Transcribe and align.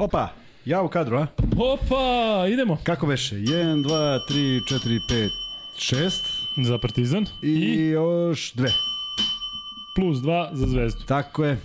Opa, 0.00 0.28
ja 0.64 0.82
u 0.82 0.88
kadru, 0.88 1.16
a? 1.16 1.26
Opa, 1.58 2.46
idemo. 2.52 2.78
Kako 2.82 3.06
beše? 3.06 3.36
1, 3.36 3.82
2, 3.82 4.18
3, 4.30 4.60
4, 4.60 4.98
5, 5.10 5.28
6 5.78 6.64
Za 6.64 6.78
Partizan. 6.78 7.26
i, 7.42 7.48
I 7.48 7.86
još 7.88 8.52
dve. 8.52 8.68
plus 9.94 10.18
2 10.18 10.48
za 10.52 10.66
Zvezdu. 10.66 11.00
Tako 11.08 11.44
je. 11.44 11.58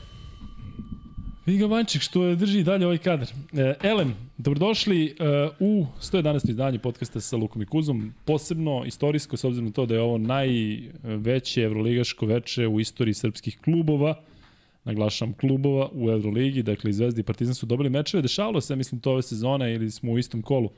Vidi 1.45 1.59
ga 1.59 1.65
Vanček 1.65 2.01
što 2.01 2.23
je 2.23 2.35
drži 2.35 2.63
dalje 2.63 2.85
ovaj 2.85 2.97
kadar. 2.97 3.27
E, 3.53 3.73
Elem, 3.83 4.15
dobrodošli 4.37 5.05
e, 5.05 5.13
u 5.59 5.85
111. 6.01 6.49
izdanje 6.49 6.79
podcasta 6.79 7.21
sa 7.21 7.37
Lukom 7.37 7.61
i 7.61 7.65
Kuzom. 7.65 8.13
Posebno 8.25 8.83
istorijsko, 8.85 9.37
s 9.37 9.43
obzirom 9.43 9.65
na 9.65 9.71
to 9.71 9.85
da 9.85 9.93
je 9.95 10.01
ovo 10.01 10.17
najveće 10.17 11.61
evroligaško 11.61 12.25
veče 12.25 12.67
u 12.67 12.79
istoriji 12.79 13.13
srpskih 13.13 13.57
klubova. 13.63 14.15
Naglašam 14.83 15.33
klubova 15.33 15.89
u 15.93 16.09
Euroligi, 16.09 16.63
dakle 16.63 16.89
i 16.89 16.93
Zvezda 16.93 17.19
i 17.19 17.23
Partizan 17.23 17.55
su 17.55 17.65
dobili 17.65 17.89
mečeve. 17.89 18.21
Dešavalo 18.21 18.61
se, 18.61 18.75
mislim, 18.75 19.01
to 19.01 19.11
ove 19.11 19.21
sezone 19.21 19.73
ili 19.73 19.91
smo 19.91 20.11
u 20.11 20.17
istom 20.17 20.41
kolu 20.41 20.69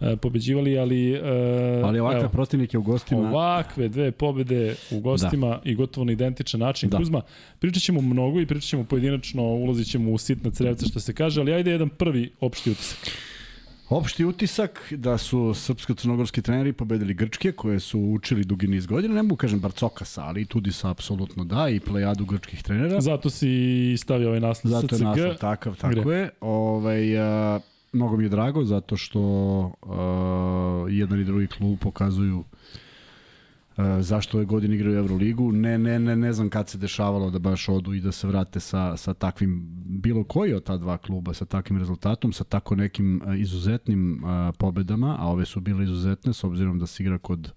e, 0.00 0.16
pobeđivali, 0.16 0.78
ali... 0.78 1.12
E, 1.12 1.82
Ali 1.84 2.00
ovakve 2.00 2.20
evo, 2.20 2.28
protivnike 2.28 2.78
u 2.78 2.82
gostima... 2.82 3.30
Ovakve 3.30 3.88
dve 3.88 4.10
pobede 4.12 4.76
u 4.90 5.00
gostima 5.00 5.48
da. 5.48 5.60
i 5.64 5.74
gotovo 5.74 6.04
na 6.04 6.12
identičan 6.12 6.60
način. 6.60 6.90
Da. 6.90 6.96
Kuzma, 6.96 7.22
pričat 7.58 7.82
ćemo 7.82 8.00
mnogo 8.00 8.40
i 8.40 8.46
pričat 8.46 8.68
ćemo 8.68 8.84
pojedinačno, 8.84 9.42
ulazit 9.42 9.90
ćemo 9.90 10.10
u 10.10 10.18
sitna 10.18 10.50
crevca 10.50 10.86
što 10.86 11.00
se 11.00 11.14
kaže, 11.14 11.40
ali 11.40 11.52
ajde 11.52 11.70
jedan 11.70 11.88
prvi 11.88 12.32
opšti 12.40 12.70
utisak. 12.70 13.10
Opšti 13.90 14.24
utisak 14.24 14.92
da 14.96 15.18
su 15.18 15.54
srpsko-crnogorski 15.54 16.42
treneri 16.42 16.72
pobedili 16.72 17.14
Grčke 17.14 17.52
koje 17.52 17.80
su 17.80 18.00
učili 18.00 18.44
dugi 18.44 18.66
niz 18.66 18.86
godina, 18.86 19.14
ne 19.14 19.22
mogu 19.22 19.36
kažem 19.36 19.60
Barcokasa, 19.60 20.22
ali 20.22 20.42
i 20.42 20.44
Tudisa 20.44 20.90
apsolutno 20.90 21.44
da 21.44 21.68
i 21.68 21.80
plejadu 21.80 22.24
grčkih 22.24 22.62
trenera. 22.62 23.00
Zato 23.00 23.30
si 23.30 23.94
stavio 23.98 24.28
ovaj 24.28 24.40
naslov 24.40 24.70
Zato 24.70 24.96
je 24.96 25.02
naslov 25.02 25.36
takav, 25.36 25.76
tako 25.76 26.00
Gre. 26.00 26.16
je. 26.16 26.30
Ovaj, 26.40 27.18
a, 27.18 27.60
mnogo 27.92 28.16
mi 28.16 28.24
je 28.24 28.28
drago 28.28 28.64
zato 28.64 28.96
što 28.96 29.20
uh, 29.82 30.92
jedan 30.92 31.20
i 31.20 31.24
drugi 31.24 31.46
klub 31.46 31.78
pokazuju 31.78 32.44
zašto 34.00 34.36
ove 34.36 34.44
godine 34.44 34.74
igraju 34.74 34.98
Euroligu. 34.98 35.52
Ne, 35.52 35.78
ne, 35.78 35.98
ne, 35.98 36.16
ne 36.16 36.32
znam 36.32 36.50
kad 36.50 36.68
se 36.68 36.78
dešavalo 36.78 37.30
da 37.30 37.38
baš 37.38 37.68
odu 37.68 37.94
i 37.94 38.00
da 38.00 38.12
se 38.12 38.26
vrate 38.26 38.60
sa, 38.60 38.96
sa 38.96 39.14
takvim, 39.14 39.66
bilo 39.86 40.24
koji 40.24 40.54
od 40.54 40.64
ta 40.64 40.76
dva 40.76 40.98
kluba, 40.98 41.34
sa 41.34 41.44
takvim 41.44 41.78
rezultatom, 41.78 42.32
sa 42.32 42.44
tako 42.44 42.76
nekim 42.76 43.22
uh, 43.26 43.40
izuzetnim 43.40 44.24
uh, 44.24 44.54
pobedama, 44.58 45.16
a 45.18 45.28
ove 45.28 45.44
su 45.44 45.60
bile 45.60 45.84
izuzetne 45.84 46.32
s 46.32 46.44
obzirom 46.44 46.78
da 46.78 46.86
se 46.86 47.02
igra 47.02 47.18
kod 47.18 47.52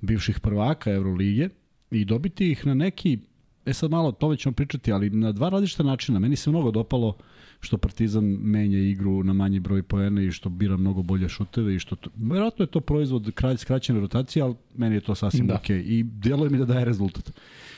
bivših 0.00 0.40
prvaka 0.40 0.92
Euroligije 0.92 1.50
i 1.90 2.04
dobiti 2.04 2.50
ih 2.50 2.66
na 2.66 2.74
neki, 2.74 3.18
e 3.66 3.72
sad 3.72 3.90
malo, 3.90 4.12
to 4.12 4.36
ćemo 4.36 4.52
pričati, 4.52 4.92
ali 4.92 5.10
na 5.10 5.32
dva 5.32 5.48
različita 5.48 5.82
načina. 5.82 6.18
Meni 6.18 6.36
se 6.36 6.50
mnogo 6.50 6.70
dopalo 6.70 7.08
uh, 7.08 7.14
što 7.60 7.78
Partizan 7.78 8.24
menja 8.24 8.78
igru 8.78 9.24
na 9.24 9.32
manji 9.32 9.60
broj 9.60 9.82
poena 9.82 10.22
i 10.22 10.30
što 10.30 10.48
bira 10.48 10.76
mnogo 10.76 11.02
bolje 11.02 11.28
šuteve 11.28 11.74
i 11.74 11.78
što 11.78 11.96
to, 11.96 12.10
verovatno 12.16 12.62
je 12.62 12.66
to 12.66 12.80
proizvod 12.80 13.30
kralj 13.34 13.56
skraćene 13.56 14.00
rotacije, 14.00 14.42
ali 14.42 14.54
meni 14.76 14.94
je 14.94 15.00
to 15.00 15.14
sasvim 15.14 15.46
da. 15.46 15.54
okej 15.54 15.76
okay. 15.76 15.84
i 15.86 16.02
deluje 16.02 16.50
mi 16.50 16.58
da 16.58 16.64
daje 16.64 16.84
rezultat. 16.84 17.32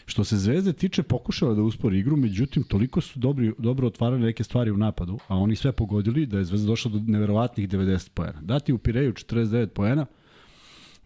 Što 0.06 0.24
se 0.24 0.36
Zvezde 0.36 0.72
tiče, 0.72 1.02
pokušala 1.02 1.54
da 1.54 1.62
uspori 1.62 1.98
igru, 1.98 2.16
međutim, 2.16 2.62
toliko 2.62 3.00
su 3.00 3.18
dobri, 3.18 3.52
dobro 3.58 3.86
otvarali 3.86 4.22
neke 4.22 4.44
stvari 4.44 4.70
u 4.70 4.76
napadu, 4.76 5.18
a 5.28 5.36
oni 5.36 5.56
sve 5.56 5.72
pogodili 5.72 6.26
da 6.26 6.38
je 6.38 6.44
Zvezda 6.44 6.66
došla 6.66 6.90
do 6.90 7.00
neverovatnih 7.06 7.68
90 7.68 8.10
poena. 8.14 8.40
Dati 8.42 8.72
u 8.72 8.78
Pireju 8.78 9.12
49 9.12 9.66
poena, 9.66 10.06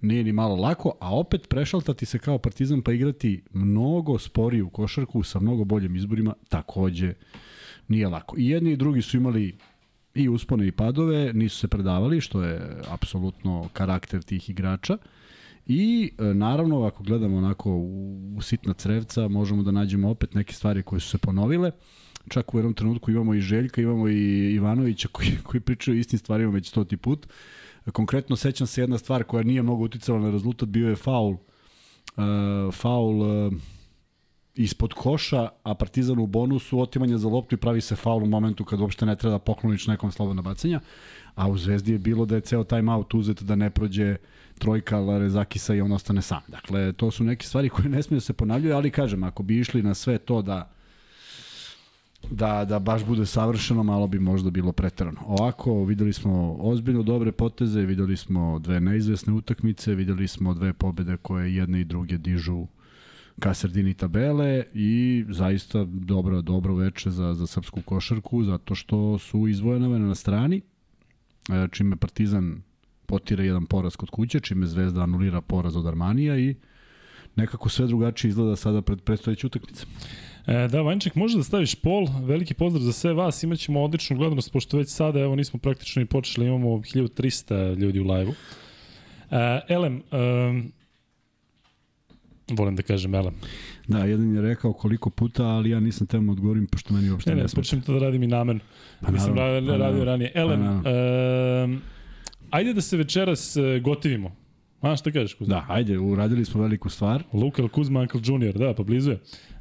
nije 0.00 0.24
ni 0.24 0.32
malo 0.32 0.56
lako, 0.56 0.92
a 1.00 1.16
opet 1.16 1.48
prešaltati 1.48 2.06
se 2.06 2.18
kao 2.18 2.38
Partizan 2.38 2.82
pa 2.82 2.92
igrati 2.92 3.42
mnogo 3.52 4.18
sporiju 4.18 4.68
košarku 4.68 5.22
sa 5.22 5.40
mnogo 5.40 5.64
boljim 5.64 5.96
izborima, 5.96 6.34
takođe 6.48 7.14
nije 7.88 8.08
lako. 8.08 8.36
I 8.38 8.48
jedni 8.48 8.72
i 8.72 8.76
drugi 8.76 9.02
su 9.02 9.16
imali 9.16 9.56
i 10.14 10.28
uspone 10.28 10.66
i 10.66 10.72
padove, 10.72 11.32
nisu 11.32 11.58
se 11.58 11.68
predavali, 11.68 12.20
što 12.20 12.42
je 12.42 12.80
apsolutno 12.88 13.68
karakter 13.72 14.22
tih 14.22 14.50
igrača. 14.50 14.98
I 15.66 16.10
e, 16.18 16.24
naravno, 16.24 16.82
ako 16.82 17.02
gledamo 17.02 17.36
onako 17.36 17.70
u, 17.70 18.38
sitna 18.42 18.72
crevca, 18.72 19.28
možemo 19.28 19.62
da 19.62 19.70
nađemo 19.70 20.10
opet 20.10 20.34
neke 20.34 20.54
stvari 20.54 20.82
koje 20.82 21.00
su 21.00 21.08
se 21.08 21.18
ponovile. 21.18 21.70
Čak 22.28 22.54
u 22.54 22.58
jednom 22.58 22.74
trenutku 22.74 23.10
imamo 23.10 23.34
i 23.34 23.40
Željka, 23.40 23.80
imamo 23.80 24.08
i 24.08 24.54
Ivanovića 24.54 25.08
koji, 25.12 25.30
koji 25.42 25.60
pričaju 25.60 25.98
istim 25.98 26.18
stvarima 26.18 26.52
već 26.52 26.68
stoti 26.68 26.96
put. 26.96 27.26
Konkretno 27.92 28.36
sećam 28.36 28.66
se 28.66 28.80
jedna 28.80 28.98
stvar 28.98 29.24
koja 29.24 29.42
nije 29.42 29.62
mnogo 29.62 29.84
uticala 29.84 30.20
na 30.20 30.30
rezultat, 30.30 30.68
bio 30.68 30.88
je 30.88 30.96
faul. 30.96 31.32
Uh, 32.16 32.74
faul 32.74 33.20
uh, 33.22 33.52
ispod 34.54 34.94
koša, 34.94 35.48
a 35.62 35.74
Partizan 35.74 36.18
u 36.18 36.26
bonusu, 36.26 36.80
otimanje 36.80 37.18
za 37.18 37.28
loptu 37.28 37.54
i 37.54 37.58
pravi 37.58 37.80
se 37.80 37.96
faul 37.96 38.22
u 38.22 38.26
momentu 38.26 38.64
kad 38.64 38.80
uopšte 38.80 39.06
ne 39.06 39.16
treba 39.16 39.32
da 39.32 39.38
pokloniš 39.38 39.86
nekom 39.86 40.12
slobodno 40.12 40.42
bacanja. 40.42 40.80
A 41.34 41.48
u 41.48 41.58
Zvezdi 41.58 41.92
je 41.92 41.98
bilo 41.98 42.26
da 42.26 42.34
je 42.34 42.40
ceo 42.40 42.64
time 42.64 42.92
out 42.92 43.14
uzet 43.14 43.42
da 43.42 43.54
ne 43.54 43.70
prođe 43.70 44.16
trojka 44.58 44.98
Larezakisa 44.98 45.74
i 45.74 45.80
on 45.80 45.92
ostane 45.92 46.22
sam. 46.22 46.40
Dakle, 46.48 46.92
to 46.92 47.10
su 47.10 47.24
neke 47.24 47.46
stvari 47.46 47.68
koje 47.68 47.88
ne 47.88 48.02
smiju 48.02 48.16
da 48.16 48.20
se 48.20 48.32
ponavljaju, 48.32 48.76
ali 48.76 48.90
kažem, 48.90 49.24
ako 49.24 49.42
bi 49.42 49.58
išli 49.58 49.82
na 49.82 49.94
sve 49.94 50.18
to 50.18 50.42
da 50.42 50.70
da, 52.30 52.64
da 52.64 52.78
baš 52.78 53.04
bude 53.04 53.26
savršeno, 53.26 53.82
malo 53.82 54.06
bi 54.06 54.18
možda 54.18 54.50
bilo 54.50 54.72
preterano. 54.72 55.20
Ovako, 55.26 55.84
videli 55.84 56.12
smo 56.12 56.56
ozbiljno 56.60 57.02
dobre 57.02 57.32
poteze, 57.32 57.80
videli 57.80 58.16
smo 58.16 58.58
dve 58.58 58.80
neizvesne 58.80 59.32
utakmice, 59.32 59.94
videli 59.94 60.28
smo 60.28 60.54
dve 60.54 60.72
pobede 60.72 61.16
koje 61.16 61.54
jedne 61.54 61.80
i 61.80 61.84
druge 61.84 62.18
dižu 62.18 62.66
ka 63.40 63.54
sredini 63.54 63.94
tabele 63.94 64.64
i 64.74 65.24
zaista 65.28 65.84
dobro, 65.84 66.42
dobro 66.42 66.74
veče 66.74 67.10
za, 67.10 67.34
za 67.34 67.46
srpsku 67.46 67.82
košarku 67.82 68.44
zato 68.44 68.74
što 68.74 69.18
su 69.18 69.48
izvojene 69.48 69.98
na 69.98 70.14
strani 70.14 70.60
e, 71.48 71.68
čime 71.72 71.96
Partizan 71.96 72.62
potira 73.06 73.44
jedan 73.44 73.66
poraz 73.66 73.96
kod 73.96 74.10
kuće, 74.10 74.40
čime 74.40 74.66
Zvezda 74.66 75.02
anulira 75.02 75.40
poraz 75.40 75.76
od 75.76 75.86
Armanija 75.86 76.38
i 76.38 76.54
nekako 77.36 77.68
sve 77.68 77.86
drugačije 77.86 78.28
izgleda 78.28 78.56
sada 78.56 78.82
pred 78.82 79.00
predstojeće 79.00 79.46
utakmice. 79.46 79.86
E, 80.46 80.68
da, 80.68 80.82
Vanček, 80.82 81.14
može 81.14 81.36
da 81.36 81.44
staviš 81.44 81.74
pol. 81.74 82.06
Veliki 82.22 82.54
pozdrav 82.54 82.82
za 82.82 82.92
sve 82.92 83.12
vas. 83.12 83.42
Imaćemo 83.42 83.82
odličnu 83.82 84.16
gledanost, 84.16 84.52
pošto 84.52 84.76
već 84.76 84.88
sada, 84.88 85.20
evo, 85.20 85.36
nismo 85.36 85.58
praktično 85.58 86.02
i 86.02 86.06
počeli, 86.06 86.46
imamo 86.46 86.68
1300 86.68 87.76
ljudi 87.76 88.00
u 88.00 88.04
live-u. 88.04 88.34
E, 89.30 89.60
Elem, 89.68 89.96
e, 89.96 90.83
volim 92.50 92.76
da 92.76 92.82
kažem 92.82 93.14
Elem. 93.14 93.34
Da, 93.88 93.98
jedan 93.98 94.34
je 94.34 94.42
rekao 94.42 94.72
koliko 94.72 95.10
puta, 95.10 95.44
ali 95.44 95.70
ja 95.70 95.80
nisam 95.80 96.06
temo 96.06 96.32
odgovorim, 96.32 96.66
pošto 96.66 96.94
meni 96.94 97.10
uopšte 97.10 97.30
ne, 97.30 97.36
ne, 97.36 97.42
ne 97.42 97.48
počnem 97.54 97.82
to 97.82 97.92
da 97.92 97.98
radim 97.98 98.22
i 98.22 98.26
namerno. 98.26 98.60
Pa, 99.00 99.10
nisam 99.10 99.34
naravno, 99.34 99.54
radio, 99.54 99.72
pa, 99.72 99.76
radio 99.76 100.04
ranije. 100.04 100.32
Elem, 100.34 100.60
pa, 100.60 100.90
uh, 100.90 101.78
ajde 102.50 102.72
da 102.72 102.80
se 102.80 102.96
večeras 102.96 103.56
uh, 103.56 103.82
gotivimo. 103.82 104.36
A, 104.80 104.96
šta 104.96 105.10
kažeš, 105.12 105.34
Kuzma? 105.34 105.54
Da, 105.54 105.64
ajde, 105.68 105.98
uradili 105.98 106.44
smo 106.44 106.62
veliku 106.62 106.88
stvar. 106.88 107.22
Luka 107.32 107.68
Kuzma, 107.68 108.00
Uncle 108.00 108.20
Junior, 108.24 108.54
da, 108.54 108.74
pa 108.74 108.82
blizu 108.82 109.10
je. 109.10 109.16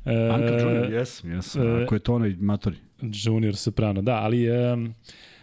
Uh, 0.05 0.35
Uncle 0.35 0.61
Junior, 0.61 0.93
jes, 0.93 1.23
jes. 1.23 1.55
Uh, 1.55 1.61
Ako 1.83 1.95
je 1.95 1.99
to 1.99 2.15
onaj 2.15 2.35
matori. 2.39 2.75
Junior 3.01 3.55
Soprano, 3.55 4.01
da, 4.01 4.15
ali 4.15 4.49
um, 4.51 4.93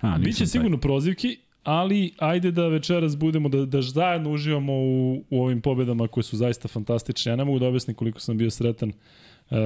A, 0.00 0.19
biće 0.19 0.47
sigurno 0.47 0.77
taj. 0.77 0.81
prozivki, 0.81 1.39
ali 1.62 2.12
ajde 2.19 2.50
da 2.50 2.69
večeras 2.69 3.16
budemo, 3.16 3.48
da, 3.48 3.65
da 3.66 3.82
zajedno 3.82 4.32
uživamo 4.32 4.72
u, 4.72 5.25
u 5.31 5.43
ovim 5.43 5.60
pobedama 5.60 6.09
koje 6.09 6.25
su 6.25 6.37
zaista 6.37 6.69
fantastične. 6.69 7.32
Ja 7.32 7.37
ne 7.37 7.44
mogu 7.44 7.59
da 7.59 7.66
objasnim 7.66 7.97
koliko 7.97 8.21
sam 8.21 8.38
bio 8.38 8.50
sretan 8.50 8.88
uh, 8.88 9.56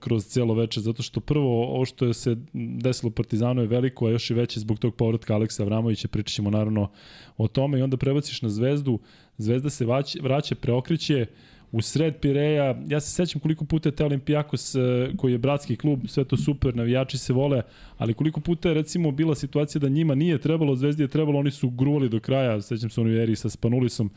kroz 0.00 0.26
cijelo 0.26 0.54
veče, 0.54 0.80
zato 0.80 1.02
što 1.02 1.20
prvo 1.20 1.64
ovo 1.74 1.84
što 1.84 2.06
je 2.06 2.14
se 2.14 2.36
desilo 2.54 3.10
Partizanu 3.10 3.60
je 3.60 3.68
veliko, 3.68 4.06
a 4.06 4.10
još 4.10 4.30
i 4.30 4.34
veće 4.34 4.60
zbog 4.60 4.78
tog 4.78 4.94
povratka 4.94 5.34
Aleksa 5.34 5.62
Avramovića, 5.62 6.08
pričat 6.08 6.34
ćemo 6.34 6.50
naravno 6.50 6.90
o 7.36 7.48
tome 7.48 7.78
i 7.78 7.82
onda 7.82 7.96
prebaciš 7.96 8.42
na 8.42 8.48
Zvezdu, 8.48 8.98
Zvezda 9.38 9.70
se 9.70 9.86
vraća, 9.86 10.18
vraća 10.22 10.54
preokriće, 10.54 11.26
u 11.74 11.82
sred 11.82 12.16
Pireja, 12.20 12.76
ja 12.88 13.00
se 13.00 13.10
sećam 13.10 13.40
koliko 13.40 13.64
puta 13.64 13.88
je 13.88 14.06
Olimpijakos, 14.06 14.74
e, 14.74 14.78
koji 15.16 15.32
je 15.32 15.38
bratski 15.38 15.76
klub, 15.76 16.00
sve 16.06 16.24
to 16.24 16.36
super, 16.36 16.76
navijači 16.76 17.18
se 17.18 17.32
vole, 17.32 17.62
ali 17.98 18.14
koliko 18.14 18.40
puta 18.40 18.68
je 18.68 18.74
recimo 18.74 19.10
bila 19.10 19.34
situacija 19.34 19.80
da 19.80 19.88
njima 19.88 20.14
nije 20.14 20.38
trebalo, 20.38 20.76
Zvezdi 20.76 21.02
je 21.02 21.08
trebalo, 21.08 21.38
oni 21.38 21.50
su 21.50 21.70
gruvali 21.70 22.08
do 22.08 22.20
kraja, 22.20 22.60
sećam 22.60 22.90
se 22.90 23.00
u 23.00 23.08
eri 23.08 23.36
sa 23.36 23.50
Spanulisom, 23.50 24.10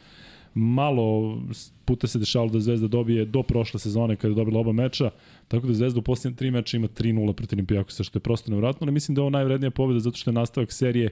malo 0.53 1.37
puta 1.85 2.07
se 2.07 2.19
dešavalo 2.19 2.51
da 2.51 2.59
Zvezda 2.59 2.87
dobije 2.87 3.25
do 3.25 3.43
prošle 3.43 3.79
sezone 3.79 4.15
kada 4.15 4.31
je 4.31 4.35
dobila 4.35 4.59
oba 4.59 4.71
meča, 4.71 5.09
tako 5.47 5.67
da 5.67 5.73
Zvezda 5.73 5.99
u 5.99 6.03
posljednje 6.03 6.37
tri 6.37 6.51
meča 6.51 6.77
ima 6.77 6.87
3-0 6.87 7.33
protiv 7.33 7.57
Olimpijakosa, 7.57 8.03
što 8.03 8.17
je 8.17 8.23
prosto 8.23 8.51
nevratno, 8.51 8.85
ali 8.85 8.91
mislim 8.91 9.15
da 9.15 9.19
je 9.19 9.23
ovo 9.23 9.29
najvrednija 9.29 9.71
pobjeda 9.71 9.99
zato 9.99 10.17
što 10.17 10.29
je 10.29 10.33
nastavak 10.33 10.71
serije, 10.71 11.09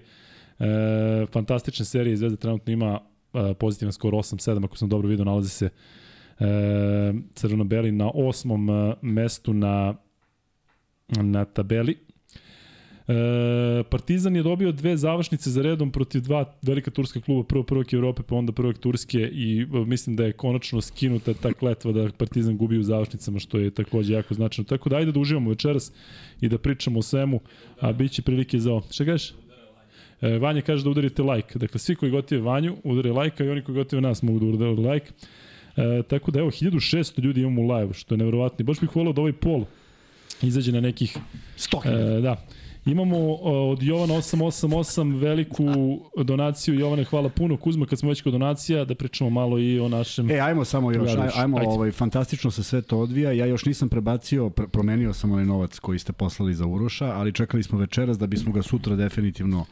e, 0.59 1.25
fantastične 1.31 1.85
serije, 1.85 2.17
Zvezda 2.17 2.37
trenutno 2.37 2.73
ima 2.73 2.99
e, 3.33 3.53
pozitivan 3.53 3.91
skor 3.91 4.13
8-7, 4.13 4.65
ako 4.65 4.77
sam 4.77 4.89
dobro 4.89 5.09
vidio, 5.09 5.25
nalazi 5.25 5.49
se 5.49 5.69
e, 6.39 7.13
crveno-beli 7.33 7.91
na 7.91 8.11
osmom 8.13 8.69
e, 8.69 8.93
mestu 9.01 9.53
na, 9.53 9.95
na 11.07 11.45
tabeli. 11.45 11.97
E, 13.07 13.83
Partizan 13.89 14.35
je 14.35 14.43
dobio 14.43 14.71
dve 14.71 14.97
završnice 14.97 15.49
za 15.49 15.61
redom 15.61 15.91
protiv 15.91 16.21
dva 16.21 16.53
velika 16.61 16.91
turska 16.91 17.21
kluba, 17.21 17.43
prvo 17.43 17.63
prvog 17.63 17.93
Evrope, 17.93 18.23
pa 18.23 18.35
onda 18.35 18.51
prvog 18.51 18.77
Turske 18.77 19.19
i 19.19 19.61
e, 19.61 19.85
mislim 19.85 20.15
da 20.15 20.25
je 20.25 20.31
konačno 20.33 20.81
skinuta 20.81 21.33
ta 21.33 21.53
kletva 21.53 21.91
da 21.91 22.09
Partizan 22.17 22.57
gubi 22.57 22.77
u 22.77 22.83
završnicama, 22.83 23.39
što 23.39 23.57
je 23.57 23.71
takođe 23.71 24.13
jako 24.13 24.33
značajno. 24.33 24.67
Tako 24.67 24.89
da 24.89 24.95
ajde 24.95 25.11
da 25.11 25.19
uživamo 25.19 25.49
večeras 25.49 25.91
i 26.41 26.49
da 26.49 26.57
pričamo 26.57 26.99
o 26.99 27.01
svemu, 27.01 27.39
a 27.79 27.91
bit 27.91 28.11
će 28.11 28.21
prilike 28.21 28.59
za 28.59 28.71
ovo. 28.71 28.83
Šta 28.91 29.05
kažeš? 29.05 29.33
E, 30.21 30.37
Vanja 30.37 30.61
kaže 30.61 30.83
da 30.83 30.89
udarite 30.89 31.23
like. 31.23 31.59
Dakle, 31.59 31.79
svi 31.79 31.95
koji 31.95 32.11
gotive 32.11 32.41
Vanju, 32.41 32.75
udare 32.83 33.11
like, 33.11 33.43
a 33.43 33.45
i 33.45 33.49
oni 33.49 33.61
koji 33.61 33.75
gotive 33.75 34.01
nas 34.01 34.23
mogu 34.23 34.39
da 34.39 34.45
udare 34.45 34.71
like. 34.71 35.11
E, 35.77 36.03
tako 36.07 36.31
da 36.31 36.39
evo, 36.39 36.51
1600 36.51 37.21
ljudi 37.21 37.41
imamo 37.41 37.61
u 37.61 37.67
live, 37.67 37.93
što 37.93 38.13
je 38.13 38.17
nevjerovatno. 38.17 38.65
Baš 38.65 38.79
bih 38.79 38.95
volao 38.95 39.13
da 39.13 39.21
ovaj 39.21 39.33
pol 39.33 39.65
izađe 40.41 40.71
na 40.71 40.81
nekih... 40.81 41.17
100 41.57 42.17
e, 42.17 42.21
Da. 42.21 42.45
Imamo 42.85 43.33
od 43.35 43.83
Jovana 43.83 44.13
888 44.13 45.19
veliku 45.19 45.65
donaciju. 46.23 46.79
Jovane, 46.79 47.03
hvala 47.03 47.29
puno. 47.29 47.57
Kuzma, 47.57 47.85
kad 47.85 47.99
smo 47.99 48.09
već 48.09 48.21
kod 48.21 48.33
donacija, 48.33 48.85
da 48.85 48.95
pričamo 48.95 49.29
malo 49.29 49.59
i 49.59 49.79
o 49.79 49.89
našem... 49.89 50.31
E, 50.31 50.39
ajmo 50.39 50.65
samo 50.65 50.91
još, 50.91 51.11
aj, 51.15 51.29
ajmo, 51.35 51.57
Ajde. 51.57 51.69
ovaj, 51.69 51.91
fantastično 51.91 52.51
se 52.51 52.63
sve 52.63 52.81
to 52.81 52.99
odvija. 52.99 53.31
Ja 53.31 53.45
još 53.45 53.65
nisam 53.65 53.89
prebacio, 53.89 54.49
pr 54.49 54.63
promenio 54.67 55.13
sam 55.13 55.31
onaj 55.31 55.45
novac 55.45 55.79
koji 55.79 55.99
ste 55.99 56.13
poslali 56.13 56.55
za 56.55 56.65
Uroša, 56.65 57.05
ali 57.05 57.33
čekali 57.33 57.63
smo 57.63 57.79
večeras 57.79 58.17
da 58.17 58.27
bismo 58.27 58.51
ga 58.51 58.61
sutra 58.61 58.95
definitivno 58.95 59.65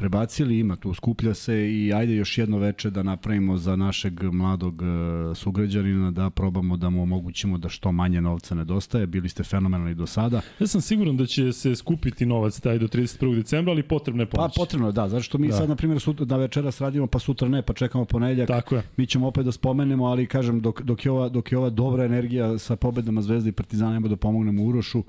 prebacili, 0.00 0.58
ima 0.58 0.76
tu, 0.76 0.94
skuplja 0.94 1.34
se 1.34 1.72
i 1.72 1.92
ajde 1.92 2.14
još 2.14 2.38
jedno 2.38 2.58
veče 2.58 2.90
da 2.90 3.02
napravimo 3.02 3.56
za 3.56 3.76
našeg 3.76 4.22
mladog 4.22 4.82
uh, 4.82 5.36
sugrađanina, 5.36 6.10
da 6.10 6.30
probamo 6.30 6.76
da 6.76 6.90
mu 6.90 7.02
omogućimo 7.02 7.58
da 7.58 7.68
što 7.68 7.92
manje 7.92 8.20
novca 8.20 8.54
nedostaje. 8.54 9.06
Bili 9.06 9.28
ste 9.28 9.44
fenomenalni 9.44 9.94
do 9.94 10.06
sada. 10.06 10.40
Ja 10.60 10.66
sam 10.66 10.80
siguran 10.80 11.16
da 11.16 11.26
će 11.26 11.52
se 11.52 11.76
skupiti 11.76 12.26
novac 12.26 12.49
taj 12.50 12.78
do 12.78 12.88
31. 12.88 13.34
decembra, 13.34 13.72
ali 13.72 13.82
potrebno 13.82 14.22
je 14.22 14.26
pomoć. 14.26 14.54
Pa 14.54 14.60
potrebno 14.60 14.86
je, 14.86 14.92
da, 14.92 15.08
zato 15.08 15.22
što 15.22 15.38
mi 15.38 15.48
da. 15.48 15.54
sad, 15.54 15.68
na 15.68 15.76
primjer, 15.76 16.00
sutra, 16.00 16.24
da 16.24 16.36
večeras 16.36 16.80
radimo, 16.80 17.06
pa 17.06 17.18
sutra 17.18 17.48
ne, 17.48 17.62
pa 17.62 17.72
čekamo 17.72 18.04
ponedljak. 18.04 18.48
Tako 18.48 18.76
je. 18.76 18.82
Mi 18.96 19.06
ćemo 19.06 19.26
opet 19.26 19.44
da 19.44 19.52
spomenemo, 19.52 20.04
ali 20.04 20.26
kažem, 20.26 20.60
dok, 20.60 20.82
dok, 20.82 21.04
je, 21.04 21.10
ova, 21.10 21.28
dok 21.28 21.52
je 21.52 21.58
ova 21.58 21.70
dobra 21.70 22.04
energija 22.04 22.58
sa 22.58 22.76
pobedama 22.76 23.22
Zvezde 23.22 23.48
i 23.48 23.52
Partizana, 23.52 24.00
da 24.00 24.16
pomognemo 24.16 24.64
Urošu, 24.64 25.04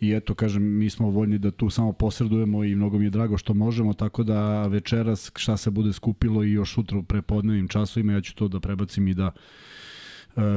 i 0.00 0.12
eto 0.12 0.34
kažem 0.34 0.62
mi 0.62 0.90
smo 0.90 1.10
voljni 1.10 1.38
da 1.38 1.50
tu 1.50 1.70
samo 1.70 1.92
posredujemo 1.92 2.64
i 2.64 2.74
mnogo 2.74 2.98
mi 2.98 3.04
je 3.04 3.10
drago 3.10 3.38
što 3.38 3.54
možemo 3.54 3.94
tako 3.94 4.22
da 4.22 4.66
večeras 4.66 5.32
šta 5.36 5.56
se 5.56 5.70
bude 5.70 5.92
skupilo 5.92 6.44
i 6.44 6.52
još 6.52 6.74
sutra 6.74 6.98
u 6.98 7.02
prepodnevnim 7.02 7.68
časovima 7.68 8.12
ja 8.12 8.20
ću 8.20 8.34
to 8.34 8.48
da 8.48 8.60
prebacim 8.60 9.08
i 9.08 9.14
da 9.14 9.30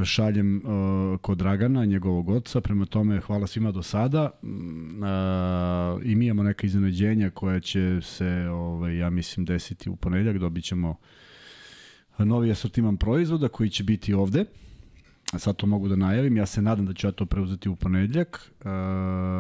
šaljem 0.06 0.58
uh, 0.58 1.20
kod 1.20 1.38
Dragana, 1.38 1.86
njegovog 1.86 2.30
oca, 2.30 2.62
prema 2.62 2.86
tome 2.86 3.20
hvala 3.20 3.48
svima 3.48 3.72
do 3.72 3.84
sada. 3.84 4.32
Uh, 4.42 4.50
i 6.06 6.16
mi 6.16 6.26
imamo 6.26 6.44
neka 6.44 6.68
iznenađenja 6.68 7.30
koja 7.30 7.60
će 7.60 8.00
se, 8.02 8.50
ovaj, 8.52 8.98
ja 8.98 9.10
mislim, 9.10 9.46
desiti 9.46 9.90
u 9.90 9.96
ponedljak, 9.96 10.38
dobit 10.38 10.64
ćemo 10.64 10.96
novi 12.18 12.52
asortiman 12.52 12.98
proizvoda 12.98 13.48
koji 13.48 13.70
će 13.70 13.84
biti 13.84 14.14
ovde. 14.14 14.46
Sad 15.38 15.56
to 15.56 15.68
mogu 15.68 15.88
da 15.88 15.96
najavim, 15.96 16.38
ja 16.38 16.46
se 16.46 16.62
nadam 16.62 16.86
da 16.86 16.94
ću 16.94 17.08
ja 17.08 17.12
to 17.12 17.26
preuzeti 17.26 17.70
u 17.70 17.76
ponedljak. 17.76 18.52
E, 18.60 18.70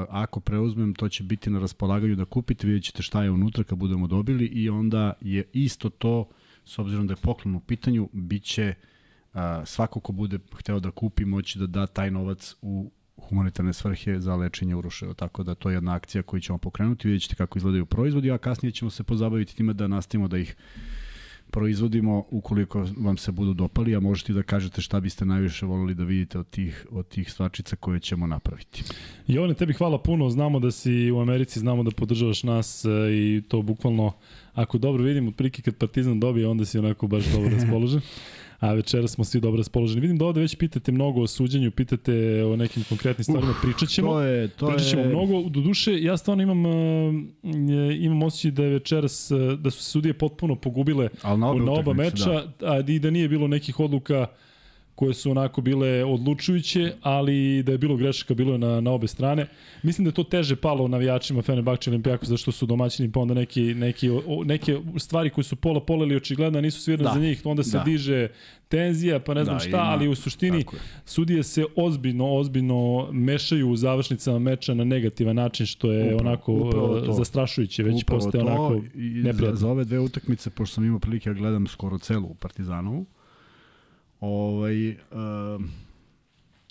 ako 0.09 0.39
preuzmem, 0.39 0.93
to 0.93 1.09
će 1.09 1.23
biti 1.23 1.49
na 1.49 1.59
raspolaganju 1.59 2.15
da 2.15 2.25
kupite, 2.25 2.67
vidjet 2.67 2.83
ćete 2.83 3.03
šta 3.03 3.23
je 3.23 3.31
unutra 3.31 3.63
kad 3.63 3.77
budemo 3.77 4.07
dobili. 4.07 4.45
I 4.45 4.69
onda 4.69 5.13
je 5.21 5.43
isto 5.53 5.89
to, 5.89 6.29
s 6.65 6.79
obzirom 6.79 7.07
da 7.07 7.13
je 7.13 7.17
poklon 7.21 7.55
u 7.55 7.59
pitanju, 7.59 8.09
bit 8.13 8.43
će 8.43 8.73
a, 9.33 9.65
svako 9.65 9.99
ko 9.99 10.11
bude 10.11 10.39
hteo 10.55 10.79
da 10.79 10.91
kupi 10.91 11.25
moći 11.25 11.59
da 11.59 11.67
da 11.67 11.87
taj 11.87 12.11
novac 12.11 12.55
u 12.61 12.91
humanitarne 13.29 13.73
svrhe 13.73 14.19
za 14.19 14.35
lečenje 14.35 14.75
uruševa. 14.75 15.13
Tako 15.13 15.43
da 15.43 15.55
to 15.55 15.69
je 15.69 15.75
jedna 15.75 15.95
akcija 15.95 16.23
koju 16.23 16.39
ćemo 16.39 16.57
pokrenuti, 16.57 17.07
vidjet 17.07 17.21
ćete 17.21 17.35
kako 17.35 17.57
izgledaju 17.57 17.85
proizvodi, 17.85 18.31
a 18.31 18.37
kasnije 18.37 18.71
ćemo 18.71 18.91
se 18.91 19.03
pozabaviti 19.03 19.55
time 19.55 19.73
da 19.73 19.87
nastavimo 19.87 20.27
da 20.27 20.37
ih 20.37 20.55
proizvodimo 21.51 22.25
ukoliko 22.29 22.87
vam 22.97 23.17
se 23.17 23.31
budu 23.31 23.53
dopali, 23.53 23.95
a 23.95 23.99
možete 23.99 24.33
da 24.33 24.43
kažete 24.43 24.81
šta 24.81 24.99
biste 24.99 25.25
najviše 25.25 25.65
volili 25.65 25.95
da 25.95 26.03
vidite 26.03 26.39
od 26.39 26.49
tih, 26.49 26.85
od 26.91 27.07
tih 27.07 27.31
stvačica 27.31 27.75
koje 27.75 27.99
ćemo 27.99 28.27
napraviti. 28.27 28.83
Jovane, 29.27 29.53
tebi 29.53 29.73
hvala 29.73 30.01
puno, 30.01 30.29
znamo 30.29 30.59
da 30.59 30.71
si 30.71 31.11
u 31.11 31.19
Americi, 31.19 31.59
znamo 31.59 31.83
da 31.83 31.91
podržavaš 31.91 32.43
nas 32.43 32.85
e, 32.85 32.89
i 33.11 33.41
to 33.47 33.61
bukvalno, 33.61 34.11
ako 34.53 34.77
dobro 34.77 35.03
vidim, 35.03 35.27
otprilike 35.27 35.61
kad 35.61 35.75
Partizan 35.75 36.19
dobije, 36.19 36.47
onda 36.47 36.65
si 36.65 36.79
onako 36.79 37.07
baš 37.07 37.25
dobro 37.25 37.49
raspoložen. 37.57 38.01
A 38.59 38.73
večera 38.73 39.07
smo 39.07 39.23
svi 39.23 39.39
dobro 39.39 39.57
raspoloženi. 39.57 40.01
Vidim 40.01 40.17
da 40.17 40.25
ovde 40.25 40.41
već 40.41 40.55
pitate 40.55 40.91
mnogo 40.91 41.21
o 41.21 41.27
suđenju, 41.27 41.71
pitate 41.71 42.43
o 42.43 42.55
nekim 42.55 42.83
konkretnim 42.89 43.23
stvarima, 43.23 43.53
pričat 43.61 43.89
ćemo. 43.89 44.11
To 44.11 44.21
je, 44.21 44.47
to 44.47 44.67
pričat 44.67 44.87
ćemo 44.87 45.01
je... 45.01 45.07
mnogo. 45.07 45.49
Do 45.49 45.61
duše, 45.61 46.01
ja 46.01 46.17
stvarno 46.17 46.43
imam, 46.43 46.65
uh, 46.65 46.73
imam 47.99 48.23
osjećaj 48.23 48.51
da 48.51 48.63
je 48.63 48.69
večeras, 48.69 49.31
uh, 49.31 49.53
da 49.53 49.71
su 49.71 49.83
se 49.83 49.91
sudije 49.91 50.13
potpuno 50.13 50.55
pogubile 50.55 51.09
na, 51.23 51.35
na 51.53 51.71
oba 51.71 51.93
meča, 51.93 52.43
da. 52.59 52.71
a 52.71 52.79
i 52.87 52.99
da 52.99 53.09
nije 53.09 53.27
bilo 53.27 53.47
nekih 53.47 53.79
odluka 53.79 54.19
uh, 54.19 54.48
koje 54.99 55.13
su 55.13 55.31
onako 55.31 55.61
bile 55.61 56.03
odlučujuće, 56.03 56.93
ali 57.01 57.63
da 57.63 57.71
je 57.71 57.77
bilo 57.77 57.95
grešaka, 57.95 58.33
bilo 58.33 58.51
je 58.51 58.57
na, 58.57 58.81
na 58.81 58.91
obe 58.91 59.07
strane. 59.07 59.47
Mislim 59.83 60.05
da 60.05 60.09
je 60.09 60.13
to 60.13 60.23
teže 60.23 60.55
palo 60.55 60.87
navijačima 60.87 61.41
Fenerbahče 61.41 61.89
Olimpijako, 61.89 62.25
zašto 62.25 62.51
su 62.51 62.65
domaćini, 62.65 63.11
pa 63.11 63.19
onda 63.19 63.33
neki, 63.33 63.73
neki, 63.73 64.09
o, 64.09 64.43
neke 64.43 64.79
stvari 64.97 65.29
koje 65.29 65.43
su 65.43 65.55
pola 65.55 65.79
pola 65.85 66.05
ili 66.05 66.15
očigledno 66.15 66.61
nisu 66.61 66.81
svirane 66.81 67.03
da. 67.03 67.13
za 67.13 67.19
njih, 67.19 67.41
onda 67.45 67.63
se 67.63 67.77
da. 67.77 67.83
diže 67.83 68.27
tenzija, 68.67 69.19
pa 69.19 69.33
ne 69.33 69.43
znam 69.43 69.55
da, 69.55 69.59
šta, 69.59 69.69
ima. 69.69 69.79
ali 69.79 70.07
u 70.07 70.15
suštini 70.15 70.65
sudije 71.05 71.43
se 71.43 71.65
ozbiljno, 71.75 72.35
ozbiljno 72.35 73.11
mešaju 73.11 73.69
u 73.69 73.75
završnicama 73.75 74.39
meča 74.39 74.73
na 74.73 74.83
negativan 74.83 75.35
način, 75.35 75.65
što 75.65 75.91
je 75.91 76.15
upravo, 76.15 76.29
onako 76.29 76.53
upravo 76.53 77.13
zastrašujuće, 77.13 77.83
već 77.83 78.03
upravo 78.03 78.19
postaje 78.21 78.43
to. 78.43 78.51
onako 78.51 78.81
neprijatno. 78.95 79.55
Za, 79.55 79.55
za 79.55 79.67
ove 79.67 79.83
dve 79.83 79.99
utakmice, 79.99 80.49
pošto 80.49 80.73
sam 80.73 80.85
imao 80.85 80.99
prilike 80.99 81.29
da 81.29 81.39
gledam 81.39 81.67
skoro 81.67 81.97
celu 81.97 82.33
Partizanovu, 82.33 83.05
ovaj, 84.19 84.89
uh, 84.89 84.95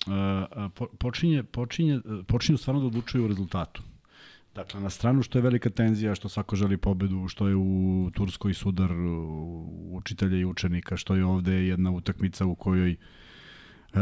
uh, 0.07 0.87
počinje, 0.99 1.43
počinje, 1.43 2.01
počinju 2.27 2.57
stvarno 2.57 2.81
da 2.81 2.87
odlučuju 2.87 3.25
o 3.25 3.27
rezultatu. 3.27 3.83
Dakle, 4.55 4.81
na 4.81 4.89
stranu 4.89 5.23
što 5.23 5.37
je 5.37 5.41
velika 5.41 5.69
tenzija, 5.69 6.15
što 6.15 6.29
svako 6.29 6.55
želi 6.55 6.77
pobedu, 6.77 7.27
što 7.27 7.47
je 7.47 7.55
u 7.55 8.11
Turskoj 8.13 8.53
sudar 8.53 8.91
učitelja 9.91 10.37
i 10.37 10.45
učenika, 10.45 10.97
što 10.97 11.15
je 11.15 11.25
ovde 11.25 11.53
jedna 11.53 11.91
utakmica 11.91 12.45
u 12.45 12.55
kojoj 12.55 12.95
uh, 13.93 13.99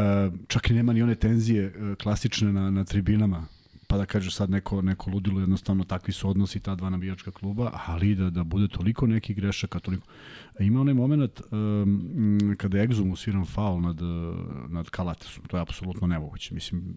čak 0.48 0.70
i 0.70 0.74
nema 0.74 0.94
ni 0.94 1.04
one 1.04 1.16
tenzije 1.16 1.74
klasične 2.02 2.54
na, 2.54 2.72
na 2.72 2.84
tribinama 2.84 3.46
pa 3.88 3.98
da 3.98 4.06
kažeš 4.06 4.36
sad 4.36 4.50
neko, 4.50 4.82
neko 4.82 5.12
ludilo, 5.12 5.40
jednostavno 5.40 5.84
takvi 5.84 6.14
su 6.14 6.30
odnosi 6.30 6.60
ta 6.60 6.76
dva 6.76 6.90
navijačka 6.90 7.32
kluba, 7.32 7.72
ali 7.86 8.16
da, 8.16 8.30
da 8.30 8.44
bude 8.44 8.68
toliko 8.68 9.08
nekih 9.08 9.36
grešaka, 9.36 9.80
toliko... 9.80 10.08
Ima 10.60 10.82
onaj 10.82 10.94
moment 10.94 11.42
um, 11.52 12.56
kada 12.58 12.78
je 12.78 12.88
Exum 12.88 13.12
usviran 13.12 13.46
faul 13.46 13.82
nad, 13.82 13.98
nad 14.70 14.90
Kalatesom, 14.90 15.44
to 15.48 15.58
je 15.58 15.62
apsolutno 15.62 16.08
nemoguće. 16.08 16.54
Mislim, 16.54 16.96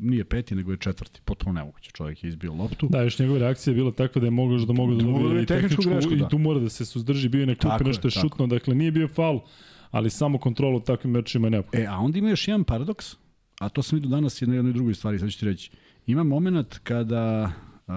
nije 0.00 0.24
peti, 0.24 0.54
nego 0.54 0.70
je 0.70 0.76
četvrti, 0.76 1.20
potpuno 1.24 1.52
nemoguće. 1.52 1.90
Čovjek 1.90 2.24
je 2.24 2.28
izbio 2.28 2.52
loptu. 2.52 2.88
Da, 2.90 3.02
još 3.02 3.18
njegova 3.18 3.38
reakcija 3.38 3.72
je 3.72 3.74
bila 3.74 3.92
takva 3.92 4.20
da 4.20 4.26
je 4.26 4.30
mogao 4.30 4.58
da 4.58 4.72
mogu 4.72 4.94
da 4.94 5.04
dobije 5.04 5.42
i 5.42 5.46
tehničku, 5.46 5.82
grešku, 5.82 6.14
da. 6.14 6.26
i 6.26 6.28
tu 6.30 6.38
mora 6.38 6.60
da 6.60 6.68
se 6.68 6.84
suzdrži, 6.84 7.28
bio 7.28 7.40
je 7.40 7.46
na 7.46 7.54
klupi, 7.54 7.84
nešto 7.84 8.08
je 8.08 8.12
šutno, 8.12 8.46
dakle 8.46 8.74
nije 8.74 8.90
bio 8.90 9.08
faul, 9.08 9.40
ali 9.90 10.10
samo 10.10 10.38
kontrolu 10.38 10.76
u 10.76 10.80
takvim 10.80 11.12
mečima 11.12 11.46
je 11.46 11.50
neophodno. 11.50 11.80
E, 11.80 11.86
a 11.86 11.98
onda 11.98 12.18
ima 12.18 12.30
još 12.30 12.48
jedan 12.48 12.64
paradoks, 12.64 13.16
a 13.60 13.68
to 13.68 13.82
sam 13.82 13.96
vidio 13.96 14.10
danas 14.10 14.40
na 14.40 14.54
jednoj 14.54 14.72
drugoj 14.72 14.94
stvari, 14.94 15.18
sad 15.18 15.30
ću 15.30 15.38
ti 15.38 15.46
reći. 15.46 15.70
Ima 16.06 16.24
moment 16.24 16.78
kada, 16.78 17.52
uh, 17.86 17.94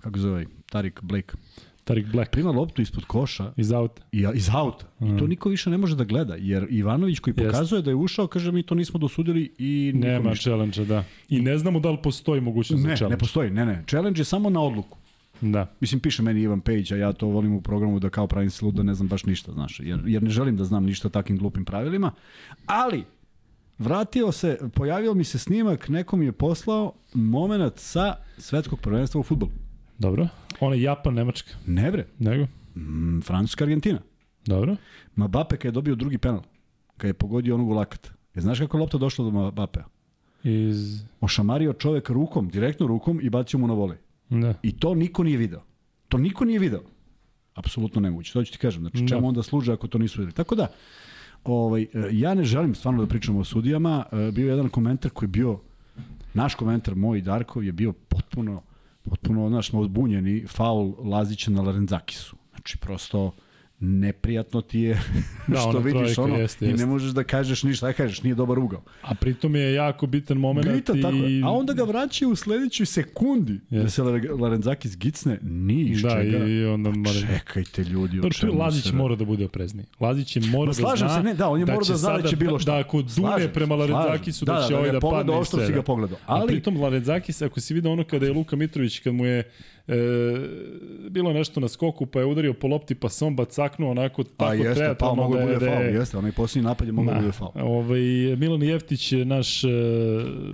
kako 0.00 0.18
zove, 0.18 0.46
Tarik 0.70 1.00
Blake, 1.02 1.32
Tarik 1.86 2.06
Black. 2.06 2.30
Prima 2.30 2.50
loptu 2.50 2.82
ispod 2.82 3.04
koša. 3.04 3.52
Iz 3.56 3.72
auta. 3.72 4.02
I, 4.12 4.26
iz 4.34 4.50
auta. 4.52 4.86
Mm. 5.00 5.16
I 5.16 5.18
to 5.18 5.26
niko 5.26 5.48
više 5.48 5.70
ne 5.70 5.78
može 5.78 5.96
da 5.96 6.04
gleda. 6.04 6.34
Jer 6.38 6.66
Ivanović 6.70 7.18
koji 7.18 7.34
pokazuje 7.34 7.78
Jest. 7.78 7.84
da 7.84 7.90
je 7.90 7.94
ušao, 7.94 8.26
kaže 8.26 8.52
mi 8.52 8.62
to 8.62 8.74
nismo 8.74 8.98
dosudili 8.98 9.52
i 9.58 9.92
Nema 9.94 10.34
challenge 10.34 10.84
da. 10.84 11.04
I 11.28 11.40
ne 11.40 11.58
znamo 11.58 11.80
da 11.80 11.90
li 11.90 11.98
postoji 12.02 12.40
mogućnost 12.40 12.84
ne, 12.84 12.90
za 12.90 12.96
challenge. 12.96 13.14
Ne, 13.14 13.18
postoji. 13.18 13.50
Ne, 13.50 13.66
ne. 13.66 13.84
Challenge 13.88 14.20
je 14.20 14.24
samo 14.24 14.50
na 14.50 14.60
odluku. 14.60 14.98
Da. 15.40 15.66
Mislim, 15.80 16.00
piše 16.00 16.22
meni 16.22 16.40
Ivan 16.40 16.60
Pejić, 16.60 16.92
a 16.92 16.96
ja 16.96 17.12
to 17.12 17.26
volim 17.26 17.52
u 17.52 17.60
programu 17.60 17.98
da 17.98 18.10
kao 18.10 18.26
pravim 18.26 18.50
se 18.50 18.66
da 18.72 18.82
ne 18.82 18.94
znam 18.94 19.08
baš 19.08 19.24
ništa, 19.24 19.52
znaš. 19.52 19.80
Jer, 19.80 20.00
jer 20.06 20.22
ne 20.22 20.30
želim 20.30 20.56
da 20.56 20.64
znam 20.64 20.84
ništa 20.84 21.08
o 21.08 21.10
takvim 21.10 21.38
glupim 21.38 21.64
pravilima. 21.64 22.12
Ali, 22.66 23.04
Vratio 23.78 24.32
se, 24.32 24.58
pojavio 24.74 25.14
mi 25.14 25.24
se 25.24 25.38
snimak, 25.38 25.88
neko 25.88 26.16
mi 26.16 26.24
je 26.24 26.32
poslao 26.32 26.92
moment 27.14 27.78
sa 27.78 28.14
svetskog 28.38 28.80
prvenstva 28.80 29.20
u 29.20 29.24
futbolu. 29.24 29.52
Dobro. 29.98 30.28
Ona 30.60 30.74
je 30.74 30.82
Japan, 30.82 31.14
Nemačka. 31.14 31.50
Ne 31.66 31.90
bre. 31.90 32.06
Nego? 32.18 32.46
Mm, 32.76 33.20
Francuska, 33.20 33.64
Argentina. 33.64 33.98
Dobro. 34.46 34.76
Mbappe 35.16 35.56
kad 35.56 35.64
je 35.64 35.70
dobio 35.70 35.94
drugi 35.94 36.18
penal, 36.18 36.42
kad 36.96 37.08
je 37.08 37.14
pogodio 37.14 37.54
onog 37.54 37.68
u 37.68 37.72
lakat. 37.72 38.10
Je 38.34 38.42
znaš 38.42 38.58
kako 38.58 38.76
je 38.76 38.80
lopta 38.80 38.98
došla 38.98 39.24
do 39.24 39.50
Mbappea? 39.50 39.84
Iz... 40.44 41.04
Ošamario 41.20 41.72
čovek 41.72 42.10
rukom, 42.10 42.48
direktno 42.48 42.86
rukom 42.86 43.20
i 43.22 43.30
bacio 43.30 43.58
mu 43.58 43.66
na 43.66 43.74
volej. 43.74 43.98
Da. 44.28 44.54
I 44.62 44.76
to 44.76 44.94
niko 44.94 45.22
nije 45.22 45.38
video. 45.38 45.62
To 46.08 46.18
niko 46.18 46.44
nije 46.44 46.58
video. 46.58 46.82
Apsolutno 47.54 48.00
nemoguće. 48.00 48.32
To 48.32 48.44
ću 48.44 48.52
ti 48.52 48.58
kažem. 48.58 48.80
Znači, 48.80 49.00
da. 49.00 49.08
čemu 49.08 49.28
onda 49.28 49.42
služe 49.42 49.72
ako 49.72 49.86
to 49.86 49.98
nisu 49.98 50.20
videli. 50.20 50.34
Tako 50.34 50.54
da, 50.54 50.68
ovaj, 51.52 51.82
e, 51.82 51.88
ja 52.12 52.34
ne 52.34 52.44
želim 52.44 52.74
stvarno 52.74 53.02
da 53.02 53.08
pričamo 53.08 53.40
o 53.40 53.44
sudijama. 53.44 54.04
E, 54.12 54.30
bio 54.32 54.46
je 54.46 54.50
jedan 54.50 54.68
komentar 54.68 55.10
koji 55.10 55.26
je 55.26 55.30
bio, 55.30 55.60
naš 56.34 56.54
komentar, 56.54 56.94
moj 56.94 57.20
Darko, 57.20 57.62
je 57.62 57.72
bio 57.72 57.92
potpuno 57.92 58.62
potpuno, 59.10 59.48
znaš, 59.48 59.74
odbunjeni, 59.74 60.46
faul 60.48 60.94
Lazića 61.10 61.50
na 61.50 61.62
Larenzakisu. 61.62 62.36
Znači, 62.50 62.78
prosto 62.78 63.32
neprijatno 63.80 64.60
ti 64.60 64.80
je 64.80 64.94
da, 65.46 65.58
što 65.58 65.78
vidiš 65.78 66.18
ono 66.18 66.36
jeste, 66.36 66.66
jeste. 66.66 66.84
i 66.84 66.86
ne 66.86 66.86
možeš 66.86 67.10
da 67.10 67.24
kažeš 67.24 67.62
ništa, 67.62 67.86
da 67.86 67.92
kažeš, 67.92 68.22
nije 68.22 68.34
dobar 68.34 68.58
ugao. 68.58 68.82
A 69.02 69.14
pritom 69.14 69.56
je 69.56 69.74
jako 69.74 70.06
bitan 70.06 70.38
moment 70.38 70.68
bitan, 70.72 70.98
i... 70.98 71.02
tako 71.02 71.16
A 71.44 71.50
onda 71.50 71.72
ga 71.72 71.84
vraćaju 71.84 72.30
u 72.30 72.36
sledećoj 72.36 72.86
sekundi 72.86 73.60
jeste. 73.70 73.76
da 73.76 73.90
se 73.90 74.02
Larenzakis 74.32 74.96
gicne, 74.96 75.38
niš 75.42 76.02
da, 76.02 76.10
čega. 76.10 76.46
I 76.46 76.64
onda 76.64 76.90
mora... 76.90 77.20
Čekajte 77.20 77.82
ljudi, 77.82 78.20
o 78.20 78.30
čemu 78.30 78.58
Lazić 78.58 78.84
se... 78.84 78.92
mora 78.92 79.16
da 79.16 79.24
bude 79.24 79.44
oprezniji. 79.44 79.86
Lazić 80.00 80.36
je 80.36 80.42
mora 80.42 80.72
Ma, 80.82 80.90
da 80.90 80.96
zna 80.96 81.08
se, 81.08 81.22
ne, 81.22 81.34
da, 81.34 81.48
on 81.48 81.60
je 81.60 81.66
da 81.66 81.72
mora 81.72 81.84
da 81.88 81.96
zna 81.96 82.18
da 82.18 82.28
će 82.28 82.36
bilo 82.36 82.58
šta. 82.58 82.72
Da, 82.72 82.78
ako 82.78 83.02
dune 83.02 83.52
prema 83.52 83.74
Larenzakisu, 83.74 84.44
da, 84.44 84.52
da, 84.52 84.66
će 84.66 84.72
da, 84.72 84.78
ovaj 84.78 84.92
da, 84.92 84.98
da 84.98 85.00
padne 85.00 85.40
iz 85.40 85.66
si 85.66 85.72
ga 85.72 85.82
pogledao. 85.82 86.18
Ali... 86.26 86.42
A 86.42 86.46
pritom 86.46 86.80
Larenzakis, 86.80 87.42
ako 87.42 87.60
si 87.60 87.74
vidio 87.74 87.92
ono 87.92 88.04
kada 88.04 88.26
je 88.26 88.32
Luka 88.32 88.56
Mitrović, 88.56 88.98
kad 88.98 89.14
mu 89.14 89.26
je 89.26 89.50
e, 89.88 89.94
bilo 91.10 91.32
nešto 91.32 91.60
na 91.60 91.68
skoku, 91.68 92.06
pa 92.06 92.20
je 92.20 92.26
udario 92.26 92.54
po 92.54 92.66
lopti, 92.66 92.94
pa 92.94 93.08
sam 93.08 93.36
bacaknuo 93.36 93.90
onako 93.90 94.24
tako 94.24 94.52
jeste, 94.52 94.74
kreativno. 94.74 95.10
Pa 95.10 95.14
mogu 95.14 95.36
da 95.36 95.46
bude 95.46 95.58
faul, 95.58 95.84
jeste, 95.84 96.18
onaj 96.18 96.32
posljednji 96.32 96.68
napad 96.68 96.88
je 96.88 96.92
mogu 96.92 97.10
da 97.10 97.14
bude 97.14 97.32
faul. 97.32 97.50
Ovaj, 97.54 98.00
Milan 98.36 98.62
Jeftić, 98.62 99.12
naš 99.24 99.64
e, 99.64 99.68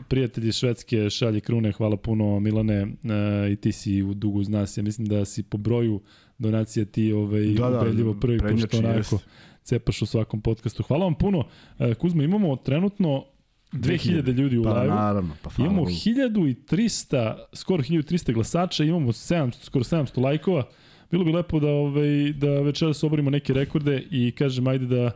prijatelj 0.08 0.48
iz 0.48 0.54
Švedske, 0.54 1.10
šalje 1.10 1.40
krune, 1.40 1.72
hvala 1.72 1.96
puno 1.96 2.40
Milane, 2.40 2.74
e, 2.74 3.52
i 3.52 3.56
ti 3.56 3.72
si 3.72 4.02
u 4.02 4.14
dugu 4.14 4.44
zna 4.44 4.66
se, 4.66 4.80
ja 4.80 4.84
mislim 4.84 5.06
da 5.06 5.24
si 5.24 5.42
po 5.42 5.58
broju 5.58 6.00
donacija 6.38 6.84
ti 6.84 7.12
ovaj, 7.12 7.46
da, 7.46 7.70
da, 7.70 7.80
ubedljivo 7.80 8.14
prvi, 8.14 8.38
pošto 8.38 8.78
onako 8.78 8.96
jest. 8.98 9.14
cepaš 9.62 10.02
u 10.02 10.06
svakom 10.06 10.40
podcastu. 10.40 10.82
Hvala 10.82 11.04
vam 11.04 11.14
puno. 11.14 11.44
E, 11.78 11.94
Kuzma, 11.94 12.24
imamo 12.24 12.56
trenutno 12.56 13.24
2000 13.72 14.32
ljudi 14.32 14.58
u 14.58 14.62
pa, 14.62 14.72
live. 14.72 14.94
Naravno, 14.94 15.34
pa 15.42 15.50
Imamo 15.58 15.82
1300, 15.84 17.34
skoro 17.52 17.82
1300 17.82 18.32
glasača, 18.34 18.84
imamo 18.84 19.12
700, 19.12 19.64
skoro 19.64 19.84
700 19.84 20.22
lajkova. 20.22 20.68
Bilo 21.10 21.24
bi 21.24 21.32
lepo 21.32 21.60
da 21.60 21.68
ovaj 21.68 22.32
da 22.32 22.60
večeras 22.60 23.04
oborimo 23.04 23.30
neke 23.30 23.52
rekorde 23.52 24.04
i 24.10 24.30
kažem 24.30 24.66
ajde 24.66 24.86
da 24.86 25.10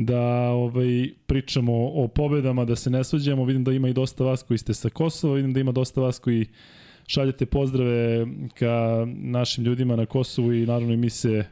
da 0.00 0.50
ovaj 0.50 1.08
pričamo 1.26 1.72
o 1.74 2.08
pobedama, 2.08 2.64
da 2.64 2.76
se 2.76 2.90
ne 2.90 3.04
svađamo. 3.04 3.44
Vidim 3.44 3.64
da 3.64 3.72
ima 3.72 3.88
i 3.88 3.92
dosta 3.92 4.24
vas 4.24 4.42
koji 4.42 4.58
ste 4.58 4.74
sa 4.74 4.88
Kosova, 4.88 5.34
vidim 5.34 5.52
da 5.52 5.60
ima 5.60 5.72
dosta 5.72 6.00
vas 6.00 6.18
koji 6.18 6.46
šaljete 7.06 7.46
pozdrave 7.46 8.26
ka 8.54 9.06
našim 9.16 9.64
ljudima 9.64 9.96
na 9.96 10.06
Kosovu 10.06 10.52
i 10.52 10.66
naravno 10.66 10.92
i 10.92 10.96
mi 10.96 11.10
se 11.10 11.44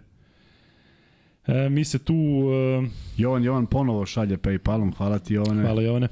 E, 1.46 1.68
mi 1.68 1.84
se 1.84 1.98
tu... 1.98 2.14
E, 2.14 2.88
Jovan, 3.16 3.44
Jovan 3.44 3.66
ponovo 3.66 4.06
šalje 4.06 4.36
Paypalom, 4.36 4.94
hvala 4.96 5.18
ti 5.18 5.34
Jovane. 5.34 5.62
Hvala 5.62 5.82
Jovane. 5.82 6.08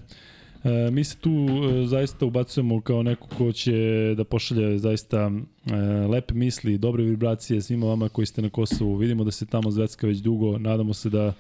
E, 0.65 0.91
mi 0.91 1.05
se 1.05 1.17
tu 1.17 1.31
e, 1.31 1.87
zaista 1.87 2.27
ubacujemo 2.27 2.81
kao 2.81 3.03
neko 3.03 3.29
ko 3.39 3.53
će 3.53 3.75
da 4.17 4.25
pošalje 4.25 4.79
zaista 4.79 5.31
e, 5.67 5.77
lepe 6.09 6.35
misli, 6.35 6.79
dobre 6.79 7.03
vibracije 7.03 7.63
svima 7.63 7.87
vama 7.87 8.09
koji 8.09 8.27
ste 8.27 8.43
na 8.43 8.51
Kosovu. 8.51 8.97
Vidimo 8.97 9.25
da 9.25 9.31
se 9.31 9.47
tamo 9.47 9.71
zvecka 9.71 10.07
već 10.07 10.19
dugo, 10.19 10.59
nadamo 10.59 10.95
se 10.95 11.11
da, 11.11 11.33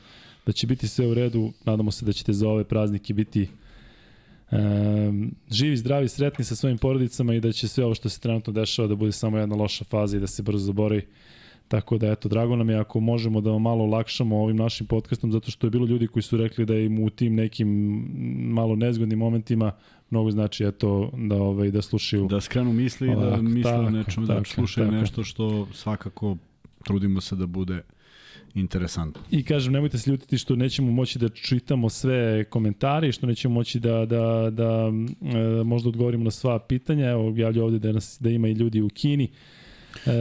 da 0.46 0.52
će 0.52 0.66
biti 0.66 0.88
sve 0.88 1.06
u 1.06 1.14
redu, 1.14 1.52
nadamo 1.64 1.90
se 1.90 2.04
da 2.04 2.12
ćete 2.12 2.32
za 2.32 2.48
ove 2.48 2.64
praznike 2.64 3.14
biti 3.14 3.48
e, 4.50 4.58
živi, 5.50 5.76
zdravi, 5.76 6.08
sretni 6.08 6.44
sa 6.44 6.56
svojim 6.56 6.78
porodicama 6.78 7.34
i 7.34 7.40
da 7.40 7.52
će 7.52 7.68
sve 7.68 7.84
ovo 7.84 7.94
što 7.94 8.08
se 8.08 8.20
trenutno 8.20 8.52
dešava 8.52 8.88
da 8.88 8.94
bude 8.94 9.12
samo 9.12 9.38
jedna 9.38 9.56
loša 9.56 9.84
faza 9.84 10.16
i 10.16 10.20
da 10.20 10.26
se 10.26 10.42
brzo 10.42 10.66
zaboravi. 10.66 11.02
Tako 11.68 11.98
da, 11.98 12.12
eto, 12.12 12.28
drago 12.28 12.56
nam 12.56 12.70
je 12.70 12.76
ako 12.76 13.00
možemo 13.00 13.40
da 13.40 13.50
vam 13.50 13.62
malo 13.62 13.84
olakšamo 13.84 14.42
ovim 14.42 14.56
našim 14.56 14.86
podcastom, 14.86 15.32
zato 15.32 15.50
što 15.50 15.66
je 15.66 15.70
bilo 15.70 15.86
ljudi 15.86 16.06
koji 16.06 16.22
su 16.22 16.36
rekli 16.36 16.66
da 16.66 16.76
im 16.76 16.98
u 16.98 17.10
tim 17.10 17.34
nekim 17.34 17.68
malo 18.52 18.76
nezgodnim 18.76 19.18
momentima 19.18 19.72
mnogo 20.10 20.30
znači 20.30 20.64
eto 20.64 21.10
da 21.16 21.36
ovaj 21.36 21.70
da 21.70 21.82
slušaju 21.82 22.26
da 22.26 22.40
skrenu 22.40 22.72
misli 22.72 23.12
i 23.12 23.14
da 23.14 23.36
misle 23.36 23.70
tako, 23.72 23.90
nečemu 23.90 24.26
da 24.26 24.44
slušaju 24.44 24.86
tako. 24.86 25.00
nešto 25.00 25.24
što 25.24 25.66
svakako 25.72 26.36
trudimo 26.84 27.20
se 27.20 27.36
da 27.36 27.46
bude 27.46 27.82
interesantno. 28.54 29.22
I 29.30 29.44
kažem, 29.44 29.72
nemojte 29.72 29.98
se 29.98 30.10
ljutiti 30.10 30.38
što 30.38 30.56
nećemo 30.56 30.92
moći 30.92 31.18
da 31.18 31.28
čitamo 31.28 31.88
sve 31.88 32.44
komentare, 32.44 33.12
što 33.12 33.26
nećemo 33.26 33.54
moći 33.54 33.80
da, 33.80 34.06
da, 34.06 34.50
da 34.50 34.92
e, 35.60 35.64
možda 35.64 35.88
odgovorimo 35.88 36.24
na 36.24 36.30
sva 36.30 36.58
pitanja. 36.58 37.10
Evo, 37.10 37.34
javlja 37.36 37.64
ovde 37.64 37.78
da, 37.78 37.92
nas, 37.92 38.18
da 38.20 38.30
ima 38.30 38.48
i 38.48 38.52
ljudi 38.52 38.80
u 38.80 38.88
Kini. 38.88 39.24
E, 39.24 39.28
da, 39.28 39.63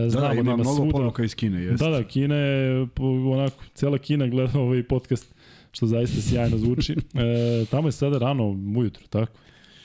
znamo 0.09 0.27
da, 0.27 0.33
ima, 0.33 0.33
da 0.33 0.39
ima 0.41 0.55
mnogo 0.55 0.75
svuda. 0.75 0.91
poruka 0.91 1.23
iz 1.23 1.35
Kine, 1.35 1.61
jeste. 1.61 1.85
Da, 1.85 1.91
da, 1.97 2.03
Kina 2.03 2.35
je, 2.35 2.87
onako, 3.33 3.63
cela 3.73 3.97
Kina 3.97 4.27
gleda 4.27 4.59
ovaj 4.59 4.83
podcast, 4.83 5.35
što 5.71 5.85
zaista 5.85 6.21
sjajno 6.21 6.57
zvuči. 6.57 6.95
E, 7.13 7.65
tamo 7.71 7.87
je 7.87 7.91
sada 7.91 8.17
rano 8.17 8.49
ujutro, 8.77 9.03
tako? 9.09 9.31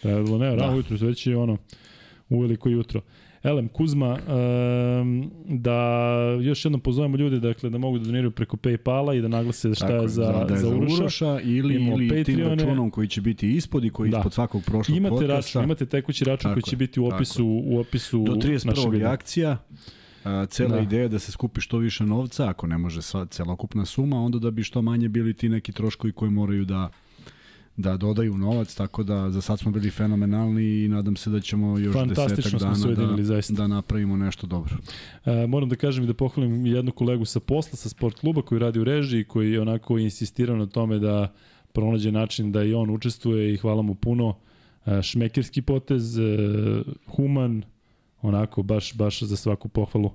Trebalo, 0.03 0.39
ne, 0.39 0.47
rano 0.47 0.67
da. 0.67 0.75
ujutro, 0.75 0.97
već 1.07 1.27
je 1.27 1.37
ono, 1.37 1.57
uveliko 2.29 2.69
jutro. 2.69 3.01
Elem, 3.43 3.69
Kuzma, 3.69 4.19
um, 4.19 5.31
da 5.49 5.81
još 6.43 6.65
jednom 6.65 6.81
pozovemo 6.81 7.17
ljude 7.17 7.41
dakle, 7.41 7.71
da 7.71 7.79
mogu 7.79 7.99
da 7.99 8.05
doniraju 8.05 8.31
preko 8.31 8.57
Paypala 8.57 9.19
i 9.19 9.21
da 9.21 9.29
naglase 9.29 9.75
šta 9.75 9.87
Tako, 9.87 10.03
je 10.03 10.09
za, 10.09 10.45
da 10.49 10.55
je 10.55 10.61
za, 10.61 10.69
Uroša. 10.69 10.95
Uroša 10.95 11.41
ili, 11.41 11.75
ili 11.75 12.09
Patreone. 12.09 12.25
tim 12.25 12.41
računom 12.41 12.91
koji 12.91 13.09
će 13.09 13.21
biti 13.21 13.57
ispod 13.57 13.85
i 13.85 13.91
koji 13.91 14.11
da. 14.11 14.19
ispod 14.19 14.33
svakog 14.33 14.63
prošlog 14.65 14.97
imate 14.97 15.11
podcasta. 15.11 15.37
Račun, 15.37 15.65
imate 15.65 15.87
tekući 15.87 16.25
račun 16.25 16.43
Tako, 16.43 16.55
koji 16.55 16.63
će 16.63 16.77
biti 16.77 17.01
u 17.01 17.07
opisu, 17.07 17.63
u 17.65 17.79
opisu 17.79 18.25
Do 18.25 18.33
31. 18.33 19.13
akcija. 19.13 19.57
A, 20.25 20.47
cela 20.47 20.77
da. 20.77 20.81
ideja 20.81 21.03
je 21.03 21.09
da 21.09 21.19
se 21.19 21.33
skupi 21.33 21.61
što 21.61 21.79
više 21.79 22.05
novca, 22.05 22.49
ako 22.49 22.67
ne 22.67 22.79
može 22.79 23.03
sva 23.03 23.27
celokupna 23.27 23.85
suma, 23.85 24.23
onda 24.25 24.39
da 24.39 24.51
bi 24.51 24.63
što 24.63 24.83
manje 24.83 25.09
bili 25.09 25.35
ti 25.35 25.49
neki 25.49 25.73
troškovi 25.73 26.13
koji 26.13 26.31
moraju 26.31 26.65
da 26.65 26.91
da 27.79 27.97
dodaju 27.97 28.39
novac, 28.39 28.75
tako 28.75 29.03
da 29.03 29.31
za 29.31 29.41
sad 29.41 29.59
smo 29.59 29.71
bili 29.71 29.91
fenomenalni 29.91 30.85
i 30.85 30.89
nadam 30.89 31.17
se 31.17 31.31
da 31.31 31.41
ćemo 31.41 31.79
još 31.79 31.97
desetak 32.09 32.61
dana 32.61 33.17
da, 33.17 33.25
zaista. 33.25 33.55
da 33.55 33.67
napravimo 33.67 34.17
nešto 34.17 34.47
dobro. 34.47 34.77
E, 35.25 35.47
moram 35.47 35.69
da 35.69 35.77
kažem 35.77 36.05
i 36.05 36.07
da 36.07 36.15
pohvalim 36.15 36.67
jednu 36.67 36.93
kolegu 36.93 37.25
sa 37.25 37.41
posla, 37.41 37.77
sa 37.77 37.89
sport 37.89 38.21
kluba 38.21 38.43
koji 38.43 38.59
radi 38.59 38.79
u 38.79 38.85
režiji, 38.85 39.25
koji 39.25 39.53
je 39.53 39.61
onako 39.61 39.99
insistirao 39.99 40.57
na 40.57 40.67
tome 40.67 40.99
da 40.99 41.33
pronađe 41.73 42.13
način 42.13 42.53
da 42.53 42.63
i 42.63 42.75
on 42.75 42.91
učestvuje 42.91 43.55
i 43.55 43.57
hvala 43.57 43.83
mu 43.83 43.95
puno. 43.95 44.35
E, 44.87 45.03
šmekerski 45.03 45.63
potez, 45.63 46.19
e, 46.19 46.23
human, 47.07 47.63
onako 48.23 48.63
baš, 48.63 48.95
baš 48.95 49.23
za 49.23 49.37
svaku 49.37 49.69
pohvalu. 49.69 50.11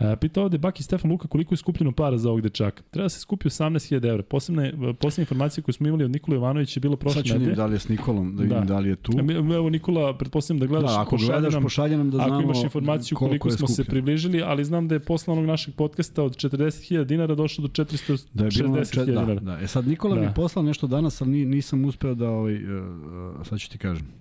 E, 0.00 0.16
pita 0.16 0.42
ovde 0.42 0.58
Baki 0.58 0.82
Stefan 0.82 1.10
Luka 1.10 1.28
koliko 1.28 1.54
je 1.54 1.58
skupljeno 1.58 1.92
para 1.92 2.18
za 2.18 2.28
ovog 2.28 2.40
dečaka. 2.40 2.82
Treba 2.90 3.04
da 3.04 3.08
se 3.08 3.20
skupi 3.20 3.48
18.000 3.48 4.08
evra. 4.08 4.22
Posebne, 4.22 4.72
posebne 5.00 5.22
informacije 5.22 5.64
koje 5.64 5.72
smo 5.72 5.88
imali 5.88 6.04
od 6.04 6.10
Nikola 6.10 6.34
Jovanovića 6.34 6.78
je 6.78 6.80
bilo 6.80 6.96
prošle 6.96 7.22
nedelje. 7.22 7.44
Sad 7.44 7.52
ću 7.52 7.56
da 7.56 7.66
li 7.66 7.74
je 7.74 7.78
s 7.78 7.88
Nikolom, 7.88 8.36
da 8.36 8.42
vidim 8.42 8.58
da, 8.58 8.64
da 8.64 8.78
li 8.78 8.88
je 8.88 8.96
tu. 8.96 9.12
E, 9.12 9.54
evo 9.54 9.70
Nikola, 9.70 10.16
pretpostavljam 10.18 10.60
da 10.60 10.66
gledaš, 10.66 10.90
da, 10.90 11.00
ako 11.00 11.16
gledaš, 11.16 11.52
nam, 11.52 11.62
pošalje 11.62 11.96
nam 11.96 12.10
da 12.10 12.16
znamo 12.16 12.34
ako 12.34 12.42
imaš 12.42 12.62
informaciju 12.62 13.18
koliko 13.18 13.50
smo 13.50 13.68
se 13.68 13.84
približili, 13.84 14.42
ali 14.42 14.64
znam 14.64 14.88
da 14.88 14.94
je 14.94 15.00
posle 15.00 15.32
onog 15.32 15.46
našeg 15.46 15.74
podcasta 15.74 16.22
od 16.22 16.36
40.000 16.36 17.04
dinara 17.04 17.34
došlo 17.34 17.62
do 17.62 17.84
460.000 17.84 18.26
da 18.34 18.44
je 18.44 18.50
čet, 18.84 18.96
da, 18.96 19.04
dinara. 19.04 19.34
Da, 19.34 19.58
E 19.62 19.66
sad 19.66 19.88
Nikola 19.88 20.14
da. 20.14 20.20
mi 20.20 20.34
poslao 20.34 20.62
nešto 20.62 20.86
danas, 20.86 21.22
ali 21.22 21.44
nisam 21.44 21.84
uspeo 21.84 22.14
da, 22.14 22.28
ovaj, 22.28 22.54
uh, 22.54 23.46
sad 23.46 23.58
ću 23.58 23.70
ti 23.70 23.78
kažem. 23.78 24.20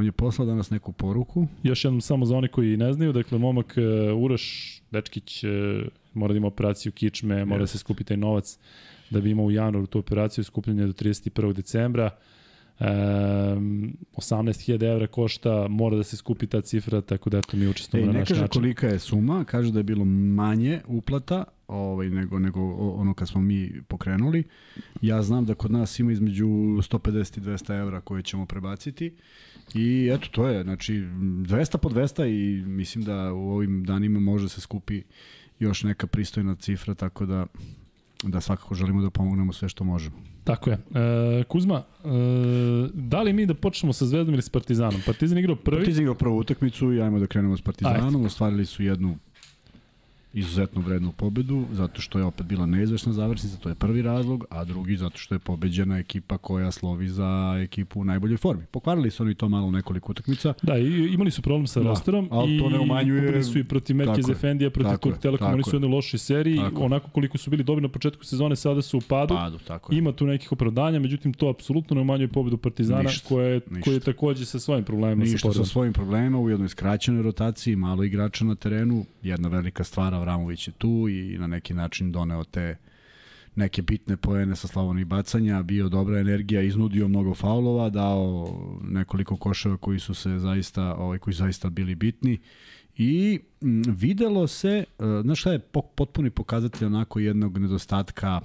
On 0.00 0.06
je 0.06 0.12
poslao 0.12 0.46
danas 0.46 0.70
neku 0.70 0.92
poruku. 0.92 1.46
Još 1.62 1.84
jednom 1.84 2.00
samo 2.00 2.26
za 2.26 2.36
one 2.36 2.48
koji 2.48 2.76
ne 2.76 2.92
znaju, 2.92 3.12
dakle, 3.12 3.38
momak 3.38 3.74
uh, 3.76 4.22
Uroš 4.22 4.76
Dečkić 4.90 5.44
uh, 5.44 5.50
mora 6.14 6.32
da 6.32 6.36
ima 6.36 6.46
operaciju 6.46 6.92
kičme, 6.92 7.34
yes. 7.34 7.44
mora 7.44 7.60
da 7.60 7.66
se 7.66 7.78
skupi 7.78 8.04
taj 8.04 8.16
novac 8.16 8.58
da 9.10 9.20
bi 9.20 9.30
imao 9.30 9.44
u 9.44 9.50
januaru 9.50 9.86
tu 9.86 9.98
operaciju 9.98 10.44
skupljanja 10.44 10.86
do 10.86 10.92
31. 10.92 11.52
decembra. 11.52 12.10
Um, 12.80 12.86
18.000 12.86 14.92
evra 14.92 15.06
košta, 15.06 15.68
mora 15.68 15.96
da 15.96 16.04
se 16.04 16.16
skupi 16.16 16.46
ta 16.46 16.60
cifra, 16.60 17.00
tako 17.00 17.30
da 17.30 17.38
eto 17.38 17.56
mi 17.56 17.68
učestvujemo 17.68 18.12
na 18.12 18.18
naš 18.18 18.28
način. 18.28 18.36
Ne 18.36 18.40
kaže 18.40 18.60
kolika 18.60 18.86
je 18.86 18.98
suma, 18.98 19.44
kaže 19.44 19.72
da 19.72 19.78
je 19.78 19.82
bilo 19.82 20.04
manje 20.04 20.80
uplata 20.86 21.44
ovaj, 21.68 22.10
nego, 22.10 22.38
nego 22.38 22.60
ono 22.74 23.14
kad 23.14 23.28
smo 23.28 23.40
mi 23.40 23.72
pokrenuli. 23.88 24.44
Ja 25.00 25.22
znam 25.22 25.44
da 25.44 25.54
kod 25.54 25.70
nas 25.70 25.98
ima 25.98 26.12
između 26.12 26.46
150 26.46 27.38
i 27.38 27.40
200 27.40 27.80
evra 27.80 28.00
koje 28.00 28.22
ćemo 28.22 28.46
prebaciti. 28.46 29.14
I 29.74 30.10
eto, 30.12 30.28
to 30.30 30.48
je, 30.48 30.62
znači, 30.62 30.92
200 30.94 31.76
po 31.76 31.88
200 31.88 32.26
i 32.26 32.64
mislim 32.66 33.04
da 33.04 33.32
u 33.32 33.50
ovim 33.50 33.84
danima 33.84 34.20
može 34.20 34.48
se 34.48 34.60
skupi 34.60 35.02
još 35.58 35.82
neka 35.82 36.06
pristojna 36.06 36.54
cifra, 36.54 36.94
tako 36.94 37.26
da 37.26 37.46
da 38.22 38.40
svakako 38.40 38.74
želimo 38.74 39.02
da 39.02 39.10
pomognemo 39.10 39.52
sve 39.52 39.68
što 39.68 39.84
možemo. 39.84 40.16
Tako 40.44 40.70
je. 40.70 40.78
E, 40.94 41.44
Kuzma, 41.44 41.82
e, 42.04 42.08
da 42.94 43.22
li 43.22 43.32
mi 43.32 43.46
da 43.46 43.54
počnemo 43.54 43.92
sa 43.92 44.06
Zvezdom 44.06 44.34
ili 44.34 44.42
s 44.42 44.48
Partizanom? 44.48 45.00
Partizan 45.06 45.38
igrao 45.38 45.56
prvi? 45.56 45.76
Partizan 45.76 46.02
igrao 46.02 46.14
prvu 46.14 46.38
utakmicu 46.38 46.92
i 46.92 47.02
ajmo 47.02 47.18
da 47.18 47.26
krenemo 47.26 47.56
s 47.56 47.62
Partizanom. 47.62 48.16
Ajde. 48.16 48.26
Ostvarili 48.26 48.66
su 48.66 48.82
jednu 48.82 49.18
izuzetno 50.32 50.80
vrednu 50.80 51.12
pobedu, 51.12 51.64
zato 51.72 52.00
što 52.00 52.18
je 52.18 52.24
opet 52.24 52.46
bila 52.46 52.66
neizvešna 52.66 53.12
završnica, 53.12 53.56
to 53.56 53.68
je 53.68 53.74
prvi 53.74 54.02
razlog, 54.02 54.44
a 54.50 54.64
drugi 54.64 54.96
zato 54.96 55.18
što 55.18 55.34
je 55.34 55.38
pobeđena 55.38 55.98
ekipa 55.98 56.38
koja 56.38 56.70
slovi 56.70 57.08
za 57.08 57.58
ekipu 57.62 58.00
u 58.00 58.04
najboljoj 58.04 58.36
formi. 58.36 58.64
Pokvarili 58.70 59.10
su 59.10 59.22
oni 59.22 59.34
to 59.34 59.48
malo 59.48 59.70
nekoliko 59.70 60.12
utakmica. 60.12 60.54
Da, 60.62 60.78
i 60.78 61.14
imali 61.14 61.30
su 61.30 61.42
problem 61.42 61.66
sa 61.66 61.80
da, 61.80 61.88
rosterom 61.88 62.24
i 62.24 62.58
to 62.58 62.68
ne 62.68 62.78
umanjuje... 62.80 63.42
su 63.42 63.58
i 63.58 63.64
protiv 63.64 63.96
Merkez 63.96 64.30
Efendija, 64.30 64.70
protiv 64.70 64.96
Turk 64.96 65.18
Telekom, 65.18 65.52
oni 65.52 65.62
su 65.62 65.70
u 65.70 65.74
jednoj 65.74 65.90
lošoj 65.90 66.18
seriji, 66.18 66.56
tako 66.56 66.84
onako 66.84 67.10
koliko 67.10 67.38
su 67.38 67.50
bili 67.50 67.64
dobri 67.64 67.82
na 67.82 67.88
početku 67.88 68.24
sezone, 68.24 68.56
sada 68.56 68.82
su 68.82 68.98
u 68.98 69.00
padu. 69.08 69.34
padu 69.34 69.58
tako 69.58 69.94
Ima 69.94 70.12
tu 70.12 70.26
nekih 70.26 70.52
opravdanja, 70.52 70.98
međutim 70.98 71.32
to 71.32 71.48
apsolutno 71.48 71.94
ne 71.94 72.00
umanjuje 72.00 72.28
pobedu 72.28 72.56
Partizana, 72.56 73.02
ništa, 73.02 73.28
koja 73.28 73.46
je, 73.46 73.60
ništa. 73.70 73.84
koja 73.84 73.94
je 73.94 74.00
takođe 74.00 74.44
sa 74.44 74.58
svojim 74.58 74.84
problemima. 74.84 75.24
Ništa 75.24 75.52
sa, 75.52 75.58
sa 75.58 75.64
svojim 75.64 75.92
problemima, 75.92 76.38
u 76.38 76.50
jednoj 76.50 76.68
skraćenoj 76.68 77.22
rotaciji, 77.22 77.76
malo 77.76 78.04
igrača 78.04 78.44
na 78.44 78.54
terenu, 78.54 79.04
jedna 79.22 79.48
velika 79.48 79.84
stvar, 79.84 80.14
Avramović 80.20 80.68
je 80.68 80.72
tu 80.72 81.08
i 81.08 81.38
na 81.38 81.46
neki 81.46 81.74
način 81.74 82.12
doneo 82.12 82.44
te 82.44 82.76
neke 83.54 83.82
bitne 83.82 84.16
poene 84.16 84.56
sa 84.56 84.68
Slavonih 84.68 85.06
bacanja, 85.06 85.62
bio 85.62 85.88
dobra 85.88 86.20
energija, 86.20 86.62
iznudio 86.62 87.08
mnogo 87.08 87.34
faulova, 87.34 87.90
dao 87.90 88.48
nekoliko 88.82 89.36
koševa 89.36 89.76
koji 89.76 89.98
su 89.98 90.14
se 90.14 90.38
zaista, 90.38 90.94
ovaj 90.94 91.18
koji 91.18 91.34
zaista 91.34 91.70
bili 91.70 91.94
bitni 91.94 92.38
i 92.96 93.40
videlo 93.86 94.46
se, 94.46 94.84
uh, 94.98 95.06
znaš 95.22 95.40
šta 95.40 95.52
je 95.52 95.58
potpuni 95.94 96.30
pokazatelj 96.30 96.86
onako 96.86 97.18
jednog 97.18 97.58
nedostatka 97.58 98.40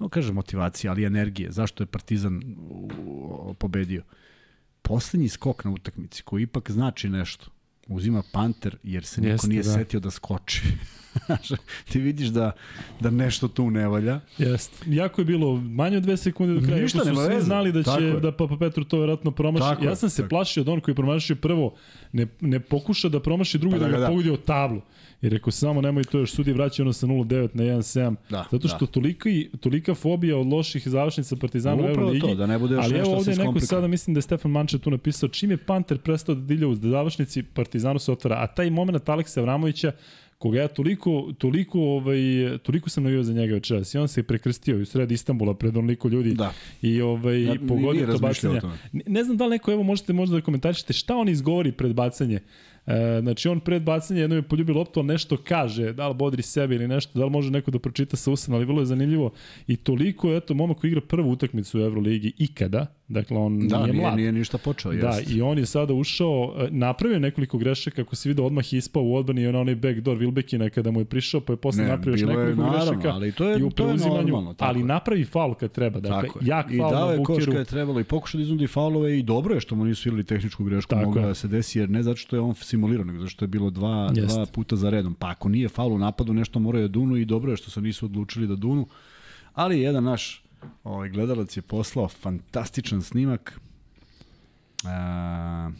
no 0.00 0.08
kažem 0.08 0.34
motivacije, 0.34 0.90
ali 0.90 1.04
energije. 1.04 1.52
Zašto 1.52 1.82
je 1.82 1.86
Partizan 1.86 2.42
pobedio? 3.58 4.02
Poslednji 4.82 5.28
skok 5.28 5.64
na 5.64 5.70
utakmici 5.70 6.22
koji 6.22 6.42
ipak 6.42 6.70
znači 6.70 7.08
nešto 7.08 7.50
uzima 7.90 8.22
Panter 8.32 8.76
jer 8.82 9.04
se 9.04 9.20
niko 9.20 9.32
Jeste, 9.32 9.48
nije 9.48 9.62
da. 9.62 9.72
setio 9.72 10.00
da 10.00 10.10
skoči. 10.10 10.62
ti 11.92 12.00
vidiš 12.00 12.28
da, 12.28 12.52
da 13.00 13.10
nešto 13.10 13.48
tu 13.48 13.70
ne 13.70 13.88
valja. 13.88 14.20
Jeste. 14.38 14.76
Jako 14.86 15.20
je 15.20 15.24
bilo 15.24 15.56
manje 15.56 15.96
od 15.96 16.02
dve 16.02 16.16
sekunde 16.16 16.60
do 16.60 16.66
kraja. 16.66 16.82
Ništa 16.82 17.04
svi 17.04 17.16
veze. 17.28 17.40
znali 17.40 17.72
da 17.72 17.82
će 17.82 18.20
da 18.22 18.32
Papa 18.32 18.56
Petru 18.56 18.84
to 18.84 19.00
verovatno 19.00 19.30
promaši. 19.30 19.62
Tako 19.62 19.84
ja 19.84 19.96
sam 19.96 20.10
se 20.10 20.22
tako. 20.22 20.28
plašio 20.28 20.60
od 20.60 20.68
on 20.68 20.80
koji 20.80 20.94
promašio 20.94 21.36
prvo 21.36 21.74
ne, 22.12 22.26
ne 22.40 22.60
pokuša 22.60 23.08
da 23.08 23.20
promaši 23.20 23.58
drugi 23.58 23.78
pa 23.78 23.78
da, 23.78 23.86
da 23.86 23.92
ga 23.92 23.98
da. 23.98 24.06
pogodi 24.06 24.30
od 24.30 24.44
tablu. 24.44 24.80
I 25.22 25.28
rekao 25.28 25.50
samo 25.50 25.80
nemoj 25.80 26.04
to 26.04 26.18
još 26.18 26.32
sudi 26.32 26.52
vraća 26.52 26.82
ono 26.82 26.92
sa 26.92 27.06
0-9 27.06 27.48
na 27.52 27.62
1-7. 27.62 28.14
Da, 28.30 28.46
zato 28.50 28.68
što 28.68 28.78
da. 28.78 28.86
tolika, 28.86 29.28
tolika 29.60 29.94
fobija 29.94 30.38
od 30.38 30.46
loših 30.46 30.88
završnica 30.88 31.36
Partizana 31.36 31.82
u 31.82 31.86
Euroligi. 31.86 32.20
To, 32.20 32.34
da 32.34 32.46
ne 32.46 32.58
bude 32.58 32.74
još 32.74 32.84
ali 32.84 32.98
evo 32.98 33.16
ovde 33.16 33.36
neko 33.36 33.60
sada 33.60 33.86
mislim 33.86 34.14
da 34.14 34.18
je 34.18 34.22
Stefan 34.22 34.50
Manče 34.50 34.78
tu 34.78 34.90
napisao 34.90 35.28
čim 35.28 35.50
je 35.50 35.56
Panter 35.56 35.98
prestao 35.98 36.34
da 36.34 36.40
dilja 36.40 36.68
u 36.68 36.74
završnici 36.74 37.42
Partizanu 37.42 37.98
se 37.98 38.12
otvara. 38.12 38.36
A 38.38 38.46
taj 38.46 38.70
moment 38.70 39.08
Aleksa 39.08 39.40
Vramovića 39.40 39.92
koga 40.40 40.60
ja 40.60 40.68
toliko, 40.68 41.32
toliko, 41.38 41.80
ovaj, 41.80 42.18
toliko 42.62 42.90
sam 42.90 43.04
navio 43.04 43.22
za 43.22 43.32
njega 43.32 43.54
večeras 43.54 43.94
i 43.94 43.98
on 43.98 44.08
se 44.08 44.22
prekrstio 44.22 44.76
u 44.76 44.84
sred 44.84 45.12
Istambula 45.12 45.54
pred 45.54 45.76
onoliko 45.76 46.08
ljudi 46.08 46.34
da. 46.34 46.52
i 46.82 47.00
ovaj, 47.00 47.42
ja, 47.42 47.54
pogodio 47.68 48.06
to 48.06 48.18
bacanje. 48.18 48.60
Ne 48.92 49.24
znam 49.24 49.36
da 49.36 49.44
li 49.44 49.50
neko, 49.50 49.72
evo 49.72 49.82
možete 49.82 50.12
možda 50.12 50.36
da 50.36 50.42
komentarišete 50.42 50.92
šta 50.92 51.16
on 51.16 51.28
izgovori 51.28 51.72
pred 51.72 51.94
bacanje. 51.94 52.40
E, 52.90 53.20
znači 53.20 53.48
on 53.48 53.60
pred 53.60 53.82
bacanje 53.82 54.20
jednom 54.20 54.38
je 54.38 54.42
poljubio 54.42 54.74
loptu, 54.74 55.00
ali 55.00 55.06
nešto 55.06 55.36
kaže, 55.36 55.92
da 55.92 56.08
li 56.08 56.14
bodri 56.14 56.42
sebe 56.42 56.74
ili 56.74 56.88
nešto, 56.88 57.18
da 57.18 57.24
li 57.24 57.30
može 57.30 57.50
neko 57.50 57.70
da 57.70 57.78
pročita 57.78 58.16
sa 58.16 58.30
usana, 58.30 58.56
ali 58.56 58.66
vrlo 58.66 58.82
je 58.82 58.86
zanimljivo. 58.86 59.30
I 59.66 59.76
toliko, 59.76 60.34
eto, 60.34 60.54
momak 60.54 60.78
koji 60.78 60.88
igra 60.88 61.00
prvu 61.00 61.30
utakmicu 61.30 61.78
u 61.78 61.82
Euroligi 61.82 62.32
ikada, 62.38 62.86
dakle 63.10 63.36
on 63.36 63.68
da, 63.68 63.78
nije, 63.78 63.92
nije 63.92 64.02
mlad. 64.02 64.16
nije 64.16 64.32
ništa 64.32 64.58
počeo, 64.58 64.92
Da, 64.92 65.08
jest. 65.08 65.30
i 65.30 65.42
on 65.42 65.58
je 65.58 65.66
sada 65.66 65.94
ušao, 65.94 66.54
e, 66.58 66.68
napravio 66.70 67.18
nekoliko 67.18 67.58
grešaka, 67.58 68.02
ako 68.02 68.16
se 68.16 68.28
vidio 68.28 68.46
odmah 68.46 68.72
ispao 68.72 69.02
u 69.02 69.14
odbrani 69.14 69.42
i 69.42 69.46
on 69.46 69.56
onaj 69.56 69.74
backdoor 69.74 70.18
Wilbekina 70.18 70.70
kada 70.70 70.90
mu 70.90 71.00
je 71.00 71.04
prišao, 71.04 71.40
pa 71.40 71.52
je 71.52 71.56
posle 71.56 71.82
ne, 71.82 71.88
napravio 71.88 72.12
još 72.12 72.20
nekoliko 72.20 72.50
je, 72.50 72.56
naravno, 72.56 72.92
grešaka 72.92 73.14
ali 73.14 73.32
to 73.32 73.48
je, 73.48 73.58
i 73.58 73.62
u 73.62 73.70
to 73.70 73.88
je 73.88 73.96
normalno, 73.96 74.54
tako 74.54 74.68
ali 74.68 74.84
napravi 74.84 75.24
faul 75.24 75.54
kad 75.54 75.72
treba, 75.72 76.00
dakle, 76.00 76.28
tako 76.28 76.38
jak 76.42 76.66
faul 76.66 76.90
I 76.90 76.92
dao 76.92 77.12
je 77.12 77.22
koš 77.24 77.44
kada 77.44 77.58
je 77.58 77.64
trebalo 77.64 78.00
i 78.00 78.04
pokušao 78.04 78.38
da 78.38 78.42
iznudi 78.42 78.66
faulove 78.66 79.18
i 79.18 79.22
dobro 79.22 79.54
je 79.54 79.60
što 79.60 79.74
mu 79.74 79.84
nisu 79.84 80.08
ili 80.08 80.24
tehničku 80.24 80.64
grešku, 80.64 80.96
mogla 80.96 81.26
da 81.26 81.34
se 81.34 81.48
desi, 81.48 81.78
jer 81.78 81.90
ne 81.90 82.02
zato 82.02 82.16
što 82.16 82.36
je 82.36 82.40
on 82.40 82.54
simuliran, 82.54 83.06
nego 83.06 83.18
zato 83.18 83.30
što 83.30 83.44
je 83.44 83.48
bilo 83.48 83.70
dva, 83.70 84.12
Jest. 84.14 84.34
dva 84.34 84.46
puta 84.46 84.76
za 84.76 84.90
redom. 84.90 85.14
Pa 85.14 85.30
ako 85.30 85.48
nije 85.48 85.68
faul 85.68 85.92
u 85.92 85.98
napadu, 85.98 86.32
nešto 86.32 86.58
moraju 86.58 86.88
da 86.88 86.92
dunu 86.92 87.16
i 87.16 87.24
dobro 87.24 87.50
je 87.50 87.56
što 87.56 87.70
se 87.70 87.80
nisu 87.80 88.06
odlučili 88.06 88.46
da 88.46 88.56
dunu. 88.56 88.86
Ali 89.54 89.80
jedan 89.80 90.04
naš 90.04 90.42
ovaj, 90.84 91.08
gledalac 91.08 91.56
je 91.56 91.62
poslao 91.62 92.08
fantastičan 92.08 93.02
snimak. 93.02 93.60
A, 94.84 95.70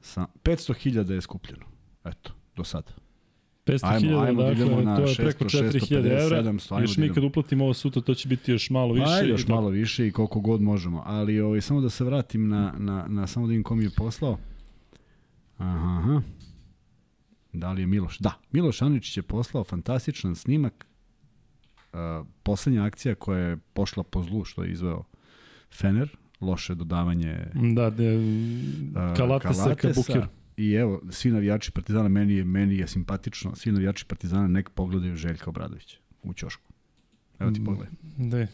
sa 0.00 0.26
500.000 0.42 1.10
je 1.10 1.20
skupljeno. 1.20 1.64
Eto, 2.04 2.32
do 2.56 2.64
sada. 2.64 2.92
500.000, 3.66 4.36
da 4.36 4.42
dakle, 4.42 4.96
to 4.96 5.10
je 5.10 5.16
preko 5.16 5.44
4.000 5.44 6.24
evra. 6.24 6.42
700, 6.42 6.80
još 6.80 6.96
mi 6.96 7.12
kad 7.12 7.24
uplatimo 7.24 7.64
ovo 7.64 7.74
sutra, 7.74 8.02
to 8.02 8.14
će 8.14 8.28
biti 8.28 8.52
još 8.52 8.70
malo 8.70 8.94
više. 8.94 9.06
Ajde, 9.08 9.28
još 9.28 9.48
malo 9.48 9.68
više 9.68 10.06
i 10.06 10.12
koliko 10.12 10.40
god 10.40 10.60
možemo. 10.60 11.02
Ali 11.06 11.40
ovaj, 11.40 11.60
samo 11.60 11.80
da 11.80 11.90
se 11.90 12.04
vratim 12.04 12.48
na, 12.48 12.74
na, 12.78 13.06
na 13.08 13.26
samo 13.26 13.46
da 13.46 13.52
im 13.52 13.62
kom 13.62 13.80
je 13.80 13.90
poslao. 13.90 14.38
Aha, 15.58 15.98
aha. 15.98 16.22
Da 17.52 17.72
li 17.72 17.82
je 17.82 17.86
Miloš? 17.86 18.18
Da, 18.18 18.32
Miloš 18.52 18.82
Aničić 18.82 19.16
je 19.16 19.22
poslao 19.22 19.64
fantastičan 19.64 20.36
snimak. 20.36 20.86
Uh, 21.94 22.26
poslednja 22.42 22.84
akcija 22.84 23.14
koja 23.14 23.38
je 23.38 23.56
pošla 23.56 24.02
po 24.02 24.22
zlu 24.22 24.44
što 24.44 24.62
je 24.62 24.72
izveo 24.72 25.04
Fener, 25.70 26.16
loše 26.40 26.74
dodavanje 26.74 27.46
da, 27.74 27.90
de, 27.90 28.18
Kalatesa, 29.16 29.62
Kalatesa 29.62 29.74
ka 29.74 29.88
Buker. 29.94 30.26
I 30.56 30.72
evo, 30.72 31.02
svi 31.10 31.30
navijači 31.30 31.72
Partizana, 31.72 32.08
meni 32.08 32.34
je, 32.34 32.44
meni 32.44 32.76
je 32.76 32.88
simpatično, 32.88 33.54
svi 33.54 33.72
navijači 33.72 34.04
Partizana 34.04 34.48
nek 34.48 34.70
pogledaju 34.70 35.16
Željka 35.16 35.50
Obradovića 35.50 35.98
u 36.22 36.34
ćošku. 36.34 36.72
Evo 37.38 37.50
ti 37.50 37.64
pogledaj. 37.64 37.94
Da. 38.18 38.46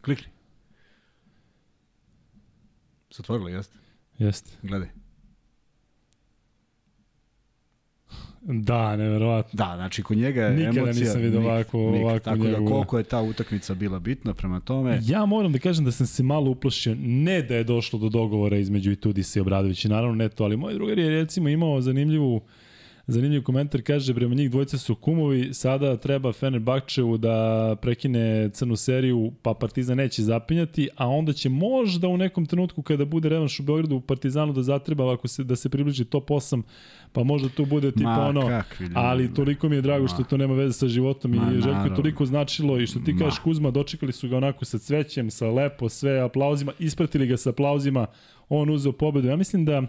Klikni. 0.00 0.32
Zatvorila, 3.10 3.50
jeste? 3.50 3.78
Jeste. 4.18 4.50
Gledaj. 4.62 4.88
Da, 8.48 8.96
neverovatno. 8.96 9.56
Da, 9.56 9.72
znači 9.76 10.02
kod 10.02 10.16
njega 10.16 10.42
je 10.42 10.50
Nikada 10.50 10.80
emocija... 10.80 11.04
nisam 11.04 11.20
vidio 11.20 11.40
ovako, 11.40 11.78
nik, 11.78 12.02
ovako 12.02 12.18
Tako 12.18 12.44
njegu. 12.44 12.64
da 12.64 12.70
koliko 12.70 12.98
je 12.98 13.04
ta 13.04 13.20
utakmica 13.20 13.74
bila 13.74 13.98
bitna 13.98 14.34
prema 14.34 14.60
tome... 14.60 15.00
Ja 15.02 15.26
moram 15.26 15.52
da 15.52 15.58
kažem 15.58 15.84
da 15.84 15.92
sam 15.92 16.06
se 16.06 16.22
malo 16.22 16.50
uplašio, 16.50 16.96
ne 17.00 17.42
da 17.42 17.56
je 17.56 17.64
došlo 17.64 17.98
do 17.98 18.08
dogovora 18.08 18.56
između 18.56 18.90
Itudisa 18.92 19.38
i 19.38 19.42
Obradovića, 19.42 19.88
naravno 19.88 20.14
ne 20.14 20.28
to, 20.28 20.44
ali 20.44 20.56
moj 20.56 20.74
drugar 20.74 20.98
je 20.98 21.10
recimo 21.10 21.48
imao 21.48 21.80
zanimljivu 21.80 22.40
Zanimljiv 23.08 23.42
komentar 23.42 23.82
kaže, 23.82 24.14
prema 24.14 24.34
njih 24.34 24.50
dvojica 24.50 24.78
su 24.78 24.94
kumovi, 24.94 25.54
sada 25.54 25.96
treba 25.96 26.32
Fenerbahčevu 26.32 27.16
da 27.16 27.76
prekine 27.82 28.50
crnu 28.52 28.76
seriju, 28.76 29.32
pa 29.42 29.54
Partizan 29.54 29.96
neće 29.96 30.22
zapinjati, 30.22 30.88
a 30.96 31.08
onda 31.08 31.32
će 31.32 31.48
možda 31.48 32.08
u 32.08 32.16
nekom 32.16 32.46
trenutku 32.46 32.82
kada 32.82 33.04
bude 33.04 33.28
revanš 33.28 33.60
u 33.60 33.62
Beogradu 33.62 33.96
u 33.96 34.00
Partizanu 34.00 34.52
da 34.52 34.62
zatreba 34.62 35.12
ako 35.12 35.28
se, 35.28 35.44
da 35.44 35.56
se 35.56 35.68
približi 35.68 36.04
top 36.04 36.28
8, 36.28 36.62
pa 37.12 37.22
možda 37.22 37.48
tu 37.48 37.64
bude 37.66 37.92
tipa 37.92 38.16
Ma, 38.16 38.26
ono, 38.26 38.62
ljudi, 38.80 38.94
ali 38.94 39.34
toliko 39.34 39.68
mi 39.68 39.76
je 39.76 39.82
drago 39.82 40.02
Ma. 40.02 40.08
što 40.08 40.24
to 40.24 40.36
nema 40.36 40.54
veze 40.54 40.72
sa 40.72 40.88
životom 40.88 41.30
Ma, 41.30 41.52
i 41.52 41.60
Željko 41.60 41.84
je 41.84 41.94
toliko 41.94 42.26
značilo 42.26 42.80
i 42.80 42.86
što 42.86 43.00
ti 43.00 43.16
kažeš 43.18 43.38
Kuzma, 43.38 43.70
dočekali 43.70 44.12
su 44.12 44.28
ga 44.28 44.36
onako 44.36 44.64
sa 44.64 44.78
cvećem, 44.78 45.30
sa 45.30 45.50
lepo, 45.50 45.88
sve 45.88 46.20
aplauzima, 46.20 46.72
ispratili 46.78 47.26
ga 47.26 47.36
sa 47.36 47.50
aplauzima, 47.50 48.06
on 48.48 48.70
uzeo 48.70 48.92
pobedu. 48.92 49.28
Ja 49.28 49.36
mislim 49.36 49.64
da 49.64 49.82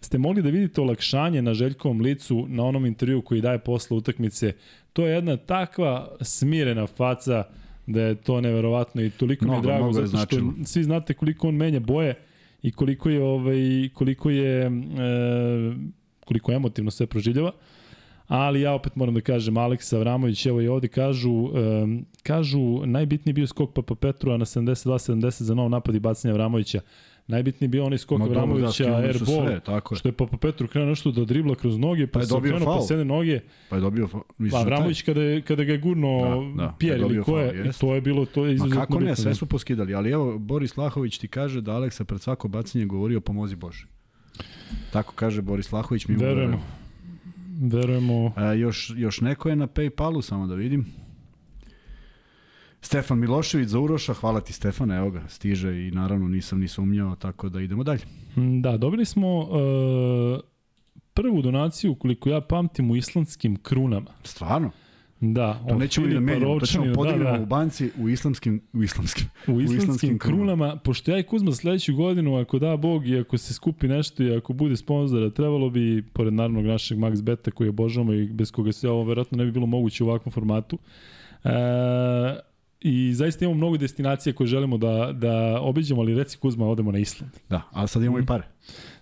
ste 0.00 0.18
mogli 0.18 0.42
da 0.42 0.50
vidite 0.50 0.80
olakšanje 0.80 1.42
na 1.42 1.54
Željkovom 1.54 2.00
licu 2.00 2.46
na 2.48 2.64
onom 2.64 2.86
intervju 2.86 3.22
koji 3.22 3.40
daje 3.40 3.58
posle 3.58 3.96
utakmice. 3.96 4.52
To 4.92 5.06
je 5.06 5.14
jedna 5.14 5.36
takva 5.36 6.16
smirena 6.20 6.86
faca 6.86 7.44
da 7.86 8.02
je 8.02 8.14
to 8.14 8.40
neverovatno 8.40 9.02
i 9.02 9.10
toliko 9.10 9.44
mnogo, 9.44 9.60
mi 9.60 9.68
je 9.68 9.76
drago 9.76 9.92
zato 9.92 10.06
što 10.06 10.16
značilo. 10.16 10.52
svi 10.64 10.82
znate 10.82 11.14
koliko 11.14 11.48
on 11.48 11.54
menja 11.54 11.80
boje 11.80 12.14
i 12.62 12.72
koliko 12.72 13.10
je 13.10 13.22
ovaj 13.22 13.88
koliko 13.94 14.30
je 14.30 14.66
e, 14.66 14.70
koliko 16.24 16.52
emotivno 16.52 16.90
sve 16.90 17.06
proživljava. 17.06 17.52
Ali 18.28 18.60
ja 18.60 18.72
opet 18.72 18.96
moram 18.96 19.14
da 19.14 19.20
kažem, 19.20 19.56
Aleksa 19.56 19.96
Avramović, 19.96 20.46
evo 20.46 20.60
i 20.60 20.68
ovde 20.68 20.88
kažu, 20.88 21.32
um, 21.32 22.06
kažu 22.22 22.86
najbitniji 22.86 23.32
bio 23.32 23.46
skok 23.46 23.74
Papa 23.74 23.94
Petrua 23.94 24.36
na 24.36 24.44
72-70 24.44 25.42
za 25.42 25.54
nov 25.54 25.70
napad 25.70 25.94
i 25.94 26.00
bacanje 26.00 26.32
Avramovića. 26.32 26.80
Najbitniji 27.26 27.68
bio 27.68 27.84
onaj 27.84 27.98
skok 27.98 28.20
Vramovića, 28.28 28.84
da, 28.84 28.96
airball, 28.96 29.46
sve, 29.46 29.60
tako 29.60 29.94
je. 29.94 29.98
što 29.98 30.08
je 30.08 30.12
Papa 30.12 30.36
Petru 30.36 30.68
krenuo 30.68 30.88
nešto 30.88 31.10
da 31.10 31.24
dribla 31.24 31.54
kroz 31.54 31.78
noge, 31.78 32.06
pa, 32.06 32.12
pa 32.12 32.20
je 32.20 32.26
dobio 32.26 32.56
krenuo 32.56 32.76
pa 32.76 32.82
sede 32.82 33.04
noge. 33.04 33.40
Pa 33.68 33.76
je 33.76 33.82
dobio 33.82 34.08
mislim, 34.38 34.62
Pa 34.62 34.66
Vramović 34.66 35.02
kada, 35.02 35.22
je, 35.22 35.42
kada 35.42 35.64
ga 35.64 35.72
je 35.72 35.78
gurno 35.78 36.20
da, 36.56 36.62
da, 36.62 36.74
Pjer 36.78 37.00
ili 37.00 37.22
ko 37.22 37.38
je, 37.38 37.72
to 37.80 37.94
je 37.94 38.00
bilo, 38.00 38.26
to 38.26 38.46
je 38.46 38.54
izuzetno 38.54 38.80
Ma 38.80 38.86
kako 38.86 39.00
ne, 39.00 39.16
sve 39.16 39.34
su 39.34 39.46
poskidali, 39.46 39.94
ali 39.94 40.10
evo, 40.10 40.38
Boris 40.38 40.76
Lahović 40.76 41.18
ti 41.18 41.28
kaže 41.28 41.60
da 41.60 41.72
Aleksa 41.72 42.04
pred 42.04 42.20
svako 42.20 42.48
bacanje 42.48 42.86
govorio 42.86 43.20
pomozi 43.20 43.56
Bože. 43.56 43.86
Tako 44.92 45.12
kaže 45.14 45.42
Boris 45.42 45.72
Lahović, 45.72 46.06
mi 46.06 46.16
verujemo. 46.16 46.60
Verujemo. 47.60 48.32
A, 48.36 48.52
još, 48.52 48.92
još 48.96 49.20
neko 49.20 49.48
je 49.48 49.56
na 49.56 49.66
Paypalu, 49.66 50.22
samo 50.22 50.46
da 50.46 50.54
vidim. 50.54 51.01
Stefan 52.82 53.18
Milošević 53.18 53.68
za 53.68 53.80
Uroša, 53.80 54.14
hvala 54.14 54.40
ti 54.40 54.52
Stefan, 54.52 54.90
evo 54.90 55.10
ga, 55.10 55.28
stiže 55.28 55.86
i 55.86 55.90
naravno 55.90 56.28
nisam 56.28 56.60
ni 56.60 56.68
sumnjao, 56.68 57.16
tako 57.16 57.48
da 57.48 57.60
idemo 57.60 57.84
dalje. 57.84 58.02
Mm, 58.36 58.60
da, 58.60 58.76
dobili 58.76 59.04
smo 59.04 59.38
uh, 59.38 59.48
prvu 61.14 61.42
donaciju, 61.42 61.94
koliko 61.94 62.28
ja 62.28 62.40
pamtim, 62.40 62.90
u 62.90 62.96
islandskim 62.96 63.56
krunama. 63.56 64.10
Stvarno? 64.24 64.70
Da, 65.20 65.64
to 65.68 65.78
nećemo 65.78 66.06
i 66.06 66.14
da 66.14 66.20
menjamo, 66.20 66.60
to 66.60 66.66
ćemo 66.66 67.04
da, 67.04 67.16
da. 67.16 67.42
u 67.42 67.46
banci 67.46 67.90
u 67.98 68.08
islamskim, 68.08 68.60
u 68.72 68.82
islamskim, 68.82 69.26
u 69.46 69.60
islamskim, 69.60 69.78
u 69.78 69.82
islamskim 69.82 70.18
krunama, 70.18 70.54
krunama, 70.54 70.76
pošto 70.76 71.10
ja 71.10 71.18
i 71.18 71.22
Kuzma 71.22 71.52
sledeću 71.52 71.94
godinu, 71.94 72.36
ako 72.36 72.58
da 72.58 72.76
Bog 72.76 73.08
i 73.08 73.18
ako 73.18 73.38
se 73.38 73.54
skupi 73.54 73.88
nešto 73.88 74.22
i 74.22 74.36
ako 74.36 74.52
bude 74.52 74.76
sponzora, 74.76 75.30
trebalo 75.30 75.70
bi, 75.70 76.04
pored 76.12 76.32
naravnog 76.32 76.64
našeg 76.64 76.98
Max 76.98 77.22
Beta 77.22 77.50
koji 77.50 77.68
obožavamo 77.68 78.12
i 78.12 78.26
bez 78.26 78.52
koga 78.52 78.72
se 78.72 78.88
ovo 78.88 79.04
verovatno 79.04 79.38
ne 79.38 79.44
bi 79.44 79.52
bilo 79.52 79.66
moguće 79.66 80.04
u 80.04 80.08
ovakvom 80.08 80.32
formatu, 80.32 80.78
e, 81.44 81.50
I 82.84 83.14
zaista 83.14 83.44
imamo 83.44 83.56
mnogo 83.56 83.76
destinacija 83.76 84.32
koje 84.32 84.46
želimo 84.46 84.78
da, 84.78 85.12
da 85.12 85.60
obiđemo, 85.60 86.00
ali 86.00 86.14
reci 86.14 86.38
Kuzma, 86.38 86.66
odemo 86.66 86.92
na 86.92 86.98
Island. 86.98 87.32
Da, 87.48 87.62
ali 87.72 87.88
sad 87.88 88.02
imamo 88.02 88.18
mm. 88.18 88.22
i 88.22 88.26
pare. 88.26 88.42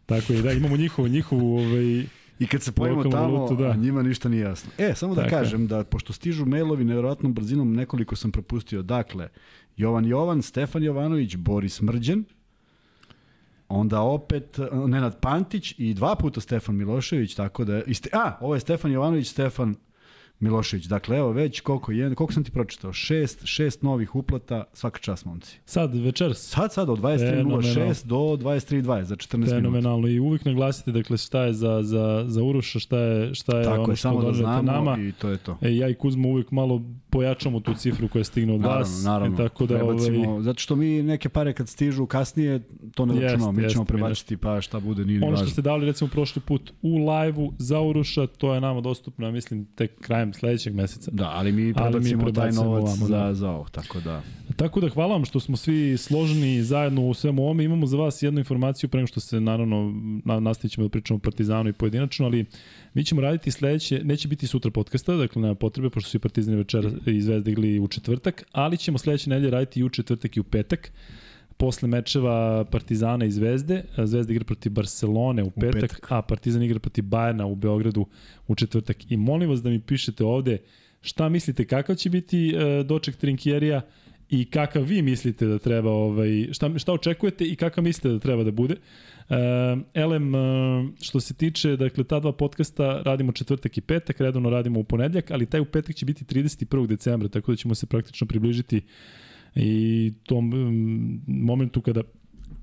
Tako 0.07 0.33
je, 0.33 0.43
da, 0.43 0.53
imamo 0.53 0.77
njihovu, 0.77 1.09
njihovu 1.09 1.59
ovaj, 1.59 2.05
I 2.41 2.47
kad 2.47 2.63
se 2.63 2.73
pojemo 2.73 3.03
tamo, 3.03 3.17
valutu, 3.17 3.57
da. 3.57 3.75
njima 3.77 4.03
ništa 4.03 4.29
nije 4.29 4.41
jasno. 4.41 4.71
E, 4.79 4.95
samo 4.95 5.15
da 5.15 5.23
Tako. 5.23 5.31
kažem 5.31 5.67
da, 5.67 5.85
pošto 5.85 6.13
stižu 6.13 6.47
mailovi 6.47 6.85
nevjerojatnom 6.85 7.35
brzinom, 7.35 7.73
nekoliko 7.73 8.17
sam 8.17 8.33
propustio. 8.33 8.83
Dakle, 8.83 9.29
Jovan 9.77 10.05
Jovan, 10.05 10.43
Stefan 10.43 10.83
Jovanović, 10.83 11.37
Boris 11.37 11.81
Mrđan, 11.81 12.25
onda 13.69 14.01
opet 14.01 14.59
Nenad 14.87 15.21
Pantić 15.21 15.75
i 15.79 15.95
dva 15.95 16.15
puta 16.17 16.41
Stefan 16.41 16.77
Milošević, 16.77 17.35
tako 17.35 17.65
da... 17.65 17.83
Iste, 17.83 18.11
a, 18.13 18.37
ovo 18.41 18.55
je 18.55 18.61
Stefan 18.61 18.93
Jovanović, 18.93 19.29
Stefan 19.29 19.75
Milošević. 20.41 20.85
Dakle, 20.85 21.17
evo 21.17 21.33
već 21.33 21.61
koliko 21.61 21.93
je, 21.93 22.15
koliko 22.15 22.33
sam 22.33 22.45
ti 22.45 22.51
pročitao? 22.51 22.93
Šest, 22.93 23.45
šest 23.45 23.83
novih 23.83 24.15
uplata, 24.15 24.65
svaka 24.73 24.99
čast 24.99 25.25
momci. 25.25 25.61
Sad, 25.65 25.95
večeras? 25.95 26.39
Sad, 26.39 26.73
sad, 26.73 26.89
od 26.89 26.99
23.06 26.99 28.07
do 28.07 28.17
23.20 28.17 29.03
za 29.03 29.17
14 29.17 29.37
minuta. 29.37 29.55
Fenomenalno 29.57 30.09
i 30.09 30.21
uvijek 30.21 30.45
naglasite, 30.45 30.93
dakle, 30.93 31.17
šta 31.17 31.43
je 31.43 31.53
za, 31.53 31.83
za, 31.83 32.25
za 32.27 32.43
Uroša, 32.43 32.79
šta 32.79 32.99
je, 32.99 33.35
šta 33.35 33.59
je 33.59 33.65
Tako 33.65 33.83
ono 33.83 33.93
je, 33.93 33.97
što 33.97 34.09
samo 34.09 34.23
da 34.23 34.33
znamo 34.33 34.63
nama. 34.63 34.97
i 35.01 35.13
to 35.13 35.29
je 35.29 35.37
to. 35.37 35.59
E, 35.61 35.77
ja 35.77 35.89
i 35.89 35.95
Kuzma 35.95 36.29
uvijek 36.29 36.51
malo 36.51 36.83
pojačamo 37.11 37.61
tu 37.61 37.75
cifru 37.75 38.09
koja 38.09 38.25
stigne 38.25 38.55
od 38.55 38.61
naravno, 38.61 38.81
vas. 38.81 39.03
Naravno, 39.05 39.35
e, 39.35 39.49
tako 39.49 39.67
da, 39.67 39.77
prebacimo, 39.77 40.31
ovaj... 40.31 40.43
zato 40.43 40.61
što 40.61 40.77
mi 40.77 41.03
neke 41.03 41.29
pare 41.29 41.53
kad 41.53 41.69
stižu 41.69 42.07
kasnije, 42.07 42.61
to 42.95 43.07
ne 43.07 43.21
računamo, 43.21 43.53
mi 43.53 43.71
ćemo 43.71 43.85
prebaciti 43.85 44.37
pa 44.37 44.61
šta 44.61 44.81
bude, 44.81 45.05
nije 45.05 45.25
Ono 45.25 45.37
što 45.37 45.47
ste 45.47 45.63
dali 45.63 45.87
recimo 45.87 46.11
prošli 46.11 46.43
put 46.43 46.73
u 46.83 46.97
live-u 47.09 47.53
za 47.59 47.81
Uroša, 47.81 48.27
to 48.27 48.55
je 48.55 48.61
nama 48.61 48.81
dostupno, 48.81 49.33
mislim, 49.33 49.65
tek 49.65 50.01
krajem 50.01 50.30
sledećeg 50.35 50.75
meseca. 50.75 51.11
Da, 51.11 51.31
ali 51.31 51.53
mi 51.53 51.75
prebacimo, 51.75 52.23
ali 52.23 52.33
mi 52.33 52.33
taj 52.33 52.53
novac 52.53 52.83
ovamo, 52.83 53.07
za, 53.07 53.19
da. 53.19 53.35
za 53.35 53.51
ovo, 53.51 53.67
tako 53.73 54.01
da... 54.01 54.23
Tako 54.57 54.81
da 54.81 54.89
hvala 54.89 55.13
vam 55.13 55.25
što 55.25 55.41
smo 55.41 55.57
svi 55.57 55.97
složeni 55.97 56.63
zajedno 56.63 57.07
u 57.07 57.15
svemu 57.15 57.43
ovome. 57.43 57.65
Imamo 57.65 57.87
za 57.87 57.97
vas 57.97 58.23
jednu 58.23 58.41
informaciju, 58.41 58.89
prema 58.89 59.07
što 59.07 59.21
se 59.21 59.41
naravno 59.41 59.95
nastavit 60.41 60.73
ćemo 60.73 60.87
da 60.87 60.91
pričamo 60.91 61.17
o 61.17 61.21
Partizanu 61.21 61.69
i 61.71 61.73
pojedinačno, 61.73 62.27
ali 62.27 62.45
mi 62.95 63.05
ćemo 63.05 63.21
raditi 63.21 63.51
sledeće, 63.51 64.01
neće 64.05 64.29
biti 64.29 64.47
sutra 64.47 64.71
podcasta, 64.71 65.17
dakle 65.17 65.43
nema 65.43 65.55
potrebe, 65.55 65.91
pošto 65.91 66.11
su 66.11 66.17
i 66.17 66.21
Partizani 66.21 66.57
večer 66.57 66.93
i 67.07 67.21
Zvezda 67.21 67.51
igli 67.51 67.81
u 67.81 67.89
četvrtak, 67.89 68.45
ali 68.53 68.77
ćemo 68.77 68.99
sledeće 68.99 69.31
nedelje 69.31 69.51
raditi 69.51 69.81
i 69.81 69.85
u 69.85 69.89
četvrtak 69.89 70.37
i 70.37 70.41
u 70.41 70.45
petak 70.45 70.93
posle 71.61 71.89
mečeva 71.89 72.65
Partizana 72.65 73.25
i 73.25 73.31
Zvezde. 73.31 73.83
Zvezda 74.05 74.33
igra 74.33 74.45
protiv 74.45 74.73
Barcelone 74.73 75.43
u 75.43 75.51
petak, 75.51 75.77
u 75.77 75.81
petak. 75.81 76.13
a 76.13 76.23
Partizan 76.23 76.63
igra 76.63 76.79
protiv 76.79 77.05
Bajerna 77.05 77.47
u 77.47 77.55
Beogradu 77.55 78.07
u 78.49 78.55
četvrtak. 78.55 79.11
I 79.11 79.17
molim 79.17 79.51
vas 79.51 79.63
da 79.63 79.71
mi 79.71 79.81
pišete 79.81 80.25
ovde 80.25 80.59
šta 81.03 81.29
mislite 81.29 81.65
kakav 81.65 81.97
će 81.97 82.11
biti 82.11 82.55
uh, 82.55 82.87
doček 82.87 83.17
Trinkjerija 83.17 83.81
i 84.31 84.45
kakav 84.45 84.83
vi 84.83 85.03
mislite 85.03 85.47
da 85.47 85.59
treba 85.59 85.91
ovaj 85.91 86.49
šta 86.53 86.79
šta 86.79 86.93
očekujete 86.93 87.45
i 87.45 87.57
kakav 87.57 87.85
mislite 87.85 88.09
da 88.09 88.19
treba 88.19 88.45
da 88.45 88.51
bude. 88.51 88.75
Uh, 89.29 89.37
elem 89.95 90.35
uh, 90.35 90.41
što 91.01 91.21
se 91.21 91.35
tiče 91.35 91.77
dakle 91.77 92.05
ta 92.05 92.21
dva 92.21 92.33
podcasta 92.33 93.03
radimo 93.03 93.33
četvrtak 93.33 93.79
i 93.79 93.81
petak, 93.81 94.21
redovno 94.21 94.51
radimo 94.51 94.81
u 94.81 94.85
ponedjeljak, 94.85 95.31
ali 95.31 95.47
taj 95.47 95.61
u 95.61 95.65
petak 95.65 95.97
će 95.97 96.07
biti 96.07 96.25
31. 96.25 96.87
decembra, 96.87 97.29
tako 97.29 97.53
da 97.53 97.57
ćemo 97.57 97.75
se 97.75 97.87
praktično 97.87 98.27
približiti 98.27 98.83
i 99.55 100.13
tom 100.23 100.53
um, 100.53 101.21
momentu 101.27 101.81
kada 101.81 102.03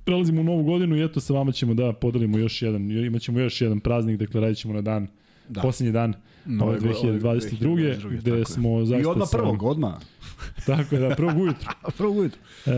prelazimo 0.04 0.41
u 0.41 0.43
novu 0.43 0.63
godinu 0.63 0.97
i 0.97 1.04
eto 1.04 1.19
sa 1.19 1.34
vama 1.34 1.52
ćemo 1.52 1.73
da 1.73 1.93
podelimo 1.93 2.38
još 2.38 2.62
jedan, 2.62 2.91
imaćemo 2.91 3.39
još 3.39 3.62
jedan 3.62 3.80
praznik, 3.80 4.19
dakle 4.19 4.41
radićemo 4.41 4.73
na 4.73 4.82
dan 4.82 5.08
da. 5.50 5.62
poslednji 5.62 5.93
dan 5.93 6.13
ove 6.62 6.80
2022. 6.80 7.19
2022 7.19 8.17
gde 8.17 8.45
smo 8.45 8.86
zaista... 8.86 9.10
I 9.10 9.12
odmah 9.12 9.28
prvog, 9.32 9.63
odmah. 9.63 9.93
Tako 10.67 10.95
je, 10.95 11.02
da, 11.02 11.15
prvog 11.15 11.38
ujutru. 11.38 11.69
prvog 11.97 12.17
ujutru. 12.17 12.39
E, 12.65 12.71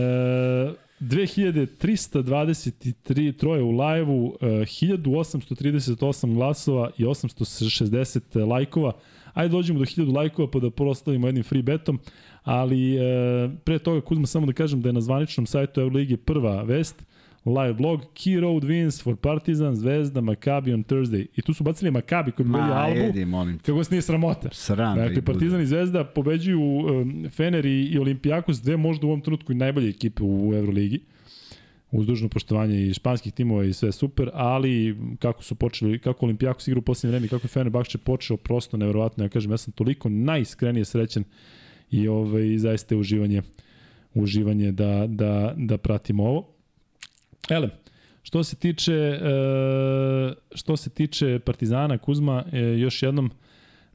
2323 1.00 3.36
troje 3.36 3.62
u 3.62 3.70
live-u, 3.70 4.36
e, 4.40 4.46
1838 4.46 6.34
glasova 6.34 6.90
i 6.98 7.04
860 7.04 8.48
lajkova. 8.48 8.92
Ajde 9.34 9.52
dođemo 9.52 9.78
do 9.78 9.84
1000 9.84 10.16
lajkova 10.16 10.50
pa 10.50 10.58
da 10.58 10.70
proslavimo 10.70 11.28
jednim 11.28 11.44
free 11.44 11.62
betom, 11.62 11.98
ali 12.42 12.96
e, 12.96 13.00
pre 13.64 13.78
toga 13.78 14.00
Kuzma 14.00 14.26
samo 14.26 14.46
da 14.46 14.52
kažem 14.52 14.80
da 14.80 14.88
je 14.88 14.92
na 14.92 15.00
zvaničnom 15.00 15.46
sajtu 15.46 15.80
Euroligi 15.80 16.16
prva 16.16 16.62
vest, 16.62 17.04
live 17.44 17.74
blog, 17.74 18.00
Key 18.00 18.40
Road 18.40 18.62
wins 18.64 19.02
for 19.02 19.16
Partizan, 19.16 19.76
Zvezda, 19.76 20.20
Maccabi 20.20 20.74
on 20.74 20.84
Thursday. 20.84 21.26
I 21.36 21.42
tu 21.42 21.54
su 21.54 21.64
bacili 21.64 21.90
Maccabi 21.90 22.32
koji 22.32 22.46
pobedi 22.46 22.72
Albu. 22.72 22.98
Edi, 22.98 23.24
molim 23.24 23.58
te. 23.58 23.64
Kako 23.64 23.84
se 23.84 23.94
nije 23.94 24.02
sramota. 24.02 24.48
Sram. 24.52 24.96
Dakle, 24.96 25.22
Partizan 25.22 25.60
i 25.60 25.66
Zvezda 25.66 26.04
pobeđuju 26.04 26.60
um, 26.60 27.28
Fener 27.30 27.66
i, 27.66 27.84
i 27.84 27.98
Olimpijakos, 27.98 28.62
dve 28.62 28.76
možda 28.76 29.06
u 29.06 29.10
ovom 29.10 29.20
trenutku 29.20 29.52
i 29.52 29.54
najbolje 29.54 29.88
ekipe 29.88 30.22
u 30.22 30.54
Euroligi 30.54 31.00
uz 31.90 32.06
dužno 32.06 32.28
poštovanje 32.28 32.82
i 32.82 32.94
španskih 32.94 33.32
timova 33.32 33.64
i 33.64 33.72
sve 33.72 33.92
super, 33.92 34.30
ali 34.34 34.96
kako 35.18 35.42
su 35.42 35.54
počeli, 35.54 35.98
kako 35.98 36.26
Olimpijakos 36.26 36.68
igra 36.68 36.78
u 36.78 36.82
posljednje 36.82 37.12
vreme, 37.12 37.28
kako 37.28 37.44
je 37.44 37.48
Fenerbahče 37.48 37.98
počeo, 37.98 38.36
prosto 38.36 38.76
neverovatno, 38.76 39.24
ja 39.24 39.28
kažem, 39.28 39.50
ja 39.50 39.56
sam 39.56 39.72
toliko 39.72 40.08
najiskrenije 40.08 40.84
srećen 40.84 41.24
i 41.90 42.08
ovaj, 42.08 42.58
zaista 42.58 42.94
je 42.94 42.98
uživanje, 42.98 43.42
uživanje 44.14 44.72
da, 44.72 45.06
da, 45.08 45.54
da 45.56 45.78
pratimo 45.78 46.24
ovo. 46.24 46.48
Ele, 47.50 47.70
što 48.22 48.44
se 48.44 48.56
tiče 48.56 48.94
e, 48.94 49.18
što 50.54 50.76
se 50.76 50.90
tiče 50.90 51.38
Partizana 51.38 51.98
Kuzma, 51.98 52.44
e, 52.52 52.58
još 52.60 53.02
jednom 53.02 53.30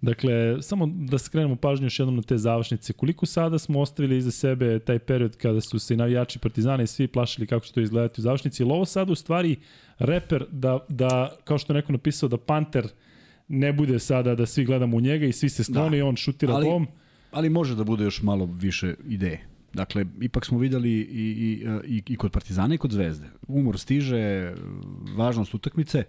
Dakle, 0.06 0.62
samo 0.62 0.88
da 0.88 1.18
skrenemo 1.18 1.56
pažnju 1.56 1.86
još 1.86 2.00
jednom 2.00 2.16
na 2.16 2.22
te 2.22 2.38
završnice. 2.38 2.94
Koliko 2.94 3.26
sada 3.26 3.60
smo 3.60 3.82
ostavili 3.82 4.18
iza 4.18 4.32
sebe 4.32 4.80
taj 4.80 5.00
period 5.00 5.38
kada 5.38 5.62
su 5.62 5.80
se 5.80 5.94
i 5.94 5.98
navijači 5.98 6.40
Partizana 6.40 6.84
i 6.84 6.88
svi 6.88 7.08
plašili 7.08 7.48
kako 7.48 7.66
će 7.66 7.74
to 7.74 7.82
izgledati 7.82 8.22
u 8.22 8.24
završnici. 8.24 8.64
Ili 8.64 8.72
ovo 8.72 8.86
sada 8.86 9.12
u 9.12 9.16
stvari 9.16 9.56
reper 10.00 10.46
da, 10.52 10.80
da 10.90 11.36
kao 11.44 11.58
što 11.58 11.74
je 11.74 11.76
neko 11.76 11.92
napisao, 11.92 12.30
da 12.30 12.38
Panter 12.38 12.88
ne 13.48 13.74
bude 13.74 14.00
sada 14.00 14.36
da 14.36 14.46
svi 14.46 14.66
gledamo 14.66 14.98
u 14.98 15.02
njega 15.02 15.26
i 15.26 15.32
svi 15.32 15.50
se 15.50 15.64
sklone 15.64 15.90
da. 15.90 15.98
i 15.98 16.02
on 16.02 16.16
šutira 16.16 16.54
ali, 16.54 16.66
bom. 16.66 16.88
Ali 16.88 17.05
može 17.50 17.76
da 17.76 17.84
bude 17.84 18.04
još 18.04 18.22
malo 18.22 18.46
više 18.46 18.96
ideje. 19.08 19.48
Dakle, 19.74 20.06
ipak 20.22 20.46
smo 20.46 20.58
videli 20.58 20.92
i, 20.92 21.04
i, 21.04 21.68
i, 21.88 22.04
i 22.08 22.16
kod 22.16 22.32
Partizana 22.32 22.76
i 22.76 22.78
kod 22.78 22.92
Zvezde. 22.92 23.28
Umor 23.48 23.80
stiže, 23.80 24.54
važnost 25.16 25.54
utakmice. 25.54 26.04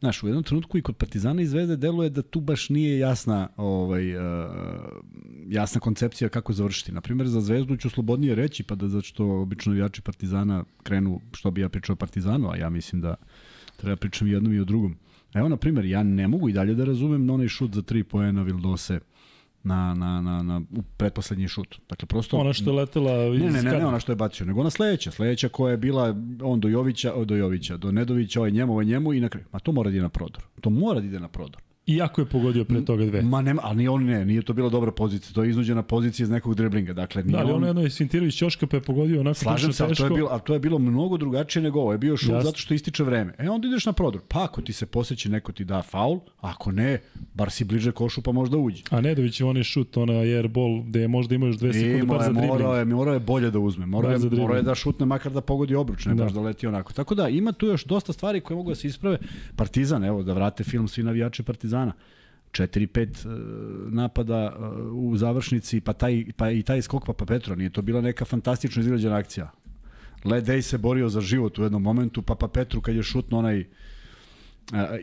Znaš, 0.00 0.22
u 0.22 0.26
jednom 0.26 0.44
trenutku 0.44 0.78
i 0.78 0.82
kod 0.82 0.96
Partizana 0.96 1.42
i 1.42 1.46
Zvezde 1.46 1.76
deluje 1.76 2.10
da 2.10 2.22
tu 2.22 2.40
baš 2.40 2.68
nije 2.68 2.98
jasna 2.98 3.48
ovaj, 3.56 4.16
uh, 4.16 4.22
jasna 5.48 5.80
koncepcija 5.80 6.28
kako 6.28 6.52
završiti. 6.52 6.92
Naprimer, 6.92 7.28
za 7.28 7.40
Zvezdu 7.40 7.76
ću 7.76 7.90
slobodnije 7.90 8.34
reći, 8.34 8.62
pa 8.62 8.74
da 8.74 8.88
zato 8.88 9.24
obično 9.24 9.70
navijači 9.72 10.02
Partizana 10.02 10.64
krenu, 10.82 11.20
što 11.32 11.50
bi 11.50 11.60
ja 11.60 11.68
pričao 11.68 11.96
Partizanu, 11.96 12.50
a 12.50 12.56
ja 12.56 12.70
mislim 12.70 13.02
da 13.02 13.14
treba 13.76 13.96
pričam 13.96 14.28
jednom 14.28 14.52
i 14.52 14.60
o 14.60 14.64
drugom. 14.64 14.96
Evo, 15.34 15.48
na 15.48 15.56
primjer, 15.56 15.84
ja 15.84 16.02
ne 16.02 16.28
mogu 16.28 16.48
i 16.48 16.52
dalje 16.52 16.74
da 16.74 16.84
razumem 16.84 17.30
onaj 17.30 17.48
šut 17.48 17.74
za 17.74 17.82
tri 17.82 18.04
poena 18.04 18.42
Vildose 18.42 19.00
na, 19.62 19.94
na, 19.94 20.20
na, 20.20 20.42
na 20.42 20.62
u 20.76 20.82
pretposlednji 20.82 21.48
šut. 21.48 21.76
Dakle, 21.88 22.06
prosto... 22.06 22.36
Ona 22.36 22.52
što 22.52 22.70
je 22.70 22.76
letela 22.76 23.34
iz... 23.34 23.42
Ne, 23.42 23.50
ne, 23.50 23.62
ne, 23.62 23.78
ne 23.78 23.86
ona 23.86 24.00
što 24.00 24.12
je 24.12 24.16
bacio, 24.16 24.46
nego 24.46 24.60
ona 24.60 24.70
sledeća. 24.70 25.10
Sledeća 25.10 25.48
koja 25.48 25.70
je 25.70 25.76
bila 25.76 26.14
on 26.42 26.60
do 26.60 26.68
Jovića, 26.68 27.24
do 27.24 27.36
Jovića, 27.36 27.76
do 27.76 27.92
Nedovića, 27.92 28.40
ovaj 28.40 28.50
njemu, 28.50 28.72
ovaj 28.72 28.84
njemu 28.84 29.12
i 29.12 29.20
na 29.20 29.28
kraju. 29.28 29.46
Ma 29.52 29.58
to 29.58 29.72
mora 29.72 29.90
da 29.90 29.96
ide 29.96 30.02
na 30.02 30.08
prodor. 30.08 30.42
To 30.60 30.70
mora 30.70 31.00
da 31.00 31.06
ide 31.06 31.20
na 31.20 31.28
prodor. 31.28 31.62
Iako 31.90 32.20
je 32.20 32.24
pogodio 32.24 32.64
pre 32.64 32.84
toga 32.84 33.04
dve. 33.04 33.22
Ma 33.22 33.42
nema, 33.42 33.62
ali 33.64 33.88
on 33.88 34.04
ne, 34.04 34.24
nije 34.24 34.42
to 34.42 34.52
bila 34.52 34.68
dobra 34.68 34.92
pozicija, 34.92 35.34
to 35.34 35.42
je 35.42 35.50
iznuđena 35.50 35.82
pozicija 35.82 36.24
iz 36.24 36.30
nekog 36.30 36.54
driblinga. 36.54 36.92
Dakle, 36.92 37.22
nije 37.22 37.32
da, 37.32 37.38
ali 37.38 37.50
on, 37.50 37.56
ono 37.56 37.66
jedno 37.66 37.82
je 37.82 37.90
Svintirović 37.90 38.36
Ćoška 38.36 38.66
pa 38.66 38.76
je 38.76 38.80
pogodio 38.80 39.20
onako 39.20 39.34
Slažem 39.34 39.72
se, 39.72 39.84
ali 39.84 39.94
to 39.94 40.04
je 40.04 40.10
bilo, 40.10 40.28
ali 40.30 40.40
to 40.44 40.52
je 40.52 40.58
bilo 40.58 40.78
mnogo 40.78 41.16
drugačije 41.16 41.62
nego 41.62 41.80
ovo. 41.80 41.92
Je 41.92 41.98
bio 41.98 42.16
šut 42.16 42.28
Jasne. 42.28 42.44
zato 42.44 42.58
što 42.58 42.74
ističe 42.74 43.04
vreme. 43.04 43.34
E 43.38 43.50
onda 43.50 43.68
ideš 43.68 43.86
na 43.86 43.92
prodor. 43.92 44.20
Pa 44.28 44.44
ako 44.44 44.62
ti 44.62 44.72
se 44.72 44.86
poseće 44.86 45.28
neko 45.28 45.52
ti 45.52 45.64
da 45.64 45.82
faul, 45.82 46.20
ako 46.40 46.72
ne, 46.72 46.98
bar 47.34 47.50
si 47.50 47.64
bliže 47.64 47.92
košu 47.92 48.22
pa 48.22 48.32
možda 48.32 48.56
uđe. 48.56 48.82
A 48.90 49.00
Nedović 49.00 49.40
je 49.40 49.46
onaj 49.46 49.62
šut, 49.62 49.96
ona 49.96 50.12
airball 50.12 50.82
gde 50.82 51.08
možda 51.08 51.34
imaš 51.34 51.56
dve 51.56 51.72
sekunde 51.72 52.06
bar 52.06 52.22
za 52.22 52.32
dribling. 52.32 52.50
Morao 52.50 52.76
je, 52.76 52.84
morao 52.84 53.14
je 53.14 53.20
bolje 53.20 53.50
da 53.50 53.58
uzme. 53.58 53.86
Morao 53.86 54.12
je, 54.12 54.18
morao 54.18 54.56
je 54.56 54.62
da 54.62 54.74
šutne 54.74 55.06
makar 55.06 55.32
da 55.32 55.40
pogodi 55.40 55.74
obruč, 55.74 56.06
ne 56.06 56.14
da. 56.14 56.24
baš 56.24 56.32
da 56.32 56.40
leti 56.40 56.66
onako. 56.66 56.92
Tako 56.92 57.14
da 57.14 57.28
ima 57.28 57.52
tu 57.52 57.66
još 57.66 57.84
dosta 57.84 58.12
stvari 58.12 58.40
koje 58.40 58.56
mogu 58.56 58.70
da 58.70 58.74
se 58.74 58.88
isprave. 58.88 59.18
Partizan, 59.56 60.04
evo 60.04 60.22
da 60.22 60.32
vrate 60.32 60.64
film 60.64 60.88
svi 60.88 61.02
navijači 61.02 61.42
Partizana 61.42 61.79
4-5 62.52 63.00
e, 63.00 63.28
napada 63.90 64.52
e, 64.52 64.66
u 64.92 65.16
završnici, 65.16 65.80
pa, 65.80 65.92
taj, 65.92 66.24
pa 66.36 66.50
i 66.50 66.62
taj 66.62 66.82
skok 66.82 67.06
Papa 67.06 67.26
Petro, 67.26 67.54
nije 67.54 67.70
to 67.70 67.82
bila 67.82 68.00
neka 68.00 68.24
fantastično 68.24 68.80
izgrađena 68.80 69.16
akcija. 69.16 69.50
Ledej 70.24 70.62
se 70.62 70.78
borio 70.78 71.08
za 71.08 71.20
život 71.20 71.58
u 71.58 71.62
jednom 71.62 71.82
momentu, 71.82 72.22
Papa 72.22 72.48
Petru 72.48 72.80
kad 72.80 72.94
je 72.94 73.02
šutno 73.02 73.38
onaj 73.38 73.64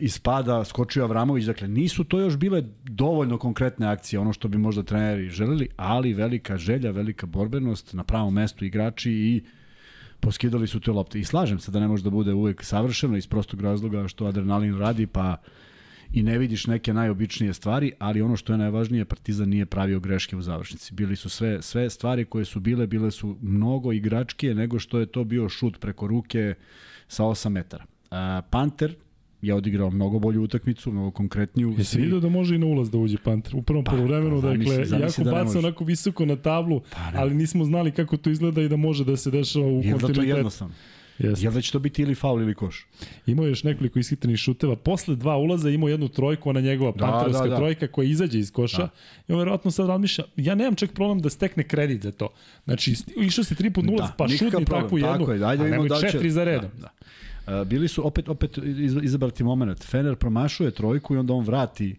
ispada, 0.00 0.64
skočio 0.64 1.04
Avramović, 1.04 1.44
dakle 1.44 1.68
nisu 1.68 2.04
to 2.04 2.20
još 2.20 2.36
bile 2.36 2.62
dovoljno 2.84 3.38
konkretne 3.38 3.86
akcije, 3.86 4.20
ono 4.20 4.32
što 4.32 4.48
bi 4.48 4.58
možda 4.58 4.82
treneri 4.82 5.28
želeli, 5.28 5.68
ali 5.76 6.14
velika 6.14 6.58
želja, 6.58 6.90
velika 6.90 7.26
borbenost 7.26 7.94
na 7.94 8.04
pravom 8.04 8.34
mestu 8.34 8.64
igrači 8.64 9.12
i 9.12 9.42
poskidali 10.20 10.66
su 10.66 10.80
te 10.80 10.90
lopte. 10.90 11.18
I 11.18 11.24
slažem 11.24 11.58
se 11.58 11.70
da 11.70 11.80
ne 11.80 11.88
može 11.88 12.04
da 12.04 12.10
bude 12.10 12.32
uvek 12.32 12.64
savršeno 12.64 13.16
iz 13.16 13.26
prostog 13.26 13.60
razloga 13.60 14.08
što 14.08 14.26
adrenalin 14.26 14.78
radi, 14.78 15.06
pa 15.06 15.36
i 16.12 16.22
ne 16.22 16.38
vidiš 16.38 16.66
neke 16.66 16.94
najobičnije 16.94 17.54
stvari, 17.54 17.92
ali 17.98 18.22
ono 18.22 18.36
što 18.36 18.52
je 18.52 18.58
najvažnije, 18.58 19.04
Partizan 19.04 19.48
nije 19.48 19.66
pravio 19.66 20.00
greške 20.00 20.36
u 20.36 20.42
završnici. 20.42 20.94
Bili 20.94 21.16
su 21.16 21.28
sve, 21.28 21.62
sve 21.62 21.90
stvari 21.90 22.24
koje 22.24 22.44
su 22.44 22.60
bile, 22.60 22.86
bile 22.86 23.10
su 23.10 23.36
mnogo 23.42 23.92
igračkije 23.92 24.54
nego 24.54 24.78
što 24.78 24.98
je 24.98 25.06
to 25.06 25.24
bio 25.24 25.48
šut 25.48 25.80
preko 25.80 26.06
ruke 26.06 26.54
sa 27.08 27.24
8 27.24 27.48
metara. 27.48 27.84
Panter, 28.50 28.94
je 29.42 29.54
odigrao 29.54 29.90
mnogo 29.90 30.18
bolju 30.18 30.42
utakmicu, 30.42 30.92
mnogo 30.92 31.10
konkretniju. 31.10 31.74
Jesi 31.78 32.00
vidio 32.00 32.20
da 32.20 32.28
može 32.28 32.54
i 32.54 32.58
na 32.58 32.66
ulaz 32.66 32.90
da 32.90 32.98
uđe 32.98 33.16
Panter? 33.24 33.56
U 33.56 33.62
prvom 33.62 33.84
pa, 33.84 33.90
polovremenu, 33.90 34.42
pa, 34.42 34.48
dakle, 34.48 35.00
jako 35.00 35.24
da 35.24 35.30
baca 35.30 35.58
onako 35.58 35.84
visoko 35.84 36.26
na 36.26 36.36
tablu, 36.36 36.80
pa, 36.80 37.12
ali 37.14 37.34
nismo 37.34 37.64
znali 37.64 37.90
kako 37.90 38.16
to 38.16 38.30
izgleda 38.30 38.62
i 38.62 38.68
da 38.68 38.76
može 38.76 39.04
da 39.04 39.16
se 39.16 39.30
dešava 39.30 39.66
u 39.66 39.82
kontinuitetu. 39.82 40.20
Je 40.20 40.26
da 40.26 40.32
to 40.32 40.36
jednostavno? 40.36 40.74
Jeste. 41.18 41.46
Jel 41.46 41.52
da 41.52 41.60
će 41.60 41.72
to 41.72 41.78
biti 41.78 42.02
ili 42.02 42.14
faul 42.14 42.42
ili 42.42 42.54
koš? 42.54 42.86
Imao 43.26 43.44
je 43.44 43.48
još 43.48 43.64
nekoliko 43.64 43.98
ishitrenih 43.98 44.38
šuteva. 44.38 44.76
Posle 44.76 45.16
dva 45.16 45.36
ulaza 45.36 45.70
imao 45.70 45.88
jednu 45.88 46.08
trojku, 46.08 46.50
ona 46.50 46.60
njegova 46.60 46.92
da, 46.92 47.06
panterovska 47.06 47.44
da, 47.44 47.50
da. 47.50 47.56
trojka 47.56 47.88
koja 47.88 48.06
izađe 48.06 48.38
iz 48.38 48.52
koša. 48.52 48.78
Da. 48.78 48.88
I 49.28 49.32
on 49.32 49.38
verovatno 49.38 49.70
sad 49.70 49.86
razmišlja, 49.86 50.24
ja 50.36 50.54
nemam 50.54 50.74
čak 50.74 50.92
problem 50.92 51.20
da 51.20 51.30
stekne 51.30 51.62
kredit 51.62 52.02
za 52.02 52.12
to. 52.12 52.28
Znači, 52.64 52.96
išao 53.16 53.44
si 53.44 53.54
tri 53.54 53.70
put 53.70 53.84
nulaz, 53.84 54.08
da, 54.08 54.14
pa 54.18 54.28
šutni 54.28 54.64
takvu 54.64 54.98
jednu, 54.98 55.18
Tako 55.18 55.32
je, 55.32 55.44
a 55.44 55.54
nemoj 55.54 55.88
da 55.88 56.00
četiri 56.00 56.30
za 56.30 56.44
redom. 56.44 56.70
Da, 56.78 56.88
da. 57.46 57.60
Uh, 57.60 57.66
bili 57.66 57.88
su 57.88 58.06
opet 58.06 58.28
opet 58.28 58.58
izabrati 59.02 59.44
moment. 59.44 59.84
Fener 59.84 60.16
promašuje 60.16 60.70
trojku 60.70 61.14
i 61.14 61.18
onda 61.18 61.32
on 61.32 61.44
vrati 61.44 61.96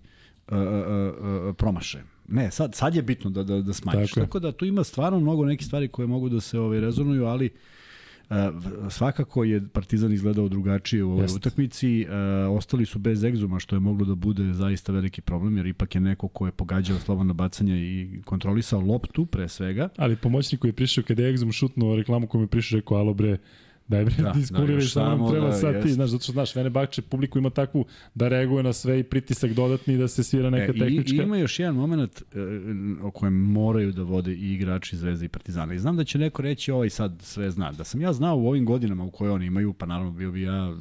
uh, 0.47 0.57
uh, 0.57 0.63
uh, 0.67 1.55
promaše. 1.55 2.03
Ne, 2.27 2.51
sad, 2.51 2.75
sad 2.75 2.95
je 2.95 3.01
bitno 3.01 3.29
da, 3.29 3.43
da, 3.43 3.61
da 3.61 3.73
smanjiš. 3.73 4.11
Tako, 4.11 4.25
Tako 4.25 4.39
da 4.39 4.51
tu 4.51 4.65
ima 4.65 4.83
stvarno 4.83 5.19
mnogo 5.19 5.45
nekih 5.45 5.67
stvari 5.67 5.87
koje 5.87 6.07
mogu 6.07 6.29
da 6.29 6.41
se 6.41 6.59
ovaj, 6.59 6.79
rezonuju, 6.79 7.25
ali 7.25 7.45
uh, 7.45 7.51
E, 7.51 7.78
svakako 8.89 9.43
je 9.43 9.67
Partizan 9.67 10.13
izgledao 10.13 10.49
drugačije 10.49 11.03
u 11.03 11.11
ovoj 11.11 11.23
Jest. 11.23 11.35
utakmici. 11.35 12.01
E, 12.01 12.15
ostali 12.45 12.85
su 12.85 12.99
bez 12.99 13.23
egzuma, 13.23 13.59
što 13.59 13.75
je 13.75 13.79
moglo 13.79 14.05
da 14.05 14.15
bude 14.15 14.53
zaista 14.53 14.91
veliki 14.91 15.21
problem, 15.21 15.57
jer 15.57 15.65
ipak 15.65 15.95
je 15.95 16.01
neko 16.01 16.27
ko 16.27 16.45
je 16.45 16.51
pogađao 16.51 16.99
slobodno 16.99 17.33
bacanje 17.33 17.77
i 17.77 18.21
kontrolisao 18.25 18.81
loptu 18.81 19.25
pre 19.25 19.47
svega. 19.47 19.89
Ali 19.97 20.15
pomoćnik 20.15 20.61
koji 20.61 20.69
je 20.69 20.75
prišao 20.75 21.03
kada 21.07 21.23
je 21.23 21.29
egzum 21.29 21.51
šutnuo 21.51 21.95
reklamu 21.95 22.27
koju 22.27 22.41
mi 22.41 22.47
prišao 22.47 22.79
rekao, 22.79 22.97
alo 22.97 23.13
bre, 23.13 23.37
Daj 23.89 24.05
bre, 24.05 24.15
da, 24.17 24.31
diskuriraš, 24.39 24.93
da, 24.93 25.09
nam 25.09 25.31
treba 25.31 25.47
da, 25.47 25.53
sad 25.53 25.75
jest. 25.75 25.87
ti, 25.87 25.93
znaš, 25.93 26.09
zato 26.09 26.23
što 26.23 26.31
znaš, 26.31 26.53
Bakče 26.71 27.01
publiku 27.01 27.37
ima 27.39 27.49
takvu 27.49 27.85
da 28.15 28.27
reaguje 28.27 28.63
na 28.63 28.73
sve 28.73 28.99
i 28.99 29.03
pritisak 29.03 29.53
dodatni 29.53 29.97
da 29.97 30.07
se 30.07 30.23
svira 30.23 30.49
neka 30.49 30.71
e, 30.75 30.79
tehnička. 30.79 31.15
I, 31.15 31.25
ima 31.25 31.37
još 31.37 31.59
jedan 31.59 31.75
moment 31.75 32.21
e, 32.21 32.39
o 33.03 33.11
kojem 33.11 33.33
moraju 33.33 33.91
da 33.91 34.03
vode 34.03 34.33
i 34.33 34.53
igrači 34.53 34.97
Zvezde 34.97 35.25
i 35.25 35.29
Partizana. 35.29 35.73
I 35.73 35.79
znam 35.79 35.95
da 35.95 36.03
će 36.03 36.17
neko 36.17 36.41
reći 36.41 36.71
ovaj 36.71 36.89
sad 36.89 37.21
sve 37.21 37.51
zna. 37.51 37.71
Da 37.71 37.83
sam 37.83 38.01
ja 38.01 38.13
znao 38.13 38.37
u 38.37 38.47
ovim 38.47 38.65
godinama 38.65 39.03
u 39.03 39.11
koje 39.11 39.31
oni 39.31 39.45
imaju, 39.45 39.73
pa 39.73 39.85
naravno 39.85 40.11
bio 40.11 40.31
bi 40.31 40.41
ja 40.41 40.75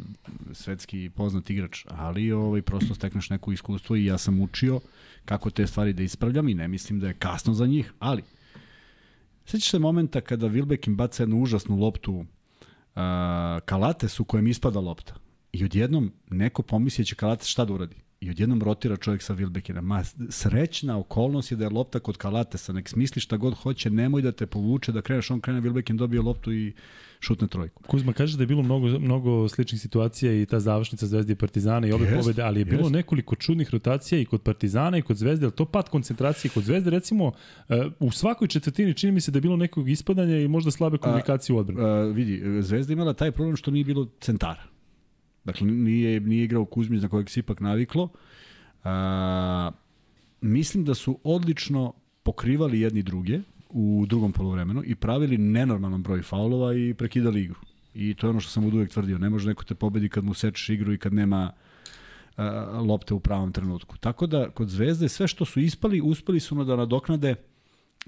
svetski 0.52 1.10
poznat 1.14 1.50
igrač, 1.50 1.84
ali 1.88 2.32
ovaj, 2.32 2.62
prosto 2.62 2.94
stekneš 2.94 3.30
neko 3.30 3.52
iskustvo 3.52 3.96
i 3.96 4.04
ja 4.04 4.18
sam 4.18 4.40
učio 4.40 4.80
kako 5.24 5.50
te 5.50 5.66
stvari 5.66 5.92
da 5.92 6.02
ispravljam 6.02 6.48
i 6.48 6.54
ne 6.54 6.68
mislim 6.68 7.00
da 7.00 7.06
je 7.08 7.14
kasno 7.14 7.54
za 7.54 7.66
njih, 7.66 7.92
ali 7.98 8.22
Sećaš 9.48 9.70
se 9.70 9.78
momenta 9.78 10.20
kada 10.20 10.48
Wilbekin 10.48 10.94
baca 10.96 11.22
jednu 11.22 11.42
užasnu 11.42 11.76
loptu 11.76 12.24
Kalates 13.64 14.20
u 14.20 14.24
kojem 14.24 14.46
ispada 14.46 14.80
lopta. 14.80 15.14
I 15.52 15.64
odjednom 15.64 16.12
neko 16.30 16.62
pomisli 16.62 17.02
da 17.02 17.06
će 17.06 17.14
Kalates 17.14 17.48
šta 17.48 17.64
da 17.64 17.72
uradi. 17.72 17.96
I 18.20 18.30
odjednom 18.30 18.62
rotira 18.62 18.96
čovjek 18.96 19.22
sa 19.22 19.34
Wilbekina. 19.34 19.80
Ma, 19.80 20.04
srećna 20.28 20.98
okolnost 20.98 21.50
je 21.50 21.56
da 21.56 21.64
je 21.64 21.70
lopta 21.70 21.98
kod 21.98 22.16
Kalatesa. 22.16 22.72
Nek 22.72 22.88
smisli 22.88 23.20
šta 23.20 23.36
god 23.36 23.54
hoće, 23.54 23.90
nemoj 23.90 24.22
da 24.22 24.32
te 24.32 24.46
povuče, 24.46 24.92
da 24.92 25.02
kreneš, 25.02 25.30
on 25.30 25.40
krene, 25.40 25.60
Wilbekin 25.60 25.96
dobio 25.96 26.22
loptu 26.22 26.52
i 26.52 26.72
šutne 27.20 27.48
trojku. 27.48 27.82
Kuzma 27.82 28.12
kaže 28.12 28.36
da 28.36 28.42
je 28.42 28.46
bilo 28.46 28.62
mnogo, 28.62 28.86
mnogo 28.86 29.48
sličnih 29.48 29.80
situacija 29.80 30.32
i 30.32 30.46
ta 30.46 30.60
završnica 30.60 31.06
Zvezde 31.06 31.32
i 31.32 31.36
Partizana 31.36 31.86
i 31.86 31.92
ove 31.92 32.06
jest, 32.06 32.20
pobede, 32.20 32.42
ali 32.42 32.60
je 32.60 32.66
jest. 32.66 32.70
bilo 32.70 32.88
nekoliko 32.88 33.36
čudnih 33.36 33.70
rotacija 33.70 34.20
i 34.20 34.24
kod 34.24 34.42
Partizana 34.42 34.98
i 34.98 35.02
kod 35.02 35.16
Zvezde, 35.16 35.46
ali 35.46 35.52
to 35.52 35.64
pad 35.64 35.88
koncentracije 35.88 36.50
kod 36.54 36.64
Zvezde, 36.64 36.90
recimo, 36.90 37.26
uh, 37.26 37.76
u 38.00 38.10
svakoj 38.10 38.48
četvrtini 38.48 38.94
čini 38.94 39.12
mi 39.12 39.20
se 39.20 39.30
da 39.30 39.36
je 39.36 39.42
bilo 39.42 39.56
nekog 39.56 39.88
ispadanja 39.88 40.38
i 40.38 40.48
možda 40.48 40.70
slabe 40.70 40.98
komunikacije 40.98 41.56
u 41.56 41.58
odbranu. 41.58 41.86
A, 41.86 42.02
vidi, 42.02 42.62
Zvezda 42.62 42.92
imala 42.92 43.12
taj 43.12 43.32
problem 43.32 43.56
što 43.56 43.70
nije 43.70 43.84
bilo 43.84 44.08
centara. 44.20 44.77
Dakle, 45.48 45.66
nije, 45.66 46.20
nije 46.20 46.44
igrao 46.44 46.64
Kuzmić 46.64 47.02
na 47.02 47.08
kojeg 47.08 47.30
se 47.30 47.40
ipak 47.40 47.60
naviklo. 47.60 48.08
A, 48.84 49.70
mislim 50.40 50.84
da 50.84 50.94
su 50.94 51.18
odlično 51.24 51.92
pokrivali 52.22 52.80
jedni 52.80 53.02
druge, 53.02 53.40
u 53.70 54.04
drugom 54.08 54.32
polovremenu 54.32 54.82
i 54.84 54.94
pravili 54.94 55.38
nenormalan 55.38 56.02
broj 56.02 56.22
faulova 56.22 56.74
i 56.74 56.94
prekidali 56.94 57.42
igru. 57.42 57.60
I 57.94 58.14
to 58.14 58.26
je 58.26 58.30
ono 58.30 58.40
što 58.40 58.50
sam 58.50 58.64
uvijek 58.64 58.90
tvrdio. 58.90 59.18
Ne 59.18 59.30
može 59.30 59.48
neko 59.48 59.64
te 59.64 59.74
pobedi 59.74 60.08
kad 60.08 60.24
mu 60.24 60.34
sečeš 60.34 60.68
igru 60.68 60.92
i 60.92 60.98
kad 60.98 61.12
nema 61.12 61.52
uh, 61.52 62.44
lopte 62.88 63.14
u 63.14 63.20
pravom 63.20 63.52
trenutku. 63.52 63.96
Tako 63.96 64.26
da, 64.26 64.50
kod 64.50 64.68
Zvezde, 64.68 65.08
sve 65.08 65.28
što 65.28 65.44
su 65.44 65.60
ispali, 65.60 66.00
uspeli 66.00 66.40
su 66.40 66.64
da 66.64 66.76
nadoknade 66.76 67.34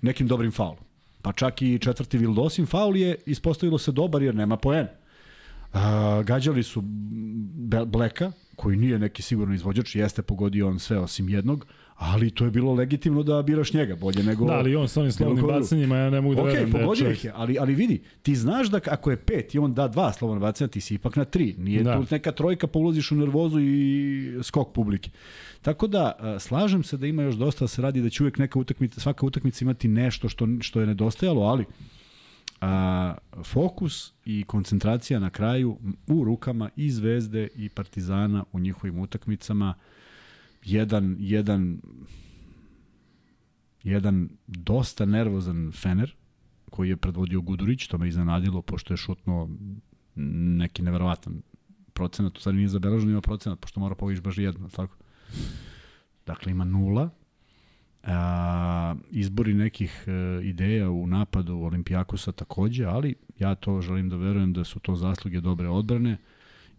nekim 0.02 0.26
dobrim 0.26 0.52
faulom. 0.52 0.84
Pa 1.22 1.32
čak 1.32 1.62
i 1.62 1.78
četvrti 1.78 2.18
Vildosin 2.18 2.66
faul 2.66 2.96
je 2.96 3.16
ispostavilo 3.26 3.78
se 3.78 3.92
dobar 3.92 4.22
jer 4.22 4.34
nema 4.34 4.56
poen. 4.56 4.86
Uh, 5.72 5.80
gađali 6.24 6.62
su 6.62 6.82
Bleka, 7.86 8.32
koji 8.56 8.76
nije 8.76 8.98
neki 8.98 9.22
sigurno 9.22 9.54
izvođač, 9.54 9.94
jeste 9.94 10.22
pogodio 10.22 10.68
on 10.68 10.78
sve 10.78 10.98
osim 10.98 11.28
jednog, 11.28 11.66
ali 11.96 12.30
to 12.30 12.44
je 12.44 12.50
bilo 12.50 12.74
legitimno 12.74 13.22
da 13.22 13.42
biraš 13.42 13.72
njega 13.72 13.96
bolje 13.96 14.22
nego 14.22 14.44
Da, 14.44 14.52
ali 14.52 14.76
on 14.76 14.88
sa 14.88 15.00
onim 15.00 15.12
slobodnim 15.12 15.46
bacanjima 15.46 15.96
ja 15.96 16.10
ne 16.10 16.20
mogu 16.20 16.34
da 16.34 16.42
okay, 16.42 16.44
verujem 16.44 16.70
da 16.70 16.78
je 16.78 16.84
pogodio 16.84 17.10
ih 17.10 17.24
je, 17.24 17.32
ali 17.34 17.58
ali 17.58 17.74
vidi, 17.74 18.02
ti 18.22 18.34
znaš 18.34 18.68
da 18.68 18.80
ako 18.86 19.10
je 19.10 19.16
pet 19.16 19.54
i 19.54 19.58
on 19.58 19.74
da 19.74 19.88
dva 19.88 20.12
slobodna 20.12 20.40
bacanja, 20.40 20.68
ti 20.68 20.80
si 20.80 20.94
ipak 20.94 21.16
na 21.16 21.24
tri. 21.24 21.54
Nije 21.58 21.82
da. 21.82 21.96
tu 21.96 22.06
neka 22.10 22.32
trojka 22.32 22.66
pa 22.66 22.78
ulaziš 22.78 23.12
u 23.12 23.14
nervozu 23.14 23.60
i 23.60 24.38
skok 24.42 24.72
publike. 24.72 25.10
Tako 25.62 25.86
da 25.86 26.12
slažem 26.38 26.82
se 26.82 26.96
da 26.96 27.06
ima 27.06 27.22
još 27.22 27.34
dosta 27.34 27.64
da 27.64 27.68
se 27.68 27.82
radi 27.82 28.02
da 28.02 28.08
će 28.10 28.22
uvek 28.22 28.38
neka 28.38 28.58
utakmica, 28.58 29.00
svaka 29.00 29.26
utakmica 29.26 29.64
imati 29.64 29.88
nešto 29.88 30.28
što 30.28 30.48
što 30.60 30.80
je 30.80 30.86
nedostajalo, 30.86 31.42
ali 31.42 31.64
a, 32.60 33.14
fokus 33.44 34.12
i 34.24 34.44
koncentracija 34.44 35.20
na 35.20 35.30
kraju 35.30 35.78
u 36.06 36.24
rukama 36.24 36.70
i 36.76 36.90
Zvezde 36.90 37.48
i 37.54 37.68
Partizana 37.68 38.44
u 38.52 38.60
njihovim 38.60 38.98
utakmicama 38.98 39.74
jedan, 40.64 41.16
jedan, 41.18 41.80
jedan 43.82 44.28
dosta 44.46 45.04
nervozan 45.04 45.72
Fener, 45.72 46.14
koji 46.70 46.88
je 46.88 46.96
predvodio 46.96 47.40
Gudurić, 47.40 47.86
to 47.86 47.98
me 47.98 48.08
iznenadilo, 48.08 48.62
pošto 48.62 48.92
je 48.92 48.98
šutno 48.98 49.48
neki 50.14 50.82
neverovatan 50.82 51.42
procenat, 51.92 52.36
u 52.36 52.40
stvari 52.40 52.56
nije 52.56 52.68
zabeleženo, 52.68 53.10
ima 53.10 53.20
procenat, 53.20 53.60
pošto 53.60 53.80
mora 53.80 53.94
poviš 53.94 54.20
baš 54.20 54.38
jedno, 54.38 54.68
tako? 54.68 54.96
Dakle, 56.26 56.52
ima 56.52 56.64
nula. 56.64 57.10
A, 58.02 58.94
izbori 59.10 59.54
nekih 59.54 60.04
e, 60.06 60.12
ideja 60.44 60.90
u 60.90 61.06
napadu 61.06 61.58
Olimpijakosa 61.58 62.32
takođe, 62.32 62.84
ali 62.84 63.14
ja 63.38 63.54
to 63.54 63.80
želim 63.80 64.08
da 64.08 64.16
verujem 64.16 64.52
da 64.52 64.64
su 64.64 64.80
to 64.80 64.96
zasluge 64.96 65.40
dobre 65.40 65.68
odbrane 65.68 66.16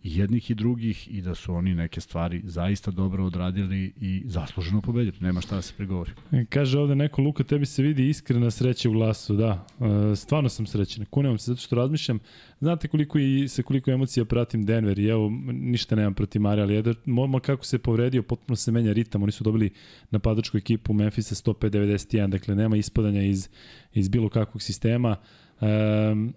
i 0.03 0.17
jednih 0.17 0.51
i 0.51 0.55
drugih 0.55 1.07
i 1.11 1.21
da 1.21 1.35
su 1.35 1.53
oni 1.53 1.75
neke 1.75 2.01
stvari 2.01 2.41
zaista 2.43 2.91
dobro 2.91 3.25
odradili 3.25 3.93
i 4.01 4.23
zasluženo 4.25 4.81
pobedili. 4.81 5.17
Nema 5.19 5.41
šta 5.41 5.55
da 5.55 5.61
se 5.61 5.73
pregovori. 5.77 6.11
E, 6.31 6.45
kaže 6.49 6.79
ovde 6.79 6.95
neko, 6.95 7.21
Luka, 7.21 7.43
tebi 7.43 7.65
se 7.65 7.83
vidi 7.83 8.09
iskrena 8.09 8.51
sreća 8.51 8.89
u 8.89 8.91
glasu. 8.91 9.35
Da, 9.35 9.67
e, 10.11 10.15
stvarno 10.15 10.49
sam 10.49 10.65
srećan. 10.65 11.05
Kunem 11.05 11.37
se 11.37 11.51
zato 11.51 11.61
što 11.61 11.75
razmišljam. 11.75 12.19
Znate 12.59 12.87
koliko 12.87 13.19
i 13.19 13.47
se 13.47 13.63
koliko 13.63 13.91
emocija 13.91 14.25
pratim 14.25 14.65
Denver 14.65 14.99
i 14.99 15.07
evo, 15.07 15.29
ništa 15.51 15.95
nemam 15.95 16.13
protiv 16.13 16.41
Mare, 16.41 16.61
ali 16.61 16.73
jedan 16.73 16.95
moma 17.05 17.39
kako 17.39 17.65
se 17.65 17.79
povredio, 17.79 18.23
potpuno 18.23 18.55
se 18.55 18.71
menja 18.71 18.93
ritam. 18.93 19.23
Oni 19.23 19.31
su 19.31 19.43
dobili 19.43 19.69
napadačku 20.11 20.57
ekipu 20.57 20.93
Memphisa 20.93 21.35
105-91, 21.35 22.27
dakle 22.27 22.55
nema 22.55 22.77
ispadanja 22.77 23.21
iz, 23.21 23.49
iz 23.93 24.09
bilo 24.09 24.29
kakvog 24.29 24.61
sistema. 24.61 25.15
Um, 25.61 26.33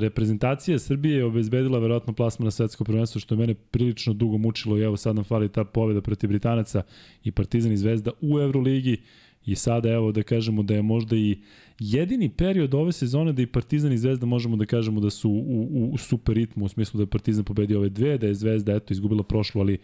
reprezentacija 0.00 0.78
Srbije 0.78 1.16
je 1.16 1.24
obezbedila 1.24 1.78
verovatno 1.78 2.12
plasma 2.12 2.44
na 2.44 2.50
svetsko 2.50 2.84
prvenstvo, 2.84 3.20
što 3.20 3.34
je 3.34 3.38
mene 3.38 3.54
prilično 3.54 4.12
dugo 4.12 4.38
mučilo 4.38 4.78
i 4.78 4.82
evo 4.82 4.96
sad 4.96 5.14
nam 5.14 5.24
fali 5.24 5.48
ta 5.48 5.64
pobeda 5.64 6.00
protiv 6.00 6.28
Britanaca 6.28 6.82
i 7.24 7.30
Partizan 7.30 7.72
i 7.72 7.76
Zvezda 7.76 8.10
u 8.20 8.38
Euroligi 8.38 8.96
i 9.44 9.54
sada 9.54 9.90
evo 9.90 10.12
da 10.12 10.22
kažemo 10.22 10.62
da 10.62 10.74
je 10.74 10.82
možda 10.82 11.16
i 11.16 11.38
jedini 11.78 12.28
period 12.28 12.74
ove 12.74 12.92
sezone 12.92 13.32
da 13.32 13.42
i 13.42 13.46
Partizan 13.46 13.92
i 13.92 13.98
Zvezda 13.98 14.26
možemo 14.26 14.56
da 14.56 14.66
kažemo 14.66 15.00
da 15.00 15.10
su 15.10 15.30
u, 15.30 15.90
u, 15.92 15.98
super 15.98 16.34
ritmu, 16.34 16.64
u 16.64 16.68
smislu 16.68 16.98
da 16.98 17.02
je 17.02 17.06
Partizan 17.06 17.44
pobedio 17.44 17.78
ove 17.78 17.88
dve, 17.88 18.18
da 18.18 18.26
je 18.26 18.34
Zvezda 18.34 18.74
eto 18.74 18.92
izgubila 18.92 19.22
prošlu, 19.22 19.60
ali 19.60 19.78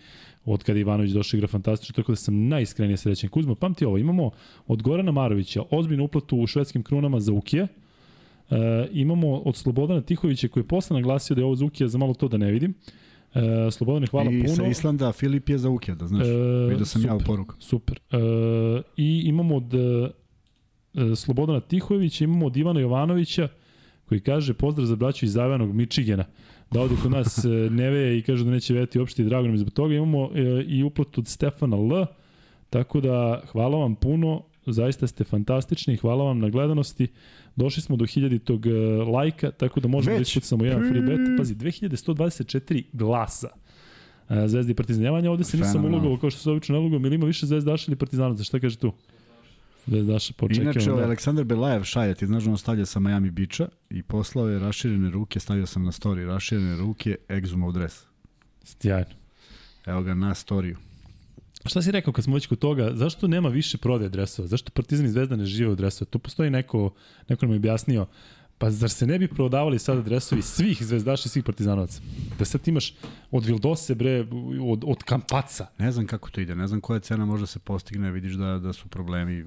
od 0.45 0.65
kada 0.65 0.79
Ivanović 0.79 1.13
došao 1.13 1.39
igra 1.39 1.49
fantastično, 1.49 1.93
tako 1.93 2.13
da 2.13 2.17
sam 2.17 2.49
najiskrenije 2.49 2.97
srećan. 2.97 3.31
Kuzma, 3.31 3.55
pamti 3.55 3.85
ovo, 3.85 3.99
imamo 3.99 4.31
od 4.67 4.83
Gorana 4.83 5.13
Marovića 5.13 5.63
ozbiljnu 5.71 6.05
uplatu 6.05 6.37
u 6.37 6.47
švedskim 6.47 6.83
krunama 6.83 7.21
za 7.21 7.33
Ukije, 7.33 7.69
E, 8.51 8.89
imamo 8.93 9.37
od 9.37 9.57
Slobodana 9.57 10.01
Tihovića 10.01 10.49
koji 10.49 10.63
je 10.63 10.69
posle 10.69 10.95
naglasio 10.95 11.35
da 11.35 11.41
je 11.41 11.45
ovo 11.45 11.55
Zukija 11.55 11.89
za 11.89 11.99
malo 11.99 12.15
to 12.15 12.29
da 12.29 12.37
ne 12.37 12.51
vidim. 12.51 12.75
E, 13.35 13.71
Slobodan, 13.71 14.07
hvala 14.07 14.31
I 14.31 14.41
puno. 14.41 14.53
I 14.53 14.57
sa 14.57 14.67
Islanda 14.67 15.13
Filip 15.13 15.49
je 15.49 15.59
za 15.59 15.71
Ukeda, 15.71 16.07
znaš. 16.07 16.27
E, 16.27 16.31
Vidio 16.69 16.87
sam 16.87 17.03
super, 17.03 17.15
ja 17.15 17.17
u 17.17 17.21
poruku. 17.27 17.55
Super. 17.59 18.01
E, 18.11 18.17
I 18.97 19.23
imamo 19.25 19.57
od 19.57 19.75
e, 19.75 21.17
Slobodana 21.17 21.61
Tihojevića, 21.61 22.25
imamo 22.25 22.47
od 22.47 22.57
Ivana 22.57 22.81
Jovanovića, 22.81 23.49
koji 24.09 24.21
kaže 24.21 24.55
pozdrav 24.55 24.87
za 24.87 24.97
braću 24.97 25.25
iz 25.25 25.33
Zavanog 25.33 25.75
Mičigena. 25.75 26.25
Da 26.71 26.81
ovde 26.81 26.95
kod 27.03 27.11
nas 27.11 27.45
e, 27.45 27.49
ne 27.81 27.91
veje 27.91 28.19
i 28.19 28.23
kaže 28.23 28.45
da 28.45 28.51
neće 28.51 28.75
veti 28.75 28.99
uopšte 28.99 29.23
i 29.23 29.25
drago 29.25 29.49
nam 29.49 29.59
zbog 29.59 29.73
toga. 29.73 29.95
Imamo 29.95 30.31
e, 30.35 30.65
i 30.69 30.83
uplatu 30.83 31.21
od 31.21 31.27
Stefana 31.29 31.77
L. 31.77 32.07
Tako 32.71 33.01
da 33.01 33.43
hvala 33.53 33.79
vam 33.79 33.95
puno, 33.95 34.43
zaista 34.73 35.07
ste 35.07 35.25
fantastični, 35.25 35.97
hvala 35.97 36.25
vam 36.25 36.39
na 36.39 36.49
gledanosti. 36.49 37.09
Došli 37.57 37.83
smo 37.83 37.97
do 37.97 38.05
1000-tog 38.05 38.67
e, 38.67 38.71
lajka, 39.13 39.51
tako 39.51 39.81
da 39.81 39.89
možemo 39.89 40.17
da 40.17 40.23
ispucamo 40.23 40.65
jedan 40.65 40.89
free 40.89 41.03
bet. 41.03 41.21
Pazi, 41.39 41.55
2124 41.55 42.85
glasa. 42.93 43.49
Zvezda 44.47 44.73
i 44.73 44.75
Partizan. 44.75 45.27
Ovde 45.27 45.45
se 45.45 45.57
nisam 45.57 45.85
ulogao 45.85 46.19
kao 46.19 46.31
što 46.31 46.41
se 46.41 46.51
obično 46.51 46.73
ne 46.73 46.79
ulogao, 46.79 47.01
ili 47.01 47.15
ima 47.15 47.27
više 47.27 47.47
Zvezdaša 47.47 47.85
ili 47.89 47.97
Partizanaca, 47.97 48.45
šta 48.45 48.61
kaže 48.61 48.77
tu? 48.77 48.93
Zvezdaša 49.87 50.33
počekamo. 50.37 50.71
Inače, 50.71 50.91
da. 50.91 51.05
Aleksandar 51.05 51.45
Belajev 51.45 51.85
šalje, 51.85 52.15
ti 52.15 52.27
znaš 52.27 52.45
da 52.45 52.51
on 52.51 52.59
stavlja 52.59 52.87
sa 52.87 53.01
Miami 53.01 53.31
Bića 53.31 53.69
i 53.91 54.03
poslao 54.03 54.49
je 54.49 54.59
raširene 54.59 55.11
ruke, 55.11 55.41
stavio 55.41 55.67
sam 55.67 55.85
na 55.85 55.93
story, 55.93 56.27
raširene 56.27 56.77
ruke, 56.77 57.17
Exumov 57.29 57.73
dres. 57.73 58.03
Stjajno. 58.63 59.15
Evo 59.87 60.03
ga 60.03 60.15
na 60.15 60.35
storiju. 60.35 60.77
Šta 61.65 61.83
si 61.83 61.91
rekao 61.91 62.13
kad 62.13 62.25
smo 62.25 62.35
već 62.35 62.47
kod 62.47 62.59
toga, 62.59 62.91
zašto 62.95 63.29
nema 63.29 63.49
više 63.49 63.79
prodaje 63.79 64.09
dresova? 64.09 64.49
Zašto 64.49 64.71
Partizan 64.71 65.07
i 65.07 65.09
Zvezda 65.09 65.37
ne 65.37 65.47
žive 65.47 65.71
u 65.71 65.75
dresova? 65.75 66.11
To 66.11 66.19
postoji 66.19 66.51
neko, 66.51 66.91
neko 67.29 67.47
nam 67.47 67.53
je 67.53 67.57
objasnio. 67.57 68.07
Pa 68.59 68.71
zar 68.71 68.91
se 68.91 69.07
ne 69.07 69.19
bi 69.19 69.29
prodavali 69.29 69.79
sada 69.79 70.03
dresovi 70.03 70.43
svih 70.43 70.83
zvezdaša 70.83 71.23
i 71.27 71.29
svih 71.29 71.45
partizanovaca? 71.45 72.01
Da 72.39 72.45
sad 72.45 72.69
imaš 72.69 72.95
od 73.31 73.45
Vildose, 73.45 73.95
bre, 73.95 74.27
od, 74.63 74.85
od 74.87 75.03
Kampaca. 75.03 75.67
Ne 75.79 75.93
znam 75.93 76.07
kako 76.07 76.31
to 76.31 76.41
ide, 76.41 76.55
ne 76.55 76.67
znam 76.67 76.81
koja 76.81 77.01
cena 77.01 77.25
može 77.25 77.47
se 77.47 77.59
postigne, 77.59 78.11
vidiš 78.11 78.33
da, 78.33 78.59
da 78.59 78.73
su 78.73 78.89
problemi 78.89 79.45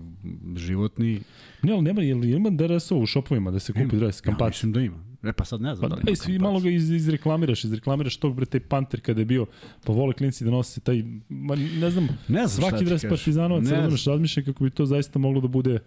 životni. 0.56 1.22
Ne, 1.62 1.74
ali 1.74 1.82
nema, 1.82 2.02
jel 2.02 2.24
ima 2.24 2.50
dresova 2.50 3.02
u 3.02 3.06
šopovima 3.06 3.52
da 3.52 3.60
se 3.60 3.74
kupi 3.74 3.84
ima. 3.84 4.00
dres, 4.00 4.22
Kampaca? 4.22 4.46
Ja 4.46 4.50
mislim 4.50 4.72
da 4.72 4.82
ima. 4.82 5.07
E 5.24 5.34
pa 5.34 5.46
sad 5.46 5.62
ne 5.62 5.76
znam 5.76 5.90
pa, 5.90 5.96
da 5.96 6.02
li 6.02 6.04
ima 6.08 6.16
svi 6.16 6.40
malo 6.40 6.60
ga 6.60 6.70
iz, 6.70 6.90
izreklamiraš, 6.92 7.64
izreklamiraš 7.64 8.18
tog 8.18 8.36
bre 8.36 8.46
taj 8.46 8.60
Panter 8.60 9.02
kada 9.02 9.22
je 9.22 9.26
bio, 9.26 9.46
pa 9.86 9.94
vole 9.94 10.14
klinci 10.14 10.46
da 10.46 10.52
nose 10.52 10.80
taj, 10.80 11.04
ma, 11.30 11.56
ne 11.56 11.90
znam, 11.92 12.08
ne 12.28 12.48
znam 12.48 12.70
svaki 12.70 12.86
dres 12.86 13.02
partizanovac, 13.10 13.66
razmišljam 14.08 14.46
kako 14.46 14.64
bi 14.64 14.70
to 14.70 14.86
zaista 14.86 15.20
moglo 15.20 15.42
da 15.42 15.48
bude 15.48 15.80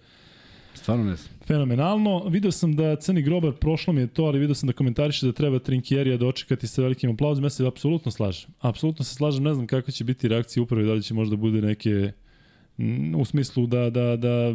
Stvarno 0.75 1.05
ne 1.05 1.17
znam. 1.17 1.35
Fenomenalno. 1.47 2.25
Video 2.29 2.51
sam 2.51 2.77
da 2.77 2.97
Crni 2.97 3.23
Grobar, 3.23 3.53
prošlo 3.53 3.93
mi 3.93 4.01
je 4.01 4.07
to, 4.07 4.25
ali 4.25 4.39
video 4.39 4.55
sam 4.55 4.67
da 4.67 4.73
komentariše 4.73 5.27
da 5.27 5.33
treba 5.33 5.59
Trinkjerija 5.59 6.17
dočekati 6.17 6.67
sa 6.67 6.83
velikim 6.83 7.11
aplauzom. 7.11 7.45
Ja 7.45 7.51
se 7.51 7.67
apsolutno 7.67 8.13
slažem. 8.13 8.51
Apsolutno 8.61 9.05
se 9.05 9.15
slažem, 9.15 9.45
ne 9.45 9.55
znam 9.55 9.67
kakva 9.67 9.93
će 9.93 10.05
biti 10.05 10.29
reakcija 10.29 10.63
upravo 10.63 10.87
da 10.87 10.93
li 10.93 11.03
će 11.03 11.15
možda 11.15 11.37
bude 11.37 11.63
neke 11.63 12.13
u 13.17 13.25
smislu 13.25 13.67
da, 13.67 13.91
da, 13.91 14.17
da 14.17 14.55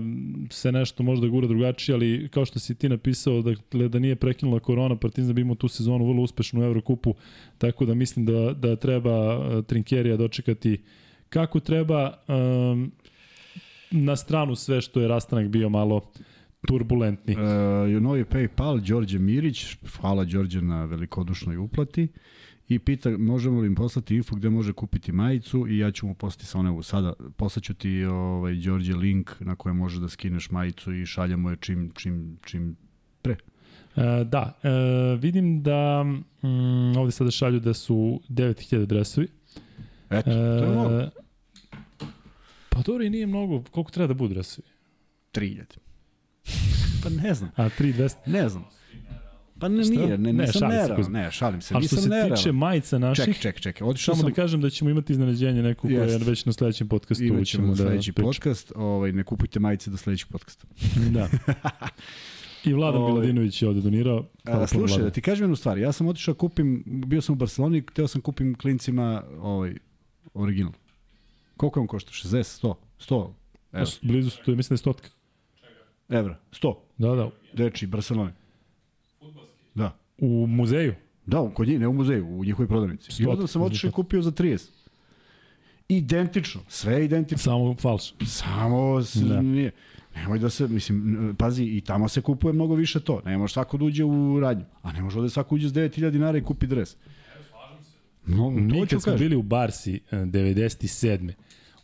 se 0.49 0.71
nešto 0.71 1.03
možda 1.03 1.27
gura 1.27 1.47
drugačije, 1.47 1.95
ali 1.95 2.29
kao 2.31 2.45
što 2.45 2.59
si 2.59 2.75
ti 2.75 2.89
napisao, 2.89 3.41
da, 3.41 3.87
da 3.87 3.99
nije 3.99 4.15
prekinula 4.15 4.59
korona, 4.59 4.95
Partizan 4.95 5.35
bi 5.35 5.41
imao 5.41 5.55
tu 5.55 5.67
sezonu 5.67 6.07
vrlo 6.07 6.21
uspešnu 6.21 6.61
u 6.61 6.63
Evrokupu, 6.63 7.15
tako 7.57 7.85
da 7.85 7.93
mislim 7.93 8.25
da, 8.25 8.53
da 8.53 8.75
treba 8.75 9.39
Trinkerija 9.61 10.17
dočekati 10.17 10.81
kako 11.29 11.59
treba. 11.59 12.13
Um, 12.27 12.91
na 13.91 14.15
stranu 14.15 14.55
sve 14.55 14.81
što 14.81 15.01
je 15.01 15.07
rastanak 15.07 15.47
bio 15.47 15.69
malo 15.69 16.01
turbulentni. 16.67 17.35
Uh, 17.35 18.01
novi 18.01 18.23
PayPal, 18.23 18.79
Đorđe 18.87 19.19
Mirić, 19.19 19.77
hvala 19.97 20.25
Đorđe 20.25 20.61
na 20.61 20.85
velikodušnoj 20.85 21.57
uplati 21.57 22.07
i 22.67 22.79
pita 22.79 23.17
možemo 23.17 23.59
li 23.59 23.67
im 23.67 23.75
poslati 23.75 24.15
info 24.15 24.35
gde 24.35 24.49
može 24.49 24.73
kupiti 24.73 25.11
majicu 25.11 25.67
i 25.67 25.77
ja 25.77 25.91
ću 25.91 26.07
mu 26.07 26.13
poslati 26.13 26.45
sa 26.45 26.59
onevu 26.59 26.83
sada 26.83 27.13
poslaću 27.37 27.73
ti 27.73 28.03
ovaj 28.03 28.55
Đorđe 28.55 28.95
link 28.95 29.31
na 29.39 29.55
kojem 29.55 29.77
može 29.77 29.99
da 29.99 30.09
skineš 30.09 30.49
majicu 30.49 30.93
i 30.93 31.05
šaljemo 31.05 31.49
je 31.49 31.57
čim 31.59 31.91
čim 31.95 32.37
čim 32.45 32.75
pre. 33.21 33.35
E, 33.95 34.23
da, 34.23 34.59
e, 34.63 34.69
vidim 35.19 35.63
da 35.63 36.03
mm, 36.03 36.97
ovde 36.97 37.11
sada 37.11 37.31
šalju 37.31 37.59
da 37.59 37.73
su 37.73 38.21
9000 38.29 38.85
dresovi. 38.85 39.27
Eto, 40.09 40.31
to 40.31 40.63
je 40.63 40.69
mnogo. 40.69 40.99
E, 40.99 41.09
Pa 42.75 42.81
dobro 42.81 43.03
i 43.03 43.09
nije 43.09 43.27
mnogo. 43.27 43.63
Koliko 43.71 43.91
treba 43.91 44.07
da 44.07 44.13
budu 44.13 44.33
dresovi? 44.33 44.67
3000. 45.33 45.63
pa 47.03 47.09
ne 47.09 47.33
znam. 47.33 47.51
A 47.55 47.69
3200? 47.69 48.15
Ne 48.25 48.49
znam. 48.49 48.65
Pa 49.65 49.69
ne, 49.69 49.83
nije, 49.83 50.07
ne, 50.07 50.17
ne, 50.17 50.33
ne 50.33 50.45
nisam 50.45 50.69
nerealan, 50.69 51.11
ne, 51.11 51.31
šalim 51.31 51.61
se, 51.61 51.73
nisam 51.73 52.03
nerealan. 52.03 52.31
A 52.31 52.35
što 52.35 52.37
se 52.37 52.41
tiče 52.43 52.51
majica 52.51 52.97
naših, 52.97 53.25
ček, 53.25 53.39
ček, 53.41 53.59
ček, 53.59 53.77
samo 53.77 53.95
sam... 54.15 54.25
da 54.25 54.31
kažem 54.31 54.61
da 54.61 54.69
ćemo 54.69 54.89
imati 54.89 55.13
iznenađenje 55.13 55.63
neko 55.63 55.87
koje 55.87 56.11
je 56.11 56.17
već 56.17 56.45
na 56.45 56.53
sledećem 56.53 56.87
podcastu. 56.87 57.23
Imat 57.23 57.45
ćemo 57.45 57.67
da 57.67 57.75
sledeći 57.75 58.13
priča. 58.13 58.25
podcast, 58.25 58.71
ovaj, 58.75 59.11
ne 59.11 59.23
kupujte 59.23 59.59
majice 59.59 59.89
do 59.89 59.97
sledećeg 59.97 60.27
podcasta. 60.27 60.67
da. 61.15 61.29
I 62.65 62.73
Vladan 62.73 63.01
ovaj, 63.01 63.13
Miladinović 63.13 63.61
je 63.61 63.67
ovde 63.67 63.81
donirao. 63.81 64.25
A, 64.43 64.67
slušaj, 64.67 65.03
da 65.03 65.09
ti 65.09 65.21
kažem 65.21 65.43
jednu 65.43 65.55
stvar, 65.55 65.77
ja 65.77 65.91
sam 65.91 66.07
otišao 66.07 66.33
kupim, 66.33 66.83
bio 66.85 67.21
sam 67.21 67.33
u 67.33 67.35
Barceloni, 67.35 67.83
hteo 67.91 68.07
sam 68.07 68.21
kupim 68.21 68.55
klincima 68.55 69.23
ovaj, 69.39 69.75
original. 70.33 70.73
Koliko 71.57 71.81
on 71.81 71.87
košta? 71.87 72.11
60, 72.11 72.67
100? 72.67 72.73
100 72.99 73.31
evra. 73.73 73.91
Blizu 74.01 74.29
100, 74.29 74.55
mislim 74.55 74.69
da 74.69 74.73
je 74.73 74.77
stotka. 74.77 75.09
Evra, 76.09 76.39
100. 76.51 76.75
Da, 76.97 77.15
da. 77.15 77.29
Deči, 77.53 77.87
Barcelona. 77.87 78.44
Da. 80.17 80.27
U 80.27 80.47
muzeju? 80.47 80.95
Da, 81.25 81.51
kod 81.53 81.67
njih, 81.67 81.79
ne 81.79 81.87
u 81.87 81.93
muzeju, 81.93 82.27
u 82.27 82.45
njihovoj 82.45 82.67
prodavnici. 82.67 83.23
I 83.23 83.25
onda 83.25 83.47
sam 83.47 83.61
otišao 83.61 83.87
i 83.87 83.91
kupio 83.91 84.21
za 84.21 84.31
30. 84.31 84.69
Identično, 85.89 86.61
sve 86.67 87.05
identično. 87.05 87.43
Samo 87.43 87.75
falš. 87.75 88.13
Samo 88.25 89.01
da. 89.15 89.41
nije. 89.41 89.71
Nemoj 90.15 90.39
da 90.39 90.49
se, 90.49 90.67
mislim, 90.67 91.35
pazi, 91.39 91.63
i 91.63 91.81
tamo 91.81 92.09
se 92.09 92.21
kupuje 92.21 92.53
mnogo 92.53 92.75
više 92.75 92.99
to. 92.99 93.21
Ne 93.25 93.37
može 93.37 93.53
svako 93.53 93.77
da 93.77 93.85
uđe 93.85 94.03
u 94.03 94.39
radnju. 94.39 94.65
A 94.81 94.91
ne 94.91 95.01
može 95.01 95.17
ovde 95.17 95.29
svako 95.29 95.55
uđe 95.55 95.69
s 95.69 95.73
9000 95.73 96.09
dinara 96.09 96.37
i 96.37 96.43
kupi 96.43 96.67
dres. 96.67 96.95
No, 98.25 98.49
Mi 98.49 98.87
kad 98.87 99.01
smo 99.01 99.15
bili 99.15 99.35
u 99.35 99.41
Barsi 99.41 99.99
97. 100.11 101.33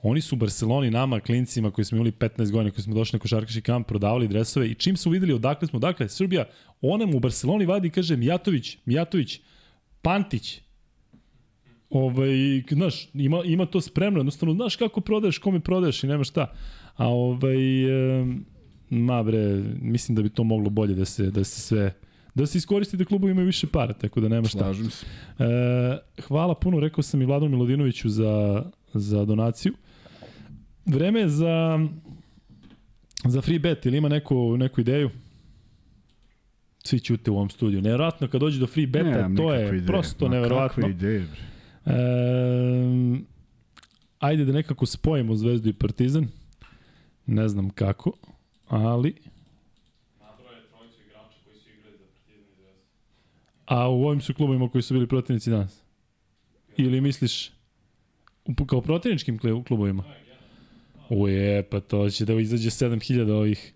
Oni 0.04 0.22
su 0.22 0.36
u 0.36 0.40
Barceloni 0.40 0.92
nama, 0.92 1.20
klincima 1.20 1.72
koji 1.72 1.86
smo 1.86 1.96
imali 1.96 2.12
15 2.12 2.52
godina, 2.52 2.72
koji 2.72 2.84
smo 2.84 2.96
došli 2.96 3.18
na 3.18 3.22
košarkaški 3.22 3.62
kamp, 3.62 3.88
prodavali 3.88 4.28
dresove 4.28 4.68
i 4.68 4.76
čim 4.76 4.98
su 4.98 5.10
videli 5.10 5.34
odakle 5.34 5.68
smo, 5.68 5.80
dakle, 5.80 6.10
Srbija, 6.10 6.46
onem 6.82 7.16
u 7.16 7.20
Barceloni 7.20 7.66
vadi 7.66 7.88
i 7.88 7.92
kaže 7.92 8.18
Mijatović, 8.18 8.78
Mijatović, 8.86 9.40
Pantić, 10.02 10.62
ovaj, 11.90 12.64
znaš, 12.72 13.10
ima, 13.14 13.42
ima 13.46 13.66
to 13.66 13.82
spremno, 13.82 14.20
jednostavno, 14.20 14.56
znaš 14.56 14.76
kako 14.76 15.02
prodaješ, 15.02 15.38
kome 15.38 15.60
prodaješ 15.60 16.04
i 16.04 16.08
nema 16.08 16.24
šta. 16.24 16.54
A 16.96 17.08
ovaj, 17.08 17.84
e, 18.20 18.26
ma 18.90 19.24
bre, 19.24 19.64
mislim 19.82 20.16
da 20.16 20.22
bi 20.22 20.30
to 20.30 20.44
moglo 20.44 20.70
bolje 20.70 20.96
da 20.96 21.06
se, 21.06 21.32
da 21.32 21.44
se 21.44 21.62
sve 21.62 21.94
da 22.36 22.46
se 22.46 22.58
iskoristi 22.58 22.98
da 22.98 23.06
klubovi 23.06 23.32
imaju 23.32 23.46
više 23.46 23.68
para, 23.68 23.94
tako 23.94 24.22
da 24.22 24.28
nema 24.28 24.48
šta. 24.48 24.60
Slažem 24.60 24.90
se. 24.90 25.06
E, 25.40 26.22
hvala 26.22 26.56
puno, 26.56 26.80
rekao 26.80 27.04
sam 27.04 27.22
i 27.22 27.26
Vladom 27.26 27.52
Milodinoviću 27.52 28.10
za, 28.10 28.64
za 28.94 29.26
donaciju. 29.26 29.74
Vreme 30.86 31.28
za, 31.28 31.80
za 33.26 33.42
free 33.42 33.60
bet, 33.60 33.86
ili 33.86 33.98
ima 33.98 34.10
neku, 34.10 34.58
neku 34.58 34.82
ideju? 34.82 35.10
Svi 36.84 37.00
ćute 37.00 37.32
u 37.32 37.36
ovom 37.36 37.50
studiju. 37.50 37.82
Nevjerojatno 37.82 38.28
kad 38.28 38.42
dođe 38.42 38.60
do 38.60 38.68
free 38.68 38.88
beta, 38.88 39.28
ne, 39.28 39.36
to 39.36 39.54
je 39.54 39.68
ideje. 39.68 39.86
prosto 39.86 40.28
Ma, 40.28 40.36
nevjerojatno. 40.36 40.82
Kakve 40.82 40.92
ideje, 40.92 41.20
bre? 41.20 41.42
E, 41.86 43.20
ajde 44.20 44.46
da 44.46 44.54
nekako 44.54 44.86
spojimo 44.86 45.36
Zvezdu 45.36 45.70
i 45.70 45.74
Partizan. 45.74 46.28
Ne 47.26 47.48
znam 47.48 47.70
kako, 47.70 48.12
ali... 48.68 49.16
A 53.66 53.90
u 53.90 54.04
ovim 54.04 54.22
su 54.22 54.34
klubovima 54.34 54.70
koji 54.70 54.82
su 54.82 54.94
bili 54.94 55.08
protivnici 55.08 55.50
danas? 55.50 55.84
Ili 56.78 57.02
misliš 57.02 57.52
kao 58.68 58.82
protivničkim 58.82 59.40
klubovima? 59.68 60.04
Uje, 61.12 61.64
pa 61.64 61.80
to 61.80 62.10
će 62.10 62.26
da 62.26 62.34
izađe 62.34 62.70
7000 62.70 63.32
ovih, 63.32 63.74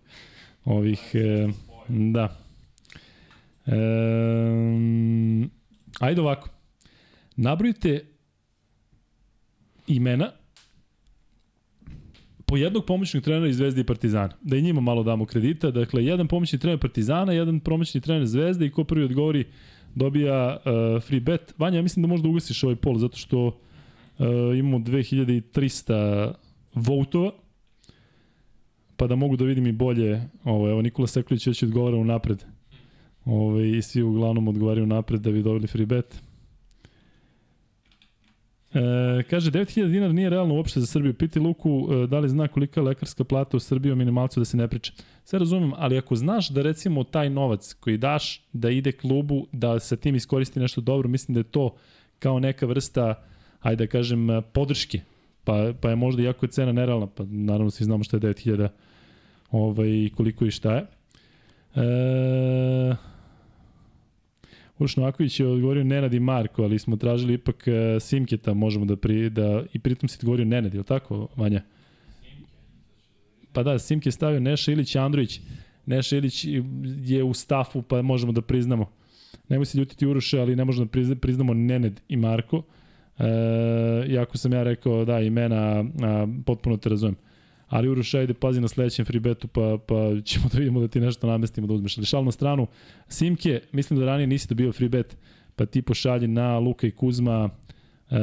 ovih, 0.65 1.11
e, 1.13 1.47
da. 1.89 2.37
E, 3.65 3.75
ajde 5.99 6.21
ovako. 6.21 6.49
Nabrojite 7.35 8.05
imena 9.87 10.31
po 12.45 12.57
jednog 12.57 12.85
pomoćnog 12.85 13.23
trenera 13.23 13.47
iz 13.47 13.57
Zvezde 13.57 13.81
i 13.81 13.85
Partizana. 13.85 14.33
Da 14.41 14.57
i 14.57 14.61
njima 14.61 14.81
malo 14.81 15.03
damo 15.03 15.25
kredita. 15.25 15.71
Dakle, 15.71 16.05
jedan 16.05 16.27
pomoćni 16.27 16.59
trener 16.59 16.79
Partizana, 16.79 17.33
jedan 17.33 17.59
pomoćni 17.59 18.01
trener 18.01 18.25
Zvezde 18.25 18.65
i 18.65 18.71
ko 18.71 18.83
prvi 18.83 19.03
odgovori 19.03 19.45
dobija 19.95 20.57
uh, 20.57 21.03
free 21.03 21.19
bet. 21.19 21.53
Vanja, 21.57 21.75
ja 21.75 21.81
mislim 21.81 22.01
da 22.01 22.07
možda 22.07 22.29
ugasiš 22.29 22.63
ovaj 22.63 22.75
pol, 22.75 22.97
zato 22.97 23.17
što 23.17 23.45
uh, 23.47 23.55
imamo 24.57 24.77
2300 24.77 26.33
votova, 26.75 27.31
pa 28.97 29.07
da 29.07 29.15
mogu 29.15 29.37
da 29.37 29.45
vidim 29.45 29.67
i 29.67 29.71
bolje. 29.71 30.21
Ovo, 30.43 30.69
evo, 30.69 30.81
Nikola 30.81 31.07
Seklić 31.07 31.47
već 31.47 31.63
odgovara 31.63 31.97
u 31.97 32.03
napred. 32.03 32.43
Ovo, 33.25 33.61
I 33.61 33.81
svi 33.81 34.01
uglavnom 34.01 34.47
odgovaraju 34.47 34.85
napred 34.85 35.21
da 35.21 35.31
bi 35.31 35.43
dobili 35.43 35.67
free 35.67 35.85
bet. 35.85 36.21
E, 38.73 39.23
kaže, 39.23 39.51
9000 39.51 39.91
dinara 39.91 40.13
nije 40.13 40.29
realno 40.29 40.55
uopšte 40.55 40.79
za 40.79 40.85
Srbiju. 40.85 41.13
Piti 41.13 41.39
Luku 41.39 41.87
e, 41.91 42.07
da 42.07 42.19
li 42.19 42.29
zna 42.29 42.47
kolika 42.47 42.79
je 42.79 42.83
lekarska 42.83 43.23
plata 43.23 43.57
u 43.57 43.59
Srbiji 43.59 43.91
o 43.91 43.95
minimalcu 43.95 44.39
da 44.39 44.45
se 44.45 44.57
ne 44.57 44.67
priča. 44.67 44.93
Sve 45.23 45.39
razumem, 45.39 45.71
ali 45.75 45.97
ako 45.97 46.15
znaš 46.15 46.49
da 46.49 46.61
recimo 46.61 47.03
taj 47.03 47.29
novac 47.29 47.73
koji 47.73 47.97
daš 47.97 48.47
da 48.53 48.69
ide 48.69 48.91
klubu, 48.91 49.47
da 49.51 49.79
se 49.79 49.97
tim 49.97 50.15
iskoristi 50.15 50.59
nešto 50.59 50.81
dobro, 50.81 51.09
mislim 51.09 51.33
da 51.33 51.39
je 51.39 51.43
to 51.43 51.75
kao 52.19 52.39
neka 52.39 52.65
vrsta, 52.65 53.23
ajde 53.59 53.85
da 53.85 53.91
kažem, 53.91 54.27
podrške. 54.53 55.01
Pa, 55.45 55.73
pa 55.81 55.89
je 55.89 55.95
možda 55.95 56.23
jako 56.23 56.45
je 56.45 56.51
cena 56.51 56.71
nerealna, 56.71 57.07
pa 57.07 57.23
naravno 57.29 57.71
svi 57.71 57.85
znamo 57.85 58.03
šta 58.03 58.17
je 58.17 58.21
9000 58.21 58.69
ovaj, 59.51 60.09
koliko 60.15 60.45
i 60.45 60.51
šta 60.51 60.75
je. 60.75 60.85
E, 61.75 62.95
Uroš 64.79 64.95
Novaković 64.95 65.39
je 65.39 65.47
odgovorio 65.47 65.83
Nenad 65.83 66.13
i 66.13 66.19
Marko, 66.19 66.63
ali 66.63 66.79
smo 66.79 66.95
tražili 66.95 67.33
ipak 67.33 67.63
uh, 67.67 68.01
Simketa, 68.01 68.53
možemo 68.53 68.85
da, 68.85 68.95
pri, 68.95 69.29
da 69.29 69.63
i 69.73 69.79
pritom 69.79 70.09
si 70.09 70.17
odgovorio 70.19 70.45
Nenad, 70.45 70.73
je 70.73 70.77
li 70.79 70.85
tako, 70.85 71.27
Vanja? 71.35 71.61
Pa 73.53 73.63
da, 73.63 73.79
Simke 73.79 74.07
je 74.07 74.11
stavio 74.11 74.39
Neša 74.39 74.71
Ilić 74.71 74.95
Andrović. 74.95 75.39
Neša 75.85 76.17
Ilić 76.17 76.45
je 77.05 77.23
u 77.23 77.33
stafu, 77.33 77.81
pa 77.81 78.01
možemo 78.01 78.31
da 78.31 78.41
priznamo. 78.41 78.91
Nemoj 79.49 79.65
se 79.65 79.77
ljutiti 79.77 80.07
Uroše, 80.07 80.39
ali 80.39 80.55
ne 80.55 80.65
možemo 80.65 80.85
da 80.85 81.15
priznamo 81.15 81.53
Nenad 81.53 82.01
i 82.09 82.17
Marko. 82.17 82.63
E, 83.19 84.05
iako 84.07 84.37
sam 84.37 84.53
ja 84.53 84.63
rekao 84.63 85.05
da 85.05 85.19
imena, 85.19 85.83
a, 86.03 86.27
potpuno 86.45 86.77
te 86.77 86.89
razumem. 86.89 87.15
Ali 87.67 87.89
Uroš, 87.89 88.13
ajde, 88.13 88.33
pazi 88.33 88.61
na 88.61 88.67
sledećem 88.67 89.05
free 89.05 89.19
betu, 89.19 89.47
pa, 89.47 89.77
pa 89.87 89.95
ćemo 90.25 90.45
da 90.53 90.59
vidimo 90.59 90.79
da 90.79 90.87
ti 90.87 90.99
nešto 90.99 91.27
namestimo 91.27 91.67
da 91.67 91.73
uzmeš. 91.73 91.97
Ali 91.97 92.05
šal 92.05 92.23
na 92.25 92.31
stranu, 92.31 92.67
Simke, 93.07 93.61
mislim 93.71 93.99
da 93.99 94.05
ranije 94.05 94.27
nisi 94.27 94.47
dobio 94.47 94.71
free 94.71 94.89
bet, 94.89 95.17
pa 95.55 95.65
ti 95.65 95.81
pošalji 95.81 96.27
na 96.27 96.59
Luka 96.59 96.87
i 96.87 96.91
Kuzma 96.91 97.49
uh, 98.09 98.17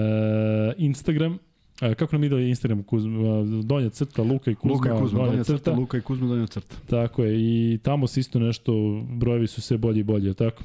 Instagram, 0.76 1.38
E, 1.82 1.94
kako 1.94 2.16
nam 2.16 2.24
ide 2.24 2.48
Instagram 2.48 2.82
Kuzma, 2.82 3.42
donja 3.62 3.90
crta, 3.90 4.22
Luka 4.22 4.50
i 4.50 4.54
Kuzma, 4.54 4.74
Luka 4.74 4.88
i 4.88 5.00
Kuzma 5.00 5.18
donja, 5.18 5.30
donja 5.30 5.44
crta, 5.44 5.58
crta, 5.58 5.72
Luka 5.72 5.98
i 5.98 6.00
Kuzma, 6.00 6.26
donja 6.26 6.46
crta. 6.46 6.76
Tako 6.90 7.24
je, 7.24 7.34
i 7.38 7.78
tamo 7.82 8.06
se 8.06 8.20
isto 8.20 8.38
nešto, 8.38 9.02
brojevi 9.10 9.46
su 9.46 9.60
sve 9.60 9.78
bolji 9.78 10.00
i 10.00 10.02
bolji, 10.02 10.34
tako? 10.34 10.62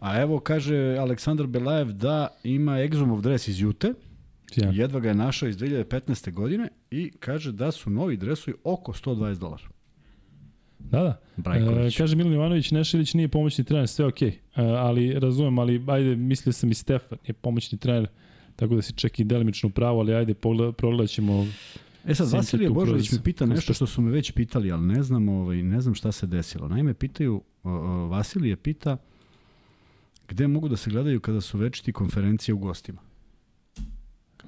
A 0.00 0.20
evo 0.20 0.40
kaže 0.40 0.96
Aleksandar 0.96 1.46
Belajev 1.46 1.92
da 1.92 2.28
ima 2.44 2.72
Exumov 2.72 3.20
dres 3.20 3.48
iz 3.48 3.60
Jute, 3.60 3.94
Ja. 4.56 4.70
Jedva 4.70 5.00
ga 5.00 5.08
je 5.08 5.14
našao 5.14 5.48
iz 5.48 5.56
2015. 5.56 6.32
godine 6.32 6.68
i 6.90 7.10
kaže 7.20 7.52
da 7.52 7.72
su 7.72 7.90
novi 7.90 8.16
dresovi 8.16 8.56
oko 8.64 8.92
120 8.92 9.38
dolara. 9.38 9.68
Da, 10.78 11.20
da. 11.36 11.54
E, 11.54 11.90
kaže 11.98 12.16
Milan 12.16 12.32
Jovanović, 12.32 12.70
Nešelić 12.70 13.14
nije 13.14 13.28
pomoćni 13.28 13.64
trener, 13.64 13.88
sve 13.88 14.06
okej. 14.06 14.30
Okay. 14.56 14.62
E, 14.62 14.76
ali 14.76 15.12
razumem, 15.12 15.58
ali 15.58 15.84
ajde, 15.86 16.16
mislio 16.16 16.52
sam 16.52 16.70
i 16.70 16.74
Stefan 16.74 17.18
je 17.26 17.32
pomoćni 17.32 17.78
trener, 17.78 18.08
tako 18.56 18.74
da 18.74 18.82
si 18.82 18.92
čak 18.92 19.20
i 19.20 19.24
delimično 19.24 19.70
pravo, 19.70 20.00
ali 20.00 20.14
ajde, 20.14 20.34
pogledat 20.76 21.10
ćemo 21.10 21.46
E 22.06 22.14
sad, 22.14 22.30
Vasilije 22.32 22.70
Božović 22.70 23.12
me 23.12 23.18
pita 23.22 23.46
nešto 23.46 23.74
što 23.74 23.86
su 23.86 24.02
me 24.02 24.10
već 24.10 24.32
pitali, 24.32 24.72
ali 24.72 24.86
ne 24.86 25.02
znam, 25.02 25.28
ovaj, 25.28 25.62
ne 25.62 25.80
znam 25.80 25.94
šta 25.94 26.12
se 26.12 26.26
desilo. 26.26 26.68
Naime, 26.68 26.94
pitaju, 26.94 27.42
o, 27.62 27.70
o, 27.70 28.06
Vasilije 28.06 28.56
pita 28.56 28.96
gde 30.28 30.46
mogu 30.46 30.68
da 30.68 30.76
se 30.76 30.90
gledaju 30.90 31.20
kada 31.20 31.40
su 31.40 31.58
večiti 31.58 31.92
konferencije 31.92 32.54
u 32.54 32.58
gostima 32.58 33.00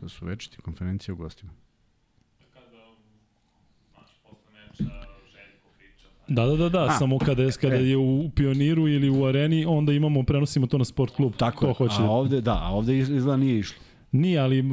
kada 0.01 0.09
su 0.09 0.27
večiti 0.27 0.57
konferencije 0.57 1.13
u 1.13 1.17
gostima. 1.17 1.53
Da, 6.29 6.47
da, 6.47 6.57
da, 6.57 6.69
da, 6.69 6.85
A, 6.85 6.99
samo 6.99 7.19
kada 7.19 7.43
je, 7.43 7.51
kada 7.61 7.77
e. 7.77 7.89
je 7.89 7.97
u 7.97 8.31
pioniru 8.35 8.89
ili 8.89 9.11
u 9.11 9.25
areni, 9.25 9.65
onda 9.65 9.93
imamo, 9.93 10.23
prenosimo 10.23 10.67
to 10.67 10.79
na 10.79 10.85
sport 10.85 11.15
klub. 11.15 11.33
Tako 11.37 11.67
to 11.67 11.73
hoće. 11.73 11.95
a 11.99 12.11
ovde, 12.11 12.41
da, 12.41 12.59
a 12.63 12.71
ovde 12.71 12.99
izgleda 12.99 13.37
nije 13.37 13.59
išlo. 13.59 13.79
Nije, 14.13 14.39
ali 14.39 14.65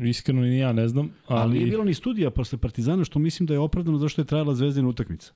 iskreno 0.00 0.40
ni 0.42 0.58
ja 0.58 0.72
ne 0.72 0.88
znam. 0.88 1.10
Ali... 1.26 1.40
ali 1.40 1.52
nije 1.52 1.66
bilo 1.66 1.84
ni 1.84 1.94
studija 1.94 2.30
posle 2.30 2.58
Partizana, 2.58 3.04
što 3.04 3.18
mislim 3.18 3.46
da 3.46 3.54
je 3.54 3.60
opravdano 3.60 3.98
zašto 3.98 4.20
je 4.20 4.26
trajala 4.26 4.54
zvezdina 4.54 4.88
utakmica. 4.88 5.32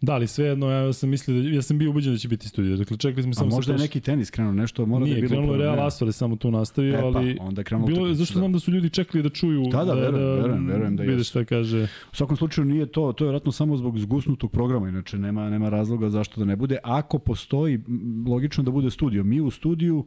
Da, 0.00 0.12
ali 0.12 0.26
svejedno, 0.26 0.70
ja 0.70 0.92
sam 0.92 1.10
mislio 1.10 1.42
da, 1.42 1.48
ja 1.48 1.62
sam 1.62 1.78
bio 1.78 1.90
ubeđen 1.90 2.12
da 2.12 2.18
će 2.18 2.28
biti 2.28 2.48
studio. 2.48 2.76
Dakle, 2.76 2.96
čekali 2.96 3.22
smo 3.22 3.34
samo... 3.34 3.50
A 3.50 3.54
možda 3.54 3.72
je 3.72 3.78
neki 3.78 4.00
tenis 4.00 4.30
krenuo, 4.30 4.52
nešto 4.52 4.86
mora 4.86 5.04
Nije, 5.04 5.14
da 5.14 5.20
je 5.20 5.28
bilo... 5.28 5.40
Nije, 5.40 5.48
krenulo 5.48 5.64
Real 5.64 5.86
Asfale, 5.86 6.12
samo 6.12 6.36
tu 6.36 6.50
nastavio, 6.50 6.94
e, 6.94 7.00
pa, 7.00 7.06
ali... 7.18 7.36
onda 7.40 7.60
je 7.60 7.64
krenulo... 7.64 7.86
Bilo 7.86 8.06
je, 8.06 8.14
zašto 8.14 8.34
da. 8.34 8.38
znam 8.38 8.52
da 8.52 8.58
su 8.58 8.70
ljudi 8.70 8.90
čekali 8.90 9.22
da 9.22 9.28
čuju... 9.28 9.62
Da, 9.72 9.84
da, 9.84 9.94
verujem, 9.94 10.12
da, 10.12 10.34
verujem, 10.34 10.66
verujem 10.66 10.96
da 10.96 11.02
vide 11.02 11.24
šta 11.24 11.44
kaže... 11.44 11.82
U 12.12 12.16
svakom 12.16 12.36
slučaju 12.36 12.64
nije 12.64 12.86
to, 12.86 13.12
to 13.12 13.24
je 13.24 13.28
vratno 13.28 13.52
samo 13.52 13.76
zbog 13.76 13.98
zgusnutog 13.98 14.50
programa, 14.50 14.88
inače 14.88 15.18
nema, 15.18 15.50
nema 15.50 15.68
razloga 15.68 16.10
zašto 16.10 16.40
da 16.40 16.44
ne 16.44 16.56
bude. 16.56 16.78
Ako 16.82 17.18
postoji, 17.18 17.80
logično 18.28 18.64
da 18.64 18.70
bude 18.70 18.90
studio. 18.90 19.24
Mi 19.24 19.40
u 19.40 19.50
studiju 19.50 20.06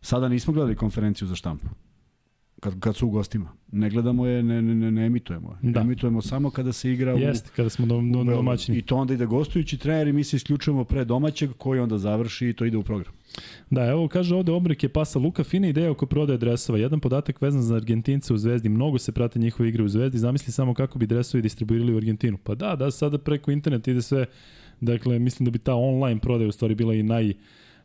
sada 0.00 0.28
nismo 0.28 0.52
gledali 0.52 0.76
konferenciju 0.76 1.28
za 1.28 1.34
štampu 1.34 1.66
kad, 2.60 2.80
kad 2.80 2.96
su 2.96 3.06
u 3.06 3.10
gostima. 3.10 3.52
Ne 3.72 3.90
gledamo 3.90 4.26
je, 4.26 4.42
ne, 4.42 4.62
ne, 4.62 4.90
ne 4.90 5.06
emitujemo 5.06 5.58
je. 5.62 5.72
Da. 5.72 5.80
Emitujemo 5.80 6.22
samo 6.22 6.50
kada 6.50 6.72
se 6.72 6.92
igra 6.92 7.14
u... 7.14 7.18
Jeste, 7.18 7.50
kada 7.56 7.68
smo 7.68 7.86
do, 7.86 8.00
do, 8.12 8.24
domaćini. 8.24 8.78
I 8.78 8.82
to 8.82 8.96
onda 8.96 9.14
ide 9.14 9.26
gostujući 9.26 9.78
trener 9.78 10.08
i 10.08 10.12
mi 10.12 10.24
se 10.24 10.36
isključujemo 10.36 10.84
pre 10.84 11.04
domaćeg 11.04 11.50
koji 11.58 11.80
onda 11.80 11.98
završi 11.98 12.48
i 12.48 12.52
to 12.52 12.64
ide 12.64 12.76
u 12.76 12.82
program. 12.82 13.12
Da, 13.70 13.84
evo 13.84 14.08
kaže 14.08 14.34
ovde 14.34 14.52
obrek 14.52 14.82
je 14.82 14.88
pasa 14.88 15.18
Luka, 15.18 15.44
fina 15.44 15.68
ideja 15.68 15.90
oko 15.90 16.06
prodaje 16.06 16.38
dresova. 16.38 16.78
Jedan 16.78 17.00
podatak 17.00 17.42
vezan 17.42 17.62
za 17.62 17.76
Argentince 17.76 18.34
u 18.34 18.38
Zvezdi, 18.38 18.68
mnogo 18.68 18.98
se 18.98 19.12
prate 19.12 19.38
njihove 19.38 19.68
igre 19.68 19.82
u 19.82 19.88
Zvezdi, 19.88 20.18
zamisli 20.18 20.52
samo 20.52 20.74
kako 20.74 20.98
bi 20.98 21.06
dresovi 21.06 21.42
distribuirali 21.42 21.94
u 21.94 21.96
Argentinu. 21.96 22.38
Pa 22.44 22.54
da, 22.54 22.76
da, 22.76 22.90
sada 22.90 23.18
preko 23.18 23.50
interneta 23.50 23.90
ide 23.90 24.02
sve, 24.02 24.26
dakle, 24.80 25.18
mislim 25.18 25.44
da 25.44 25.50
bi 25.50 25.58
ta 25.58 25.74
online 25.74 26.20
prodaja 26.20 26.48
u 26.48 26.52
stvari 26.52 26.74
bila 26.74 26.94
i 26.94 27.02
naj 27.02 27.32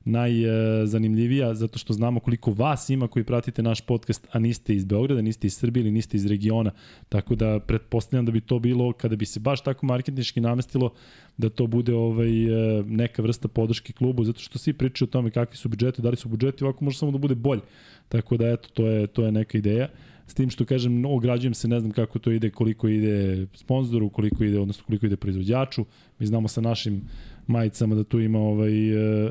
najzanimljivija 0.05 1.53
zato 1.53 1.79
što 1.79 1.93
znamo 1.93 2.19
koliko 2.19 2.51
vas 2.51 2.89
ima 2.89 3.07
koji 3.07 3.23
pratite 3.23 3.63
naš 3.63 3.81
podcast, 3.81 4.27
a 4.31 4.39
niste 4.39 4.75
iz 4.75 4.85
Beograda, 4.85 5.21
niste 5.21 5.47
iz 5.47 5.57
Srbije 5.57 5.81
ili 5.81 5.91
niste 5.91 6.17
iz 6.17 6.25
regiona. 6.25 6.71
Tako 7.09 7.35
da 7.35 7.59
pretpostavljam 7.59 8.25
da 8.25 8.31
bi 8.31 8.41
to 8.41 8.59
bilo, 8.59 8.93
kada 8.93 9.15
bi 9.15 9.25
se 9.25 9.39
baš 9.39 9.61
tako 9.61 9.85
marketinški 9.85 10.41
namestilo, 10.41 10.93
da 11.37 11.49
to 11.49 11.67
bude 11.67 11.93
ovaj, 11.93 12.43
e, 12.43 12.83
neka 12.83 13.21
vrsta 13.21 13.47
podrške 13.47 13.93
klubu, 13.93 14.23
zato 14.23 14.39
što 14.39 14.59
svi 14.59 14.73
pričaju 14.73 15.07
o 15.07 15.11
tome 15.11 15.31
kakvi 15.31 15.57
su 15.57 15.69
budžeti, 15.69 16.01
da 16.01 16.09
li 16.09 16.15
su 16.15 16.29
budžeti, 16.29 16.63
ovako 16.63 16.85
može 16.85 16.97
samo 16.97 17.11
da 17.11 17.17
bude 17.17 17.35
bolje. 17.35 17.61
Tako 18.09 18.37
da 18.37 18.49
eto, 18.49 18.69
to 18.73 18.87
je, 18.87 19.07
to 19.07 19.25
je 19.25 19.31
neka 19.31 19.57
ideja. 19.57 19.87
S 20.27 20.33
tim 20.33 20.49
što 20.49 20.65
kažem, 20.65 21.05
ograđujem 21.05 21.53
se, 21.53 21.67
ne 21.67 21.79
znam 21.79 21.91
kako 21.91 22.19
to 22.19 22.31
ide, 22.31 22.49
koliko 22.49 22.87
ide 22.87 23.47
sponzoru, 23.53 24.09
koliko 24.09 24.43
ide, 24.43 24.59
odnosno 24.59 24.83
koliko 24.85 25.05
ide 25.05 25.15
proizvođaču. 25.15 25.85
Mi 26.19 26.25
znamo 26.25 26.47
sa 26.47 26.61
našim 26.61 27.01
majicama 27.47 27.95
da 27.95 28.03
tu 28.03 28.19
ima 28.19 28.39
ovaj, 28.39 28.95
uh, 29.25 29.29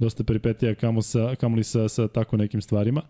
dosta 0.00 0.24
peripetija 0.24 0.74
kamo, 0.74 1.02
sa, 1.02 1.34
kamo 1.34 1.56
li 1.56 1.64
sa, 1.64 1.88
sa 1.88 2.08
tako 2.08 2.36
nekim 2.36 2.60
stvarima. 2.60 3.02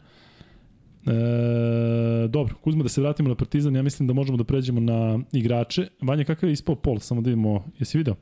E, 1.07 2.29
dobro, 2.29 2.55
Kuzma, 2.65 2.83
da 2.83 2.89
se 2.89 3.01
vratimo 3.01 3.29
na 3.29 3.35
Partizan, 3.35 3.77
ja 3.77 3.83
mislim 3.83 4.07
da 4.07 4.15
možemo 4.15 4.39
da 4.39 4.45
pređemo 4.45 4.81
na 4.81 5.19
igrače. 5.33 5.89
Vanja, 6.01 6.25
kakav 6.25 6.49
je 6.49 6.53
ispao 6.53 6.75
pol? 6.75 6.99
Samo 6.99 7.21
da 7.21 7.31
vidimo, 7.31 7.65
jesi 7.79 7.99
video? 7.99 8.15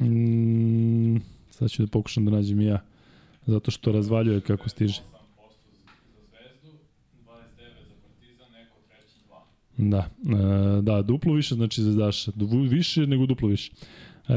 Mm, 0.00 1.16
sad 1.50 1.70
ću 1.70 1.82
da 1.82 1.88
pokušam 1.88 2.24
da 2.24 2.30
nađem 2.30 2.60
ja, 2.60 2.82
zato 3.46 3.70
što 3.70 3.92
razvaljuje 3.92 4.40
kako 4.40 4.68
stiže. 4.68 5.02
Da, 9.78 9.98
e, 9.98 10.82
da, 10.82 11.02
duplo 11.02 11.34
više 11.34 11.54
znači 11.54 11.82
Zvezdaša, 11.82 12.32
više 12.70 13.06
nego 13.06 13.26
duplo 13.26 13.48
više. 13.48 13.72
E, 14.28 14.34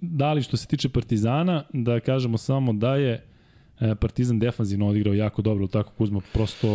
da 0.00 0.32
li 0.32 0.42
što 0.42 0.56
se 0.56 0.66
tiče 0.66 0.88
Partizana, 0.88 1.64
da 1.72 2.00
kažemo 2.00 2.38
samo 2.38 2.72
da 2.72 2.96
je 2.96 3.24
e, 3.80 3.94
Partizan 3.94 4.38
defanzivno 4.38 4.86
odigrao 4.86 5.14
jako 5.14 5.42
dobro, 5.42 5.66
tako 5.66 5.92
Kuzma, 5.92 6.20
prosto, 6.32 6.66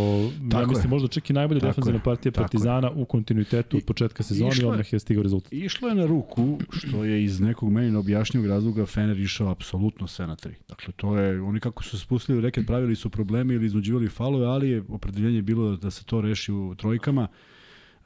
tako 0.52 0.62
ja 0.62 0.68
mislim, 0.68 0.86
je. 0.86 0.90
možda 0.90 1.08
čak 1.08 1.30
i 1.30 1.34
najbolja 1.34 1.60
defanzivna 1.60 2.00
partija 2.00 2.32
Partizana 2.32 2.88
je. 2.88 2.94
u 2.96 3.06
kontinuitetu 3.06 3.78
od 3.78 3.84
početka 3.84 4.24
sezona 4.24 4.52
i 4.62 4.66
odmah 4.66 4.94
je 4.94 5.00
stigao 5.00 5.24
rezultat. 5.24 5.54
Išlo 5.54 5.90
je 5.90 5.96
na 5.96 6.06
ruku, 6.06 6.60
što 6.72 7.04
je 7.04 7.24
iz 7.24 7.40
nekog 7.40 7.72
meni 7.72 7.92
neobjašnjivog 7.92 8.50
razloga 8.50 8.86
Fener 8.86 9.20
išao 9.20 9.50
apsolutno 9.50 10.08
sve 10.08 10.28
na 10.28 10.36
tri. 10.36 10.56
Dakle, 10.70 10.94
to 10.96 11.18
je, 11.18 11.42
oni 11.42 11.60
kako 11.60 11.84
su 11.84 12.00
spustili 12.00 12.38
u 12.38 12.42
reket, 12.42 12.68
pravili 12.68 12.96
su 12.96 13.10
problemi 13.10 13.54
ili 13.54 13.66
iznuđivali 13.66 14.10
falove, 14.10 14.46
ali 14.46 14.70
je 14.70 14.84
opredeljenje 14.90 15.42
bilo 15.42 15.78
da 15.78 15.92
se 15.92 16.06
to 16.06 16.22
reši 16.22 16.52
u 16.52 16.76
trojkama. 16.76 17.28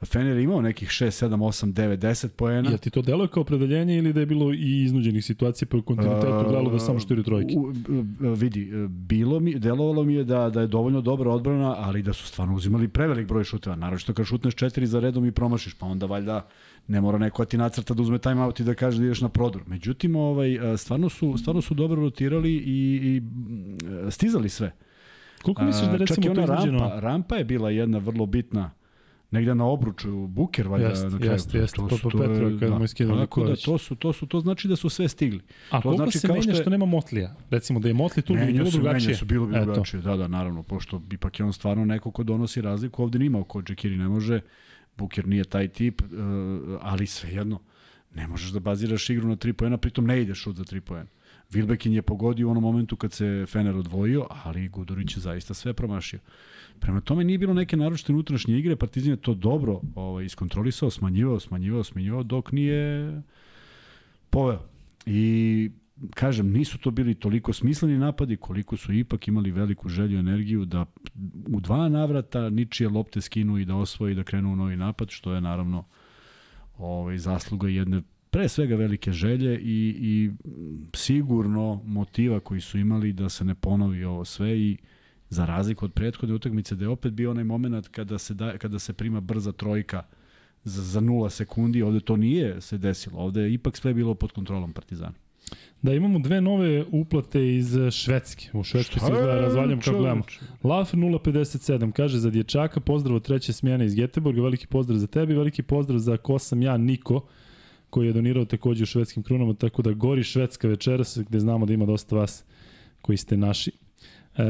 Fener 0.06 0.36
je 0.36 0.42
imao 0.42 0.60
nekih 0.60 0.88
6, 0.88 1.26
7, 1.26 1.36
8, 1.36 1.72
9, 1.72 1.96
10 1.96 2.28
poena. 2.28 2.70
Je 2.70 2.78
ti 2.78 2.90
to 2.90 3.02
deluje 3.02 3.28
kao 3.28 3.40
opredeljenje 3.40 3.98
ili 3.98 4.12
da 4.12 4.20
je 4.20 4.26
bilo 4.26 4.52
i 4.52 4.82
iznuđenih 4.84 5.24
situacija 5.24 5.68
po 5.68 5.82
kontinuitetu 5.82 6.36
uh, 6.36 6.42
gledalo 6.42 6.70
da 6.70 6.78
samo 6.78 7.00
štiri 7.00 7.22
trojke? 7.22 7.54
U, 7.56 7.72
vidi, 8.34 8.70
bilo 8.88 9.40
mi, 9.40 9.58
delovalo 9.58 10.04
mi 10.04 10.14
je 10.14 10.24
da, 10.24 10.50
da 10.50 10.60
je 10.60 10.66
dovoljno 10.66 11.00
dobra 11.00 11.30
odbrana, 11.30 11.74
ali 11.78 12.02
da 12.02 12.12
su 12.12 12.26
stvarno 12.26 12.54
uzimali 12.54 12.88
prevelik 12.88 13.28
broj 13.28 13.44
šuteva. 13.44 13.76
Naravno 13.76 13.98
što 13.98 14.14
kad 14.14 14.26
šutneš 14.26 14.54
četiri 14.54 14.86
za 14.86 15.00
redom 15.00 15.26
i 15.26 15.32
promašiš, 15.32 15.74
pa 15.74 15.86
onda 15.86 16.06
valjda 16.06 16.46
ne 16.88 17.00
mora 17.00 17.18
neko 17.18 17.44
ti 17.44 17.58
nacrta 17.58 17.94
da 17.94 18.02
uzme 18.02 18.18
time 18.18 18.42
out 18.42 18.60
i 18.60 18.64
da 18.64 18.74
kaže 18.74 18.98
da 18.98 19.04
ideš 19.04 19.20
na 19.20 19.28
prodor. 19.28 19.62
Međutim, 19.66 20.16
ovaj, 20.16 20.58
stvarno, 20.76 21.08
su, 21.08 21.34
stvarno 21.38 21.62
su 21.62 21.74
dobro 21.74 22.02
rotirali 22.02 22.52
i, 22.52 23.00
i 23.02 23.22
stizali 24.10 24.48
sve. 24.48 24.72
Koliko 25.42 25.64
misliš 25.64 25.90
da 25.90 25.96
recimo 25.96 26.16
Čak 26.16 26.24
i 26.24 26.28
ona 26.28 26.44
rampa, 26.44 27.00
rampa 27.00 27.36
je 27.36 27.44
bila 27.44 27.70
jedna 27.70 27.98
vrlo 27.98 28.26
bitna 28.26 28.77
negde 29.30 29.54
na 29.54 29.64
obruču 29.64 30.26
Buker 30.26 30.68
valjda 30.68 30.88
jest, 30.88 31.04
na 31.04 31.18
kraju. 31.18 31.32
Jest, 31.32 31.54
jest, 31.54 31.74
to, 31.74 31.88
to, 31.88 31.98
to 31.98 32.18
Petro 32.18 32.50
kada 32.60 32.68
da, 32.68 32.78
mu 32.78 32.84
je 32.84 32.88
skinuo 32.88 33.18
Tako 33.18 33.44
da 33.44 33.56
to 33.56 33.78
su 33.78 33.96
to 33.96 34.12
su 34.12 34.26
to 34.26 34.40
znači 34.40 34.68
da 34.68 34.76
su 34.76 34.88
sve 34.88 35.08
stigli. 35.08 35.40
A 35.70 35.80
to 35.80 35.92
znači 35.96 36.18
se 36.18 36.28
menja 36.28 36.42
što, 36.42 36.50
je... 36.50 36.54
što 36.54 36.70
nema 36.70 36.86
Motlija? 36.86 37.34
Recimo 37.50 37.80
da 37.80 37.88
je 37.88 37.94
Motli 37.94 38.22
tu 38.22 38.34
menja 38.34 38.52
bilo 38.52 38.70
drugačije. 38.70 39.06
Menja 39.06 39.18
su 39.18 39.24
bilo 39.24 39.46
bi 39.46 39.60
drugačije. 39.60 40.02
Da, 40.02 40.16
da, 40.16 40.28
naravno, 40.28 40.62
pošto 40.62 41.02
ipak 41.12 41.40
je 41.40 41.46
on 41.46 41.52
stvarno 41.52 41.84
neko 41.84 42.10
ko 42.10 42.22
donosi 42.22 42.60
razliku, 42.60 43.02
ovde 43.02 43.18
nima 43.18 43.44
ko 43.44 43.62
Džekiri 43.62 43.96
ne 43.96 44.08
može. 44.08 44.40
Buker 44.98 45.26
nije 45.26 45.44
taj 45.44 45.68
tip, 45.68 46.02
uh, 46.02 46.08
ali 46.80 47.06
svejedno 47.06 47.60
ne 48.14 48.28
možeš 48.28 48.50
da 48.50 48.60
baziraš 48.60 49.10
igru 49.10 49.28
na 49.28 49.36
3 49.36 49.52
poena, 49.52 49.76
pritom 49.76 50.06
ne 50.06 50.22
ideš 50.22 50.38
šut 50.42 50.56
za 50.56 50.64
3 50.64 50.80
poena. 50.80 51.06
Vilbekin 51.50 51.92
je 51.92 52.02
pogodio 52.02 52.48
u 52.48 52.50
onom 52.50 52.62
momentu 52.62 52.96
kad 52.96 53.12
se 53.12 53.44
Fener 53.48 53.76
odvojio, 53.76 54.26
ali 54.44 54.68
Gudurić 54.68 55.16
je 55.16 55.20
zaista 55.20 55.54
sve 55.54 55.72
promašio. 55.72 56.18
Prema 56.80 57.00
tome 57.00 57.24
nije 57.24 57.38
bilo 57.38 57.54
neke 57.54 57.76
naročite 57.76 58.12
unutrašnje 58.12 58.58
igre, 58.58 58.76
Partizan 58.76 59.10
je 59.10 59.16
to 59.16 59.34
dobro 59.34 59.80
ovaj, 59.94 60.24
iskontrolisao, 60.24 60.90
smanjivao, 60.90 61.40
smanjivao, 61.40 61.84
smanjivao, 61.84 62.22
dok 62.22 62.52
nije 62.52 63.12
poveo. 64.30 64.62
I 65.06 65.70
kažem, 66.14 66.52
nisu 66.52 66.78
to 66.78 66.90
bili 66.90 67.14
toliko 67.14 67.52
smisleni 67.52 67.98
napadi 67.98 68.36
koliko 68.36 68.76
su 68.76 68.92
ipak 68.92 69.28
imali 69.28 69.50
veliku 69.50 69.88
želju 69.88 70.16
i 70.16 70.20
energiju 70.20 70.64
da 70.64 70.86
u 71.52 71.60
dva 71.60 71.88
navrata 71.88 72.50
ničije 72.50 72.88
lopte 72.88 73.20
skinu 73.20 73.58
i 73.58 73.64
da 73.64 73.76
osvoje 73.76 74.12
i 74.12 74.14
da 74.14 74.24
krenu 74.24 74.52
u 74.52 74.56
novi 74.56 74.76
napad, 74.76 75.10
što 75.10 75.32
je 75.32 75.40
naravno 75.40 75.84
ovaj, 76.78 77.18
zasluga 77.18 77.68
jedne 77.68 78.02
pre 78.30 78.48
svega 78.48 78.76
velike 78.76 79.12
želje 79.12 79.58
i, 79.60 79.96
i 80.00 80.30
sigurno 80.94 81.82
motiva 81.84 82.40
koji 82.40 82.60
su 82.60 82.78
imali 82.78 83.12
da 83.12 83.28
se 83.28 83.44
ne 83.44 83.54
ponovi 83.54 84.04
ovo 84.04 84.24
sve 84.24 84.58
i 84.58 84.76
za 85.30 85.46
razliku 85.46 85.84
od 85.84 85.92
prethodne 85.92 86.34
utakmice 86.34 86.74
da 86.74 86.84
je 86.84 86.88
opet 86.88 87.12
bio 87.12 87.30
onaj 87.30 87.44
moment 87.44 87.88
kada 87.88 88.18
se, 88.18 88.34
da, 88.34 88.58
kada 88.58 88.78
se 88.78 88.92
prima 88.92 89.20
brza 89.20 89.52
trojka 89.52 90.02
za, 90.64 90.82
za 90.82 91.00
nula 91.00 91.30
sekundi, 91.30 91.82
ovde 91.82 92.00
to 92.00 92.16
nije 92.16 92.60
se 92.60 92.78
desilo, 92.78 93.18
ovde 93.18 93.40
je 93.40 93.52
ipak 93.54 93.76
sve 93.76 93.94
bilo 93.94 94.14
pod 94.14 94.32
kontrolom 94.32 94.72
Partizana. 94.72 95.14
Da, 95.82 95.94
imamo 95.94 96.18
dve 96.18 96.40
nove 96.40 96.84
uplate 96.92 97.56
iz 97.56 97.76
Švedske. 97.90 98.50
U 98.52 98.64
Švedskoj 98.64 99.00
se 99.00 99.12
izgleda 99.12 99.40
razvaljam 99.40 99.80
kako 99.80 99.98
gledamo. 99.98 100.22
Laf 100.64 100.94
057 100.94 101.92
kaže 101.92 102.18
za 102.18 102.30
dječaka 102.30 102.80
pozdrav 102.80 103.16
od 103.16 103.22
treće 103.22 103.52
smjene 103.52 103.86
iz 103.86 103.94
Geteborga, 103.94 104.42
veliki 104.42 104.66
pozdrav 104.66 104.98
za 104.98 105.06
tebi, 105.06 105.34
veliki 105.34 105.62
pozdrav 105.62 105.98
za 105.98 106.16
ko 106.16 106.38
sam 106.38 106.62
ja, 106.62 106.76
Niko, 106.76 107.26
koji 107.90 108.06
je 108.06 108.12
donirao 108.12 108.44
takođe 108.44 108.82
u 108.82 108.86
švedskim 108.86 109.22
krunama, 109.22 109.54
tako 109.54 109.82
da 109.82 109.92
gori 109.92 110.22
švedska 110.22 110.68
večeras, 110.68 111.18
gde 111.28 111.40
znamo 111.40 111.66
da 111.66 111.72
ima 111.72 111.86
dosta 111.86 112.16
vas 112.16 112.44
koji 113.00 113.18
ste 113.18 113.36
naši. 113.36 113.70
E, 114.38 114.42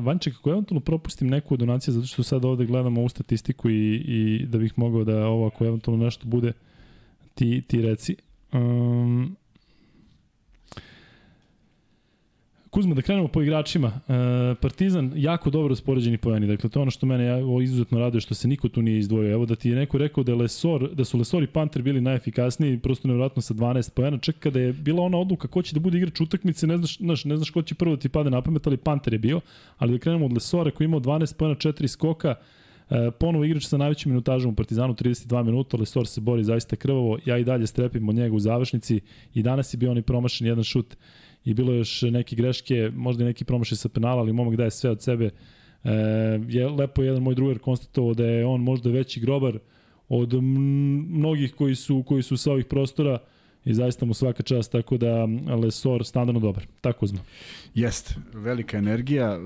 Vanček, 0.00 0.34
ako 0.34 0.50
eventualno 0.50 0.80
propustim 0.80 1.28
neku 1.28 1.54
od 1.54 1.60
donacija, 1.60 1.94
zato 1.94 2.06
što 2.06 2.22
sad 2.22 2.44
ovde 2.44 2.66
gledamo 2.66 3.00
ovu 3.00 3.08
statistiku 3.08 3.70
i, 3.70 3.94
i 3.94 4.46
da 4.46 4.58
bih 4.58 4.72
mogao 4.76 5.04
da 5.04 5.26
ovo, 5.26 5.46
ako 5.46 5.64
eventualno 5.64 6.04
nešto 6.04 6.26
bude, 6.26 6.52
ti, 7.34 7.62
ti 7.66 7.82
reci. 7.82 8.16
Um, 8.52 9.36
Kuzma, 12.70 12.94
da 12.94 13.02
krenemo 13.02 13.28
po 13.28 13.42
igračima. 13.42 13.88
E, 14.08 14.54
Partizan, 14.60 15.12
jako 15.16 15.50
dobro 15.50 15.74
spoređeni 15.74 16.18
poeni. 16.18 16.46
Dakle, 16.46 16.70
to 16.70 16.78
je 16.78 16.82
ono 16.82 16.90
što 16.90 17.06
mene 17.06 17.24
ja, 17.24 17.38
izuzetno 17.62 17.98
raduje, 17.98 18.20
što 18.20 18.34
se 18.34 18.48
niko 18.48 18.68
tu 18.68 18.82
nije 18.82 18.98
izdvojio. 18.98 19.32
Evo 19.32 19.46
da 19.46 19.54
ti 19.54 19.68
je 19.68 19.76
neko 19.76 19.98
rekao 19.98 20.24
da, 20.24 20.34
Lesor, 20.34 20.94
da 20.94 21.04
su 21.04 21.18
Lesor 21.18 21.42
i 21.42 21.46
Panter 21.46 21.82
bili 21.82 22.00
najefikasniji, 22.00 22.78
prosto 22.78 23.08
nevjerojatno 23.08 23.42
sa 23.42 23.54
12 23.54 23.90
poena. 23.94 24.18
Čak 24.18 24.36
kada 24.38 24.60
je 24.60 24.72
bila 24.72 25.02
ona 25.02 25.18
odluka 25.18 25.48
ko 25.48 25.62
će 25.62 25.74
da 25.74 25.80
bude 25.80 25.98
igrač 25.98 26.20
utakmice, 26.20 26.66
ne 26.66 26.76
znaš, 26.76 26.98
znaš, 26.98 27.24
ne 27.24 27.36
znaš 27.36 27.50
ko 27.50 27.62
će 27.62 27.74
prvo 27.74 27.96
da 27.96 28.00
ti 28.00 28.08
pade 28.08 28.30
na 28.30 28.42
pamet, 28.42 28.66
ali 28.66 28.76
Panter 28.76 29.12
je 29.12 29.18
bio. 29.18 29.40
Ali 29.78 29.92
da 29.92 29.98
krenemo 29.98 30.26
od 30.26 30.32
Lesora 30.32 30.70
koji 30.70 30.84
je 30.84 30.88
imao 30.88 31.00
12 31.00 31.36
poena, 31.36 31.54
4 31.54 31.86
skoka, 31.86 32.34
E, 32.90 33.10
ponovo 33.10 33.44
igrač 33.44 33.66
sa 33.66 33.76
najvećim 33.76 34.12
minutažom 34.12 34.52
u 34.52 34.54
Partizanu, 34.54 34.94
32 34.94 35.42
minuta, 35.42 35.76
Lesor 35.76 36.06
se 36.06 36.20
bori 36.20 36.44
zaista 36.44 36.76
krvavo, 36.76 37.18
ja 37.24 37.38
i 37.38 37.44
dalje 37.44 37.66
strepim 37.66 38.08
od 38.08 38.14
njega 38.14 38.34
u 38.34 38.38
završnici 38.40 39.00
i 39.34 39.42
danas 39.42 39.74
je 39.74 39.78
bio 39.78 39.90
on 39.90 39.98
i 39.98 40.02
promašen 40.02 40.46
jedan 40.46 40.64
šut 40.64 40.96
i 41.44 41.54
bilo 41.54 41.72
je 41.72 41.78
još 41.78 42.02
neke 42.02 42.36
greške, 42.36 42.90
možda 42.94 43.24
i 43.24 43.26
neki 43.26 43.44
promašaj 43.44 43.76
sa 43.76 43.88
penala, 43.88 44.20
ali 44.20 44.32
momak 44.32 44.56
daje 44.56 44.70
sve 44.70 44.90
od 44.90 45.02
sebe. 45.02 45.30
E, 45.84 45.90
je 46.48 46.68
lepo 46.68 47.02
jedan 47.02 47.22
moj 47.22 47.34
drugar 47.34 47.58
konstatovao 47.58 48.14
da 48.14 48.24
je 48.24 48.46
on 48.46 48.60
možda 48.60 48.90
veći 48.90 49.20
grobar 49.20 49.58
od 50.08 50.34
mnogih 50.42 51.54
koji 51.54 51.74
su 51.74 52.02
koji 52.06 52.22
su 52.22 52.36
sa 52.36 52.52
ovih 52.52 52.64
prostora 52.64 53.18
i 53.64 53.74
zaista 53.74 54.06
mu 54.06 54.14
svaka 54.14 54.42
čast, 54.42 54.72
tako 54.72 54.96
da 54.96 55.24
Lesor 55.62 56.04
standardno 56.04 56.40
dobar. 56.40 56.66
Tako 56.80 57.06
zna. 57.06 57.20
Jest, 57.74 58.14
velika 58.34 58.78
energija. 58.78 59.38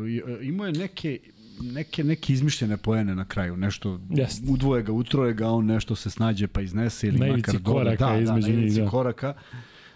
Imao 0.42 0.66
je 0.66 0.72
neke 0.72 1.18
neke, 1.60 2.04
neke 2.04 2.32
izmišljene 2.32 2.76
poene 2.76 3.14
na 3.14 3.24
kraju, 3.24 3.56
nešto 3.56 4.00
Jest. 4.10 4.44
udvoje 4.48 4.82
ga, 4.82 4.92
utroje 4.92 5.34
ga, 5.34 5.48
on 5.48 5.66
nešto 5.66 5.94
se 5.94 6.10
snađe 6.10 6.46
pa 6.46 6.60
iznese 6.60 7.06
ili 7.08 7.18
na 7.18 7.26
makar 7.26 7.62
koraka 7.62 8.20
da, 8.20 8.20
da, 8.20 8.38
njih, 8.38 8.74
da. 8.74 8.88
koraka 8.88 9.34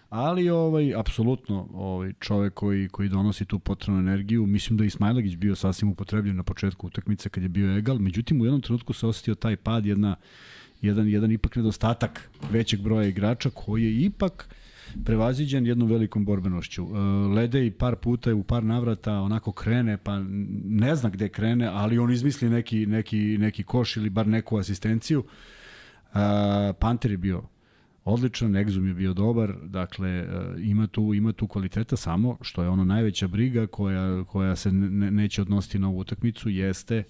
ali 0.08 0.50
ovaj 0.50 0.94
apsolutno 0.94 1.68
ovaj 1.74 2.12
čovek 2.20 2.54
koji 2.54 2.88
koji 2.88 3.08
donosi 3.08 3.44
tu 3.44 3.58
potrebnu 3.58 4.00
energiju, 4.00 4.46
mislim 4.46 4.76
da 4.76 4.84
je 4.84 4.88
Ismailagić 4.88 5.36
bio 5.36 5.54
sasvim 5.54 5.90
upotrebljen 5.90 6.36
na 6.36 6.42
početku 6.42 6.86
utakmice 6.86 7.28
kad 7.28 7.42
je 7.42 7.48
bio 7.48 7.76
egal, 7.78 7.98
međutim 7.98 8.40
u 8.40 8.44
jednom 8.44 8.60
trenutku 8.60 8.92
se 8.92 9.06
osetio 9.06 9.34
taj 9.34 9.56
pad, 9.56 9.86
jedna 9.86 10.16
jedan 10.82 11.08
jedan 11.08 11.32
ipak 11.32 11.56
nedostatak 11.56 12.30
većeg 12.50 12.80
broja 12.80 13.08
igrača 13.08 13.50
koji 13.50 13.84
je 13.84 14.00
ipak 14.00 14.48
prevaziđen 15.04 15.66
jednom 15.66 15.88
velikom 15.88 16.24
borbenošću. 16.24 16.82
E, 16.82 16.98
Lede 17.34 17.66
i 17.66 17.70
par 17.70 17.96
puta 17.96 18.34
u 18.34 18.42
par 18.42 18.64
navrata 18.64 19.20
onako 19.20 19.52
krene, 19.52 19.96
pa 19.96 20.18
ne 20.64 20.96
zna 20.96 21.10
gde 21.10 21.28
krene, 21.28 21.66
ali 21.66 21.98
on 21.98 22.12
izmisli 22.12 22.50
neki, 22.50 22.86
neki, 22.86 23.38
neki 23.38 23.62
koš 23.62 23.96
ili 23.96 24.10
bar 24.10 24.26
neku 24.26 24.58
asistenciju. 24.58 25.24
E, 26.14 26.72
Panter 26.72 27.10
je 27.10 27.16
bio 27.16 27.42
odličan, 28.06 28.52
Exum 28.52 28.88
je 28.88 28.94
bio 28.94 29.14
dobar, 29.14 29.54
dakle 29.62 30.08
e, 30.08 30.26
ima 30.58 30.86
tu, 30.86 31.14
ima 31.14 31.32
tu 31.32 31.48
kvaliteta 31.48 31.96
samo 31.96 32.38
što 32.40 32.62
je 32.62 32.68
ono 32.68 32.84
najveća 32.84 33.28
briga 33.28 33.66
koja, 33.66 34.24
koja 34.24 34.56
se 34.56 34.72
ne, 34.72 35.10
neće 35.10 35.42
odnositi 35.42 35.78
na 35.78 35.88
ovu 35.88 35.98
utakmicu 35.98 36.48
jeste 36.48 37.04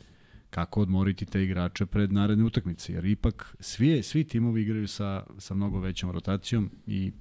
kako 0.50 0.80
odmoriti 0.80 1.26
te 1.26 1.42
igrače 1.42 1.86
pred 1.86 2.12
naredne 2.12 2.44
utakmice, 2.44 2.92
jer 2.92 3.04
ipak 3.04 3.56
svi, 3.60 4.02
svi 4.02 4.24
timovi 4.24 4.62
igraju 4.62 4.88
sa, 4.88 5.22
sa 5.38 5.54
mnogo 5.54 5.80
većom 5.80 6.10
rotacijom 6.10 6.70
i 6.86 7.12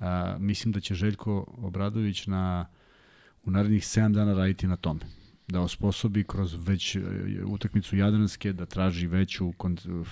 a, 0.00 0.36
mislim 0.38 0.72
da 0.72 0.80
će 0.80 0.94
Željko 0.94 1.54
Obradović 1.58 2.26
na, 2.26 2.66
u 3.44 3.50
narednih 3.50 3.82
7 3.82 4.12
dana 4.12 4.34
raditi 4.34 4.66
na 4.66 4.76
tome 4.76 5.00
da 5.48 5.60
osposobi 5.60 6.24
kroz 6.24 6.56
već 6.68 6.96
e, 6.96 7.00
utakmicu 7.46 7.96
Jadranske 7.96 8.52
da 8.52 8.66
traži 8.66 9.06
veću, 9.06 9.52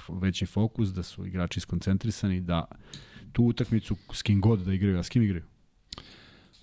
veći 0.08 0.46
fokus, 0.46 0.88
da 0.88 1.02
su 1.02 1.26
igrači 1.26 1.60
skoncentrisani, 1.60 2.40
da 2.40 2.64
tu 3.32 3.44
utakmicu 3.44 3.96
s 4.12 4.22
kim 4.22 4.40
god 4.40 4.58
da 4.58 4.74
igraju, 4.74 4.98
a 4.98 5.02
s 5.02 5.08
kim 5.08 5.22
igraju? 5.22 5.44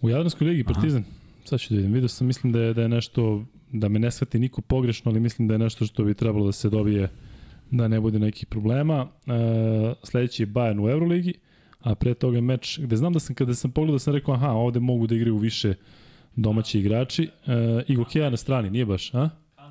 U 0.02 0.10
Jadranskoj 0.10 0.48
ligi 0.48 0.64
Partizan, 0.64 1.02
Aha. 1.02 1.12
sad 1.46 1.60
ću 1.60 1.74
da 1.74 1.76
vidim, 1.76 1.94
vidio 1.94 2.08
sam, 2.08 2.28
mislim 2.28 2.54
da 2.54 2.62
je, 2.62 2.74
da 2.74 2.82
je 2.82 2.90
nešto, 2.90 3.46
da 3.72 3.90
me 3.90 4.00
ne 4.00 4.12
shvati 4.12 4.40
niko 4.40 4.62
pogrešno, 4.62 5.12
ali 5.12 5.20
mislim 5.20 5.48
da 5.48 5.54
je 5.54 5.60
nešto 5.60 5.86
što 5.86 6.04
bi 6.04 6.14
trebalo 6.14 6.46
da 6.46 6.52
se 6.52 6.70
dobije 6.70 7.10
da 7.72 7.88
ne 7.88 8.00
bude 8.00 8.20
nekih 8.20 8.46
problema. 8.46 9.08
E, 9.28 9.94
sledeći 10.04 10.44
je 10.44 10.48
Bayern 10.48 10.86
u 10.86 10.90
Euroligi, 10.90 11.34
a 11.80 11.96
pre 11.96 12.14
toga 12.14 12.42
meč 12.42 12.80
gde 12.80 12.96
znam 12.96 13.14
da 13.14 13.20
sam 13.20 13.36
kada 13.36 13.54
sam 13.54 13.72
pogledao 13.72 14.00
sam 14.00 14.14
rekao 14.14 14.34
aha, 14.34 14.50
ovde 14.50 14.80
mogu 14.80 15.08
da 15.08 15.16
igraju 15.16 15.38
više 15.38 15.74
domaći 16.38 16.80
igrači. 16.80 17.30
E, 17.48 17.84
I 17.88 17.96
Gokeja 17.96 18.30
na 18.30 18.38
strani, 18.38 18.70
nije 18.70 18.86
baš, 18.86 19.14
a? 19.14 19.30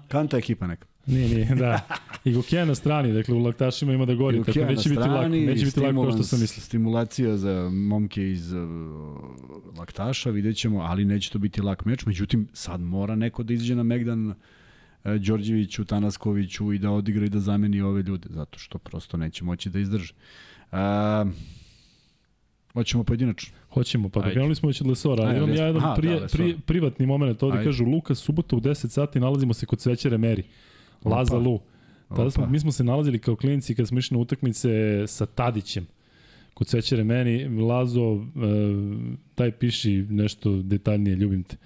Kanta 0.08 0.36
ekipa 0.36 0.66
neka. 0.66 0.86
Nije, 1.06 1.28
nije, 1.28 1.54
da. 1.54 1.80
I 2.24 2.32
Gokeja 2.32 2.64
na 2.64 2.74
strani, 2.74 3.12
dakle 3.12 3.34
u 3.34 3.38
laktašima 3.38 3.92
ima 3.92 4.04
da 4.04 4.14
gori, 4.14 4.44
tako 4.44 4.58
neće 4.58 4.88
biti 4.88 5.00
lako, 5.00 5.28
neće 5.28 5.64
biti 5.64 5.80
lako 5.80 6.02
kao 6.02 6.12
što 6.12 6.22
sam 6.22 6.40
mislio. 6.40 6.62
Stimulacija 6.62 7.36
za 7.36 7.70
momke 7.72 8.30
iz 8.30 8.52
uh, 8.52 8.58
laktaša, 9.78 10.30
vidjet 10.30 10.56
ćemo, 10.56 10.80
ali 10.80 11.04
neće 11.04 11.30
to 11.30 11.38
biti 11.38 11.62
lak 11.62 11.84
meč, 11.84 12.06
međutim 12.06 12.48
sad 12.52 12.80
mora 12.80 13.16
neko 13.16 13.42
da 13.42 13.54
izađe 13.54 13.74
na 13.74 13.82
Megdan 13.82 14.28
uh, 14.28 14.34
Đorđeviću, 15.04 15.84
Tanaskoviću 15.84 16.72
i 16.72 16.78
da 16.78 16.90
odigra 16.90 17.26
i 17.26 17.28
da 17.28 17.40
zameni 17.40 17.80
ove 17.80 18.02
ljude, 18.02 18.28
zato 18.30 18.58
što 18.58 18.78
prosto 18.78 19.16
neće 19.16 19.44
moći 19.44 19.70
da 19.70 19.78
izdrže. 19.78 20.14
Uh, 20.72 20.78
Hoćemo 22.76 23.04
pojedinačno. 23.04 23.54
Hoćemo, 23.76 24.08
pa 24.08 24.30
krenuli 24.30 24.54
smo 24.54 24.66
već 24.66 24.80
od 24.80 24.86
Lesora, 24.86 25.24
ali 25.24 25.36
imam 25.36 25.54
ja 25.54 25.66
jedan 25.66 25.84
Aha, 25.84 25.94
prije, 25.94 26.20
da, 26.20 26.26
prije, 26.26 26.56
privatni 26.66 27.06
moment, 27.06 27.42
ovde 27.42 27.58
Ajde. 27.58 27.68
kažu 27.68 27.84
Luka, 27.84 28.14
subota 28.14 28.56
u 28.56 28.60
10 28.60 28.88
sati 28.88 29.20
nalazimo 29.20 29.54
se 29.54 29.66
kod 29.66 29.80
Svećere 29.80 30.18
Meri, 30.18 30.42
Laza 31.04 31.38
Lu. 31.38 31.60
Tada 32.08 32.30
smo, 32.30 32.46
mi 32.46 32.60
smo 32.60 32.72
se 32.72 32.84
nalazili 32.84 33.18
kao 33.18 33.36
klinici 33.36 33.74
kad 33.74 33.88
smo 33.88 33.98
išli 33.98 34.16
na 34.16 34.20
utakmice 34.20 34.70
sa 35.06 35.26
Tadićem 35.26 35.86
kod 36.56 36.68
Svećere 36.68 37.04
meni, 37.04 37.60
Lazo, 37.60 38.14
e, 38.14 38.20
daj 39.36 39.50
piši 39.50 40.06
nešto 40.10 40.62
detaljnije, 40.62 41.16
ljubim 41.16 41.42
te. 41.42 41.56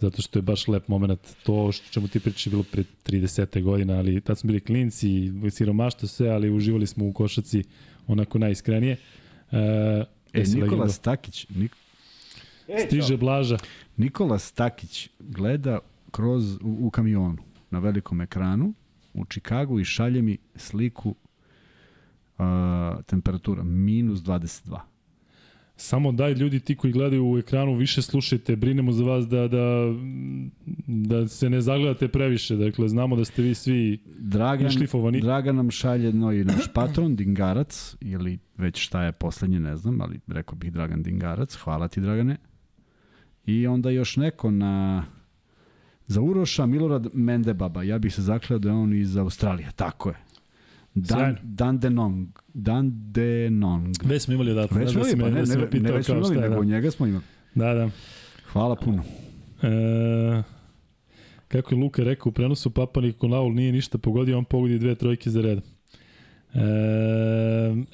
Zato 0.00 0.22
što 0.22 0.38
je 0.38 0.42
baš 0.42 0.68
lep 0.68 0.88
moment. 0.88 1.20
To 1.42 1.72
što 1.72 1.86
čemu 1.90 2.08
ti 2.08 2.20
pričaš 2.20 2.46
je 2.46 2.50
bilo 2.50 2.62
pre 2.62 2.84
30. 3.06 3.62
godina, 3.62 3.98
ali 3.98 4.20
tad 4.20 4.38
smo 4.38 4.48
bili 4.48 4.60
klinci, 4.60 5.32
siromašto 5.50 6.06
sve, 6.06 6.28
ali 6.28 6.50
uživali 6.50 6.86
smo 6.86 7.06
u 7.06 7.12
košaci 7.12 7.64
onako 8.06 8.38
najiskrenije. 8.38 8.96
E, 9.52 10.04
E, 10.34 10.44
Nikola 10.54 10.88
Stakić, 10.88 11.46
Nik... 11.48 11.76
E, 12.68 12.86
Stiže 12.86 13.16
Blaža. 13.16 13.58
Nikola 13.96 14.38
Stakić 14.38 15.08
gleda 15.18 15.78
kroz, 16.10 16.54
u, 16.54 16.86
u 16.86 16.90
kamionu, 16.90 17.42
na 17.70 17.78
velikom 17.78 18.20
ekranu, 18.20 18.74
u 19.14 19.24
Čikagu 19.24 19.80
i 19.80 19.84
šalje 19.84 20.22
mi 20.22 20.38
sliku 20.56 21.08
uh, 21.08 22.44
temperatura 23.06 23.62
minus 23.62 24.20
22. 24.20 24.78
Samo 25.76 26.12
daj 26.12 26.32
ljudi 26.32 26.60
ti 26.60 26.76
koji 26.76 26.92
gledaju 26.92 27.30
u 27.30 27.38
ekranu 27.38 27.74
više 27.74 28.02
slušajte, 28.02 28.56
brinemo 28.56 28.92
za 28.92 29.04
vas 29.04 29.28
da, 29.28 29.48
da, 29.48 29.94
da 30.86 31.28
se 31.28 31.50
ne 31.50 31.60
zagledate 31.60 32.08
previše. 32.08 32.56
Dakle, 32.56 32.88
znamo 32.88 33.16
da 33.16 33.24
ste 33.24 33.42
vi 33.42 33.54
svi 33.54 34.02
Dragan, 34.18 34.70
šlifovani. 34.70 35.20
Dragan 35.20 35.56
nam 35.56 35.70
šalje 35.70 36.12
no 36.12 36.32
i 36.32 36.44
naš 36.44 36.72
patron, 36.74 37.16
Dingarac, 37.16 37.96
ili 38.00 38.38
već 38.56 38.78
šta 38.78 39.04
je 39.04 39.12
poslednje, 39.12 39.60
ne 39.60 39.76
znam, 39.76 40.00
ali 40.00 40.20
rekao 40.26 40.56
bih 40.56 40.72
Dragan 40.72 41.02
Dingarac. 41.02 41.54
Hvala 41.54 41.88
ti, 41.88 42.00
Dragane. 42.00 42.36
I 43.46 43.66
onda 43.66 43.90
još 43.90 44.16
neko 44.16 44.50
na... 44.50 45.04
Za 46.06 46.20
Uroša 46.20 46.66
Milorad 46.66 47.06
Mendebaba, 47.12 47.82
ja 47.82 47.98
bih 47.98 48.14
se 48.14 48.22
zakleo 48.22 48.58
da 48.58 48.68
je 48.68 48.74
on 48.74 48.94
iz 48.94 49.16
Australije, 49.16 49.70
tako 49.76 50.08
je. 50.08 50.16
Dan, 50.94 51.36
Dan 51.42 51.78
Denong. 51.78 52.28
Dan 52.54 52.92
Denong. 53.12 53.94
Već 54.04 54.22
smo 54.22 54.34
imali 54.34 54.50
odatak. 54.50 54.78
Već 54.78 54.90
smo 54.92 55.00
imali, 55.00 55.20
pa 55.20 55.24
ne, 55.24 55.46
ne, 55.46 55.56
ne, 55.56 55.80
ne 55.80 55.92
već 55.92 56.06
smo 56.06 56.14
imali, 56.16 56.40
nego 56.40 56.54
da. 56.54 56.64
njega 56.64 56.90
smo 56.90 57.06
imali. 57.06 57.24
Da, 57.54 57.74
da. 57.74 57.90
Hvala 58.52 58.76
puno. 58.76 59.02
E, 59.62 60.42
kako 61.48 61.74
je 61.74 61.80
Luka 61.80 62.02
rekao, 62.02 62.30
u 62.30 62.32
prenosu 62.32 62.70
Papa 62.70 63.00
Nikolaul 63.00 63.54
nije 63.54 63.72
ništa 63.72 63.98
pogodio, 63.98 64.38
on 64.38 64.44
pogodi 64.44 64.78
dve 64.78 64.94
trojke 64.94 65.30
za 65.30 65.40
red. 65.42 65.58
E, 65.58 66.60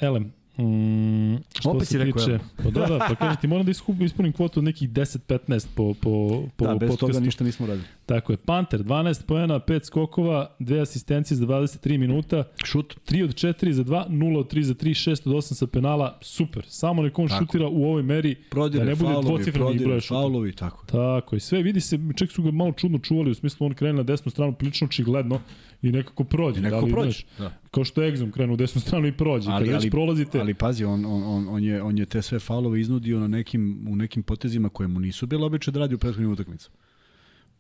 elem, 0.00 0.32
Mm, 0.58 1.36
što 1.58 1.70
Opet 1.70 1.88
se 1.88 2.04
tiče, 2.04 2.04
rekao, 2.04 2.38
pa 2.56 2.70
da, 2.70 2.86
da, 2.86 2.98
pa 2.98 3.14
kaže 3.14 3.40
ti 3.40 3.46
moram 3.46 3.66
da 3.66 3.70
ispunim 4.04 4.32
kvotu 4.32 4.60
od 4.60 4.64
nekih 4.64 4.90
10-15 4.90 5.66
po, 5.74 5.94
po, 5.94 6.42
po 6.56 6.66
da, 6.66 6.74
bez 6.74 6.88
podcastu. 6.90 7.06
toga 7.06 7.20
ništa 7.20 7.44
nismo 7.44 7.66
radili. 7.66 7.86
Tako 8.10 8.32
je, 8.32 8.36
Panter, 8.36 8.82
12 8.84 9.26
pojena, 9.26 9.60
5 9.60 9.84
skokova, 9.84 10.56
2 10.58 10.82
asistencije 10.82 11.36
za 11.36 11.46
23 11.46 11.98
minuta. 11.98 12.44
Šut. 12.64 12.96
3 13.08 13.24
od 13.24 13.30
4 13.30 13.70
za 13.70 13.84
2, 13.84 14.08
0 14.08 14.38
od 14.38 14.52
3 14.52 14.62
za 14.62 14.74
3, 14.74 15.10
6 15.10 15.28
od 15.28 15.34
8 15.34 15.54
sa 15.54 15.66
penala, 15.66 16.18
super. 16.22 16.64
Samo 16.68 17.02
nekom 17.02 17.28
tako. 17.28 17.44
šutira 17.44 17.68
u 17.68 17.84
ovoj 17.84 18.02
meri 18.02 18.34
prodire, 18.34 18.84
da 18.84 18.90
ne 18.90 18.96
bude 18.96 19.14
dvocifreni 19.22 19.78
broj 19.78 20.00
šuta. 20.00 20.14
Faulovi, 20.14 20.52
tako. 20.52 20.86
Tako 20.86 21.36
i 21.36 21.40
sve 21.40 21.62
vidi 21.62 21.80
se, 21.80 21.98
čak 22.16 22.30
su 22.30 22.42
ga 22.42 22.50
malo 22.50 22.72
čudno 22.72 22.98
čuvali, 22.98 23.30
u 23.30 23.34
smislu 23.34 23.66
on 23.66 23.74
krene 23.74 23.92
na 23.92 24.02
desnu 24.02 24.30
stranu, 24.30 24.52
prilično 24.52 24.84
očigledno 24.84 25.40
i 25.82 25.92
nekako 25.92 26.24
prođe. 26.24 26.58
I 26.58 26.62
nekako 26.62 26.86
da 26.86 26.92
prođe, 26.92 27.10
znaš, 27.10 27.26
da. 27.38 27.58
Kao 27.70 27.84
što 27.84 28.00
Exum 28.00 28.32
krenu 28.32 28.52
u 28.52 28.56
desnu 28.56 28.80
stranu 28.80 29.06
i 29.06 29.12
prođe. 29.12 29.50
Ali, 29.50 29.66
Kad 29.66 29.74
ali, 29.74 29.90
prolazite... 29.90 30.40
ali 30.40 30.54
pazi, 30.54 30.84
on, 30.84 31.04
on, 31.04 31.22
on, 31.22 31.48
on, 31.48 31.64
je, 31.64 31.82
on 31.82 31.98
je 31.98 32.06
te 32.06 32.22
sve 32.22 32.38
faulove 32.38 32.80
iznudio 32.80 33.20
na 33.20 33.28
nekim, 33.28 33.86
u 33.90 33.96
nekim 33.96 34.22
potezima 34.22 34.68
koje 34.68 34.88
mu 34.88 35.00
nisu 35.00 35.26
bile 35.26 35.46
običe 35.46 35.70
da 35.70 35.80
radi 35.80 35.94
u 35.94 35.98
prethodnim 35.98 36.32
utakmicama. 36.32 36.76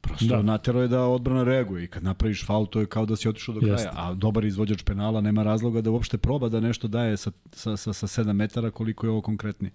Prosto 0.00 0.26
da. 0.26 0.42
natero 0.42 0.82
je 0.82 0.88
da 0.88 1.02
odbrana 1.02 1.44
reaguje 1.44 1.84
i 1.84 1.86
kad 1.86 2.04
napraviš 2.04 2.46
faul 2.46 2.66
to 2.66 2.80
je 2.80 2.86
kao 2.86 3.06
da 3.06 3.16
si 3.16 3.28
otišao 3.28 3.54
do 3.54 3.60
kraja, 3.60 3.72
Jeste. 3.72 3.90
a 3.92 4.14
dobar 4.14 4.44
izvođač 4.44 4.82
penala 4.82 5.20
nema 5.20 5.42
razloga 5.42 5.80
da 5.80 5.90
uopšte 5.90 6.18
proba 6.18 6.48
da 6.48 6.60
nešto 6.60 6.88
daje 6.88 7.16
sa, 7.16 7.30
sa, 7.52 7.76
sa, 7.76 7.92
sa 7.92 8.06
7 8.06 8.32
metara 8.32 8.70
koliko 8.70 9.06
je 9.06 9.10
ovo 9.10 9.20
konkretni. 9.20 9.70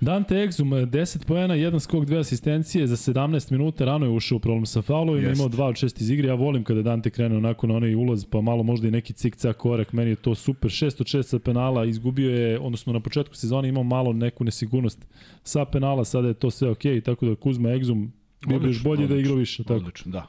Dante 0.00 0.34
Exum, 0.34 0.86
10 0.86 1.24
pojena, 1.26 1.54
jedan 1.54 1.80
skok, 1.80 2.04
dve 2.04 2.18
asistencije 2.18 2.86
za 2.86 2.96
17 2.96 3.52
minuta, 3.52 3.84
rano 3.84 4.06
je 4.06 4.12
ušao 4.12 4.36
u 4.36 4.40
problem 4.40 4.66
sa 4.66 4.82
faulovima, 4.82 5.32
imao 5.32 5.48
2 5.48 5.64
od 5.64 5.74
6 5.74 6.02
iz 6.02 6.10
igre, 6.10 6.28
ja 6.28 6.34
volim 6.34 6.64
kada 6.64 6.82
Dante 6.82 7.10
krene 7.10 7.36
onako 7.36 7.66
na 7.66 7.74
onaj 7.74 7.94
ulaz, 7.94 8.24
pa 8.24 8.40
malo 8.40 8.62
možda 8.62 8.88
i 8.88 8.90
neki 8.90 9.12
cik-cak 9.12 9.52
korak, 9.52 9.92
meni 9.92 10.10
je 10.10 10.16
to 10.16 10.34
super, 10.34 10.70
6 10.70 11.00
od 11.00 11.06
6 11.06 11.22
sa 11.22 11.38
penala, 11.38 11.84
izgubio 11.84 12.30
je, 12.30 12.58
odnosno 12.58 12.92
na 12.92 13.00
početku 13.00 13.34
sezone 13.34 13.68
imao 13.68 13.82
malo 13.82 14.12
neku 14.12 14.44
nesigurnost 14.44 15.06
sa 15.42 15.64
penala, 15.64 16.04
sada 16.04 16.28
je 16.28 16.34
to 16.34 16.50
sve 16.50 16.70
okej, 16.70 16.94
okay, 16.94 17.04
tako 17.04 17.26
da 17.26 17.34
Kuzma 17.34 17.68
Exum, 17.68 18.08
bi 18.46 18.66
još 18.66 18.82
bolje 18.82 19.04
odlično, 19.04 19.14
da 19.14 19.20
igra 19.20 19.34
više. 19.34 19.62
Tako. 19.62 19.74
Odlično, 19.74 20.12
da. 20.12 20.26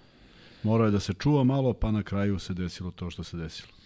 Morao 0.63 0.85
je 0.85 0.91
da 0.91 0.99
se 0.99 1.13
čuva 1.13 1.43
malo, 1.43 1.73
pa 1.73 1.91
na 1.91 2.03
kraju 2.03 2.39
se 2.39 2.53
desilo 2.53 2.91
to 2.91 3.09
što 3.09 3.23
se 3.23 3.37
desilo 3.37 3.77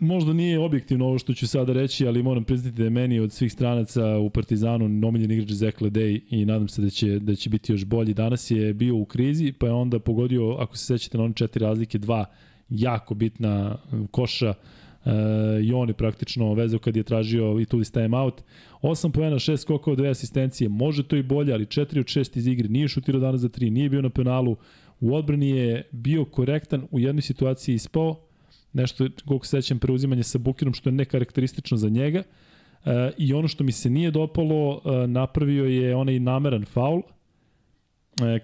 možda 0.00 0.32
nije 0.32 0.58
objektivno 0.58 1.06
ovo 1.06 1.18
što 1.18 1.34
ću 1.34 1.48
sada 1.48 1.72
reći, 1.72 2.06
ali 2.06 2.22
moram 2.22 2.44
priznati 2.44 2.76
da 2.76 2.84
je 2.84 2.90
meni 2.90 3.20
od 3.20 3.32
svih 3.32 3.52
stranaca 3.52 4.18
u 4.18 4.30
Partizanu 4.30 4.88
nomiljen 4.88 5.30
igrač 5.30 5.50
Zek 5.50 5.80
Ledej 5.80 6.20
i 6.30 6.44
nadam 6.44 6.68
se 6.68 6.82
da 6.82 6.90
će, 6.90 7.18
da 7.18 7.34
će 7.34 7.50
biti 7.50 7.72
još 7.72 7.84
bolji. 7.84 8.14
Danas 8.14 8.50
je 8.50 8.74
bio 8.74 8.96
u 8.96 9.04
krizi, 9.04 9.52
pa 9.52 9.66
je 9.66 9.72
onda 9.72 9.98
pogodio, 9.98 10.56
ako 10.58 10.76
se 10.76 10.84
sećate 10.84 11.18
na 11.18 11.24
one 11.24 11.34
četiri 11.34 11.64
razlike, 11.64 11.98
dva 11.98 12.24
jako 12.68 13.14
bitna 13.14 13.78
koša 14.10 14.54
uh, 15.06 15.12
i 15.64 15.72
on 15.72 15.88
je 15.88 15.94
praktično 15.94 16.54
vezao 16.54 16.78
kad 16.78 16.96
je 16.96 17.02
tražio 17.02 17.60
i 17.60 17.64
tu 17.64 17.84
time 17.84 18.18
out. 18.18 18.42
8 18.82 19.10
poena, 19.10 19.36
6 19.36 19.56
skokova, 19.56 19.96
2 19.96 20.10
asistencije, 20.10 20.68
može 20.68 21.02
to 21.02 21.16
i 21.16 21.22
bolje, 21.22 21.52
ali 21.52 21.66
4 21.66 22.00
od 22.00 22.06
6 22.06 22.38
iz 22.38 22.46
igre, 22.46 22.68
nije 22.68 22.88
šutirao 22.88 23.20
danas 23.20 23.40
za 23.40 23.48
3, 23.48 23.70
nije 23.70 23.88
bio 23.88 24.02
na 24.02 24.10
penalu, 24.10 24.56
u 25.00 25.14
odbrani 25.14 25.50
je 25.50 25.82
bio 25.92 26.24
korektan, 26.24 26.86
u 26.90 27.00
jednoj 27.00 27.22
situaciji 27.22 27.74
ispao, 27.74 28.16
nešto, 28.72 29.08
koliko 29.26 29.46
se 29.46 29.62
sećam, 29.62 29.78
preuzimanje 29.78 30.22
sa 30.22 30.38
Bukirom, 30.38 30.74
što 30.74 30.88
je 30.88 30.94
nekarakteristično 30.94 31.76
za 31.76 31.88
njega. 31.88 32.22
E, 32.84 33.10
I 33.18 33.34
ono 33.34 33.48
što 33.48 33.64
mi 33.64 33.72
se 33.72 33.90
nije 33.90 34.10
dopalo, 34.10 34.80
e, 34.84 35.06
napravio 35.06 35.64
je 35.64 35.96
onaj 35.96 36.18
nameran 36.18 36.64
faul, 36.64 36.98
e, 36.98 37.02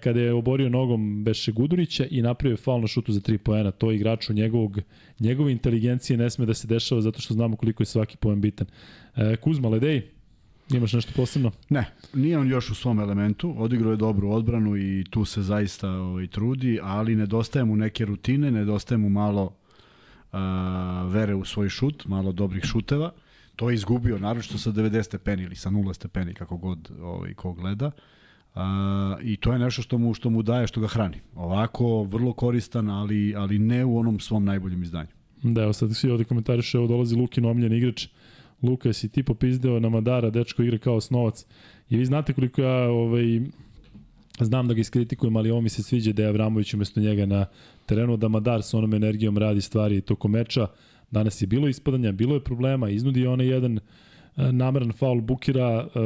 kada 0.03 0.19
je 0.19 0.33
oborio 0.33 0.69
nogom 0.69 1.23
Beše 1.23 1.51
Gudurića 1.51 2.05
i 2.11 2.21
napravio 2.21 2.57
faul 2.57 2.81
na 2.81 2.87
šutu 2.87 3.11
za 3.11 3.19
3 3.19 3.37
poena. 3.37 3.71
To 3.71 3.91
je 3.91 3.95
igraču 3.95 4.33
njegovog, 4.33 4.79
njegove 5.19 5.51
inteligencije 5.51 6.17
ne 6.17 6.29
sme 6.29 6.45
da 6.45 6.53
se 6.53 6.67
dešava 6.67 7.01
zato 7.01 7.21
što 7.21 7.33
znamo 7.33 7.55
koliko 7.55 7.83
je 7.83 7.87
svaki 7.87 8.17
poen 8.17 8.41
bitan. 8.41 8.67
E, 9.15 9.35
Kuzma 9.35 9.69
Ledej, 9.69 10.01
Imaš 10.71 10.93
nešto 10.93 11.11
posebno? 11.15 11.51
Ne, 11.69 11.85
nije 12.13 12.37
on 12.37 12.49
još 12.49 12.69
u 12.69 12.75
svom 12.75 12.99
elementu, 12.99 13.55
odigrao 13.57 13.91
je 13.91 13.97
dobru 13.97 14.29
odbranu 14.29 14.77
i 14.77 15.03
tu 15.09 15.25
se 15.25 15.41
zaista 15.41 15.89
ovaj, 15.89 16.27
trudi, 16.27 16.79
ali 16.83 17.15
nedostaje 17.15 17.65
mu 17.65 17.75
neke 17.75 18.05
rutine, 18.05 18.51
nedostaje 18.51 18.97
mu 18.97 19.09
malo 19.09 19.55
a, 20.31 21.09
vere 21.11 21.35
u 21.35 21.45
svoj 21.45 21.69
šut, 21.69 22.05
malo 22.05 22.31
dobrih 22.31 22.63
šuteva. 22.63 23.11
To 23.55 23.69
je 23.69 23.73
izgubio, 23.73 24.19
naročito 24.19 24.57
sa 24.57 24.71
90 24.71 25.03
stepeni 25.03 25.43
ili 25.43 25.55
sa 25.55 25.69
0 25.69 25.93
stepeni, 25.93 26.33
kako 26.33 26.57
god 26.57 26.91
ovaj, 27.01 27.33
ko 27.33 27.53
gleda. 27.53 27.91
A, 28.55 29.17
I 29.23 29.37
to 29.37 29.53
je 29.53 29.59
nešto 29.59 29.81
što 29.81 29.97
mu, 29.97 30.13
što 30.13 30.29
mu 30.29 30.41
daje, 30.41 30.67
što 30.67 30.81
ga 30.81 30.87
hrani. 30.87 31.17
Ovako, 31.35 32.03
vrlo 32.03 32.33
koristan, 32.33 32.89
ali, 32.89 33.35
ali 33.35 33.59
ne 33.59 33.85
u 33.85 33.97
onom 33.97 34.19
svom 34.19 34.45
najboljem 34.45 34.83
izdanju. 34.83 35.09
Da, 35.43 35.63
evo 35.63 35.73
sad 35.73 35.95
svi 35.95 36.11
ovde 36.11 36.23
komentariše, 36.23 36.77
evo 36.77 36.87
dolazi 36.87 37.15
Lukin 37.15 37.45
omljen 37.45 37.73
igrač. 37.73 38.07
Luka, 38.61 38.89
jesi 38.89 39.09
ti 39.09 39.23
popizdeo 39.23 39.79
na 39.79 39.89
Madara, 39.89 40.29
dečko 40.29 40.63
igra 40.63 40.77
kao 40.77 40.95
osnovac. 40.95 41.45
I 41.89 41.97
vi 41.97 42.05
znate 42.05 42.33
koliko 42.33 42.61
ja 42.61 42.89
ovaj, 42.89 43.41
znam 44.39 44.67
da 44.67 44.73
ga 44.73 44.81
iskritikujem, 44.81 45.35
ali 45.35 45.51
ovo 45.51 45.61
mi 45.61 45.69
se 45.69 45.83
sviđa 45.83 46.11
da 46.11 46.23
je 46.23 46.29
Avramović 46.29 46.73
umesto 46.73 46.99
njega 46.99 47.25
na 47.25 47.45
terenu, 47.85 48.17
da 48.17 48.27
Madar 48.27 48.63
sa 48.63 48.77
onom 48.77 48.93
energijom 48.93 49.37
radi 49.37 49.61
stvari 49.61 50.01
tokom 50.01 50.31
meča. 50.31 50.67
Danas 51.11 51.41
je 51.41 51.47
bilo 51.47 51.67
ispadanja, 51.67 52.11
bilo 52.11 52.33
je 52.33 52.43
problema, 52.43 52.89
iznudi 52.89 53.27
onaj 53.27 53.47
jedan 53.47 53.77
e, 53.77 53.81
nameran 54.51 54.91
faul 54.91 55.21
Bukira, 55.21 55.87
e, 55.87 55.99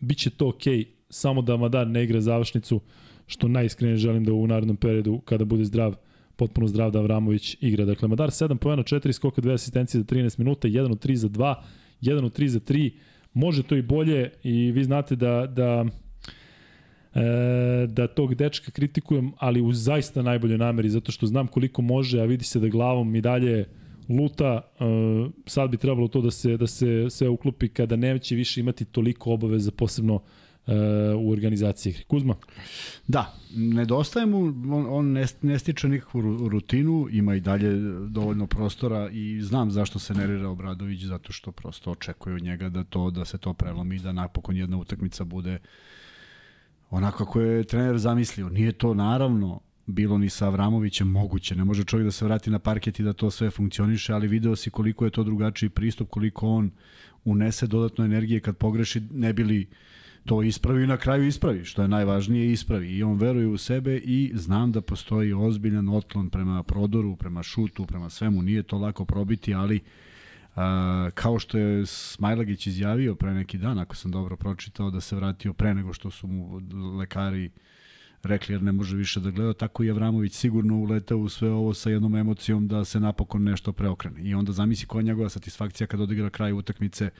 bit 0.00 0.18
će 0.18 0.30
to 0.30 0.48
okej, 0.48 0.76
okay, 0.76 0.86
samo 1.10 1.42
da 1.42 1.56
Madar 1.56 1.86
ne 1.86 2.04
igra 2.04 2.20
završnicu, 2.20 2.80
što 3.26 3.48
najiskrenije 3.48 3.96
želim 3.96 4.24
da 4.24 4.32
u 4.32 4.46
narednom 4.46 4.76
periodu, 4.76 5.20
kada 5.24 5.44
bude 5.44 5.64
zdrav, 5.64 5.94
potpuno 6.36 6.66
zdrav 6.66 6.90
da 6.90 6.98
Avramović 6.98 7.56
igra. 7.60 7.84
Dakle, 7.84 8.08
Madar 8.08 8.30
7 8.30 8.56
pojena, 8.56 8.82
4 8.82 9.12
skoka, 9.12 9.42
2 9.42 9.54
asistencije 9.54 10.00
za 10.00 10.04
13 10.04 10.38
minuta, 10.38 10.68
1 10.68 10.92
od 10.92 11.04
3 11.06 11.14
za 11.14 11.28
2, 11.28 11.54
1 12.02 12.24
od 12.24 12.38
3 12.38 12.46
za 12.46 12.60
3, 12.60 12.90
može 13.34 13.62
to 13.62 13.76
i 13.76 13.82
bolje 13.82 14.30
i 14.42 14.72
vi 14.72 14.84
znate 14.84 15.16
da, 15.16 15.46
da 15.46 15.84
e, 17.14 17.86
da 17.86 18.06
tog 18.06 18.34
dečka 18.34 18.70
kritikujem, 18.70 19.32
ali 19.38 19.60
u 19.60 19.72
zaista 19.72 20.22
najboljoj 20.22 20.58
nameri, 20.58 20.90
zato 20.90 21.12
što 21.12 21.26
znam 21.26 21.46
koliko 21.46 21.82
može, 21.82 22.20
a 22.20 22.24
vidi 22.24 22.44
se 22.44 22.60
da 22.60 22.68
glavom 22.68 23.16
i 23.16 23.20
dalje 23.20 23.64
luta, 24.08 24.60
e, 24.80 24.84
sad 25.46 25.70
bi 25.70 25.76
trebalo 25.76 26.08
to 26.08 26.20
da 26.20 26.30
se, 26.30 26.56
da 26.56 26.66
se 26.66 27.10
sve 27.10 27.28
uklopi 27.28 27.68
kada 27.68 27.96
neće 27.96 28.34
više 28.34 28.60
imati 28.60 28.84
toliko 28.84 29.32
obaveza, 29.32 29.70
posebno 29.70 30.22
u 31.18 31.32
organizaciji. 31.32 31.94
Kuzma? 32.08 32.34
Da, 33.06 33.34
nedostaje 33.56 34.26
mu, 34.26 34.38
on, 34.76 34.86
on 34.88 35.12
ne, 35.12 35.26
ne 35.42 35.58
stiče 35.58 35.88
nikakvu 35.88 36.48
rutinu, 36.48 37.08
ima 37.10 37.34
i 37.34 37.40
dalje 37.40 37.72
dovoljno 38.08 38.46
prostora 38.46 39.10
i 39.10 39.40
znam 39.42 39.70
zašto 39.70 39.98
se 39.98 40.14
nerira 40.14 40.48
Obradović, 40.48 41.04
zato 41.04 41.32
što 41.32 41.52
prosto 41.52 41.90
očekuje 41.90 42.34
od 42.34 42.42
njega 42.42 42.68
da 42.68 42.84
to 42.84 43.10
da 43.10 43.24
se 43.24 43.38
to 43.38 43.54
prelomi, 43.54 43.98
da 43.98 44.12
napokon 44.12 44.56
jedna 44.56 44.78
utakmica 44.78 45.24
bude 45.24 45.58
onako 46.90 47.24
kako 47.24 47.40
je 47.40 47.64
trener 47.64 47.98
zamislio. 47.98 48.48
Nije 48.48 48.72
to 48.72 48.94
naravno 48.94 49.60
bilo 49.86 50.18
ni 50.18 50.28
sa 50.28 50.46
Avramovićem 50.46 51.08
moguće. 51.08 51.56
Ne 51.56 51.64
može 51.64 51.84
čovjek 51.84 52.04
da 52.04 52.10
se 52.10 52.24
vrati 52.24 52.50
na 52.50 52.58
parket 52.58 53.00
i 53.00 53.02
da 53.02 53.12
to 53.12 53.30
sve 53.30 53.50
funkcioniše, 53.50 54.12
ali 54.12 54.28
video 54.28 54.56
si 54.56 54.70
koliko 54.70 55.04
je 55.04 55.10
to 55.10 55.24
drugačiji 55.24 55.70
pristup, 55.70 56.08
koliko 56.10 56.48
on 56.48 56.70
unese 57.24 57.66
dodatno 57.66 58.04
energije 58.04 58.40
kad 58.40 58.56
pogreši, 58.56 59.02
ne 59.10 59.32
bili 59.32 59.66
to 60.24 60.42
ispravi 60.42 60.84
i 60.84 60.86
na 60.86 60.96
kraju 60.96 61.26
ispravi, 61.26 61.64
što 61.64 61.82
je 61.82 61.88
najvažnije 61.88 62.52
ispravi. 62.52 62.88
I 62.88 63.02
on 63.02 63.18
veruje 63.18 63.46
u 63.46 63.58
sebe 63.58 63.96
i 63.96 64.32
znam 64.34 64.72
da 64.72 64.80
postoji 64.80 65.32
ozbiljan 65.32 65.88
otklon 65.88 66.30
prema 66.30 66.62
prodoru, 66.62 67.16
prema 67.16 67.42
šutu, 67.42 67.86
prema 67.86 68.10
svemu. 68.10 68.42
Nije 68.42 68.62
to 68.62 68.78
lako 68.78 69.04
probiti, 69.04 69.54
ali 69.54 69.80
A, 70.58 71.10
kao 71.14 71.38
što 71.38 71.58
je 71.58 71.86
Smajlagić 71.86 72.66
izjavio 72.66 73.14
pre 73.14 73.34
neki 73.34 73.58
dan, 73.58 73.78
ako 73.78 73.96
sam 73.96 74.10
dobro 74.10 74.36
pročitao, 74.36 74.90
da 74.90 75.00
se 75.00 75.16
vratio 75.16 75.52
pre 75.52 75.74
nego 75.74 75.92
što 75.92 76.10
su 76.10 76.26
mu 76.26 76.60
lekari 76.98 77.50
rekli 78.22 78.54
jer 78.54 78.62
ne 78.62 78.72
može 78.72 78.96
više 78.96 79.20
da 79.20 79.30
gleda, 79.30 79.52
tako 79.52 79.84
i 79.84 79.90
Avramović 79.90 80.34
sigurno 80.34 80.76
uletao 80.76 81.18
u 81.18 81.28
sve 81.28 81.50
ovo 81.50 81.74
sa 81.74 81.90
jednom 81.90 82.16
emocijom 82.16 82.68
da 82.68 82.84
se 82.84 83.00
napokon 83.00 83.42
nešto 83.42 83.72
preokrene. 83.72 84.22
I 84.22 84.34
onda 84.34 84.52
zamisli 84.52 84.86
koja 84.86 85.00
je 85.00 85.04
njegova 85.04 85.28
satisfakcija 85.28 85.86
kad 85.86 86.00
odigra 86.00 86.30
kraj 86.30 86.52
utakmice 86.52 87.10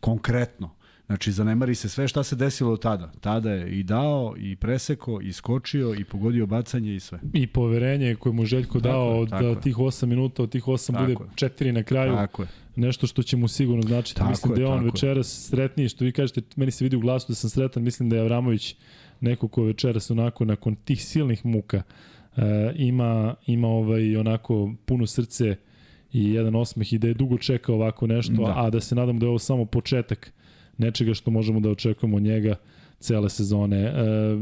konkretno. 0.00 0.74
Znači, 1.06 1.32
zanemari 1.32 1.74
se 1.74 1.88
sve 1.88 2.08
šta 2.08 2.22
se 2.22 2.36
desilo 2.36 2.76
tada. 2.76 3.12
Tada 3.20 3.50
je 3.50 3.78
i 3.78 3.82
dao, 3.82 4.34
i 4.36 4.56
preseko, 4.56 5.20
i 5.20 5.32
skočio, 5.32 5.94
i 5.94 6.04
pogodio 6.04 6.46
bacanje 6.46 6.94
i 6.94 7.00
sve. 7.00 7.18
I 7.32 7.46
poverenje 7.46 8.14
koje 8.14 8.32
mu 8.32 8.44
Željko 8.44 8.80
tako 8.80 8.88
dao 8.88 9.20
od 9.20 9.30
tako 9.30 9.54
tih 9.54 9.76
8 9.76 10.06
minuta, 10.06 10.42
od 10.42 10.50
tih 10.50 10.64
8 10.64 10.92
tako 10.92 11.04
bude 11.04 11.14
4 11.14 11.72
na 11.72 11.82
kraju. 11.82 12.12
Tako 12.12 12.42
je. 12.42 12.48
Nešto 12.76 13.06
što 13.06 13.22
će 13.22 13.36
mu 13.36 13.48
sigurno 13.48 13.82
značiti. 13.82 14.18
Tako 14.18 14.30
mislim 14.30 14.52
je, 14.52 14.56
da 14.56 14.62
je 14.62 14.68
on 14.68 14.84
večeras 14.84 15.48
sretniji, 15.50 15.88
što 15.88 16.04
vi 16.04 16.12
kažete, 16.12 16.40
meni 16.56 16.70
se 16.70 16.84
vidi 16.84 16.96
u 16.96 17.00
glasu 17.00 17.26
da 17.28 17.34
sam 17.34 17.50
sretan, 17.50 17.82
mislim 17.82 18.08
da 18.08 18.16
je 18.16 18.22
Avramović 18.22 18.76
neko 19.20 19.48
ko 19.48 19.62
večeras 19.62 20.10
onako 20.10 20.44
nakon 20.44 20.74
tih 20.74 21.04
silnih 21.04 21.46
muka 21.46 21.82
uh, 22.36 22.42
ima, 22.76 23.34
ima 23.46 23.68
ovaj 23.68 24.16
onako 24.16 24.72
puno 24.86 25.06
srce 25.06 25.56
i 26.12 26.32
jedan 26.32 26.54
osmeh 26.54 26.92
i 26.92 26.98
da 26.98 27.08
je 27.08 27.14
dugo 27.14 27.38
čekao 27.38 27.74
ovako 27.74 28.06
nešto, 28.06 28.32
da. 28.32 28.54
a 28.56 28.70
da 28.70 28.80
se 28.80 28.94
nadamo 28.94 29.18
da 29.18 29.26
je 29.26 29.30
ovo 29.30 29.38
samo 29.38 29.64
početak 29.64 30.32
nečega 30.78 31.14
što 31.14 31.30
možemo 31.30 31.60
da 31.60 31.70
očekujemo 31.70 32.16
od 32.16 32.22
njega 32.22 32.54
cele 33.02 33.28
sezone. 33.28 33.82
E, 33.82 33.92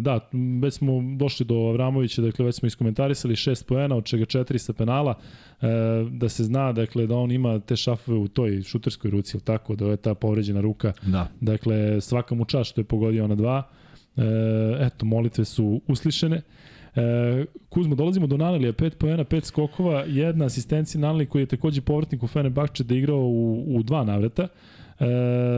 da, 0.01 0.29
već 0.63 0.75
smo 0.75 1.17
došli 1.17 1.47
do 1.47 1.55
Avramovića, 1.55 2.23
dakle 2.23 2.45
već 2.45 2.55
smo 2.55 2.67
iskomentarisali 2.67 3.37
šest 3.37 3.67
poena, 3.67 3.97
od 3.97 4.05
čega 4.05 4.25
četiri 4.25 4.59
sa 4.59 4.73
penala, 4.73 5.15
e, 5.15 5.67
da 6.11 6.29
se 6.29 6.45
zna 6.45 6.73
dakle, 6.73 7.07
da 7.07 7.17
on 7.17 7.33
ima 7.33 7.59
te 7.59 7.77
šafove 7.77 8.19
u 8.19 8.29
toj 8.29 8.63
šuterskoj 8.63 9.11
ruci, 9.11 9.37
ili 9.37 9.45
tako, 9.45 9.77
da 9.77 9.87
je 9.87 9.97
ta 9.97 10.15
povređena 10.15 10.61
ruka. 10.61 10.93
Da. 11.03 11.29
Dakle, 11.41 12.01
svaka 12.01 12.35
mu 12.35 12.45
čast 12.45 12.71
što 12.71 12.81
je 12.81 12.85
pogodio 12.85 13.29
na 13.29 13.35
dva. 13.35 13.63
E, 14.17 14.23
eto, 14.81 15.07
molitve 15.07 15.45
su 15.45 15.81
uslišene. 15.87 16.37
E, 16.37 16.43
Kuzmo, 17.69 17.95
dolazimo 17.95 18.27
do 18.27 18.37
Nanelija, 18.37 18.73
5 18.73 18.91
poena, 18.91 19.25
5 19.25 19.45
skokova, 19.45 20.05
jedna 20.07 20.45
asistencija 20.45 21.01
Naneli 21.01 21.27
koji 21.27 21.43
je 21.43 21.47
takođe 21.47 21.81
povratnik 21.81 22.23
u 22.23 22.27
Fenerbahče 22.27 22.85
da 22.85 22.95
igrao 22.95 23.21
u, 23.21 23.65
u 23.77 23.83
dva 23.83 24.05
navrata. 24.05 24.49
E, 25.01 25.07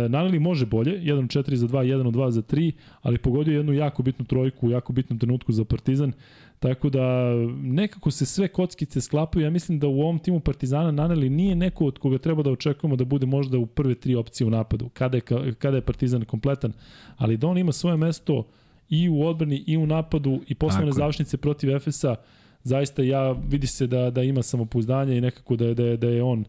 Naneli 0.08 0.38
može 0.38 0.66
bolje, 0.66 1.00
1 1.00 1.38
4 1.38 1.54
za 1.54 1.66
2, 1.66 1.78
1 1.78 2.10
2 2.10 2.30
za 2.30 2.42
3, 2.42 2.72
ali 3.02 3.18
pogodio 3.18 3.56
jednu 3.56 3.72
jako 3.72 4.02
bitnu 4.02 4.24
trojku 4.24 4.66
u 4.66 4.70
jako 4.70 4.92
bitnom 4.92 5.18
trenutku 5.18 5.52
za 5.52 5.64
Partizan. 5.64 6.12
Tako 6.58 6.90
da 6.90 7.34
nekako 7.62 8.10
se 8.10 8.26
sve 8.26 8.48
kockice 8.48 9.00
sklapaju. 9.00 9.44
Ja 9.44 9.50
mislim 9.50 9.78
da 9.78 9.86
u 9.86 10.00
ovom 10.00 10.18
timu 10.18 10.40
Partizana 10.40 10.90
Naneli 10.90 11.30
nije 11.30 11.54
neko 11.54 11.84
od 11.84 11.98
koga 11.98 12.18
treba 12.18 12.42
da 12.42 12.50
očekujemo 12.50 12.96
da 12.96 13.04
bude 13.04 13.26
možda 13.26 13.58
u 13.58 13.66
prve 13.66 13.94
tri 13.94 14.14
opcije 14.14 14.46
u 14.46 14.50
napadu, 14.50 14.88
kada 14.88 15.16
je, 15.16 15.22
kada 15.58 15.76
je 15.76 15.80
Partizan 15.80 16.24
kompletan. 16.24 16.72
Ali 17.16 17.36
da 17.36 17.46
on 17.46 17.58
ima 17.58 17.72
svoje 17.72 17.96
mesto 17.96 18.44
i 18.92 19.08
u 19.08 19.26
odbrani 19.26 19.64
i 19.66 19.76
u 19.76 19.86
napadu 19.86 20.40
i 20.48 20.54
poslovne 20.54 20.92
završnice 20.92 21.36
protiv 21.36 21.70
Efesa, 21.76 22.16
zaista 22.64 23.02
ja 23.02 23.32
vidi 23.32 23.66
se 23.66 23.86
da, 23.86 24.10
da 24.10 24.22
ima 24.22 24.42
samopouzdanje 24.42 25.16
i 25.16 25.20
nekako 25.20 25.56
da 25.56 25.64
je, 25.64 25.74
da 25.74 25.84
je, 25.84 25.96
da 25.96 26.08
je 26.08 26.22
on 26.22 26.44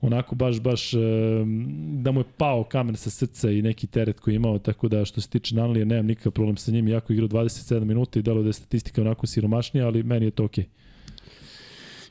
onako 0.00 0.34
baš, 0.34 0.60
baš 0.60 0.90
da 2.02 2.12
mu 2.12 2.20
je 2.20 2.24
pao 2.36 2.64
kamen 2.64 2.96
sa 2.96 3.10
srca 3.10 3.50
i 3.50 3.62
neki 3.62 3.86
teret 3.86 4.20
koji 4.20 4.34
je 4.34 4.36
imao, 4.36 4.58
tako 4.58 4.88
da 4.88 5.04
što 5.04 5.20
se 5.20 5.28
tiče 5.28 5.54
Nanlija 5.54 5.84
nemam 5.84 6.06
nikakav 6.06 6.32
problem 6.32 6.56
sa 6.56 6.70
njim, 6.70 6.88
jako 6.88 7.12
igrao 7.12 7.28
27 7.28 7.84
minuta 7.84 8.18
i 8.18 8.22
delo 8.22 8.42
da 8.42 8.48
je 8.48 8.52
statistika 8.52 9.00
onako 9.00 9.26
siromašnija, 9.26 9.86
ali 9.86 10.02
meni 10.02 10.26
je 10.26 10.30
to 10.30 10.44
okej. 10.44 10.64
Okay. 10.64 10.68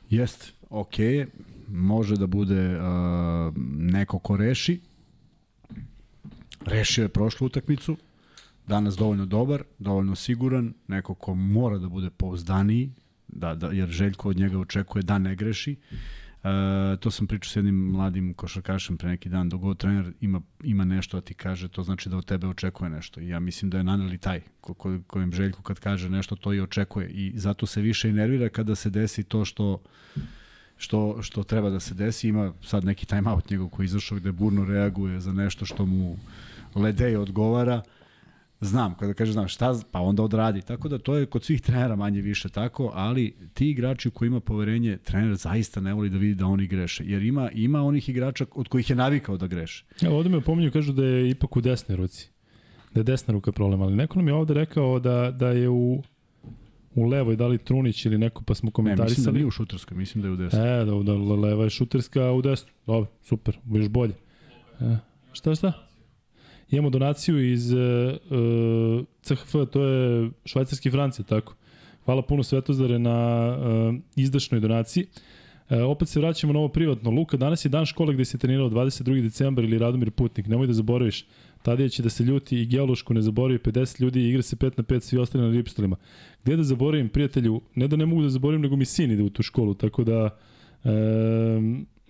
Jest, 0.10 0.54
okej, 0.70 1.18
okay. 1.18 1.26
može 1.68 2.16
da 2.16 2.28
bude 2.28 2.78
uh, 2.78 2.84
neko 3.78 4.20
ko 4.20 4.38
reši, 4.38 4.80
rešio 6.66 7.04
je 7.04 7.10
prošlu 7.10 7.48
utakmicu, 7.48 7.98
danas 8.72 8.96
dovoljno 8.96 9.26
dobar, 9.26 9.64
dovoljno 9.80 10.16
siguran, 10.16 10.74
neko 10.88 11.14
ko 11.14 11.36
mora 11.36 11.78
da 11.78 11.90
bude 11.90 12.10
pouzdaniji, 12.10 12.92
da, 13.28 13.56
da, 13.56 13.68
jer 13.68 13.90
Željko 13.90 14.30
od 14.30 14.38
njega 14.38 14.60
očekuje 14.60 15.04
da 15.04 15.18
ne 15.20 15.36
greši. 15.36 15.76
Uh, 16.42 16.50
to 17.00 17.12
sam 17.12 17.28
pričao 17.28 17.52
s 17.52 17.56
jednim 17.56 17.76
mladim 17.76 18.34
košarkašem 18.34 18.98
pre 18.98 19.10
neki 19.10 19.30
dan, 19.30 19.50
dogod 19.50 19.78
trener 19.78 20.14
ima, 20.22 20.42
ima 20.64 20.86
nešto 20.86 21.18
da 21.18 21.22
ti 21.22 21.34
kaže, 21.34 21.68
to 21.68 21.84
znači 21.84 22.10
da 22.10 22.18
od 22.18 22.26
tebe 22.26 22.48
očekuje 22.48 22.90
nešto. 22.90 23.20
I 23.20 23.28
ja 23.28 23.40
mislim 23.40 23.72
da 23.72 23.78
je 23.78 23.84
Naneli 23.84 24.18
taj 24.18 24.42
ko, 24.62 24.74
ko, 24.74 24.98
kojem 25.08 25.34
Željko 25.34 25.62
kad 25.62 25.80
kaže 25.80 26.10
nešto, 26.10 26.36
to 26.36 26.54
i 26.54 26.62
očekuje. 26.62 27.10
I 27.10 27.34
zato 27.36 27.66
se 27.66 27.82
više 27.82 28.10
i 28.10 28.14
nervira 28.14 28.50
kada 28.50 28.76
se 28.76 28.90
desi 28.90 29.24
to 29.24 29.46
što 29.46 29.82
što, 30.78 31.22
što 31.22 31.44
treba 31.44 31.70
da 31.70 31.80
se 31.80 31.94
desi. 31.94 32.28
Ima 32.28 32.54
sad 32.64 32.86
neki 32.86 33.06
time 33.06 33.30
out 33.32 33.50
njegov 33.50 33.70
koji 33.70 33.86
izašao 33.86 34.18
gde 34.18 34.32
burno 34.32 34.66
reaguje 34.66 35.20
za 35.20 35.34
nešto 35.34 35.66
što 35.66 35.86
mu 35.86 36.18
Ledej 36.76 37.16
odgovara. 37.16 37.76
Uh, 37.76 38.01
znam, 38.62 38.96
kada 38.96 39.14
kaže 39.14 39.32
znam 39.32 39.48
šta, 39.48 39.80
pa 39.92 40.00
onda 40.00 40.24
odradi. 40.24 40.62
Tako 40.62 40.90
da 40.90 40.98
to 40.98 41.16
je 41.16 41.26
kod 41.26 41.44
svih 41.44 41.62
trenera 41.62 41.96
manje 41.96 42.22
više 42.22 42.50
tako, 42.50 42.92
ali 42.94 43.36
ti 43.54 43.70
igrači 43.70 44.10
koji 44.10 44.28
ima 44.28 44.40
poverenje, 44.40 44.98
trener 44.98 45.36
zaista 45.36 45.82
ne 45.82 45.94
voli 45.94 46.10
da 46.10 46.18
vidi 46.18 46.36
da 46.36 46.46
oni 46.46 46.68
greše, 46.68 47.04
jer 47.06 47.24
ima 47.24 47.50
ima 47.52 47.82
onih 47.82 48.10
igrača 48.10 48.46
od 48.56 48.68
kojih 48.68 48.90
je 48.90 48.96
navikao 48.96 49.38
da 49.38 49.48
greše. 49.48 49.86
Evo 50.02 50.18
ovde 50.18 50.30
me 50.30 50.42
pominju, 50.42 50.72
kažu 50.72 50.94
da 50.94 51.06
je 51.06 51.30
ipak 51.30 51.58
u 51.58 51.62
desnoj 51.62 51.96
ruci. 51.96 52.30
Da 52.94 53.00
je 53.00 53.04
desna 53.04 53.32
ruka 53.32 53.52
problem, 53.52 53.82
ali 53.82 53.96
neko 53.96 54.20
nam 54.20 54.28
je 54.28 54.34
ovde 54.34 54.54
rekao 54.54 55.00
da, 55.00 55.32
da 55.32 55.50
je 55.50 55.70
u 55.70 56.04
u 56.96 57.06
levoj, 57.06 57.36
da 57.36 57.48
li 57.48 57.58
Trunić 57.58 58.06
ili 58.06 58.18
neko, 58.18 58.44
pa 58.44 58.56
smo 58.56 58.72
komentarisali. 58.72 59.10
Ne, 59.10 59.12
mislim 59.12 59.26
da 59.26 59.32
nije 59.32 59.46
u 59.46 59.52
šuterskoj, 59.52 59.98
mislim 59.98 60.22
da 60.22 60.28
je 60.28 60.34
u 60.34 60.36
desnoj. 60.36 60.82
E, 60.82 60.86
da, 60.86 60.92
da 61.04 61.14
leva 61.14 61.64
je 61.64 61.70
šuterska, 61.70 62.22
a 62.22 62.32
u 62.32 62.42
desnoj. 62.42 62.72
Dobro, 62.86 63.10
super, 63.24 63.58
još 63.74 63.88
bolje. 63.88 64.14
E, 64.80 64.98
šta, 65.32 65.56
šta? 65.56 65.74
Imamo 66.72 66.90
donaciju 66.90 67.52
iz 67.52 67.74
uh, 67.74 67.80
e, 67.80 67.84
e, 68.36 69.04
CHF, 69.22 69.56
to 69.72 69.84
je 69.84 70.30
švajcarski 70.46 70.92
francija, 70.92 71.26
tako. 71.26 71.56
Hvala 72.06 72.22
puno 72.22 72.44
Svetozare 72.44 73.00
na 73.00 73.50
uh, 73.58 73.96
izdašnoj 74.16 74.60
donaciji. 74.60 75.06
E, 75.72 75.82
opet 75.82 76.10
se 76.10 76.20
vraćamo 76.20 76.54
na 76.54 76.60
ovo 76.60 76.68
privatno. 76.68 77.12
Luka, 77.12 77.38
danas 77.38 77.66
je 77.66 77.70
dan 77.70 77.86
škole 77.86 78.14
gde 78.14 78.26
se 78.26 78.38
trenirao 78.38 78.70
22. 78.70 79.22
decembar 79.22 79.66
ili 79.66 79.78
Radomir 79.78 80.12
Putnik. 80.12 80.48
Nemoj 80.48 80.68
da 80.68 80.74
zaboraviš. 80.74 81.26
Tadija 81.62 81.90
će 81.90 82.04
da 82.04 82.10
se 82.10 82.24
ljuti 82.24 82.62
i 82.62 82.66
geološku 82.66 83.14
ne 83.14 83.22
zaboravi 83.22 83.60
50 83.60 84.02
ljudi 84.02 84.30
igra 84.30 84.42
se 84.42 84.56
5 84.56 84.72
na 84.78 84.84
5 84.84 85.00
svi 85.00 85.18
ostali 85.18 85.44
na 85.44 85.52
ripstolima. 85.52 85.96
Gde 86.44 86.56
da 86.56 86.64
zaboravim 86.64 87.10
prijatelju? 87.10 87.62
Ne 87.76 87.88
da 87.88 87.96
ne 87.96 88.06
mogu 88.06 88.22
da 88.22 88.30
zaboravim, 88.30 88.62
nego 88.62 88.76
mi 88.76 88.86
sin 88.86 89.12
ide 89.12 89.24
u 89.24 89.30
tu 89.30 89.44
školu, 89.44 89.74
tako 89.74 90.04
da 90.04 90.30
e, 90.84 90.90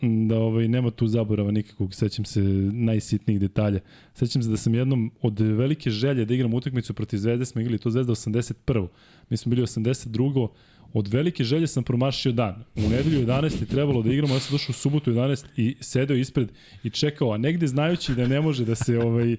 da 0.02 0.38
ovaj, 0.38 0.68
nema 0.68 0.92
tu 0.92 1.08
zaborava 1.08 1.52
nikakvog, 1.52 1.96
sećam 1.96 2.26
se 2.26 2.42
najsitnijih 2.72 3.40
detalja. 3.40 3.80
Sećam 4.14 4.44
se 4.44 4.50
da 4.50 4.58
sam 4.58 4.76
jednom 4.76 5.12
od 5.22 5.40
velike 5.40 5.90
želje 5.90 6.26
da 6.26 6.34
igram 6.34 6.54
utakmicu 6.54 6.94
protiv 6.94 7.18
Zvezde, 7.18 7.46
smo 7.46 7.62
igrali 7.62 7.78
to 7.78 7.90
Zvezda 7.90 8.14
81. 8.14 8.88
Mi 9.30 9.38
smo 9.38 9.50
bili 9.50 9.62
82. 9.62 10.48
Od 10.94 11.08
velike 11.08 11.44
želje 11.44 11.68
sam 11.68 11.84
promašio 11.84 12.32
dan. 12.32 12.64
U 12.76 12.90
nedelju 12.90 13.28
11 13.28 13.62
je 13.62 13.68
trebalo 13.68 14.02
da 14.02 14.14
igramo, 14.14 14.34
ja 14.34 14.40
sam 14.40 14.54
došao 14.54 14.72
u 14.72 14.74
subotu 14.74 15.12
11 15.12 15.46
i 15.58 15.76
sedeo 15.80 16.18
ispred 16.18 16.52
i 16.84 16.90
čekao, 16.90 17.32
a 17.32 17.38
negde 17.38 17.68
znajući 17.68 18.16
da 18.16 18.28
ne 18.28 18.42
može 18.42 18.66
da 18.66 18.76
se 18.76 19.00
ovaj 19.00 19.36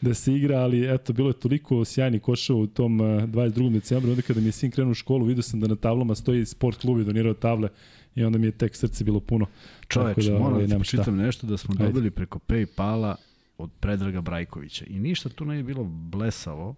da 0.00 0.14
se 0.14 0.34
igra, 0.34 0.58
ali 0.58 0.94
eto, 0.94 1.12
bilo 1.12 1.28
je 1.28 1.40
toliko 1.40 1.84
sjajni 1.84 2.18
košava 2.18 2.58
u 2.58 2.66
tom 2.66 2.98
22. 2.98 3.72
decembru, 3.72 4.10
onda 4.10 4.22
kada 4.22 4.40
mi 4.40 4.46
je 4.46 4.52
sin 4.52 4.70
krenuo 4.70 4.90
u 4.90 4.94
školu, 4.94 5.24
vidio 5.24 5.42
sam 5.42 5.60
da 5.60 5.66
na 5.66 5.76
tablama 5.76 6.14
stoji 6.14 6.46
sport 6.46 6.78
klub 6.78 7.00
i 7.00 7.04
donirao 7.04 7.34
table 7.34 7.68
i 8.14 8.24
onda 8.24 8.38
mi 8.38 8.46
je 8.46 8.50
tek 8.50 8.76
srce 8.76 9.04
bilo 9.04 9.20
puno. 9.20 9.46
Čoveč, 9.88 10.24
da, 10.24 10.32
moram 10.32 10.52
ovaj, 10.52 10.66
da 10.66 10.84
čitam 10.84 11.16
nešto 11.16 11.46
da 11.46 11.56
smo 11.56 11.74
Ajde. 11.74 11.84
dobili 11.84 12.10
preko 12.10 12.38
Paypala 12.38 13.14
od 13.58 13.70
Predraga 13.80 14.20
Brajkovića 14.20 14.84
i 14.88 14.98
ništa 14.98 15.28
tu 15.28 15.44
ne 15.44 15.56
je 15.56 15.62
bilo 15.62 15.84
blesavo 15.84 16.74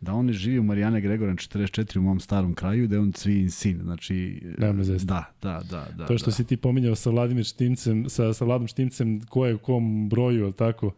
da 0.00 0.14
on 0.14 0.32
živi 0.32 0.58
u 0.58 0.62
Marijane 0.62 1.00
Gregoran 1.00 1.36
44 1.36 1.98
u 1.98 2.02
mom 2.02 2.20
starom 2.20 2.54
kraju 2.54 2.88
da 2.88 2.96
je 2.96 3.00
on 3.00 3.12
cvijin 3.12 3.50
sin. 3.50 3.80
Znači, 3.82 4.42
Nema 4.58 4.82
da, 4.84 5.24
da, 5.42 5.60
da, 5.70 5.86
da. 5.96 6.06
To 6.06 6.18
što 6.18 6.30
da. 6.30 6.32
si 6.32 6.44
ti 6.44 6.56
pominjao 6.56 6.94
sa 6.94 7.10
Vladimir 7.10 7.44
Štimcem, 7.44 8.08
sa, 8.08 8.32
sa 8.32 8.44
Vladom 8.44 8.66
Štimcem, 8.66 9.20
ko 9.20 9.46
je 9.46 9.54
u 9.54 9.58
kom 9.58 10.08
broju, 10.08 10.52
tako? 10.52 10.94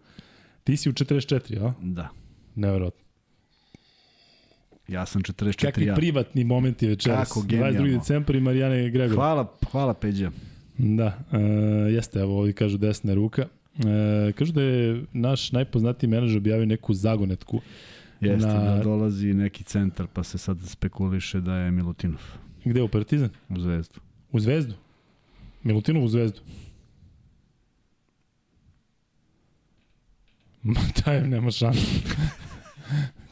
Ti 0.65 0.77
si 0.77 0.89
u 0.89 0.93
44, 0.93 1.67
a? 1.67 1.73
Da. 1.83 2.09
Neverovatno. 2.55 3.10
Ja 4.91 5.07
sam 5.07 5.23
44 5.23 5.67
Kakvi 5.67 5.87
ja. 5.87 5.95
privatni 5.95 6.45
momenti 6.45 6.87
večeras. 6.87 7.29
Kako 7.29 7.43
genijalno. 7.43 7.81
22. 7.81 7.99
decembar 7.99 8.37
i 8.37 8.41
Marijane 8.41 8.91
Gregor. 8.91 9.17
Hvala, 9.17 9.57
hvala 9.71 9.95
Peđa. 9.95 10.31
Da, 10.79 11.19
e, 11.33 11.39
jeste, 11.93 12.19
evo 12.19 12.39
ovdje 12.39 12.53
kažu 12.53 12.79
desna 12.79 13.15
ruka. 13.15 13.47
E, 13.79 14.33
kažu 14.33 14.53
da 14.53 14.63
je 14.63 15.05
naš 15.13 15.53
najpoznatiji 15.53 16.11
menadžer 16.11 16.39
objavio 16.39 16.67
neku 16.67 16.95
zagonetku. 16.95 17.61
Jeste, 18.21 18.49
na... 18.49 18.77
da 18.77 18.83
dolazi 18.83 19.35
neki 19.35 19.65
centar 19.65 20.07
pa 20.13 20.23
se 20.23 20.39
sad 20.39 20.59
spekuliše 20.67 21.41
da 21.41 21.55
je 21.55 21.71
Milutinov. 21.71 22.23
Gde, 22.65 22.83
u 22.83 22.89
Partizan? 22.89 23.31
U 23.49 23.61
Zvezdu. 23.61 24.01
U 24.33 24.41
Zvezdu? 24.41 24.75
Milutinov 25.63 26.05
u 26.05 26.09
Zvezdu? 26.09 26.41
Ma 30.63 30.81
taj 31.05 31.21
nema 31.27 31.51
šanse. 31.51 31.81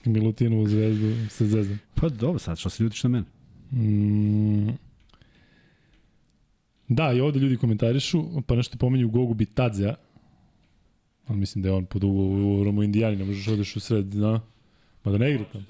Milutinovu 0.08 0.66
zvezdu 0.66 1.28
se 1.28 1.46
zvezdam. 1.46 1.78
Pa 1.94 2.08
dobro, 2.08 2.38
sad 2.38 2.58
što 2.58 2.70
se 2.70 2.82
ljutiš 2.82 3.02
na 3.04 3.10
mene? 3.10 3.24
Mm, 3.72 4.68
da, 6.88 7.12
i 7.12 7.20
ovde 7.20 7.38
ljudi 7.38 7.56
komentarišu, 7.56 8.24
pa 8.46 8.56
nešto 8.56 8.78
pomenju 8.78 9.08
Gogu 9.08 9.34
Bitadzea, 9.34 9.94
ali 11.26 11.38
mislim 11.38 11.62
da 11.62 11.68
je 11.68 11.74
on 11.74 11.86
pod 11.86 12.04
ugovorom 12.04 12.78
u 12.78 12.82
Indijani, 12.82 13.16
ne 13.16 13.24
možeš 13.24 13.48
odeš 13.48 13.76
u 13.76 13.80
sred, 13.80 14.04
da? 14.04 14.40
Ma 15.04 15.12
da 15.12 15.18
ne 15.18 15.30
igra 15.30 15.44
tamo. 15.52 15.64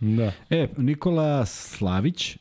Da. 0.00 0.32
E, 0.50 0.68
Nikola 0.76 1.46
Slavić 1.46 2.36
e, 2.36 2.38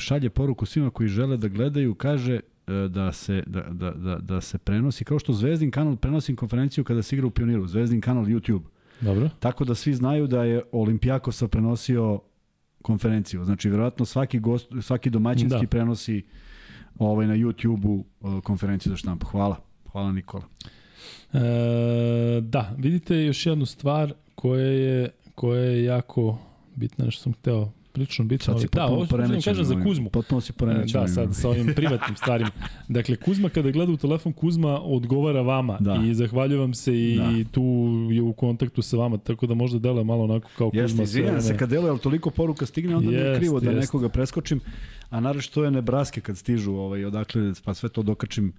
šalje 0.00 0.30
poruku 0.30 0.66
svima 0.66 0.90
koji 0.90 1.08
žele 1.08 1.36
da 1.36 1.48
gledaju, 1.48 1.94
kaže 1.94 2.34
e, 2.34 2.40
da 2.88 3.12
se, 3.12 3.42
da, 3.46 3.60
da, 3.60 3.90
da, 3.90 4.18
da 4.18 4.40
se 4.40 4.58
prenosi, 4.58 5.04
kao 5.04 5.18
što 5.18 5.32
Zvezdin 5.32 5.70
kanal 5.70 5.96
prenosi 5.96 6.36
konferenciju 6.36 6.84
kada 6.84 7.02
se 7.02 7.16
igra 7.16 7.26
u 7.26 7.30
Pioniru, 7.30 7.66
Zvezdin 7.66 8.00
kanal 8.00 8.24
YouTube. 8.24 8.62
Dobro. 9.00 9.30
Tako 9.40 9.64
da 9.64 9.74
svi 9.74 9.94
znaju 9.94 10.26
da 10.26 10.44
je 10.44 10.62
Olimpijakosa 10.72 11.48
prenosio 11.48 12.20
konferenciju. 12.82 13.44
Znači, 13.44 13.70
verovatno 13.70 14.04
svaki, 14.04 14.38
gost, 14.38 14.68
svaki 14.82 15.10
domaćinski 15.10 15.60
da. 15.60 15.66
prenosi 15.66 16.22
ovaj, 16.98 17.26
na 17.26 17.34
YouTube-u 17.34 18.04
konferenciju 18.40 18.90
za 18.90 18.96
štampu. 18.96 19.26
Hvala. 19.26 19.56
Hvala 19.92 20.12
Nikola. 20.12 20.44
E, 21.32 21.38
da, 22.40 22.74
vidite 22.78 23.16
još 23.16 23.46
jednu 23.46 23.66
stvar 23.66 24.12
koja 24.34 24.66
je, 24.66 25.10
koja 25.34 25.60
je 25.60 25.84
jako 25.84 26.38
bitna, 26.74 27.10
što 27.10 27.22
sam 27.22 27.32
hteo 27.32 27.72
prilično 27.94 28.24
bitno. 28.24 28.44
Sad 28.44 28.60
si 28.60 28.68
da, 28.72 28.86
ovo 28.86 29.06
što 29.06 29.16
kažem 29.44 29.64
za 29.64 29.82
Kuzmu. 29.84 30.10
Potpuno 30.10 30.40
si 30.40 30.52
poremećen. 30.52 31.00
Da, 31.00 31.08
sad 31.08 31.34
sa 31.36 31.48
ovim 31.48 31.72
privatnim 31.76 32.16
stvarima. 32.16 32.50
Dakle, 32.88 33.16
Kuzma 33.16 33.48
kada 33.48 33.70
gleda 33.70 33.92
u 33.92 33.96
telefon, 33.96 34.32
Kuzma 34.32 34.80
odgovara 34.80 35.42
vama 35.42 35.78
da. 35.80 36.00
i 36.04 36.14
zahvaljujem 36.14 36.60
vam 36.60 36.74
se 36.74 36.94
i 36.94 37.16
da. 37.16 37.50
tu 37.50 37.62
je 38.10 38.22
u 38.22 38.32
kontaktu 38.32 38.82
sa 38.82 38.96
vama, 38.96 39.18
tako 39.18 39.46
da 39.46 39.54
možda 39.54 39.78
deluje 39.78 40.04
malo 40.04 40.24
onako 40.24 40.50
kao 40.58 40.70
Jeste, 40.72 40.82
Kuzma. 40.82 41.02
Jeste, 41.02 41.18
izvinjam 41.18 41.40
se 41.40 41.56
kad 41.58 41.70
deluje, 41.70 41.90
ali 41.90 41.98
toliko 41.98 42.30
poruka 42.30 42.66
stigne, 42.66 42.96
onda 42.96 43.10
jest, 43.10 43.22
mi 43.22 43.30
je 43.30 43.38
krivo 43.38 43.60
da 43.60 43.70
jest. 43.70 43.80
nekoga 43.80 44.08
preskočim, 44.08 44.60
a 45.10 45.20
naravno 45.20 45.42
što 45.42 45.64
je 45.64 45.70
Nebraske 45.70 46.20
kad 46.20 46.36
stižu, 46.38 46.72
ovaj, 46.72 47.04
odakle, 47.04 47.52
pa 47.64 47.74
sve 47.74 47.88
to 47.88 48.02
dokačim. 48.02 48.52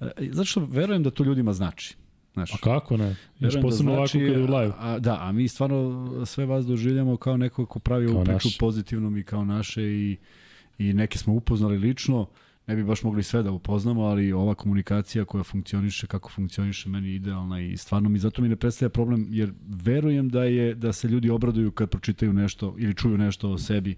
E, 0.00 0.06
zato 0.30 0.44
što 0.44 0.66
verujem 0.70 1.02
da 1.02 1.10
to 1.10 1.24
ljudima 1.24 1.52
znači. 1.52 1.96
Znaš, 2.38 2.54
a 2.54 2.56
kako 2.56 2.96
ne? 2.96 3.16
Još 3.38 3.54
da 3.54 3.60
posebno 3.60 3.92
da 3.92 3.96
znači, 3.96 4.18
ovako 4.18 4.32
kada 4.32 4.40
je 4.40 4.60
live. 4.60 4.74
A, 4.78 4.98
da, 4.98 5.18
a 5.20 5.32
mi 5.32 5.48
stvarno 5.48 6.26
sve 6.26 6.46
vas 6.46 6.66
doživljamo 6.66 7.16
kao 7.16 7.36
neko 7.36 7.66
ko 7.66 7.78
pravi 7.78 8.06
ovu 8.06 8.24
priču 8.24 8.48
pozitivnom 8.58 9.16
i 9.16 9.24
kao 9.24 9.44
naše 9.44 9.82
i, 9.82 10.16
i 10.78 10.92
neke 10.92 11.18
smo 11.18 11.34
upoznali 11.34 11.78
lično. 11.78 12.26
Ne 12.66 12.76
bi 12.76 12.84
baš 12.84 13.02
mogli 13.02 13.22
sve 13.22 13.42
da 13.42 13.50
upoznamo, 13.50 14.02
ali 14.02 14.32
ova 14.32 14.54
komunikacija 14.54 15.24
koja 15.24 15.44
funkcioniše 15.44 16.06
kako 16.06 16.30
funkcioniše 16.30 16.88
meni 16.88 17.08
je 17.08 17.14
idealna 17.14 17.60
i 17.60 17.76
stvarno 17.76 18.08
mi 18.08 18.18
zato 18.18 18.42
mi 18.42 18.48
ne 18.48 18.56
predstavlja 18.56 18.90
problem 18.90 19.26
jer 19.30 19.52
verujem 19.68 20.28
da 20.28 20.44
je 20.44 20.74
da 20.74 20.92
se 20.92 21.08
ljudi 21.08 21.30
obraduju 21.30 21.70
kad 21.70 21.90
pročitaju 21.90 22.32
nešto 22.32 22.74
ili 22.78 22.94
čuju 22.94 23.18
nešto 23.18 23.50
o 23.50 23.58
sebi 23.58 23.96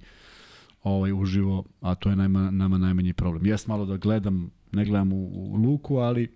ovaj 0.83 1.13
uživo, 1.13 1.65
a 1.81 1.95
to 1.95 2.11
je 2.11 2.17
nama, 2.17 2.51
nama 2.51 2.79
najmanji 2.79 3.13
problem. 3.13 3.47
Jes 3.47 3.67
malo 3.67 3.87
da 3.87 3.97
gledam, 3.97 4.51
ne 4.73 4.85
gledam 4.85 5.13
u, 5.13 5.27
u 5.27 5.57
luku, 5.57 5.97
ali 5.97 6.35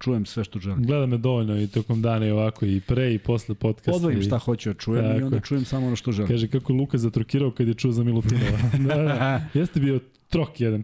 čujem 0.00 0.26
sve 0.26 0.44
što 0.44 0.58
želim. 0.58 0.84
Gleda 0.84 1.06
me 1.06 1.18
dovoljno 1.18 1.60
i 1.60 1.66
tokom 1.66 2.02
dana 2.02 2.26
i 2.26 2.30
ovako 2.30 2.66
i 2.66 2.80
pre 2.80 3.14
i 3.14 3.18
posle 3.18 3.54
podcasta. 3.54 3.92
Odvojim 3.92 4.22
šta 4.22 4.38
hoću 4.38 4.70
da 4.70 4.74
čujem 4.74 5.04
tako. 5.04 5.20
i 5.20 5.22
onda 5.22 5.40
čujem 5.40 5.64
samo 5.64 5.86
ono 5.86 5.96
što 5.96 6.12
želim. 6.12 6.28
Kaže 6.28 6.48
kako 6.48 6.72
Luka 6.72 6.98
zatrokirao 6.98 7.50
kad 7.50 7.68
je 7.68 7.74
čuo 7.74 7.92
za 7.92 8.04
Milutinova. 8.04 8.58
da, 8.88 8.94
da, 8.94 9.46
jeste 9.54 9.80
bio 9.80 10.00
trok 10.28 10.60
jedan. 10.60 10.82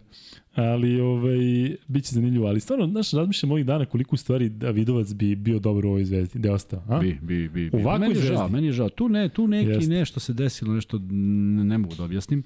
Ali 0.55 1.01
ovaj, 1.01 1.39
bit 1.89 2.05
će 2.05 2.15
zanimljivo. 2.15 2.47
Ali 2.47 2.61
stvarno, 2.61 2.87
znaš, 2.87 3.11
razmišljam 3.11 3.53
ovih 3.53 3.67
dana 3.67 3.87
koliko 3.87 4.17
stvari 4.17 4.49
Davidovac 4.49 5.13
bi 5.13 5.37
bio 5.37 5.59
dobro 5.59 5.89
u 5.89 5.91
ovoj 5.91 6.05
zvezdi. 6.05 6.39
Gde 6.39 6.49
je 6.49 6.53
ostao? 6.53 6.83
A? 6.89 6.99
Bi, 6.99 7.19
bi, 7.23 7.49
bi. 7.49 7.71
bi. 7.71 7.77
Ovako 7.77 8.01
meni 8.01 8.15
je 8.15 8.21
žao, 8.21 8.49
meni 8.49 8.67
je 8.67 8.73
žao. 8.73 8.89
Tu, 8.89 9.09
ne, 9.09 9.29
tu 9.29 9.47
neki 9.47 9.71
Jeste. 9.71 9.91
nešto 9.91 10.21
se 10.21 10.33
desilo, 10.33 10.75
nešto 10.75 10.99
ne, 11.11 11.65
ne 11.65 11.79
mogu 11.79 11.95
da 11.95 12.05
objasnim. 12.05 12.43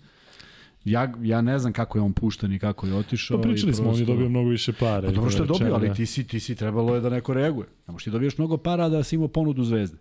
Ja, 0.85 1.13
ja 1.23 1.41
ne 1.41 1.59
znam 1.59 1.73
kako 1.73 1.99
je 1.99 2.03
on 2.03 2.13
pušten 2.13 2.53
i 2.53 2.59
kako 2.59 2.87
je 2.87 2.95
otišao. 2.95 3.37
Pa 3.37 3.43
pričali 3.43 3.75
smo, 3.75 3.91
on 3.91 3.99
je 3.99 4.05
dobio 4.05 4.29
mnogo 4.29 4.49
više 4.49 4.73
para. 4.73 5.09
Pa 5.09 5.13
dobro 5.13 5.31
što 5.31 5.43
je 5.43 5.47
dobio, 5.47 5.75
ali 5.75 5.95
ti 5.95 6.07
si, 6.07 6.25
ti 6.25 6.41
si 6.41 6.55
trebalo 6.55 6.95
je 6.95 7.01
da 7.01 7.11
neko 7.11 7.35
reaguje. 7.35 7.67
Ne 7.89 7.93
možeš 7.93 8.05
ti 8.05 8.11
dobiješ 8.11 8.39
mnogo 8.39 8.57
para 8.57 8.89
da 8.89 9.03
si 9.03 9.15
imao 9.15 9.29
ponudu 9.29 9.65
zvezde. 9.65 9.97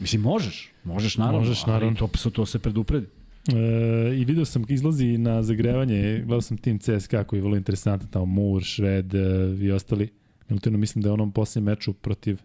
Mislim, 0.00 0.22
možeš. 0.22 0.72
Možeš, 0.84 1.16
naravno. 1.16 1.38
Možeš, 1.38 1.66
naravno. 1.66 1.96
Ali 2.00 2.10
to, 2.22 2.30
to 2.30 2.46
se 2.46 2.58
predupredi. 2.58 3.06
E, 3.48 4.16
I 4.16 4.24
video 4.24 4.44
sam 4.44 4.64
izlazi 4.68 5.18
na 5.18 5.42
zagrevanje, 5.42 6.18
gledao 6.18 6.40
sam 6.40 6.56
tim 6.56 6.78
CSKA 6.78 7.24
koji 7.24 7.38
je 7.38 7.42
vrlo 7.42 7.56
interesantan, 7.56 8.08
tamo 8.08 8.24
Moore, 8.26 8.64
Šved 8.64 9.14
e, 9.14 9.18
i 9.60 9.70
ostali. 9.70 10.08
Milutino 10.48 10.78
mislim 10.78 11.02
da 11.02 11.08
je 11.08 11.12
onom 11.12 11.32
posljednjem 11.32 11.64
meču 11.64 11.92
protiv 11.92 12.38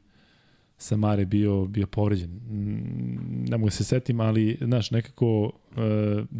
Samare 0.77 1.25
bio, 1.25 1.65
bio 1.65 1.87
povređen. 1.87 2.29
Mm, 2.29 3.45
ne 3.49 3.57
mogu 3.57 3.69
se 3.69 3.83
setim, 3.83 4.19
ali, 4.19 4.57
znaš, 4.61 4.91
nekako 4.91 5.51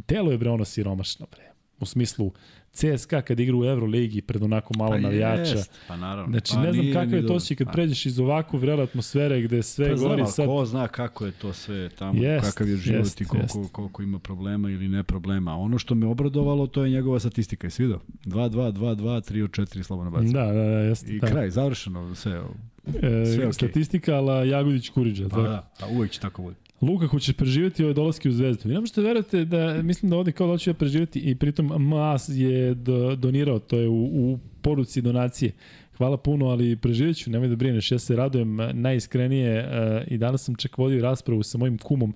telo 0.05 0.31
je 0.31 0.37
bre 0.37 0.49
ono 0.49 0.65
siromašno, 0.65 1.27
bre. 1.31 1.51
U 1.79 1.85
smislu, 1.85 2.31
CSKA 2.75 3.21
kad 3.21 3.39
igra 3.39 3.57
u 3.57 3.65
Euroligi 3.65 4.21
pred 4.21 4.43
onako 4.43 4.73
malo 4.77 4.91
pa 4.91 4.97
navijača. 4.97 5.41
Jest, 5.41 5.71
pa 5.87 5.97
naravno. 5.97 6.31
Znači, 6.31 6.53
pa 6.53 6.61
ne 6.61 6.73
znam 6.73 6.93
kako 6.93 7.15
je 7.15 7.27
to 7.27 7.33
osjećaj 7.33 7.57
kad 7.57 7.67
pa. 7.67 7.73
pređeš 7.73 8.05
iz 8.05 8.19
ovako 8.19 8.57
vrele 8.57 8.83
atmosfere 8.83 9.41
gde 9.41 9.63
sve 9.63 9.89
pa 9.89 9.95
gori 9.95 10.21
znam, 10.21 10.27
sad. 10.27 10.45
Ko 10.45 10.65
zna 10.65 10.87
kako 10.87 11.25
je 11.25 11.31
to 11.31 11.53
sve 11.53 11.89
tamo, 11.89 12.23
jest, 12.23 12.45
kakav 12.45 12.69
je 12.69 12.77
život 12.77 12.99
jest, 12.99 13.21
i 13.21 13.25
koliko, 13.25 13.59
jest. 13.59 13.71
koliko 13.71 14.03
ima 14.03 14.19
problema 14.19 14.69
ili 14.69 14.87
ne 14.87 15.03
problema. 15.03 15.55
Ono 15.55 15.77
što 15.77 15.95
me 15.95 16.07
obradovalo, 16.07 16.67
to 16.67 16.83
je 16.83 16.91
njegova 16.91 17.19
statistika. 17.19 17.67
Jesi 17.67 17.83
vidio? 17.83 17.99
2, 18.25 18.49
2, 18.49 18.71
2, 18.71 18.95
2, 18.95 19.31
3 19.33 19.43
od 19.43 19.49
4 19.49 19.83
slobodno 19.83 20.11
bacanje. 20.11 20.33
Da, 20.33 20.45
da, 20.45 20.53
da, 20.53 20.79
jeste. 20.79 21.13
I 21.13 21.19
da. 21.19 21.27
kraj, 21.27 21.49
završeno 21.49 22.15
sve. 22.15 22.41
E, 22.87 22.91
sve 23.25 23.47
okay. 23.47 23.53
Statistika, 23.53 24.15
ala 24.15 24.43
Jagodić 24.43 24.89
Kuriđa. 24.89 25.29
Pa 25.29 25.41
da, 25.41 25.71
a 25.79 25.87
uvek 25.87 26.11
će 26.11 26.19
tako 26.19 26.41
bude. 26.41 26.64
Luka, 26.81 27.07
hoćeš 27.07 27.35
preživeti 27.35 27.83
ove 27.83 27.93
dolaske 27.93 28.29
u 28.29 28.31
Zvezdu. 28.31 28.69
Ne 28.69 28.79
možete 28.79 29.01
verujete 29.01 29.45
da, 29.45 29.81
mislim 29.83 30.09
da 30.09 30.17
ovde 30.17 30.31
kao 30.31 30.47
da 30.47 30.53
hoću 30.53 30.69
ja 30.69 30.73
preživeti 30.73 31.19
i 31.19 31.35
pritom 31.35 31.65
Mas 31.77 32.29
je 32.29 32.73
do, 32.73 33.15
donirao, 33.15 33.59
to 33.59 33.77
je 33.77 33.87
u, 33.87 34.03
u 34.03 34.39
poruci 34.61 35.01
donacije. 35.01 35.51
Hvala 35.97 36.17
puno, 36.17 36.45
ali 36.45 36.75
preživjet 36.75 37.17
ću, 37.17 37.31
nemoj 37.31 37.47
da 37.47 37.55
brineš, 37.55 37.91
ja 37.91 37.99
se 37.99 38.15
radujem 38.15 38.57
najiskrenije 38.73 39.59
uh, 39.59 40.11
i 40.11 40.17
danas 40.17 40.43
sam 40.43 40.55
čak 40.55 40.77
vodio 40.77 41.01
raspravu 41.01 41.43
sa 41.43 41.57
mojim 41.57 41.77
kumom 41.77 42.13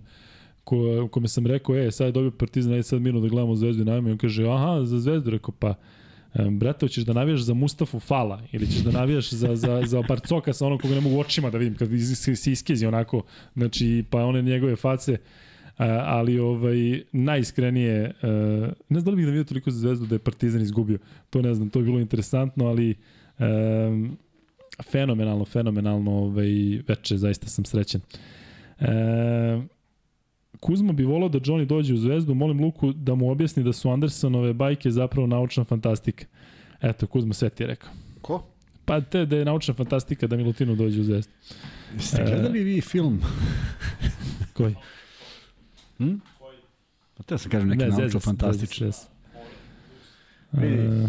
ko, 0.70 1.08
kome 1.12 1.28
sam 1.28 1.48
rekao, 1.48 1.76
e, 1.76 1.92
sad 1.92 2.08
je 2.08 2.12
dobio 2.12 2.32
Partizan, 2.32 2.74
ajde 2.74 2.84
sad 2.84 3.02
mirno 3.02 3.20
da 3.20 3.28
gledamo 3.28 3.56
Zvezdu 3.56 3.82
i 3.82 3.86
najmo 3.86 4.10
i 4.10 4.12
on 4.12 4.18
kaže, 4.18 4.46
aha, 4.48 4.86
za 4.86 5.00
Zvezdu, 5.00 5.30
rekao, 5.30 5.54
pa 5.60 5.74
brate, 6.34 6.86
hoćeš 6.86 7.04
da 7.04 7.14
navijaš 7.14 7.42
za 7.42 7.54
Mustafu 7.54 8.00
Fala 8.00 8.42
ili 8.52 8.68
ćeš 8.68 8.80
da 8.80 8.92
navijaš 8.92 9.30
za, 9.30 9.56
za, 9.56 9.82
za 9.86 10.02
Barcoka 10.02 10.54
sa 10.54 10.66
onog 10.66 10.82
koga 10.82 10.96
ne 10.96 11.02
mogu 11.02 11.20
očima 11.20 11.50
da 11.50 11.58
vidim 11.58 11.76
kad 11.76 11.90
se 12.38 12.52
iskezi 12.52 12.86
onako, 12.86 13.24
znači 13.56 14.04
pa 14.10 14.26
one 14.26 14.42
njegove 14.42 14.76
face, 14.76 15.18
ali 16.06 16.40
ovaj 16.40 17.04
najiskrenije 17.12 18.14
ne 18.90 19.00
znam 19.00 19.04
da 19.04 19.12
li 19.12 19.16
bih 19.16 19.26
vidio 19.26 19.44
toliko 19.44 19.72
za 19.72 19.80
Zvezdu 19.80 20.06
da 20.06 20.16
je 20.16 20.20
Partizan 20.20 20.62
izgubio. 20.62 21.00
To 21.30 21.42
ne 21.42 21.54
znam, 21.54 21.70
to 21.70 21.80
je 21.80 21.86
bilo 21.86 22.00
interesantno, 22.00 22.66
ali 22.66 22.96
um, 23.40 24.18
fenomenalno, 24.92 25.46
fenomenalno 25.46 26.12
ovaj 26.12 26.50
veče, 26.88 27.18
zaista 27.18 27.48
sam 27.48 27.66
srećen. 27.66 28.02
Um, 28.80 29.70
Kuzma 30.60 30.94
bi 30.94 31.04
volao 31.04 31.30
da 31.30 31.40
Johnny 31.40 31.66
dođe 31.66 31.94
u 31.94 31.98
Zvezdu, 31.98 32.34
molim 32.34 32.64
Luku 32.64 32.94
da 32.94 33.16
mu 33.16 33.32
objasni 33.32 33.64
da 33.64 33.74
su 33.74 33.90
Andersonove 33.90 34.54
bajke 34.54 34.92
zapravo 34.92 35.28
naučna 35.28 35.64
fantastika. 35.64 36.26
Eto, 36.82 37.08
Kuzma 37.08 37.34
sve 37.34 37.50
ti 37.50 37.64
je 37.64 37.68
rekao. 37.68 37.90
Ko? 38.22 38.44
Pa 38.86 39.02
te 39.02 39.26
da 39.26 39.38
je 39.38 39.46
naučna 39.46 39.74
fantastika 39.74 40.28
da 40.28 40.38
Milutino 40.38 40.76
dođe 40.76 41.02
u 41.02 41.04
Zvezdu. 41.04 41.32
Ste 42.00 42.24
gledali 42.24 42.64
vi 42.64 42.82
film? 42.82 43.22
Koji? 44.58 44.76
Hm? 45.98 46.16
Pa 47.18 47.24
te 47.24 47.38
sam 47.38 47.52
kažem 47.52 47.70
neki 47.70 47.86
naučno 47.86 48.20
fantastični. 48.20 48.92
E, 50.54 51.08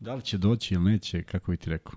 da 0.00 0.14
li 0.14 0.22
će 0.22 0.38
doći 0.38 0.74
ili 0.74 0.84
neće, 0.84 1.22
kako 1.22 1.50
bi 1.50 1.56
ti 1.56 1.70
rekao? 1.70 1.92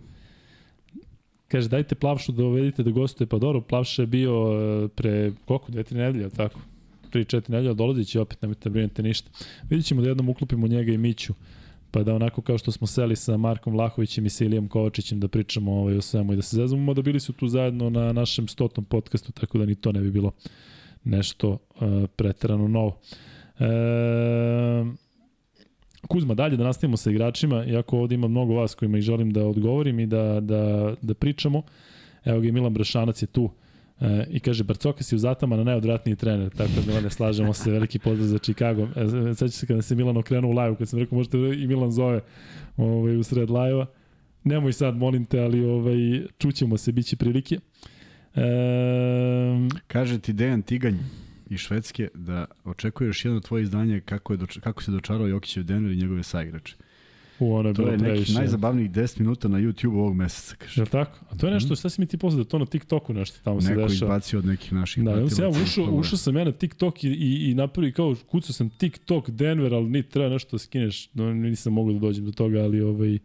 Kaže, 1.48 1.70
dajte 1.70 1.96
Plavšu 1.96 2.32
da 2.32 2.44
uvedite 2.44 2.84
da 2.84 2.92
gostuje, 2.92 3.28
pa 3.28 3.38
dobro, 3.38 3.62
Plavša 3.62 4.02
je 4.02 4.08
bio 4.08 4.34
e, 4.34 4.88
pre, 4.88 5.32
koliko, 5.46 5.72
dve, 5.72 5.84
tri 5.84 5.98
nedelje, 5.98 6.30
tako? 6.30 6.60
Tri, 7.10 7.26
četiri 7.26 7.52
nedelje, 7.52 7.74
dolazi 7.74 8.06
će 8.06 8.20
opet, 8.20 8.42
nemojte 8.42 8.70
da 8.70 8.74
brinete 8.74 9.04
ništa. 9.04 9.30
Vidjet 9.70 9.86
ćemo 9.86 10.02
da 10.02 10.10
jednom 10.10 10.30
uklopimo 10.30 10.68
njega 10.68 10.92
i 10.92 10.98
Miću, 10.98 11.34
pa 11.92 12.04
da 12.04 12.16
onako 12.16 12.42
kao 12.42 12.58
što 12.58 12.72
smo 12.72 12.88
seli 12.88 13.16
sa 13.16 13.38
Markom 13.38 13.74
Vlahovićem 13.74 14.26
i 14.26 14.30
sa 14.30 14.46
Ilijom 14.46 14.68
Kovačićem 14.68 15.20
da 15.20 15.28
pričamo 15.28 15.72
ovaj, 15.72 15.98
o 15.98 16.02
svemu 16.02 16.34
i 16.34 16.36
da 16.36 16.42
se 16.42 16.56
zezamo, 16.56 16.94
da 16.94 17.02
bili 17.02 17.20
su 17.20 17.34
tu 17.34 17.48
zajedno 17.48 17.90
na 17.90 18.14
našem 18.14 18.48
stotom 18.48 18.86
podcastu, 18.86 19.32
tako 19.32 19.58
da 19.58 19.66
ni 19.66 19.76
to 19.76 19.92
ne 19.92 20.02
bi 20.02 20.12
bilo 20.12 20.32
nešto 21.04 21.50
uh, 21.50 21.60
preterano 22.16 22.68
novo. 22.68 23.00
E, 23.60 23.66
Kuzma, 26.08 26.34
dalje 26.34 26.58
da 26.58 26.64
nastavimo 26.64 26.98
sa 26.98 27.12
igračima, 27.12 27.66
iako 27.66 28.00
ovde 28.00 28.16
ima 28.16 28.28
mnogo 28.28 28.54
vas 28.54 28.76
kojima 28.76 28.98
ih 28.98 29.04
želim 29.04 29.34
da 29.34 29.46
odgovorim 29.46 30.00
i 30.00 30.06
da, 30.06 30.40
da, 30.40 30.96
da 31.02 31.14
pričamo. 31.14 31.62
Evo 32.26 32.40
ga 32.40 32.48
i 32.48 32.52
Milan 32.52 32.74
Brašanac 32.74 33.22
je 33.22 33.28
tu 33.28 33.50
e, 34.00 34.26
i 34.30 34.40
kaže 34.40 34.64
Barcoka 34.64 35.04
si 35.04 35.16
u 35.16 35.20
zatama 35.20 35.58
na 35.58 35.64
najodvratniji 35.64 36.16
trener, 36.16 36.50
tako 36.50 36.72
da 36.88 37.02
ne 37.02 37.10
slažemo 37.10 37.54
se, 37.54 37.72
veliki 37.72 38.00
pozdrav 38.00 38.28
za 38.28 38.38
Chicago. 38.38 38.88
E, 39.32 39.36
će 39.36 39.50
se 39.50 39.68
kada 39.68 39.82
se 39.82 39.96
Milan 39.96 40.18
okrenuo 40.18 40.52
u 40.52 40.54
live, 40.54 40.76
kad 40.76 40.90
sam 40.90 41.00
rekao 41.00 41.18
možete 41.18 41.38
i 41.38 41.68
Milan 41.68 41.92
zove 41.92 42.22
ovaj, 42.78 43.18
u 43.18 43.24
sred 43.24 43.50
live-a. 43.50 43.86
Nemoj 44.44 44.74
sad, 44.74 44.96
molim 44.96 45.26
te, 45.26 45.40
ali 45.40 45.66
ovaj, 45.66 45.98
čućemo 46.38 46.78
se, 46.78 46.92
bit 46.92 47.06
će 47.06 47.16
prilike. 47.16 47.60
E, 48.36 48.42
kaže 49.88 50.20
ti 50.20 50.34
Dejan 50.34 50.62
Tiganj, 50.62 50.96
iz 51.50 51.60
Švedske 51.60 52.10
da 52.14 52.46
očekuje 52.66 53.08
još 53.08 53.26
jedno 53.26 53.40
tvoje 53.40 53.64
izdanje 53.64 54.02
kako, 54.02 54.34
je 54.34 54.38
doč, 54.38 54.58
kako 54.58 54.84
se 54.84 54.92
dočarao 54.92 55.28
Jokić 55.28 55.58
u 55.58 55.64
Denver 55.64 55.92
i 55.92 55.96
njegove 55.96 56.24
saigrače. 56.24 56.76
U, 57.40 57.56
ono 57.56 57.70
je 57.70 57.74
to 57.76 57.88
je 57.88 57.98
nekih 57.98 58.36
najzabavnijih 58.36 58.92
10 58.92 59.20
minuta 59.20 59.48
na 59.48 59.58
YouTube 59.60 59.94
ovog 59.94 60.16
meseca, 60.16 60.56
kaže. 60.56 60.82
Je 60.82 60.86
tako? 60.86 61.20
A 61.30 61.36
to 61.36 61.48
je 61.48 61.54
nešto, 61.54 61.74
mm. 61.74 61.76
šta 61.76 61.90
si 61.90 62.02
mi 62.02 62.08
ti 62.08 62.18
poslao, 62.18 62.44
da 62.44 62.50
to 62.50 62.60
na 62.60 62.66
TikToku 62.66 63.14
nešto 63.14 63.40
tamo 63.44 63.56
Neko 63.56 63.68
se 63.68 63.76
dešava. 63.76 63.88
Neko 63.88 63.94
izbacio 63.94 64.40
od 64.40 64.46
nekih 64.46 64.74
naših 64.74 65.04
Da, 65.04 65.30
sam 65.30 65.44
ja 65.44 65.50
ušao, 65.50 65.86
ušao 65.86 66.18
sam 66.18 66.38
ja 66.38 66.44
na 66.44 66.52
TikTok 66.52 67.04
i, 67.04 67.08
i, 67.08 67.52
i 67.52 67.54
napravi 67.54 67.92
kao 67.92 68.16
kucao 68.32 68.54
sam 68.54 68.70
TikTok 68.70 69.30
Denver, 69.30 69.74
ali 69.74 69.90
ni 69.90 70.04
treba 70.04 70.30
nešto 70.30 70.52
da 70.52 70.60
skineš, 70.60 71.10
no, 71.14 71.34
nisam 71.34 71.74
mogao 71.74 71.94
da 71.94 72.00
dođem 72.00 72.26
do 72.26 72.32
toga, 72.32 72.60
ali 72.60 72.82
ovaj, 72.82 73.20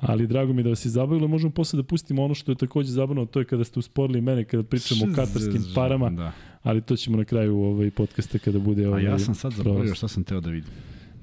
ali 0.00 0.26
drago 0.26 0.52
mi 0.52 0.62
da 0.62 0.68
vas 0.68 0.84
je 0.84 0.88
zabavilo. 0.88 1.28
Možemo 1.28 1.52
posle 1.52 1.76
da 1.76 1.82
pustimo 1.82 2.24
ono 2.24 2.34
što 2.34 2.52
je 2.52 2.56
takođe 2.56 2.92
zabavno, 2.92 3.26
to 3.26 3.38
je 3.38 3.44
kada 3.44 3.64
ste 3.64 3.78
usporili 3.78 4.20
mene 4.20 4.44
kada 4.44 4.62
pričamo 4.62 5.04
o 5.04 5.14
katarskim 5.14 5.64
parama, 5.74 6.10
da. 6.10 6.32
Ali 6.62 6.80
to 6.80 6.96
ćemo 6.96 7.16
na 7.16 7.24
kraju 7.24 7.58
ovaj 7.58 7.90
podcasta 7.90 8.38
kada 8.38 8.58
bude 8.58 8.88
ovaj. 8.88 9.06
A 9.06 9.10
ja 9.10 9.18
sam 9.18 9.34
sad 9.34 9.52
zaboravio 9.52 9.94
šta 9.94 10.08
sam 10.08 10.24
teo 10.24 10.40
da 10.40 10.50
vidim. 10.50 10.70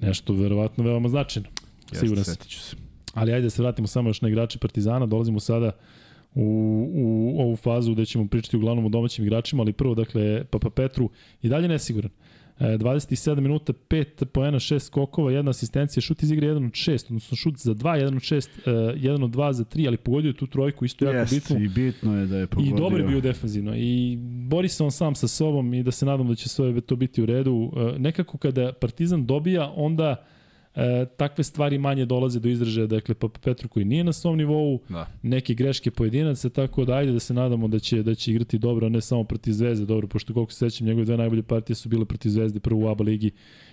Nešto 0.01 0.33
verovatno 0.33 0.83
veoma 0.83 1.09
značajno. 1.09 1.49
Siguran 1.91 2.23
sam. 2.23 2.35
se. 2.49 2.75
Ali 3.13 3.33
ajde 3.33 3.43
da 3.43 3.49
se 3.49 3.61
vratimo 3.61 3.87
samo 3.87 4.09
još 4.09 4.21
na 4.21 4.29
igrače 4.29 4.59
Partizana, 4.59 5.05
dolazimo 5.05 5.39
sada 5.39 5.71
u, 6.35 6.43
u 6.93 7.41
ovu 7.41 7.55
fazu 7.55 7.93
gde 7.93 8.05
ćemo 8.05 8.27
pričati 8.27 8.57
uglavnom 8.57 8.85
o 8.85 8.89
domaćim 8.89 9.25
igračima, 9.25 9.63
ali 9.63 9.73
prvo, 9.73 9.95
dakle, 9.95 10.43
Papa 10.43 10.69
Petru 10.69 11.09
i 11.41 11.49
dalje 11.49 11.67
nesiguran. 11.67 12.11
27 12.59 13.37
e, 13.37 13.41
minuta, 13.41 13.73
5 13.89 14.25
poena, 14.25 14.59
6 14.59 14.79
skokova, 14.79 15.31
jedna 15.31 15.49
asistencija, 15.49 16.01
šut 16.01 16.23
iz 16.23 16.31
igre 16.31 16.47
1 16.47 16.65
od 16.65 16.71
6, 16.71 17.05
odnosno 17.05 17.37
šut 17.37 17.57
za 17.57 17.73
2, 17.73 18.05
1 18.05 18.15
od 18.15 18.21
6, 18.21 18.49
1 18.65 19.23
od 19.23 19.31
2 19.31 19.51
za 19.51 19.63
3, 19.63 19.87
ali 19.87 19.97
pogodio 19.97 20.33
tu 20.33 20.47
trojku, 20.47 20.85
isto 20.85 21.05
jako 21.05 21.17
yes, 21.17 21.33
bitno. 21.33 21.65
i 21.65 21.67
bitno 21.67 22.19
je 22.19 22.25
da 22.25 22.37
je 22.37 22.47
pogodio. 22.47 22.75
I 22.75 22.79
dobro 22.79 22.97
je 22.97 23.07
bio 23.07 23.21
defanzivno. 23.21 23.75
I 23.75 24.17
bori 24.21 24.67
se 24.67 24.83
on 24.83 24.91
sam 24.91 25.15
sa 25.15 25.27
sobom 25.27 25.73
i 25.73 25.83
da 25.83 25.91
se 25.91 26.05
nadam 26.05 26.27
da 26.27 26.35
će 26.35 26.49
sve 26.49 26.81
to 26.81 26.95
biti 26.95 27.21
u 27.21 27.25
redu. 27.25 27.71
E, 27.95 27.99
nekako 27.99 28.37
kada 28.37 28.73
Partizan 28.73 29.25
dobija, 29.25 29.73
onda 29.75 30.25
e, 30.77 31.05
takve 31.17 31.43
stvari 31.43 31.77
manje 31.77 32.05
dolaze 32.05 32.39
do 32.39 32.49
izražaja, 32.49 32.87
dakle 32.87 33.15
pa 33.15 33.27
Petru 33.27 33.69
koji 33.69 33.85
nije 33.85 34.03
na 34.03 34.13
svom 34.13 34.37
nivou, 34.37 34.79
da. 34.89 35.07
neke 35.23 35.53
greške 35.53 35.91
pojedinaca, 35.91 36.49
tako 36.49 36.85
da 36.85 36.93
ajde 36.93 37.11
da 37.11 37.19
se 37.19 37.33
nadamo 37.33 37.67
da 37.67 37.79
će 37.79 38.03
da 38.03 38.15
će 38.15 38.31
igrati 38.31 38.57
dobro, 38.57 38.89
ne 38.89 39.01
samo 39.01 39.23
protiv 39.23 39.51
Zvezde, 39.51 39.85
dobro, 39.85 40.07
pošto 40.07 40.33
koliko 40.33 40.51
se 40.51 40.69
sećam, 40.69 40.87
njegove 40.87 41.05
dve 41.05 41.17
najbolje 41.17 41.43
partije 41.43 41.75
su 41.75 41.89
bile 41.89 42.05
protiv 42.05 42.29
Zvezde, 42.29 42.59
prvo 42.59 42.85
u 42.85 42.89
ABA 42.89 43.03
ligi 43.03 43.31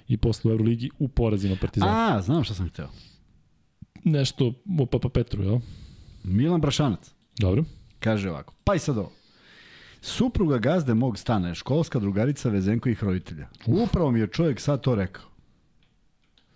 i 0.09 0.17
posle 0.17 0.51
u 0.51 0.53
Euroligi 0.53 0.91
u 0.99 1.09
porazima 1.09 1.57
Partizana. 1.61 2.17
A, 2.17 2.23
znam 2.23 2.45
šta 2.45 2.55
sam 2.55 2.69
hteo. 2.69 2.89
Nešto 4.05 4.55
o 4.79 4.87
Papa 4.87 5.09
Petru, 5.09 5.43
jel? 5.43 5.59
Milan 6.25 6.61
Brašanac. 6.61 7.15
Dobro. 7.39 7.65
Kaže 7.99 8.31
ovako, 8.31 8.55
pa 8.65 8.75
i 8.75 8.79
sad 8.79 8.99
ovo. 8.99 9.13
Supruga 10.01 10.59
gazde 10.59 10.95
mog 10.95 11.19
stana 11.19 11.49
je 11.49 11.55
školska 11.55 11.99
drugarica 11.99 12.49
Vezenko 12.49 12.89
i 12.89 12.97
roditelja. 13.01 13.49
Upravo 13.67 14.11
mi 14.11 14.21
je 14.21 14.27
čovjek 14.27 14.61
sad 14.61 14.81
to 14.81 14.95
rekao. 14.95 15.34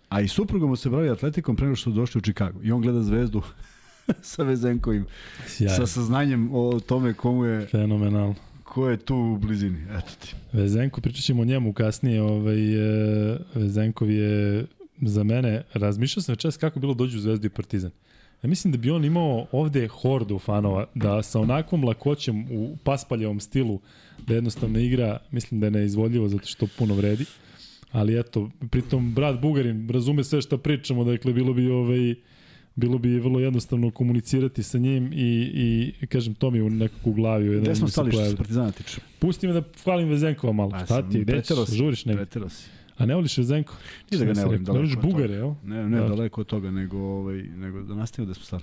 A 0.09 0.21
i 0.21 0.29
supruga 0.29 0.67
mu 0.67 0.77
se 0.77 0.91
bavi 0.91 1.11
atletikom 1.11 1.57
pre 1.57 1.67
nego 1.67 1.77
što 1.77 1.91
došli 1.91 2.19
u 2.19 2.23
Čikagu. 2.23 2.61
I 2.63 2.73
on 2.73 2.83
gleda 2.83 3.03
zvezdu 3.03 3.43
sa 4.23 4.43
Vezenkovim. 4.43 5.07
Sjaj. 5.47 5.77
Sa 5.77 5.87
saznanjem 5.87 6.55
o 6.55 6.81
tome 6.81 7.15
komu 7.15 7.45
je... 7.45 7.67
Fenomenalno. 7.67 8.35
Ko 8.65 8.89
je 8.89 8.97
tu 8.97 9.17
u 9.17 9.39
blizini. 9.39 9.79
Eto 9.91 10.13
ti. 10.21 10.35
Vezenko, 10.53 11.01
pričat 11.01 11.23
ćemo 11.23 11.43
o 11.43 11.45
njemu 11.45 11.73
kasnije. 11.73 12.23
Ovaj, 12.23 12.75
e, 12.75 13.39
Vezenkov 13.55 14.11
je 14.11 14.67
za 15.01 15.23
mene, 15.25 15.63
razmišljao 15.75 16.23
sam 16.23 16.37
čas 16.37 16.57
kako 16.57 16.81
bilo 16.81 16.95
dođu 16.95 17.19
u 17.19 17.21
Zvezdu 17.21 17.47
i 17.47 17.51
Partizan. 17.51 17.91
Ja 18.43 18.49
mislim 18.49 18.73
da 18.73 18.79
bi 18.79 18.91
on 18.91 19.05
imao 19.05 19.47
ovde 19.53 19.89
hordu 19.89 20.39
fanova, 20.39 20.87
da 20.95 21.23
sa 21.23 21.41
onakvom 21.41 21.85
lakoćem 21.85 22.47
u 22.51 22.77
paspaljevom 22.85 23.41
stilu, 23.41 23.81
da 24.27 24.35
jednostavno 24.35 24.79
igra, 24.79 25.19
mislim 25.31 25.61
da 25.61 25.67
je 25.67 25.71
neizvodljivo 25.71 26.29
zato 26.29 26.47
što 26.47 26.67
puno 26.79 26.95
vredi. 26.95 27.25
Ali 27.93 28.19
eto, 28.21 28.51
pritom 28.71 29.15
brat 29.15 29.41
Bugarin 29.41 29.89
razume 29.91 30.25
sve 30.25 30.43
što 30.43 30.59
pričamo, 30.59 31.05
dakle 31.05 31.33
bilo 31.33 31.53
bi 31.53 31.71
ovaj 31.71 32.15
bilo 32.79 32.99
bi 32.99 33.19
vrlo 33.19 33.41
jednostavno 33.41 33.91
komunicirati 33.91 34.63
sa 34.63 34.79
njim 34.79 35.13
i, 35.13 35.95
i 36.01 36.07
kažem, 36.07 36.35
to 36.35 36.51
mi 36.51 36.61
u 36.61 36.71
nekako 36.71 37.11
u 37.11 37.13
glavi. 37.13 37.61
Gde 37.61 37.75
smo 37.75 37.89
stali 37.89 38.13
što 38.13 38.25
se 38.25 38.37
Partizana 38.37 38.71
tiče? 38.73 39.01
Pusti 39.19 39.47
me 39.47 39.53
da 39.53 39.63
hvalim 39.85 40.09
Vezenkova 40.09 40.53
malo. 40.53 40.71
Pa, 40.71 40.85
Šta 40.85 41.09
ti, 41.09 41.21
gde 41.21 41.43
ćeš, 41.43 41.57
žuriš 41.77 42.05
nego? 42.05 42.49
si. 42.49 42.69
A 42.99 43.07
ne 43.07 43.15
voliš 43.15 43.39
Vezenko? 43.39 43.75
Nije 44.11 44.19
da 44.19 44.25
ga 44.25 44.33
ne 44.33 44.45
volim 44.45 44.65
daleko. 44.65 44.83
Ne 44.83 44.89
voliš 44.89 45.03
Bugare, 45.03 45.35
jel? 45.35 45.55
Ne, 45.65 45.89
ne, 45.89 46.01
da. 46.01 46.09
daleko 46.09 46.41
od 46.41 46.47
toga, 46.47 46.71
nego, 46.71 46.99
ovaj, 46.99 47.43
nego 47.43 47.83
da 47.83 47.95
nastavimo 47.95 48.29
da 48.29 48.35
smo 48.35 48.45
stali. 48.45 48.63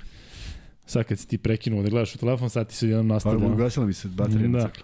Sad 0.86 1.04
kad 1.06 1.20
si 1.20 1.28
ti 1.28 1.38
prekinuo 1.38 1.84
da 1.84 1.90
gledaš 1.90 2.16
u 2.16 2.18
telefon, 2.18 2.50
sad 2.50 2.70
ti 2.70 2.76
se 2.76 2.90
jedan 2.90 3.08
nastavlja. 3.08 3.48
Pa, 3.48 3.54
ugasila 3.54 3.86
mi 3.86 3.94
se 3.94 4.08
baterija 4.08 4.48
da. 4.48 4.58
na 4.58 4.68
cekla. 4.68 4.84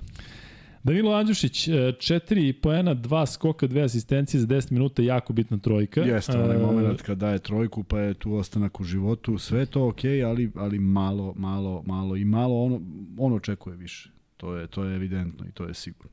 Danilo 0.84 1.12
Andjušić, 1.12 1.68
4 1.68 2.50
e, 2.50 2.54
poena, 2.62 2.96
2 2.96 3.26
skoka, 3.26 3.68
2 3.68 3.84
asistencije 3.84 4.42
za 4.42 4.48
10 4.48 4.72
minuta, 4.72 5.02
jako 5.02 5.34
bitna 5.34 5.58
trojka. 5.58 6.02
Jeste, 6.02 6.38
onaj 6.38 6.58
uh, 6.58 6.62
moment 6.62 7.02
kad 7.02 7.18
daje 7.18 7.40
trojku, 7.40 7.84
pa 7.84 8.00
je 8.00 8.14
tu 8.14 8.34
ostanak 8.34 8.80
u 8.80 8.84
životu, 8.84 9.38
sve 9.38 9.66
to 9.66 9.88
ok, 9.88 10.00
ali, 10.26 10.52
ali 10.56 10.80
malo, 10.80 11.34
malo, 11.38 11.84
malo 11.86 12.16
i 12.16 12.26
malo 12.26 12.64
ono, 12.64 12.82
on 13.18 13.34
očekuje 13.34 13.76
više. 13.76 14.10
To 14.38 14.56
je, 14.56 14.68
to 14.68 14.84
je 14.84 14.96
evidentno 14.96 15.46
i 15.48 15.52
to 15.52 15.66
je 15.66 15.74
sigurno. 15.74 16.12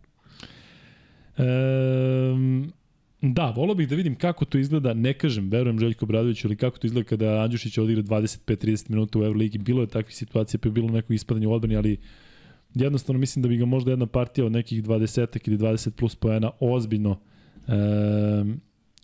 Um, 1.39 2.73
Da, 3.23 3.51
volao 3.51 3.75
bih 3.75 3.89
da 3.89 3.97
vidim 3.97 4.15
kako 4.15 4.45
to 4.45 4.59
izgleda, 4.59 4.95
ne 4.95 5.13
kažem, 5.13 5.49
verujem 5.51 5.79
Željko 5.79 6.07
Bradoviću, 6.07 6.49
ali 6.49 6.57
kako 6.57 6.79
to 6.79 6.87
izgleda 6.87 7.09
kada 7.09 7.43
Andjušić 7.43 7.79
odigra 7.79 8.03
25-30 8.03 8.91
minuta 8.91 9.19
u 9.19 9.23
Euroligi. 9.23 9.59
Bilo 9.59 9.81
je 9.81 9.87
takvih 9.87 10.17
situacija, 10.17 10.61
pa 10.63 10.69
je 10.69 10.73
bilo 10.73 10.91
neko 10.91 11.13
ispadanje 11.13 11.47
u 11.47 11.53
odbrani, 11.53 11.77
ali 11.77 11.97
jednostavno 12.85 13.19
mislim 13.21 13.43
da 13.43 13.49
bi 13.49 13.57
ga 13.57 13.65
možda 13.65 13.91
jedna 13.91 14.07
partija 14.07 14.47
od 14.47 14.53
nekih 14.53 14.83
20 14.83 15.49
ili 15.49 15.59
20 15.59 15.91
plus 15.91 16.15
poena 16.15 16.51
ozbiljno 16.61 17.19
e, 17.69 17.73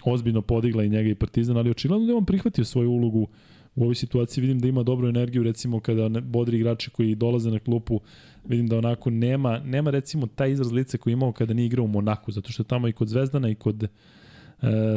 ozbiljno 0.05 0.43
podigla 0.43 0.85
i 0.85 0.89
njega 0.89 1.09
i 1.11 1.15
Partizan, 1.15 1.57
ali 1.57 1.71
očigledno 1.71 2.07
da 2.07 2.13
je 2.13 2.17
on 2.17 2.25
prihvatio 2.25 2.65
svoju 2.65 2.91
ulogu 2.91 3.29
u 3.77 3.83
ovoj 3.83 3.95
situaciji. 3.95 4.43
Vidim 4.43 4.59
da 4.59 4.69
ima 4.69 4.83
dobru 4.83 5.09
energiju, 5.09 5.43
recimo 5.43 5.81
kada 5.81 6.21
bodri 6.21 6.57
igrači 6.57 6.91
koji 6.91 7.15
dolaze 7.15 7.51
na 7.51 7.59
klupu, 7.59 8.01
vidim 8.45 8.67
da 8.67 8.79
onako 8.79 9.11
nema, 9.11 9.59
nema 9.59 9.91
recimo 9.91 10.27
taj 10.27 10.51
izraz 10.51 10.73
lice 10.73 10.99
koji 10.99 11.13
je 11.13 11.15
imao 11.15 11.33
kada 11.33 11.55
nije 11.55 11.67
igrao 11.67 11.85
u 11.85 11.89
Monaku, 11.89 12.33
zato 12.33 12.53
što 12.53 12.65
tamo 12.65 12.89
i 12.89 12.93
kod 12.93 13.09
Zvezdana 13.09 13.49
i 13.49 13.55
kod 13.55 13.83
e, 13.83 13.89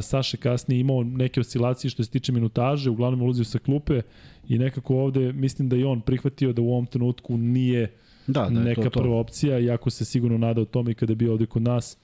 Saše 0.01 0.37
kasnije 0.37 0.79
imao 0.79 1.03
neke 1.03 1.39
oscilacije 1.39 1.91
što 1.91 2.03
se 2.03 2.09
tiče 2.09 2.31
minutaže, 2.31 2.89
uglavnom 2.89 3.21
ulazio 3.21 3.45
sa 3.45 3.59
klupe 3.59 4.01
i 4.47 4.57
nekako 4.57 4.95
ovde 4.95 5.33
mislim 5.33 5.69
da 5.69 5.75
je 5.75 5.85
on 5.85 6.01
prihvatio 6.01 6.53
da 6.53 6.61
u 6.61 6.71
ovom 6.71 6.85
trenutku 6.85 7.37
nije 7.37 7.93
da, 8.27 8.41
da 8.41 8.49
neka 8.49 8.81
to, 8.81 8.89
to. 8.89 8.99
prva 8.99 9.17
opcija, 9.17 9.59
iako 9.59 9.89
se 9.89 10.05
sigurno 10.05 10.37
nadao 10.37 10.65
tome 10.65 10.91
i 10.91 10.93
kada 10.93 11.11
je 11.11 11.15
bio 11.15 11.31
ovde 11.31 11.45
kod 11.45 11.61
nas. 11.61 11.97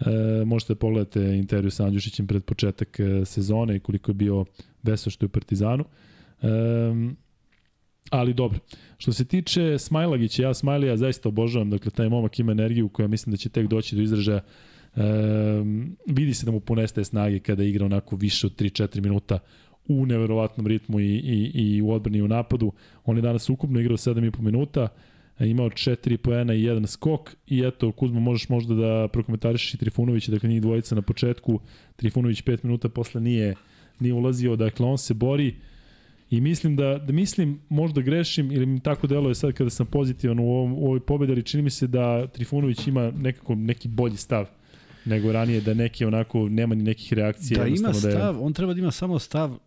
E, 0.00 0.44
možete 0.44 0.74
da 0.74 0.78
pogledate 0.78 1.36
intervju 1.36 1.70
sa 1.70 1.86
Andjušićem 1.86 2.26
pred 2.26 2.44
početak 2.44 3.00
e, 3.00 3.24
sezone 3.24 3.76
i 3.76 3.80
koliko 3.80 4.10
je 4.10 4.14
bio 4.14 4.44
vesel 4.82 5.10
što 5.10 5.24
je 5.24 5.26
u 5.26 5.30
Partizanu. 5.30 5.84
E, 6.42 6.48
ali 8.10 8.34
dobro. 8.34 8.58
Što 8.98 9.12
se 9.12 9.24
tiče 9.24 9.78
Smajlagića, 9.78 10.42
ja 10.42 10.54
Smajlija 10.54 10.96
zaista 10.96 11.28
obožavam, 11.28 11.70
dakle 11.70 11.90
taj 11.90 12.08
momak 12.08 12.38
ima 12.38 12.52
energiju 12.52 12.88
koja 12.88 13.08
mislim 13.08 13.30
da 13.30 13.36
će 13.36 13.48
tek 13.48 13.66
doći 13.66 13.96
do 13.96 14.02
izražaja. 14.02 14.40
E, 14.96 15.02
vidi 16.06 16.34
se 16.34 16.46
da 16.46 16.52
mu 16.52 16.60
poneste 16.60 17.04
snage 17.04 17.38
kada 17.38 17.64
igra 17.64 17.84
onako 17.84 18.16
više 18.16 18.46
od 18.46 18.60
3-4 18.60 19.00
minuta 19.00 19.38
u 19.88 20.06
neverovatnom 20.06 20.66
ritmu 20.66 21.00
i, 21.00 21.16
i, 21.16 21.50
i 21.54 21.82
u 21.82 21.90
odbrani 21.90 22.18
i 22.18 22.22
u 22.22 22.28
napadu. 22.28 22.72
On 23.04 23.16
je 23.16 23.22
danas 23.22 23.48
ukupno 23.50 23.80
igrao 23.80 23.96
7,5 23.96 24.40
minuta, 24.40 24.88
imao 25.38 25.70
4 25.70 26.16
poena 26.16 26.54
i 26.54 26.62
jedan 26.62 26.86
skok 26.86 27.30
i 27.46 27.62
eto 27.66 27.92
Kuzma 27.92 28.20
možeš 28.20 28.48
možda 28.48 28.74
da 28.74 29.08
prokomentarišeš 29.12 29.74
i 29.74 29.78
Trifunovića, 29.78 30.32
dakle 30.32 30.48
njih 30.48 30.62
dvojica 30.62 30.94
na 30.94 31.02
početku, 31.02 31.60
Trifunović 31.96 32.42
5 32.42 32.58
minuta 32.64 32.88
posle 32.88 33.20
nije 33.20 33.54
nije 34.00 34.14
ulazio, 34.14 34.56
dakle 34.56 34.86
on 34.86 34.98
se 34.98 35.14
bori 35.14 35.54
i 36.30 36.40
mislim 36.40 36.76
da, 36.76 36.98
da 36.98 37.12
mislim 37.12 37.60
možda 37.68 38.00
grešim 38.00 38.52
ili 38.52 38.66
mi 38.66 38.80
tako 38.80 39.06
deluje 39.06 39.34
sad 39.34 39.52
kada 39.52 39.70
sam 39.70 39.86
pozitivan 39.86 40.38
u, 40.38 40.42
ovom, 40.42 40.72
u 40.72 40.84
ovoj 40.86 41.00
pobedi, 41.00 41.32
ali 41.32 41.42
čini 41.42 41.62
mi 41.62 41.70
se 41.70 41.86
da 41.86 42.26
Trifunović 42.26 42.86
ima 42.86 43.10
nekako 43.10 43.54
neki 43.54 43.88
bolji 43.88 44.16
stav 44.16 44.46
nego 45.04 45.32
ranije, 45.32 45.60
da 45.60 45.74
neki 45.74 46.04
onako 46.04 46.48
nema 46.48 46.74
ni 46.74 46.82
nekih 46.82 47.12
reakcija. 47.12 47.60
Da 47.60 47.66
ima 47.66 47.92
stav, 47.94 48.12
da 48.12 48.18
je... 48.18 48.28
on 48.28 48.52
treba 48.52 48.74
da 48.74 48.80
ima 48.80 48.90
samo 48.90 49.18
stav, 49.18 49.58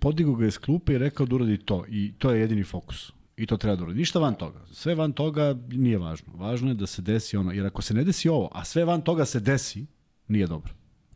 podigo 0.00 0.34
ga 0.34 0.46
iz 0.46 0.58
klupe 0.58 0.94
i 0.94 0.98
rekao 0.98 1.26
da 1.26 1.34
uradi 1.34 1.56
to 1.56 1.84
i 1.88 2.12
to 2.18 2.30
je 2.30 2.40
jedini 2.40 2.62
fokus. 2.62 3.12
I 3.36 3.46
to 3.46 3.56
treba 3.56 3.76
da 3.76 3.82
uradi. 3.82 3.98
Ništa 3.98 4.18
van 4.18 4.34
toga. 4.34 4.60
Sve 4.72 4.94
van 4.94 5.12
toga 5.12 5.56
nije 5.68 5.98
važno. 5.98 6.32
Važno 6.34 6.68
je 6.68 6.74
da 6.74 6.86
se 6.86 7.02
desi 7.02 7.36
ono. 7.36 7.52
Jer 7.52 7.66
ako 7.66 7.82
se 7.82 7.94
ne 7.94 8.04
desi 8.04 8.28
ovo, 8.28 8.48
a 8.52 8.64
sve 8.64 8.84
van 8.84 9.02
toga 9.02 9.24
se 9.24 9.40
desi, 9.40 9.86
nije 10.28 10.46
dobro. 10.46 10.72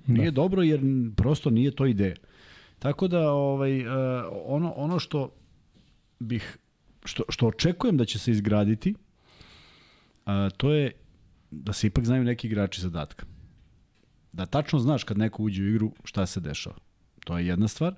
Nije 0.07 0.31
da. 0.31 0.35
dobro 0.35 0.62
jer 0.62 0.81
prosto 1.16 1.51
nije 1.51 1.77
to 1.77 1.87
ideja. 1.87 2.16
Tako 2.79 3.09
da 3.09 3.31
ovaj, 3.33 3.81
uh, 3.81 3.89
ono, 4.47 4.73
ono 4.77 4.99
što 4.99 5.35
bih 6.19 6.59
što, 7.05 7.23
što 7.29 7.47
očekujem 7.47 7.97
da 7.97 8.05
će 8.05 8.19
se 8.19 8.31
izgraditi 8.31 8.95
uh, 10.27 10.33
to 10.57 10.73
je 10.73 10.93
da 11.51 11.73
se 11.73 11.87
ipak 11.87 12.05
znaju 12.05 12.25
neki 12.25 12.47
igrači 12.47 12.81
zadatka. 12.81 13.27
Da 14.33 14.47
tačno 14.47 14.79
znaš 14.79 15.05
kad 15.05 15.19
neko 15.19 15.43
uđe 15.43 15.62
u 15.62 15.69
igru 15.69 15.93
šta 16.05 16.27
se 16.27 16.41
dešava. 16.41 16.77
To 17.25 17.39
je 17.39 17.47
jedna 17.47 17.69
stvar. 17.69 17.95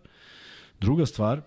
Druga 0.80 1.06
stvar, 1.06 1.42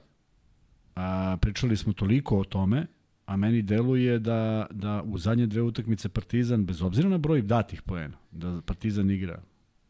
A, 0.95 1.37
pričali 1.41 1.77
smo 1.77 1.93
toliko 1.93 2.39
o 2.39 2.43
tome, 2.43 2.87
a 3.25 3.37
meni 3.37 3.61
deluje 3.61 4.19
da, 4.19 4.67
da 4.71 5.03
u 5.05 5.17
zadnje 5.17 5.47
dve 5.47 5.61
utakmice 5.61 6.09
Partizan, 6.09 6.65
bez 6.65 6.81
obzira 6.81 7.09
na 7.09 7.17
broj 7.17 7.41
datih 7.41 7.81
poena, 7.81 8.17
da 8.31 8.61
Partizan 8.65 9.11
igra 9.11 9.41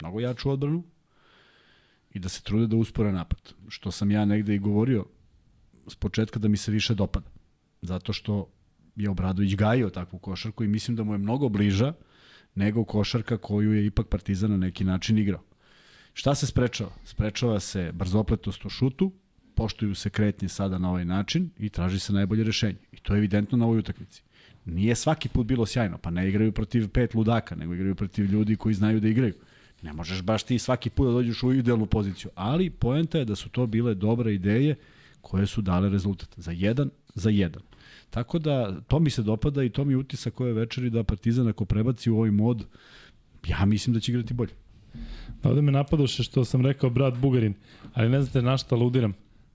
mnogo 0.01 0.19
jaču 0.19 0.49
odbranu 0.49 0.83
i 2.13 2.19
da 2.19 2.29
se 2.29 2.43
trude 2.43 2.67
da 2.67 2.75
uspore 2.75 3.11
napad. 3.11 3.53
Što 3.67 3.91
sam 3.91 4.11
ja 4.11 4.25
negde 4.25 4.55
i 4.55 4.59
govorio 4.59 5.05
s 5.87 5.95
početka 5.95 6.39
da 6.39 6.47
mi 6.47 6.57
se 6.57 6.71
više 6.71 6.95
dopada. 6.95 7.29
Zato 7.81 8.13
što 8.13 8.49
je 8.95 9.09
Obradović 9.09 9.55
gajio 9.55 9.89
takvu 9.89 10.19
košarku 10.19 10.63
i 10.63 10.67
mislim 10.67 10.97
da 10.97 11.03
mu 11.03 11.13
je 11.13 11.17
mnogo 11.17 11.49
bliža 11.49 11.93
nego 12.55 12.85
košarka 12.85 13.37
koju 13.37 13.73
je 13.73 13.85
ipak 13.85 14.07
Partizan 14.07 14.51
na 14.51 14.57
neki 14.57 14.83
način 14.83 15.17
igrao. 15.17 15.43
Šta 16.13 16.35
se 16.35 16.47
sprečava? 16.47 16.91
Sprečava 17.05 17.59
se 17.59 17.91
brzopletost 17.91 18.65
u 18.65 18.69
šutu, 18.69 19.11
poštuju 19.55 19.95
se 19.95 20.09
kretnje 20.09 20.49
sada 20.49 20.77
na 20.77 20.89
ovaj 20.89 21.05
način 21.05 21.49
i 21.59 21.69
traži 21.69 21.99
se 21.99 22.13
najbolje 22.13 22.43
rešenje. 22.43 22.79
I 22.91 22.97
to 22.97 23.13
je 23.13 23.17
evidentno 23.17 23.57
na 23.57 23.65
ovoj 23.65 23.79
utakmici. 23.79 24.21
Nije 24.65 24.95
svaki 24.95 25.29
put 25.29 25.47
bilo 25.47 25.65
sjajno, 25.65 25.97
pa 25.97 26.09
ne 26.09 26.29
igraju 26.29 26.51
protiv 26.51 26.89
pet 26.89 27.15
ludaka, 27.15 27.55
nego 27.55 27.73
igraju 27.73 27.95
protiv 27.95 28.31
ljudi 28.31 28.55
koji 28.55 28.75
znaju 28.75 28.99
da 28.99 29.07
igraju. 29.07 29.33
Ne 29.81 29.93
možeš 29.93 30.21
baš 30.21 30.43
ti 30.43 30.59
svaki 30.59 30.89
put 30.89 31.07
da 31.07 31.13
dođeš 31.13 31.43
u 31.43 31.53
idealnu 31.53 31.85
poziciju, 31.85 32.31
ali 32.35 32.69
poenta 32.69 33.17
je 33.17 33.25
da 33.25 33.35
su 33.35 33.49
to 33.49 33.67
bile 33.67 33.95
dobre 33.95 34.33
ideje 34.33 34.75
koje 35.21 35.47
su 35.47 35.61
dale 35.61 35.89
rezultat. 35.89 36.29
Za 36.37 36.51
jedan, 36.51 36.89
za 37.15 37.29
jedan. 37.29 37.61
Tako 38.09 38.39
da, 38.39 38.81
to 38.87 38.99
mi 38.99 39.09
se 39.09 39.23
dopada 39.23 39.63
i 39.63 39.69
to 39.69 39.85
mi 39.85 39.95
utisa 39.95 40.29
koje 40.29 40.53
večeri 40.53 40.89
da 40.89 41.03
Partizan 41.03 41.47
ako 41.47 41.65
prebaci 41.65 42.09
u 42.09 42.17
ovaj 42.17 42.31
mod, 42.31 42.65
ja 43.47 43.65
mislim 43.65 43.93
da 43.93 43.99
će 43.99 44.11
igrati 44.11 44.33
bolje. 44.33 44.53
Da 45.43 45.49
ovde 45.49 45.61
me 45.61 45.71
napadoše 45.71 46.23
što 46.23 46.45
sam 46.45 46.65
rekao 46.65 46.89
brat 46.89 47.17
Bugarin, 47.17 47.53
ali 47.93 48.09
ne 48.09 48.21
znate 48.21 48.41
na 48.41 48.57
šta 48.57 48.75
aludiram. 48.75 49.13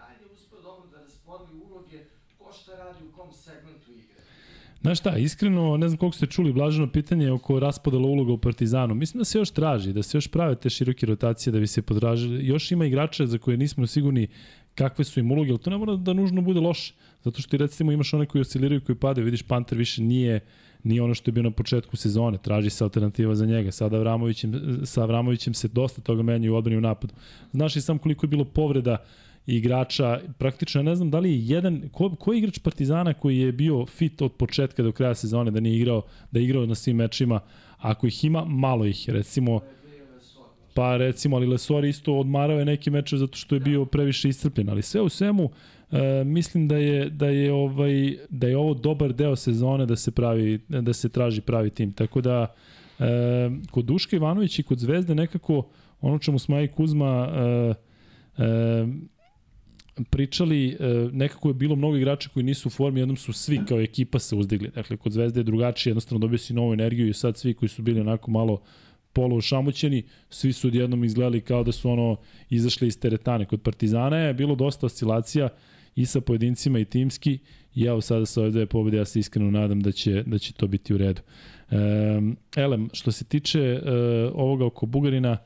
dalje 0.00 0.24
uspeo 0.34 0.60
dobro 0.62 0.86
da 0.92 0.98
raspodeli 1.02 1.60
uloge 1.68 1.98
ko 2.38 2.52
šta 2.52 2.72
radi 2.76 3.04
u 3.08 3.16
kom 3.16 3.32
segmentu 3.32 3.90
igre. 3.92 4.20
Znaš 4.80 4.98
šta, 4.98 5.16
iskreno, 5.16 5.76
ne 5.76 5.88
znam 5.88 5.98
koliko 5.98 6.16
ste 6.16 6.26
čuli 6.26 6.52
blaženo 6.52 6.92
pitanje 6.92 7.32
oko 7.32 7.60
raspodela 7.60 8.06
uloga 8.06 8.32
u 8.32 8.38
Partizanu. 8.38 8.94
Mislim 8.94 9.18
da 9.18 9.24
se 9.24 9.38
još 9.38 9.50
traži, 9.50 9.92
da 9.92 10.02
se 10.02 10.16
još 10.16 10.28
prave 10.28 10.54
te 10.56 10.70
široke 10.70 11.06
rotacije 11.06 11.52
da 11.52 11.60
bi 11.60 11.66
se 11.66 11.82
podražili. 11.82 12.46
Još 12.46 12.72
ima 12.72 12.86
igrača 12.86 13.26
za 13.26 13.38
koje 13.38 13.56
nismo 13.56 13.86
sigurni 13.86 14.28
kakve 14.74 15.04
su 15.04 15.20
im 15.20 15.30
uloge, 15.32 15.50
ali 15.50 15.58
to 15.58 15.70
ne 15.70 15.78
mora 15.78 15.96
da 15.96 16.12
nužno 16.12 16.42
bude 16.42 16.60
loše. 16.60 16.94
Zato 17.24 17.40
što 17.42 17.50
ti 17.50 17.56
recimo 17.56 17.92
imaš 17.92 18.14
one 18.14 18.26
koji 18.26 18.40
osciliraju, 18.40 18.84
koji 18.86 18.96
padaju, 18.96 19.24
vidiš 19.24 19.42
Panter 19.42 19.78
više 19.78 20.02
nije 20.02 20.40
nije 20.86 21.02
ono 21.02 21.14
što 21.14 21.28
je 21.28 21.32
bio 21.32 21.42
na 21.42 21.50
početku 21.50 21.96
sezone, 21.96 22.38
traži 22.38 22.70
se 22.70 22.84
alternativa 22.84 23.34
za 23.34 23.46
njega. 23.46 23.72
Sada 23.72 23.96
Avramovićem, 23.96 24.80
sa 24.84 25.02
Avramovićem 25.02 25.54
se 25.54 25.68
dosta 25.68 26.00
toga 26.00 26.22
menja 26.22 26.52
u 26.52 26.54
odbrani 26.54 26.78
u 26.78 26.80
napadu. 26.80 27.14
Znaš 27.52 27.76
i 27.76 27.80
sam 27.80 27.98
koliko 27.98 28.26
je 28.26 28.28
bilo 28.28 28.44
povreda 28.44 29.04
igrača, 29.46 30.20
praktično 30.38 30.82
ne 30.82 30.94
znam 30.94 31.10
da 31.10 31.18
li 31.18 31.30
je 31.30 31.46
jedan, 31.46 31.82
ko, 31.92 32.14
ko 32.16 32.32
je 32.32 32.38
igrač 32.38 32.58
Partizana 32.58 33.14
koji 33.14 33.38
je 33.38 33.52
bio 33.52 33.86
fit 33.86 34.22
od 34.22 34.32
početka 34.32 34.82
do 34.82 34.92
kraja 34.92 35.14
sezone, 35.14 35.50
da 35.50 35.60
nije 35.60 35.76
igrao, 35.76 36.02
da 36.30 36.38
je 36.38 36.44
igrao 36.44 36.66
na 36.66 36.74
svim 36.74 36.96
mečima, 36.96 37.40
ako 37.78 38.06
ih 38.06 38.24
ima, 38.24 38.44
malo 38.44 38.86
ih, 38.86 39.04
recimo, 39.08 39.60
pa 40.74 40.96
recimo, 40.96 41.36
ali 41.36 41.46
Lesor 41.46 41.84
isto 41.84 42.18
odmarao 42.18 42.58
je 42.58 42.64
neki 42.64 42.90
meče 42.90 43.16
zato 43.16 43.36
što 43.36 43.54
je 43.54 43.60
bio 43.60 43.84
previše 43.84 44.28
iscrpljen, 44.28 44.68
ali 44.68 44.82
sve 44.82 45.00
u 45.00 45.08
svemu, 45.08 45.50
E, 45.90 46.24
mislim 46.24 46.68
da 46.68 46.76
je 46.76 47.10
da 47.10 47.26
je 47.26 47.52
ovaj 47.52 48.16
da 48.30 48.46
je 48.46 48.56
ovo 48.56 48.74
dobar 48.74 49.12
deo 49.12 49.36
sezone 49.36 49.86
da 49.86 49.96
se 49.96 50.10
pravi 50.10 50.58
da 50.68 50.92
se 50.92 51.08
traži 51.08 51.40
pravi 51.40 51.70
tim. 51.70 51.92
Tako 51.92 52.20
da 52.20 52.54
e, 52.98 53.04
kod 53.70 53.84
Duška 53.84 54.16
Ivanović 54.16 54.58
i 54.58 54.62
kod 54.62 54.78
Zvezde 54.78 55.14
nekako 55.14 55.68
ono 56.00 56.18
čemu 56.18 56.38
smo 56.38 56.60
i 56.60 56.68
Kuzma 56.68 57.28
e, 57.28 57.74
e, 58.42 58.86
pričali, 60.10 60.68
e, 60.68 60.76
nekako 61.12 61.48
je 61.48 61.54
bilo 61.54 61.76
mnogo 61.76 61.96
igrača 61.96 62.28
koji 62.28 62.44
nisu 62.44 62.68
u 62.68 62.70
formi, 62.70 63.00
jednom 63.00 63.16
su 63.16 63.32
svi 63.32 63.60
kao 63.68 63.80
ekipa 63.80 64.18
se 64.18 64.36
uzdigli. 64.36 64.70
Dakle, 64.74 64.96
kod 64.96 65.12
Zvezde 65.12 65.40
je 65.40 65.44
drugačije, 65.44 65.90
jednostavno 65.90 66.18
dobio 66.18 66.38
si 66.38 66.54
novu 66.54 66.72
energiju 66.72 67.08
i 67.08 67.14
sad 67.14 67.36
svi 67.36 67.54
koji 67.54 67.68
su 67.68 67.82
bili 67.82 68.00
onako 68.00 68.30
malo 68.30 68.60
polo 69.12 69.40
šamućeni, 69.40 70.02
svi 70.30 70.52
su 70.52 70.68
odjednom 70.68 71.04
izgledali 71.04 71.40
kao 71.40 71.64
da 71.64 71.72
su 71.72 71.90
ono 71.90 72.16
izašli 72.50 72.88
iz 72.88 73.00
teretane. 73.00 73.44
Kod 73.44 73.62
Partizana 73.62 74.16
je 74.16 74.34
bilo 74.34 74.54
dosta 74.54 74.86
oscilacija, 74.86 75.48
i 75.96 76.06
sa 76.06 76.20
pojedincima 76.20 76.78
i 76.78 76.84
timski 76.84 77.38
i 77.74 77.84
evo 77.84 78.00
sada 78.00 78.26
sa 78.26 78.40
ove 78.40 78.50
dve 78.50 78.66
pobede 78.66 78.96
ja 78.96 79.04
se 79.04 79.18
iskreno 79.18 79.50
nadam 79.50 79.80
da 79.80 79.92
će, 79.92 80.22
da 80.26 80.38
će 80.38 80.52
to 80.52 80.66
biti 80.66 80.94
u 80.94 80.98
redu. 80.98 81.20
Um, 81.70 82.36
Elem, 82.56 82.88
što 82.92 83.12
se 83.12 83.24
tiče 83.24 83.80
uh, 83.82 83.88
ovoga 84.34 84.66
oko 84.66 84.86
Bugarina, 84.86 85.38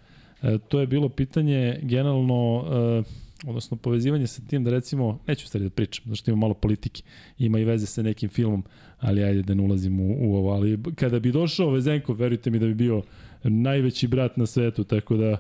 uh, 0.43 0.49
to 0.69 0.81
je 0.81 0.87
bilo 0.87 1.09
pitanje 1.09 1.79
generalno 1.83 2.57
uh, 2.57 3.07
odnosno 3.47 3.77
povezivanje 3.77 4.27
sa 4.27 4.43
tim 4.49 4.65
da 4.65 4.71
recimo, 4.71 5.19
neću 5.27 5.47
stvari 5.47 5.65
da 5.65 5.71
pričam, 5.71 6.05
zato 6.07 6.17
što 6.17 6.31
ima 6.31 6.41
malo 6.41 6.55
politike, 6.55 7.03
ima 7.39 7.59
i 7.59 7.65
veze 7.65 7.87
sa 7.87 8.03
nekim 8.03 8.29
filmom, 8.29 8.65
ali 8.99 9.25
ajde 9.25 9.43
da 9.43 9.55
ne 9.55 9.63
ulazim 9.63 10.01
u, 10.01 10.17
u 10.21 10.37
ovo, 10.37 10.51
ali 10.53 10.79
kada 10.95 11.21
bi 11.21 11.33
došao 11.33 11.71
Vezenko, 11.71 12.13
verujte 12.13 12.51
mi 12.51 12.59
da 12.59 12.67
bi 12.67 12.75
bio 12.75 13.03
najveći 13.43 14.09
brat 14.09 14.37
na 14.37 14.47
svetu, 14.47 14.85
tako 14.85 15.17
da 15.17 15.37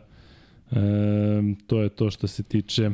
um, 0.70 1.56
to 1.66 1.82
je 1.82 1.88
to 1.88 2.10
što 2.10 2.26
se 2.26 2.42
tiče 2.42 2.90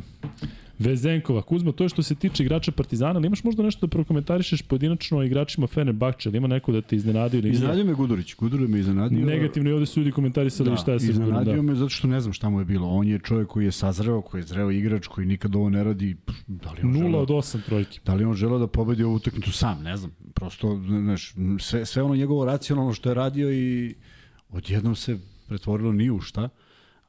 Vezenkova, 0.79 1.41
Kuzma, 1.41 1.71
to 1.71 1.83
je 1.83 1.89
što 1.89 2.03
se 2.03 2.15
tiče 2.15 2.43
igrača 2.43 2.71
Partizana, 2.71 3.19
ali 3.19 3.27
imaš 3.27 3.43
možda 3.43 3.63
nešto 3.63 3.87
da 3.87 3.91
prokomentarišeš 3.91 4.61
pojedinačno 4.61 5.23
igračima 5.23 5.67
Fenerbahče, 5.67 6.29
ali 6.29 6.37
ima 6.37 6.47
neko 6.47 6.71
da 6.71 6.81
te 6.81 6.95
iznenadio 6.95 7.37
ili 7.37 7.49
Iznenadio 7.49 7.85
me 7.85 7.93
Gudurić, 7.93 8.35
Gudurić 8.35 8.69
me 8.69 8.79
iznenadio. 8.79 9.25
Negativno 9.25 9.69
i 9.69 9.73
ovde 9.73 9.85
su 9.85 9.99
ljudi 9.99 10.11
komentarisali 10.11 10.69
da, 10.69 10.77
šta 10.77 10.91
je 10.91 10.99
sa 10.99 11.05
Gudurom. 11.05 11.29
Iznenadio 11.29 11.55
da. 11.55 11.61
me 11.61 11.75
zato 11.75 11.89
što 11.89 12.07
ne 12.07 12.19
znam 12.19 12.33
šta 12.33 12.49
mu 12.49 12.59
je 12.59 12.65
bilo. 12.65 12.87
On 12.87 13.07
je 13.07 13.19
čovjek 13.19 13.47
koji 13.47 13.65
je 13.65 13.71
sazreo, 13.71 14.21
koji 14.21 14.41
je 14.41 14.45
zreo 14.45 14.71
igrač, 14.71 15.07
koji 15.07 15.27
nikad 15.27 15.55
ovo 15.55 15.69
ne 15.69 15.83
radi. 15.83 16.15
Da 16.47 16.71
li 16.71 16.79
on 16.83 16.93
0 16.93 17.15
od 17.15 17.29
8 17.29 17.65
trojke. 17.65 17.99
Da 18.05 18.13
li 18.13 18.25
on 18.25 18.33
želeo 18.33 18.59
da 18.59 18.67
pobedi 18.67 19.03
ovu 19.03 19.15
utakmicu 19.15 19.51
sam, 19.51 19.83
ne 19.83 19.97
znam. 19.97 20.11
Prosto, 20.33 20.81
znaš, 20.87 21.33
sve, 21.59 21.85
sve 21.85 22.03
ono 22.03 22.15
njegovo 22.15 22.45
racionalno 22.45 22.93
što 22.93 23.09
je 23.09 23.15
radio 23.15 23.51
i 23.53 23.95
odjednom 24.49 24.95
se 24.95 25.17
pretvorilo 25.47 25.91
ni 25.91 26.09
u 26.09 26.21
šta. 26.21 26.49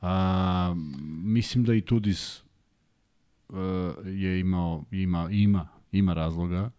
A, 0.00 0.74
mislim 1.24 1.64
da 1.64 1.74
i 1.74 1.80
Tudis 1.80 2.47
je 4.05 4.40
imao, 4.40 4.84
ima, 4.90 5.28
ima, 5.30 5.68
ima 5.92 6.14
razloga 6.14 6.70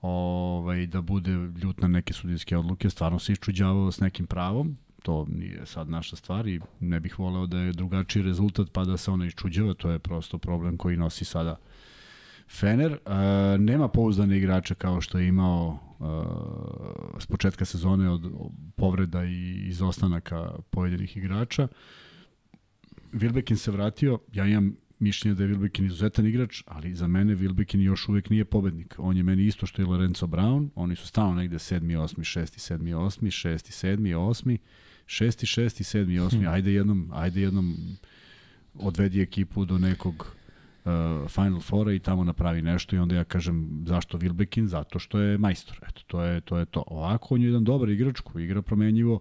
ovaj, 0.00 0.86
da 0.86 1.00
bude 1.00 1.30
ljut 1.62 1.80
na 1.80 1.88
neke 1.88 2.12
sudijske 2.12 2.56
odluke, 2.56 2.90
stvarno 2.90 3.18
se 3.18 3.32
iščuđavao 3.32 3.92
s 3.92 4.00
nekim 4.00 4.26
pravom, 4.26 4.76
to 5.02 5.26
nije 5.28 5.66
sad 5.66 5.88
naša 5.88 6.16
stvar 6.16 6.46
i 6.46 6.60
ne 6.80 7.00
bih 7.00 7.18
voleo 7.18 7.46
da 7.46 7.58
je 7.58 7.72
drugačiji 7.72 8.22
rezultat 8.22 8.72
pa 8.72 8.84
da 8.84 8.96
se 8.96 9.10
ona 9.10 9.26
iščuđava, 9.26 9.74
to 9.74 9.90
je 9.90 9.98
prosto 9.98 10.38
problem 10.38 10.76
koji 10.76 10.96
nosi 10.96 11.24
sada 11.24 11.56
Fener. 12.48 12.92
E, 12.92 12.98
nema 13.58 13.88
pouzdane 13.88 14.36
igrača 14.36 14.74
kao 14.74 15.00
što 15.00 15.18
je 15.18 15.28
imao 15.28 15.78
e, 15.78 17.20
s 17.20 17.26
početka 17.26 17.64
sezone 17.64 18.10
od 18.10 18.32
povreda 18.76 19.24
i 19.24 19.66
izostanaka 19.68 20.50
pojedinih 20.70 21.16
igrača. 21.16 21.68
Wilbekin 23.12 23.56
se 23.56 23.70
vratio, 23.70 24.18
ja 24.32 24.46
imam 24.46 24.76
mišljenje 24.98 25.34
da 25.34 25.44
je 25.44 25.50
Wilbekin 25.50 25.86
izuzetan 25.86 26.26
igrač, 26.26 26.62
ali 26.66 26.94
za 26.94 27.06
mene 27.06 27.36
Wilbekin 27.36 27.80
još 27.80 28.08
uvek 28.08 28.30
nije 28.30 28.44
pobednik. 28.44 28.94
On 28.98 29.16
je 29.16 29.22
meni 29.22 29.46
isto 29.46 29.66
što 29.66 29.82
je 29.82 29.86
Lorenzo 29.86 30.26
Brown, 30.26 30.68
oni 30.74 30.96
su 30.96 31.06
stalno 31.06 31.34
negde 31.34 31.56
7. 31.56 31.80
8. 31.80 32.40
6. 32.40 32.74
7. 32.74 32.96
8. 32.96 33.48
6. 33.48 33.86
7. 33.86 34.16
8. 34.16 34.58
6. 35.06 35.60
6. 35.60 35.98
7. 35.98 36.20
8. 36.20 36.36
Hmm. 36.36 36.48
Ajde 36.48 36.72
jednom, 36.72 37.10
ajde 37.12 37.40
jednom 37.40 37.76
odvedi 38.74 39.20
ekipu 39.22 39.64
do 39.64 39.78
nekog 39.78 40.36
uh, 40.84 41.30
Final 41.30 41.60
Fora 41.60 41.92
i 41.92 41.98
tamo 41.98 42.24
napravi 42.24 42.62
nešto 42.62 42.96
i 42.96 42.98
onda 42.98 43.14
ja 43.14 43.24
kažem 43.24 43.84
zašto 43.86 44.18
Wilbekin? 44.18 44.66
Zato 44.66 44.98
što 44.98 45.18
je 45.18 45.38
majstor. 45.38 45.78
Eto, 45.88 46.02
to 46.06 46.22
je 46.22 46.40
to. 46.40 46.58
Je 46.58 46.66
to. 46.66 46.84
Ovako 46.86 47.34
on 47.34 47.40
je 47.42 47.46
jedan 47.46 47.64
dobar 47.64 47.88
igrač 47.88 48.20
koji 48.20 48.44
igra 48.44 48.62
promenjivo, 48.62 49.20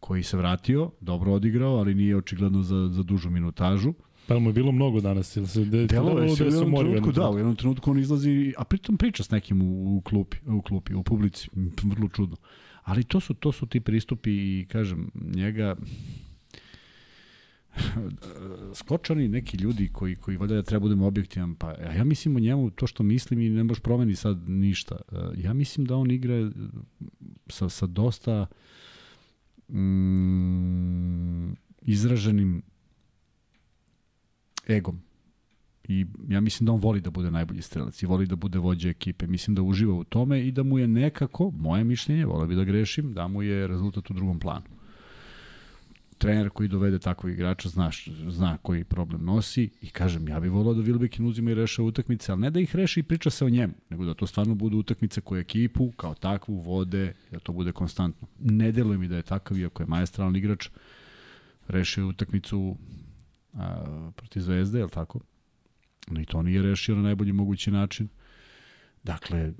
koji 0.00 0.22
se 0.22 0.36
vratio, 0.36 0.90
dobro 1.00 1.32
odigrao, 1.32 1.76
ali 1.76 1.94
nije 1.94 2.16
očigledno 2.16 2.62
za, 2.62 2.88
za 2.88 3.02
dužu 3.02 3.30
minutažu. 3.30 3.94
Pa 4.26 4.38
mu 4.38 4.48
je 4.48 4.52
bilo 4.52 4.72
mnogo 4.72 5.00
danas, 5.00 5.36
ili 5.36 5.46
se 5.46 5.64
de, 5.64 5.86
Delo 5.86 6.18
je 6.18 6.36
se 6.36 6.44
da 6.44 6.50
u 6.50 6.52
jednom 6.52 6.74
trenutku, 6.76 7.12
da, 7.12 7.30
u 7.30 7.38
jednom 7.38 7.56
trenutku 7.56 7.90
on 7.90 7.98
izlazi, 7.98 8.54
a 8.58 8.64
pritom 8.64 8.96
priča 8.96 9.22
s 9.22 9.30
nekim 9.30 9.62
u, 9.62 9.96
u 9.96 10.00
klupi, 10.00 10.36
u 10.46 10.62
klupi, 10.62 10.94
u 10.94 11.02
publici, 11.02 11.48
vrlo 11.82 12.08
čudno. 12.08 12.36
Ali 12.82 13.04
to 13.04 13.20
su 13.20 13.34
to 13.34 13.52
su 13.52 13.66
ti 13.66 13.80
pristupi 13.80 14.30
i 14.30 14.66
kažem 14.68 15.10
njega 15.14 15.76
skočani 18.80 19.28
neki 19.28 19.56
ljudi 19.56 19.88
koji 19.92 20.16
koji 20.16 20.36
valjda 20.36 20.54
da 20.54 20.62
treba 20.62 20.80
budemo 20.80 21.06
objektivan 21.06 21.54
pa 21.54 21.74
ja 21.96 22.04
mislim 22.04 22.36
o 22.36 22.38
njemu 22.38 22.70
to 22.70 22.86
što 22.86 23.02
mislim 23.02 23.40
i 23.40 23.50
ne 23.50 23.64
može 23.64 23.80
promeni 23.80 24.16
sad 24.16 24.48
ništa. 24.48 24.96
Ja 25.36 25.52
mislim 25.52 25.86
da 25.86 25.96
on 25.96 26.10
igra 26.10 26.50
sa 27.46 27.68
sa 27.68 27.86
dosta 27.86 28.46
mm, 29.68 31.52
izraženim 31.82 32.62
egom. 34.68 35.00
i 35.88 36.06
ja 36.28 36.40
mislim 36.40 36.66
da 36.66 36.72
on 36.72 36.80
voli 36.80 37.00
da 37.00 37.10
bude 37.10 37.30
najbolji 37.30 37.62
strelac 37.62 38.02
i 38.02 38.06
voli 38.06 38.26
da 38.26 38.36
bude 38.36 38.58
vođa 38.58 38.88
ekipe. 38.88 39.26
Mislim 39.26 39.54
da 39.54 39.62
uživa 39.62 39.94
u 39.94 40.04
tome 40.04 40.46
i 40.46 40.52
da 40.52 40.62
mu 40.62 40.78
je 40.78 40.88
nekako, 40.88 41.50
moje 41.50 41.84
mišljenje, 41.84 42.26
vole 42.26 42.46
bi 42.46 42.54
da 42.54 42.64
grešim, 42.64 43.12
da 43.12 43.28
mu 43.28 43.42
je 43.42 43.66
rezultat 43.66 44.10
u 44.10 44.14
drugom 44.14 44.40
planu. 44.40 44.64
Trener 46.18 46.50
koji 46.50 46.68
dovede 46.68 46.98
takvog 46.98 47.32
igrača 47.32 47.68
zna, 47.68 47.90
zna 48.28 48.58
koji 48.62 48.84
problem 48.84 49.24
nosi 49.24 49.70
i 49.82 49.90
kažem, 49.90 50.28
ja 50.28 50.40
bih 50.40 50.50
volao 50.50 50.74
da 50.74 50.82
Wilbekin 50.82 51.28
uzima 51.28 51.50
i 51.50 51.54
reša 51.54 51.82
utakmice, 51.82 52.32
ali 52.32 52.40
ne 52.40 52.50
da 52.50 52.60
ih 52.60 52.76
reši 52.76 53.00
i 53.00 53.02
priča 53.02 53.30
se 53.30 53.44
o 53.44 53.48
njemu, 53.48 53.74
nego 53.90 54.04
da 54.04 54.14
to 54.14 54.26
stvarno 54.26 54.54
bude 54.54 54.76
utakmice 54.76 55.20
koje 55.20 55.40
ekipu 55.40 55.92
kao 55.96 56.14
takvu 56.14 56.60
vode, 56.60 57.14
da 57.30 57.38
to 57.38 57.52
bude 57.52 57.72
konstantno. 57.72 58.28
Ne 58.40 58.72
deluje 58.72 58.98
mi 58.98 59.08
da 59.08 59.16
je 59.16 59.22
takav, 59.22 59.58
iako 59.58 59.82
je 59.82 59.86
majestralan 59.86 60.36
igrač, 60.36 60.68
rešio 61.68 62.08
utakmicu 62.08 62.76
a, 63.56 64.10
protiv 64.16 64.40
Zvezde, 64.40 64.78
je 64.78 64.84
li 64.84 64.90
tako? 64.90 65.20
No 66.08 66.20
i 66.20 66.24
to 66.24 66.42
nije 66.42 66.62
rešio 66.62 66.96
na 66.96 67.02
najbolji 67.02 67.32
mogući 67.32 67.70
način. 67.70 68.08
Dakle, 69.02 69.52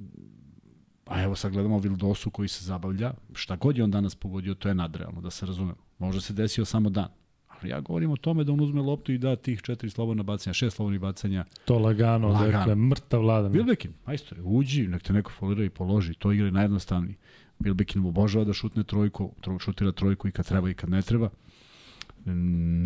a 1.07 1.23
evo 1.23 1.37
sad 1.37 1.53
gledamo 1.53 1.79
Vildosu 1.79 2.31
koji 2.31 2.49
se 2.49 2.65
zabavlja, 2.65 3.15
šta 3.35 3.57
god 3.57 3.77
je 3.77 3.85
on 3.85 3.91
danas 3.91 4.15
pogodio, 4.15 4.55
to 4.55 4.69
je 4.69 4.75
nadrealno, 4.75 5.21
da 5.21 5.31
se 5.31 5.47
razumemo. 5.47 5.87
Može 5.99 6.21
se 6.21 6.33
desio 6.33 6.65
samo 6.65 6.91
dan. 6.91 7.09
Ali 7.49 7.71
ja 7.71 7.81
govorim 7.81 8.11
o 8.11 8.17
tome 8.17 8.45
da 8.45 8.53
on 8.53 8.61
uzme 8.61 8.81
loptu 8.81 9.13
i 9.13 9.19
da 9.19 9.37
tih 9.37 9.63
četiri 9.63 9.91
slobodna 9.91 10.23
bacanja, 10.23 10.55
šest 10.55 10.77
slobodnih 10.77 11.01
bacanja. 11.01 11.45
To 11.65 11.79
lagano, 11.79 12.29
lagano. 12.29 12.53
dakle, 12.53 12.75
mrtav 12.75 13.21
vladan. 13.21 13.53
Vilbekin, 13.53 13.93
majstore, 14.07 14.43
uđi, 14.43 14.89
nek 14.89 15.03
te 15.03 15.13
neko 15.13 15.31
folira 15.31 15.65
i 15.65 15.71
položi, 15.71 16.15
to 16.15 16.33
igra 16.33 16.51
najjednostavniji. 16.51 17.17
Vilbekin 17.59 18.07
obožava 18.07 18.45
da 18.45 18.53
šutne 18.53 18.85
trojku, 18.85 19.33
šutira 19.61 19.93
trojku 19.93 20.29
i 20.29 20.33
kad 20.33 20.47
treba 20.47 20.71
i 20.71 20.75
kad 20.75 20.91
ne 20.91 21.03
treba 21.03 21.31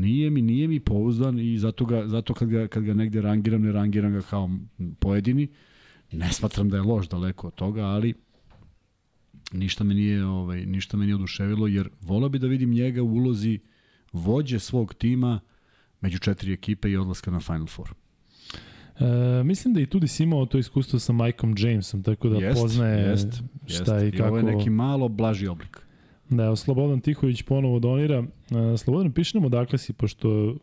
nije 0.01 0.31
mi 0.31 0.43
nije 0.43 0.69
mi 0.69 0.81
pouzdan 0.81 1.39
i 1.39 1.59
zato 1.59 1.85
ga 1.85 2.09
zato 2.09 2.35
kad 2.35 2.49
ga 2.49 2.67
kad 2.67 2.83
ga 2.83 2.95
negde 2.95 3.21
rangiram 3.21 3.63
ne 3.63 3.73
rangiram 3.73 4.13
ga 4.13 4.23
kao 4.23 4.51
pojedini 4.99 5.49
ne 6.13 6.33
smatram 6.33 6.69
da 6.69 6.77
je 6.77 6.83
loš 6.83 7.09
daleko 7.09 7.47
od 7.47 7.55
toga 7.55 7.85
ali 7.85 8.15
ništa 9.53 9.85
me 9.85 9.95
nije 9.95 10.25
ovaj 10.25 10.67
ništa 10.67 10.97
me 10.97 11.05
nije 11.05 11.15
oduševilo 11.15 11.67
jer 11.67 11.89
voleo 12.01 12.29
bi 12.29 12.39
da 12.39 12.47
vidim 12.47 12.71
njega 12.71 13.03
u 13.03 13.13
ulozi 13.13 13.59
vođe 14.13 14.59
svog 14.59 14.95
tima 14.95 15.41
među 16.01 16.19
četiri 16.19 16.53
ekipe 16.53 16.91
i 16.91 16.97
odlaska 16.97 17.31
na 17.31 17.41
Final 17.41 17.67
Four. 17.67 17.89
E, 19.01 19.45
mislim 19.45 19.75
da 19.75 19.81
i 19.81 19.87
Tudis 19.87 20.21
imao 20.21 20.47
to 20.47 20.59
iskustvo 20.59 20.99
sa 20.99 21.13
Mikeom 21.13 21.55
Jamesom, 21.59 22.03
tako 22.03 22.29
da 22.29 22.37
jest, 22.37 22.61
poznaje 22.61 23.09
jest, 23.09 23.43
šta 23.67 23.97
jest. 23.97 24.15
i 24.15 24.19
kako... 24.19 24.29
I 24.29 24.29
ovo 24.29 24.37
je 24.39 24.57
neki 24.57 24.71
malo 24.71 25.09
blaži 25.09 25.47
oblik. 25.47 25.79
Da, 26.31 26.45
evo, 26.45 26.57
Slobodan 26.57 27.01
Tihović 27.01 27.43
ponovo 27.43 27.79
donira. 27.79 28.19
Uh, 28.19 28.27
Slobodan, 28.79 29.13
piši 29.13 29.37
nam 29.37 29.45
odakle 29.45 29.79
si, 29.79 29.93
pošto 29.93 30.29
uh, 30.49 30.57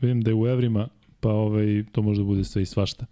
vidim 0.00 0.20
da 0.20 0.30
je 0.30 0.34
u 0.34 0.46
evrima, 0.46 0.88
pa 1.20 1.30
ovaj, 1.30 1.84
to 1.92 2.02
možda 2.02 2.24
bude 2.24 2.44
sve 2.44 2.62
i 2.62 2.66
svašta. 2.66 3.06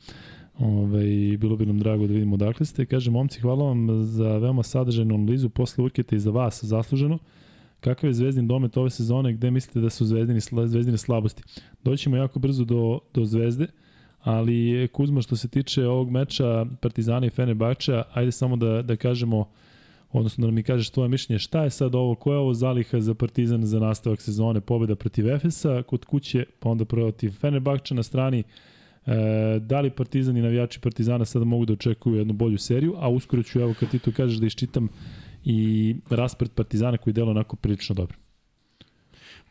Ove, 0.59 1.37
bilo 1.37 1.57
bi 1.57 1.66
nam 1.66 1.79
drago 1.79 2.07
da 2.07 2.12
vidimo 2.12 2.35
odakle 2.35 2.66
ste. 2.66 2.87
Kaže, 2.87 3.11
momci, 3.11 3.41
hvala 3.41 3.65
vam 3.65 4.03
za 4.03 4.37
veoma 4.37 4.62
sadržajnu 4.62 5.15
analizu 5.15 5.49
posle 5.49 5.85
Urketa 5.85 6.16
i 6.16 6.19
za 6.19 6.31
vas 6.31 6.65
zasluženo. 6.65 7.19
Kakav 7.81 8.11
je 8.11 8.15
zvezdin 8.15 8.49
domet 8.49 8.77
ove 8.77 8.91
sezone, 8.91 9.33
gde 9.33 9.51
mislite 9.51 9.81
da 9.81 9.91
su 9.91 10.05
zvezdini, 10.05 10.41
zvezdine 10.66 10.99
slabosti? 10.99 11.43
Doćemo 11.85 12.16
jako 12.16 12.39
brzo 12.39 12.65
do, 12.65 12.99
do 13.15 13.24
zvezde, 13.24 13.66
ali 14.20 14.89
Kuzma, 14.93 15.23
što 15.23 15.37
se 15.37 15.49
tiče 15.49 15.87
ovog 15.87 16.11
meča 16.11 16.66
Partizana 16.81 17.27
i 17.27 17.31
Fenerbahča, 17.31 18.03
ajde 18.12 18.33
samo 18.33 18.57
da, 18.57 18.83
da 18.83 18.97
kažemo 18.97 19.49
odnosno 20.12 20.47
da 20.47 20.52
mi 20.52 20.62
kažeš 20.62 20.90
tvoje 20.90 21.09
mišljenje, 21.09 21.39
šta 21.39 21.64
je 21.64 21.70
sad 21.70 21.94
ovo, 21.94 22.14
koja 22.14 22.34
je 22.34 22.39
ovo 22.39 22.55
zaliha 22.55 23.01
za 23.01 23.14
Partizan 23.14 23.66
za 23.66 23.80
nastavak 23.80 24.20
sezone, 24.20 24.60
pobeda 24.60 24.94
protiv 24.94 25.28
Efesa 25.28 25.82
kod 25.82 26.05
kuće, 26.05 26.44
pa 26.60 26.68
onda 26.68 26.84
protiv 26.84 27.30
Fenerbahča 27.30 27.94
na 27.94 28.02
strani, 28.02 28.43
e, 29.06 29.14
da 29.60 29.80
li 29.80 29.90
Partizan 29.90 30.36
i 30.36 30.43
navijači 30.43 30.80
Partizana 30.80 31.24
sada 31.24 31.44
mogu 31.44 31.64
da 31.64 31.72
očekuju 31.72 32.16
jednu 32.16 32.32
bolju 32.32 32.59
seriju, 32.59 32.94
a 32.98 33.09
uskoro 33.09 33.43
ću, 33.43 33.60
evo 33.60 33.74
kad 33.80 33.90
ti 33.90 33.98
to 33.98 34.12
kažeš 34.12 34.39
da 34.39 34.47
iščitam 34.47 34.89
i 35.44 35.97
raspred 36.10 36.51
Partizana 36.51 36.98
koji 36.98 37.14
delo 37.14 37.30
onako 37.30 37.56
prilično 37.56 37.94
dobro. 37.94 38.16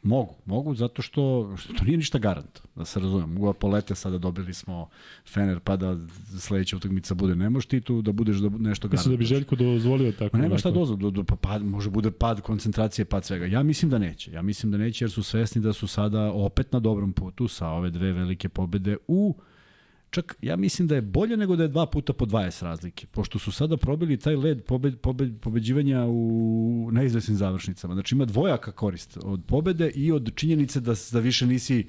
Mogu, 0.04 0.36
mogu 0.46 0.76
zato 0.76 1.02
što, 1.02 1.54
što 1.58 1.74
to 1.74 1.84
nije 1.84 1.98
ništa 1.98 2.18
garant, 2.18 2.60
da 2.76 2.86
se 2.86 3.00
razumem. 3.00 3.30
Mogu 3.30 3.48
da 3.48 3.54
polete 3.54 3.96
sada 3.96 4.18
dobili 4.18 4.54
smo 4.54 4.90
Fener 5.26 5.60
pa 5.60 5.76
da 5.76 5.98
sledeća 6.40 6.78
utakmica 6.78 7.14
bude. 7.14 7.36
Ne 7.36 7.50
možeš 7.50 7.68
ti 7.68 7.82
tu 7.82 8.02
da 8.02 8.12
budeš 8.12 8.38
da 8.38 8.50
nešto 8.50 8.88
garant. 8.88 9.06
Mislim 9.06 9.14
da 9.14 9.18
bi 9.18 9.26
Željko 9.26 9.56
dozvolio 9.56 10.12
tako. 10.12 10.38
Ma 10.38 10.44
nema 10.44 10.58
šta 10.58 10.72
dozvolio, 10.72 11.02
do, 11.02 11.12
do, 11.12 11.24
pa, 11.24 11.36
pad, 11.36 11.66
može 11.66 11.90
bude 11.90 12.12
pad 12.12 12.42
koncentracije, 12.42 13.06
pad 13.06 13.26
svega. 13.26 13.46
Ja 13.46 13.64
mislim 13.64 13.92
da 13.92 13.98
neće. 13.98 14.32
Ja 14.32 14.42
mislim 14.42 14.72
da 14.72 14.78
neće 14.78 15.06
jer 15.06 15.12
su 15.12 15.24
svesni 15.24 15.62
da 15.62 15.74
su 15.74 15.88
sada 15.88 16.32
opet 16.32 16.72
na 16.72 16.80
dobrom 16.80 17.14
putu 17.14 17.48
sa 17.48 17.68
ove 17.68 17.90
dve 17.90 18.12
velike 18.12 18.50
pobede 18.50 18.98
u 19.08 19.36
čak 20.12 20.38
ja 20.42 20.56
mislim 20.56 20.88
da 20.88 20.96
je 20.96 21.02
bolje 21.02 21.38
nego 21.38 21.56
da 21.56 21.64
je 21.64 21.70
dva 21.70 21.86
puta 21.86 22.14
po 22.14 22.26
20 22.26 22.64
razlike, 22.64 23.08
pošto 23.08 23.40
su 23.40 23.52
sada 23.52 23.78
probili 23.78 24.18
taj 24.18 24.36
led 24.36 24.64
pobed, 24.64 25.00
pobed, 25.00 25.40
pobeđivanja 25.42 26.06
u 26.06 26.90
neizvesnim 26.92 27.38
završnicama. 27.38 27.94
Znači 27.94 28.16
ima 28.16 28.26
dvojaka 28.26 28.72
korist 28.72 29.18
od 29.24 29.42
pobede 29.48 29.90
i 29.90 30.12
od 30.12 30.32
činjenice 30.36 30.80
da, 30.80 30.94
da 31.12 31.20
više 31.20 31.48
nisi 31.48 31.86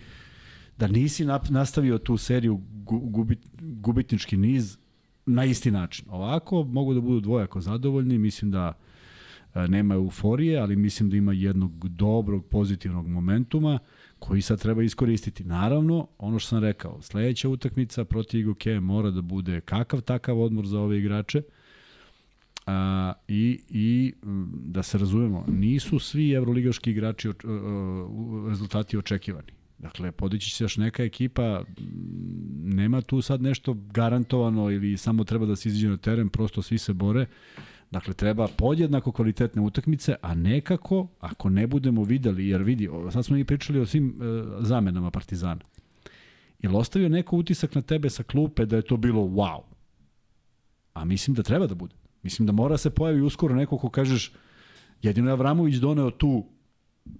da 0.78 0.86
nisi 0.86 1.24
nastavio 1.49 1.99
tu 1.99 2.16
seriju 2.16 2.61
gubit, 2.85 3.39
gubitnički 3.61 4.36
niz 4.36 4.78
na 5.27 5.44
isti 5.44 5.70
način. 5.70 6.07
Ovako 6.09 6.65
mogu 6.65 6.94
da 6.94 7.01
budu 7.01 7.20
dvojako 7.20 7.61
zadovoljni, 7.61 8.19
mislim 8.19 8.51
da 8.51 8.73
e, 9.55 9.69
nema 9.69 9.94
euforije, 9.94 10.59
ali 10.59 10.77
mislim 10.77 11.11
da 11.11 11.16
ima 11.16 11.32
jednog 11.32 11.89
dobrog 11.89 12.47
pozitivnog 12.47 13.09
momentuma. 13.09 13.78
Koji 14.24 14.43
sad 14.43 14.61
treba 14.61 14.82
iskoristiti. 14.82 15.44
Naravno, 15.44 16.07
ono 16.19 16.39
što 16.39 16.49
sam 16.49 16.59
rekao, 16.59 17.03
sledeća 17.03 17.49
utakmica 17.49 18.05
protiv 18.05 18.40
Igoke 18.40 18.81
mora 18.81 19.11
da 19.11 19.20
bude 19.20 19.61
kakav 19.61 20.01
takav 20.01 20.40
odmor 20.40 20.66
za 20.66 20.81
ove 20.81 20.99
igrače, 20.99 21.43
A, 22.66 23.12
i, 23.28 23.61
I 23.69 24.12
da 24.65 24.82
se 24.82 24.99
razumemo, 24.99 25.44
nisu 25.49 25.99
svi 25.99 26.31
evroligaški 26.32 26.90
igrači 26.90 27.28
o, 27.28 27.32
o, 27.44 28.49
rezultati 28.49 28.99
očekivani. 28.99 29.53
Dakle, 29.78 30.12
podići 30.12 30.51
se 30.51 30.65
još 30.65 30.77
neka 30.77 31.03
ekipa, 31.03 31.65
nema 32.62 33.01
tu 33.01 33.23
sad 33.23 33.43
nešto 33.43 33.74
garantovano 33.74 34.70
ili 34.70 34.97
samo 34.97 35.24
treba 35.24 35.47
da 35.47 35.57
se 35.57 35.69
izađe 35.69 35.89
na 35.89 35.97
teren, 35.97 36.28
prosto 36.28 36.62
svi 36.62 36.78
se 36.78 36.93
bore. 36.93 37.27
Dakle, 37.93 38.14
treba 38.14 38.48
podjednako 38.56 39.12
kvalitetne 39.12 39.62
utakmice, 39.62 40.14
a 40.23 40.35
nekako, 40.35 41.09
ako 41.20 41.48
ne 41.48 41.66
budemo 41.66 42.05
videli, 42.05 42.48
jer 42.48 42.62
vidi, 42.62 42.89
sad 43.12 43.24
smo 43.24 43.36
i 43.36 43.44
pričali 43.44 43.81
o 43.81 43.86
svim 43.86 44.09
e, 44.09 44.24
zamenama 44.60 45.10
Partizana. 45.10 45.60
Jel 46.59 46.77
ostavio 46.77 47.09
neko 47.09 47.36
utisak 47.36 47.74
na 47.74 47.82
tebe 47.82 48.10
sa 48.10 48.23
klupe 48.23 48.66
da 48.66 48.77
je 48.77 48.82
to 48.82 48.97
bilo 48.97 49.23
wow? 49.23 49.60
A 50.94 51.05
mislim 51.05 51.35
da 51.35 51.43
treba 51.43 51.66
da 51.66 51.74
bude. 51.74 51.94
Mislim 52.23 52.47
da 52.47 52.52
mora 52.52 52.78
se 52.78 52.90
pojavi 52.90 53.20
uskoro 53.20 53.55
neko 53.55 53.78
ko 53.78 53.90
kažeš 53.90 54.32
jedino 55.02 55.28
je 55.28 55.32
Avramović 55.32 55.77
doneo 55.77 56.10
tu 56.10 56.47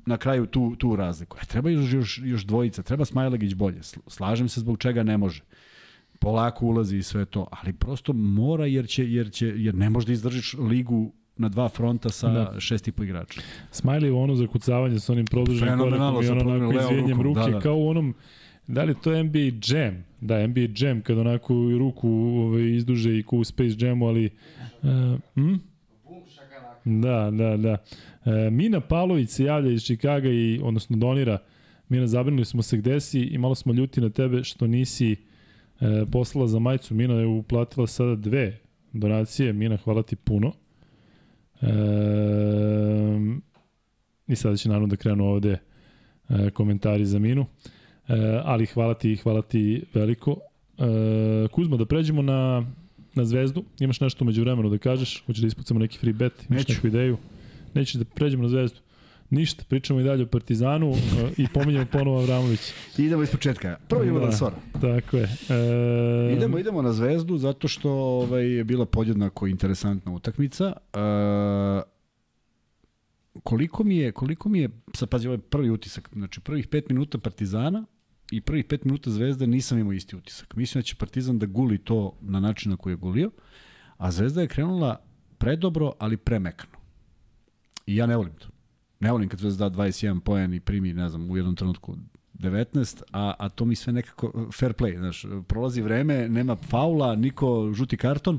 na 0.07 0.17
kraju 0.17 0.47
tu, 0.47 0.77
tu 0.77 0.97
razliku. 0.97 1.37
E, 1.43 1.47
treba 1.47 1.71
još, 1.71 1.93
još, 1.93 2.21
još 2.25 2.45
dvojica, 2.45 2.83
treba 2.83 3.05
Smajlegić 3.05 3.55
bolje. 3.55 3.81
Slažem 4.07 4.49
se 4.49 4.61
zbog 4.61 4.79
čega 4.79 5.03
ne 5.03 5.19
može 5.19 5.43
polako 6.23 6.67
ulazi 6.67 6.97
i 6.97 7.03
sve 7.03 7.25
to, 7.25 7.47
ali 7.51 7.73
prosto 7.73 8.13
mora 8.13 8.67
jer 8.67 8.87
će 8.87 9.13
jer 9.13 9.31
će 9.31 9.47
jer 9.57 9.75
ne 9.75 9.91
može 9.91 10.07
da 10.07 10.13
izdržiš 10.13 10.55
ligu 10.55 11.13
na 11.37 11.49
dva 11.49 11.69
fronta 11.69 12.09
sa 12.09 12.31
da. 12.31 12.61
šest 12.61 12.89
i 12.89 12.93
po 12.93 13.05
igrača. 13.05 13.41
Smiley 13.73 14.11
u 14.11 14.19
ono 14.19 14.35
zakucavanje 14.35 15.01
sa 15.01 15.13
onim 15.13 15.25
produženim 15.25 15.79
korakom 15.79 16.25
i 16.25 16.29
ono 16.29 16.55
onako 16.55 16.79
izvijenjem 16.79 17.23
ruke, 17.23 17.41
da, 17.41 17.51
da. 17.51 17.61
kao 17.61 17.77
u 17.77 17.89
onom 17.89 18.15
Da 18.67 18.85
li 18.85 18.95
to 19.03 19.13
je 19.13 19.25
NBA 19.25 19.39
Jam? 19.67 20.05
Da, 20.21 20.47
NBA 20.47 20.61
Jam, 20.77 21.01
kad 21.01 21.19
onako 21.19 21.55
ruku 21.79 22.09
ovaj, 22.09 22.77
izduže 22.77 23.19
i 23.19 23.23
ku 23.23 23.39
u 23.39 23.45
Space 23.45 23.87
Jamu, 23.87 24.07
ali... 24.07 24.31
Uh, 24.83 24.89
hm? 25.35 25.55
Da, 26.85 27.31
da, 27.31 27.57
da. 27.57 27.77
E, 28.25 28.51
Mina 28.51 28.81
Pavlović 28.81 29.31
se 29.31 29.45
javlja 29.45 29.73
iz 29.73 29.85
Čikaga 29.85 30.29
i, 30.29 30.61
odnosno 30.63 30.97
donira. 30.97 31.39
Mina, 31.89 32.07
zabrinuli 32.07 32.45
smo 32.45 32.63
se 32.63 32.77
gde 32.77 33.01
si 33.01 33.21
i 33.21 33.39
malo 33.39 33.55
smo 33.55 33.73
ljuti 33.73 34.01
na 34.01 34.11
tebe 34.11 34.45
što 34.45 34.67
nisi 34.67 35.17
e, 35.83 36.07
poslala 36.13 36.49
za 36.49 36.59
majicu. 36.59 36.95
Mina 36.95 37.15
je 37.15 37.27
uplatila 37.27 37.87
sada 37.87 38.15
dve 38.15 38.59
donacije. 38.93 39.53
Mina, 39.53 39.77
hvala 39.77 40.03
ti 40.03 40.17
puno. 40.17 40.53
E, 41.63 41.67
I 44.29 44.37
sada 44.37 44.57
će 44.57 44.69
naravno 44.69 44.87
da 44.89 44.97
krenu 44.97 45.25
ovde 45.25 45.59
e, 46.29 46.51
komentari 46.51 47.07
za 47.07 47.19
Minu. 47.19 47.47
E, 48.09 48.41
ali 48.45 48.67
hvala 48.67 48.95
ti, 48.95 49.17
hvala 49.17 49.43
ti 49.43 49.85
veliko. 49.95 50.37
E, 50.79 51.49
Kuzma, 51.53 51.77
da 51.77 51.87
pređemo 51.87 52.23
na, 52.23 52.67
na 53.15 53.25
zvezdu. 53.25 53.65
Imaš 53.81 54.01
nešto 54.01 54.25
među 54.25 54.41
vremenu 54.43 54.71
da 54.71 54.79
kažeš? 54.79 55.23
Hoćeš 55.27 55.41
da 55.41 55.47
ispucamo 55.47 55.81
neki 55.81 55.99
free 55.99 56.13
bet? 56.13 56.33
Imaš 56.51 56.59
Neću. 56.61 56.73
neku 56.73 56.87
ideju? 56.87 57.17
Nećeš 57.75 57.95
da 57.95 58.05
pređemo 58.05 58.43
na 58.43 58.49
zvezdu? 58.49 58.81
Ništa, 59.33 59.65
pričamo 59.69 60.01
i 60.01 60.05
dalje 60.05 60.23
o 60.23 60.27
Partizanu 60.27 60.91
uh, 60.91 60.99
i 61.37 61.47
pominjamo 61.55 61.87
ponovo 61.93 62.21
Avramović. 62.21 62.73
idemo 62.99 63.23
iz 63.23 63.31
početka. 63.31 63.77
Prvo 63.89 64.03
idemo 64.03 64.19
da, 64.19 64.27
na 64.27 64.33
Sora. 64.33 64.57
Tako 64.73 65.17
je. 65.17 65.29
E... 65.49 66.37
Idemo, 66.37 66.59
idemo 66.59 66.83
na 66.83 66.93
Zvezdu 66.93 67.39
zato 67.39 67.69
što 67.69 67.91
ovaj, 67.93 68.57
je 68.57 68.65
bila 68.65 68.87
podjednako 68.87 69.47
interesantna 69.47 70.13
utakmica. 70.13 70.73
E, 70.93 70.99
koliko 73.43 73.85
mi 73.85 73.97
je, 73.97 74.13
koliko 74.13 74.49
mi 74.49 74.59
je, 74.59 74.69
sad 74.95 75.09
pazi, 75.09 75.29
ovaj 75.29 75.39
prvi 75.39 75.71
utisak, 75.71 76.09
znači 76.13 76.41
prvih 76.41 76.67
pet 76.69 76.89
minuta 76.89 77.19
Partizana, 77.19 77.85
i 78.31 78.41
prvih 78.41 78.65
pet 78.65 78.85
minuta 78.85 79.11
Zvezda 79.11 79.47
nisam 79.47 79.79
imao 79.79 79.93
isti 79.93 80.17
utisak. 80.17 80.57
Mislim 80.57 80.83
da 80.83 80.87
će 80.87 80.95
Partizan 80.95 81.39
da 81.39 81.47
guli 81.47 81.79
to 81.79 82.17
na 82.21 82.41
način 82.41 82.71
na 82.71 82.77
koji 82.77 82.93
je 82.93 82.97
gulio, 82.97 83.31
a 83.97 84.11
Zvezda 84.11 84.41
je 84.41 84.49
krenula 84.49 84.97
predobro, 85.39 85.93
ali 85.99 86.17
premekano. 86.17 86.79
I 87.87 87.97
ja 87.97 88.07
ne 88.07 88.17
volim 88.17 88.35
to. 88.35 88.52
Ne 89.03 89.13
volim 89.13 89.29
kad 89.29 89.41
Zvezda 89.41 89.69
da 89.69 89.83
21 89.83 90.21
poen 90.21 90.55
i 90.55 90.61
primi, 90.61 90.93
ne 90.93 91.09
znam, 91.09 91.31
u 91.31 91.37
jednom 91.37 91.57
trenutku 91.57 91.97
19, 92.35 93.03
a, 93.13 93.35
a 93.39 93.49
to 93.49 93.65
mi 93.65 93.75
sve 93.75 93.93
nekako 93.93 94.51
fair 94.53 94.73
play, 94.73 94.99
znaš, 94.99 95.27
prolazi 95.47 95.83
vreme, 95.83 96.29
nema 96.29 96.57
faula, 96.57 97.17
niko 97.17 97.73
žuti 97.75 97.97
karton 97.97 98.39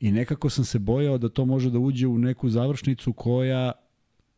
i 0.00 0.12
nekako 0.12 0.50
sam 0.50 0.64
se 0.64 0.78
bojao 0.78 1.18
da 1.18 1.28
to 1.28 1.44
može 1.44 1.70
da 1.70 1.78
uđe 1.78 2.06
u 2.06 2.18
neku 2.18 2.48
završnicu 2.48 3.12
koja 3.12 3.72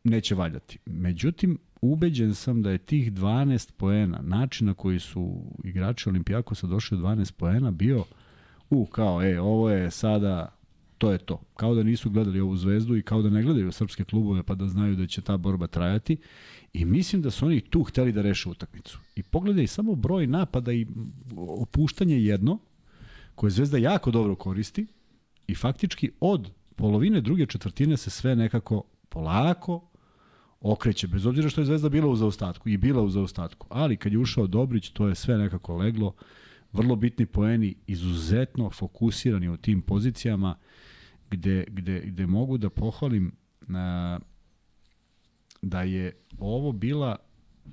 neće 0.03 0.35
valjati. 0.35 0.79
Međutim, 0.85 1.57
ubeđen 1.81 2.35
sam 2.35 2.61
da 2.61 2.71
je 2.71 2.77
tih 2.77 3.13
12 3.13 3.71
poena, 3.71 4.19
način 4.21 4.67
na 4.67 4.73
koji 4.73 4.99
su 4.99 5.41
igrači 5.63 6.09
Olimpijakosa 6.09 6.67
došli 6.67 6.97
do 6.97 7.03
12 7.03 7.31
poena 7.31 7.71
bio 7.71 8.03
u 8.69 8.85
kao, 8.85 9.23
e, 9.23 9.39
ovo 9.39 9.69
je 9.69 9.91
sada 9.91 10.62
to 10.97 11.11
je 11.11 11.17
to. 11.17 11.41
Kao 11.55 11.75
da 11.75 11.83
nisu 11.83 12.09
gledali 12.09 12.39
ovu 12.39 12.55
zvezdu 12.55 12.95
i 12.97 13.01
kao 13.01 13.21
da 13.21 13.29
ne 13.29 13.43
gledaju 13.43 13.71
srpske 13.71 14.03
klubove 14.03 14.43
pa 14.43 14.55
da 14.55 14.67
znaju 14.67 14.95
da 14.95 15.07
će 15.07 15.21
ta 15.21 15.37
borba 15.37 15.67
trajati. 15.67 16.17
I 16.73 16.85
mislim 16.85 17.21
da 17.21 17.31
su 17.31 17.45
oni 17.45 17.61
tu 17.61 17.83
hteli 17.83 18.11
da 18.11 18.21
reše 18.21 18.49
utakmicu. 18.49 18.99
I 19.15 19.23
pogledaj 19.23 19.67
samo 19.67 19.95
broj 19.95 20.27
napada 20.27 20.73
i 20.73 20.87
opuštanje 21.37 22.23
jedno, 22.23 22.59
koje 23.35 23.51
Zvezda 23.51 23.77
jako 23.77 24.11
dobro 24.11 24.35
koristi 24.35 24.87
i 25.47 25.55
faktički 25.55 26.11
od 26.19 26.51
polovine 26.75 27.21
druge 27.21 27.45
četvrtine 27.45 27.97
se 27.97 28.09
sve 28.09 28.35
nekako 28.35 28.83
polako 29.09 29.89
okreće, 30.61 31.07
bez 31.07 31.25
obzira 31.25 31.49
što 31.49 31.61
je 31.61 31.65
Zvezda 31.65 31.89
bila 31.89 32.07
u 32.07 32.15
zaostatku 32.15 32.69
i 32.69 32.77
bila 32.77 33.01
u 33.01 33.09
zaostatku. 33.09 33.67
Ali 33.69 33.97
kad 33.97 34.11
je 34.11 34.19
ušao 34.19 34.47
Dobrić, 34.47 34.89
to 34.89 35.07
je 35.07 35.15
sve 35.15 35.37
nekako 35.37 35.75
leglo. 35.75 36.13
Vrlo 36.73 36.95
bitni 36.95 37.25
poeni, 37.25 37.75
izuzetno 37.87 38.69
fokusirani 38.69 39.49
u 39.49 39.57
tim 39.57 39.81
pozicijama 39.81 40.55
gde, 41.29 41.65
gde, 41.69 41.99
gde 41.99 42.27
mogu 42.27 42.57
da 42.57 42.69
pohvalim 42.69 43.31
na, 43.67 44.19
da 45.61 45.81
je 45.81 46.11
ovo 46.37 46.71
bila 46.71 47.15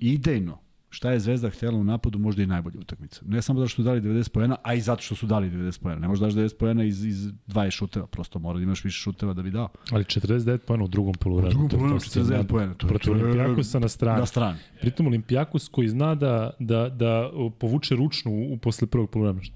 idejno 0.00 0.58
šta 0.90 1.10
je 1.10 1.20
Zvezda 1.20 1.50
htela 1.50 1.78
u 1.78 1.84
napadu, 1.84 2.18
možda 2.18 2.42
i 2.42 2.46
najbolja 2.46 2.80
utakmica. 2.80 3.22
Ne 3.26 3.42
samo 3.42 3.60
zato 3.60 3.68
što 3.68 3.76
su 3.76 3.82
dali 3.82 4.00
90 4.00 4.28
poena, 4.28 4.56
a 4.62 4.74
i 4.74 4.80
zato 4.80 5.02
što 5.02 5.14
su 5.14 5.26
dali 5.26 5.50
90 5.50 5.80
poena. 5.82 6.00
Ne 6.00 6.08
možeš 6.08 6.20
daš 6.20 6.32
90 6.32 6.56
poena 6.56 6.84
iz, 6.84 7.04
iz 7.04 7.28
20 7.46 7.70
šuteva, 7.70 8.06
prosto 8.06 8.38
mora 8.38 8.58
da 8.58 8.62
imaš 8.62 8.84
više 8.84 8.98
šuteva 8.98 9.32
da 9.34 9.42
bi 9.42 9.50
dao. 9.50 9.68
Ali 9.90 10.04
49 10.04 10.58
poena 10.58 10.84
u 10.84 10.88
drugom 10.88 11.14
poluvremenu. 11.14 11.64
U 11.64 11.68
drugom 11.68 11.68
poluvremenu 11.68 12.00
49 12.00 12.46
poena. 12.46 12.74
To 12.74 12.86
je 12.86 12.88
protiv 12.88 13.12
Olimpijakosa 13.12 13.78
na 13.78 13.88
strani. 13.88 14.20
Na 14.20 14.26
strani. 14.26 14.58
Pritom 14.80 15.06
Olimpijakos 15.06 15.68
koji 15.68 15.88
zna 15.88 16.14
da, 16.14 16.50
da, 16.58 16.88
da 16.88 17.30
povuče 17.58 17.94
ručnu 17.96 18.32
u, 18.32 18.52
u 18.52 18.58
posle 18.58 18.86
prvog 18.86 19.10
poluvremena. 19.10 19.46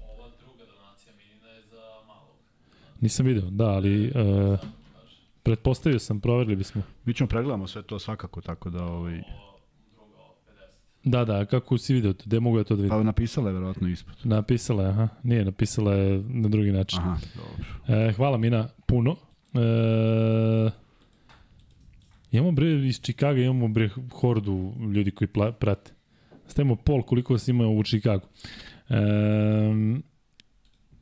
Nisam 3.01 3.25
video, 3.25 3.49
da, 3.49 3.65
ali 3.65 4.07
uh, 4.07 4.59
pretpostavio 5.43 5.99
sam, 5.99 6.19
proverili 6.19 6.55
bismo. 6.55 6.81
Mi 7.05 7.13
ćemo 7.13 7.27
pregledamo 7.27 7.67
sve 7.67 7.81
to 7.83 7.99
svakako, 7.99 8.41
tako 8.41 8.69
da... 8.69 8.85
Ovaj... 8.85 9.21
Da, 11.03 11.25
da, 11.25 11.45
kako 11.45 11.77
si 11.77 11.93
video 11.93 12.13
to? 12.13 12.23
Gde 12.25 12.39
mogu 12.39 12.57
ja 12.57 12.63
to 12.63 12.75
da 12.75 12.81
vidim? 12.81 12.97
Pa 12.97 13.03
napisala 13.03 13.49
je 13.49 13.53
verovatno 13.53 13.87
ispod. 13.87 14.15
Napisala 14.23 14.83
je, 14.83 14.89
aha. 14.89 15.07
Nije, 15.23 15.45
napisala 15.45 15.93
je 15.93 16.23
na 16.29 16.49
drugi 16.49 16.71
način. 16.71 16.99
Aha, 16.99 17.17
dobro. 17.35 17.99
E, 17.99 18.13
hvala 18.13 18.37
Mina, 18.37 18.67
puno. 18.85 19.15
E, 19.53 20.69
imamo 22.31 22.51
bre 22.51 22.87
iz 22.87 23.01
Čikaga, 23.01 23.41
imamo 23.41 23.67
bre 23.67 23.89
hordu 24.11 24.73
ljudi 24.93 25.11
koji 25.11 25.27
pla, 25.27 25.51
prate. 25.51 25.91
Stavimo 26.47 26.75
pol 26.75 27.01
koliko 27.03 27.33
vas 27.33 27.47
ima 27.47 27.67
u 27.67 27.83
Čikagu. 27.83 28.27
E, 28.89 28.95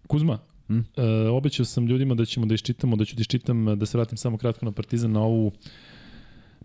Kuzma, 0.07 0.39
Hmm? 0.67 0.85
E, 0.97 1.29
obećao 1.29 1.65
sam 1.65 1.87
ljudima 1.87 2.15
da 2.15 2.25
ćemo 2.25 2.45
da 2.45 2.53
iščitamo, 2.53 2.95
da 2.95 3.05
ću 3.05 3.15
da 3.15 3.21
iščitam, 3.21 3.79
da 3.79 3.85
se 3.85 3.97
vratim 3.97 4.17
samo 4.17 4.37
kratko 4.37 4.65
na 4.65 4.71
Partizan, 4.71 5.11
na 5.11 5.21
ovu 5.21 5.51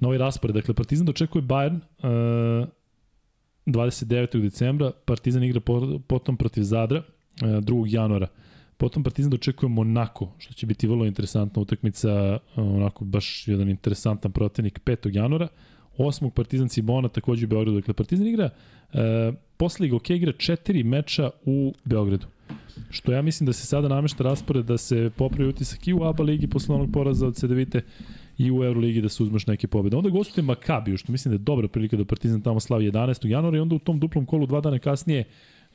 na 0.00 0.08
ovaj 0.08 0.18
raspored. 0.18 0.54
Dakle, 0.54 0.74
Partizan 0.74 1.06
dočekuje 1.06 1.42
Bayern 1.42 1.80
e, 2.02 2.66
29. 3.66 4.42
decembra, 4.42 4.90
Partizan 5.04 5.44
igra 5.44 5.60
potom 6.06 6.36
protiv 6.36 6.62
Zadra 6.62 7.02
e, 7.42 7.44
2. 7.44 7.84
januara. 7.94 8.26
Potom 8.76 9.04
Partizan 9.04 9.30
dočekuje 9.30 9.70
Monako, 9.70 10.32
što 10.38 10.54
će 10.54 10.66
biti 10.66 10.86
vrlo 10.86 11.06
interesantna 11.06 11.62
utakmica, 11.62 12.10
e, 12.10 12.60
onako 12.60 13.04
baš 13.04 13.48
jedan 13.48 13.68
interesantan 13.68 14.32
protivnik 14.32 14.80
5. 14.84 15.16
januara. 15.16 15.48
8. 15.98 16.30
Partizan 16.30 16.68
Cibona 16.68 17.08
takođe 17.08 17.46
u 17.46 17.48
Beogradu. 17.48 17.78
Dakle, 17.80 17.94
Partizan 17.94 18.26
igra, 18.26 18.50
e, 18.92 19.32
posle 19.56 19.84
Liga 19.84 19.96
OK 19.96 20.10
igra 20.10 20.32
četiri 20.32 20.82
meča 20.82 21.30
u 21.44 21.74
Beogradu. 21.84 22.26
Što 22.90 23.12
ja 23.12 23.22
mislim 23.22 23.46
da 23.46 23.52
se 23.52 23.66
sada 23.66 23.88
namešta 23.88 24.24
raspored 24.24 24.64
da 24.64 24.78
se 24.78 25.10
popravi 25.16 25.48
utisak 25.48 25.88
i 25.88 25.92
u 25.92 26.02
ABA 26.02 26.24
ligi 26.24 26.46
posle 26.46 26.74
onog 26.74 26.92
poraza 26.92 27.26
od 27.26 27.36
Cedevite 27.36 27.80
i 28.38 28.50
u 28.50 28.64
Euroligi 28.64 29.00
da 29.00 29.08
se 29.08 29.22
uzmeš 29.22 29.46
neke 29.46 29.66
pobede. 29.66 29.96
Onda 29.96 30.10
gostuje 30.10 30.44
Makabiju, 30.44 30.96
što 30.96 31.12
mislim 31.12 31.30
da 31.30 31.34
je 31.34 31.44
dobra 31.44 31.68
prilika 31.68 31.96
da 31.96 32.04
Partizan 32.04 32.40
tamo 32.40 32.60
slavi 32.60 32.90
11. 32.90 33.26
januara 33.26 33.56
i 33.56 33.60
onda 33.60 33.74
u 33.74 33.78
tom 33.78 34.00
duplom 34.00 34.26
kolu 34.26 34.46
dva 34.46 34.60
dana 34.60 34.78
kasnije 34.78 35.24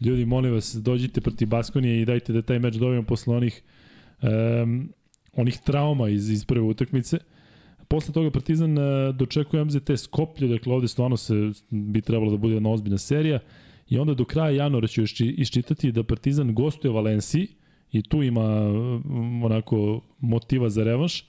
ljudi, 0.02 0.26
molim 0.26 0.54
vas, 0.54 0.76
dođite 0.76 1.22
protiv 1.22 1.48
Baskonije 1.48 2.02
i 2.02 2.06
dajte 2.06 2.34
da 2.34 2.42
taj 2.42 2.60
meč 2.60 2.76
dobijemo 2.76 3.06
posle 3.06 3.36
onih 3.36 3.62
um, 4.22 4.90
onih 5.36 5.58
trauma 5.66 6.10
iz, 6.10 6.30
iz 6.30 6.46
prve 6.46 6.62
utakmice. 6.62 7.18
Posle 7.88 8.14
toga 8.14 8.32
Partizan 8.32 8.78
uh, 8.78 9.16
dočekuje 9.16 9.66
MZT 9.66 9.92
Skoplje, 9.98 10.48
dakle 10.48 10.74
ovde 10.74 10.88
stvarno 10.88 11.18
se 11.18 11.52
bi 11.70 12.02
trebalo 12.02 12.32
da 12.32 12.38
bude 12.38 12.54
jedna 12.54 12.70
ozbiljna 12.70 12.98
serija. 12.98 13.40
I 13.94 13.98
onda 13.98 14.14
do 14.14 14.26
kraja 14.26 14.50
januara 14.50 14.88
ću 14.88 15.02
još 15.02 15.20
iščitati 15.20 15.92
da 15.92 16.04
Partizan 16.04 16.54
gostuje 16.54 16.92
Valenciji 16.92 17.48
i 17.92 18.02
tu 18.02 18.24
ima 18.24 18.70
mm, 18.70 19.44
onako 19.44 20.02
motiva 20.20 20.70
za 20.70 20.84
revanš. 20.84 21.26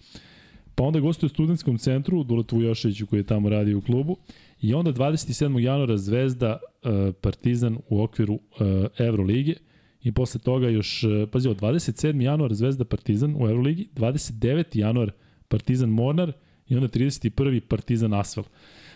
Pa 0.74 0.84
onda 0.84 1.00
gostuje 1.00 1.26
u 1.26 1.28
studentskom 1.28 1.78
centru, 1.78 2.24
Dulatu 2.24 2.56
Vujoševiću 2.56 3.06
koji 3.06 3.20
je 3.20 3.26
tamo 3.26 3.48
radi 3.48 3.74
u 3.74 3.80
klubu. 3.80 4.16
I 4.60 4.74
onda 4.74 4.92
27. 4.92 5.58
januara 5.58 5.96
Zvezda 5.96 6.58
e, 6.58 7.12
Partizan 7.20 7.78
u 7.88 8.02
okviru 8.02 8.34
e, 8.34 9.04
Evrolige. 9.04 9.54
I 10.02 10.12
posle 10.12 10.40
toga 10.40 10.68
još, 10.68 11.04
e, 11.04 11.26
pazi, 11.32 11.48
od 11.48 11.60
27. 11.60 12.20
januar 12.20 12.54
Zvezda 12.54 12.84
Partizan 12.84 13.36
u 13.38 13.48
Euroligi, 13.48 13.88
29. 13.94 14.78
januar 14.78 15.10
Partizan 15.48 15.88
Mornar 15.88 16.32
i 16.68 16.76
onda 16.76 16.88
31. 16.88 17.60
Partizan 17.60 18.14
Asfalt. 18.14 18.48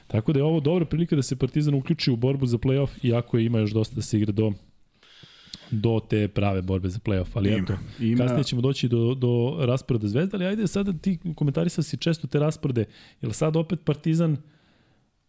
Tako 0.09 0.32
da 0.32 0.39
je 0.39 0.44
ovo 0.44 0.60
dobra 0.60 0.86
prilika 0.86 1.16
da 1.16 1.22
se 1.22 1.36
Partizan 1.36 1.74
uključi 1.74 2.10
u 2.10 2.16
borbu 2.16 2.47
za 2.47 2.59
play-off, 2.59 2.89
iako 3.02 3.39
ima 3.39 3.59
još 3.59 3.70
dosta 3.70 3.94
da 3.94 4.02
se 4.02 4.16
igra 4.18 4.32
do 4.32 4.52
do 5.70 6.01
te 6.09 6.28
prave 6.28 6.62
borbe 6.62 6.89
za 6.89 6.98
play-off, 6.98 7.28
ali 7.35 7.48
ima, 7.48 7.59
eto, 7.62 7.74
ima... 8.01 8.24
kasnije 8.24 8.44
ćemo 8.44 8.62
doći 8.62 8.89
do, 8.89 9.14
do 9.14 9.56
rasporeda 9.60 10.09
Zvezda, 10.09 10.36
ali 10.36 10.47
ajde 10.47 10.66
sada 10.66 10.93
ti 10.93 11.18
komentarisao 11.35 11.85
si 11.85 11.97
često 11.97 12.26
te 12.26 12.39
rasporede, 12.39 12.85
jer 13.22 13.32
sad 13.32 13.56
opet 13.56 13.80
Partizan 13.85 14.36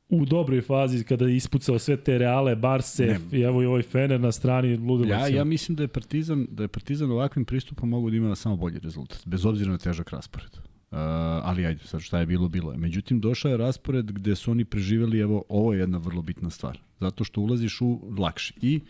u 0.09 0.25
dobroj 0.25 0.61
fazi 0.61 1.03
kada 1.03 1.25
je 1.25 1.35
ispucao 1.35 1.79
sve 1.79 1.97
te 1.97 2.17
Reale, 2.17 2.55
Barse 2.55 3.05
ne. 3.05 3.39
i 3.39 3.41
evo 3.41 3.63
i 3.63 3.65
ovaj 3.65 3.81
Fener 3.81 4.19
na 4.19 4.31
strani 4.31 4.77
ludilo 4.77 5.13
Ja, 5.13 5.27
ja 5.27 5.43
mislim 5.43 5.75
da 5.75 5.83
je 5.83 5.87
Partizan, 5.87 6.47
da 6.51 6.63
je 6.63 6.67
Partizan 6.67 7.11
ovakvim 7.11 7.45
pristupom 7.45 7.89
mogu 7.89 8.09
da 8.09 8.15
ima 8.15 8.35
samo 8.35 8.55
bolji 8.55 8.79
rezultat, 8.79 9.27
bez 9.27 9.45
obzira 9.45 9.71
na 9.71 9.77
težak 9.77 10.09
raspored. 10.09 10.68
Uh, 10.91 10.97
ali 11.43 11.65
ajde, 11.65 11.83
sad 11.85 12.01
šta 12.01 12.19
je 12.19 12.25
bilo, 12.25 12.47
bilo 12.49 12.71
je. 12.71 12.77
Međutim, 12.77 13.19
došao 13.19 13.51
je 13.51 13.57
raspored 13.57 14.11
gde 14.11 14.35
su 14.35 14.51
oni 14.51 14.65
preživeli, 14.65 15.19
evo, 15.19 15.43
ovo 15.49 15.73
je 15.73 15.79
jedna 15.79 15.97
vrlo 15.97 16.21
bitna 16.21 16.49
stvar. 16.49 16.79
Zato 16.99 17.23
što 17.23 17.41
ulaziš 17.41 17.81
u 17.81 18.13
lakši. 18.17 18.53
I 18.61 18.81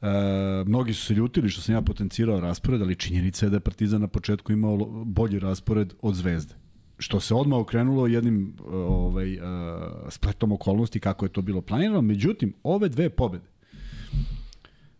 uh, 0.00 0.08
mnogi 0.66 0.94
su 0.94 1.06
se 1.06 1.14
ljutili 1.14 1.50
što 1.50 1.62
sam 1.62 1.74
ja 1.74 1.82
potencirao 1.82 2.40
raspored, 2.40 2.82
ali 2.82 2.96
činjenica 2.96 3.46
je 3.46 3.50
da 3.50 3.56
je 3.56 3.60
Partizan 3.60 4.00
na 4.00 4.08
početku 4.08 4.52
imao 4.52 4.76
bolji 5.04 5.38
raspored 5.38 5.94
od 6.02 6.14
Zvezde. 6.14 6.54
Što 6.98 7.20
se 7.20 7.34
odmah 7.34 7.58
okrenulo 7.58 8.06
jednim 8.06 8.56
ovaj, 8.66 9.36
uh, 9.36 9.42
spletom 10.08 10.52
okolnosti 10.52 11.00
kako 11.00 11.24
je 11.24 11.32
to 11.32 11.42
bilo 11.42 11.60
planirano. 11.60 12.00
Međutim, 12.02 12.54
ove 12.62 12.88
dve 12.88 13.10
pobede 13.10 13.46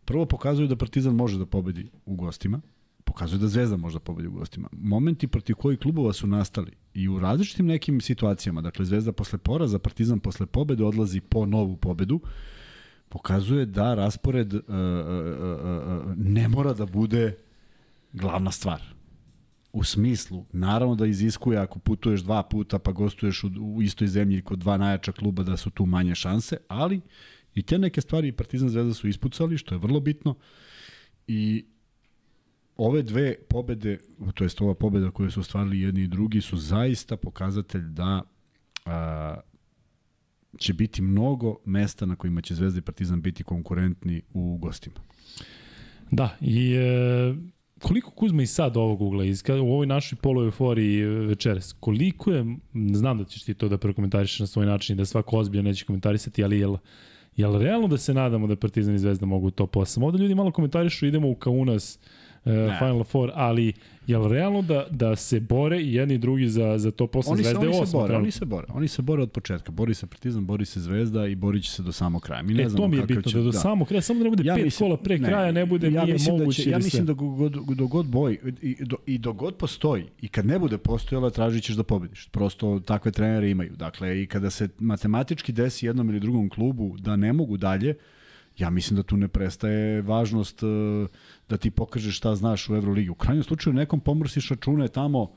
prvo 0.09 0.27
pokazuju 0.27 0.69
da 0.69 0.77
Partizan 0.77 1.15
može 1.15 1.39
da 1.39 1.47
pobedi 1.47 1.87
u 2.07 2.15
gostima, 2.17 2.61
pokazuje 3.09 3.39
da 3.39 3.49
Zvezda 3.49 3.77
možda 3.77 4.01
pobedi 4.01 4.29
u 4.29 4.33
gostima. 4.33 4.69
Momenti 4.73 5.27
protiv 5.27 5.57
kojih 5.57 5.79
klubova 5.79 6.13
su 6.13 6.27
nastali 6.27 6.73
i 6.95 7.09
u 7.09 7.19
različitim 7.19 7.67
nekim 7.67 8.01
situacijama, 8.01 8.61
dakle 8.61 8.85
Zvezda 8.85 9.13
posle 9.13 9.39
poraza, 9.39 9.79
Partizan 9.79 10.21
posle 10.21 10.47
pobede 10.47 10.85
odlazi 10.85 11.21
po 11.21 11.47
novu 11.47 11.77
pobedu, 11.77 12.21
pokazuje 13.09 13.67
da 13.67 13.95
raspored 13.95 14.55
uh, 14.55 14.61
uh, 14.61 14.67
uh, 14.69 16.13
ne 16.17 16.49
mora 16.49 16.75
da 16.75 16.87
bude 16.87 17.37
glavna 18.13 18.53
stvar. 18.53 18.83
U 19.73 19.85
smislu, 19.85 20.45
naravno 20.53 20.95
da 20.95 21.07
iziskuje 21.07 21.59
ako 21.59 21.79
putuješ 21.79 22.21
dva 22.21 22.43
puta 22.43 22.79
pa 22.79 22.93
gostuješ 22.93 23.45
u, 23.45 23.51
u 23.61 23.83
istoj 23.83 24.09
zemlji 24.09 24.43
kod 24.43 24.59
dva 24.59 24.77
najjača 24.77 25.13
kluba 25.13 25.43
da 25.43 25.57
su 25.57 25.71
tu 25.71 25.87
manje 25.87 26.15
šanse, 26.15 26.57
ali 26.69 27.01
i 27.55 27.63
te 27.63 27.79
neke 27.79 28.01
stvari 28.01 28.33
Partizan 28.33 28.69
Zvezda 28.69 28.95
su 28.95 29.09
ispucali, 29.09 29.59
što 29.59 29.75
je 29.75 29.79
vrlo 29.79 30.01
bitno 30.01 30.35
i 31.27 31.65
ove 32.79 33.03
dve 33.03 33.35
pobede, 33.49 33.99
to 34.35 34.45
jest 34.45 34.61
ova 34.61 34.75
pobeda 34.75 35.11
koju 35.11 35.31
su 35.31 35.41
ostvarili 35.41 35.81
jedni 35.81 36.03
i 36.03 36.09
drugi, 36.09 36.41
su 36.41 36.57
zaista 36.57 37.17
pokazatelj 37.17 37.83
da 37.83 38.23
a, 38.85 39.37
će 40.59 40.73
biti 40.73 41.03
mnogo 41.03 41.57
mesta 41.65 42.07
na 42.07 42.17
kojima 42.17 42.41
će 42.41 42.55
Zvezda 42.55 42.79
i 42.79 42.83
Partizan 42.83 43.23
biti 43.23 43.45
konkurentni 43.45 44.23
u 44.35 44.59
gostima. 44.61 44.97
Da, 46.11 46.37
i 46.41 46.75
e, 46.75 47.35
koliko 47.81 48.11
Kuzma 48.11 48.43
i 48.43 48.47
sad 48.47 48.77
ovog 48.77 49.03
ugla, 49.03 49.25
iz, 49.25 49.43
u 49.49 49.73
ovoj 49.73 49.87
našoj 49.87 50.19
polu 50.23 50.45
euforiji 50.45 51.05
večeras, 51.05 51.75
koliko 51.81 52.33
je, 52.33 52.57
znam 52.93 53.19
da 53.19 53.25
ćeš 53.25 53.43
ti 53.43 53.55
to 53.55 53.69
da 53.69 53.79
prokomentarišeš 53.79 54.41
na 54.41 54.47
svoj 54.47 54.67
način 54.67 54.95
i 54.95 54.97
da 54.97 55.05
svako 55.05 55.39
ozbiljan 55.39 55.65
neće 55.65 55.85
komentarisati, 55.85 56.45
ali 56.45 56.59
jel, 56.59 56.77
jel 57.37 57.59
realno 57.59 57.89
da 57.89 57.99
se 57.99 58.15
nadamo 58.15 58.47
da 58.47 58.57
Partizan 58.57 58.95
i 58.95 58.99
Zvezda 58.99 59.27
mogu 59.27 59.51
to 59.51 59.67
posam? 59.67 60.03
Ovde 60.03 60.19
ljudi 60.19 60.35
malo 60.35 60.53
komentarišu, 60.53 61.07
idemo 61.07 61.29
u 61.29 61.35
Kaunas, 61.35 61.99
uh, 62.49 62.79
Final 62.79 63.05
Four, 63.05 63.31
ali 63.35 63.73
Jel 64.09 64.29
realno 64.29 64.63
da, 64.63 64.87
da 64.91 65.17
se 65.17 65.41
bore 65.41 65.81
i 65.81 65.95
jedni 65.95 66.15
i 66.15 66.19
drugi 66.19 66.49
za, 66.49 66.79
za 66.79 66.91
to 66.91 67.07
posle 67.07 67.33
oni 67.33 67.43
Zvezde 67.43 67.69
oni 67.69 67.87
se 67.87 67.93
bore, 67.93 68.17
oni 68.17 68.31
se 68.31 68.45
bore, 68.45 68.67
oni 68.71 68.89
se 68.89 69.03
bore 69.03 69.23
od 69.23 69.31
početka. 69.31 69.73
Bori 69.73 69.95
se 69.95 70.07
Partizan, 70.07 70.47
bori 70.47 70.65
se 70.65 70.81
Zvezda 70.81 71.27
i 71.27 71.35
borit 71.35 71.65
će 71.65 71.71
se 71.71 71.83
do 71.83 71.93
samog 71.93 72.23
kraja. 72.23 72.43
Mi 72.43 72.55
ne 72.55 72.63
e, 72.63 72.69
to 72.77 72.89
mi 72.89 72.97
je 72.97 73.03
bitno, 73.03 73.23
će, 73.23 73.37
da 73.37 73.45
do 73.45 73.51
da. 73.51 73.59
samog 73.59 73.89
kraja, 73.89 74.01
samo 74.01 74.19
da 74.19 74.25
ne 74.25 74.31
bude 74.31 74.43
ja 74.47 74.55
pet 74.55 74.65
mislim, 74.65 74.89
kola 74.89 74.97
pre 74.97 75.19
ne, 75.19 75.29
kraja, 75.29 75.53
ne 75.53 75.67
bude 75.67 75.91
ja 75.91 76.05
nije 76.05 76.17
da 76.17 76.33
moguće. 76.33 76.63
Da 76.63 76.65
će, 76.65 76.71
ja 76.71 76.79
mislim 76.79 77.07
da 77.07 77.13
god, 77.13 77.53
do 77.53 77.87
god 77.87 78.07
boj 78.07 78.39
i, 78.63 78.85
do, 78.85 78.97
i 79.07 79.19
do 79.19 79.33
god 79.33 79.57
postoji 79.57 80.05
i 80.21 80.29
kad 80.29 80.47
ne 80.47 80.59
bude 80.59 80.79
postojala, 80.79 81.31
tražit 81.31 81.65
ćeš 81.65 81.77
da 81.77 81.83
pobediš. 81.83 82.29
Prosto 82.29 82.81
takve 82.81 83.13
trenere 83.13 83.51
imaju. 83.51 83.73
Dakle, 83.77 84.23
i 84.23 84.27
kada 84.27 84.51
se 84.51 84.69
matematički 84.79 85.53
desi 85.53 85.87
jednom 85.87 86.09
ili 86.09 86.21
drugom 86.21 86.49
klubu 86.49 86.97
da 86.99 87.17
ne 87.17 87.33
mogu 87.33 87.57
dalje, 87.57 87.95
ja 88.59 88.71
mislim 88.71 88.97
da 88.97 89.03
tu 89.03 89.17
ne 89.17 89.29
prestaje 89.29 90.03
važnost 90.03 90.63
uh, 90.63 90.71
da 91.49 91.57
ti 91.57 91.71
pokažeš 91.71 92.17
šta 92.17 92.35
znaš 92.35 92.69
u 92.69 92.75
Euroligi. 92.75 93.11
U 93.11 93.15
krajnjem 93.15 93.45
slučaju 93.45 93.75
nekom 93.75 94.01
pomrsiš 94.01 94.49
račune 94.49 94.89
tamo 94.89 95.31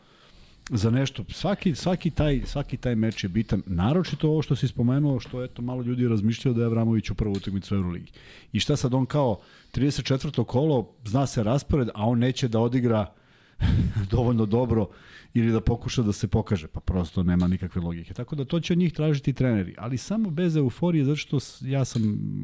za 0.70 0.90
nešto. 0.90 1.24
Svaki, 1.30 1.76
svaki, 1.76 2.10
taj, 2.10 2.42
svaki 2.46 2.78
taj 2.78 2.96
meč 2.96 3.24
je 3.24 3.30
bitan. 3.30 3.64
Naročito 3.66 4.30
ovo 4.30 4.42
što 4.42 4.56
si 4.56 4.68
spomenuo, 4.68 5.20
što 5.20 5.44
eto 5.44 5.62
malo 5.62 5.82
ljudi 5.82 6.08
razmišljaju 6.08 6.56
da 6.56 6.62
je 6.62 6.66
Avramović 6.66 7.10
u 7.10 7.16
prvu 7.16 7.34
utakmicu 7.34 7.76
u 7.76 7.78
Euroligi. 7.78 8.12
I 8.54 8.60
šta 8.60 8.76
sad 8.76 8.94
on 8.94 9.06
kao 9.06 9.40
34. 9.74 10.46
kolo, 10.46 10.90
zna 11.06 11.28
se 11.28 11.44
raspored, 11.44 11.90
a 11.94 12.08
on 12.08 12.20
neće 12.20 12.48
da 12.48 12.60
odigra 12.60 13.14
dovoljno 14.12 14.46
dobro 14.46 14.88
ili 15.34 15.52
da 15.52 15.62
pokuša 15.62 16.02
da 16.02 16.14
se 16.14 16.28
pokaže, 16.28 16.68
pa 16.68 16.80
prosto 16.80 17.24
nema 17.24 17.48
nikakve 17.48 17.82
logike. 17.82 18.14
Tako 18.14 18.36
da 18.36 18.46
to 18.46 18.60
će 18.60 18.74
od 18.74 18.80
njih 18.80 18.94
tražiti 18.94 19.34
treneri, 19.34 19.76
ali 19.78 19.98
samo 19.98 20.30
bez 20.30 20.56
euforije, 20.56 21.06
zato 21.06 21.16
što 21.16 21.40
ja 21.62 21.86
sam 21.86 22.02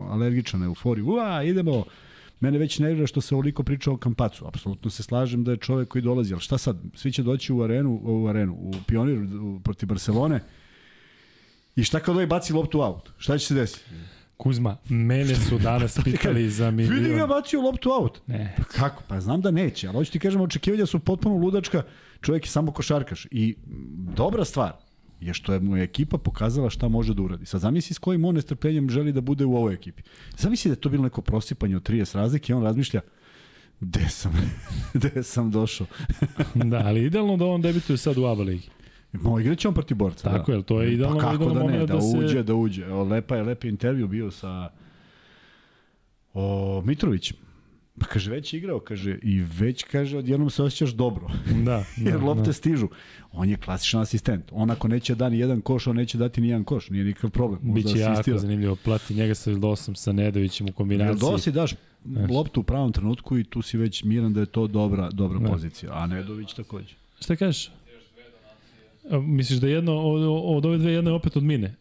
alergičan 0.10 0.60
na 0.60 0.66
euforiju. 0.66 1.08
Ua, 1.08 1.44
idemo, 1.44 1.84
Mene 2.40 2.58
već 2.58 2.80
nervira 2.80 3.08
što 3.08 3.22
se 3.22 3.36
ovoliko 3.36 3.64
priča 3.64 3.92
o 3.92 3.98
Kampacu. 3.98 4.48
Apsolutno 4.48 4.90
se 4.90 5.04
slažem 5.04 5.44
da 5.44 5.52
je 5.52 5.58
čovek 5.58 5.88
koji 5.88 6.02
dolazi, 6.02 6.34
ali 6.34 6.42
šta 6.42 6.58
sad? 6.58 6.78
Svi 6.96 7.12
će 7.12 7.24
doći 7.24 7.54
u 7.54 7.62
arenu, 7.62 8.00
u 8.04 8.28
arenu, 8.28 8.54
u 8.54 8.74
Pionir 8.88 9.20
u, 9.42 9.60
protiv 9.60 9.90
Barcelone. 9.90 10.40
I 11.76 11.84
šta 11.84 12.00
kad 12.00 12.16
ovaj 12.16 12.28
baci 12.28 12.54
loptu 12.54 12.82
out? 12.82 13.10
Šta 13.18 13.38
će 13.38 13.48
se 13.48 13.54
desiti? 13.54 13.86
Kuzma, 14.38 14.78
mene 14.90 15.36
su 15.36 15.58
danas 15.58 16.00
pitali 16.04 16.50
za 16.50 16.72
milion. 16.72 17.04
Vidi 17.04 17.16
ga 17.16 17.28
bacio 17.28 17.62
loptu 17.62 17.90
out. 17.92 18.22
Ne. 18.28 18.56
Pa 18.58 18.64
kako? 18.64 19.04
Pa 19.08 19.22
znam 19.22 19.42
da 19.42 19.52
neće, 19.52 19.88
ali 19.88 19.96
hoću 19.96 20.12
ti 20.12 20.20
kažem, 20.20 20.42
očekivanja 20.42 20.86
su 20.86 21.00
potpuno 21.00 21.36
ludačka. 21.36 21.84
Čovjek 22.22 22.46
je 22.46 22.50
samo 22.50 22.72
košarkaš. 22.72 23.28
I 23.32 23.56
dobra 24.16 24.46
stvar, 24.46 24.74
je 25.22 25.34
što 25.34 25.54
je 25.54 25.60
mu 25.60 25.78
ekipa 25.78 26.18
pokazala 26.18 26.70
šta 26.70 26.88
može 26.88 27.14
da 27.14 27.22
uradi. 27.22 27.46
Sad 27.46 27.62
zamisli 27.62 27.94
s 27.94 27.98
kojim 27.98 28.26
on 28.26 28.36
nestrpljenjem 28.36 28.90
želi 28.90 29.12
da 29.12 29.22
bude 29.22 29.46
u 29.46 29.56
ovoj 29.56 29.74
ekipi. 29.74 30.04
Zamisli 30.38 30.70
da 30.70 30.74
je 30.74 30.82
to 30.82 30.90
bilo 30.90 31.04
neko 31.04 31.22
prosipanje 31.22 31.76
od 31.76 31.90
30 31.90 32.16
razlike 32.16 32.54
i 32.54 32.56
on 32.56 32.64
razmišlja 32.64 33.02
gde 33.80 34.10
sam, 34.10 34.34
gde 34.94 35.24
sam 35.24 35.52
došao. 35.52 35.88
da, 36.72 36.82
ali 36.86 37.04
idealno 37.04 37.38
da 37.38 37.46
on 37.46 37.62
debituje 37.62 37.98
sad 37.98 38.18
u 38.18 38.26
ABA 38.26 38.44
ligi. 38.44 38.70
Mo 39.14 39.40
igraće 39.40 39.68
on 39.68 39.74
protiv 39.74 39.98
borca. 39.98 40.30
Tako 40.30 40.52
da. 40.52 40.58
je, 40.58 40.64
to 40.64 40.82
je 40.82 40.94
idealno, 40.94 41.20
pa 41.20 41.32
kako 41.32 41.50
da 41.50 41.64
ne, 41.64 41.80
da, 41.80 41.86
da 41.86 42.02
se... 42.02 42.18
uđe, 42.18 42.44
da 42.44 42.56
uđe. 42.56 42.86
Evo, 42.86 43.04
lepa 43.04 43.36
je, 43.36 43.44
lepi 43.44 43.68
intervju 43.68 44.08
bio 44.08 44.32
sa 44.32 44.70
o 46.34 46.82
Mitrovićem. 46.86 47.38
Pa 48.00 48.06
kaže, 48.06 48.32
već 48.32 48.54
igrao, 48.54 48.80
kaže, 48.80 49.20
i 49.24 49.40
već, 49.60 49.84
kaže, 49.84 50.18
odjednom 50.18 50.50
se 50.50 50.64
osjećaš 50.64 50.90
dobro. 50.92 51.28
Da, 51.66 51.84
da 52.04 52.10
Jer 52.10 52.22
lopte 52.22 52.44
da. 52.44 52.54
stižu. 52.54 52.88
On 53.32 53.50
je 53.50 53.58
klasičan 53.58 54.02
asistent. 54.02 54.44
On 54.52 54.72
ako 54.72 54.88
neće 54.88 55.16
da 55.16 55.30
ni 55.30 55.40
jedan 55.40 55.62
koš, 55.62 55.88
on 55.88 55.96
neće 55.96 56.18
dati 56.18 56.42
ni 56.42 56.48
jedan 56.48 56.64
koš. 56.64 56.90
Nije 56.90 57.04
nikakav 57.04 57.30
problem. 57.30 57.60
Možda 57.64 57.76
Biće 57.76 58.04
asistira. 58.04 58.36
jako 58.36 58.42
zanimljivo. 58.42 58.76
Plati 58.76 59.14
njega 59.14 59.36
sa 59.36 59.50
Vildosom, 59.50 59.96
sa 59.96 60.12
Nedovićem 60.12 60.68
u 60.70 60.72
kombinaciji. 60.72 61.14
Vildosi 61.14 61.52
daš 61.52 61.74
Znaš. 62.06 62.32
loptu 62.32 62.60
u 62.60 62.64
pravom 62.64 62.92
trenutku 62.92 63.38
i 63.38 63.44
tu 63.44 63.62
si 63.62 63.78
već 63.78 64.04
miran 64.04 64.34
da 64.34 64.40
je 64.40 64.46
to 64.46 64.68
dobra, 64.68 65.10
dobra 65.12 65.40
da. 65.40 65.50
pozicija. 65.50 65.92
A 65.94 66.08
Nedović 66.08 66.54
takođe. 66.54 66.96
Šta 67.20 67.36
kažeš? 67.36 67.72
Misliš 69.22 69.60
da 69.60 69.68
jedno 69.68 69.98
od, 70.02 70.22
od 70.56 70.66
ove 70.66 70.78
dve 70.78 70.92
jedno 70.92 71.12
je 71.12 71.16
opet 71.16 71.38
od 71.38 71.44
mine? 71.44 71.76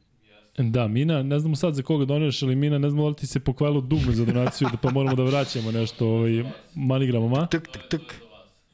Da, 0.58 0.88
Mina, 0.88 1.22
ne 1.22 1.38
znamo 1.38 1.56
sad 1.56 1.74
za 1.74 1.82
koga 1.82 2.04
doniraš, 2.04 2.42
ali 2.42 2.56
Mina, 2.56 2.78
ne 2.78 2.90
znamo 2.90 3.02
da 3.02 3.08
li 3.08 3.14
ti 3.14 3.26
se 3.26 3.40
pokvajalo 3.40 3.80
dugme 3.80 4.12
za 4.12 4.24
donaciju, 4.24 4.68
da 4.72 4.76
pa 4.76 4.90
moramo 4.90 5.16
da 5.16 5.22
vraćamo 5.22 5.72
nešto 5.72 6.08
ovaj, 6.08 6.44
manigramom, 6.74 7.34
a? 7.34 7.46
Tuk, 7.46 7.68
tuk, 7.68 7.82
tuk. 7.90 8.02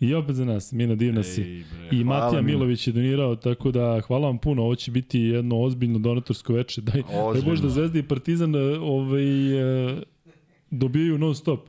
I 0.01 0.15
opet 0.15 0.37
za 0.37 0.45
nas, 0.45 0.73
Mina, 0.73 0.95
divna 0.95 1.23
si. 1.23 1.43
Ej, 1.43 1.65
bre, 1.89 1.99
I 1.99 2.05
Matija 2.05 2.43
Milović 2.43 2.87
je 2.87 2.93
donirao, 2.93 3.37
tako 3.37 3.71
da 3.71 4.01
hvala 4.07 4.27
vam 4.27 4.39
puno, 4.39 4.63
ovo 4.63 4.75
će 4.75 4.91
biti 4.91 5.21
jedno 5.21 5.61
ozbiljno 5.61 5.99
donatorsko 5.99 6.53
veče. 6.53 6.81
Daj, 6.81 7.03
daj 7.33 7.43
Bož 7.43 7.61
da 7.61 7.69
Zvezda 7.69 7.99
i 7.99 8.03
Partizan 8.03 8.55
ovaj, 8.81 9.91
eh, 9.93 10.03
dobijaju 10.71 11.19
non 11.19 11.35
stop. 11.35 11.61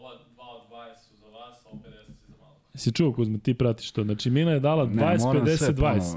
Ova 0.00 0.12
dva 0.34 0.44
od 0.54 0.62
20 0.70 1.08
su 1.08 1.16
za 1.16 1.26
vas, 1.26 1.66
a 1.66 1.76
50 1.76 2.28
za 2.28 2.36
malo. 2.40 2.56
Si 2.74 2.92
čuo 2.92 3.12
Kuzma, 3.12 3.38
ti 3.38 3.54
pratiš 3.54 3.90
to. 3.90 4.04
Znači 4.04 4.30
Mina 4.30 4.50
je 4.50 4.60
dala 4.60 4.86
20-50-20. 4.86 6.16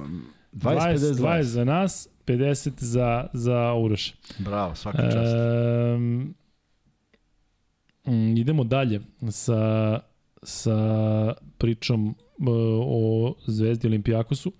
20-20 0.51 1.41
za 1.41 1.63
nas, 1.63 2.07
50 2.31 2.71
za, 2.77 3.27
za 3.33 3.73
Uroša. 3.73 4.13
Bravo, 4.39 4.75
svaka 4.75 5.01
čast. 5.01 5.35
E, 5.35 5.97
idemo 8.37 8.63
dalje 8.63 9.01
sa, 9.29 9.99
sa 10.43 10.77
pričom 11.57 12.07
uh, 12.07 12.15
o 12.87 13.35
Zvezdi 13.47 13.87
Olimpijakosu. 13.87 14.51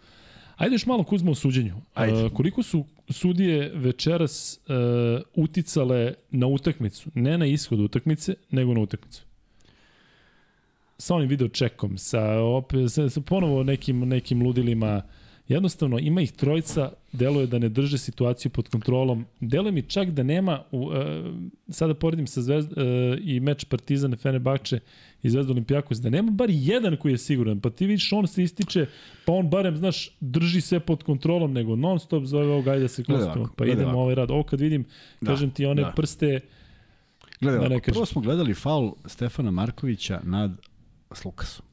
Ajde 0.56 0.76
još 0.76 0.86
malo 0.86 1.04
Kuzma 1.04 1.32
o 1.32 1.36
suđenju. 1.36 1.76
Ajde. 1.94 2.26
Uh, 2.26 2.32
koliko 2.34 2.64
su 2.64 2.86
sudije 3.10 3.72
večeras 3.76 4.60
uh, 4.68 5.44
uticale 5.44 6.14
na 6.32 6.48
utakmicu? 6.48 7.10
Ne 7.14 7.38
na 7.38 7.46
ishod 7.46 7.80
utakmice, 7.80 8.34
nego 8.52 8.74
na 8.74 8.82
utakmicu. 8.82 9.24
Sa 10.98 11.16
onim 11.16 11.30
video 11.30 11.48
čekom, 11.48 11.98
sa, 11.98 12.40
opet, 12.40 12.92
sa, 12.92 13.10
sa 13.10 13.22
ponovo 13.22 13.64
nekim, 13.64 14.00
nekim 14.00 14.42
ludilima 14.42 15.02
uh, 15.06 15.21
Jednostavno, 15.52 16.00
ima 16.00 16.22
ih 16.22 16.32
trojica, 16.32 16.92
deluje 17.12 17.48
da 17.48 17.60
ne 17.60 17.70
drže 17.70 17.98
situaciju 17.98 18.52
pod 18.52 18.70
kontrolom. 18.70 19.26
Deluje 19.40 19.72
mi 19.72 19.82
čak 19.82 20.10
da 20.10 20.24
nema, 20.24 20.64
u, 20.72 20.80
uh, 20.80 20.94
sada 21.70 21.94
poredim 21.94 22.28
sa 22.28 22.42
Zvezd, 22.42 22.72
uh, 22.72 22.78
i 23.22 23.40
meč 23.40 23.66
Partizan, 23.66 24.16
Fenerbahče 24.16 24.80
i 25.24 25.30
Zvezda 25.30 25.52
Olimpijakos, 25.52 25.98
da 25.98 26.10
nema 26.10 26.32
bar 26.32 26.50
jedan 26.50 26.98
koji 26.98 27.12
je 27.12 27.18
siguran. 27.18 27.60
Pa 27.60 27.70
ti 27.70 27.86
vidiš, 27.86 28.14
on 28.14 28.28
se 28.28 28.44
ističe, 28.44 28.86
pa 29.26 29.34
on 29.34 29.50
barem, 29.50 29.78
znaš, 29.78 30.10
drži 30.20 30.62
sve 30.62 30.80
pod 30.80 31.04
kontrolom, 31.04 31.54
nego 31.54 31.76
non 31.76 32.00
stop 32.00 32.26
zove 32.26 32.48
ovog, 32.48 32.68
ajde 32.68 32.82
da 32.82 32.88
se 32.88 33.04
klostimo. 33.04 33.50
Pa 33.58 33.66
idemo 33.66 34.00
ovaj 34.00 34.16
rad. 34.16 34.32
Ovo 34.32 34.44
kad 34.44 34.62
vidim, 34.62 34.86
da, 35.22 35.32
kažem 35.32 35.52
ti, 35.52 35.66
one 35.66 35.82
da. 35.82 35.92
prste... 35.92 36.40
Gledaj, 37.42 37.70
da 37.70 37.80
prvo 37.80 38.06
smo 38.06 38.22
gledali 38.22 38.54
faul 38.54 38.94
Stefana 39.06 39.52
Markovića 39.52 40.22
nad 40.24 40.52
Slukasom. 41.12 41.66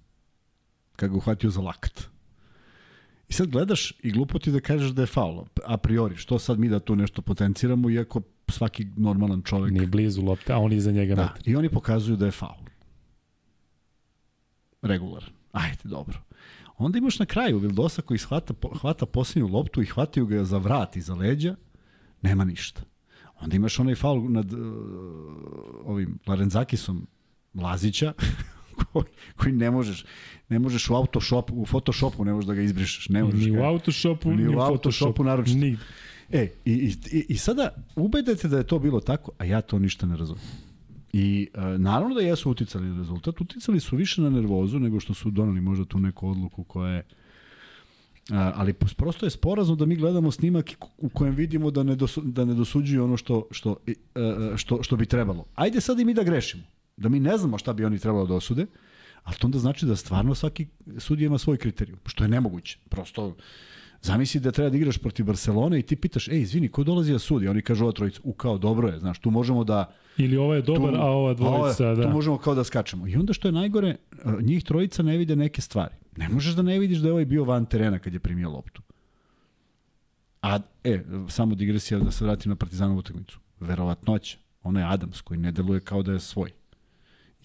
Kad 0.97 1.11
ga 1.11 1.17
uhvatio 1.17 1.51
za 1.51 1.61
lakt 1.61 2.18
I 3.29 3.33
sad 3.33 3.49
gledaš 3.49 3.93
i 4.03 4.11
glupo 4.11 4.39
ti 4.39 4.51
da 4.51 4.61
kažeš 4.61 4.91
da 4.91 5.03
je 5.03 5.07
faul, 5.07 5.45
a 5.67 5.77
priori, 5.77 6.17
što 6.17 6.39
sad 6.39 6.59
mi 6.59 6.69
da 6.69 6.81
tu 6.81 6.97
nešto 6.97 7.23
potenciramo, 7.23 7.91
iako 7.91 8.23
svaki 8.49 8.87
normalan 8.97 9.43
čovek... 9.43 9.73
Nije 9.73 9.87
blizu 9.87 10.23
lopte, 10.23 10.53
a 10.53 10.59
on 10.59 10.73
iza 10.73 10.93
njega 10.93 11.15
da, 11.15 11.23
metar. 11.23 11.43
I 11.45 11.57
oni 11.57 11.69
pokazuju 11.69 12.17
da 12.17 12.27
je 12.27 12.33
faul. 12.33 12.65
Regular. 14.83 15.25
Ajde, 15.53 15.79
dobro. 15.85 16.19
Onda 16.79 16.99
imaš 16.99 17.19
na 17.19 17.27
kraju 17.27 17.59
Vildosa 17.59 18.03
koji 18.03 18.19
hvata, 18.19 18.55
hvata 18.81 19.07
posljednju 19.07 19.49
loptu 19.49 19.83
i 19.83 19.87
hvataju 19.87 20.27
ga 20.27 20.45
za 20.45 20.59
vrat 20.59 20.97
i 20.97 21.01
za 21.01 21.15
leđa, 21.15 21.57
nema 22.23 22.45
ništa. 22.45 22.83
Onda 23.41 23.57
imaš 23.57 23.79
onaj 23.79 23.95
faul 23.95 24.31
nad 24.31 24.53
uh, 24.53 24.59
ovim 25.85 26.19
Larenzakisom 26.27 27.07
Lazića, 27.55 28.13
koji, 28.85 29.05
koji 29.37 29.53
ne 29.53 29.71
možeš 29.71 30.05
ne 30.49 30.59
možeš 30.59 30.91
u 30.91 30.95
Autoshopu, 30.95 31.55
u 31.55 31.67
Photoshopu 31.67 32.25
ne 32.25 32.33
možeš 32.33 32.47
da 32.47 32.55
ga 32.55 32.63
izbrišeš, 32.63 33.09
ne 33.09 33.25
možeš. 33.25 33.45
Ni 33.45 33.59
u 33.59 33.63
Autoshopu, 33.63 34.31
ni, 34.31 34.37
ni 34.37 34.57
u 34.57 34.61
Autoshopu 34.61 35.25
naročito. 35.25 35.59
Ni. 35.59 35.77
E, 36.31 36.49
i, 36.65 36.73
i, 37.13 37.27
i 37.29 37.37
sada 37.37 37.71
ubedete 37.97 38.49
da 38.49 38.59
je 38.59 38.67
to 38.67 38.79
bilo 38.79 39.01
tako, 39.01 39.33
a 39.39 39.45
ja 39.45 39.61
to 39.61 39.79
ništa 39.79 40.07
ne 40.07 40.17
razumem. 40.17 40.43
I 41.13 41.49
e, 41.55 41.61
naravno 41.79 42.15
da 42.15 42.21
jesu 42.21 42.51
uticali 42.51 42.87
na 42.87 42.99
rezultat, 42.99 43.41
uticali 43.41 43.81
su 43.81 43.97
više 43.97 44.23
na 44.23 44.31
nervozu 44.31 44.79
nego 44.79 45.01
što 45.01 45.15
su 45.15 45.31
donali 45.31 45.61
možda 45.61 45.85
tu 45.85 45.99
neku 45.99 46.29
odluku 46.29 46.65
koja 46.65 46.93
je 46.93 47.03
A, 48.31 48.53
ali 48.55 48.73
prosto 48.73 49.27
je 49.27 49.31
sporazno 49.31 49.75
da 49.75 49.87
mi 49.87 49.97
gledamo 49.97 50.31
snimak 50.31 50.71
u 50.99 51.09
kojem 51.09 51.35
vidimo 51.35 51.71
da 51.71 51.83
ne, 51.83 51.95
dosu, 51.97 52.21
da 52.21 52.45
ne 52.45 52.55
dosuđuju 52.55 53.05
ono 53.05 53.17
što, 53.17 53.47
što, 53.51 53.77
e, 53.87 53.93
e, 53.93 54.57
što, 54.57 54.83
što 54.83 54.97
bi 54.97 55.07
trebalo. 55.07 55.45
Ajde 55.55 55.81
sad 55.81 56.01
i 56.01 56.05
mi 56.05 56.15
da 56.15 56.23
grešimo. 56.23 56.63
Da 56.99 57.09
mi 57.09 57.21
ne 57.21 57.39
znamo 57.39 57.59
šta 57.59 57.73
bi 57.73 57.85
oni 57.85 57.99
trebalo 57.99 58.27
da 58.27 58.35
osude, 58.35 58.67
ali 59.25 59.37
to 59.37 59.47
onda 59.47 59.59
znači 59.59 59.87
da 59.87 59.97
stvarno 59.97 60.35
svaki 60.35 60.67
sudija 60.99 61.27
ima 61.27 61.39
svoj 61.39 61.57
kriterijum, 61.57 61.99
što 62.07 62.25
je 62.25 62.29
nemoguće. 62.29 62.79
Prosto 62.89 63.35
Zamisli 64.03 64.41
da 64.41 64.53
treba 64.53 64.71
da 64.71 64.77
igraš 64.77 64.99
protiv 64.99 65.27
Barcelone 65.27 65.79
i 65.79 65.83
ti 65.83 65.97
pitaš, 65.97 66.29
ej, 66.29 66.41
izvini, 66.41 66.69
ko 66.69 66.85
dolazi 66.85 67.13
da 67.13 67.19
sudi? 67.19 67.49
Oni 67.49 67.63
kažu 67.63 67.85
ova 67.85 67.93
trojica, 67.93 68.21
u 68.25 68.33
kao 68.33 68.59
dobro 68.59 68.89
je, 68.89 68.99
znaš, 68.99 69.19
tu 69.19 69.31
možemo 69.31 69.65
da... 69.65 69.93
Ili 70.17 70.37
ovo 70.37 70.55
je 70.55 70.63
dobar, 70.63 70.95
tu, 70.95 71.01
a 71.01 71.05
ova 71.05 71.35
dvojica, 71.35 71.89
a 71.89 71.95
da. 71.95 72.03
Tu 72.03 72.09
možemo 72.09 72.39
kao 72.39 72.55
da 72.55 72.65
skačemo. 72.65 73.09
I 73.09 73.17
onda 73.17 73.33
što 73.33 73.49
je 73.49 73.53
najgore, 73.53 73.97
njih 74.41 74.65
trojica 74.65 75.03
ne 75.03 75.17
vide 75.17 75.37
neke 75.37 75.61
stvari. 75.61 75.95
Ne 76.17 76.29
možeš 76.29 76.55
da 76.55 76.63
ne 76.63 76.79
vidiš 76.79 76.99
da 76.99 77.09
je 77.09 77.13
ovaj 77.13 77.25
bio 77.25 77.45
van 77.45 77.67
terena 77.67 77.99
kad 77.99 78.13
je 78.13 78.21
primio 78.21 78.51
loptu. 78.51 78.83
A, 80.43 80.59
e, 80.85 81.01
samo 81.29 81.55
digresija 81.55 82.01
da 82.01 82.11
se 82.11 82.25
vratim 82.25 82.51
na 82.51 82.57
Partizanovu 82.57 82.99
utakmicu. 82.99 83.39
Verovatnoća. 83.61 84.39
Ono 84.63 84.81
je 84.81 84.87
Adams 84.87 85.21
koji 85.21 85.41
ne 85.41 85.53
deluje 85.53 85.81
kao 85.81 86.03
da 86.03 86.13
je 86.13 86.21
svoj. 86.21 86.51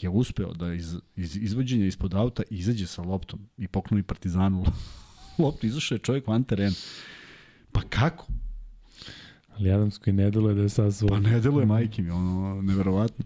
Je 0.04 0.10
uspeo 0.10 0.54
da 0.54 0.74
iz, 0.74 0.96
iz 1.16 1.38
izvođenja 1.38 1.86
ispod 1.86 2.14
auta 2.14 2.44
izađe 2.50 2.88
sa 2.88 3.02
loptom 3.02 3.40
i 3.58 3.68
pokloni 3.68 4.04
Partizanu 4.04 4.66
loptu. 5.40 5.68
Izašao 5.68 5.96
je 5.96 6.00
čovjek 6.00 6.28
van 6.28 6.44
terena. 6.44 6.76
Pa 7.72 7.82
kako? 7.90 8.28
Ali 9.58 9.72
Adams 9.72 9.98
koji 9.98 10.14
ne 10.14 10.32
deluje 10.32 10.56
da 10.56 10.62
je 10.62 10.70
sad 10.70 10.96
svoj. 10.96 11.10
Pa 11.10 11.20
ne 11.20 11.40
deluje 11.40 11.66
majke 11.66 12.02
mi, 12.02 12.10
ono, 12.10 12.62
neverovatno. 12.62 13.26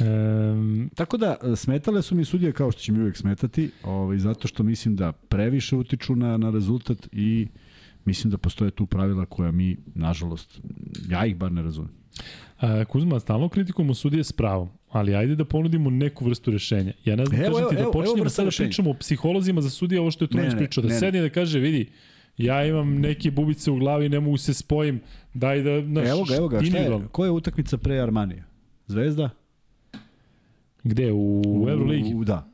Um, 0.00 0.90
Tako 0.94 1.16
da, 1.16 1.56
smetale 1.56 2.02
su 2.02 2.14
mi 2.14 2.24
sudije 2.24 2.52
kao 2.52 2.72
što 2.72 2.80
će 2.80 2.92
mi 2.92 3.00
uvijek 3.00 3.16
smetati, 3.16 3.70
ovaj, 3.82 4.18
zato 4.18 4.48
što 4.48 4.62
mislim 4.62 4.96
da 4.96 5.12
previše 5.12 5.76
utiču 5.76 6.16
na, 6.16 6.36
na 6.36 6.50
rezultat 6.50 7.08
i 7.12 7.48
mislim 8.04 8.30
da 8.30 8.38
postoje 8.38 8.70
tu 8.70 8.86
pravila 8.86 9.26
koja 9.26 9.50
mi, 9.50 9.76
nažalost, 9.94 10.60
ja 11.08 11.26
ih 11.26 11.36
bar 11.36 11.52
ne 11.52 11.62
razumem. 11.62 11.99
A, 12.60 12.84
Kuzma, 12.84 13.20
stalno 13.20 13.48
kritikujemo 13.48 13.94
sudije 13.94 14.24
s 14.24 14.32
pravom, 14.32 14.68
ali 14.88 15.14
ajde 15.14 15.36
da 15.36 15.44
ponudimo 15.44 15.90
neku 15.90 16.24
vrstu 16.24 16.50
rešenja. 16.50 16.92
Ja 17.04 17.16
ne 17.16 17.26
znam, 17.26 17.40
evo, 17.40 17.54
kažem 17.54 17.68
ti 17.68 17.74
da 17.74 17.80
evo, 17.80 17.92
počnemo 17.92 18.30
sada 18.30 18.50
da 18.50 18.56
pričamo 18.56 18.90
o 18.90 18.94
psiholozima 18.94 19.60
za 19.60 19.70
sudije, 19.70 20.00
ovo 20.00 20.10
što 20.10 20.24
je 20.24 20.28
Trulić 20.28 20.54
pričao, 20.56 20.82
da 20.82 20.88
ne, 20.88 20.98
sedne 20.98 21.20
da 21.20 21.28
kaže, 21.28 21.58
vidi, 21.58 21.90
ja 22.36 22.64
imam 22.66 23.00
neke 23.00 23.30
bubice 23.30 23.70
u 23.70 23.76
glavi, 23.76 24.08
ne 24.08 24.20
mogu 24.20 24.36
se 24.36 24.54
spojim, 24.54 25.00
daj 25.34 25.62
da... 25.62 25.80
Naš, 25.80 26.08
evo 26.08 26.24
ga, 26.24 26.34
evo 26.36 26.48
ga, 26.48 26.62
šta 26.62 26.78
je, 26.78 27.00
koja 27.12 27.26
je 27.26 27.30
utakmica 27.30 27.78
pre 27.78 28.00
Armanija? 28.00 28.44
Zvezda? 28.86 29.30
Gde? 30.84 31.12
U, 31.12 31.42
u 31.46 31.68
Euroligi? 31.68 32.14
Da. 32.24 32.48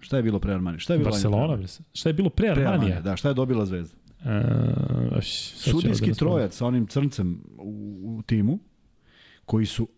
Šta 0.00 0.16
je 0.16 0.22
bilo 0.22 0.38
pre 0.38 0.52
Armanija? 0.54 0.78
Šta 0.78 0.92
je 0.92 0.98
bilo 0.98 1.10
Barcelona? 1.10 1.66
Šta 1.92 2.08
je 2.08 2.12
bilo 2.12 2.30
pre 2.30 2.48
Armanija? 2.48 2.70
Pre 2.70 2.74
Armanija, 2.74 3.00
da. 3.00 3.16
Šta 3.16 3.28
je 3.28 3.34
dobila 3.34 3.66
Zvezda? 3.66 3.96
Uh, 4.24 5.22
Sudijski 5.22 6.10
da 6.10 6.14
trojac 6.14 6.56
sa 6.56 6.66
onim 6.66 6.86
crncem 6.86 7.44
u, 7.58 8.00
u 8.04 8.22
timu, 8.22 8.58
koji 9.48 9.66
su 9.66 9.88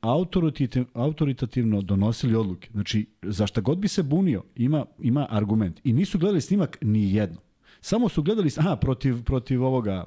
autoritativno 0.95 1.83
donosili 1.83 2.35
odluke. 2.35 2.69
Znači, 2.73 3.07
za 3.23 3.47
šta 3.47 3.61
god 3.61 3.79
bi 3.79 3.89
se 3.89 4.03
bunio, 4.03 4.45
ima, 4.57 4.87
ima 4.99 5.27
argument. 5.31 5.81
I 5.85 5.93
nisu 5.93 6.19
gledali 6.19 6.41
snimak 6.41 6.79
ni 6.83 7.15
jedno. 7.15 7.41
Samo 7.81 8.09
su 8.09 8.23
gledali, 8.23 8.51
aha, 8.57 8.77
protiv, 8.77 9.23
protiv 9.23 9.65
ovoga, 9.65 10.05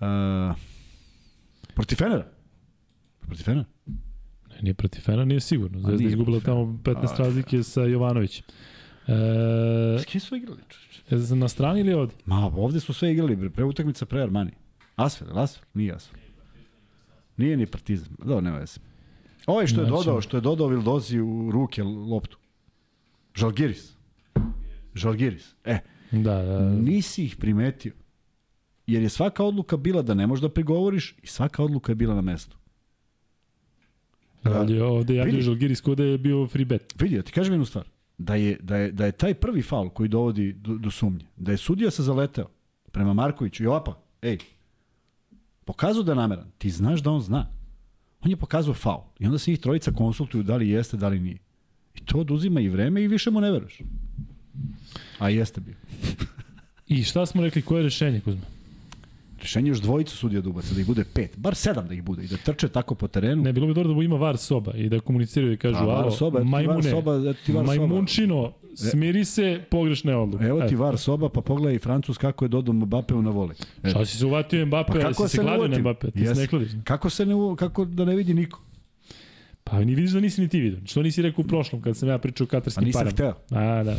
uh, 0.00 0.56
protiv 1.74 1.96
Fenera. 1.96 2.26
Protiv 3.20 3.44
Fenera. 3.44 3.64
Ne, 4.50 4.62
nije 4.62 4.74
protiv 4.74 5.00
Fenera, 5.00 5.24
nije 5.24 5.40
sigurno. 5.40 5.80
Zvezda 5.80 6.08
izgubila 6.08 6.40
tamo 6.40 6.80
15 6.84 7.18
razlike 7.18 7.62
sa 7.62 7.82
Jovanovićem. 7.82 8.44
E, 9.06 9.98
S 10.00 10.04
kim 10.04 10.20
su 10.20 10.36
igrali? 10.36 10.60
Na 11.36 11.48
strani 11.48 11.80
ili 11.80 11.92
ovde? 11.92 12.14
Ma, 12.26 12.46
ovde 12.56 12.80
su 12.80 12.94
sve 12.94 13.12
igrali, 13.12 13.50
pre 13.50 13.64
utakmica 13.64 14.06
pre 14.06 14.22
Armani. 14.22 14.50
Asfel, 14.96 15.38
Asfel, 15.38 15.64
nije 15.74 15.94
Asfel. 15.94 16.25
Nije 17.36 17.56
ni 17.56 17.66
Partizan. 17.66 18.08
Da, 18.24 18.40
nema 18.40 18.58
veze. 18.58 18.80
Ovaj 19.46 19.66
što 19.66 19.80
je 19.80 19.86
dodao, 19.86 20.20
što 20.20 20.36
je 20.36 20.40
dodao 20.40 20.68
Vildozi 20.68 21.20
u 21.20 21.50
ruke 21.50 21.82
loptu. 21.82 22.38
Žalgiris. 23.34 23.92
Žalgiris. 24.94 25.54
E, 25.64 25.78
da, 26.12 26.42
da. 26.42 26.70
nisi 26.70 27.24
ih 27.24 27.36
primetio. 27.36 27.92
Jer 28.86 29.02
je 29.02 29.08
svaka 29.08 29.44
odluka 29.44 29.76
bila 29.76 30.02
da 30.02 30.14
ne 30.14 30.26
možeš 30.26 30.42
da 30.42 30.48
prigovoriš 30.48 31.16
i 31.22 31.26
svaka 31.26 31.62
odluka 31.62 31.92
je 31.92 31.96
bila 31.96 32.14
na 32.14 32.20
mestu. 32.20 32.56
Ali 34.42 34.80
ovde 34.80 35.14
javljaju 35.14 35.42
Žalgiris 35.42 35.80
kod 35.80 36.00
je 36.00 36.18
bio 36.18 36.46
free 36.46 36.64
bet. 36.64 36.94
Vidi, 37.00 37.22
ti 37.22 37.32
kažem 37.32 37.52
jednu 37.52 37.66
stvar. 37.66 37.84
Da 38.18 38.34
je, 38.34 38.56
da 38.60 38.76
je, 38.76 38.92
da 38.92 39.06
je 39.06 39.12
taj 39.12 39.34
prvi 39.34 39.62
faul 39.62 39.88
koji 39.88 40.08
dovodi 40.08 40.52
do, 40.52 40.78
do 40.78 40.90
sumnje, 40.90 41.26
da 41.36 41.50
je 41.52 41.56
sudija 41.56 41.90
se 41.90 42.02
zaleteo 42.02 42.46
prema 42.92 43.14
Markoviću 43.14 43.64
i 43.64 43.66
opa, 43.66 44.00
ej, 44.22 44.38
pokazao 45.66 46.02
da 46.02 46.12
je 46.12 46.16
nameran, 46.16 46.50
ti 46.58 46.70
znaš 46.70 47.02
da 47.02 47.10
on 47.10 47.20
zna. 47.20 47.46
On 48.20 48.30
je 48.30 48.36
pokazao 48.36 48.74
faul. 48.74 49.02
I 49.18 49.26
onda 49.26 49.38
se 49.38 49.50
njih 49.50 49.60
trojica 49.60 49.92
konsultuju 49.92 50.42
da 50.42 50.56
li 50.56 50.68
jeste, 50.68 50.96
da 50.96 51.08
li 51.08 51.20
nije. 51.20 51.38
I 51.94 52.00
to 52.04 52.18
oduzima 52.18 52.60
i 52.60 52.68
vreme 52.68 53.02
i 53.02 53.08
više 53.08 53.30
mu 53.30 53.40
ne 53.40 53.50
veruješ. 53.50 53.78
A 55.18 55.28
jeste 55.28 55.60
bio. 55.60 55.74
I 56.96 57.02
šta 57.04 57.26
smo 57.26 57.42
rekli, 57.42 57.62
koje 57.62 57.80
je 57.80 57.84
rešenje, 57.84 58.20
Kuzma? 58.20 58.55
Rešenje 59.40 59.68
još 59.68 59.80
dvojica 59.80 60.16
sudija 60.16 60.40
da 60.40 60.48
ubace, 60.48 60.74
da 60.74 60.80
ih 60.80 60.86
bude 60.86 61.04
pet, 61.04 61.38
bar 61.38 61.54
sedam 61.54 61.88
da 61.88 61.94
ih 61.94 62.02
bude 62.02 62.24
i 62.24 62.26
da 62.26 62.36
trče 62.36 62.68
tako 62.68 62.94
po 62.94 63.08
terenu. 63.08 63.42
Ne, 63.42 63.52
bilo 63.52 63.66
bi 63.66 63.74
dobro 63.74 63.94
da 63.94 64.02
ima 64.02 64.16
var 64.16 64.36
soba 64.36 64.72
i 64.74 64.88
da 64.88 65.00
komuniciraju 65.00 65.52
i 65.52 65.56
kažu, 65.56 65.76
alo, 65.76 66.10
soba, 66.10 66.44
majmune, 66.44 66.74
var 66.74 66.84
soba, 66.84 67.32
ti 67.46 67.52
var 67.52 67.64
majmunčino, 67.64 68.52
soba. 68.74 68.90
smiri 68.90 69.24
se, 69.24 69.60
pogrešne 69.70 70.16
odluke. 70.16 70.44
Evo 70.44 70.68
ti 70.68 70.76
var 70.76 70.98
soba, 70.98 71.28
pa 71.28 71.40
pogledaj 71.40 71.78
Francus 71.78 72.18
kako 72.18 72.44
je 72.44 72.48
dodao 72.48 72.74
Mbappeu 72.74 73.22
na 73.22 73.30
vole. 73.30 73.54
E. 73.82 73.90
Šta 73.90 74.04
si 74.04 74.18
se 74.18 74.26
uvatio 74.26 74.66
Mbappe, 74.66 74.92
pa 74.92 74.98
kako 74.98 75.28
si 75.28 75.36
se 75.36 75.42
gladio 75.42 75.68
na 75.68 75.78
Mbappe, 75.78 76.10
ti 76.10 76.18
yes. 76.18 76.74
ne 76.74 76.82
Kako 76.84 77.10
se 77.10 77.26
ne, 77.26 77.34
kako 77.56 77.84
da 77.84 78.04
ne 78.04 78.14
vidi 78.16 78.34
niko? 78.34 78.60
Pa 79.64 79.80
ni 79.80 79.94
vidiš 79.94 80.10
da 80.10 80.20
nisi 80.20 80.40
ni 80.40 80.48
ti 80.48 80.60
vidio. 80.60 80.80
Što 80.84 81.02
nisi 81.02 81.22
rekao 81.22 81.42
u 81.42 81.48
prošlom 81.48 81.82
kad 81.82 81.96
sam 81.96 82.08
ja 82.08 82.18
pričao 82.18 82.44
o 82.44 82.48
katarskim 82.48 82.92
parama? 82.92 83.10
Pa 83.16 83.24
nisam 83.24 83.34
hteo. 83.48 83.58
A, 83.58 83.82
da. 83.82 83.96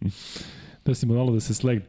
da 0.86 0.94
si 0.94 1.06
malo 1.06 1.32
da 1.32 1.40
se 1.40 1.54
slegne. 1.54 1.86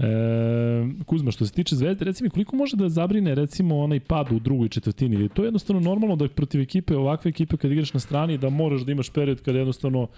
E, 0.00 1.04
Kuzma, 1.06 1.30
što 1.30 1.46
se 1.46 1.52
tiče 1.52 1.76
Zvezde, 1.76 2.04
reci 2.04 2.24
mi 2.24 2.30
koliko 2.30 2.56
može 2.56 2.76
da 2.76 2.88
zabrine 2.88 3.34
recimo 3.34 3.78
onaj 3.78 4.00
pad 4.00 4.32
u 4.32 4.38
drugoj 4.38 4.68
četvrtini? 4.68 5.16
Ili 5.16 5.28
to 5.28 5.42
je 5.42 5.46
jednostavno 5.46 5.80
normalno 5.80 6.16
da 6.16 6.28
protiv 6.28 6.60
ekipe, 6.60 6.96
ovakve 6.96 7.28
ekipe 7.28 7.56
kad 7.56 7.72
igraš 7.72 7.94
na 7.94 8.00
strani, 8.00 8.38
da 8.38 8.50
moraš 8.50 8.80
da 8.80 8.92
imaš 8.92 9.10
period 9.10 9.42
kada 9.42 9.58
jednostavno 9.58 10.08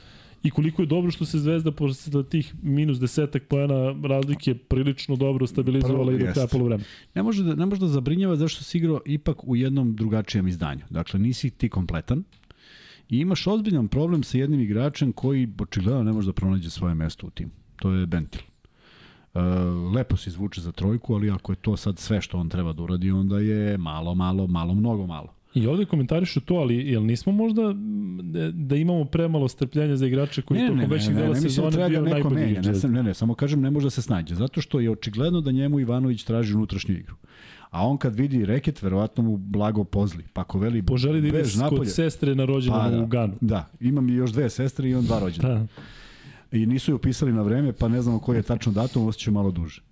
i 0.43 0.51
koliko 0.51 0.83
je 0.83 0.87
dobro 0.87 1.11
što 1.11 1.25
se 1.25 1.39
Zvezda 1.39 1.73
posle 1.73 2.25
tih 2.25 2.55
minus 2.63 2.99
desetak 2.99 3.43
pojena 3.43 3.95
razlike 4.09 4.55
prilično 4.55 5.17
dobro 5.17 5.47
stabilizovala 5.47 6.13
i 6.13 6.19
do 6.19 6.27
kraja 6.33 6.47
polovremena. 6.47 6.89
Ne 7.15 7.23
može 7.23 7.45
da 7.45 7.55
ne 7.55 7.67
može 7.67 7.81
da 7.81 7.89
zabrinjava 7.89 8.37
zašto 8.37 8.65
si 8.65 8.79
igrao 8.79 9.01
ipak 9.07 9.49
u 9.49 9.57
jednom 9.57 9.97
drugačijem 9.97 10.49
izdanju. 10.49 10.85
Dakle 10.91 11.21
nisi 11.21 11.51
ti 11.51 11.69
kompletan. 11.69 12.25
I 13.09 13.19
imaš 13.19 13.47
ozbiljan 13.47 13.89
problem 13.89 14.23
sa 14.23 14.39
jednim 14.39 14.61
igračem 14.61 15.13
koji 15.13 15.49
očigledno 15.61 16.03
ne 16.03 16.13
može 16.13 16.27
da 16.27 16.33
pronađe 16.33 16.71
svoje 16.71 16.95
mesto 16.95 17.27
u 17.27 17.31
timu. 17.31 17.51
To 17.77 17.91
je 17.91 18.07
Bentil. 18.07 18.52
Uh, 19.35 19.43
lepo 19.95 20.17
se 20.17 20.31
izvuče 20.31 20.61
za 20.61 20.73
trojku, 20.73 21.15
ali 21.15 21.31
ako 21.31 21.53
je 21.53 21.57
to 21.57 21.77
sad 21.77 21.99
sve 21.99 22.21
što 22.21 22.39
on 22.39 22.49
treba 22.49 22.73
da 22.73 22.83
uradi, 22.83 23.11
onda 23.11 23.39
je 23.39 23.79
malo, 23.79 24.15
malo, 24.15 24.47
malo, 24.47 24.75
mnogo 24.75 25.07
malo. 25.07 25.29
I 25.55 25.67
ovde 25.67 25.85
komentarišu 25.85 26.41
to, 26.41 26.55
ali 26.55 26.77
jel 26.77 27.07
nismo 27.07 27.33
možda 27.33 27.63
da, 28.23 28.51
da 28.51 28.77
imamo 28.77 29.05
premalo 29.05 29.49
strpljenja 29.49 29.97
za 29.97 30.07
igrače 30.07 30.43
koji 30.43 30.61
ne, 30.61 30.69
tokom 30.69 30.91
većeg 30.91 31.15
dela 31.15 31.35
sezone 31.35 31.71
da 31.71 31.89
bio 31.89 32.03
da 32.03 32.11
najbolji 32.11 32.35
menja, 32.35 32.61
ne, 32.61 32.89
ne, 32.89 33.03
ne, 33.03 33.15
samo 33.15 33.35
kažem 33.35 33.61
ne 33.61 33.71
može 33.71 33.87
da 33.87 33.91
se 33.91 34.03
snađe, 34.03 34.35
zato 34.35 34.61
što 34.61 34.81
je 34.81 34.91
očigledno 34.91 35.41
da 35.41 35.51
njemu 35.51 35.81
Ivanović 35.81 36.25
traži 36.25 36.55
unutrašnju 36.55 36.95
igru. 36.95 37.15
A 37.71 37.87
on 37.87 37.99
kad 37.99 38.17
vidi 38.17 38.45
reket, 38.45 38.83
verovatno 38.83 39.23
mu 39.23 39.37
blago 39.37 39.85
pozli. 39.85 40.25
Pa 40.33 40.41
ako 40.41 40.59
veli 40.59 40.83
Poželi 40.83 41.21
da 41.21 41.29
ide 41.29 41.43
kod 41.69 41.91
sestre 41.91 42.35
na 42.35 42.45
rođendan 42.45 42.91
pa, 42.91 42.97
da, 42.97 43.03
u 43.03 43.07
Ganu. 43.07 43.35
Da, 43.41 43.69
imam 43.81 44.09
još 44.09 44.31
dve 44.33 44.51
sestre 44.51 44.91
i 44.91 44.95
on 44.95 45.05
dva 45.05 45.19
rođena. 45.19 45.49
Da 45.49 45.67
i 46.53 46.67
nisu 46.67 46.91
je 46.91 46.95
upisali 46.95 47.33
na 47.33 47.43
vreme, 47.43 47.73
pa 47.73 47.89
ne 47.89 48.03
znamo 48.03 48.19
koji 48.19 48.37
je 48.37 48.43
tačno 48.43 48.73
datum, 48.73 49.07
osjeća 49.07 49.31
malo 49.31 49.51
duže. 49.51 49.83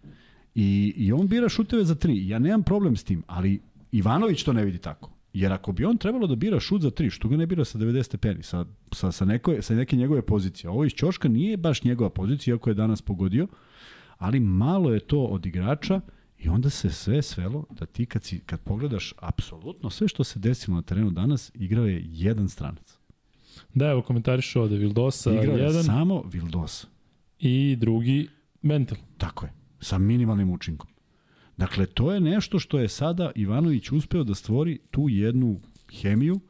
I, 0.54 0.94
I 0.96 1.12
on 1.12 1.28
bira 1.28 1.48
šuteve 1.48 1.84
za 1.84 1.94
tri. 1.94 2.28
Ja 2.28 2.38
nemam 2.38 2.62
problem 2.62 2.96
s 2.96 3.04
tim, 3.04 3.22
ali 3.26 3.60
Ivanović 3.92 4.42
to 4.42 4.52
ne 4.52 4.64
vidi 4.64 4.78
tako. 4.78 5.10
Jer 5.32 5.52
ako 5.52 5.72
bi 5.72 5.84
on 5.84 5.96
trebalo 5.96 6.26
da 6.26 6.34
bira 6.34 6.60
šut 6.60 6.82
za 6.82 6.90
tri, 6.90 7.10
što 7.10 7.28
ga 7.28 7.36
ne 7.36 7.46
bira 7.46 7.64
sa 7.64 7.78
90 7.78 8.02
stepeni, 8.02 8.42
sa, 8.42 8.64
sa, 8.92 9.12
sa, 9.12 9.24
neko, 9.24 9.62
sa 9.62 9.74
neke 9.74 9.96
njegove 9.96 10.22
pozicije. 10.22 10.70
Ovo 10.70 10.84
iz 10.84 10.92
Ćoška 10.92 11.28
nije 11.28 11.56
baš 11.56 11.84
njegova 11.84 12.10
pozicija, 12.10 12.54
iako 12.54 12.70
je 12.70 12.74
danas 12.74 13.02
pogodio, 13.02 13.46
ali 14.18 14.40
malo 14.40 14.94
je 14.94 15.00
to 15.00 15.24
od 15.24 15.46
igrača 15.46 16.00
i 16.38 16.48
onda 16.48 16.70
se 16.70 16.90
sve 16.90 17.22
svelo 17.22 17.64
da 17.70 17.86
ti 17.86 18.06
kad, 18.06 18.24
si, 18.24 18.40
kad 18.40 18.60
pogledaš 18.60 19.14
apsolutno 19.18 19.90
sve 19.90 20.08
što 20.08 20.24
se 20.24 20.38
desilo 20.38 20.76
na 20.76 20.82
terenu 20.82 21.10
danas, 21.10 21.52
igrao 21.54 21.86
je 21.86 22.02
jedan 22.06 22.48
stranac. 22.48 22.99
Da, 23.74 23.86
evo 23.90 24.02
komentariš 24.02 24.56
ovde, 24.56 24.76
Vildosa 24.76 25.32
Igrao 25.32 25.56
jedan. 25.56 25.84
samo 25.84 26.22
Vildosa. 26.32 26.86
I 27.38 27.76
drugi 27.76 28.28
Mental. 28.62 28.98
Tako 29.18 29.46
je, 29.46 29.52
sa 29.80 29.98
minimalnim 29.98 30.50
učinkom. 30.50 30.88
Dakle, 31.56 31.86
to 31.86 32.12
je 32.12 32.20
nešto 32.20 32.58
što 32.58 32.78
je 32.78 32.88
sada 32.88 33.30
Ivanović 33.34 33.92
uspeo 33.92 34.24
da 34.24 34.34
stvori 34.34 34.78
tu 34.90 35.08
jednu 35.08 35.60
hemiju, 36.00 36.40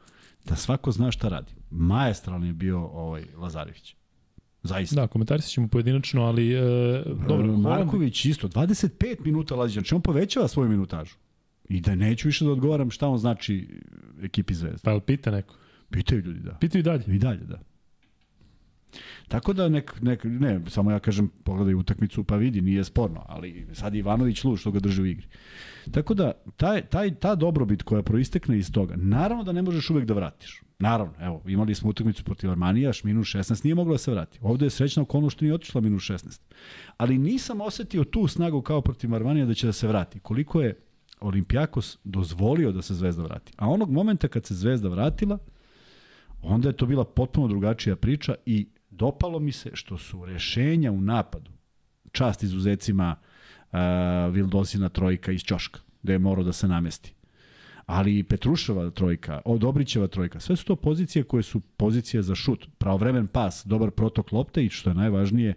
da 0.45 0.55
svako 0.55 0.91
zna 0.91 1.11
šta 1.11 1.29
radi. 1.29 1.51
Majestralni 1.71 2.47
je 2.47 2.53
bio 2.53 2.79
ovaj 2.79 3.25
Lazarević. 3.37 3.95
Zaista. 4.63 4.95
Da, 4.95 5.07
komentarisat 5.07 5.51
ćemo 5.51 5.67
pojedinačno, 5.67 6.23
ali 6.23 6.53
e, 6.53 6.61
dobro. 7.27 7.57
Marković 7.57 8.25
isto, 8.25 8.47
25 8.47 9.15
minuta 9.25 9.55
lazi, 9.55 9.73
znači 9.73 9.95
on 9.95 10.01
povećava 10.01 10.47
svoju 10.47 10.69
minutažu. 10.69 11.15
I 11.69 11.81
da 11.81 11.95
neću 11.95 12.27
više 12.27 12.45
da 12.45 12.51
odgovaram 12.51 12.91
šta 12.91 13.07
on 13.07 13.17
znači 13.17 13.81
ekipi 14.23 14.53
Zvezda. 14.53 14.79
Pa 14.83 14.93
li 14.93 15.01
pita 15.01 15.31
neko? 15.31 15.55
Pitaju 15.91 16.21
ljudi, 16.21 16.39
da. 16.39 16.51
Pitaju 16.51 16.79
i 16.79 16.83
dalje? 16.83 17.03
I 17.07 17.19
dalje, 17.19 17.45
da. 17.45 17.59
Tako 19.27 19.53
da 19.53 19.69
nek, 19.69 20.01
nek, 20.01 20.23
ne, 20.23 20.61
samo 20.67 20.91
ja 20.91 20.99
kažem, 20.99 21.29
pogledaj 21.43 21.73
utakmicu 21.73 22.23
pa 22.23 22.35
vidi, 22.35 22.61
nije 22.61 22.83
sporno, 22.83 23.25
ali 23.27 23.67
sad 23.73 23.95
Ivanović 23.95 24.43
lud 24.43 24.59
što 24.59 24.71
ga 24.71 24.79
drži 24.79 25.01
u 25.01 25.05
igri. 25.05 25.27
Tako 25.91 26.13
da, 26.13 26.31
taj, 26.57 26.81
taj, 26.81 27.15
ta 27.15 27.35
dobrobit 27.35 27.83
koja 27.83 28.03
proistekne 28.03 28.57
iz 28.57 28.71
toga, 28.71 28.95
naravno 28.97 29.43
da 29.43 29.51
ne 29.51 29.61
možeš 29.61 29.89
uvek 29.89 30.05
da 30.05 30.13
vratiš. 30.13 30.61
Naravno, 30.79 31.13
evo, 31.19 31.41
imali 31.47 31.75
smo 31.75 31.89
utakmicu 31.89 32.23
protiv 32.23 32.51
Armanija, 32.51 32.91
minus 33.03 33.27
16 33.27 33.65
nije 33.65 33.75
mogla 33.75 33.93
da 33.93 33.97
se 33.97 34.11
vrati. 34.11 34.39
Ovde 34.41 34.65
je 34.65 34.69
srećna 34.69 35.03
okolnost 35.03 35.35
što 35.35 35.45
nije 35.45 35.53
otišla 35.53 35.81
minus 35.81 36.03
16. 36.03 36.41
Ali 36.97 37.17
nisam 37.17 37.61
osetio 37.61 38.03
tu 38.03 38.27
snagu 38.27 38.61
kao 38.61 38.81
protiv 38.81 39.15
Armanija 39.15 39.45
da 39.45 39.53
će 39.53 39.67
da 39.67 39.73
se 39.73 39.87
vrati. 39.87 40.19
Koliko 40.19 40.61
je 40.61 40.79
Olimpijakos 41.19 41.97
dozvolio 42.03 42.71
da 42.71 42.81
se 42.81 42.93
Zvezda 42.93 43.23
vrati. 43.23 43.53
A 43.57 43.69
onog 43.69 43.91
momenta 43.91 44.27
kad 44.27 44.45
se 44.45 44.55
Zvezda 44.55 44.89
vratila, 44.89 45.37
onda 46.41 46.69
je 46.69 46.77
to 46.77 46.85
bila 46.85 47.05
potpuno 47.05 47.47
drugačija 47.47 47.95
priča 47.95 48.35
i 48.45 48.67
dopalo 48.89 49.39
mi 49.39 49.51
se 49.51 49.69
što 49.73 49.97
su 49.97 50.25
rešenja 50.25 50.91
u 50.91 51.01
napadu, 51.01 51.51
čast 52.11 52.43
izuzecima 52.43 53.15
uh, 53.15 53.79
Vildosina 54.33 54.89
trojka 54.89 55.31
iz 55.31 55.41
Ćoška, 55.41 55.79
gde 56.03 56.13
je 56.13 56.19
morao 56.19 56.43
da 56.43 56.53
se 56.53 56.67
namesti. 56.67 57.13
Ali 57.85 58.19
i 58.19 58.23
Petruševa 58.23 58.89
trojka, 58.89 59.41
Odobrićeva 59.45 60.07
trojka, 60.07 60.39
sve 60.39 60.55
su 60.55 60.65
to 60.65 60.75
pozicije 60.75 61.23
koje 61.23 61.43
su 61.43 61.59
pozicije 61.59 62.23
za 62.23 62.35
šut. 62.35 62.67
Pravovremen 62.77 63.27
pas, 63.27 63.65
dobar 63.65 63.91
protok 63.91 64.31
lopte 64.31 64.65
i 64.65 64.69
što 64.69 64.89
je 64.89 64.93
najvažnije, 64.93 65.53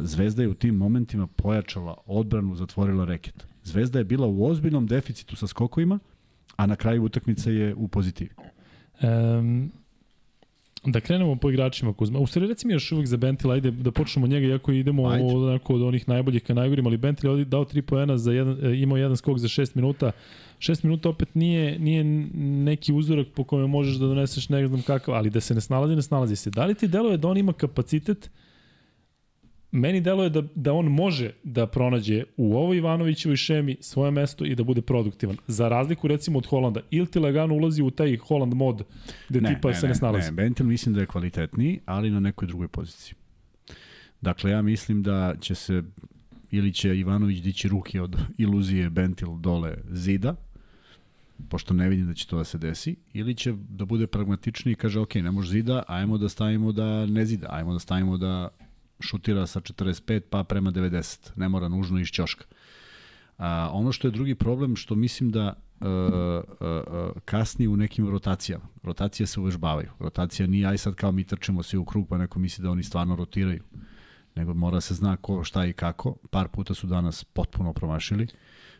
Zvezda 0.00 0.42
je 0.42 0.48
u 0.48 0.54
tim 0.54 0.74
momentima 0.74 1.26
pojačala 1.26 1.96
odbranu, 2.06 2.54
zatvorila 2.54 3.04
reket. 3.04 3.46
Zvezda 3.64 3.98
je 3.98 4.04
bila 4.04 4.26
u 4.26 4.44
ozbiljnom 4.44 4.86
deficitu 4.86 5.36
sa 5.36 5.46
skokovima, 5.46 5.98
a 6.56 6.66
na 6.66 6.76
kraju 6.76 7.04
utakmice 7.04 7.54
je 7.54 7.74
u 7.74 7.88
pozitivi. 7.88 8.30
Um, 9.02 9.72
Da 10.92 11.00
krenemo 11.00 11.36
po 11.36 11.50
igračima 11.50 11.92
Kuzma. 11.92 12.18
U 12.18 12.26
stvari 12.26 12.48
reci 12.48 12.66
mi 12.66 12.72
još 12.72 12.92
uvijek 12.92 13.06
za 13.06 13.16
Bentil, 13.16 13.50
ajde 13.50 13.70
da 13.70 13.90
počnemo 13.90 14.24
od 14.24 14.30
njega, 14.30 14.46
iako 14.46 14.72
idemo 14.72 15.02
od, 15.02 15.60
od 15.68 15.82
onih 15.82 16.08
najboljih 16.08 16.42
ka 16.42 16.54
najgorim, 16.54 16.86
ali 16.86 16.96
Bentil 16.96 17.38
je 17.38 17.44
dao 17.44 17.64
3 17.64 17.80
poena, 17.80 18.18
za 18.18 18.32
jedan, 18.32 18.66
e, 18.66 18.76
imao 18.76 18.96
jedan 18.96 19.16
skok 19.16 19.38
za 19.38 19.48
6 19.48 19.70
minuta. 19.74 20.12
6 20.58 20.84
minuta 20.84 21.08
opet 21.08 21.34
nije, 21.34 21.78
nije 21.78 22.04
neki 22.64 22.92
uzorak 22.92 23.26
po 23.34 23.44
kome 23.44 23.66
možeš 23.66 23.96
da 23.96 24.06
doneseš 24.06 24.48
ne 24.48 24.66
znam 24.66 24.82
kakav, 24.82 25.14
ali 25.14 25.30
da 25.30 25.40
se 25.40 25.54
ne 25.54 25.60
snalazi, 25.60 25.96
ne 25.96 26.02
snalazi 26.02 26.36
se. 26.36 26.50
Da 26.50 26.64
li 26.64 26.74
ti 26.74 26.88
deluje 26.88 27.16
da 27.16 27.28
on 27.28 27.36
ima 27.36 27.52
kapacitet 27.52 28.26
uh, 28.26 28.47
meni 29.70 30.00
deluje 30.00 30.30
da, 30.30 30.42
da 30.54 30.72
on 30.72 30.86
može 30.86 31.30
da 31.44 31.66
pronađe 31.66 32.24
u 32.36 32.56
ovoj 32.56 32.76
Ivanovićevoj 32.76 33.36
šemi 33.36 33.76
svoje 33.80 34.10
mesto 34.10 34.44
i 34.44 34.54
da 34.54 34.64
bude 34.64 34.82
produktivan. 34.82 35.36
Za 35.46 35.68
razliku 35.68 36.08
recimo 36.08 36.38
od 36.38 36.46
Holanda. 36.46 36.80
Ili 36.90 37.06
ti 37.06 37.18
lagano 37.18 37.54
ulazi 37.54 37.82
u 37.82 37.90
taj 37.90 38.16
Holland 38.16 38.54
mod 38.54 38.82
gde 39.28 39.40
ne, 39.40 39.54
tipa 39.54 39.68
ne, 39.68 39.74
se 39.74 39.88
ne 39.88 39.94
snalazi. 39.94 40.30
Ne, 40.30 40.32
Bentel 40.32 40.66
mislim 40.66 40.94
da 40.94 41.00
je 41.00 41.06
kvalitetniji, 41.06 41.80
ali 41.86 42.10
na 42.10 42.20
nekoj 42.20 42.48
drugoj 42.48 42.68
poziciji. 42.68 43.14
Dakle, 44.20 44.50
ja 44.50 44.62
mislim 44.62 45.02
da 45.02 45.34
će 45.40 45.54
se 45.54 45.82
ili 46.50 46.72
će 46.72 46.98
Ivanović 46.98 47.38
dići 47.40 47.68
ruke 47.68 48.02
od 48.02 48.16
iluzije 48.38 48.90
Bentil 48.90 49.36
dole 49.36 49.74
zida, 49.90 50.36
pošto 51.48 51.74
ne 51.74 51.88
vidim 51.88 52.06
da 52.06 52.14
će 52.14 52.26
to 52.26 52.38
da 52.38 52.44
se 52.44 52.58
desi, 52.58 52.96
ili 53.12 53.34
će 53.34 53.54
da 53.68 53.84
bude 53.84 54.06
pragmatičniji 54.06 54.72
i 54.72 54.76
kaže, 54.76 55.00
ok, 55.00 55.14
ne 55.14 55.30
može 55.30 55.50
zida, 55.50 55.82
ajmo 55.88 56.18
da 56.18 56.28
stavimo 56.28 56.72
da 56.72 57.06
ne 57.06 57.26
zida, 57.26 57.46
ajmo 57.50 57.72
da 57.72 57.78
stavimo 57.78 58.16
da 58.18 58.48
šutira 59.00 59.46
sa 59.46 59.60
45 59.60 60.20
pa 60.30 60.44
prema 60.44 60.72
90, 60.72 61.30
ne 61.36 61.48
mora 61.48 61.68
nužno 61.68 62.00
iz 62.00 62.08
ćoška. 62.08 62.44
A, 63.38 63.70
ono 63.72 63.92
što 63.92 64.08
je 64.08 64.12
drugi 64.12 64.34
problem, 64.34 64.76
što 64.76 64.94
mislim 64.94 65.30
da 65.30 65.54
uh, 65.80 65.86
uh, 65.86 67.22
kasni 67.24 67.68
u 67.68 67.76
nekim 67.76 68.08
rotacijama. 68.08 68.64
Rotacije 68.82 69.26
se 69.26 69.40
uvežbavaju. 69.40 69.90
Rotacija 69.98 70.46
nije 70.46 70.66
aj 70.66 70.78
sad 70.78 70.94
kao 70.94 71.12
mi 71.12 71.24
trčemo 71.24 71.62
svi 71.62 71.78
u 71.78 71.84
krug 71.84 72.08
pa 72.08 72.18
neko 72.18 72.38
misli 72.38 72.62
da 72.62 72.70
oni 72.70 72.82
stvarno 72.82 73.16
rotiraju. 73.16 73.62
Nego 74.34 74.54
mora 74.54 74.80
se 74.80 74.94
zna 74.94 75.16
ko, 75.16 75.44
šta 75.44 75.66
i 75.66 75.72
kako. 75.72 76.16
Par 76.30 76.48
puta 76.48 76.74
su 76.74 76.86
danas 76.86 77.24
potpuno 77.24 77.72
promašili. 77.72 78.26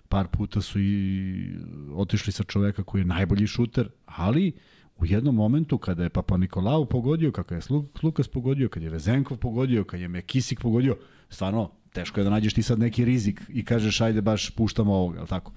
Par 0.09 0.29
puta 0.29 0.61
su 0.61 0.81
i 0.81 1.51
otišli 1.95 2.33
sa 2.33 2.45
čoveka 2.45 2.83
koji 2.83 3.01
je 3.01 3.07
najbolji 3.07 3.47
šuter, 3.47 3.89
ali 4.07 4.53
u 4.99 5.07
jednom 5.07 5.35
momentu 5.35 5.79
kada 5.79 6.03
je 6.03 6.09
Papa 6.09 6.37
Nikolau 6.37 6.87
pogodio, 6.87 7.33
kako 7.33 7.55
je 7.55 7.61
Lukas 8.03 8.29
pogodio, 8.29 8.69
kad 8.69 8.83
je 8.83 8.91
Vezenkov 8.91 9.37
pogodio, 9.37 9.85
kad 9.85 10.01
je 10.01 10.09
Mekisik 10.09 10.61
pogodio, 10.61 10.97
stvarno 11.29 11.71
teško 11.93 12.21
je 12.21 12.25
da 12.25 12.31
nađeš 12.31 12.55
ti 12.55 12.63
sad 12.63 12.79
neki 12.79 13.05
rizik 13.05 13.43
i 13.49 13.65
kažeš 13.65 14.01
ajde 14.01 14.21
baš 14.21 14.51
puštamo 14.51 14.95
ovog, 14.95 15.15
je 15.15 15.27
tako? 15.27 15.53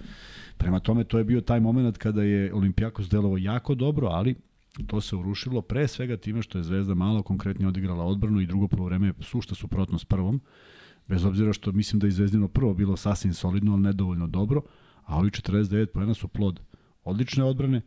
Prema 0.58 0.80
tome 0.80 1.04
to 1.04 1.18
je 1.18 1.24
bio 1.24 1.42
taj 1.42 1.60
moment 1.60 1.98
kada 1.98 2.24
je 2.24 2.54
Olimpijakos 2.54 3.10
delovo 3.10 3.38
jako 3.38 3.76
dobro, 3.76 4.08
ali 4.08 4.36
to 4.88 5.02
se 5.02 5.16
urušilo 5.16 5.62
pre 5.62 5.88
svega 5.88 6.18
time 6.18 6.42
što 6.42 6.58
je 6.58 6.64
Zvezda 6.64 6.94
malo 6.94 7.24
konkretnije 7.24 7.68
odigrala 7.68 8.06
odbranu 8.06 8.42
i 8.42 8.46
drugo 8.46 8.68
polovreme 8.68 9.08
je 9.08 9.14
sušta 9.20 9.56
suprotno 9.56 10.00
s 10.00 10.06
prvom, 10.06 10.42
bez 11.08 11.26
obzira 11.26 11.54
što 11.54 11.72
mislim 11.72 12.00
da 12.00 12.08
je 12.08 12.12
Zvezdino 12.12 12.48
prvo 12.48 12.74
bilo 12.74 12.98
sasvim 12.98 13.34
solidno, 13.34 13.74
ali 13.74 13.82
nedovoljno 13.82 14.28
dobro, 14.28 14.62
a 15.06 15.18
ovi 15.18 15.30
49 15.30 15.86
pojena 15.86 16.14
su 16.14 16.28
plod 16.28 16.60
odlične 17.04 17.44
odbrane 17.44 17.82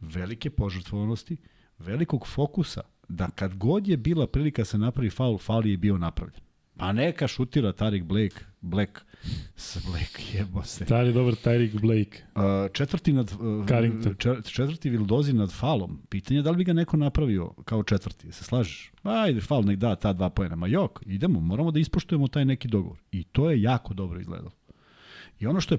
velike 0.00 0.50
požrtvovanosti, 0.50 1.36
velikog 1.78 2.26
fokusa, 2.26 2.80
da 3.08 3.30
kad 3.30 3.54
god 3.54 3.88
je 3.88 3.96
bila 3.96 4.26
prilika 4.26 4.64
se 4.64 4.78
napravi 4.78 5.10
faul, 5.10 5.38
faul 5.38 5.66
je 5.66 5.76
bio 5.76 5.98
napravljen. 5.98 6.40
Pa 6.76 6.92
neka 6.92 7.28
šutira 7.28 7.72
Tarik 7.72 8.04
Blake, 8.04 8.36
Black, 8.60 9.00
s 9.56 9.86
Blake 9.86 10.38
jebo 10.38 10.62
se. 10.62 10.84
Stari 10.84 11.12
dobar 11.12 11.34
Tarik 11.34 11.80
Blake. 11.80 12.22
Uh, 12.34 12.42
četvrti 12.72 13.12
nad, 13.12 13.32
uh, 13.32 14.42
četvrti 14.44 14.90
Vildozi 14.90 15.32
nad 15.32 15.52
falom. 15.52 16.00
Pitanje 16.08 16.38
je 16.38 16.42
da 16.42 16.50
li 16.50 16.56
bi 16.56 16.64
ga 16.64 16.72
neko 16.72 16.96
napravio 16.96 17.50
kao 17.64 17.82
četvrti, 17.82 18.32
se 18.32 18.44
slažeš? 18.44 18.92
Ajde, 19.02 19.40
fal 19.40 19.64
nek 19.64 19.78
da 19.78 19.96
ta 19.96 20.12
dva 20.12 20.30
pojena. 20.30 20.56
Ma 20.56 20.66
jok, 20.66 21.02
idemo, 21.06 21.40
moramo 21.40 21.70
da 21.70 21.78
ispoštujemo 21.78 22.28
taj 22.28 22.44
neki 22.44 22.68
dogovor. 22.68 22.98
I 23.12 23.24
to 23.24 23.50
je 23.50 23.62
jako 23.62 23.94
dobro 23.94 24.20
izgledalo. 24.20 24.50
I 25.40 25.46
ono 25.46 25.60
što 25.60 25.74
je 25.74 25.78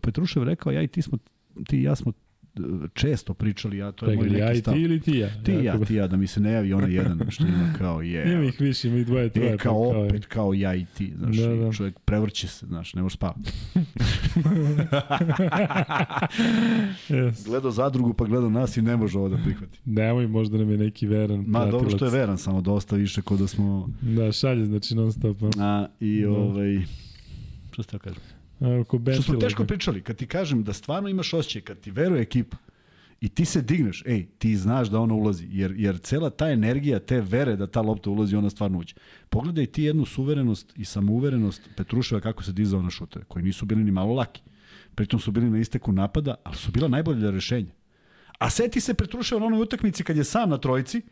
Petrušev 0.00 0.42
rekao, 0.42 0.72
ja 0.72 0.82
i 0.82 0.88
ti 0.88 1.02
smo 1.02 1.18
ti 1.66 1.78
i 1.78 1.82
ja 1.82 1.94
smo 1.94 2.12
često 2.94 3.34
pričali, 3.34 3.76
ja 3.76 3.92
to 3.92 4.06
je 4.06 4.16
moj 4.16 4.28
neki 4.28 4.40
ja 4.40 4.54
stav. 4.56 4.74
ti 4.74 4.80
ili 4.80 5.00
ti 5.00 5.18
ja? 5.18 5.28
Ti 5.44 5.52
ja, 5.52 5.78
ti 5.84 5.94
ja, 5.94 6.06
da 6.06 6.16
mi 6.16 6.26
se 6.26 6.40
ne 6.40 6.52
javi 6.52 6.72
onaj 6.72 6.94
jedan 6.94 7.20
što 7.28 7.46
ima 7.46 7.72
kao 7.78 8.02
je. 8.12 8.32
Ima 8.32 8.44
ih 8.44 8.60
više, 8.60 8.88
ima 8.88 8.98
ih 8.98 9.06
dvoje, 9.06 9.28
troje. 9.28 9.54
E, 9.54 9.56
kao 9.56 10.04
opet, 10.04 10.26
kao 10.26 10.54
ja 10.54 10.74
i 10.74 10.84
ti, 10.84 11.12
znaš, 11.18 11.36
da, 11.36 11.54
da. 11.56 11.72
čovjek 11.72 11.98
prevrće 11.98 12.48
se, 12.48 12.66
znaš, 12.66 12.94
ne 12.94 13.02
može 13.02 13.14
spavati. 13.14 13.50
yes. 17.08 17.46
Gledao 17.46 17.70
zadrugu 17.70 18.14
pa 18.14 18.24
gledao 18.24 18.50
nas 18.50 18.76
i 18.76 18.82
ne 18.82 18.96
može 18.96 19.18
ovo 19.18 19.28
da 19.28 19.36
prihvati. 19.44 19.78
Nemoj, 19.84 20.26
možda 20.26 20.58
nam 20.58 20.70
je 20.70 20.78
neki 20.78 21.06
veran 21.06 21.44
Ma, 21.46 21.66
dobro 21.66 21.90
što 21.90 22.04
je 22.04 22.10
veran, 22.10 22.38
samo 22.38 22.60
dosta 22.60 22.96
više 22.96 23.22
kod 23.22 23.38
da 23.38 23.46
smo... 23.46 23.88
Da, 24.00 24.32
šalje, 24.32 24.64
znači 24.64 24.94
non 24.94 25.12
stop. 25.12 25.36
A, 25.58 25.86
i 26.00 26.22
da. 26.22 26.30
ovaj... 26.30 26.82
Što 27.72 27.82
ste 27.82 27.98
kažem? 27.98 28.33
Oko 28.80 29.00
Što 29.12 29.22
smo 29.22 29.36
teško 29.36 29.64
pričali, 29.64 30.02
kad 30.02 30.16
ti 30.16 30.26
kažem 30.26 30.64
da 30.64 30.72
stvarno 30.72 31.08
imaš 31.08 31.34
osjećaj, 31.34 31.62
kad 31.62 31.80
ti 31.80 31.90
veruje 31.90 32.22
ekipa, 32.22 32.56
i 33.20 33.28
ti 33.28 33.44
se 33.44 33.62
digneš, 33.62 34.02
ej, 34.06 34.26
ti 34.38 34.56
znaš 34.56 34.88
da 34.88 35.00
ona 35.00 35.14
ulazi, 35.14 35.46
jer, 35.50 35.74
jer 35.76 35.98
cela 35.98 36.30
ta 36.30 36.50
energija, 36.50 36.98
te 36.98 37.20
vere 37.20 37.56
da 37.56 37.66
ta 37.66 37.80
lopta 37.80 38.10
ulazi, 38.10 38.36
ona 38.36 38.50
stvarno 38.50 38.78
uđe. 38.78 38.94
Pogledaj 39.30 39.66
ti 39.66 39.82
jednu 39.82 40.04
suverenost 40.04 40.72
i 40.76 40.84
samouverenost 40.84 41.68
Petruševa 41.76 42.20
kako 42.20 42.42
se 42.42 42.52
dizao 42.52 42.82
na 42.82 42.90
šuteve, 42.90 43.24
koji 43.24 43.44
nisu 43.44 43.66
bili 43.66 43.84
ni 43.84 43.90
malo 43.90 44.14
laki. 44.14 44.42
Pritom 44.94 45.20
su 45.20 45.30
bili 45.30 45.50
na 45.50 45.58
isteku 45.58 45.92
napada, 45.92 46.34
ali 46.44 46.56
su 46.56 46.72
bila 46.72 46.88
najbolja 46.88 47.30
rešenja. 47.30 47.72
A 48.38 48.50
seti 48.50 48.80
se 48.80 48.94
Petruševa 48.94 49.40
na 49.40 49.46
onoj 49.46 49.62
utakmici 49.62 50.04
kad 50.04 50.16
je 50.16 50.24
sam 50.24 50.50
na 50.50 50.58
trojici, 50.58 51.02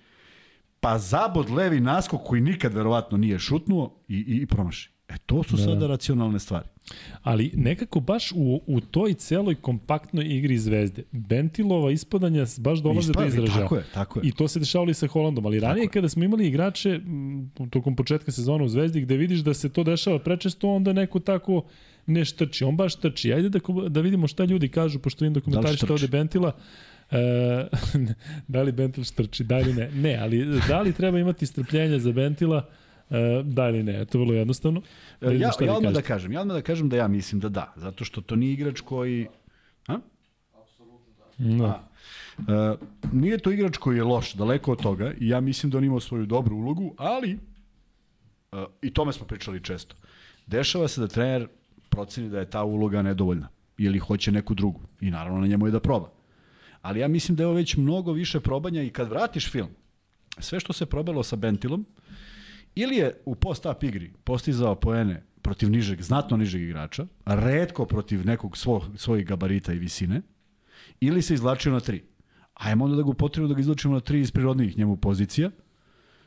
pa 0.81 0.99
zabod 0.99 1.51
levi 1.51 1.81
naskok 1.81 2.21
koji 2.25 2.41
nikad 2.41 2.75
verovatno 2.75 3.19
nije 3.19 3.39
šutnuo 3.39 3.97
i, 4.09 4.17
i, 4.17 4.43
i 4.43 4.47
promaši. 4.47 4.91
E 5.09 5.19
to 5.27 5.43
su 5.43 5.57
da. 5.57 5.63
sada 5.63 5.87
racionalne 5.87 6.39
stvari. 6.39 6.69
Ali 7.23 7.51
nekako 7.55 8.01
baš 8.01 8.33
u, 8.33 8.61
u 8.67 8.81
toj 8.81 9.15
celoj 9.15 9.55
kompaktnoj 9.55 10.25
igri 10.25 10.59
Zvezde, 10.59 11.03
Bentilova 11.13 11.91
ispadanja 11.91 12.45
baš 12.59 12.79
dolaze 12.79 13.11
Ispa, 13.11 13.21
do 13.21 13.27
izražaja. 13.27 13.63
Tako 13.63 13.77
je, 13.77 13.85
tako 13.95 14.19
je. 14.19 14.29
I 14.29 14.33
to 14.33 14.49
se 14.49 14.59
dešavalo 14.59 14.91
i 14.91 14.95
sa 14.95 15.07
Holandom, 15.07 15.47
ali 15.47 15.61
ranije 15.61 15.89
kada 15.89 16.09
smo 16.09 16.25
imali 16.25 16.47
igrače 16.47 17.01
tokom 17.71 17.97
početka 17.97 18.33
sezona 18.33 18.65
u 18.65 18.69
Zvezdi 18.69 19.01
gde 19.01 19.17
vidiš 19.17 19.41
da 19.41 19.55
se 19.55 19.69
to 19.69 19.85
dešava 19.85 20.19
prečesto, 20.19 20.69
onda 20.69 20.93
neko 20.93 21.21
tako 21.21 21.65
ne 22.07 22.25
štrči, 22.25 22.65
on 22.65 22.77
baš 22.77 22.97
trči. 22.97 23.33
Ajde 23.33 23.49
da, 23.49 23.59
da 23.89 24.01
vidimo 24.01 24.27
šta 24.27 24.45
ljudi 24.45 24.69
kažu, 24.69 24.99
pošto 24.99 25.25
vidim 25.25 25.43
komentarište 25.43 25.87
da 25.87 25.93
ovde 25.93 26.09
Bentila. 26.09 26.53
E, 27.11 27.67
da 28.49 28.63
li 28.63 28.73
Bentil 28.73 29.05
štrči, 29.05 29.45
da 29.45 29.59
li 29.59 29.75
ne? 29.75 29.91
Ne, 29.95 30.17
ali 30.17 30.61
da 30.69 30.81
li 30.81 30.93
treba 30.93 31.19
imati 31.19 31.47
strpljenja 31.47 31.99
za 31.99 32.13
Bentila? 32.13 32.69
E, 33.13 33.43
da 33.45 33.69
ili 33.69 33.83
ne, 33.83 34.05
to 34.05 34.19
je 34.19 34.25
vrlo 34.25 34.35
jednostavno. 34.35 34.83
Da 35.21 35.33
ja, 35.33 35.51
ja 35.61 35.75
odmah 35.75 35.93
da 35.93 36.03
kažem, 36.03 36.33
ja 36.33 36.41
odmah 36.41 36.57
da 36.57 36.63
kažem 36.63 36.89
da 36.89 36.97
ja 36.97 37.09
mislim 37.09 37.41
da 37.41 37.49
da, 37.49 37.73
zato 37.77 38.05
što 38.05 38.21
to 38.21 38.37
nije 38.37 38.53
igrač 38.53 38.81
koji... 38.81 39.27
A? 39.87 39.99
Apsolutno 40.63 41.15
da. 41.39 41.57
da. 41.57 41.89
A, 42.49 42.73
e, 42.73 42.77
nije 43.13 43.39
to 43.39 43.53
igrač 43.53 43.77
koji 43.77 43.97
je 43.97 44.05
loš, 44.05 44.33
daleko 44.33 44.73
od 44.73 44.83
toga, 44.83 45.13
i 45.21 45.29
ja 45.29 45.41
mislim 45.41 45.71
da 45.71 45.79
on 45.79 45.85
ima 45.85 46.01
svoju 46.01 46.27
dobru 46.27 46.57
ulogu, 46.57 46.95
ali, 46.99 47.39
e, 48.53 48.65
i 48.83 48.91
tome 48.91 49.13
smo 49.13 49.27
pričali 49.27 49.63
često, 49.63 49.97
dešava 50.47 50.89
se 50.89 51.01
da 51.01 51.09
trener 51.09 51.49
proceni 51.89 52.29
da 52.29 52.39
je 52.39 52.51
ta 52.51 52.65
uloga 52.65 53.03
nedovoljna, 53.03 53.49
ili 53.79 53.99
hoće 53.99 54.33
neku 54.33 54.55
drugu, 54.55 54.81
i 55.01 55.11
naravno 55.11 55.41
na 55.41 55.47
njemu 55.47 55.67
je 55.67 55.71
da 55.71 55.81
proba. 55.81 56.11
Ali 56.83 57.01
ja 57.01 57.09
mislim 57.09 57.37
da 57.37 57.43
je 57.43 57.47
ovo 57.47 57.57
već 57.57 57.77
mnogo 57.77 58.13
više 58.13 58.41
probanja 58.41 58.83
i 58.83 58.91
kad 58.91 59.09
vratiš 59.09 59.51
film, 59.51 59.69
sve 60.39 60.61
što 60.61 60.73
se 60.73 60.87
probalo 60.87 61.23
sa 61.23 61.37
Bentilom, 61.37 61.87
ili 62.75 62.97
je 62.97 63.21
u 63.25 63.35
post-up 63.35 63.83
igri 63.83 64.13
postizao 64.25 64.75
poene 64.75 65.23
protiv 65.43 65.71
nižeg, 65.71 66.03
znatno 66.03 66.37
nižeg 66.37 66.63
igrača, 66.63 67.07
redko 67.27 67.87
protiv 67.87 68.27
nekog 68.27 68.57
svog, 68.57 68.83
svojih 68.97 69.27
gabarita 69.27 69.73
i 69.73 69.79
visine, 69.79 70.23
ili 71.01 71.23
se 71.23 71.35
izlačio 71.35 71.73
na 71.73 71.81
tri. 71.81 72.03
Ajmo 72.55 72.85
onda 72.85 72.97
da 72.97 73.03
ga 73.03 73.09
upotrebimo 73.09 73.49
da 73.49 73.55
ga 73.55 73.61
izlačimo 73.61 73.95
na 73.95 74.01
tri 74.01 74.21
iz 74.21 74.31
prirodnih 74.31 74.79
njemu 74.79 74.97
pozicija, 74.97 75.51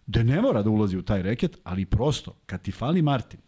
da 0.07 0.23
ne 0.23 0.41
mora 0.41 0.63
da 0.63 0.69
ulazi 0.69 0.97
u 0.97 1.01
taj 1.01 1.21
reket, 1.21 1.57
ali 1.63 1.85
prosto, 1.85 2.35
kad 2.45 2.61
ti 2.61 2.71
fali 2.71 3.01
Martin, 3.01 3.39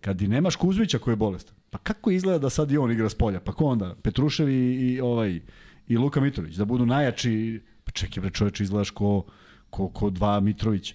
kad 0.00 0.18
ti 0.18 0.28
nemaš 0.28 0.56
Kuzmića 0.56 0.98
koji 0.98 1.12
je 1.12 1.16
bolestan, 1.16 1.54
pa 1.70 1.78
kako 1.78 2.10
izgleda 2.10 2.38
da 2.38 2.50
sad 2.50 2.70
i 2.70 2.78
on 2.78 2.92
igra 2.92 3.08
s 3.08 3.14
polja? 3.14 3.40
Pa 3.40 3.52
ko 3.52 3.64
onda? 3.64 3.94
Petrušev 4.02 4.48
i, 4.48 4.92
i, 4.92 5.00
ovaj, 5.00 5.40
i 5.88 5.96
Luka 5.96 6.20
Mitrović, 6.20 6.54
da 6.54 6.64
budu 6.64 6.86
najjači, 6.86 7.60
pa 7.84 7.92
čekaj 7.92 8.20
bre 8.20 8.30
čoveče, 8.30 8.64
izgledaš 8.64 8.90
ko, 8.90 9.24
ko, 9.70 9.88
ko 9.88 10.10
dva 10.10 10.40
Mitrovića. 10.40 10.94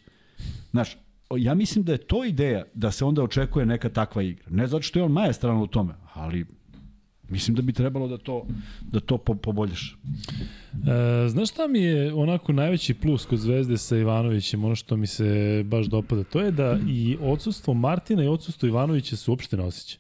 Znaš, 0.72 0.98
ja 1.38 1.54
mislim 1.54 1.84
da 1.84 1.92
je 1.92 1.98
to 1.98 2.26
ideja 2.26 2.64
da 2.74 2.92
se 2.92 3.06
onda 3.06 3.24
očekuje 3.24 3.66
neka 3.66 3.90
takva 3.90 4.22
igra. 4.22 4.46
Ne 4.50 4.68
zato 4.68 4.82
što 4.82 5.00
je 5.00 5.04
on 5.04 5.12
majestralno 5.12 5.64
u 5.64 5.68
tome, 5.68 5.94
ali 6.14 6.46
mislim 7.30 7.56
da 7.56 7.62
bi 7.62 7.74
trebalo 7.74 8.08
da 8.08 8.18
to, 8.18 8.46
da 8.82 9.00
to 9.00 9.18
po, 9.18 9.36
poboljaš. 9.36 9.98
E, 10.74 11.30
znaš 11.30 11.50
šta 11.50 11.68
mi 11.68 11.80
je 11.80 12.14
onako 12.14 12.54
najveći 12.54 12.94
plus 12.94 13.26
kod 13.26 13.40
Zvezde 13.40 13.78
sa 13.78 13.98
Ivanovićem, 13.98 14.66
ono 14.66 14.76
što 14.76 14.98
mi 14.98 15.08
se 15.08 15.64
baš 15.66 15.86
dopada, 15.86 16.24
to 16.24 16.42
je 16.42 16.52
da 16.52 16.78
i 16.88 17.18
odsustvo 17.22 17.74
Martina 17.74 18.24
i 18.24 18.28
odsustvo 18.28 18.68
Ivanovića 18.68 19.16
se 19.16 19.32
uopšte 19.32 19.58
ne 19.58 19.64
osjeća. 19.64 19.98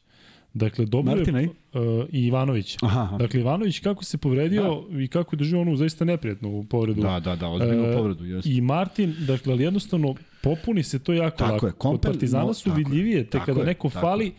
Dakle, 0.53 0.85
dobro 0.85 1.15
Martina 1.15 1.39
je, 1.39 1.47
uh, 1.47 2.05
i 2.11 2.25
Ivanović. 2.25 2.77
Aha, 2.81 3.01
aha. 3.01 3.17
Dakle, 3.17 3.39
Ivanović 3.39 3.79
kako 3.79 4.03
se 4.03 4.17
povredio 4.17 4.83
da. 4.89 5.01
i 5.01 5.07
kako 5.07 5.35
je 5.35 5.37
držao 5.37 5.61
onu 5.61 5.75
zaista 5.75 6.05
neprijatnu 6.05 6.65
povredu. 6.69 7.01
Da, 7.01 7.19
da, 7.19 7.35
da, 7.35 7.47
ozbiljnu 7.47 7.89
uh, 7.89 7.95
povredu. 7.95 8.25
Jest. 8.25 8.47
I 8.47 8.61
Martin, 8.61 9.15
dakle, 9.27 9.53
ali 9.53 9.63
jednostavno 9.63 10.15
popuni 10.43 10.83
se 10.83 10.99
to 10.99 11.13
jako 11.13 11.37
tako 11.37 11.53
lako. 11.53 11.67
Je, 11.67 11.71
Kompel, 11.71 11.97
Kod 11.97 12.11
Partizana 12.11 12.53
su 12.53 12.73
vidljivije, 12.73 13.29
te 13.29 13.39
kada 13.45 13.59
je, 13.59 13.65
neko 13.65 13.89
fali, 13.89 14.25
je, 14.25 14.31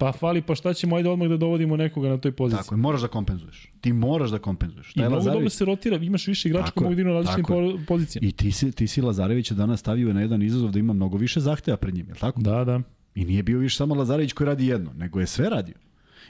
pa 0.00 0.12
fali, 0.12 0.42
pa 0.42 0.54
šta 0.54 0.74
ćemo, 0.74 0.96
ajde 0.96 1.08
odmah 1.08 1.28
da 1.28 1.36
dovodimo 1.36 1.76
nekoga 1.76 2.08
na 2.08 2.18
toj 2.18 2.32
poziciji. 2.32 2.62
Tako 2.62 2.74
je, 2.74 2.78
moraš 2.78 3.00
da 3.00 3.08
kompenzuješ. 3.08 3.72
Ti 3.80 3.92
moraš 3.92 4.30
da 4.30 4.38
kompenzuješ. 4.38 4.92
I 4.96 5.00
mnogo 5.00 5.20
dobro 5.20 5.50
se 5.50 5.64
rotira, 5.64 5.96
imaš 5.96 6.26
više 6.26 6.48
igrača 6.48 6.70
koji 6.70 6.84
mogu 6.90 6.96
da 6.96 7.08
na 7.08 7.12
različitim 7.12 7.44
po, 7.44 7.78
pozicijama. 7.88 8.28
I 8.28 8.32
ti 8.32 8.52
si, 8.52 8.72
ti 8.72 8.86
si 8.86 9.02
Lazarevića 9.02 9.54
danas 9.54 9.80
stavio 9.80 10.12
na 10.12 10.20
jedan 10.20 10.42
izazov 10.42 10.70
da 10.70 10.78
ima 10.78 10.92
mnogo 10.92 11.16
više 11.16 11.40
zahteva 11.40 11.76
pred 11.76 11.94
njim, 11.94 12.06
je 12.06 12.12
li 12.12 12.18
tako? 12.20 12.40
Da, 12.40 12.64
da. 12.64 12.80
I 13.14 13.24
nije 13.24 13.42
bio 13.42 13.58
više 13.58 13.76
samo 13.76 13.94
Lazarević 13.94 14.32
koji 14.32 14.46
radi 14.46 14.66
jedno, 14.66 14.92
nego 14.92 15.20
je 15.20 15.26
sve 15.26 15.50
radio. 15.50 15.74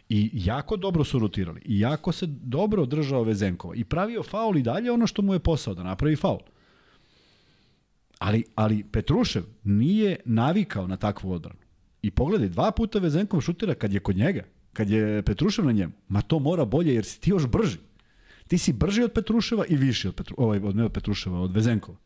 I 0.09 0.31
jako 0.35 0.77
dobro 0.77 1.05
su 1.05 1.19
rotirali. 1.19 1.61
I 1.65 1.81
jako 1.81 2.13
se 2.13 2.27
dobro 2.27 2.87
držao 2.87 3.23
Vezenkova. 3.23 3.75
I 3.75 3.85
pravio 3.85 4.23
faul 4.23 4.57
i 4.57 4.63
dalje 4.63 4.93
ono 4.93 5.07
što 5.07 5.23
mu 5.23 5.33
je 5.33 5.39
posao, 5.39 5.75
da 5.75 5.83
napravi 5.83 6.17
faul. 6.17 6.39
Ali, 8.21 8.45
ali 8.55 8.85
Petrušev 8.85 9.45
nije 9.65 10.17
navikao 10.25 10.87
na 10.87 10.97
takvu 10.97 11.33
odbranu. 11.33 11.61
I 12.03 12.11
pogledaj, 12.11 12.49
dva 12.49 12.71
puta 12.71 12.99
Vezenkov 12.99 13.41
šutira 13.41 13.75
kad 13.75 13.93
je 13.93 14.01
kod 14.01 14.17
njega, 14.17 14.45
kad 14.73 14.91
je 14.91 15.23
Petrušev 15.23 15.65
na 15.65 15.73
njemu. 15.73 15.93
Ma 16.09 16.23
to 16.23 16.39
mora 16.39 16.65
bolje 16.65 16.95
jer 16.95 17.05
si 17.05 17.21
ti 17.21 17.31
još 17.31 17.47
brži. 17.47 17.79
Ti 18.49 18.59
si 18.59 18.73
brži 18.73 19.03
od 19.03 19.13
Petruševa 19.13 19.65
i 19.69 19.77
viši 19.77 20.09
od, 20.09 20.15
Petru, 20.15 20.35
ovaj, 20.39 20.61
od, 20.65 20.77
ne 20.77 20.85
od 20.85 20.93
Petruševa, 20.93 21.41
od 21.41 21.55
Vezenkova. 21.55 21.99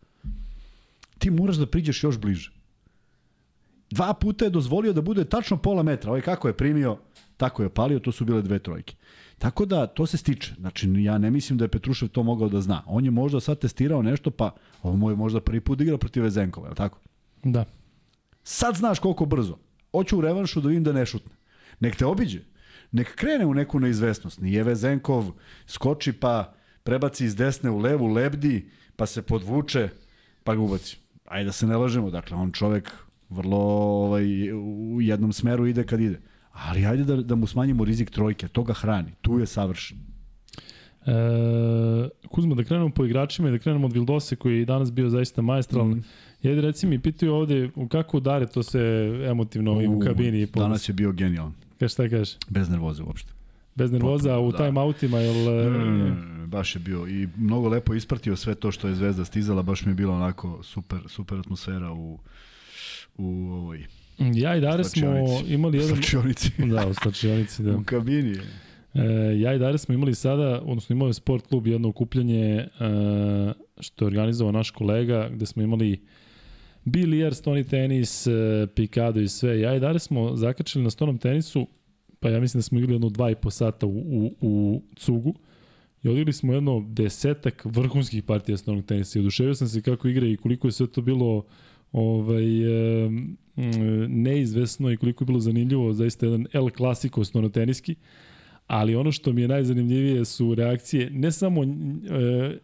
Ti 1.18 1.30
moraš 1.30 1.56
da 1.56 1.66
priđeš 1.66 2.04
još 2.04 2.18
bliže. 2.18 2.52
Dva 3.90 4.14
puta 4.14 4.44
je 4.44 4.50
dozvolio 4.50 4.92
da 4.92 5.02
bude 5.02 5.24
tačno 5.24 5.56
pola 5.56 5.82
metra. 5.82 6.10
Ovaj 6.10 6.22
kako 6.22 6.48
je 6.48 6.56
primio, 6.56 6.98
tako 7.36 7.62
je 7.62 7.68
palio, 7.68 7.98
to 7.98 8.12
su 8.12 8.24
bile 8.24 8.42
dve 8.42 8.58
trojke. 8.58 8.94
Tako 9.38 9.64
da 9.64 9.86
to 9.86 10.06
se 10.06 10.16
stiče. 10.16 10.54
Znači 10.60 10.92
ja 10.92 11.18
ne 11.18 11.30
mislim 11.30 11.58
da 11.58 11.64
je 11.64 11.68
Petrušev 11.68 12.08
to 12.08 12.22
mogao 12.22 12.48
da 12.48 12.60
zna. 12.60 12.82
On 12.86 13.04
je 13.04 13.10
možda 13.10 13.40
sad 13.40 13.58
testirao 13.58 14.02
nešto, 14.02 14.30
pa 14.30 14.54
ovo 14.82 14.96
mu 14.96 15.10
je 15.10 15.16
možda 15.16 15.40
prvi 15.40 15.60
put 15.60 15.80
igrao 15.80 15.98
protiv 15.98 16.22
Vezenkova, 16.22 16.66
je 16.66 16.70
li 16.70 16.76
tako? 16.76 16.98
Da. 17.44 17.64
Sad 18.42 18.76
znaš 18.76 18.98
koliko 18.98 19.26
brzo. 19.26 19.58
Hoću 19.92 20.18
u 20.18 20.20
revanšu 20.20 20.60
da 20.60 20.68
vidim 20.68 20.84
da 20.84 20.92
ne 20.92 21.06
šutne. 21.06 21.32
Nek 21.80 21.96
te 21.96 22.06
obiđe. 22.06 22.40
Nek 22.92 23.14
krene 23.14 23.46
u 23.46 23.54
neku 23.54 23.80
neizvesnost. 23.80 24.40
Nije 24.40 24.62
Vezenkov, 24.62 25.32
skoči 25.66 26.12
pa 26.12 26.54
prebaci 26.82 27.24
iz 27.24 27.36
desne 27.36 27.70
u 27.70 27.78
levu, 27.78 28.06
lebdi, 28.06 28.70
pa 28.96 29.06
se 29.06 29.22
podvuče, 29.22 29.88
pa 30.44 30.54
ga 30.54 30.60
ubaci. 30.60 30.98
Ajde 31.24 31.44
da 31.44 31.52
se 31.52 31.66
ne 31.66 31.76
lažemo. 31.76 32.10
Dakle, 32.10 32.36
on 32.36 32.52
čovek 32.52 32.92
vrlo 33.28 33.58
ovaj, 33.58 34.52
u 34.52 35.00
jednom 35.00 35.32
smeru 35.32 35.66
ide 35.66 35.86
kad 35.86 36.00
ide. 36.00 36.20
Ali 36.54 36.86
ajde 36.86 37.04
da, 37.04 37.16
da 37.16 37.34
mu 37.34 37.46
smanjimo 37.46 37.84
rizik 37.84 38.10
trojke, 38.10 38.48
to 38.48 38.62
ga 38.62 38.72
hrani, 38.72 39.12
tu 39.22 39.38
je 39.38 39.46
savršen. 39.46 39.98
E, 41.06 42.08
Kuzma, 42.28 42.54
da 42.54 42.64
krenemo 42.64 42.90
po 42.90 43.04
igračima 43.04 43.48
i 43.48 43.52
da 43.52 43.58
krenemo 43.58 43.86
od 43.86 43.92
Vildose 43.92 44.36
koji 44.36 44.58
je 44.58 44.64
danas 44.64 44.92
bio 44.92 45.08
zaista 45.08 45.42
majestralan. 45.42 45.90
Mm. 45.90 46.04
Jedi 46.42 46.60
reci 46.60 46.86
mi, 46.86 46.98
pitaju 46.98 47.34
ovde 47.34 47.70
kako 47.90 48.16
udare 48.16 48.46
to 48.46 48.62
se 48.62 48.80
emotivno 49.30 49.72
u, 49.72 49.96
u 49.96 50.00
kabini. 50.00 50.46
Po 50.46 50.60
danas 50.60 50.88
je 50.88 50.92
bio 50.92 51.12
genijalan. 51.12 51.52
Kaže 51.78 51.92
šta 51.92 52.08
kaže? 52.08 52.36
Bez 52.48 52.68
nervoze 52.68 53.02
uopšte. 53.02 53.32
Bez 53.74 53.92
nervoza, 53.92 54.34
a 54.34 54.40
u 54.40 54.52
da. 54.52 54.58
time-outima, 54.58 55.18
jel... 55.18 55.70
Ne, 55.72 55.84
ne, 55.84 56.10
ne, 56.10 56.46
baš 56.46 56.76
je 56.76 56.80
bio 56.80 57.06
i 57.08 57.28
mnogo 57.36 57.68
lepo 57.68 57.94
ispratio 57.94 58.36
sve 58.36 58.54
to 58.54 58.72
što 58.72 58.88
je 58.88 58.94
Zvezda 58.94 59.24
stizala, 59.24 59.62
baš 59.62 59.84
mi 59.84 59.90
je 59.90 59.94
bilo 59.94 60.14
onako 60.14 60.62
super, 60.62 60.98
super 61.06 61.38
atmosfera 61.38 61.92
u, 61.92 62.18
u 63.16 63.26
ovoj 63.52 63.86
Ja 64.18 64.56
i 64.56 64.60
Dare 64.60 64.84
smo 64.84 65.08
imali 65.48 65.78
jedan... 65.78 65.92
U 65.92 65.96
slačionici. 65.96 66.50
da, 66.74 66.86
u 66.88 66.94
slačionici, 66.94 67.62
da. 67.62 67.76
u 67.76 67.84
kabini. 67.84 68.38
E, 68.94 69.02
ja 69.38 69.54
i 69.54 69.58
Dare 69.58 69.78
smo 69.78 69.94
imali 69.94 70.14
sada, 70.14 70.62
odnosno 70.64 70.94
imao 70.94 71.08
je 71.08 71.14
sport 71.14 71.46
klub 71.46 71.66
jedno 71.66 71.88
okupljanje 71.88 72.54
e, 72.54 72.68
što 73.80 74.04
je 74.04 74.06
organizovao 74.06 74.52
naš 74.52 74.70
kolega, 74.70 75.28
gde 75.32 75.46
smo 75.46 75.62
imali 75.62 76.00
bilijar, 76.84 77.34
stoni 77.34 77.64
tenis, 77.64 78.26
e, 78.26 78.66
pikado 78.74 79.20
i 79.20 79.28
sve. 79.28 79.60
Ja 79.60 79.74
i 79.74 79.80
Dare 79.80 79.98
smo 79.98 80.36
zakačili 80.36 80.84
na 80.84 80.90
stonom 80.90 81.18
tenisu, 81.18 81.66
pa 82.20 82.28
ja 82.28 82.40
mislim 82.40 82.58
da 82.58 82.62
smo 82.62 82.78
igrali 82.78 82.94
jedno 82.94 83.08
dva 83.08 83.30
i 83.30 83.34
po 83.34 83.50
sata 83.50 83.86
u, 83.86 83.90
u, 83.90 84.34
u 84.40 84.82
cugu. 84.96 85.34
I 86.02 86.08
odigrali 86.08 86.32
smo 86.32 86.52
jedno 86.52 86.84
desetak 86.88 87.62
vrhunskih 87.64 88.22
partija 88.22 88.56
stonog 88.56 88.84
tenisa. 88.84 89.18
I 89.18 89.22
oduševio 89.22 89.54
sam 89.54 89.68
se 89.68 89.82
kako 89.82 90.08
igra 90.08 90.26
i 90.26 90.36
koliko 90.36 90.68
je 90.68 90.72
sve 90.72 90.86
to 90.86 91.00
bilo 91.00 91.44
ovaj, 91.94 92.44
neizvesno 94.08 94.90
i 94.90 94.96
koliko 94.96 95.24
je 95.24 95.26
bilo 95.26 95.40
zanimljivo, 95.40 95.92
zaista 95.92 96.26
jedan 96.26 96.46
El 96.52 96.70
Clasico 96.70 97.48
teniski, 97.52 97.94
ali 98.66 98.94
ono 98.94 99.12
što 99.12 99.32
mi 99.32 99.42
je 99.42 99.48
najzanimljivije 99.48 100.24
su 100.24 100.54
reakcije, 100.54 101.10
ne 101.10 101.32
samo 101.32 101.62
e, 101.62 101.66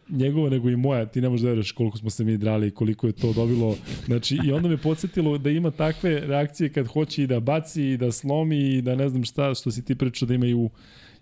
njegova, 0.09 0.51
nego 0.51 0.71
i 0.71 0.77
moja, 0.77 1.07
ti 1.07 1.21
ne 1.21 1.29
možeš 1.29 1.43
da 1.43 1.49
veriš 1.49 1.73
koliko 1.73 1.99
smo 1.99 2.11
se 2.11 2.25
mi 2.25 2.37
drali 2.37 2.69
i 2.69 2.71
koliko 2.71 3.07
je 3.07 3.13
to 3.13 3.33
dobilo, 3.33 3.77
znači 4.07 4.39
i 4.45 4.53
onda 4.53 4.69
me 4.69 4.77
podsjetilo 4.77 5.39
da 5.39 5.51
ima 5.51 5.71
takve 5.71 6.21
reakcije 6.21 6.69
kad 6.69 6.87
hoće 6.87 7.23
i 7.23 7.27
da 7.27 7.41
baci 7.41 7.85
i 7.85 7.97
da 7.97 8.13
slomi 8.13 8.59
i 8.59 8.83
da 8.83 8.95
ne 8.95 9.09
znam 9.09 9.25
šta, 9.25 9.55
što 9.55 9.71
si 9.71 9.85
ti 9.85 9.95
pričao 9.95 10.29
da 10.29 10.35
ima 10.35 10.47
i 10.47 10.55
u 10.55 10.71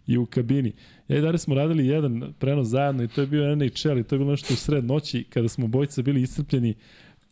i 0.09 0.19
u 0.19 0.27
kabini. 0.27 0.73
Ja 1.09 1.19
i 1.19 1.21
Dare 1.21 1.39
smo 1.39 1.55
radili 1.55 1.87
jedan 1.87 2.33
prenos 2.39 2.69
zajedno 2.69 3.03
i 3.03 3.09
to 3.09 3.21
je 3.21 3.27
bio 3.27 3.57
NHL 3.57 3.99
i 3.99 4.05
to 4.05 4.15
je 4.15 4.19
bilo 4.19 4.31
nešto 4.31 4.55
u 4.55 4.57
sred 4.57 4.85
noći 4.85 5.25
kada 5.25 5.49
smo 5.49 5.67
bojica 5.67 6.03
bili 6.03 6.23
iscrpljeni 6.23 6.75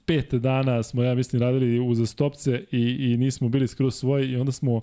pet 0.06 0.34
dana 0.34 0.82
smo, 0.82 1.02
ja 1.02 1.14
mislim, 1.14 1.42
radili 1.42 1.80
uz 1.80 2.10
stopce 2.10 2.64
i, 2.72 2.80
i 2.80 3.16
nismo 3.16 3.48
bili 3.48 3.68
skroz 3.68 3.94
svoji 3.94 4.30
i 4.30 4.36
onda 4.36 4.52
smo 4.52 4.80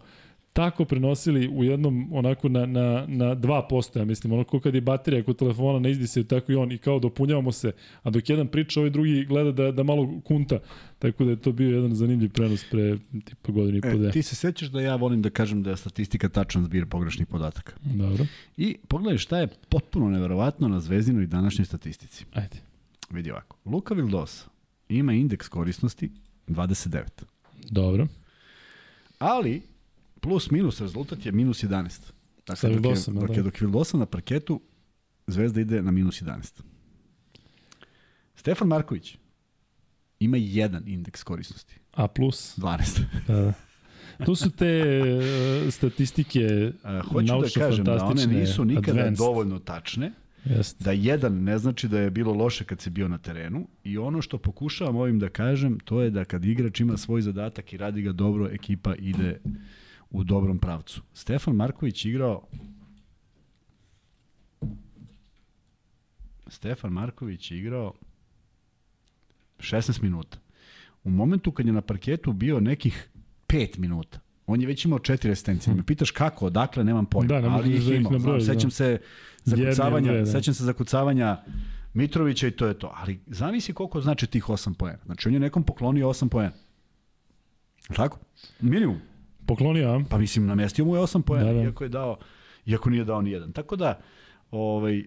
tako 0.54 0.86
prenosili 0.86 1.48
u 1.48 1.64
jednom 1.64 2.10
onako 2.14 2.50
na, 2.50 2.66
na, 2.66 3.06
na 3.08 3.36
2%, 3.36 3.98
ja 3.98 4.06
mislim, 4.06 4.34
onako 4.34 4.60
kad 4.60 4.76
je 4.76 4.82
baterija 4.82 5.24
kod 5.24 5.38
telefona 5.38 5.80
ne 5.80 5.92
izdi 5.92 6.08
se 6.08 6.24
tako 6.24 6.52
i 6.52 6.56
on 6.56 6.72
i 6.72 6.78
kao 6.78 7.00
dopunjavamo 7.00 7.52
se, 7.52 7.72
a 8.04 8.10
dok 8.10 8.30
jedan 8.30 8.48
priča, 8.48 8.80
ovaj 8.80 8.90
drugi 8.90 9.26
gleda 9.26 9.52
da, 9.52 9.72
da 9.72 9.84
malo 9.84 10.22
kunta, 10.26 10.60
tako 11.00 11.24
da 11.24 11.32
je 11.32 11.42
to 11.42 11.52
bio 11.52 11.76
jedan 11.76 11.96
zanimljiv 11.96 12.30
prenos 12.30 12.66
pre 12.72 12.98
tipa 13.26 13.52
godinu 13.52 13.78
i 13.78 13.82
po 13.82 13.88
e, 13.88 14.12
Ti 14.12 14.22
se 14.22 14.36
sećaš 14.36 14.70
da 14.70 14.82
ja 14.82 14.96
volim 14.96 15.22
da 15.22 15.30
kažem 15.30 15.64
da 15.64 15.70
je 15.70 15.78
statistika 15.78 16.30
tačan 16.30 16.64
zbir 16.64 16.86
pogrešnih 16.86 17.28
podataka. 17.28 17.74
Dobro. 17.86 18.26
I 18.58 18.78
pogledaj 18.88 19.18
šta 19.18 19.38
je 19.38 19.48
potpuno 19.70 20.10
neverovatno 20.10 20.68
na 20.68 20.80
Zvezdinoj 20.80 21.26
današnjoj 21.26 21.66
statistici. 21.66 22.26
Ajde. 22.34 22.58
Vidi 23.10 23.32
ovako. 23.32 23.58
Luka 23.66 23.94
Vildosa, 23.94 24.53
ima 24.90 25.14
indeks 25.14 25.48
korisnosti 25.48 26.12
29. 26.48 27.02
Dobro. 27.70 28.08
Ali, 29.20 29.62
plus 30.22 30.52
minus 30.52 30.82
rezultat 30.82 31.26
je 31.26 31.32
minus 31.32 31.64
11. 31.64 32.12
Dakle, 32.48 32.70
dok, 32.70 32.96
je, 32.98 33.14
dok, 33.14 33.30
je, 33.30 33.36
da. 33.36 33.42
dok 33.44 33.62
je 33.62 33.68
Vildosa 33.68 33.98
na 33.98 34.06
parketu, 34.06 34.62
Zvezda 35.28 35.62
ide 35.62 35.82
na 35.82 35.92
minus 35.92 36.22
11. 36.22 36.62
Stefan 38.36 38.68
Marković 38.68 39.18
ima 40.20 40.38
jedan 40.38 40.84
indeks 40.88 41.24
korisnosti. 41.24 41.76
A 41.92 42.08
plus? 42.08 42.58
12. 42.58 43.00
da, 43.28 43.34
da. 43.34 43.54
Tu 44.26 44.36
su 44.36 44.52
te 44.52 44.84
uh, 45.66 45.74
statistike 45.74 46.72
uh, 46.84 47.08
Hoću 47.08 47.26
da 47.26 47.66
kažem 47.66 47.86
da 47.86 48.06
one 48.06 48.28
nisu 48.28 48.66
nikada 48.66 49.00
advanced. 49.00 49.18
dovoljno 49.18 49.60
tačne, 49.60 50.12
Jest. 50.46 50.84
Da 50.84 50.92
jedan 50.92 51.44
ne 51.44 51.58
znači 51.58 51.88
da 51.88 52.00
je 52.00 52.12
bilo 52.12 52.34
loše 52.34 52.64
kad 52.64 52.82
se 52.82 52.90
bio 52.90 53.08
na 53.08 53.18
terenu 53.18 53.68
i 53.84 53.98
ono 53.98 54.22
što 54.22 54.38
pokušavam 54.38 54.96
ovim 54.96 55.20
da 55.20 55.30
kažem 55.30 55.80
to 55.80 56.02
je 56.02 56.10
da 56.10 56.26
kad 56.26 56.46
igrač 56.46 56.80
ima 56.80 56.98
svoj 56.98 57.22
zadatak 57.22 57.74
i 57.74 57.78
radi 57.78 58.02
ga 58.02 58.12
dobro, 58.12 58.50
ekipa 58.52 58.96
ide 58.96 59.40
u 60.10 60.24
dobrom 60.24 60.60
pravcu. 60.60 61.02
Stefan 61.14 61.56
Marković 61.56 62.06
igrao 62.06 62.48
Stefan 66.48 66.92
Marković 66.92 67.52
je 67.52 67.58
igrao 67.58 67.94
16 69.60 70.04
minuta. 70.04 70.38
U 71.04 71.10
momentu 71.10 71.52
kad 71.52 71.66
je 71.66 71.74
na 71.74 71.82
parketu 71.82 72.34
bio 72.34 72.60
nekih 72.60 73.10
5 73.48 73.80
minuta, 73.80 74.20
on 74.48 74.62
je 74.62 74.68
već 74.68 74.86
imao 74.86 75.00
četiri 75.00 75.32
asistencije. 75.32 75.76
Me 75.76 75.84
pitaš 75.86 76.12
kako, 76.12 76.46
odakle, 76.46 76.84
nemam 76.84 77.06
pojma, 77.06 77.42
da, 77.42 77.50
ali 77.50 77.76
ih 77.76 77.84
da 77.84 77.96
imao. 77.96 78.20
Znam, 78.20 78.42
sećam 78.42 78.70
da. 78.70 78.76
se 78.76 79.00
zakucavanja, 79.44 80.14
da. 80.14 80.26
sećam 80.26 80.54
se 80.54 80.64
zakucavanja 80.64 81.38
Mitrovića 81.94 82.48
i 82.48 82.52
to 82.52 82.68
je 82.68 82.80
to. 82.80 82.94
Ali 82.96 83.20
zamisli 83.28 83.74
koliko 83.74 84.02
znači 84.02 84.28
tih 84.28 84.44
8 84.44 84.74
poena. 84.74 85.00
Znači 85.06 85.28
on 85.28 85.34
je 85.34 85.40
nekom 85.40 85.64
poklonio 85.64 86.08
8 86.08 86.30
poena. 86.30 86.52
Tako? 87.96 88.20
Minimum. 88.60 89.00
Poklonio, 89.46 89.90
a? 89.90 90.04
Pa 90.10 90.18
mislim, 90.18 90.46
namestio 90.46 90.86
mu 90.86 90.96
je 90.96 91.02
8 91.02 91.22
poena, 91.22 91.46
da, 91.46 91.54
da. 91.54 91.62
iako 91.62 91.84
je 91.84 91.90
dao, 91.90 92.18
iako 92.66 92.90
nije 92.90 93.04
dao 93.04 93.22
ni 93.22 93.32
jedan. 93.32 93.52
Tako 93.52 93.76
da, 93.76 94.02
ovaj, 94.52 95.00
uh, 95.00 95.06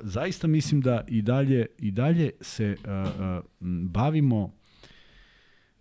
zaista 0.00 0.46
mislim 0.46 0.80
da 0.80 1.04
i 1.08 1.22
dalje, 1.22 1.66
i 1.78 1.90
dalje 1.90 2.30
se 2.40 2.76
uh, 2.84 2.90
uh, 2.90 3.44
bavimo 3.90 4.52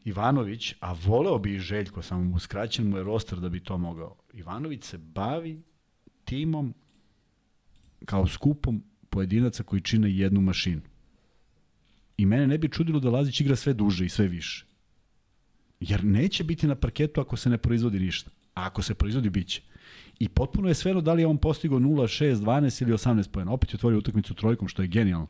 Ivanović, 0.06 0.76
a 0.80 0.96
voleo 1.06 1.38
bi 1.38 1.56
i 1.56 1.60
Željko, 1.60 2.02
samo 2.02 2.24
mu 2.24 2.40
skraćen 2.40 2.90
mu 2.90 2.98
je 2.98 3.04
roster 3.04 3.40
da 3.40 3.50
bi 3.50 3.60
to 3.60 3.78
mogao. 3.78 4.16
Ivanović 4.34 4.84
se 4.84 4.98
bavi 4.98 5.64
timom 6.26 6.74
kao 8.06 8.28
skupom 8.28 8.84
pojedinaca 9.10 9.64
koji 9.64 9.82
čine 9.82 10.12
jednu 10.12 10.42
mašinu. 10.42 10.82
I 12.18 12.26
mene 12.26 12.48
ne 12.48 12.58
bi 12.58 12.70
čudilo 12.70 13.00
da 13.00 13.10
Lazić 13.10 13.42
igra 13.42 13.56
sve 13.56 13.74
duže 13.74 14.06
i 14.06 14.10
sve 14.10 14.28
više. 14.28 14.66
Jer 15.80 16.04
neće 16.04 16.44
biti 16.44 16.68
na 16.68 16.76
parketu 16.76 17.22
ako 17.22 17.38
se 17.38 17.50
ne 17.50 17.58
proizvodi 17.58 18.00
ništa. 18.00 18.32
A 18.54 18.66
ako 18.66 18.82
se 18.82 18.94
proizvodi, 18.94 19.30
bit 19.30 19.48
će. 19.48 19.62
I 20.20 20.30
potpuno 20.30 20.68
je 20.68 20.74
svero 20.74 21.02
da 21.02 21.14
li 21.14 21.22
je 21.22 21.28
on 21.28 21.38
postigao 21.38 21.80
0, 21.80 22.26
6, 22.26 22.36
12 22.36 22.82
ili 22.82 22.92
18 22.92 23.30
pojena. 23.32 23.52
Opet 23.52 23.74
je 23.74 23.76
otvorio 23.76 24.00
utakmicu 24.00 24.34
trojkom, 24.34 24.68
što 24.68 24.82
je 24.82 24.88
genijalno. 24.88 25.28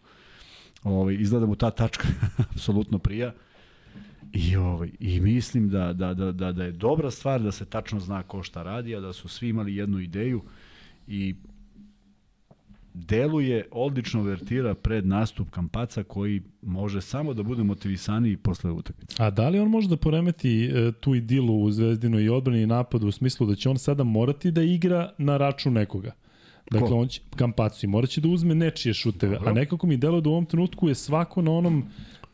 Ovo, 0.84 1.02
ovaj, 1.02 1.16
izgleda 1.20 1.46
mu 1.46 1.56
ta 1.56 1.72
tačka 1.72 2.08
apsolutno 2.56 3.00
prija. 3.00 3.34
I, 4.34 4.56
ovaj, 4.56 4.92
I 5.00 5.20
mislim 5.20 5.70
da, 5.70 5.94
da, 5.94 6.14
da, 6.14 6.32
da, 6.32 6.52
da 6.52 6.64
je 6.64 6.72
dobra 6.72 7.12
stvar 7.12 7.42
da 7.42 7.52
se 7.52 7.66
tačno 7.66 8.00
zna 8.00 8.24
ko 8.24 8.44
šta 8.44 8.64
radi, 8.64 8.96
a 8.96 9.00
da 9.00 9.14
su 9.14 9.28
svi 9.28 9.50
imali 9.50 9.76
jednu 9.76 10.00
ideju 10.00 10.42
i 11.08 11.36
deluje 13.08 13.66
odlično 13.72 14.24
vertira 14.24 14.74
pred 14.74 15.06
nastup 15.06 15.50
Kampaca 15.50 16.04
koji 16.04 16.42
može 16.62 17.02
samo 17.02 17.34
da 17.34 17.44
bude 17.44 17.64
motivisaniji 17.64 18.38
posle 18.38 18.72
utakmice. 18.72 19.24
A 19.24 19.30
da 19.30 19.50
li 19.50 19.60
on 19.60 19.70
može 19.70 19.90
da 19.90 19.98
poremeti 19.98 20.66
e, 20.66 20.92
tu 20.92 21.16
idilu 21.16 21.62
u 21.62 21.72
Zvezdinu 21.72 22.20
i 22.20 22.30
odbrani 22.30 22.62
i 22.62 22.68
napadu 22.68 23.08
u 23.08 23.12
smislu 23.12 23.48
da 23.48 23.56
će 23.56 23.70
on 23.70 23.78
sada 23.78 24.04
morati 24.04 24.52
da 24.52 24.62
igra 24.62 25.12
na 25.18 25.38
račun 25.38 25.74
nekoga? 25.74 26.12
Dakle, 26.72 26.88
Ko? 26.88 26.96
on 26.96 27.08
će, 27.08 27.22
Kampacu 27.36 27.86
i 27.86 27.90
morat 27.90 28.10
će 28.10 28.22
da 28.22 28.28
uzme 28.28 28.56
nečije 28.56 28.94
šuteve, 28.94 29.36
Dobro. 29.36 29.50
a 29.50 29.54
nekako 29.54 29.88
mi 29.88 29.98
delo 29.98 30.22
da 30.22 30.30
u 30.30 30.32
ovom 30.32 30.46
trenutku 30.46 30.90
je 30.90 30.96
svako 30.96 31.42
na 31.42 31.52
onom 31.52 31.86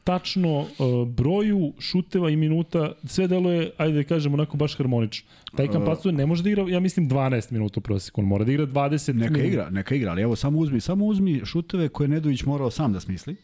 tačno 0.05 0.59
uh, 0.59 0.67
broju 1.07 1.73
šuteva 1.79 2.29
i 2.29 2.35
minuta, 2.35 2.91
sve 3.05 3.27
delo 3.27 3.51
je, 3.51 3.71
ajde 3.77 3.97
da 3.97 4.03
kažemo, 4.03 4.33
onako 4.33 4.57
baš 4.57 4.77
harmonično. 4.77 5.29
Taj 5.57 5.67
Kampacu 5.67 6.11
ne 6.11 6.25
može 6.25 6.43
da 6.43 6.49
igra, 6.49 6.65
ja 6.69 6.79
mislim, 6.79 7.09
12 7.09 7.51
minuta 7.51 7.79
u 7.79 7.81
proseku, 7.81 8.21
on 8.21 8.27
mora 8.27 8.45
da 8.45 8.51
igra 8.51 8.67
20 8.67 9.13
neka 9.13 9.33
minuta. 9.33 9.47
igra, 9.47 9.69
neka 9.69 9.95
igra, 9.95 10.11
ali 10.11 10.21
evo 10.21 10.35
samo 10.35 10.59
uzmi, 10.59 10.81
samo 10.81 11.05
uzmi 11.05 11.41
šuteve 11.45 11.89
koje 11.89 12.07
Nedović 12.07 12.43
morao 12.43 12.71
sam 12.71 12.93
da 12.93 12.99
smisli, 12.99 13.35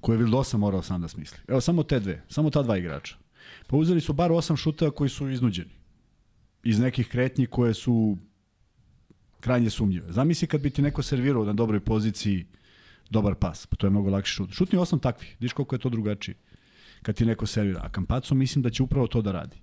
koje 0.00 0.18
Vildosa 0.18 0.56
morao 0.56 0.82
sam 0.82 1.00
da 1.00 1.08
smisli. 1.08 1.38
Evo 1.48 1.60
samo 1.60 1.82
te 1.82 2.00
dve, 2.00 2.22
samo 2.28 2.50
ta 2.50 2.62
dva 2.62 2.78
igrača. 2.78 3.16
Pa 3.66 3.76
uzeli 3.76 4.00
su 4.00 4.12
bar 4.12 4.32
osam 4.32 4.56
šuteva 4.56 4.90
koji 4.90 5.10
su 5.10 5.28
iznuđeni. 5.30 5.70
Iz 6.64 6.78
nekih 6.78 7.08
kretnji 7.08 7.46
koje 7.46 7.74
su 7.74 8.16
krajnje 9.40 9.70
sumnjive. 9.70 10.12
Zamisli 10.12 10.48
kad 10.48 10.60
bi 10.60 10.70
ti 10.70 10.82
neko 10.82 11.02
servirao 11.02 11.44
na 11.44 11.52
dobroj 11.52 11.80
poziciji 11.80 12.46
dobar 13.10 13.34
pas, 13.34 13.66
pa 13.66 13.76
to 13.76 13.86
je 13.86 13.90
mnogo 13.90 14.10
lakše 14.10 14.32
šut. 14.32 14.52
Šutni 14.52 14.78
osam 14.78 14.98
takvih, 14.98 15.36
vidiš 15.40 15.52
koliko 15.52 15.74
je 15.74 15.78
to 15.80 15.88
drugačije 15.88 16.34
kad 17.02 17.14
ti 17.14 17.26
neko 17.26 17.46
servira. 17.46 17.80
A 17.84 17.88
Kampaco 17.88 18.34
mislim 18.34 18.62
da 18.62 18.70
će 18.70 18.82
upravo 18.82 19.06
to 19.06 19.22
da 19.22 19.32
radi. 19.32 19.56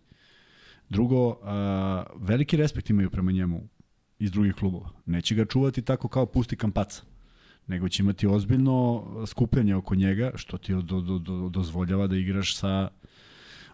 Drugo, 0.90 1.40
a, 1.44 2.04
veliki 2.16 2.58
respekt 2.58 2.90
imaju 2.90 3.10
prema 3.10 3.32
njemu 3.32 3.68
iz 4.20 4.32
drugih 4.32 4.54
klubova. 4.56 4.90
Neće 5.06 5.36
ga 5.36 5.46
čuvati 5.46 5.82
tako 5.82 6.08
kao 6.08 6.26
pusti 6.26 6.56
Kampaca, 6.56 7.02
nego 7.68 7.90
će 7.90 8.04
imati 8.04 8.28
ozbiljno 8.28 9.06
skupljanje 9.28 9.76
oko 9.76 9.96
njega, 9.96 10.32
što 10.36 10.58
ti 10.58 10.74
do, 10.74 10.82
do, 10.82 11.20
do, 11.20 11.50
dozvoljava 11.50 12.08
da 12.08 12.16
igraš 12.16 12.56
sa 12.58 12.90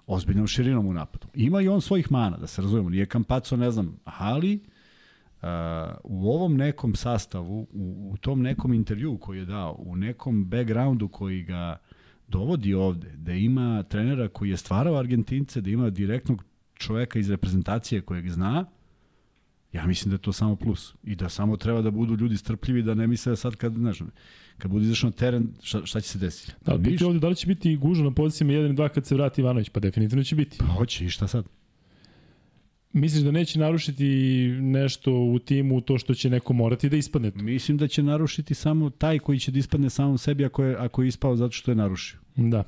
ozbiljnom 0.07 0.47
širinom 0.47 0.87
u 0.87 0.93
napadu. 0.93 1.27
Ima 1.33 1.61
i 1.61 1.67
on 1.67 1.81
svojih 1.81 2.11
mana, 2.11 2.37
da 2.37 2.47
se 2.47 2.61
razumemo. 2.61 2.89
Nije 2.89 3.05
Kampaco, 3.05 3.57
ne 3.57 3.71
znam, 3.71 3.99
ali 4.03 4.63
u 6.03 6.29
ovom 6.29 6.57
nekom 6.57 6.95
sastavu, 6.95 7.67
u, 7.73 8.11
u 8.13 8.17
tom 8.17 8.41
nekom 8.41 8.73
intervju 8.73 9.17
koji 9.17 9.37
je 9.37 9.45
dao, 9.45 9.75
u 9.79 9.95
nekom 9.95 10.45
backgroundu 10.45 11.07
koji 11.07 11.43
ga 11.43 11.77
dovodi 12.27 12.73
ovde, 12.73 13.11
da 13.17 13.33
ima 13.33 13.83
trenera 13.83 14.27
koji 14.27 14.49
je 14.49 14.57
stvarao 14.57 14.95
Argentince, 14.95 15.61
da 15.61 15.69
ima 15.69 15.89
direktnog 15.89 16.43
čoveka 16.73 17.19
iz 17.19 17.29
reprezentacije 17.29 18.01
kojeg 18.01 18.29
zna, 18.29 18.65
ja 19.73 19.87
mislim 19.87 20.09
da 20.09 20.15
je 20.15 20.21
to 20.21 20.33
samo 20.33 20.55
plus. 20.55 20.95
I 21.03 21.15
da 21.15 21.29
samo 21.29 21.57
treba 21.57 21.81
da 21.81 21.91
budu 21.91 22.15
ljudi 22.15 22.37
strpljivi, 22.37 22.83
da 22.83 22.93
ne 22.93 23.07
misle 23.07 23.35
sad 23.35 23.55
kad, 23.55 23.73
znaš, 23.73 23.99
kad 24.57 24.71
budu 24.71 24.85
izašao 24.85 25.09
na 25.09 25.15
teren, 25.15 25.47
šta, 25.61 25.85
šta 25.85 26.01
će 26.01 26.09
se 26.09 26.17
desiti? 26.17 26.53
Da, 26.65 26.77
biti 26.77 27.03
ovde, 27.03 27.19
da 27.19 27.27
li 27.27 27.35
će 27.35 27.47
biti 27.47 27.75
gužo 27.75 28.03
na 28.03 28.11
pozicijama 28.11 28.53
1 28.53 28.69
i 28.69 28.75
2 28.75 28.89
kad 28.89 29.05
se 29.05 29.15
vrati 29.15 29.41
Ivanović? 29.41 29.69
Pa 29.69 29.79
definitivno 29.79 30.23
će 30.23 30.35
biti. 30.35 30.57
Pa 30.57 30.65
hoće, 30.65 31.05
i 31.05 31.09
šta 31.09 31.27
sad? 31.27 31.45
Misliš 32.93 33.23
da 33.23 33.31
neće 33.31 33.59
narušiti 33.59 34.05
nešto 34.61 35.13
u 35.13 35.39
timu 35.39 35.81
to 35.81 35.97
što 35.97 36.13
će 36.13 36.29
neko 36.29 36.53
morati 36.53 36.89
da 36.89 36.97
ispadne? 36.97 37.31
Mislim 37.35 37.77
da 37.77 37.87
će 37.87 38.03
narušiti 38.03 38.53
samo 38.53 38.89
taj 38.89 39.19
koji 39.19 39.39
će 39.39 39.51
da 39.51 39.59
ispadne 39.59 39.89
samom 39.89 40.17
sebi 40.17 40.45
ako 40.45 40.63
je, 40.63 40.75
ako 40.75 41.01
je 41.01 41.07
ispao 41.07 41.35
zato 41.35 41.51
što 41.51 41.71
je 41.71 41.75
narušio. 41.75 42.19
Da. 42.35 42.63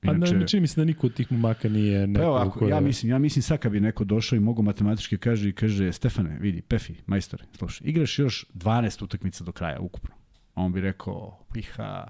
Pa 0.00 0.12
Inače, 0.12 0.34
ne, 0.34 0.48
čini 0.48 0.60
mi 0.60 0.66
se 0.66 0.80
da 0.80 0.84
niko 0.84 1.06
od 1.06 1.14
tih 1.14 1.32
momaka 1.32 1.68
nije 1.68 2.06
neko 2.06 2.24
evo, 2.24 2.34
ako, 2.34 2.58
koje... 2.58 2.70
ja 2.70 2.80
mislim, 2.80 3.10
ja 3.10 3.18
mislim 3.18 3.42
sad 3.42 3.58
kad 3.58 3.72
bi 3.72 3.80
neko 3.80 4.04
došao 4.04 4.36
i 4.36 4.40
mogu 4.40 4.62
matematički 4.62 5.18
kaže 5.18 5.48
i 5.48 5.52
kaže 5.52 5.92
Stefane, 5.92 6.38
vidi, 6.40 6.62
Pefi, 6.62 6.94
majstore, 7.06 7.44
slušaj, 7.58 7.88
igraš 7.88 8.18
još 8.18 8.46
12 8.54 9.04
utakmica 9.04 9.44
do 9.44 9.52
kraja 9.52 9.80
ukupno. 9.80 10.14
A 10.54 10.62
on 10.62 10.72
bi 10.72 10.80
rekao, 10.80 11.46
piha, 11.52 12.08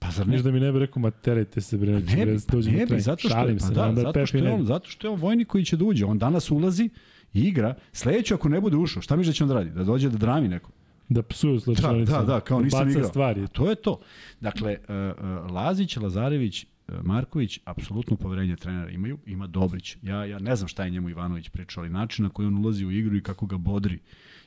Pa 0.00 0.10
zar 0.10 0.28
ne? 0.28 0.42
da 0.42 0.50
mi 0.50 0.60
ne 0.60 0.72
bi 0.72 0.78
rekao, 0.78 1.00
materajte 1.00 1.60
se, 1.60 1.76
bre, 1.76 1.92
ne, 1.92 2.00
bi, 2.00 2.38
pa 2.48 2.56
ne 2.56 2.86
bi, 2.86 3.00
zato 3.00 3.18
što, 3.18 3.28
Šalim 3.28 3.58
pa 3.58 3.66
se, 3.66 3.74
da, 3.74 3.94
zato, 3.94 4.26
što 4.26 4.38
je 4.38 4.52
on, 4.52 4.64
zato 4.64 4.90
što 4.90 5.06
je 5.06 5.10
on 5.10 5.20
vojnik 5.20 5.48
koji 5.48 5.64
će 5.64 5.76
da 5.76 5.84
uđe. 5.84 6.04
On 6.04 6.18
danas 6.18 6.50
ulazi 6.50 6.90
i 7.32 7.40
igra. 7.40 7.74
Sledeće 7.92 8.34
ako 8.34 8.48
ne 8.48 8.60
bude 8.60 8.76
ušao, 8.76 9.02
šta 9.02 9.16
mi 9.16 9.24
da 9.24 9.32
će 9.32 9.44
on 9.44 9.48
da 9.48 9.54
radi? 9.54 9.70
Da 9.70 9.84
dođe 9.84 10.10
da 10.10 10.18
drami 10.18 10.48
neko? 10.48 10.70
Da 11.08 11.22
psuju 11.22 11.60
slučajnice. 11.60 12.12
Da, 12.12 12.18
da, 12.18 12.24
da, 12.24 12.40
kao 12.40 12.58
da 12.58 12.64
nisam 12.64 12.88
igrao. 12.90 13.08
Stvari. 13.08 13.42
A 13.42 13.46
to 13.46 13.70
je 13.70 13.74
to. 13.74 14.00
Dakle, 14.40 14.76
uh, 14.88 14.94
uh, 14.94 15.50
Lazić, 15.50 15.96
Lazarević, 15.96 16.64
uh, 16.64 16.94
Marković, 17.04 17.60
apsolutno 17.64 18.16
poverenje 18.16 18.56
trenera 18.56 18.90
imaju, 18.90 19.18
ima 19.26 19.46
Dobrić. 19.46 19.96
Ja, 20.02 20.24
ja 20.24 20.38
ne 20.38 20.56
znam 20.56 20.68
šta 20.68 20.84
je 20.84 20.90
njemu 20.90 21.08
Ivanović 21.08 21.48
pričao, 21.48 21.82
ali 21.82 21.90
način 21.90 22.24
na 22.24 22.30
koji 22.30 22.46
on 22.48 22.58
ulazi 22.58 22.84
u 22.84 22.90
igru 22.90 23.16
i 23.16 23.22
kako 23.22 23.46
ga 23.46 23.56
bodri. 23.56 23.98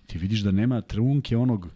Ti 0.05 0.17
vidiš 0.17 0.39
da 0.39 0.51
nema 0.51 0.81
trunke 0.81 1.37
onog 1.37 1.69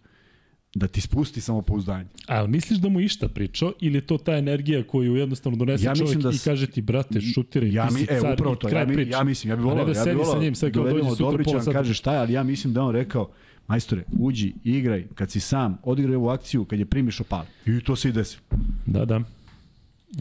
da 0.76 0.88
ti 0.88 1.02
spusti 1.02 1.42
samopouzdanje. 1.42 2.06
Ali 2.28 2.48
misliš 2.48 2.80
da 2.80 2.90
mu 2.90 3.00
išta 3.00 3.28
pričao 3.28 3.74
ili 3.82 3.98
je 3.98 4.02
to 4.02 4.18
ta 4.18 4.38
energija 4.38 4.84
koju 4.84 5.16
jednostavno 5.16 5.58
donese 5.58 5.86
ja 5.86 5.96
čovjek 5.96 6.20
da 6.20 6.32
s... 6.32 6.36
i 6.36 6.50
kaže 6.50 6.68
ti 6.68 6.82
brate 6.82 7.22
šutiraj 7.22 7.74
ja 7.74 7.86
mi, 7.86 8.00
ti 8.00 8.06
si 8.06 8.14
e, 8.14 8.20
car 8.20 8.34
upravo 8.34 8.56
to, 8.56 8.70
ja, 8.70 8.86
mi, 8.86 9.08
ja 9.10 9.24
mislim 9.24 9.50
ja 9.50 9.56
bih 9.56 9.66
volao 9.66 9.86
da 9.86 10.00
ja 10.00 10.06
bih 10.06 10.16
volao 10.16 10.34
sa 10.34 10.40
njim 10.40 10.56
sad 10.56 10.74
kao 10.74 10.84
dođe 10.84 11.10
Dobrića, 11.20 11.52
pola 11.52 11.74
kaže 11.74 11.94
šta 11.94 12.14
je, 12.14 12.20
ali 12.20 12.34
ja 12.34 12.44
mislim 12.44 12.74
da 12.74 12.84
on 12.84 12.96
rekao 12.96 13.32
majstore, 13.68 14.04
uđi, 14.20 14.54
igraj, 14.64 15.06
kad 15.16 15.32
si 15.32 15.40
sam, 15.40 15.78
odigraj 15.84 16.16
ovu 16.16 16.30
akciju, 16.30 16.66
kad 16.66 16.80
je 16.80 16.86
primiš 16.86 17.22
opal. 17.22 17.46
I 17.66 17.82
to 17.82 17.96
se 17.96 18.10
i 18.10 18.12
desi. 18.12 18.38
Da, 18.86 19.06
da. 19.06 19.22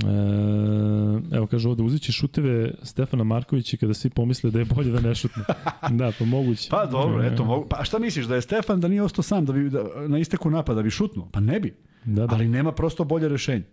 E, 0.03 1.37
evo 1.37 1.47
kaže 1.47 1.69
ovde, 1.69 1.83
uzići 1.83 2.13
šuteve 2.13 2.75
Stefana 2.83 3.25
Markovića 3.25 3.77
kada 3.77 3.95
svi 3.95 4.11
pomisle 4.11 4.51
da 4.51 4.59
je 4.59 4.65
bolje 4.65 4.91
da 4.91 5.01
ne 5.01 5.15
šutne. 5.15 5.43
da, 5.99 6.13
pa 6.19 6.25
moguće. 6.25 6.69
Pa 6.71 6.87
dobro, 6.87 7.25
eto, 7.25 7.43
e. 7.43 7.47
mogu. 7.47 7.67
Pa 7.69 7.85
šta 7.85 7.99
misliš, 7.99 8.27
da 8.27 8.35
je 8.35 8.43
Stefan 8.43 8.81
da 8.81 8.89
nije 8.89 9.03
ostao 9.03 9.23
sam, 9.23 9.45
da 9.45 9.53
bi 9.53 9.71
da, 9.71 9.85
na 10.09 10.19
isteku 10.19 10.51
napada, 10.51 10.77
da 10.77 10.83
bi 10.83 10.91
šutnuo? 10.91 11.29
Pa 11.33 11.41
ne 11.41 11.61
bi. 11.61 11.75
Da, 12.05 12.27
da. 12.27 12.35
Ali 12.35 12.49
nema 12.49 12.73
prosto 12.73 13.05
bolje 13.05 13.29
rešenje. 13.29 13.65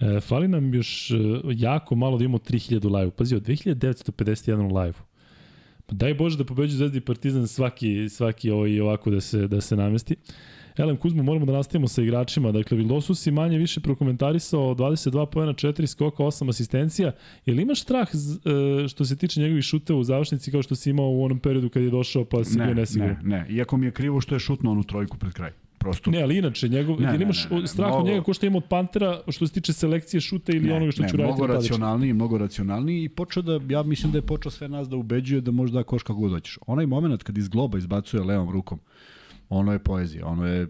E, 0.00 0.20
fali 0.20 0.48
nam 0.48 0.74
još 0.74 1.10
e, 1.10 1.14
jako 1.44 1.94
malo 1.94 2.18
da 2.18 2.24
imamo 2.24 2.38
3000 2.38 2.98
live. 2.98 3.10
Pazi, 3.10 3.36
od 3.36 3.42
2951 3.46 4.72
u 4.72 4.76
live. 4.76 4.94
Pa 5.86 5.94
daj 5.94 6.14
Bože 6.14 6.38
da 6.38 6.44
pobeđu 6.44 6.76
Zvezdi 6.76 6.98
i 6.98 7.00
Partizan 7.00 7.48
svaki, 7.48 8.08
svaki 8.08 8.50
ovaj, 8.50 8.80
ovako 8.80 9.10
da 9.10 9.20
se, 9.20 9.48
da 9.48 9.60
se 9.60 9.76
namesti. 9.76 10.16
Elem 10.76 10.96
Kuzmo, 10.96 11.22
moramo 11.22 11.46
da 11.46 11.52
nastavimo 11.52 11.88
sa 11.88 12.02
igračima. 12.02 12.52
Dakle, 12.52 12.76
Vildosus 12.76 13.26
je 13.26 13.32
manje 13.32 13.58
više 13.58 13.80
prokomentarisao 13.80 14.74
22 14.74 15.26
pojena, 15.26 15.52
4 15.52 15.86
skoka, 15.86 16.22
8 16.22 16.48
asistencija. 16.48 17.12
Je 17.46 17.54
li 17.54 17.62
imaš 17.62 17.82
strah 17.82 18.08
e, 18.08 18.88
što 18.88 19.04
se 19.04 19.16
tiče 19.16 19.40
njegovih 19.40 19.64
šuteva 19.64 19.98
u 19.98 20.04
završnici 20.04 20.50
kao 20.50 20.62
što 20.62 20.74
si 20.74 20.90
imao 20.90 21.10
u 21.10 21.24
onom 21.24 21.38
periodu 21.38 21.68
kad 21.68 21.82
je 21.82 21.90
došao 21.90 22.24
pa 22.24 22.44
si 22.44 22.58
ne, 22.58 22.64
bio 22.64 22.74
nesiguran? 22.74 23.16
Ne, 23.22 23.38
ne, 23.38 23.46
iako 23.50 23.76
mi 23.76 23.86
je 23.86 23.92
krivo 23.92 24.20
što 24.20 24.34
je 24.34 24.38
šutno 24.38 24.70
onu 24.70 24.84
trojku 24.84 25.18
pred 25.18 25.32
kraj. 25.32 25.52
Prosto. 25.78 26.10
Ne, 26.10 26.22
ali 26.22 26.38
inače, 26.38 26.68
njegov, 26.68 27.00
ne, 27.00 27.12
ne, 27.12 27.22
imaš 27.22 27.44
ne, 27.50 27.56
ne, 27.56 27.60
ne, 27.60 27.66
strah 27.66 27.94
od 27.94 28.04
njega 28.04 28.22
ko 28.22 28.34
što 28.34 28.46
ima 28.46 28.56
od 28.56 28.64
Pantera 28.64 29.20
što 29.28 29.46
se 29.46 29.52
tiče 29.52 29.72
selekcije 29.72 30.20
šuta 30.20 30.52
ili 30.52 30.68
ne, 30.68 30.74
onoga 30.74 30.92
što 30.92 31.02
ne, 31.02 31.08
ću 31.08 31.16
raditi? 31.16 31.36
Mnogo 31.38 31.54
racionalniji, 31.54 32.12
mnogo 32.12 32.38
racionalniji 32.38 33.04
i 33.04 33.08
počeo 33.08 33.42
da, 33.42 33.60
ja 33.68 33.82
mislim 33.82 34.12
da 34.12 34.18
je 34.18 34.22
počeo 34.22 34.50
sve 34.50 34.68
nas 34.68 34.88
da 34.88 34.96
ubeđuje 34.96 35.40
da 35.40 35.50
možda 35.50 35.82
koš 35.82 36.02
kako 36.02 36.20
god 36.20 36.32
hoćeš. 36.32 36.58
Onaj 36.66 36.86
moment 36.86 37.22
kad 37.22 37.38
iz 37.38 37.48
globa 37.48 37.78
izbacuje 37.78 38.22
levom 38.22 38.50
rukom, 38.50 38.78
ono 39.58 39.72
je 39.72 39.78
poezija, 39.78 40.26
ono 40.26 40.46
je 40.46 40.68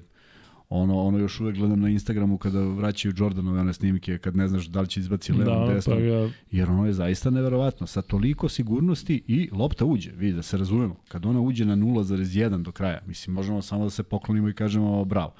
Ono, 0.74 1.02
ono 1.04 1.18
još 1.18 1.40
uvek 1.40 1.56
gledam 1.56 1.80
na 1.80 1.88
Instagramu 1.88 2.38
kada 2.38 2.60
vraćaju 2.60 3.14
Jordanove 3.16 3.60
one 3.60 3.72
snimke, 3.72 4.18
kad 4.18 4.36
ne 4.36 4.48
znaš 4.48 4.66
da 4.66 4.80
li 4.80 4.88
će 4.88 5.00
izbaci 5.00 5.32
levom, 5.32 5.66
da, 5.66 5.74
desnom. 5.74 5.98
Pa 5.98 6.04
ja... 6.04 6.30
Jer 6.50 6.70
ono 6.70 6.86
je 6.86 6.92
zaista 6.92 7.30
neverovatno. 7.30 7.86
Sa 7.86 8.02
toliko 8.02 8.48
sigurnosti 8.48 9.22
i 9.26 9.48
lopta 9.52 9.84
uđe. 9.84 10.10
Vidi, 10.16 10.32
da 10.32 10.42
se 10.42 10.56
razumemo. 10.56 10.96
Kad 11.08 11.26
ona 11.26 11.40
uđe 11.40 11.64
na 11.64 11.76
0,1 11.76 12.62
do 12.62 12.72
kraja, 12.72 13.00
mislim, 13.06 13.34
možemo 13.34 13.62
samo 13.62 13.84
da 13.84 13.90
se 13.90 14.02
poklonimo 14.02 14.48
i 14.48 14.54
kažemo 14.54 15.04
bravo. 15.04 15.32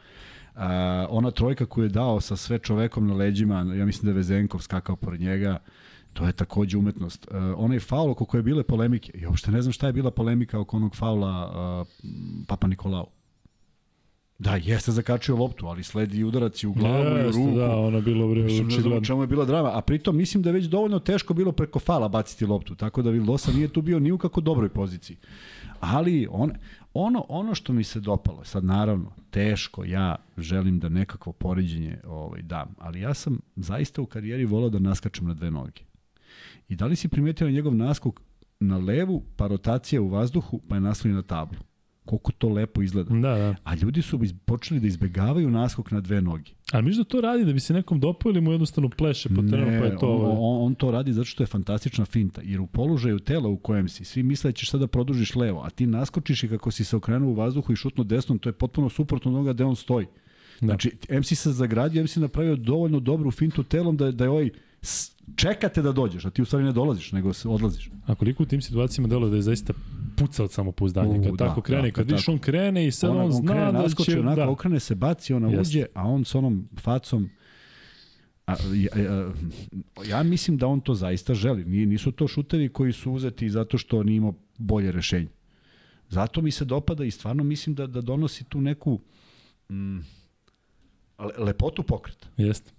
Uh, 0.55 0.61
ona 1.09 1.31
trojka 1.31 1.67
koju 1.67 1.85
je 1.85 1.89
dao 1.89 2.21
sa 2.21 2.37
sve 2.37 2.59
čovekom 2.59 3.07
na 3.07 3.15
leđima, 3.15 3.75
ja 3.79 3.87
mislim 3.87 4.05
da 4.05 4.11
je 4.11 4.17
Vezenkov 4.17 4.61
skakao 4.61 4.97
pored 4.97 5.21
njega, 5.21 5.59
to 6.13 6.27
je 6.27 6.33
takođe 6.33 6.79
umetnost. 6.79 7.27
Uh, 7.31 7.37
onaj 7.57 7.81
faul 7.81 8.11
oko 8.11 8.25
koje 8.25 8.39
je 8.39 8.43
bile 8.43 8.63
polemike, 8.63 9.13
ja 9.21 9.29
uopšte 9.29 9.51
ne 9.51 9.63
znam 9.63 9.73
šta 9.73 9.87
je 9.87 9.93
bila 9.93 10.11
polemika 10.11 10.61
oko 10.61 10.77
onog 10.77 10.97
faula 10.97 11.47
uh, 11.81 11.87
Papa 12.49 12.67
Nikolau. 12.67 13.22
Da, 14.39 14.57
jeste 14.57 14.93
zakačio 14.93 15.37
loptu, 15.37 15.67
ali 15.67 15.85
sledi 15.85 16.25
udarac 16.25 16.63
i 16.63 16.67
u 16.67 16.73
glavu 16.73 17.17
jeste, 17.17 17.41
i 17.41 17.43
u 17.43 17.47
ruku. 17.47 17.59
Da, 17.59 17.77
ona 17.77 18.01
bilo 18.01 18.29
bre. 18.29 18.47
U 18.99 19.05
čemu 19.05 19.23
je 19.23 19.27
bila 19.27 19.45
drama. 19.45 19.71
A 19.75 19.81
pritom 19.81 20.17
mislim 20.17 20.43
da 20.43 20.49
je 20.49 20.55
već 20.55 20.65
dovoljno 20.65 20.99
teško 20.99 21.35
bilo 21.35 21.53
preko 21.53 21.79
fala 21.79 22.09
baciti 22.09 22.47
loptu, 22.47 22.75
tako 22.75 23.03
da 23.03 23.11
Vildosa 23.11 23.53
nije 23.53 23.69
tu 23.69 23.83
bio 23.83 23.99
ni 23.99 24.13
u 24.13 24.19
kako 24.19 24.41
dobroj 24.41 24.69
poziciji. 24.69 25.17
Ali 25.81 26.29
on, 26.31 26.53
ono, 26.95 27.27
ono 27.29 27.55
što 27.55 27.73
mi 27.73 27.85
se 27.85 28.01
dopalo, 28.01 28.45
sad 28.45 28.65
naravno, 28.65 29.13
teško, 29.31 29.85
ja 29.85 30.17
želim 30.39 30.79
da 30.79 30.89
nekakvo 30.89 31.33
poređenje 31.33 31.99
ovaj, 32.07 32.43
dam, 32.43 32.75
ali 32.79 33.01
ja 33.01 33.15
sam 33.15 33.39
zaista 33.57 34.03
u 34.03 34.07
karijeri 34.07 34.45
volao 34.45 34.71
da 34.71 34.79
naskačem 34.79 35.27
na 35.27 35.35
dve 35.35 35.51
noge. 35.51 35.83
I 36.69 36.77
da 36.77 36.87
li 36.87 36.97
si 36.97 37.09
primetio 37.09 37.47
na 37.47 37.53
njegov 37.53 37.75
naskok 37.75 38.21
na 38.61 38.79
levu, 38.79 39.23
pa 39.37 39.47
rotacija 39.47 40.03
u 40.03 40.09
vazduhu, 40.09 40.61
pa 40.69 40.75
je 40.75 40.81
naslonjen 40.81 41.17
na 41.17 41.23
tablu 41.23 41.59
koliko 42.05 42.33
to 42.33 42.49
lepo 42.49 42.83
izgleda. 42.83 43.15
Da, 43.15 43.35
da. 43.35 43.55
A 43.65 43.75
ljudi 43.75 44.03
su 44.03 44.21
počeli 44.45 44.81
da 44.81 44.87
izbegavaju 44.87 45.51
naskok 45.51 45.91
na 45.91 46.01
dve 46.01 46.21
noge. 46.23 46.51
A 46.73 46.81
mi 46.81 46.95
da 46.97 47.05
to 47.05 47.21
radi 47.21 47.45
da 47.45 47.53
bi 47.53 47.61
se 47.61 47.75
nekom 47.75 48.01
dopao 48.01 48.31
ili 48.31 48.41
mu 48.41 48.53
jednostavno 48.53 48.89
pleše 48.89 49.29
po 49.29 49.43
terenu 49.51 49.81
pa 49.81 49.87
je 49.87 49.99
to... 49.99 50.17
On, 50.17 50.31
on, 50.31 50.67
on 50.67 50.75
to 50.75 50.91
radi 50.91 51.13
zato 51.13 51.25
što 51.25 51.43
je 51.43 51.47
fantastična 51.47 52.05
finta, 52.05 52.41
jer 52.45 52.61
u 52.61 52.67
položaju 52.67 53.19
tela 53.19 53.49
u 53.49 53.57
kojem 53.57 53.89
si, 53.89 54.05
svi 54.05 54.23
misle 54.23 54.49
da 54.49 54.53
ćeš 54.53 54.71
sada 54.71 54.87
produžiš 54.87 55.35
levo, 55.35 55.63
a 55.65 55.71
ti 55.71 55.87
naskočiš 55.87 56.43
i 56.45 56.49
kako 56.49 56.71
si 56.71 56.85
se 56.85 56.97
okrenuo 56.97 57.31
u 57.31 57.35
vazduhu 57.35 57.73
i 57.73 57.77
šutno 57.77 58.05
desnom, 58.05 58.39
to 58.39 58.49
je 58.49 58.53
potpuno 58.53 58.89
suprotno 58.89 59.31
od 59.31 59.35
onoga 59.35 59.53
gde 59.53 59.65
on 59.65 59.77
stoji. 59.77 60.07
Da. 60.61 60.67
Znači, 60.67 60.91
MC 61.11 61.39
se 61.39 61.53
zagradio, 61.53 62.05
MC 62.05 62.17
napravio 62.17 62.57
dovoljno 62.57 63.01
dobru 63.01 63.31
fintu 63.31 63.63
telom 63.63 63.97
da, 63.97 64.11
da 64.11 64.25
je 64.25 64.31
ovaj 64.31 64.51
čekate 65.37 65.83
da 65.83 65.93
dođeš, 65.93 66.25
a 66.25 66.31
ti 66.31 66.43
u 66.43 66.45
stvari 66.45 66.65
ne 66.65 66.73
dolaziš, 66.73 67.13
nego 67.13 67.33
se 67.33 67.49
odlaziš. 67.49 67.91
A 68.07 68.15
koliko 68.15 68.43
u 68.43 68.47
tim 68.47 68.63
situacijama 68.63 69.09
delo 69.09 69.29
da 69.29 69.37
je 69.37 69.43
zaista 69.43 69.73
puca 70.17 70.45
od 70.45 70.53
samopouzdanja, 70.53 71.23
kad 71.23 71.37
da, 71.37 71.47
tako 71.47 71.61
krene, 71.61 71.83
da, 71.83 71.91
kad 71.91 72.07
vidiš 72.07 72.29
on 72.29 72.39
krene 72.39 72.87
i 72.87 72.91
sad 72.91 73.11
on, 73.11 73.21
on 73.21 73.33
zna 73.33 73.53
krene, 73.53 73.73
da 73.73 74.05
će... 74.05 74.21
Onako, 74.21 74.37
da. 74.37 74.51
okrene 74.51 74.81
se, 74.81 74.95
baci, 74.95 75.35
ona 75.35 75.49
Jest. 75.49 75.71
uđe, 75.71 75.87
a 75.95 76.03
on 76.03 76.25
s 76.25 76.35
onom 76.35 76.69
facom 76.81 77.29
A, 78.47 78.55
ja, 78.75 79.33
ja 80.09 80.23
mislim 80.23 80.57
da 80.57 80.67
on 80.67 80.81
to 80.81 80.95
zaista 80.95 81.35
želi. 81.35 81.65
Nije, 81.65 81.87
nisu 81.87 82.13
to 82.13 82.29
šutevi 82.29 82.69
koji 82.69 82.93
su 82.93 83.13
uzeti 83.13 83.51
zato 83.51 83.79
što 83.79 84.03
nije 84.03 84.17
imao 84.17 84.35
bolje 84.59 84.93
rešenje. 84.93 85.29
Zato 86.09 86.43
mi 86.43 86.51
se 86.51 86.65
dopada 86.65 87.05
i 87.05 87.11
stvarno 87.11 87.45
mislim 87.45 87.75
da, 87.75 87.87
da 87.87 88.01
donosi 88.01 88.45
tu 88.45 88.61
neku 88.61 89.01
mm, 89.71 89.99
lepotu 91.39 91.83
pokreta. 91.83 92.29
Jeste. 92.37 92.73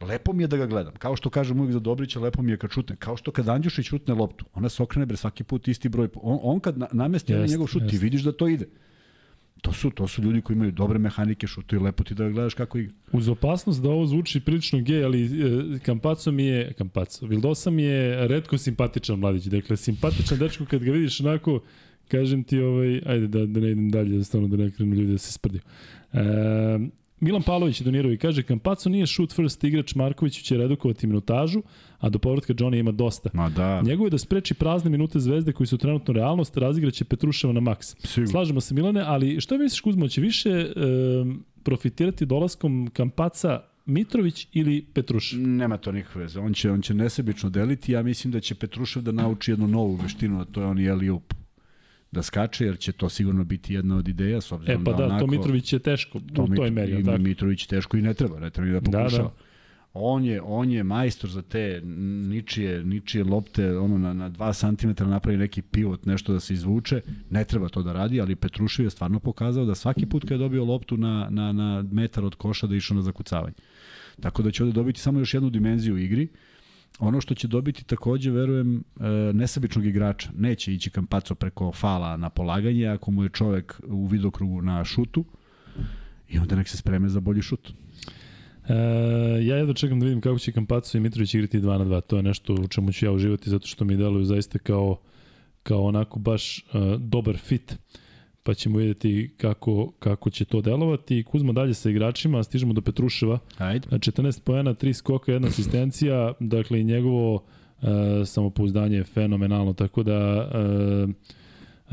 Lepo 0.00 0.32
mi 0.32 0.42
je 0.42 0.46
da 0.46 0.56
ga 0.56 0.66
gledam. 0.66 0.94
Kao 0.94 1.16
što 1.16 1.30
kažem 1.30 1.60
uvijek 1.60 1.72
za 1.72 1.80
Dobrića, 1.80 2.20
lepo 2.20 2.42
mi 2.42 2.50
je 2.50 2.56
kad 2.56 2.70
šutne. 2.70 2.96
Kao 2.96 3.16
što 3.16 3.30
kad 3.30 3.48
Andjušić 3.48 3.86
šutne 3.86 4.14
loptu, 4.14 4.44
ona 4.54 4.68
se 4.68 4.82
okrene 4.82 5.06
bre 5.06 5.16
svaki 5.16 5.44
put 5.44 5.68
isti 5.68 5.88
broj. 5.88 6.08
On, 6.14 6.38
on 6.42 6.60
kad 6.60 6.78
namesti 6.92 7.32
jest, 7.32 7.50
njegov 7.50 7.66
šut, 7.66 7.82
jest. 7.82 7.90
ti 7.90 7.98
vidiš 7.98 8.22
da 8.22 8.32
to 8.32 8.48
ide. 8.48 8.66
To 9.60 9.72
su, 9.72 9.90
to 9.90 10.08
su 10.08 10.22
ljudi 10.22 10.40
koji 10.40 10.54
imaju 10.54 10.72
dobre 10.72 10.98
mehanike, 10.98 11.46
šutuju 11.46 11.82
lepo 11.82 12.04
ti 12.04 12.14
da 12.14 12.24
ga 12.24 12.30
gledaš 12.30 12.54
kako 12.54 12.78
igra. 12.78 12.94
Uz 13.12 13.28
opasnost 13.28 13.82
da 13.82 13.88
ovo 13.88 14.06
zvuči 14.06 14.40
prilično 14.40 14.80
gej, 14.80 15.04
ali 15.04 15.24
e, 15.24 15.78
Kampaco 15.78 16.32
mi 16.32 16.44
je, 16.44 16.72
Kampaco, 16.72 17.26
Vildosa 17.26 17.70
mi 17.70 17.82
je 17.82 18.28
redko 18.28 18.58
simpatičan 18.58 19.18
mladić. 19.18 19.44
Dakle, 19.44 19.76
simpatičan 19.76 20.38
dečko 20.38 20.64
kad 20.64 20.84
ga 20.84 20.92
vidiš 20.92 21.20
onako, 21.20 21.60
kažem 22.08 22.44
ti, 22.44 22.60
ovaj, 22.60 23.00
ajde 23.06 23.26
da, 23.26 23.46
da 23.46 23.60
ne 23.60 23.70
idem 23.70 23.90
dalje, 23.90 24.18
da 24.18 24.24
stvarno 24.24 24.48
da 24.48 24.56
ne 24.56 24.70
krenu 24.70 24.94
ljudi 24.94 25.12
da 25.12 25.18
se 25.18 25.32
sprdiju. 25.32 25.60
E, 26.12 26.18
Milan 27.20 27.42
Pavlović 27.42 27.80
je 27.80 27.84
donirao 27.84 28.12
i 28.12 28.18
kaže 28.18 28.42
Kampaco 28.42 28.88
nije 28.88 29.06
shoot 29.06 29.32
first 29.32 29.64
igrač, 29.64 29.94
Marković 29.94 30.42
će 30.42 30.56
redukovati 30.56 31.06
minutažu, 31.06 31.62
a 31.98 32.08
do 32.08 32.18
povratka 32.18 32.54
Johnny 32.54 32.78
ima 32.78 32.92
dosta. 32.92 33.30
Ma 33.32 33.48
da. 33.48 33.82
Njegovo 33.82 34.06
je 34.06 34.10
da 34.10 34.18
spreči 34.18 34.54
prazne 34.54 34.90
minute 34.90 35.20
zvezde 35.20 35.52
koji 35.52 35.66
su 35.66 35.78
trenutno 35.78 36.14
realnost, 36.14 36.56
razigraće 36.56 37.04
Petruševa 37.04 37.52
na 37.52 37.60
maks. 37.60 37.96
Sigur. 38.04 38.28
Slažemo 38.28 38.60
se 38.60 38.74
Milane, 38.74 39.02
ali 39.06 39.40
što 39.40 39.58
misliš 39.58 39.80
Kuzmo, 39.80 40.08
će 40.08 40.20
više 40.20 40.50
e, 40.50 40.72
profitirati 41.62 42.26
dolaskom 42.26 42.90
Kampaca 42.92 43.60
Mitrović 43.86 44.46
ili 44.52 44.86
Petrušev? 44.94 45.40
Nema 45.40 45.76
to 45.76 45.92
nikakve 45.92 46.22
veze. 46.22 46.40
On 46.40 46.54
će, 46.54 46.70
on 46.70 46.82
će 46.82 46.94
nesebično 46.94 47.50
deliti. 47.50 47.92
Ja 47.92 48.02
mislim 48.02 48.32
da 48.32 48.40
će 48.40 48.54
Petrušev 48.54 49.02
da 49.02 49.12
nauči 49.12 49.50
jednu 49.50 49.66
novu 49.66 49.94
veštinu, 49.94 50.40
a 50.40 50.44
to 50.44 50.60
je 50.60 50.66
on 50.66 50.78
i 50.78 50.86
Eliup 50.86 51.34
da 52.12 52.22
skače, 52.22 52.64
jer 52.64 52.78
će 52.78 52.92
to 52.92 53.08
sigurno 53.08 53.44
biti 53.44 53.74
jedna 53.74 53.96
od 53.96 54.08
ideja, 54.08 54.40
s 54.40 54.52
obzirom 54.52 54.82
e, 54.82 54.84
pa 54.84 54.90
da, 54.92 54.96
da 54.96 55.04
onako, 55.04 55.20
to 55.20 55.26
Mitrović 55.26 55.72
je 55.72 55.78
teško 55.78 56.20
to 56.34 56.42
u 56.42 56.48
toj 56.56 56.70
meri. 56.70 57.04
Tako? 57.04 57.18
Mitrović 57.18 57.66
teško 57.66 57.96
i 57.96 58.02
ne 58.02 58.14
treba, 58.14 58.40
ne 58.40 58.50
treba 58.50 58.72
da 58.72 58.80
pokušava. 58.80 59.10
Da, 59.10 59.22
da. 59.22 59.48
On 59.92 60.24
je, 60.24 60.42
on 60.42 60.70
je 60.70 60.82
majstor 60.82 61.30
za 61.30 61.42
te 61.42 61.80
ničije, 62.28 62.84
ničije 62.84 63.24
lopte, 63.24 63.78
ono 63.78 63.98
na, 63.98 64.12
na 64.12 64.30
2 64.30 64.76
cm 64.76 65.10
napravi 65.10 65.38
neki 65.38 65.62
pivot, 65.62 66.06
nešto 66.06 66.32
da 66.32 66.40
se 66.40 66.54
izvuče, 66.54 67.00
ne 67.30 67.44
treba 67.44 67.68
to 67.68 67.82
da 67.82 67.92
radi, 67.92 68.20
ali 68.20 68.36
Petrušev 68.36 68.86
je 68.86 68.90
stvarno 68.90 69.20
pokazao 69.20 69.64
da 69.64 69.74
svaki 69.74 70.06
put 70.06 70.22
kad 70.22 70.30
je 70.30 70.38
dobio 70.38 70.64
loptu 70.64 70.96
na, 70.96 71.28
na, 71.30 71.52
na 71.52 71.84
metar 71.92 72.24
od 72.24 72.34
koša 72.34 72.66
da 72.66 72.76
išao 72.76 72.94
na 72.94 73.02
zakucavanje. 73.02 73.54
Tako 74.20 74.42
da 74.42 74.50
će 74.50 74.62
ovde 74.62 74.72
dobiti 74.72 75.00
samo 75.00 75.18
još 75.18 75.34
jednu 75.34 75.50
dimenziju 75.50 75.94
u 75.94 75.98
igri, 75.98 76.28
Ono 76.98 77.20
što 77.20 77.34
će 77.34 77.48
dobiti 77.48 77.84
takođe, 77.84 78.30
verujem, 78.30 78.76
e, 78.76 79.08
nesebičnog 79.32 79.86
igrača. 79.86 80.30
Neće 80.36 80.74
ići 80.74 80.90
Kampaco 80.90 81.34
preko 81.34 81.72
fala 81.72 82.16
na 82.16 82.30
polaganje, 82.30 82.86
ako 82.86 83.10
mu 83.10 83.22
je 83.22 83.28
čovek 83.28 83.80
u 83.86 84.06
vidokrugu 84.06 84.62
na 84.62 84.84
šutu, 84.84 85.24
i 86.28 86.38
onda 86.38 86.56
nek 86.56 86.68
se 86.68 86.76
spreme 86.76 87.08
za 87.08 87.20
bolji 87.20 87.42
šut. 87.42 87.68
E, 87.68 88.74
ja 89.42 89.56
jedno 89.56 89.74
čekam 89.74 90.00
da 90.00 90.06
vidim 90.06 90.20
kako 90.20 90.38
će 90.38 90.52
Kampaco 90.52 90.98
i 90.98 91.00
Mitrović 91.00 91.34
igrati 91.34 91.60
2 91.60 91.78
na 91.78 91.84
2. 91.84 92.00
To 92.00 92.16
je 92.16 92.22
nešto 92.22 92.54
u 92.54 92.68
čemu 92.68 92.92
ću 92.92 93.04
ja 93.04 93.12
uživati 93.12 93.50
zato 93.50 93.66
što 93.66 93.84
mi 93.84 93.96
deluju 93.96 94.24
zaista 94.24 94.58
kao, 94.58 95.00
kao 95.62 95.82
onako 95.82 96.18
baš 96.18 96.58
uh, 96.58 97.00
dobar 97.00 97.36
fit. 97.36 97.76
Pa 98.48 98.54
ćemo 98.54 98.78
vidjeti 98.78 99.30
kako, 99.36 99.92
kako 99.98 100.30
će 100.30 100.44
to 100.44 100.60
delovati. 100.60 101.22
Kuzmo 101.22 101.52
dalje 101.52 101.74
sa 101.74 101.90
igračima, 101.90 102.42
stižemo 102.42 102.72
do 102.72 102.80
Petruševa. 102.80 103.38
Ajde. 103.58 103.88
14 103.88 104.40
poena, 104.40 104.74
3 104.74 104.92
skoka, 104.92 105.32
jedna 105.32 105.48
asistencija, 105.48 106.32
dakle 106.40 106.80
i 106.80 106.84
njegovo 106.84 107.34
uh, 107.34 107.88
samopouzdanje 108.26 108.96
je 108.96 109.04
fenomenalno, 109.04 109.72
tako 109.72 110.02
da 110.02 110.50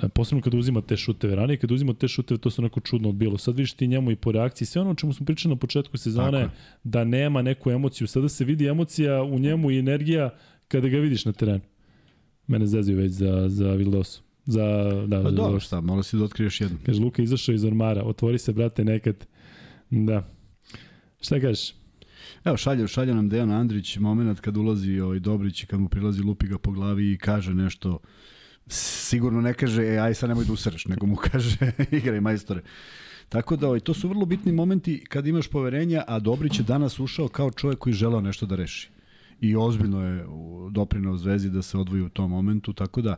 uh, 0.03 0.09
posebno 0.09 0.41
kada 0.41 0.57
uzima 0.57 0.81
te 0.81 0.97
šuteve. 0.97 1.35
Ranije 1.35 1.57
kada 1.57 1.73
uzima 1.73 1.93
te 1.93 2.07
šuteve, 2.07 2.37
to 2.37 2.49
se 2.49 2.61
onako 2.61 2.79
čudno 2.79 3.09
odbilo. 3.09 3.37
Sad 3.37 3.55
vidiš 3.55 3.73
ti 3.73 3.87
njemu 3.87 4.11
i 4.11 4.15
po 4.15 4.31
reakciji, 4.31 4.65
sve 4.65 4.81
ono 4.81 4.91
o 4.91 4.95
čemu 4.95 5.13
smo 5.13 5.25
pričali 5.25 5.55
na 5.55 5.59
početku 5.59 5.97
sezone, 5.97 6.49
da 6.83 7.03
nema 7.03 7.41
neku 7.41 7.71
emociju. 7.71 8.07
Sada 8.07 8.29
se 8.29 8.45
vidi 8.45 8.67
emocija 8.67 9.23
u 9.23 9.39
njemu 9.39 9.71
i 9.71 9.79
energija 9.79 10.29
kada 10.67 10.87
ga 10.87 10.97
vidiš 10.97 11.25
na 11.25 11.33
terenu. 11.33 11.63
Mene 12.47 12.67
zezio 12.67 12.97
već 12.97 13.11
za, 13.11 13.49
za 13.49 13.71
Vildosu. 13.73 14.24
Za, 14.45 14.61
da, 15.07 15.23
pa 15.23 15.31
dobro, 15.31 15.59
šta, 15.59 15.81
malo 15.81 16.03
si 16.03 16.17
da 16.17 16.23
otkriješ 16.23 16.61
jednu. 16.61 16.77
Kaže, 16.85 17.01
Luka 17.01 17.21
izašao 17.21 17.55
iz 17.55 17.65
ormara, 17.65 18.03
otvori 18.03 18.37
se, 18.37 18.53
brate, 18.53 18.85
nekad. 18.85 19.25
Da. 19.89 20.29
Šta 21.21 21.39
kažeš? 21.39 21.73
Evo, 22.43 22.57
šalje, 22.57 22.87
šalje 22.87 23.13
nam 23.13 23.29
Dejan 23.29 23.51
Andrić 23.51 23.97
moment 23.97 24.39
kad 24.39 24.57
ulazi 24.57 24.99
ovaj 24.99 25.19
Dobrić 25.19 25.63
i 25.63 25.67
kad 25.67 25.79
mu 25.79 25.89
prilazi 25.89 26.21
lupi 26.21 26.47
ga 26.47 26.57
po 26.57 26.71
glavi 26.71 27.11
i 27.11 27.17
kaže 27.17 27.53
nešto 27.53 27.99
sigurno 28.67 29.41
ne 29.41 29.53
kaže, 29.53 29.83
e, 29.83 29.97
aj 29.97 30.13
sad 30.13 30.29
nemoj 30.29 30.45
da 30.45 30.53
usreš, 30.53 30.85
nego 30.85 31.05
mu 31.05 31.15
kaže, 31.31 31.57
igraj 31.91 32.21
majstore. 32.21 32.61
Tako 33.29 33.55
da 33.55 33.67
ovaj, 33.67 33.79
to 33.79 33.93
su 33.93 34.09
vrlo 34.09 34.25
bitni 34.25 34.51
momenti 34.51 35.05
kad 35.09 35.27
imaš 35.27 35.47
poverenja, 35.47 36.03
a 36.07 36.19
Dobrić 36.19 36.59
je 36.59 36.63
danas 36.63 36.99
ušao 36.99 37.27
kao 37.27 37.51
čovjek 37.51 37.79
koji 37.79 37.93
želeo 37.93 38.21
nešto 38.21 38.45
da 38.45 38.55
reši. 38.55 38.89
I 39.41 39.55
ozbiljno 39.55 40.03
je 40.05 40.25
doprinao 40.71 41.17
Zvezdi 41.17 41.49
da 41.49 41.61
se 41.61 41.77
odvoji 41.77 42.01
u 42.01 42.09
tom 42.09 42.31
momentu, 42.31 42.73
tako 42.73 43.01
da 43.01 43.15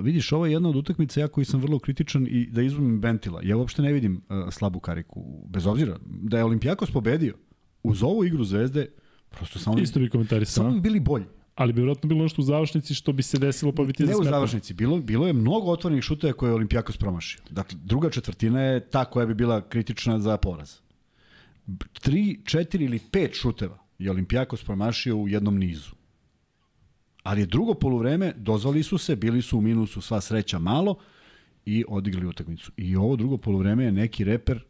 vidiš, 0.00 0.32
ovo 0.32 0.46
je 0.46 0.52
jedna 0.52 0.68
od 0.68 0.76
utakmica 0.76 1.20
ja 1.20 1.28
koji 1.28 1.44
sam 1.44 1.60
vrlo 1.60 1.78
kritičan 1.78 2.26
i 2.30 2.46
da 2.50 2.62
izvumim 2.62 3.00
Bentila. 3.00 3.40
Ja 3.44 3.56
uopšte 3.56 3.82
ne 3.82 3.92
vidim 3.92 4.22
uh, 4.28 4.52
slabu 4.52 4.80
kariku, 4.80 5.46
bez 5.48 5.66
obzira 5.66 5.98
da 6.04 6.38
je 6.38 6.44
Olimpijakos 6.44 6.90
pobedio. 6.90 7.34
Uz 7.82 8.02
ovu 8.02 8.24
igru 8.24 8.44
Zvezde, 8.44 8.86
prosto 9.30 9.58
samo... 9.58 9.78
Isto 9.78 10.00
bi 10.00 10.10
komentarisao. 10.10 10.64
Samo 10.64 10.74
bi 10.74 10.80
bili 10.80 11.00
bolji. 11.00 11.24
Ali 11.54 11.72
bi 11.72 11.80
vjerojatno 11.80 12.08
bilo 12.08 12.22
nešto 12.22 12.42
u 12.42 12.44
završnici 12.44 12.94
što 12.94 13.12
bi 13.12 13.22
se 13.22 13.38
desilo 13.38 13.72
pa 13.72 13.84
bi 13.84 13.92
ti 13.92 14.04
Ne 14.04 14.16
u 14.16 14.24
završnici, 14.24 14.74
bilo, 14.74 14.98
bilo 14.98 15.26
je 15.26 15.32
mnogo 15.32 15.70
otvorenih 15.70 16.04
šuteva 16.04 16.32
koje 16.32 16.50
je 16.50 16.54
Olimpijakos 16.54 16.96
promašio. 16.96 17.40
Dakle, 17.50 17.78
druga 17.84 18.10
četvrtina 18.10 18.60
je 18.60 18.80
ta 18.80 19.04
koja 19.04 19.26
bi 19.26 19.34
bila 19.34 19.68
kritična 19.68 20.18
za 20.18 20.36
poraz. 20.36 20.74
Tri, 21.92 22.40
četiri 22.44 22.84
ili 22.84 23.00
pet 23.12 23.34
šuteva 23.34 23.78
je 23.98 24.10
Olimpijakos 24.10 24.64
promašio 24.64 25.16
u 25.16 25.28
jednom 25.28 25.58
nizu. 25.58 25.95
Ali 27.26 27.46
drugo 27.46 27.74
poluvreme, 27.74 28.32
dozvali 28.36 28.82
su 28.82 28.98
se, 28.98 29.16
bili 29.16 29.42
su 29.42 29.58
u 29.58 29.60
minusu 29.60 30.00
sva 30.00 30.20
sreća 30.20 30.58
malo 30.58 30.94
i 31.66 31.84
odigrali 31.88 32.26
utakmicu. 32.26 32.72
I 32.76 32.96
ovo 32.96 33.16
drugo 33.16 33.36
poluvreme 33.36 33.84
je 33.84 33.92
neki 33.92 34.24
reper 34.24 34.60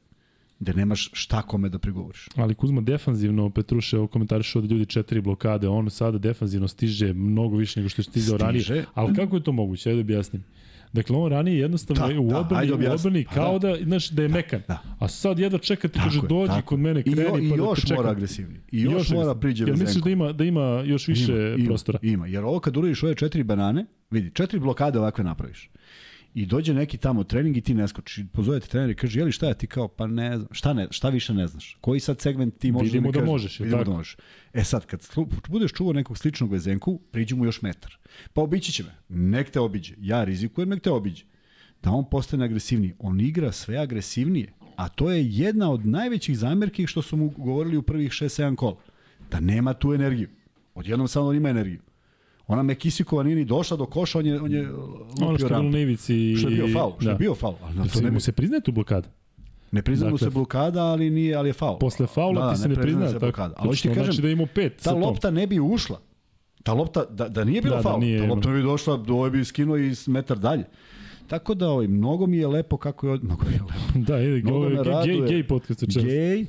gde 0.61 0.75
nemaš 0.75 1.11
šta 1.13 1.43
kome 1.43 1.69
da 1.69 1.79
prigovoriš. 1.79 2.29
Ali 2.37 2.55
Kuzma 2.55 2.81
defanzivno 2.81 3.51
Petruše 3.51 3.99
ovo 3.99 4.07
komentariše 4.07 4.59
od 4.59 4.71
ljudi 4.71 4.87
četiri 4.87 5.21
blokade, 5.21 5.69
on 5.69 5.91
sada 5.91 6.19
defanzivno 6.19 6.69
stiže 6.69 7.13
mnogo 7.13 7.57
više 7.57 7.81
nego 7.81 7.89
što 7.89 8.01
je 8.01 8.05
stizao 8.05 8.39
ranije. 8.39 8.85
Ali 8.95 9.15
kako 9.15 9.37
je 9.37 9.43
to 9.43 9.53
moguće? 9.53 9.91
Ajde 9.91 10.03
da 10.03 10.07
objasnim. 10.07 10.45
Dakle, 10.97 11.17
on 11.17 11.31
ranije 11.31 11.59
jednostavno 11.59 12.09
da, 12.09 12.21
u 12.21 12.29
da, 12.31 12.39
odbrani, 12.39 12.73
u 12.73 12.93
odbrani 12.93 13.25
pa, 13.25 13.35
kao 13.35 13.59
da, 13.59 13.69
da, 13.69 13.85
znaš, 13.85 14.09
da 14.11 14.23
je 14.23 14.29
mekan. 14.29 14.63
Da. 14.69 14.79
A 14.99 15.09
sad 15.09 15.39
jedva 15.39 15.59
čeka 15.59 15.89
ti 15.89 15.99
kaže 16.05 16.21
dođi 16.29 16.49
tako. 16.49 16.67
kod 16.67 16.79
mene, 16.79 17.03
kreni 17.03 17.21
I, 17.21 17.51
pa 17.51 17.55
i 17.55 17.59
da 17.59 17.75
te 17.75 17.81
čekam. 17.81 17.97
mora 17.97 18.11
agresivni. 18.11 18.61
I 18.73 18.81
još, 18.81 18.93
još 18.93 19.11
mora 19.11 19.35
priđe 19.35 19.65
Jel 19.65 19.77
misliš 19.77 20.05
da 20.05 20.11
ima, 20.11 20.33
da 20.33 20.45
ima 20.45 20.83
još 20.85 21.09
više 21.09 21.55
ima, 21.59 21.67
prostora? 21.67 21.99
Ima, 22.03 22.13
ima, 22.13 22.27
jer 22.27 22.45
ovo 22.45 22.61
kad 22.61 22.77
uradiš 22.77 23.03
ove 23.03 23.15
četiri 23.15 23.43
banane, 23.43 23.87
vidi, 24.11 24.31
četiri 24.35 24.59
blokade 24.59 24.99
ovakve 24.99 25.25
napraviš 25.25 25.71
i 26.37 26.47
dođe 26.47 26.75
neki 26.75 26.97
tamo 26.99 27.25
trening 27.25 27.57
i 27.57 27.61
ti 27.61 27.75
ne 27.75 27.89
skočiš. 27.89 28.25
Pozove 28.33 28.61
te 28.61 28.69
trener 28.69 28.91
i 28.91 28.95
kaže, 28.95 29.21
jeli 29.21 29.33
šta 29.33 29.49
je 29.49 29.59
ti 29.59 29.67
kao, 29.67 29.89
pa 29.89 30.07
ne 30.07 30.37
znam, 30.37 30.49
šta, 30.51 30.73
ne, 30.73 30.87
šta 30.91 31.09
više 31.09 31.35
ne 31.35 31.47
znaš? 31.47 31.77
Koji 31.81 32.01
sad 32.01 32.21
segment 32.21 32.59
ti 32.59 32.73
možeš 32.73 32.93
Vidimo 32.93 33.13
da, 33.13 33.21
da 33.21 33.27
možeš. 33.27 33.61
Vidimo 33.61 33.77
da 33.77 33.85
tako? 33.85 33.91
da 33.91 33.97
možeš. 33.97 34.17
E 34.53 34.65
sad, 34.65 34.87
kad 34.87 35.07
budeš 35.49 35.73
čuvao 35.73 35.93
nekog 35.93 36.19
sličnog 36.19 36.53
vezenku, 36.53 37.01
priđi 37.11 37.35
mu 37.35 37.45
još 37.45 37.63
metar. 37.63 37.97
Pa 38.33 38.41
obići 38.41 38.73
će 38.73 38.83
me. 38.83 38.95
Nek 39.09 39.51
te 39.51 39.61
obiđe. 39.61 39.95
Ja 39.99 40.25
rizikujem, 40.25 40.69
nek 40.69 40.83
te 40.83 40.91
obiđe. 40.91 41.25
Da 41.83 41.91
on 41.91 42.11
postane 42.11 42.45
agresivniji. 42.45 42.95
On 42.99 43.21
igra 43.21 43.53
sve 43.53 43.77
agresivnije. 43.77 44.53
A 44.77 44.89
to 44.89 45.11
je 45.11 45.29
jedna 45.31 45.71
od 45.71 45.87
najvećih 45.87 46.39
zamerki 46.39 46.87
što 46.87 47.03
su 47.03 47.17
mu 47.17 47.29
govorili 47.29 47.77
u 47.77 47.83
prvih 47.83 48.11
6-7 48.11 48.57
kola. 48.57 48.77
Da 49.31 49.41
nema 49.41 49.75
tu 49.75 49.95
energiju. 49.95 50.29
Odjednom 50.75 51.09
samo 51.09 51.27
on 51.27 51.37
ima 51.37 51.49
energiju. 51.49 51.81
Ona 52.47 52.63
Mekisikova 52.63 53.23
nije 53.23 53.37
ni 53.37 53.45
došla 53.45 53.77
do 53.77 53.87
koša, 53.87 54.19
on 54.19 54.27
je, 54.27 54.41
on 54.41 54.53
je 54.53 54.69
lupio 55.21 55.49
rampu. 55.49 55.71
na 55.71 55.79
ivici. 55.79 56.37
Što 56.37 56.49
je 56.49 56.55
bio 56.55 56.69
faul, 56.73 56.93
što 56.97 57.05
da. 57.05 57.11
je 57.11 57.17
bio 57.17 57.35
faul. 57.35 57.55
Ali 57.63 57.77
na 57.77 57.87
to 57.87 58.01
ne 58.01 58.11
bi... 58.11 58.21
se 58.21 58.33
priznaje 58.33 58.61
tu 58.61 58.73
blokada? 58.73 59.09
Ne 59.73 59.83
priznaje 59.83 60.13
dakle, 60.13 60.27
mu 60.27 60.31
se 60.31 60.35
blokada, 60.35 60.85
ali 60.85 61.11
nije, 61.11 61.35
ali 61.35 61.49
je 61.49 61.53
faul. 61.53 61.79
Posle 61.79 62.07
faula 62.07 62.47
da, 62.47 62.53
ti 62.53 62.61
se 62.61 62.69
ne, 62.69 62.75
ne 62.75 62.83
priznaje 62.83 63.11
se 63.11 63.19
blokada. 63.19 63.55
Ali 63.57 63.69
hoćeš 63.69 63.83
ti 63.83 63.89
kažem, 63.89 64.05
znači 64.05 64.23
da 64.23 64.29
ima 64.29 64.47
pet 64.55 64.83
ta 64.83 64.93
lopta 64.93 65.31
ne 65.31 65.47
bi 65.47 65.61
ušla. 65.61 66.01
Ta 66.63 66.73
lopta, 66.73 67.05
da, 67.05 67.29
da 67.29 67.45
nije 67.45 67.63
bilo 67.63 67.77
da, 67.77 67.83
da 67.83 67.89
faul, 67.89 68.01
da 68.01 68.07
nije, 68.07 68.21
ta 68.21 68.27
lopta 68.27 68.49
ne 68.51 68.57
bi 68.57 68.63
došla, 68.63 68.97
do 68.97 69.15
ovaj 69.15 69.31
bi 69.31 69.45
skinuo 69.45 69.79
i 69.79 69.93
metar 70.07 70.39
dalje. 70.39 70.65
Tako 71.27 71.55
da 71.55 71.69
ovaj, 71.69 71.89
mnogo 71.89 72.27
mi 72.27 72.37
je 72.37 72.47
lepo 72.47 72.77
kako 72.77 73.09
je, 73.09 73.19
mnogo 73.23 73.45
mi 73.47 73.53
je 73.53 73.61
lepo. 73.63 73.99
Da, 74.13 74.21
ide, 74.21 74.43
mnogo 74.43 74.69
gej, 74.69 75.05
gej, 75.05 75.29
gej 75.29 75.47
podcast. 75.47 75.85
Gej, 75.87 76.47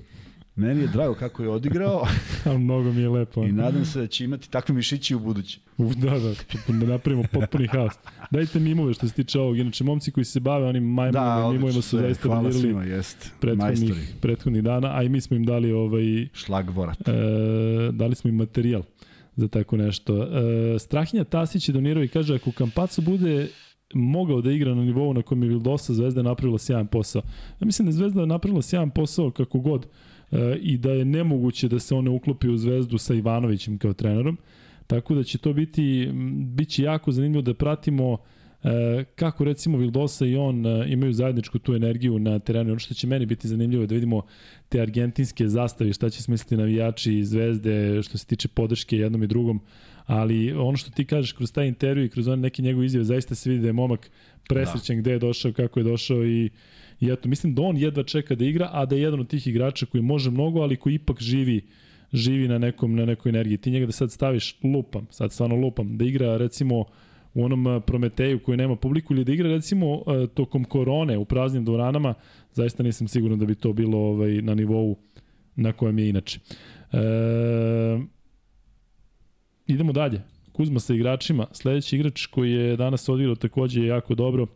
Meni 0.58 0.82
je 0.82 0.88
drago 0.88 1.14
kako 1.14 1.44
je 1.44 1.50
odigrao. 1.50 2.08
A 2.46 2.58
mnogo 2.58 2.92
mi 2.92 3.02
je 3.02 3.10
lepo. 3.10 3.44
I 3.44 3.52
nadam 3.52 3.86
se 3.86 4.00
da 4.00 4.08
će 4.08 4.24
imati 4.26 4.52
takve 4.52 4.76
mišići 4.76 5.16
u 5.16 5.20
budući. 5.20 5.60
Da, 5.78 6.20
da, 6.20 6.34
da 6.68 6.86
napravimo 6.86 7.24
potpuni 7.32 7.68
haos. 7.68 7.94
Dajte 8.32 8.60
mimove 8.60 8.94
što 8.94 9.08
se 9.08 9.14
tiče 9.14 9.40
ovog. 9.40 9.58
Inače, 9.58 9.84
momci 9.84 10.12
koji 10.12 10.26
se 10.26 10.40
bave 10.40 10.66
onim 10.66 10.84
majmovima 10.84 11.36
da, 11.36 11.52
mimovima 11.52 11.82
su 11.82 11.98
zaista 11.98 12.28
hvala 12.28 12.52
svima, 12.52 12.84
jest. 12.84 13.32
Prethodnih, 13.40 14.14
prethodnih 14.22 14.64
dana, 14.64 14.98
a 14.98 15.04
i 15.04 15.10
mi 15.10 15.22
smo 15.22 15.38
im 15.38 15.46
dali 15.46 15.72
ovaj... 15.72 16.28
Šlagvorat. 16.34 17.08
E, 17.08 17.12
dali 17.92 18.16
smo 18.16 18.30
im 18.30 18.36
materijal 18.36 18.82
za 19.36 19.48
tako 19.48 19.78
nešto. 19.78 20.24
E, 20.24 20.80
Strahinja 20.80 21.24
Tasić 21.24 21.70
je 21.70 21.74
donirao 21.74 22.04
i 22.04 22.08
kaže, 22.08 22.36
ako 22.36 22.52
Kampacu 22.52 23.02
bude 23.02 23.48
mogao 23.94 24.42
da 24.42 24.52
igra 24.52 24.76
na 24.76 24.84
nivou 24.84 25.14
na 25.14 25.22
kojem 25.22 25.44
je 25.44 25.50
Vildosa 25.50 25.94
Zvezda 25.94 26.22
napravila 26.22 26.58
sjajan 26.58 26.88
posao. 26.88 27.22
Ja 27.60 27.66
mislim 27.66 27.86
da 27.86 27.90
je 27.90 27.94
Zvezda 27.94 28.26
napravila 28.26 28.62
sjajan 28.62 28.90
posao 28.90 29.32
kako 29.32 29.60
god 29.60 29.88
i 30.62 30.78
da 30.78 30.92
je 30.92 31.06
nemoguće 31.06 31.68
da 31.68 31.80
se 31.80 31.96
one 31.96 32.10
uklopi 32.10 32.50
u 32.50 32.58
Zvezdu 32.58 32.98
sa 32.98 33.14
Ivanovićem 33.14 33.78
kao 33.78 33.94
trenerom. 33.94 34.38
Tako 34.88 35.16
da 35.16 35.24
će 35.24 35.38
to 35.38 35.54
biti, 35.54 36.10
biće 36.46 36.84
jako 36.84 37.12
zanimljivo 37.12 37.42
da 37.42 37.54
pratimo 37.54 38.18
e, 38.64 39.04
kako 39.16 39.44
recimo 39.44 39.78
Vildosa 39.78 40.26
i 40.26 40.36
on 40.36 40.66
e, 40.66 40.86
imaju 40.90 41.14
zajedničku 41.14 41.60
tu 41.60 41.76
energiju 41.76 42.20
na 42.20 42.40
terenu. 42.40 42.72
Ono 42.72 42.80
što 42.80 42.94
će 42.94 43.08
meni 43.08 43.26
biti 43.26 43.48
zanimljivo 43.48 43.84
je 43.84 43.88
da 43.88 43.96
vidimo 43.96 44.22
te 44.70 44.82
argentinske 44.82 45.48
zastave, 45.48 45.94
šta 45.94 46.10
će 46.10 46.24
smisliti 46.24 46.58
navijači 46.58 47.18
i 47.18 47.26
zvezde 47.26 48.04
što 48.04 48.18
se 48.18 48.26
tiče 48.26 48.48
podrške 48.48 48.98
jednom 48.98 49.24
i 49.24 49.28
drugom. 49.28 49.62
Ali 50.06 50.54
ono 50.54 50.78
što 50.78 50.92
ti 50.92 51.06
kažeš 51.06 51.32
kroz 51.32 51.52
taj 51.52 51.68
intervju 51.68 52.06
i 52.06 52.10
kroz 52.10 52.28
one 52.28 52.42
neke 52.42 52.62
njegove 52.62 52.86
izjave, 52.86 53.04
zaista 53.04 53.36
se 53.36 53.50
vidi 53.50 53.62
da 53.62 53.68
je 53.68 53.74
momak 53.74 54.12
presrećen 54.50 54.96
da. 54.96 55.02
gde 55.02 55.12
je 55.12 55.20
došao, 55.20 55.54
kako 55.54 55.80
je 55.80 55.84
došao 55.84 56.26
i 56.26 56.50
I 57.00 57.12
eto, 57.12 57.30
mislim 57.30 57.56
da 57.56 57.62
on 57.62 57.78
jedva 57.78 58.04
čeka 58.04 58.36
da 58.36 58.46
igra, 58.46 58.70
a 58.72 58.86
da 58.86 58.96
je 58.96 59.02
jedan 59.02 59.20
od 59.20 59.28
tih 59.28 59.48
igrača 59.48 59.86
koji 59.86 60.02
može 60.02 60.32
mnogo, 60.32 60.60
ali 60.60 60.76
koji 60.76 60.94
ipak 60.94 61.22
živi 61.22 61.62
živi 62.14 62.48
na 62.48 62.58
nekom 62.58 62.96
na 62.96 63.06
nekoj 63.06 63.30
energiji. 63.30 63.58
Ti 63.58 63.72
njega 63.72 63.86
da 63.86 63.92
sad 63.92 64.12
staviš 64.12 64.56
lupam, 64.64 65.08
sad 65.10 65.32
stvarno 65.32 65.56
lupam, 65.56 65.98
da 65.98 66.06
igra 66.06 66.38
recimo 66.38 66.86
u 67.34 67.44
onom 67.44 67.82
Prometeju 67.86 68.40
koji 68.40 68.58
nema 68.58 68.76
publiku 68.76 69.14
ili 69.14 69.24
da 69.24 69.32
igra 69.32 69.50
recimo 69.50 70.04
e, 70.08 70.28
tokom 70.28 70.64
korone 70.64 71.18
u 71.18 71.26
praznim 71.26 71.66
dvoranama, 71.66 72.14
zaista 72.54 72.84
nisam 72.84 73.08
siguran 73.08 73.40
da 73.40 73.46
bi 73.46 73.56
to 73.56 73.74
bilo 73.74 73.98
ovaj, 73.98 74.42
na 74.42 74.56
nivou 74.56 74.98
na 75.56 75.74
kojem 75.74 76.00
je 76.00 76.10
inače. 76.10 76.40
E, 76.92 76.98
idemo 79.68 79.94
dalje. 79.94 80.22
Kuzma 80.52 80.80
sa 80.80 80.94
igračima. 80.94 81.48
Sledeći 81.52 81.96
igrač 81.96 82.26
koji 82.26 82.52
je 82.52 82.78
danas 82.78 83.10
odigrao 83.10 83.36
takođe 83.36 83.86
jako 83.86 84.16
dobro 84.16 84.48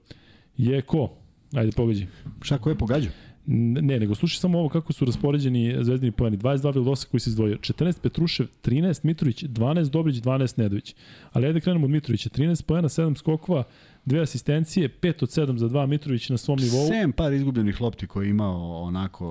je 0.57 0.81
ko? 0.81 1.20
Ajde, 1.53 1.71
pogađi. 1.71 2.07
Šta, 2.41 2.57
ko 2.57 2.69
je 2.69 2.77
pogađao? 2.77 3.11
Ne, 3.45 3.99
nego 3.99 4.15
slušaj 4.15 4.39
samo 4.39 4.59
ovo 4.59 4.69
kako 4.69 4.93
su 4.93 5.05
raspoređeni 5.05 5.75
zvezdini 5.81 6.11
pojeni. 6.11 6.37
22 6.37 6.73
Vildosa 6.73 7.07
koji 7.11 7.21
se 7.21 7.29
izdvojio, 7.29 7.57
14 7.57 8.01
Petrušev, 8.01 8.47
13 8.63 9.05
Mitrović, 9.05 9.43
12 9.43 9.89
Dobrić, 9.89 10.15
12 10.15 10.59
Nedović. 10.59 10.95
Ali 11.31 11.45
ajde 11.47 11.59
krenemo 11.59 11.85
od 11.85 11.91
Mitrovića. 11.91 12.29
13 12.29 12.63
pojena, 12.63 12.89
7 12.89 13.17
skokova, 13.17 13.63
dve 14.05 14.21
asistencije, 14.21 14.89
5 15.01 15.23
od 15.23 15.29
7 15.29 15.57
za 15.57 15.69
2 15.69 15.85
Mitrović 15.85 16.29
na 16.29 16.37
svom 16.37 16.59
nivou. 16.59 16.87
7 16.87 17.11
par 17.11 17.33
izgubljenih 17.33 17.81
lopti 17.81 18.07
koje 18.07 18.25
je 18.25 18.29
imao 18.29 18.81
onako 18.81 19.27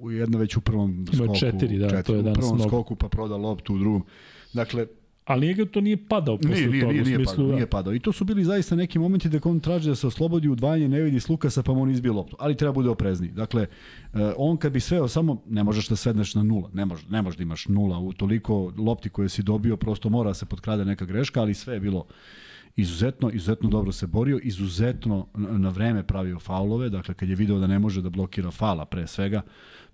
u 0.00 0.10
jedno 0.10 0.38
već 0.38 0.56
u 0.56 0.60
prvom 0.60 1.06
skoku. 1.06 1.24
Ima 1.24 1.34
četiri, 1.34 1.78
da, 1.78 1.88
četiri, 1.90 2.04
to 2.04 2.14
je 2.14 2.22
danas 2.22 2.38
U 2.38 2.40
prvom 2.40 2.56
mnogo. 2.56 2.68
skoku 2.70 2.96
pa 2.96 3.08
proda 3.08 3.36
loptu 3.36 3.74
u 3.74 3.78
drugom. 3.78 4.04
Dakle, 4.52 4.86
Ali 5.24 5.46
njega 5.46 5.64
to 5.64 5.80
nije 5.80 5.96
padao 6.08 6.36
posle 6.36 6.50
nije, 6.50 6.68
nije, 6.68 6.80
toga. 6.80 6.92
Nije, 6.92 7.04
nije, 7.04 7.16
smislu, 7.16 7.34
padao, 7.34 7.46
da. 7.46 7.54
nije 7.54 7.66
padao. 7.66 7.94
I 7.94 7.98
to 7.98 8.12
su 8.12 8.24
bili 8.24 8.44
zaista 8.44 8.76
neki 8.76 8.98
momenti 8.98 9.28
da 9.28 9.38
on 9.44 9.60
traži 9.60 9.88
da 9.88 9.94
se 9.94 10.06
oslobodi 10.06 10.48
udvajanje, 10.48 10.88
ne 10.88 11.00
vidi 11.00 11.20
s 11.20 11.28
Lukasa 11.28 11.62
pa 11.62 11.72
mu 11.72 11.82
on 11.82 11.90
izbije 11.90 12.12
loptu. 12.12 12.36
Ali 12.38 12.56
treba 12.56 12.72
bude 12.72 12.88
oprezni. 12.88 13.28
Dakle, 13.28 13.62
eh, 13.62 14.32
on 14.36 14.56
kad 14.56 14.72
bi 14.72 14.80
sveo 14.80 15.08
samo, 15.08 15.42
ne 15.48 15.64
možeš 15.64 15.88
da 15.88 15.96
svedneš 15.96 16.34
na 16.34 16.42
nula. 16.42 16.70
Ne, 16.72 16.84
može, 16.84 17.06
ne 17.10 17.22
možeš 17.22 17.36
da 17.36 17.42
imaš 17.42 17.68
nula 17.68 17.98
u 17.98 18.12
toliko 18.12 18.72
lopti 18.78 19.08
koje 19.08 19.28
si 19.28 19.42
dobio, 19.42 19.76
prosto 19.76 20.08
mora 20.08 20.34
se 20.34 20.46
potkrade 20.46 20.84
neka 20.84 21.04
greška, 21.04 21.40
ali 21.40 21.54
sve 21.54 21.74
je 21.74 21.80
bilo 21.80 22.06
izuzetno, 22.76 23.30
izuzetno 23.30 23.68
dobro 23.68 23.92
se 23.92 24.06
borio, 24.06 24.40
izuzetno 24.42 25.26
na 25.34 25.68
vreme 25.68 26.02
pravio 26.02 26.38
faulove, 26.38 26.88
dakle 26.88 27.14
kad 27.14 27.28
je 27.28 27.34
video 27.34 27.58
da 27.58 27.66
ne 27.66 27.78
može 27.78 28.02
da 28.02 28.10
blokira 28.10 28.50
fala 28.50 28.84
pre 28.84 29.06
svega, 29.06 29.42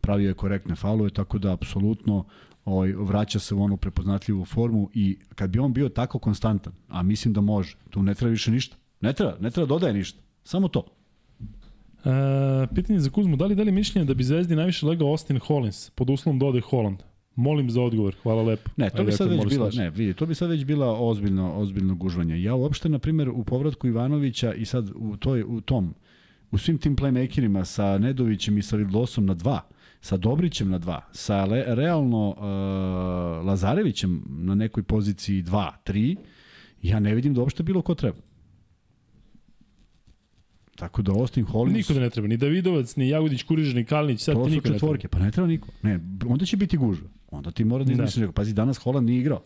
pravio 0.01 0.29
je 0.29 0.35
korektne 0.35 0.77
faulove, 0.77 1.11
tako 1.11 1.39
da 1.39 1.53
apsolutno 1.53 2.25
ovaj, 2.69 2.93
vraća 2.93 3.39
se 3.39 3.55
u 3.55 3.63
onu 3.63 3.77
prepoznatljivu 3.77 4.45
formu 4.45 4.91
i 4.95 5.19
kad 5.35 5.51
bi 5.51 5.59
on 5.59 5.73
bio 5.73 5.89
tako 5.89 6.19
konstantan, 6.19 6.73
a 6.89 7.03
mislim 7.03 7.35
da 7.35 7.41
može, 7.41 7.77
tu 7.91 8.03
ne 8.03 8.15
treba 8.15 8.31
više 8.31 8.51
ništa. 8.51 8.77
Ne 9.01 9.13
treba, 9.13 9.37
ne 9.41 9.51
treba 9.51 9.67
dodaje 9.67 9.93
ništa. 9.93 10.21
Samo 10.45 10.69
to. 10.69 10.87
E, 12.05 12.75
pitanje 12.75 13.01
za 13.01 13.11
Kuzmu, 13.11 13.37
da 13.37 13.47
li 13.47 13.55
da 13.55 13.63
li 13.63 13.73
mišljenje 13.73 14.07
da 14.07 14.15
bi 14.15 14.25
Zvezdi 14.25 14.57
najviše 14.57 14.87
legao 14.87 15.09
Austin 15.09 15.39
Hollins 15.39 15.91
pod 15.91 16.11
uslovom 16.11 16.39
dode 16.39 16.61
Holland? 16.61 16.99
Molim 17.35 17.71
za 17.71 17.83
odgovor, 17.83 18.17
hvala 18.23 18.43
lepo. 18.43 18.71
Ne, 18.77 18.91
to 18.91 19.05
bi 19.05 19.13
sad 19.13 19.29
već 19.29 19.47
bila, 19.49 19.71
ne, 19.75 19.91
vidi, 19.91 20.15
to 20.15 20.27
bi 20.27 20.35
sad 20.35 20.51
već 20.51 20.65
bila 20.65 21.01
ozbiljno, 21.01 21.55
ozbiljno 21.55 21.95
gužvanje. 21.95 22.43
Ja 22.43 22.55
uopšte, 22.55 22.89
na 22.89 22.99
primjer, 22.99 23.29
u 23.29 23.45
povratku 23.45 23.87
Ivanovića 23.87 24.55
i 24.55 24.65
sad 24.65 24.91
u, 24.95 25.17
toj, 25.17 25.43
u 25.43 25.61
tom, 25.61 25.95
u 26.51 26.59
svim 26.59 26.79
tim 26.79 26.97
playmakerima 26.97 27.65
sa 27.65 27.99
Nedovićem 27.99 28.59
i 28.59 28.63
sa 28.63 28.77
Vildosom 28.77 29.27
na 29.27 29.35
dva, 29.35 29.61
sa 30.01 30.17
Dobrićem 30.17 30.71
na 30.71 30.79
2, 30.79 31.01
sa 31.13 31.45
le, 31.45 31.65
realno 31.67 32.29
uh, 32.29 33.47
Lazarevićem 33.47 34.23
na 34.29 34.55
nekoj 34.55 34.83
poziciji 34.83 35.43
2, 35.43 35.71
3, 35.87 36.17
ja 36.83 37.01
ne 37.01 37.15
vidim 37.15 37.35
da 37.35 37.41
uopšte 37.41 37.63
bilo 37.63 37.83
ko 37.83 37.95
treba. 37.95 38.19
Tako 40.77 41.03
da 41.03 41.13
Austin 41.13 41.45
Hollins... 41.45 41.77
Niko 41.77 41.93
da 41.93 42.01
ne 42.01 42.11
treba, 42.11 42.29
ni 42.29 42.37
Davidovac, 42.37 42.97
ni 42.97 43.09
Jagodić, 43.09 43.43
Kuriž, 43.43 43.75
ni 43.75 43.85
Kalinić, 43.85 44.21
sad 44.21 44.45
ti 44.45 44.51
niko 44.51 44.69
četvorke, 44.69 45.07
ne 45.07 45.09
treba. 45.09 45.19
pa 45.19 45.25
ne 45.25 45.31
treba 45.31 45.49
niko. 45.49 45.69
Ne, 45.83 46.01
onda 46.27 46.45
će 46.45 46.57
biti 46.57 46.77
gužva. 46.77 47.09
Onda 47.31 47.51
ti 47.51 47.65
mora 47.65 47.85
da 47.85 47.93
izmisliš. 47.93 48.27
Da. 48.27 48.33
Pazi, 48.33 48.55
danas 48.55 48.79
Holland 48.79 49.07
nije 49.07 49.21
igrao. 49.21 49.43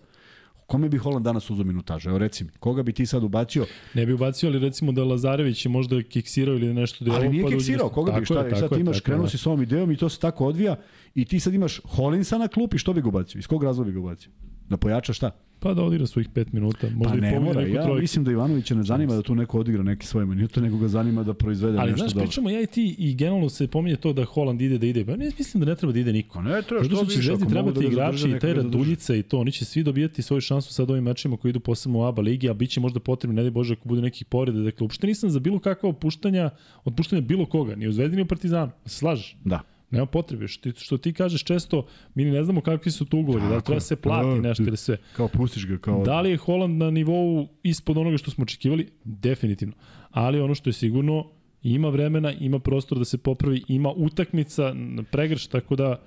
Kome 0.66 0.88
bi 0.88 0.98
Holand 0.98 1.24
danas 1.24 1.50
uzao 1.50 1.64
minutažu? 1.64 2.08
Evo 2.08 2.18
reci 2.18 2.44
mi, 2.44 2.50
koga 2.50 2.82
bi 2.82 2.92
ti 2.92 3.06
sad 3.06 3.22
ubacio? 3.24 3.66
Ne 3.94 4.06
bi 4.06 4.12
ubacio, 4.12 4.48
ali 4.48 4.58
recimo 4.58 4.92
da 4.92 5.04
Lazarević 5.04 5.66
je 5.66 5.70
možda 5.70 6.02
kiksirao 6.02 6.54
ili 6.54 6.74
nešto. 6.74 7.04
Da 7.04 7.12
ali 7.12 7.28
nije 7.28 7.44
pa 7.44 7.50
kiksirao, 7.50 7.88
koga 7.88 8.12
bi, 8.12 8.24
šta 8.24 8.40
je, 8.40 8.56
sad 8.56 8.74
ti 8.74 8.80
imaš, 8.80 9.00
krenuo 9.00 9.28
si 9.28 9.38
s 9.38 9.46
ovom 9.46 9.62
idejom 9.62 9.92
i 9.92 9.96
to 9.96 10.08
se 10.08 10.18
tako 10.18 10.46
odvija 10.46 10.76
i 11.14 11.24
ti 11.24 11.40
sad 11.40 11.54
imaš 11.54 11.80
Holinsa 11.84 12.38
na 12.38 12.48
klupi, 12.48 12.78
što 12.78 12.92
bi 12.92 13.02
ga 13.02 13.08
ubacio? 13.08 13.38
Iz 13.38 13.46
kog 13.46 13.64
razloga 13.64 13.88
bi 13.88 13.94
ga 13.94 14.00
ubacio? 14.00 14.30
Da 14.68 14.76
pojača 14.76 15.12
šta? 15.12 15.30
Pa 15.62 15.74
da 15.74 15.82
odigra 15.82 16.06
svojih 16.06 16.28
5 16.28 16.46
minuta, 16.52 16.86
možda 16.94 17.20
pa 17.20 17.26
i 17.26 17.40
mora, 17.40 17.60
ja 17.60 17.82
trojke. 17.82 18.00
mislim 18.00 18.24
da 18.24 18.30
Ivanovića 18.30 18.74
ne 18.74 18.82
zanima 18.82 19.14
da 19.14 19.22
tu 19.22 19.34
neko 19.34 19.58
odigra 19.58 19.82
neke 19.82 20.06
svoje 20.06 20.26
minute, 20.26 20.60
nego 20.60 20.78
ga 20.78 20.88
zanima 20.88 21.22
da 21.22 21.34
proizvede 21.34 21.78
Ali, 21.78 21.90
nešto 21.90 21.98
znaš, 21.98 22.12
dobro. 22.12 22.22
Ali 22.22 22.26
znaš, 22.26 22.34
pričamo 22.34 22.50
ja 22.50 22.60
i 22.60 22.66
ti 22.66 22.96
i 22.98 23.14
generalno 23.14 23.48
se 23.48 23.68
pominje 23.68 23.96
to 23.96 24.12
da 24.12 24.24
Holand 24.24 24.60
ide 24.60 24.78
da 24.78 24.86
ide. 24.86 25.00
Ja 25.00 25.16
ne 25.16 25.30
mislim 25.38 25.64
da 25.64 25.70
ne 25.70 25.76
treba 25.76 25.92
da 25.92 26.00
ide 26.00 26.12
niko. 26.12 26.34
Pa 26.34 26.42
ne 26.42 26.62
treba, 26.62 26.84
što, 26.84 26.96
što 26.96 27.06
će 27.06 27.22
Zvezdi 27.22 27.48
trebati 27.48 27.80
da 27.80 27.86
igrači 27.86 28.30
i 28.30 28.38
taj 28.38 28.54
Raduljica 28.54 29.14
i 29.14 29.22
to. 29.22 29.38
Oni 29.38 29.52
će 29.52 29.64
svi 29.64 29.82
dobijati 29.82 30.22
svoju 30.22 30.40
šansu 30.40 30.72
sad 30.74 30.90
ovim 30.90 31.04
mečima 31.04 31.36
koji 31.36 31.50
idu 31.50 31.60
posebno 31.60 31.98
u 31.98 32.04
ABA 32.04 32.22
ligi, 32.22 32.48
a 32.48 32.54
bit 32.54 32.70
će 32.70 32.80
možda 32.80 33.00
potrebno, 33.00 33.36
ne 33.36 33.42
daj 33.42 33.50
Bože, 33.50 33.74
ako 33.74 33.88
bude 33.88 34.02
nekih 34.02 34.26
povreda. 34.26 34.60
Dakle, 34.60 34.84
uopšte 34.84 35.06
nisam 35.06 35.30
za 35.30 35.40
bilo 35.40 35.58
kakva 35.58 35.88
opuštanja, 35.88 36.50
otpuštanja 36.84 37.22
bilo 37.22 37.46
koga, 37.46 37.76
ni 37.76 37.88
u 37.88 37.92
Zvezdi, 37.92 38.16
ni 38.16 38.22
u 38.22 38.26
Partizanu. 38.26 38.72
Se 38.86 38.96
slažeš? 38.96 39.36
Da. 39.44 39.60
Nema 39.92 40.06
potrebe. 40.06 40.48
Što 40.48 40.72
ti, 40.72 40.80
što 40.80 40.98
ti 40.98 41.12
kažeš 41.12 41.44
često, 41.44 41.86
mi 42.14 42.24
ne 42.24 42.44
znamo 42.44 42.60
kakvi 42.60 42.90
su 42.90 43.04
tu 43.04 43.18
ugovori, 43.18 43.48
da 43.48 43.56
li 43.56 43.62
treba 43.62 43.80
se 43.80 43.96
plati 43.96 44.40
da, 44.40 44.48
nešto 44.48 44.62
ili 44.62 44.76
sve. 44.76 44.96
Kao 45.16 45.28
pustiš 45.28 45.66
ga. 45.66 45.78
Kao... 45.78 46.02
Da 46.04 46.20
li 46.20 46.30
je 46.30 46.36
Holand 46.36 46.78
na 46.78 46.90
nivou 46.90 47.48
ispod 47.62 47.98
onoga 47.98 48.16
što 48.16 48.30
smo 48.30 48.42
očekivali? 48.42 48.88
Definitivno. 49.04 49.74
Ali 50.10 50.40
ono 50.40 50.54
što 50.54 50.68
je 50.70 50.74
sigurno, 50.74 51.26
ima 51.62 51.88
vremena, 51.88 52.32
ima 52.32 52.58
prostor 52.58 52.98
da 52.98 53.04
se 53.04 53.18
popravi, 53.18 53.62
ima 53.68 53.92
utakmica, 53.96 54.74
pregrš, 55.10 55.46
tako 55.46 55.76
da 55.76 56.00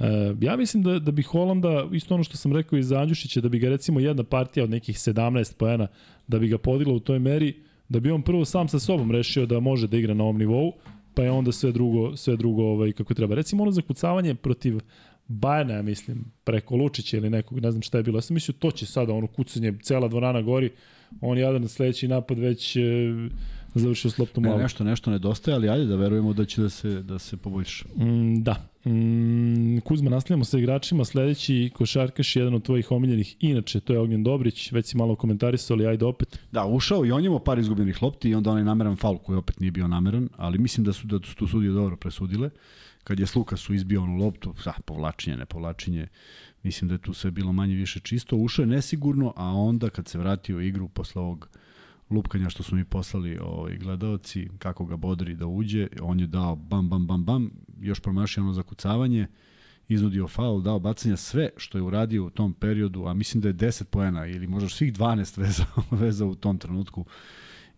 e, 0.00 0.34
ja 0.40 0.56
mislim 0.56 0.82
da, 0.82 0.98
da 0.98 1.10
bi 1.10 1.22
Holanda, 1.22 1.88
isto 1.92 2.14
ono 2.14 2.24
što 2.24 2.36
sam 2.36 2.52
rekao 2.52 2.78
iz 2.78 2.92
Andjušića, 2.92 3.40
da 3.40 3.48
bi 3.48 3.58
ga 3.58 3.68
recimo 3.68 4.00
jedna 4.00 4.24
partija 4.24 4.64
od 4.64 4.70
nekih 4.70 4.96
17 4.96 5.56
pojena, 5.56 5.86
da 6.26 6.38
bi 6.38 6.48
ga 6.48 6.58
podigla 6.58 6.94
u 6.94 7.00
toj 7.00 7.18
meri, 7.18 7.54
da 7.88 8.00
bi 8.00 8.10
on 8.10 8.22
prvo 8.22 8.44
sam 8.44 8.68
sa 8.68 8.78
sobom 8.78 9.10
rešio 9.10 9.46
da 9.46 9.60
može 9.60 9.88
da 9.88 9.96
igra 9.96 10.14
na 10.14 10.24
ovom 10.24 10.38
nivou, 10.38 10.72
pa 11.14 11.22
je 11.22 11.30
onda 11.30 11.52
sve 11.52 11.72
drugo, 11.72 12.16
sve 12.16 12.36
drugo 12.36 12.62
ovaj, 12.62 12.92
kako 12.92 13.14
treba. 13.14 13.34
Recimo 13.34 13.62
ono 13.62 13.72
zakucavanje 13.72 14.34
protiv 14.34 14.78
Bajana, 15.28 15.74
ja 15.74 15.82
mislim, 15.82 16.24
preko 16.44 16.76
Lučića 16.76 17.16
ili 17.16 17.30
nekog, 17.30 17.60
ne 17.60 17.70
znam 17.70 17.82
šta 17.82 17.98
je 17.98 18.02
bilo. 18.02 18.18
Ja 18.18 18.22
sam 18.22 18.34
mislio, 18.34 18.54
to 18.58 18.70
će 18.70 18.86
sada 18.86 19.12
ono 19.12 19.26
kucanje, 19.26 19.74
cela 19.82 20.08
dvorana 20.08 20.42
gori, 20.42 20.70
on 21.20 21.38
jadan 21.38 21.68
sledeći 21.68 22.08
napad 22.08 22.38
već 22.38 22.76
e, 22.76 22.80
završio 23.74 24.10
s 24.10 24.18
loptom 24.18 24.44
ne, 24.44 24.56
nešto, 24.56 24.84
nešto 24.84 25.10
nedostaje, 25.10 25.54
ali 25.54 25.68
ajde 25.68 25.84
da 25.86 25.96
verujemo 25.96 26.32
da 26.32 26.44
će 26.44 26.62
da 26.62 26.68
se, 26.68 27.02
da 27.02 27.18
se 27.18 27.36
poboljša. 27.36 27.84
Mm, 27.96 28.42
da. 28.42 28.71
Mm, 28.86 29.78
Kuzma, 29.78 30.10
nastavljamo 30.10 30.44
sa 30.44 30.58
igračima. 30.58 31.04
Sledeći 31.04 31.70
košarkaš 31.74 32.36
je 32.36 32.40
jedan 32.40 32.54
od 32.54 32.62
tvojih 32.62 32.90
omiljenih. 32.90 33.36
Inače, 33.40 33.80
to 33.80 33.92
je 33.92 33.98
Ognjen 33.98 34.22
Dobrić. 34.22 34.72
Već 34.72 34.86
si 34.86 34.96
malo 34.96 35.16
komentarisao, 35.16 35.74
ali 35.74 35.86
ajde 35.86 36.04
opet. 36.04 36.38
Da, 36.52 36.66
ušao 36.66 37.06
i 37.06 37.12
on 37.12 37.24
imao 37.24 37.38
par 37.38 37.58
izgubljenih 37.58 38.02
lopti 38.02 38.30
i 38.30 38.34
onda 38.34 38.50
onaj 38.50 38.64
nameran 38.64 38.96
faul 38.96 39.18
koji 39.18 39.36
opet 39.36 39.60
nije 39.60 39.70
bio 39.70 39.88
nameran, 39.88 40.28
ali 40.36 40.58
mislim 40.58 40.84
da 40.84 40.92
su, 40.92 41.06
da 41.06 41.18
su 41.24 41.36
tu 41.36 41.46
sudije 41.46 41.72
dobro 41.72 41.96
presudile. 41.96 42.50
Kad 43.04 43.20
je 43.20 43.26
Sluka 43.26 43.56
su 43.56 43.74
izbio 43.74 44.02
onu 44.02 44.16
loptu, 44.16 44.54
da, 44.64 44.74
povlačenje, 44.84 45.36
ne 45.36 45.46
povlačenje, 45.46 46.06
mislim 46.62 46.88
da 46.88 46.94
je 46.94 46.98
tu 46.98 47.12
sve 47.12 47.30
bilo 47.30 47.52
manje 47.52 47.74
više 47.74 48.00
čisto. 48.00 48.36
Ušao 48.36 48.62
je 48.62 48.66
nesigurno, 48.66 49.32
a 49.36 49.46
onda 49.46 49.90
kad 49.90 50.08
se 50.08 50.18
vratio 50.18 50.60
igru 50.60 50.88
posle 50.88 51.22
ovog 51.22 51.48
lupkanja 52.10 52.50
što 52.50 52.62
su 52.62 52.76
mi 52.76 52.84
poslali 52.84 53.38
ovaj, 53.38 53.76
gledalci, 53.76 54.48
kako 54.58 54.84
ga 54.84 54.96
bodri 54.96 55.34
da 55.34 55.46
uđe, 55.46 55.88
on 56.00 56.20
je 56.20 56.26
dao 56.26 56.56
bam, 56.56 56.88
bam, 56.88 57.06
bam, 57.06 57.24
bam, 57.24 57.50
još 57.82 58.00
promašio 58.00 58.42
ono 58.42 58.52
zakucavanje, 58.52 59.26
iznudio 59.88 60.28
faul, 60.28 60.60
dao 60.60 60.78
bacanja, 60.78 61.16
sve 61.16 61.50
što 61.56 61.78
je 61.78 61.82
uradio 61.82 62.26
u 62.26 62.30
tom 62.30 62.52
periodu, 62.52 63.04
a 63.06 63.14
mislim 63.14 63.40
da 63.40 63.48
je 63.48 63.54
10 63.54 63.84
poena 63.84 64.26
ili 64.26 64.46
možda 64.46 64.68
svih 64.68 64.92
12 64.92 65.40
veza, 65.40 65.64
veza 66.02 66.26
u 66.26 66.34
tom 66.34 66.58
trenutku 66.58 67.04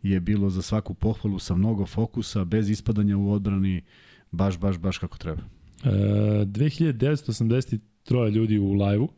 je 0.03 0.21
bilo 0.21 0.51
za 0.51 0.63
svaku 0.63 0.95
pohvalu 0.95 1.39
sa 1.39 1.55
mnogo 1.55 1.87
fokusa, 1.87 2.45
bez 2.45 2.71
ispadanja 2.71 3.17
u 3.17 3.33
odbrani, 3.33 3.83
baš, 4.31 4.59
baš, 4.59 4.79
baš 4.79 4.99
kako 4.99 5.19
treba. 5.19 5.43
E, 5.85 5.89
2983 5.89 8.31
ljudi 8.31 8.59
u 8.59 8.73
live-u, 8.73 9.09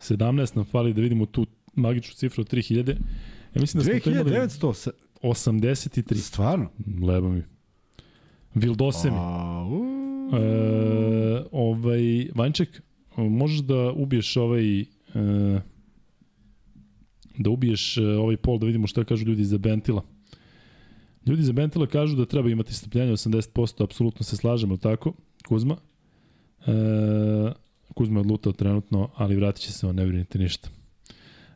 17 0.00 0.56
nam 0.56 0.64
fali 0.64 0.94
da 0.94 1.00
vidimo 1.00 1.26
tu 1.26 1.46
magičnu 1.74 2.14
cifru 2.14 2.40
od 2.40 2.52
3000. 2.52 2.96
Ja 3.54 3.60
mislim 3.60 3.82
da 3.82 3.84
smo 3.84 3.94
2900... 4.12 4.90
83. 5.22 6.14
Stvarno? 6.14 6.70
Leba 7.02 7.28
mi. 7.28 7.42
Vildose 8.54 9.10
mi. 9.10 9.16
E, 10.32 11.44
ovaj, 11.52 12.28
Vanček, 12.34 12.82
možeš 13.16 13.58
da 13.58 13.92
ubiješ 13.92 14.36
ovaj... 14.36 14.80
E, 14.80 14.84
da 17.38 17.50
ubiješ 17.50 17.96
e, 17.96 18.02
ovaj 18.02 18.36
pol, 18.36 18.58
da 18.58 18.66
vidimo 18.66 18.86
šta 18.86 19.04
kažu 19.04 19.26
ljudi 19.26 19.44
za 19.44 19.58
Bentila. 19.58 20.02
Ljudi 21.26 21.42
za 21.42 21.52
Bentila 21.52 21.86
kažu 21.86 22.16
da 22.16 22.26
treba 22.26 22.50
imati 22.50 22.74
strpljenje 22.74 23.12
80%, 23.12 23.84
apsolutno 23.84 24.24
se 24.24 24.36
slažemo, 24.36 24.76
tako? 24.76 25.12
Kuzma? 25.48 25.76
E, 26.66 26.72
Kuzma 27.94 28.18
je 28.18 28.20
odlutao 28.20 28.52
trenutno, 28.52 29.10
ali 29.14 29.36
vratit 29.36 29.62
će 29.62 29.72
se 29.72 29.86
on, 29.86 29.94
ne 29.94 30.06
brinite 30.06 30.38
ništa. 30.38 30.68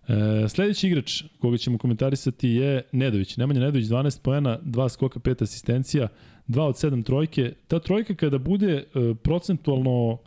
E, 0.08 0.48
sledeći 0.48 0.86
igrač 0.86 1.22
koga 1.38 1.56
ćemo 1.56 1.78
komentarisati 1.78 2.48
je 2.48 2.82
Nedović. 2.92 3.36
Nemanja 3.36 3.60
Nedović 3.60 3.86
12 3.86 4.22
poena, 4.22 4.58
2 4.64 4.88
skoka, 4.88 5.20
5 5.20 5.42
asistencija, 5.42 6.08
2 6.48 6.62
od 6.62 6.74
7 6.74 7.04
trojke. 7.04 7.52
Ta 7.68 7.78
trojka 7.78 8.14
kada 8.14 8.38
bude 8.38 8.72
e, 8.72 9.14
procentualno 9.22 10.18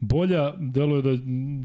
bolja, 0.00 0.54
deluje 0.58 1.02
da, 1.02 1.16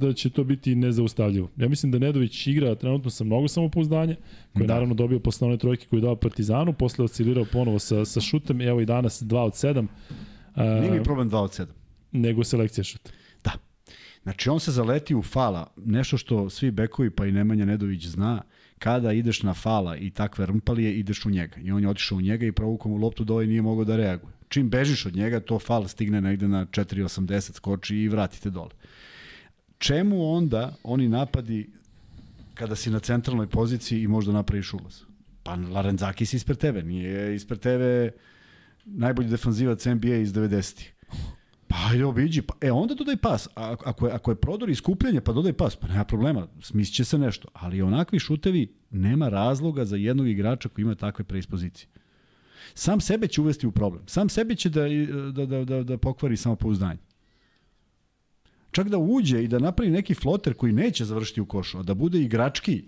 da 0.07 0.13
će 0.13 0.29
to 0.29 0.43
biti 0.43 0.75
nezaustavljivo. 0.75 1.49
Ja 1.57 1.69
mislim 1.69 1.91
da 1.91 1.99
Nedović 1.99 2.47
igra 2.47 2.75
trenutno 2.75 3.09
sa 3.09 3.23
mnogo 3.23 3.47
samopouzdanja, 3.47 4.15
koji 4.53 4.63
je 4.63 4.67
da. 4.67 4.73
naravno 4.73 4.93
dobio 4.95 5.19
posle 5.19 5.47
one 5.47 5.57
trojke 5.57 5.85
koju 5.89 5.97
je 5.97 6.01
dao 6.01 6.15
Partizanu, 6.15 6.73
posle 6.73 7.05
oscilirao 7.05 7.45
ponovo 7.51 7.79
sa, 7.79 8.05
sa 8.05 8.21
šutem, 8.21 8.61
evo 8.61 8.81
i 8.81 8.85
danas 8.85 9.23
2 9.23 9.37
od 9.37 9.53
7. 9.53 9.87
E, 10.55 10.81
Nije 10.81 10.91
mi 10.91 11.03
problem 11.03 11.29
2 11.29 11.37
od 11.37 11.51
7. 11.51 11.65
Nego 12.11 12.43
selekcija 12.43 12.83
šuta. 12.83 13.11
Znači, 14.23 14.49
on 14.49 14.59
se 14.59 14.71
zaleti 14.71 15.15
u 15.15 15.21
fala, 15.21 15.73
nešto 15.85 16.17
što 16.17 16.49
svi 16.49 16.71
bekovi, 16.71 17.09
pa 17.09 17.25
i 17.25 17.31
Nemanja 17.31 17.65
Nedović 17.65 18.05
zna, 18.05 18.41
kada 18.83 19.13
ideš 19.13 19.43
na 19.43 19.53
fala 19.53 19.95
i 19.97 20.09
takve 20.09 20.45
rmpalije, 20.45 20.93
ideš 20.99 21.25
u 21.25 21.29
njega. 21.29 21.57
I 21.61 21.71
on 21.71 21.83
je 21.83 21.89
otišao 21.89 22.17
u 22.17 22.21
njega 22.21 22.45
i 22.45 22.51
provukao 22.51 22.91
mu 22.91 22.97
loptu 22.97 23.23
da 23.23 23.33
ovaj 23.33 23.47
nije 23.47 23.61
mogao 23.61 23.85
da 23.85 23.95
reaguje. 23.95 24.33
Čim 24.49 24.69
bežiš 24.69 25.05
od 25.05 25.15
njega, 25.15 25.39
to 25.39 25.59
fal 25.59 25.87
stigne 25.87 26.21
negde 26.21 26.47
na 26.47 26.65
4.80, 26.65 27.53
skoči 27.53 27.95
i 27.97 28.09
vratite 28.09 28.49
dole. 28.49 28.69
Čemu 29.77 30.33
onda 30.35 30.75
oni 30.83 31.07
napadi 31.09 31.69
kada 32.53 32.75
si 32.75 32.91
na 32.91 32.99
centralnoj 32.99 33.47
poziciji 33.47 34.01
i 34.01 34.07
možda 34.07 34.33
napraviš 34.33 34.73
ulaz? 34.73 35.01
Pa 35.43 35.55
Larenzakis 35.55 36.33
ispred 36.33 36.57
tebe, 36.57 36.83
nije 36.83 37.35
ispred 37.35 37.59
tebe 37.59 38.11
najbolji 38.85 39.29
defanzivac 39.29 39.85
NBA 39.85 40.15
iz 40.15 40.33
90-ih. 40.33 40.92
Pa 41.73 41.89
ajde 41.89 42.05
obiđi, 42.05 42.41
pa, 42.41 42.53
e 42.61 42.71
onda 42.71 42.93
dodaj 42.95 43.17
pas. 43.17 43.47
A, 43.55 43.75
ako, 43.85 44.07
je, 44.07 44.13
ako 44.13 44.31
je 44.31 44.35
prodor 44.35 44.69
i 44.69 44.75
skupljanje, 44.75 45.21
pa 45.21 45.33
dodaj 45.33 45.53
pas, 45.53 45.75
pa 45.75 45.87
nema 45.87 46.03
problema, 46.03 46.47
smislit 46.61 47.07
se 47.07 47.17
nešto. 47.17 47.47
Ali 47.53 47.81
onakvi 47.81 48.19
šutevi 48.19 48.73
nema 48.91 49.29
razloga 49.29 49.85
za 49.85 49.95
jednog 49.95 50.27
igrača 50.27 50.69
koji 50.69 50.83
ima 50.83 50.95
takve 50.95 51.25
preispozicije. 51.25 51.87
Sam 52.73 53.01
sebe 53.01 53.27
će 53.27 53.41
uvesti 53.41 53.67
u 53.67 53.71
problem. 53.71 54.03
Sam 54.07 54.29
sebe 54.29 54.55
će 54.55 54.69
da, 54.69 54.81
da, 55.31 55.45
da, 55.45 55.65
da, 55.65 55.83
da 55.83 55.97
pokvari 55.97 56.37
samopouzdanje. 56.37 56.99
Čak 58.71 58.89
da 58.89 58.97
uđe 58.97 59.43
i 59.43 59.47
da 59.47 59.59
napravi 59.59 59.91
neki 59.91 60.13
floter 60.13 60.53
koji 60.53 60.73
neće 60.73 61.05
završiti 61.05 61.41
u 61.41 61.45
košu, 61.45 61.79
a 61.79 61.83
da 61.83 61.93
bude 61.93 62.21
igrački, 62.21 62.83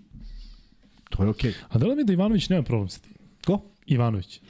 to 1.10 1.22
je 1.22 1.28
okej. 1.28 1.50
Okay. 1.50 1.54
A 1.68 1.78
da 1.78 1.86
li 1.86 1.96
mi 1.96 2.04
da 2.04 2.12
Ivanović 2.12 2.48
nema 2.48 2.62
problem 2.62 2.88
sa 2.88 3.00
tim? 3.00 3.14
Ko? 3.46 3.62
Ivanović. 3.86 4.40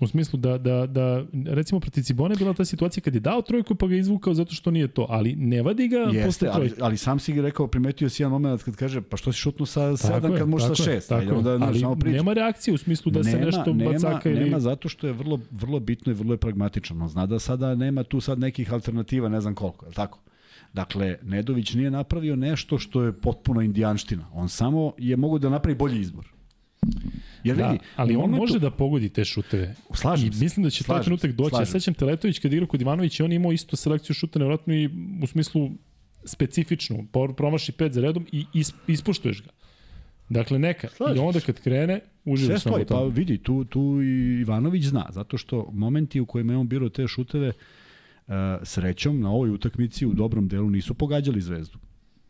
U 0.00 0.06
smislu 0.06 0.38
da, 0.38 0.58
da, 0.58 0.86
da 0.86 1.24
recimo 1.46 1.80
protiv 1.80 2.02
Cibone 2.02 2.34
bila 2.36 2.54
ta 2.54 2.64
situacija 2.64 3.02
kad 3.02 3.14
je 3.14 3.20
dao 3.20 3.42
trojku 3.42 3.74
pa 3.74 3.86
ga 3.86 3.96
izvukao 3.96 4.34
zato 4.34 4.54
što 4.54 4.70
nije 4.70 4.88
to, 4.88 5.06
ali 5.08 5.34
ne 5.36 5.62
vadi 5.62 5.88
ga 5.88 5.96
Jeste, 5.96 6.26
posle 6.26 6.52
trojke. 6.52 6.74
Ali, 6.74 6.86
ali 6.86 6.96
sam 6.96 7.18
si 7.18 7.32
ga 7.32 7.42
rekao, 7.42 7.66
primetio 7.66 8.08
si 8.08 8.22
jedan 8.22 8.32
moment 8.32 8.62
kad 8.62 8.76
kaže 8.76 9.00
pa 9.00 9.16
što 9.16 9.32
si 9.32 9.38
šutnuo 9.38 9.66
sa 9.66 9.80
7 9.80 10.38
kad 10.38 10.48
može 10.48 10.66
sa 10.66 10.74
6. 10.74 11.08
Tako 11.08 11.34
onda, 11.34 11.50
ali 11.50 11.80
samo 11.80 11.96
nema 12.04 12.32
reakcije 12.32 12.74
u 12.74 12.78
smislu 12.78 13.12
da 13.12 13.22
nema, 13.22 13.30
se 13.30 13.44
nešto 13.44 13.72
nema, 13.72 13.92
bacaka 13.92 14.30
ili... 14.30 14.40
Nema 14.40 14.60
zato 14.60 14.88
što 14.88 15.06
je 15.06 15.12
vrlo, 15.12 15.40
vrlo 15.50 15.80
bitno 15.80 16.12
i 16.12 16.14
vrlo 16.14 16.34
je 16.34 16.38
pragmatično. 16.38 17.04
On 17.04 17.08
zna 17.08 17.26
da 17.26 17.38
sada 17.38 17.74
nema 17.74 18.02
tu 18.02 18.20
sad 18.20 18.38
nekih 18.38 18.72
alternativa, 18.72 19.28
ne 19.28 19.40
znam 19.40 19.54
koliko, 19.54 19.84
je 19.84 19.88
li 19.88 19.94
tako? 19.94 20.18
Dakle, 20.72 21.16
Nedović 21.22 21.74
nije 21.74 21.90
napravio 21.90 22.36
nešto 22.36 22.78
što 22.78 23.02
je 23.02 23.12
potpuno 23.12 23.60
indijanština. 23.60 24.26
On 24.32 24.48
samo 24.48 24.92
je 24.98 25.16
mogo 25.16 25.38
da 25.38 25.48
napravi 25.48 25.78
bolji 25.78 26.00
izbor. 26.00 26.33
Jer 27.44 27.56
da, 27.56 27.70
vidi, 27.70 27.84
ali 27.96 28.16
on 28.16 28.30
može 28.30 28.58
da 28.58 28.70
pogodi 28.70 29.08
te 29.08 29.24
šuteve. 29.24 29.74
Slažem 29.94 30.26
I 30.28 30.30
mislim 30.40 30.64
da 30.64 30.70
će 30.70 30.84
slažem, 30.84 30.98
taj 30.98 31.04
trenutak 31.04 31.32
doći. 31.32 31.56
Ja 31.62 31.66
sećam 31.66 31.94
Teletović 31.94 32.38
kad 32.38 32.52
igrao 32.52 32.68
kod 32.68 32.80
Ivanovića, 32.80 33.24
on 33.24 33.32
imao 33.32 33.52
isto 33.52 33.76
selekciju 33.76 34.14
šuta 34.14 34.38
nevratno 34.38 34.74
i 34.74 34.90
u 35.22 35.26
smislu 35.26 35.70
specifičnu. 36.24 37.06
Promaši 37.36 37.72
pet 37.72 37.92
za 37.92 38.00
redom 38.00 38.26
i 38.32 38.46
ispoštuješ 38.86 39.42
ga. 39.42 39.50
Dakle, 40.28 40.58
neka. 40.58 40.88
Slažeš. 40.88 41.16
I 41.16 41.20
onda 41.20 41.40
kad 41.40 41.60
krene, 41.60 42.00
uživaš 42.24 42.62
samo 42.62 42.78
to. 42.78 42.84
Pa 42.84 43.04
vidi, 43.04 43.38
tu, 43.38 43.64
tu 43.64 44.02
Ivanović 44.40 44.84
zna, 44.84 45.06
zato 45.10 45.38
što 45.38 45.70
momenti 45.72 46.20
u 46.20 46.26
kojima 46.26 46.52
je 46.52 46.56
on 46.56 46.68
birao 46.68 46.88
te 46.88 47.08
šuteve, 47.08 47.48
uh, 47.48 48.34
srećom 48.62 49.20
na 49.20 49.30
ovoj 49.30 49.50
utakmici 49.50 50.06
u 50.06 50.12
dobrom 50.12 50.48
delu 50.48 50.70
nisu 50.70 50.94
pogađali 50.94 51.40
zvezdu. 51.40 51.78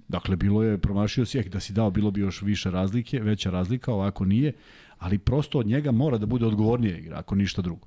Dakle, 0.09 0.36
bilo 0.36 0.62
je, 0.62 0.78
promašio 0.78 1.24
si, 1.26 1.43
da 1.48 1.60
si 1.60 1.72
dao, 1.72 1.90
bilo 1.90 2.10
bi 2.10 2.20
još 2.20 2.43
više 2.43 2.70
razlike, 2.70 3.20
veća 3.20 3.51
razlika, 3.51 3.93
ovako 3.93 4.24
nije, 4.24 4.52
ali 4.98 5.18
prosto 5.18 5.59
od 5.59 5.66
njega 5.66 5.90
mora 5.90 6.18
da 6.18 6.26
bude 6.26 6.47
odgovornija 6.47 6.98
igra, 6.98 7.18
ako 7.18 7.35
ništa 7.35 7.62
drugo. 7.62 7.86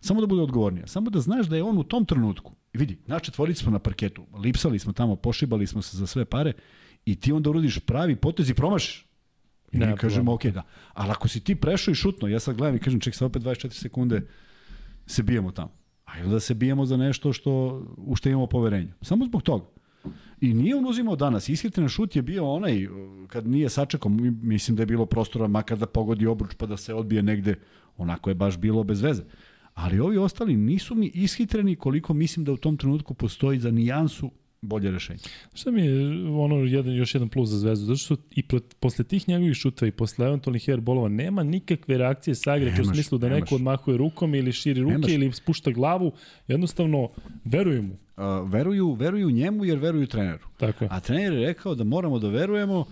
Samo 0.00 0.20
da 0.20 0.26
bude 0.26 0.42
odgovornija. 0.42 0.86
Samo 0.86 1.10
da 1.10 1.20
znaš 1.20 1.46
da 1.46 1.56
je 1.56 1.62
on 1.62 1.78
u 1.78 1.84
tom 1.84 2.04
trenutku. 2.04 2.52
I 2.74 2.78
vidi, 2.78 2.98
naš 3.06 3.22
četvorici 3.22 3.62
smo 3.62 3.72
na 3.72 3.78
parketu, 3.78 4.26
lipsali 4.38 4.78
smo 4.78 4.92
tamo, 4.92 5.16
pošibali 5.16 5.66
smo 5.66 5.82
se 5.82 5.96
za 5.96 6.06
sve 6.06 6.24
pare 6.24 6.52
i 7.04 7.16
ti 7.20 7.32
onda 7.32 7.50
urodiš 7.50 7.78
pravi 7.78 8.16
potez 8.16 8.50
i 8.50 8.54
promašiš. 8.54 9.06
I 9.72 9.78
ne, 9.78 9.86
mi 9.86 9.96
kažemo, 9.96 10.34
ok, 10.34 10.44
da. 10.44 10.62
Ali 10.92 11.10
ako 11.10 11.28
si 11.28 11.40
ti 11.40 11.54
prešao 11.54 11.92
i 11.92 11.94
šutno, 11.94 12.28
ja 12.28 12.40
sad 12.40 12.56
gledam 12.56 12.76
i 12.76 12.78
kažem, 12.78 13.00
ček, 13.00 13.14
sad 13.14 13.26
opet 13.26 13.42
24 13.42 13.70
sekunde 13.70 14.26
se 15.06 15.22
bijemo 15.22 15.52
tamo. 15.52 15.72
A 16.04 16.26
da 16.26 16.40
se 16.40 16.54
bijemo 16.54 16.86
za 16.86 16.96
nešto 16.96 17.32
što, 17.32 17.82
u 17.96 18.16
što 18.16 18.28
imamo 18.28 18.46
poverenje. 18.46 18.92
Samo 19.02 19.24
zbog 19.24 19.42
toga. 19.42 19.64
I 20.40 20.54
nije 20.54 20.76
on 20.76 20.86
uzimao 20.86 21.16
danas. 21.16 21.48
Ishitren 21.48 21.88
šut 21.88 22.16
je 22.16 22.22
bio 22.22 22.52
onaj, 22.52 22.88
kad 23.28 23.48
nije 23.48 23.68
sačekao, 23.68 24.10
mislim 24.42 24.76
da 24.76 24.82
je 24.82 24.86
bilo 24.86 25.06
prostora 25.06 25.48
makar 25.48 25.78
da 25.78 25.86
pogodi 25.86 26.26
obruč 26.26 26.54
pa 26.54 26.66
da 26.66 26.76
se 26.76 26.94
odbije 26.94 27.22
negde. 27.22 27.54
Onako 27.96 28.30
je 28.30 28.34
baš 28.34 28.58
bilo 28.58 28.84
bez 28.84 29.02
veze. 29.02 29.22
Ali 29.74 30.00
ovi 30.00 30.18
ostali 30.18 30.56
nisu 30.56 30.94
mi 30.94 31.06
ishitreni 31.14 31.76
koliko 31.76 32.14
mislim 32.14 32.44
da 32.44 32.52
u 32.52 32.56
tom 32.56 32.76
trenutku 32.76 33.14
postoji 33.14 33.58
za 33.58 33.70
nijansu 33.70 34.30
bolje 34.62 34.90
rešenje. 34.90 35.18
Šta 35.54 35.70
mi 35.70 35.82
je 35.82 36.28
ono 36.30 36.56
jedan, 36.56 36.94
još 36.94 37.14
jedan 37.14 37.28
plus 37.28 37.48
za 37.48 37.58
Zvezdu? 37.58 37.84
Zato 37.84 37.96
što 37.96 38.16
i 38.30 38.42
pro, 38.42 38.60
posle 38.80 39.04
tih 39.04 39.28
njegovih 39.28 39.54
šutova 39.54 39.88
i 39.88 39.92
posle 39.92 40.26
eventualnih 40.26 40.68
airbolova 40.68 41.08
nema 41.08 41.42
nikakve 41.42 41.98
reakcije 41.98 42.34
sa 42.34 42.52
agre 42.52 42.74
u 42.80 42.84
smislu 42.84 43.18
da 43.18 43.28
nemaš. 43.28 43.40
neko 43.40 43.54
odmahuje 43.54 43.96
rukom 43.96 44.34
ili 44.34 44.52
širi 44.52 44.80
ruke 44.80 44.92
nemaš. 44.92 45.10
ili 45.10 45.32
spušta 45.32 45.70
glavu. 45.70 46.12
Jednostavno, 46.48 47.10
veruju 47.44 47.82
mu. 47.82 47.92
Uh, 47.92 48.50
veruju, 48.50 48.92
veruju 48.92 49.30
njemu 49.30 49.64
jer 49.64 49.78
veruju 49.78 50.06
treneru. 50.06 50.46
Tako 50.56 50.84
je. 50.84 50.88
A 50.92 51.00
trener 51.00 51.32
je 51.32 51.46
rekao 51.46 51.74
da 51.74 51.84
moramo 51.84 52.18
da 52.18 52.28
verujemo 52.28 52.84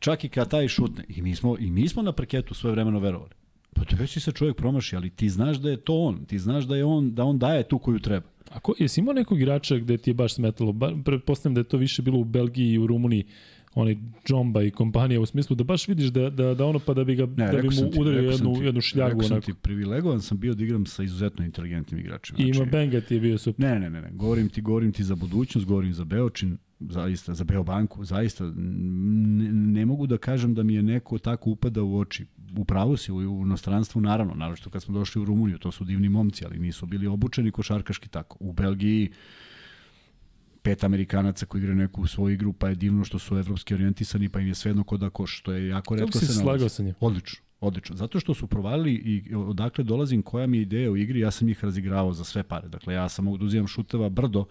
čak 0.00 0.24
i 0.24 0.28
kad 0.28 0.50
taj 0.50 0.68
šutne. 0.68 1.04
I 1.08 1.22
mi 1.22 1.36
smo, 1.36 1.56
i 1.58 1.70
mi 1.70 1.88
smo 1.88 2.02
na 2.02 2.12
parketu 2.12 2.54
svoje 2.54 2.72
vremeno 2.72 2.98
verovali. 2.98 3.43
Pa 3.74 3.82
već 3.98 4.22
se 4.22 4.32
čovjek 4.32 4.56
promaši, 4.56 4.96
ali 4.96 5.10
ti 5.10 5.28
znaš 5.28 5.56
da 5.56 5.70
je 5.70 5.76
to 5.76 5.94
on. 5.94 6.24
Ti 6.24 6.38
znaš 6.38 6.64
da 6.64 6.76
je 6.76 6.84
on, 6.84 7.14
da 7.14 7.24
on 7.24 7.38
daje 7.38 7.68
tu 7.68 7.78
koju 7.78 7.98
treba. 7.98 8.26
Ako, 8.50 8.74
jesi 8.78 9.00
imao 9.00 9.14
nekog 9.14 9.40
igrača 9.40 9.76
gde 9.76 9.96
ti 9.98 10.10
je 10.10 10.14
baš 10.14 10.34
smetalo? 10.34 10.72
Ba, 10.72 10.92
pretpostavljam 11.04 11.54
da 11.54 11.60
je 11.60 11.64
to 11.64 11.76
više 11.76 12.02
bilo 12.02 12.18
u 12.18 12.24
Belgiji 12.24 12.72
i 12.72 12.78
u 12.78 12.86
Rumuniji 12.86 13.24
oni 13.74 13.98
Džomba 14.26 14.62
i 14.62 14.70
kompanija 14.70 15.20
u 15.20 15.26
smislu 15.26 15.56
da 15.56 15.64
baš 15.64 15.88
vidiš 15.88 16.06
da, 16.06 16.30
da, 16.30 16.54
da 16.54 16.66
ono 16.66 16.78
pa 16.78 16.94
da 16.94 17.04
bi 17.04 17.14
ga 17.14 17.26
ne, 17.26 17.52
da 17.52 17.58
bi 17.58 17.68
mu 17.68 18.00
udario 18.00 18.30
jednu, 18.30 18.54
ti, 18.54 18.64
jednu 18.64 18.80
šljagu. 18.80 19.20
Rekao 19.20 19.28
sam 19.28 19.40
ti, 19.40 19.54
privilegovan 19.62 20.20
sam 20.20 20.38
bio 20.38 20.54
da 20.54 20.64
igram 20.64 20.86
sa 20.86 21.02
izuzetno 21.02 21.44
inteligentnim 21.44 22.00
igračima. 22.00 22.38
I 22.38 22.42
ima 22.42 22.54
znači, 22.54 22.70
Benga 22.70 23.00
ti 23.00 23.14
je 23.14 23.20
bio 23.20 23.38
super. 23.38 23.66
Ne, 23.66 23.80
ne, 23.80 23.90
ne, 23.90 24.00
ne, 24.02 24.10
govorim 24.12 24.48
ti, 24.48 24.60
govorim 24.60 24.92
ti 24.92 25.04
za 25.04 25.14
budućnost, 25.14 25.66
govorim 25.66 25.92
za 25.92 26.04
Beočin, 26.04 26.58
zaista, 26.80 27.34
za 27.34 27.44
Beobanku, 27.44 28.04
zaista 28.04 28.52
ne, 28.56 29.52
ne 29.52 29.86
mogu 29.86 30.06
da 30.06 30.18
kažem 30.18 30.54
da 30.54 30.62
mi 30.62 30.74
je 30.74 30.82
neko 30.82 31.18
tako 31.18 31.50
upada 31.50 31.82
u 31.82 31.98
oči. 31.98 32.26
U 32.56 32.64
pravu 32.64 32.96
si, 32.96 33.12
u 33.12 33.42
inostranstvu 33.46 34.00
naravno, 34.00 34.34
naravno 34.34 34.56
što 34.56 34.70
kad 34.70 34.82
smo 34.82 34.98
došli 34.98 35.22
u 35.22 35.24
Rumuniju, 35.24 35.58
to 35.58 35.70
su 35.72 35.84
divni 35.84 36.08
momci, 36.08 36.44
ali 36.44 36.58
nisu 36.58 36.86
bili 36.86 37.06
obučeni 37.06 37.50
košarkaški 37.50 38.08
tako. 38.08 38.36
U 38.40 38.52
Belgiji 38.52 39.10
pet 40.64 40.84
Amerikanaca 40.84 41.46
koji 41.46 41.60
igraju 41.60 41.76
neku 41.76 42.06
svoju 42.06 42.34
igru, 42.34 42.52
pa 42.52 42.68
je 42.68 42.74
divno 42.74 43.04
što 43.04 43.18
su 43.18 43.38
evropski 43.38 43.74
orijentisani, 43.74 44.28
pa 44.28 44.40
im 44.40 44.46
je 44.46 44.54
svejedno 44.54 44.84
kod 44.84 45.00
da 45.00 45.10
koš, 45.10 45.38
što 45.38 45.52
je 45.52 45.68
jako 45.68 45.96
redko 45.96 46.18
se 46.18 46.44
nalazi. 46.44 46.68
sa 46.68 46.82
njim? 46.82 46.94
Odlično. 47.00 47.44
Odlično. 47.60 47.96
Zato 47.96 48.20
što 48.20 48.34
su 48.34 48.46
provalili 48.46 48.92
i 48.94 49.34
odakle 49.34 49.84
dolazim, 49.84 50.22
koja 50.22 50.46
mi 50.46 50.56
je 50.56 50.62
ideja 50.62 50.90
u 50.90 50.96
igri, 50.96 51.20
ja 51.20 51.30
sam 51.30 51.48
ih 51.48 51.64
razigravao 51.64 52.12
za 52.12 52.24
sve 52.24 52.42
pare. 52.42 52.68
Dakle, 52.68 52.94
ja 52.94 53.08
sam 53.08 53.24
mogu 53.24 53.38
da 53.38 53.66
šuteva 53.66 54.08
brdo, 54.08 54.44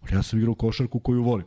ali 0.00 0.14
ja 0.14 0.22
sam 0.22 0.38
igrao 0.38 0.54
košarku 0.54 1.00
koju 1.00 1.22
volim. 1.22 1.46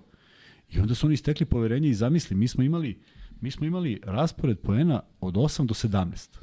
I 0.69 0.79
onda 0.79 0.95
su 0.95 1.07
oni 1.07 1.17
stekli 1.17 1.45
poverenje 1.45 1.89
i 1.89 1.93
zamisli, 1.93 2.35
mi 2.35 2.47
smo 2.47 2.63
imali, 2.63 3.01
mi 3.41 3.51
smo 3.51 3.65
imali 3.65 3.99
raspored 4.03 4.59
poena 4.59 5.01
od 5.19 5.33
8 5.33 5.65
do 5.65 5.73
17. 5.73 6.37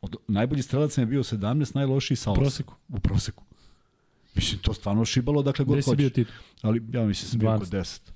Od, 0.00 0.16
najbolji 0.28 0.62
strelac 0.62 0.98
je 0.98 1.06
bio 1.06 1.22
17, 1.22 1.74
najlošiji 1.74 2.16
sa 2.16 2.30
8. 2.30 2.32
U 2.32 2.40
proseku. 2.40 2.74
U 2.88 3.00
proseku. 3.00 3.44
Mislim, 4.34 4.60
to 4.60 4.74
stvarno 4.74 5.04
šibalo 5.04 5.42
dakle 5.42 5.64
god 5.64 5.84
hoćeš. 5.84 5.96
bio 5.96 6.10
ti? 6.10 6.24
Ali 6.62 6.82
ja 6.92 7.06
mislim 7.06 7.26
da 7.26 7.30
sam 7.30 7.38
bio 7.38 7.58
kod 7.58 7.68
10. 7.68 8.10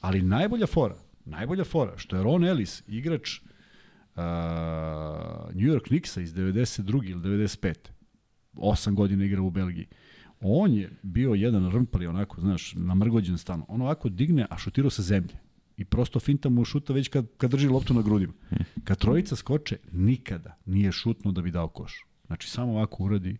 Ali 0.00 0.22
najbolja 0.22 0.66
fora, 0.66 0.96
najbolja 1.24 1.64
fora, 1.64 1.98
što 1.98 2.16
je 2.16 2.22
Ron 2.22 2.44
Ellis, 2.44 2.82
igrač 2.86 3.38
uh, 3.38 3.44
New 5.54 5.68
York 5.72 5.82
Knicksa 5.88 6.20
iz 6.20 6.34
92. 6.34 7.10
ili 7.10 7.20
95. 7.20 7.74
8 8.54 8.94
godina 8.94 9.24
igra 9.24 9.42
u 9.42 9.50
Belgiji. 9.50 9.86
On 10.40 10.72
je 10.72 10.90
bio 11.02 11.34
jedan 11.34 11.70
rmpali, 11.70 12.06
onako, 12.06 12.40
znaš, 12.40 12.74
namrgođen 12.76 13.38
stan. 13.38 13.62
On 13.68 13.80
ovako 13.80 14.08
digne, 14.08 14.46
a 14.50 14.58
šutirao 14.58 14.90
sa 14.90 15.02
zemlje. 15.02 15.34
I 15.76 15.84
prosto 15.84 16.20
finta 16.20 16.48
mu 16.48 16.64
šuta 16.64 16.92
već 16.92 17.08
kad, 17.08 17.26
kad 17.36 17.50
drži 17.50 17.68
loptu 17.68 17.94
na 17.94 18.02
grudima. 18.02 18.32
Kad 18.84 18.98
trojica 18.98 19.36
skoče, 19.36 19.76
nikada 19.92 20.56
nije 20.66 20.92
šutno 20.92 21.32
da 21.32 21.42
bi 21.42 21.50
dao 21.50 21.68
koš. 21.68 22.06
Znači, 22.26 22.50
samo 22.50 22.72
ovako 22.72 23.04
uradi 23.04 23.36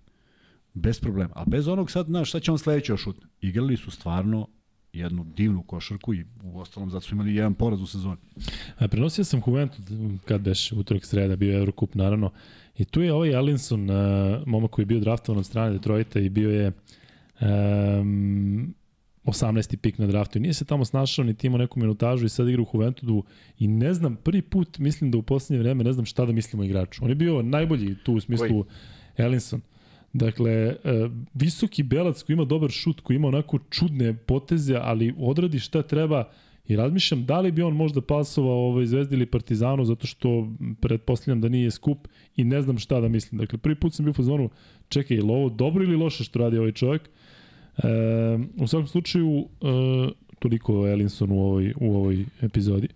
Bez 0.74 1.00
problema. 1.00 1.32
A 1.34 1.44
bez 1.44 1.68
onog 1.68 1.90
sad, 1.90 2.06
znaš, 2.06 2.28
šta 2.28 2.40
će 2.40 2.52
on 2.52 2.58
sledeće 2.58 2.94
ošutne? 2.94 3.28
Igrali 3.40 3.76
su 3.76 3.90
stvarno 3.90 4.48
jednu 4.92 5.24
divnu 5.24 5.62
košarku 5.62 6.14
i 6.14 6.24
u 6.42 6.58
ostalom 6.58 6.90
zato 6.90 7.06
su 7.06 7.14
imali 7.14 7.34
jedan 7.34 7.54
poraz 7.54 7.82
u 7.82 7.86
sezoni. 7.86 8.16
A, 8.78 8.88
prenosio 8.88 9.24
sam 9.24 9.42
Juventus 9.46 9.84
kad 10.24 10.40
beš 10.40 10.72
utorak 10.72 11.04
sreda, 11.04 11.36
bio 11.36 11.52
je 11.52 11.58
Eurocup 11.58 11.94
naravno. 11.94 12.30
I 12.78 12.84
tu 12.84 13.02
je 13.02 13.12
ovaj 13.12 13.34
Allinson, 13.34 13.90
uh, 13.90 13.96
momak 14.46 14.70
koji 14.70 14.82
je 14.82 14.86
bio 14.86 15.00
draftovan 15.00 15.38
od 15.38 15.46
strane 15.46 15.72
Detroita 15.72 16.20
i 16.20 16.28
bio 16.28 16.50
je 16.50 16.72
um, 17.40 18.74
18. 19.24 19.76
pik 19.76 19.98
na 19.98 20.06
draftu. 20.06 20.38
I 20.38 20.40
nije 20.40 20.54
se 20.54 20.64
tamo 20.64 20.84
snašao, 20.84 21.24
niti 21.24 21.46
imao 21.46 21.58
neku 21.58 21.80
minutažu 21.80 22.26
i 22.26 22.28
sad 22.28 22.48
igra 22.48 22.62
u 22.62 22.66
Juventusu 22.74 23.24
i 23.58 23.68
ne 23.68 23.94
znam, 23.94 24.16
prvi 24.16 24.42
put 24.42 24.78
mislim 24.78 25.10
da 25.10 25.18
u 25.18 25.22
poslednje 25.22 25.62
vreme 25.62 25.84
ne 25.84 25.92
znam 25.92 26.06
šta 26.06 26.26
da 26.26 26.32
mislimo 26.32 26.62
o 26.62 26.66
igraču. 26.66 27.04
On 27.04 27.08
je 27.08 27.14
bio 27.14 27.42
najbolji 27.42 27.96
tu 28.04 28.14
u 28.14 28.20
smislu 28.20 28.64
Ellinson. 29.16 29.60
Dakle, 30.12 30.52
e, 30.52 30.76
visoki 31.34 31.82
belac 31.82 32.22
koji 32.22 32.34
ima 32.34 32.44
dobar 32.44 32.70
šut, 32.70 33.00
koji 33.00 33.16
ima 33.16 33.28
onako 33.28 33.58
čudne 33.70 34.16
poteze, 34.16 34.78
ali 34.82 35.14
odradi 35.18 35.58
šta 35.58 35.82
treba 35.82 36.24
i 36.68 36.76
razmišljam 36.76 37.24
da 37.24 37.40
li 37.40 37.52
bi 37.52 37.62
on 37.62 37.76
možda 37.76 38.00
pasovao 38.00 38.68
ovaj 38.68 38.86
Zvezdi 38.86 39.16
ili 39.16 39.26
Partizanu 39.26 39.84
zato 39.84 40.06
što 40.06 40.48
pretpostavljam 40.80 41.40
da 41.40 41.48
nije 41.48 41.70
skup 41.70 42.08
i 42.36 42.44
ne 42.44 42.62
znam 42.62 42.78
šta 42.78 43.00
da 43.00 43.08
mislim. 43.08 43.38
Dakle, 43.38 43.58
prvi 43.58 43.74
put 43.74 43.94
sam 43.94 44.04
bio 44.04 44.10
u 44.10 44.14
fazonu, 44.14 44.50
čekaj, 44.88 45.16
je 45.16 45.22
ovo 45.22 45.48
dobro 45.48 45.84
ili 45.84 45.96
loše 45.96 46.24
što 46.24 46.38
radi 46.38 46.58
ovaj 46.58 46.72
čovjek? 46.72 47.02
E, 47.02 47.88
u 48.56 48.66
svakom 48.66 48.86
slučaju, 48.86 49.38
e, 49.38 49.46
toliko 50.38 50.80
o 50.80 50.86
Elinsonu 50.88 51.34
u 51.34 51.40
ovoj, 51.40 51.74
u 51.80 51.96
ovoj 51.96 52.24
epizodi. 52.42 52.88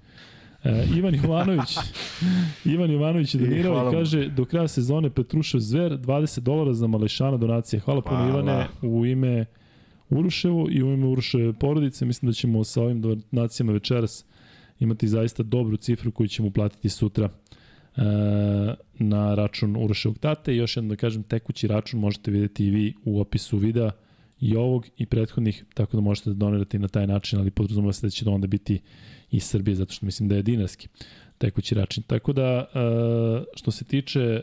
E, 0.64 0.86
Ivan 0.96 1.14
Jovanović, 1.14 1.76
Ivan 2.74 2.90
Jovanović 2.90 3.34
je 3.34 3.40
donirao 3.40 3.88
i 3.88 3.92
kaže 3.92 4.28
do 4.28 4.44
kraja 4.44 4.68
sezone 4.68 5.10
Petrušev 5.10 5.60
Zver 5.60 5.98
20 5.98 6.40
dolara 6.40 6.74
za 6.74 6.86
Malešana 6.86 7.36
donacije. 7.36 7.80
Hvala, 7.80 8.00
Hvala. 8.00 8.18
puno 8.18 8.38
Ivane 8.38 8.68
u 8.82 9.06
ime 9.06 9.44
Uruševo 10.10 10.68
i 10.70 10.82
u 10.82 10.92
ime 10.92 11.06
Uruševe 11.06 11.52
porodice. 11.52 12.04
Mislim 12.04 12.30
da 12.30 12.34
ćemo 12.34 12.64
sa 12.64 12.82
ovim 12.82 13.00
donacijama 13.00 13.72
večeras 13.72 14.24
imati 14.80 15.08
zaista 15.08 15.42
dobru 15.42 15.76
cifru 15.76 16.12
koju 16.12 16.28
ćemo 16.28 16.50
platiti 16.50 16.88
sutra 16.88 17.24
e, 17.24 18.02
na 18.98 19.34
račun 19.34 19.76
Uroševog 19.76 20.18
tate. 20.18 20.54
I 20.54 20.56
još 20.56 20.76
jedno 20.76 20.90
da 20.90 20.96
kažem, 20.96 21.22
tekući 21.22 21.66
račun 21.66 22.00
možete 22.00 22.30
videti 22.30 22.66
i 22.66 22.70
vi 22.70 22.94
u 23.04 23.20
opisu 23.20 23.56
videa 23.56 23.90
i 24.40 24.56
ovog 24.56 24.86
i 24.96 25.06
prethodnih, 25.06 25.64
tako 25.74 25.96
da 25.96 26.00
možete 26.00 26.30
da 26.30 26.34
donirate 26.34 26.78
na 26.78 26.88
taj 26.88 27.06
način, 27.06 27.38
ali 27.38 27.50
podrazumeva 27.50 27.92
se 27.92 28.06
da 28.06 28.10
će 28.10 28.24
da 28.24 28.30
onda 28.30 28.46
biti 28.46 28.80
iz 29.32 29.44
Srbije, 29.44 29.74
zato 29.74 29.92
što 29.92 30.06
mislim 30.06 30.28
da 30.28 30.34
je 30.34 30.42
dinarski 30.42 30.88
tekući 31.38 31.74
račun. 31.74 32.04
Tako 32.06 32.32
da, 32.32 32.42
e, 32.42 32.64
što 33.54 33.70
se 33.70 33.84
tiče 33.84 34.40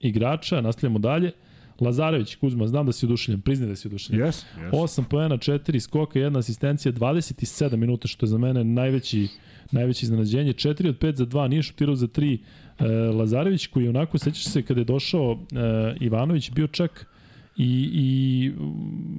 igrača, 0.00 0.60
nastavljamo 0.60 0.98
dalje. 0.98 1.32
Lazarević, 1.80 2.34
Kuzma, 2.34 2.66
znam 2.66 2.86
da 2.86 2.92
si 2.92 3.06
oduševljen, 3.06 3.40
priznaj 3.40 3.68
da 3.68 3.76
si 3.76 3.88
oduševljen. 3.88 4.26
Yes, 4.26 4.44
yes. 4.58 4.70
8 4.70 5.04
poena, 5.10 5.36
4 5.36 5.80
skoka, 5.80 6.18
jedna 6.18 6.38
asistencija, 6.38 6.92
27 6.92 7.76
minuta, 7.76 8.08
što 8.08 8.26
je 8.26 8.30
za 8.30 8.38
mene 8.38 8.64
najveći, 8.64 9.28
najveće 9.70 10.06
iznenađenje. 10.06 10.52
4 10.52 10.88
od 10.88 10.98
5 10.98 11.16
za 11.16 11.26
2, 11.26 11.48
nije 11.48 11.62
šutirao 11.62 11.96
za 11.96 12.06
3. 12.06 12.38
E, 12.78 12.84
Lazarević, 12.88 13.66
koji 13.66 13.88
onako, 13.88 14.18
sećaš 14.18 14.44
se 14.44 14.62
kada 14.62 14.80
je 14.80 14.84
došao 14.84 15.32
e, 15.32 15.96
Ivanović, 16.00 16.50
bio 16.50 16.66
čak 16.66 17.06
i, 17.56 17.90
i 17.92 18.52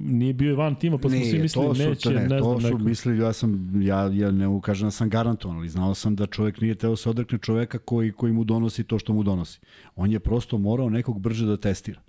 nije 0.04 0.34
bio 0.34 0.56
van 0.56 0.74
tima, 0.74 0.98
pa 0.98 1.08
smo 1.08 1.18
svi 1.18 1.38
mislili 1.38 1.66
to 1.66 1.88
neće, 1.88 2.10
ne, 2.10 2.28
ne 2.28 2.38
to 2.38 2.56
znam. 2.60 2.72
To 2.72 2.78
su 2.78 2.84
mislili, 2.84 3.18
ja 3.18 3.32
sam, 3.32 3.82
ja, 3.82 4.10
ja 4.12 4.30
ne 4.30 4.48
ukažem 4.48 4.86
da 4.86 4.90
sam 4.90 5.10
garantovan, 5.10 5.56
ali 5.56 5.68
znao 5.68 5.94
sam 5.94 6.16
da 6.16 6.26
čovjek 6.26 6.60
nije 6.60 6.74
teo 6.74 6.96
se 6.96 7.10
odrekne 7.10 7.38
čoveka 7.38 7.78
koji, 7.78 8.12
koji 8.12 8.32
mu 8.32 8.44
donosi 8.44 8.84
to 8.84 8.98
što 8.98 9.12
mu 9.12 9.22
donosi. 9.22 9.60
On 9.96 10.10
je 10.10 10.20
prosto 10.20 10.58
morao 10.58 10.90
nekog 10.90 11.20
brže 11.20 11.46
da 11.46 11.56
testira. 11.56 12.00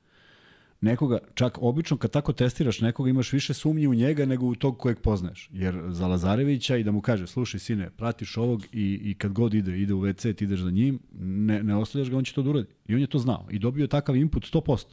Nekoga, 0.81 1.17
čak 1.33 1.57
obično 1.61 1.97
kad 1.97 2.11
tako 2.11 2.33
testiraš 2.33 2.81
nekoga 2.81 3.09
imaš 3.09 3.33
više 3.33 3.53
sumnji 3.53 3.87
u 3.87 3.93
njega 3.93 4.25
nego 4.25 4.45
u 4.45 4.55
tog 4.55 4.77
kojeg 4.77 4.99
poznaješ. 4.99 5.49
Jer 5.53 5.81
za 5.89 6.07
Lazarevića 6.07 6.77
i 6.77 6.83
da 6.83 6.91
mu 6.91 7.01
kaže, 7.01 7.27
slušaj 7.27 7.59
sine, 7.59 7.89
pratiš 7.89 8.37
ovog 8.37 8.63
i, 8.73 8.99
i 9.03 9.13
kad 9.13 9.31
god 9.31 9.53
ide, 9.53 9.79
ide 9.79 9.93
u 9.93 10.01
WC, 10.01 10.35
ti 10.35 10.43
ideš 10.43 10.59
za 10.59 10.71
njim, 10.71 10.99
ne, 11.19 11.63
ne 11.63 11.75
ostavljaš 11.75 12.09
ga, 12.09 12.17
on 12.17 12.23
će 12.23 12.33
to 12.33 12.41
da 12.41 12.49
uradi. 12.49 12.67
I 12.87 12.95
on 12.95 13.01
je 13.01 13.07
to 13.07 13.19
znao. 13.19 13.47
I 13.51 13.59
dobio 13.59 13.87
takav 13.87 14.15
input 14.15 14.43
100%. 14.43 14.85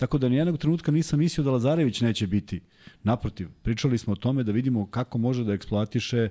Tako 0.00 0.18
da 0.18 0.28
nijednog 0.28 0.58
trenutka 0.58 0.92
nisam 0.92 1.18
mislio 1.18 1.44
da 1.44 1.50
Lazarević 1.50 2.00
neće 2.00 2.26
biti. 2.26 2.60
Naprotiv, 3.02 3.48
pričali 3.62 3.98
smo 3.98 4.12
o 4.12 4.16
tome 4.16 4.42
da 4.42 4.52
vidimo 4.52 4.86
kako 4.86 5.18
može 5.18 5.44
da 5.44 5.52
eksploatiše 5.52 6.28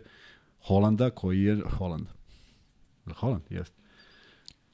Holanda 0.61 1.09
koji 1.09 1.43
je 1.43 1.61
Holand. 1.77 2.07
Holand, 3.15 3.43
jeste. 3.49 3.75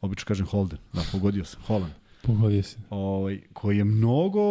Obično 0.01 0.25
kažem 0.27 0.45
Holden, 0.45 0.79
da, 0.93 1.01
pogodio 1.11 1.45
sam, 1.45 1.61
Holland. 1.67 1.93
Pogodio 2.21 2.63
si. 2.63 2.77
Ovaj, 2.89 3.41
koji 3.53 3.77
je 3.77 3.83
mnogo 3.83 4.41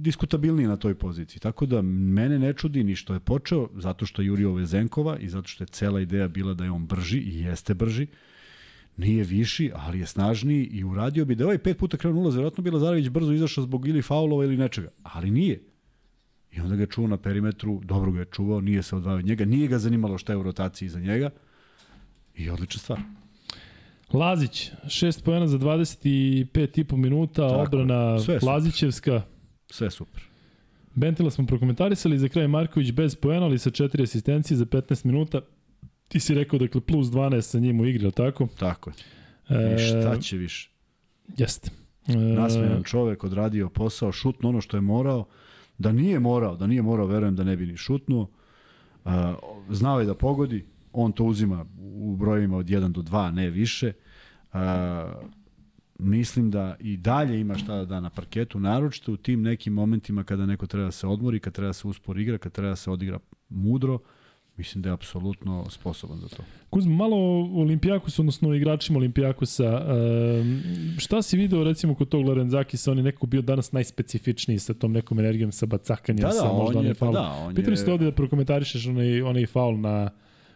diskutabilniji 0.00 0.66
na 0.66 0.76
toj 0.76 0.94
poziciji. 0.94 1.40
Tako 1.40 1.66
da 1.66 1.82
mene 1.82 2.38
ne 2.38 2.52
čudi 2.52 2.84
ni 2.84 2.96
što 2.96 3.14
je 3.14 3.20
počeo, 3.20 3.68
zato 3.76 4.06
što 4.06 4.22
je 4.22 4.26
Jurio 4.26 4.52
Vezenkova 4.52 5.18
i 5.18 5.28
zato 5.28 5.48
što 5.48 5.64
je 5.64 5.68
cela 5.68 6.00
ideja 6.00 6.28
bila 6.28 6.54
da 6.54 6.64
je 6.64 6.70
on 6.70 6.86
brži 6.86 7.18
i 7.18 7.40
jeste 7.40 7.74
brži. 7.74 8.06
Nije 8.98 9.24
viši, 9.24 9.70
ali 9.74 10.00
je 10.00 10.06
snažniji 10.06 10.64
i 10.64 10.84
uradio 10.84 11.24
bi 11.24 11.34
da 11.34 11.44
ovaj 11.44 11.58
pet 11.58 11.78
puta 11.78 11.96
krenuo 11.96 12.22
ulaz, 12.22 12.34
vjerojatno 12.34 12.64
bi 12.64 12.70
Lazarević 12.70 13.08
brzo 13.08 13.32
izašao 13.32 13.64
zbog 13.64 13.88
ili 13.88 14.02
faulova 14.02 14.44
ili 14.44 14.56
nečega. 14.56 14.88
Ali 15.02 15.30
nije. 15.30 15.60
I 16.52 16.60
onda 16.60 16.76
ga 16.76 16.82
je 16.82 16.86
čuo 16.86 17.06
na 17.06 17.16
perimetru, 17.16 17.80
dobro 17.84 18.12
ga 18.12 18.18
je 18.18 18.26
čuvao, 18.32 18.60
nije 18.60 18.82
se 18.82 18.96
odvajao 18.96 19.18
od 19.18 19.24
njega, 19.24 19.44
nije 19.44 19.68
ga 19.68 19.78
zanimalo 19.78 20.18
šta 20.18 20.32
je 20.32 20.36
u 20.36 20.42
rotaciji 20.42 20.88
za 20.88 21.00
njega. 21.00 21.30
I 22.36 22.50
odlična 22.50 22.78
stvar. 22.78 22.98
Lazić, 24.12 24.70
6 24.84 25.24
pojena 25.24 25.46
za 25.46 25.58
25,5 25.58 26.96
minuta, 26.96 27.48
Tako, 27.48 27.60
odbrana 27.60 28.18
sve 28.18 28.38
Lazićevska. 28.42 29.22
Sve 29.70 29.90
super. 29.90 30.22
Bentila 30.94 31.30
smo 31.30 31.46
prokomentarisali, 31.46 32.18
za 32.18 32.28
kraj 32.28 32.48
Marković 32.48 32.92
bez 32.92 33.14
pojena, 33.14 33.46
ali 33.46 33.58
sa 33.58 33.70
četiri 33.70 34.02
asistencije 34.02 34.56
za 34.56 34.64
15 34.64 35.06
minuta. 35.06 35.40
Ti 36.08 36.20
si 36.20 36.34
rekao, 36.34 36.58
dakle, 36.58 36.80
plus 36.80 37.06
12 37.06 37.40
sa 37.40 37.58
njim 37.58 37.80
u 37.80 37.86
igri, 37.86 38.10
tako? 38.10 38.48
Tako 38.58 38.90
je. 38.90 39.74
I 39.74 39.78
šta 39.78 40.18
će 40.20 40.36
više? 40.36 40.70
Jeste. 41.36 41.70
E, 42.08 42.16
Nasmejan 42.16 42.82
čovek 42.82 43.24
odradio 43.24 43.68
posao, 43.68 44.12
šutno 44.12 44.48
ono 44.48 44.60
što 44.60 44.76
je 44.76 44.80
morao. 44.80 45.26
Da 45.78 45.92
nije 45.92 46.20
morao, 46.20 46.56
da 46.56 46.66
nije 46.66 46.82
morao, 46.82 47.06
verujem 47.06 47.36
da 47.36 47.44
ne 47.44 47.56
bi 47.56 47.66
ni 47.66 47.76
šutnuo. 47.76 48.30
Uh, 49.04 49.12
znao 49.70 50.00
je 50.00 50.06
da 50.06 50.14
pogodi, 50.14 50.66
on 50.92 51.12
to 51.12 51.24
uzima 51.24 51.66
u 51.80 52.16
brojima 52.16 52.56
od 52.56 52.66
1 52.66 52.88
do 52.88 53.02
2, 53.02 53.30
ne 53.30 53.50
više. 53.50 53.92
Uh, 54.52 54.60
mislim 55.98 56.50
da 56.50 56.76
i 56.80 56.96
dalje 56.96 57.40
ima 57.40 57.58
šta 57.58 57.76
da 57.76 57.84
da 57.84 58.00
na 58.00 58.10
parketu, 58.10 58.60
naročito 58.60 59.12
u 59.12 59.16
tim 59.16 59.42
nekim 59.42 59.72
momentima 59.72 60.24
kada 60.24 60.46
neko 60.46 60.66
treba 60.66 60.84
da 60.84 60.92
se 60.92 61.06
odmori, 61.06 61.40
kada 61.40 61.54
treba 61.54 61.68
da 61.68 61.72
se 61.72 61.88
uspor 61.88 62.18
igra, 62.18 62.38
kada 62.38 62.52
treba 62.52 62.70
da 62.70 62.76
se 62.76 62.90
odigra 62.90 63.18
mudro, 63.48 63.98
mislim 64.58 64.82
da 64.82 64.88
je 64.88 64.92
apsolutno 64.92 65.64
sposoban 65.70 66.18
za 66.18 66.28
to. 66.28 66.42
Kuzma, 66.70 66.94
malo 66.94 67.16
o 67.16 67.60
Olimpijakosu, 67.60 68.22
odnosno 68.22 68.54
igračima 68.54 68.98
Olimpijakosa. 68.98 69.82
Šta 70.98 71.22
si 71.22 71.36
video 71.36 71.64
recimo 71.64 71.94
kod 71.94 72.08
tog 72.08 72.26
Lorenzakisa, 72.26 72.90
on 72.90 72.98
je 72.98 73.04
nekako 73.04 73.26
bio 73.26 73.42
danas 73.42 73.72
najspecifičniji 73.72 74.58
sa 74.58 74.74
tom 74.74 74.92
nekom 74.92 75.18
energijom, 75.18 75.52
sa 75.52 75.66
bacakanjem, 75.66 76.22
da, 76.22 76.28
da, 76.28 76.32
sa 76.32 76.52
možda 76.52 76.78
on 76.78 76.86
je, 76.86 76.94
pa 76.94 77.10
da, 77.10 77.44
on 77.46 77.54
Pitali 77.54 77.72
je... 77.72 77.76
ste 77.76 77.92
ovde 77.92 78.04
da 78.04 78.12
prokomentarišeš 78.12 78.86
onaj, 78.86 79.22
onaj 79.22 79.46
faul 79.46 79.80
na 79.80 80.10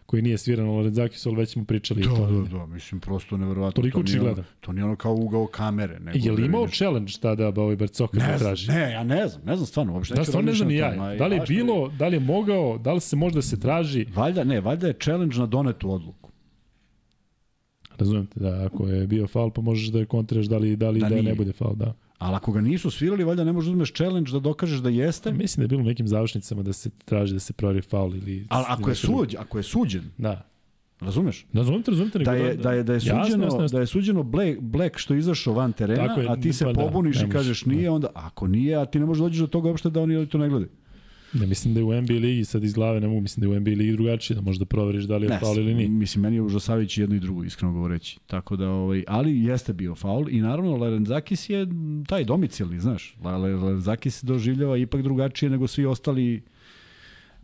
koji 0.07 0.23
nije 0.23 0.39
sviran 0.39 0.67
na 0.67 0.73
Lorenzakisu, 0.73 1.29
ali 1.29 1.39
već 1.39 1.53
smo 1.53 1.65
pričali. 1.65 2.03
Da, 2.03 2.09
da, 2.09 2.59
da, 2.59 2.67
mislim, 2.67 3.01
prosto 3.01 3.37
neverovatno. 3.37 3.83
Toliko 3.83 4.03
to 4.03 4.13
nije, 4.13 4.21
ono, 4.21 4.45
to 4.61 4.73
nije 4.73 4.85
ono 4.85 4.97
kao 4.97 5.15
ugao 5.15 5.47
kamere. 5.47 6.01
Nego 6.01 6.19
je 6.23 6.33
li 6.33 6.41
da 6.41 6.47
imao 6.47 6.69
challenge 6.69 7.13
tada 7.21 7.51
ba 7.51 7.63
ovaj 7.63 7.77
Barcoka 7.77 8.19
da 8.19 8.39
traži? 8.39 8.71
Ne, 8.71 8.93
ja 8.93 9.05
ne 9.05 9.29
znam, 9.29 9.45
ne 9.45 9.57
znam 9.57 9.67
stvarno, 9.67 9.95
uopšte 9.95 10.15
da, 10.15 10.25
stvarno 10.25 10.51
ne 10.51 10.57
znam 10.57 10.69
ni 10.69 10.77
ja. 10.77 11.17
Da 11.19 11.27
li 11.27 11.37
je 11.37 11.43
bilo, 11.49 11.89
da 11.89 12.09
li 12.09 12.17
je 12.17 12.21
mogao, 12.21 12.79
da 12.79 12.93
li 12.93 13.01
se 13.01 13.17
možda 13.17 13.43
se 13.43 13.61
traži? 13.61 14.07
Valjda, 14.15 14.45
ne, 14.45 14.61
valjda 14.61 14.87
je 14.87 14.95
challenge 15.03 15.39
na 15.39 15.47
donetu 15.47 15.93
odluku. 15.93 16.31
Razumem 17.99 18.27
te, 18.27 18.41
da, 18.41 18.67
ako 18.67 18.89
je 18.89 19.07
bio 19.07 19.27
faul, 19.27 19.51
pa 19.51 19.61
možeš 19.61 19.89
da 19.89 19.99
je 19.99 20.07
kontraš 20.07 20.47
da 20.47 20.59
li, 20.59 20.77
da 20.77 20.91
li 20.91 21.01
da, 21.01 21.09
da 21.09 21.23
ne 21.23 21.35
bude 21.35 21.53
faul, 21.53 21.75
da. 21.75 21.95
Ali 22.23 22.37
ako 22.37 22.53
ga 22.53 22.61
nisu 22.61 22.91
svirali, 22.91 23.25
valjda 23.25 23.45
ne 23.45 23.53
možeš 23.53 23.67
da 23.67 23.73
uzmeš 23.73 23.93
challenge 23.93 24.31
da 24.33 24.39
dokažeš 24.39 24.79
da 24.79 24.89
jeste. 24.89 25.33
Mislim 25.33 25.61
da 25.61 25.65
je 25.65 25.69
bilo 25.69 25.81
u 25.81 25.85
nekim 25.85 26.09
završnicama 26.09 26.63
da 26.63 26.73
se 26.73 26.91
traži 27.05 27.33
da 27.33 27.41
se 27.41 27.53
proveri 27.53 27.83
faul 27.83 28.17
ili... 28.17 28.47
Ali 28.49 28.65
ako 28.69 28.91
je, 28.91 28.95
suđ, 28.95 29.35
ako 29.39 29.59
je 29.59 29.63
suđen, 29.63 30.05
da. 30.19 30.49
Razumeš? 31.01 31.47
Razumem 31.53 31.83
te, 31.83 31.91
razumem 31.91 32.11
te. 32.11 32.19
Da 32.19 32.33
je, 32.33 32.55
da 32.55 32.73
je, 32.73 32.83
da 32.83 32.93
je 32.93 33.01
suđeno, 33.01 33.19
jasno, 33.19 33.45
jasno, 33.45 33.63
jasno. 33.63 33.77
da 33.77 33.81
je 33.81 33.87
suđeno 33.87 34.23
Black, 34.23 34.61
Black 34.61 34.99
što 34.99 35.15
je 35.15 35.19
izašao 35.19 35.55
van 35.55 35.73
terena, 35.73 36.15
je, 36.15 36.29
a 36.29 36.37
ti 36.37 36.53
se 36.53 36.65
pa, 36.65 36.73
da, 36.73 36.81
pobuniš 36.81 37.17
da, 37.17 37.27
i 37.27 37.31
kažeš 37.31 37.65
nije, 37.67 37.85
da. 37.85 37.93
onda 37.93 38.09
ako 38.15 38.47
nije, 38.47 38.77
a 38.77 38.87
ti 38.87 38.99
ne 38.99 39.07
možeš 39.07 39.23
dođeš 39.23 39.41
do 39.41 39.47
toga 39.47 39.69
uopšte 39.69 39.91
da 39.91 40.01
oni 40.01 40.27
to 40.27 40.39
ne 40.39 40.49
gledaju. 40.49 40.71
Ne 41.33 41.47
mislim 41.47 41.75
da 41.75 41.81
je 41.81 41.85
u 41.85 42.03
NBA 42.03 42.13
ligi 42.13 42.45
sad 42.45 42.65
iz 42.65 42.73
glave, 42.73 43.01
ne 43.01 43.09
mogu, 43.09 43.21
mislim 43.21 43.41
da 43.41 43.47
je 43.47 43.59
u 43.59 43.61
NBA 43.61 43.71
ligi 43.71 43.93
drugačije, 43.93 44.35
da 44.35 44.41
možda 44.41 44.65
proveriš 44.65 45.05
da 45.05 45.17
li 45.17 45.27
je 45.27 45.39
faul 45.39 45.59
ili 45.59 45.75
nije. 45.75 45.89
Mislim, 45.89 46.23
meni 46.23 46.37
je 46.37 46.43
užasavajući 46.43 47.01
jedno 47.01 47.17
i 47.17 47.21
drugo, 47.21 47.45
iskreno 47.45 47.73
govoreći. 47.73 48.19
Tako 48.27 48.57
da, 48.57 48.71
ovaj, 48.71 49.05
ali 49.09 49.45
jeste 49.45 49.73
bio 49.73 49.95
faul 49.95 50.29
i 50.29 50.41
naravno 50.41 50.77
Larenzakis 50.77 51.51
je 51.51 51.67
taj 52.07 52.25
domicilni, 52.25 52.81
znaš. 52.81 53.17
Larenzakis 53.23 54.25
doživljava 54.25 54.77
ipak 54.77 55.03
drugačije 55.03 55.51
nego 55.51 55.67
svi 55.67 55.87
ostali 55.87 56.43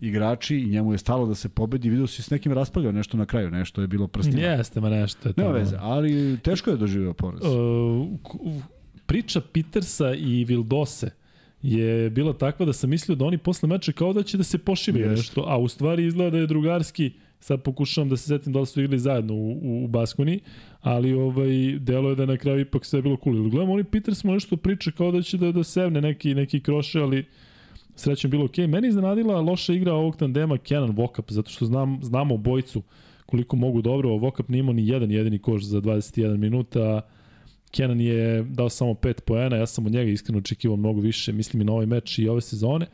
igrači 0.01 0.57
i 0.57 0.67
njemu 0.67 0.93
je 0.93 0.99
stalo 0.99 1.27
da 1.27 1.35
se 1.35 1.49
pobedi. 1.49 1.91
Vidio 1.91 2.07
si 2.07 2.23
s 2.23 2.31
nekim 2.31 2.53
raspravljao 2.53 2.93
nešto 2.93 3.17
na 3.17 3.27
kraju, 3.27 3.51
nešto 3.51 3.81
je 3.81 3.87
bilo 3.87 4.09
prstima. 4.09 4.41
Jeste, 4.41 4.81
ma 4.81 4.91
nešto 4.91 5.29
je 5.29 5.33
to. 5.33 5.41
Nema 5.41 5.55
veze, 5.55 5.77
ali 5.81 6.39
teško 6.43 6.71
je 6.71 6.77
doživio 6.77 7.13
poraz. 7.13 7.41
Uh, 7.43 8.63
priča 9.07 9.41
Petersa 9.53 10.15
i 10.15 10.45
Vildose 10.45 11.11
je 11.63 12.11
bila 12.11 12.33
takva 12.33 12.67
da 12.67 12.73
sam 12.73 12.91
mislio 12.91 13.17
da 13.17 13.25
oni 13.25 13.39
posle 13.39 13.69
meča 13.69 13.93
kao 13.93 14.13
da 14.13 14.23
će 14.23 14.37
da 14.37 14.45
se 14.45 14.59
pošime 14.59 14.99
nešto, 14.99 15.45
a 15.47 15.59
u 15.59 15.69
stvari 15.69 16.07
izgleda 16.07 16.31
da 16.31 16.39
je 16.39 16.47
drugarski 16.47 17.13
sad 17.41 17.63
pokušavam 17.63 18.09
da 18.09 18.17
se 18.17 18.27
setim 18.27 18.53
da 18.53 18.61
li 18.61 18.67
su 18.67 18.81
igrali 18.81 18.99
zajedno 18.99 19.35
u, 19.35 19.53
u, 19.53 19.85
u 19.85 19.89
Baskoni, 19.89 20.41
ali 20.81 21.13
ovaj, 21.13 21.79
delo 21.79 22.09
je 22.09 22.15
da 22.15 22.23
je 22.23 22.27
na 22.27 22.37
kraju 22.37 22.61
ipak 22.61 22.85
sve 22.85 23.03
bilo 23.03 23.17
cool. 23.25 23.37
Ili 23.37 23.51
gledamo, 23.51 23.73
oni 23.73 23.85
Peters 23.85 24.25
mu 24.25 24.33
nešto 24.33 24.57
priča 24.57 24.91
kao 24.91 25.13
da 25.13 25.23
će 25.23 25.37
da, 25.37 25.53
da 25.53 25.65
sevne 25.65 26.01
neki, 26.01 26.35
neki 26.35 26.61
kroše, 26.61 27.01
ali 27.01 27.25
srećom 27.95 28.31
bilo 28.31 28.45
okej. 28.45 28.65
Okay. 28.65 28.71
Meni 28.71 28.89
iznenadila 28.89 29.41
loša 29.41 29.73
igra 29.73 29.93
ovog 29.95 30.17
tandema 30.17 30.59
Kenan 30.59 30.91
Vokap, 30.91 31.31
zato 31.31 31.51
što 31.51 31.67
znam, 31.67 31.99
znamo 32.03 32.35
obojicu 32.35 32.83
koliko 33.27 33.57
mogu 33.57 33.83
dobro. 33.83 34.11
Vokap 34.11 34.49
nije 34.49 34.61
imao 34.61 34.73
ni 34.73 34.89
jedan 34.89 35.11
jedini 35.11 35.39
koš 35.39 35.63
za 35.63 35.81
21 35.81 36.37
minuta. 36.37 37.01
Kenan 37.71 38.01
je 38.01 38.43
dao 38.43 38.69
samo 38.69 38.93
5 38.93 39.21
poena, 39.21 39.57
ja 39.57 39.67
sam 39.67 39.87
od 39.87 39.93
njega 39.93 40.11
iskreno 40.11 40.39
očekivao 40.39 40.77
mnogo 40.77 41.01
više, 41.01 41.33
mislim 41.33 41.61
i 41.61 41.65
na 41.65 41.73
ovaj 41.73 41.87
meč 41.87 42.19
i 42.19 42.29
ove 42.29 42.41
sezone. 42.41 42.87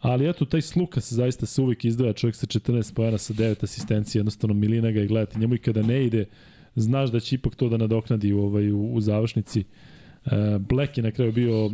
Ali 0.00 0.28
eto, 0.28 0.44
taj 0.44 0.60
Sluka 0.60 1.00
se 1.00 1.14
zaista 1.14 1.46
se 1.46 1.62
uvek 1.62 1.84
izdvaja, 1.84 2.12
čovjek 2.12 2.36
sa 2.36 2.46
14 2.46 2.94
poena 2.94 3.18
sa 3.18 3.34
9 3.34 3.64
asistencije, 3.64 4.20
jednostavno 4.20 4.54
milina 4.54 4.90
ga 4.90 5.00
i 5.00 5.06
gledati. 5.06 5.38
Njemu 5.38 5.54
i 5.54 5.58
kada 5.58 5.82
ne 5.82 6.04
ide, 6.04 6.24
znaš 6.76 7.10
da 7.10 7.20
će 7.20 7.34
ipak 7.34 7.54
to 7.54 7.68
da 7.68 7.76
nadoknadi 7.76 8.32
u, 8.32 8.42
ovaj, 8.42 8.72
u, 8.72 8.94
u 8.94 9.00
završnici. 9.00 9.60
E, 9.60 10.58
Black 10.58 10.96
je 10.96 11.02
na 11.02 11.10
kraju 11.10 11.32
bio 11.32 11.66
e, 11.66 11.70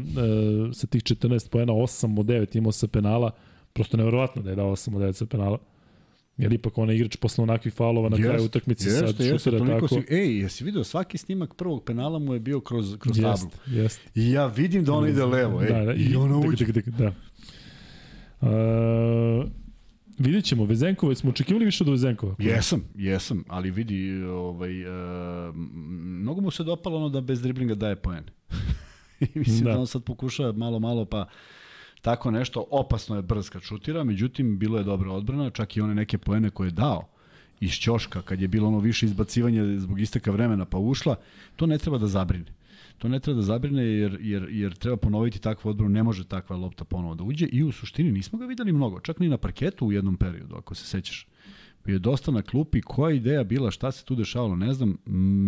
sa 0.73 0.87
tih 0.87 1.03
14 1.03 1.51
poena 1.51 1.73
8 1.73 2.21
od 2.21 2.27
9 2.27 2.57
imao 2.57 2.73
sa 2.73 2.87
penala. 2.87 3.31
Prosto 3.73 3.97
nevjerovatno 3.97 4.43
da 4.43 4.51
je 4.51 4.57
dao 4.57 4.71
8 4.71 4.97
od 4.97 5.03
9 5.03 5.13
sa 5.13 5.27
penala. 5.27 5.59
Jer 6.37 6.53
ipak 6.53 6.79
onaj 6.79 6.97
igrač 6.97 7.17
posle 7.17 7.43
onakvih 7.43 7.75
faulova 7.75 8.09
na 8.09 8.17
kraju 8.17 8.45
utakmice 8.45 8.91
sad 8.91 9.21
jeste, 9.21 9.39
šutira 9.39 9.67
tako. 9.67 9.89
Si, 9.89 10.03
ej, 10.09 10.41
jesi 10.41 10.65
video 10.65 10.85
svaki 10.85 11.19
snimak 11.19 11.55
prvog 11.55 11.85
penala 11.85 12.19
mu 12.19 12.35
je 12.35 12.41
bio 12.41 12.61
kroz, 12.61 12.97
kroz 12.99 13.19
jest, 13.19 13.43
tablu. 13.43 13.51
Jest. 13.67 14.01
I 14.15 14.31
ja 14.31 14.47
vidim 14.47 14.85
da 14.85 14.93
on 14.93 15.09
ide 15.09 15.25
levo, 15.25 15.63
ej. 15.63 15.69
Da, 15.69 15.85
da, 15.85 15.95
i, 15.95 16.03
i 16.03 16.17
ono 16.17 16.41
uđe. 16.41 16.67
Da, 16.67 16.81
da, 16.81 16.91
da. 16.91 17.13
Uh, 18.41 19.47
Vidjet 20.19 20.45
ćemo, 20.45 20.65
Vezenkova, 20.65 21.15
smo 21.15 21.31
očekivali 21.31 21.65
više 21.65 21.85
od 21.85 21.91
Vezenkova? 21.91 22.35
Jesam, 22.39 22.85
jesam, 22.95 23.45
ali 23.49 23.71
vidi, 23.71 24.23
ovaj, 24.23 24.85
uh, 24.85 25.55
mnogo 25.55 26.41
mu 26.41 26.51
se 26.51 26.65
dopalo 26.65 26.97
ono 26.97 27.09
da 27.09 27.21
bez 27.21 27.43
driblinga 27.43 27.75
daje 27.75 27.97
poen. 27.97 28.25
I 29.21 29.39
mislim 29.39 29.65
da. 29.65 29.73
da 29.73 29.79
on 29.79 29.87
sad 29.87 30.05
pokušava 30.05 30.53
malo, 30.53 30.79
malo, 30.79 31.05
pa 31.05 31.29
tako 32.07 32.31
nešto, 32.31 32.65
opasno 32.71 33.17
je 33.17 33.23
brz 33.23 33.51
kad 33.51 33.63
šutira, 33.63 34.05
međutim, 34.05 34.59
bilo 34.59 34.79
je 34.79 34.85
dobra 34.85 35.13
odbrana, 35.13 35.51
čak 35.51 35.77
i 35.77 35.81
one 35.81 35.95
neke 35.95 36.19
poene 36.19 36.51
koje 36.51 36.67
je 36.69 36.79
dao 36.79 37.09
iz 37.61 37.73
ćoška, 37.73 38.23
kad 38.23 38.41
je 38.41 38.49
bilo 38.49 38.69
ono 38.69 38.79
više 38.79 39.07
izbacivanje 39.07 39.79
zbog 39.79 40.01
isteka 40.01 40.31
vremena 40.31 40.65
pa 40.65 40.79
ušla, 40.79 41.17
to 41.57 41.67
ne 41.67 41.79
treba 41.79 41.99
da 41.99 42.07
zabrine 42.07 42.53
to 42.99 43.09
ne 43.09 43.21
treba 43.21 43.37
da 43.37 43.43
zabrine 43.43 43.83
jer, 43.83 44.19
jer, 44.21 44.49
jer 44.51 44.75
treba 44.75 44.97
ponoviti 44.97 45.39
takvu 45.39 45.69
odbranu, 45.69 45.91
ne 45.91 46.03
može 46.03 46.25
takva 46.25 46.57
lopta 46.57 46.85
ponovo 46.85 47.15
da 47.15 47.25
uđe 47.25 47.47
i 47.47 47.63
u 47.63 47.73
suštini 47.73 48.13
nismo 48.13 48.39
ga 48.39 48.47
videli 48.47 48.73
mnogo, 48.73 49.01
čak 49.01 49.19
ni 49.19 49.29
na 49.29 49.37
parketu 49.37 49.87
u 49.87 49.93
jednom 49.93 50.17
periodu, 50.17 50.55
ako 50.57 50.75
se 50.75 50.85
sećaš. 50.85 51.27
Bio 51.85 51.93
je 51.93 51.99
dosta 51.99 52.31
na 52.31 52.43
klupi, 52.43 52.81
koja 52.81 53.15
ideja 53.15 53.45
bila, 53.45 53.71
šta 53.71 53.93
se 53.93 54.05
tu 54.05 54.15
dešavalo, 54.15 54.57
ne 54.57 54.73
znam, 54.73 54.97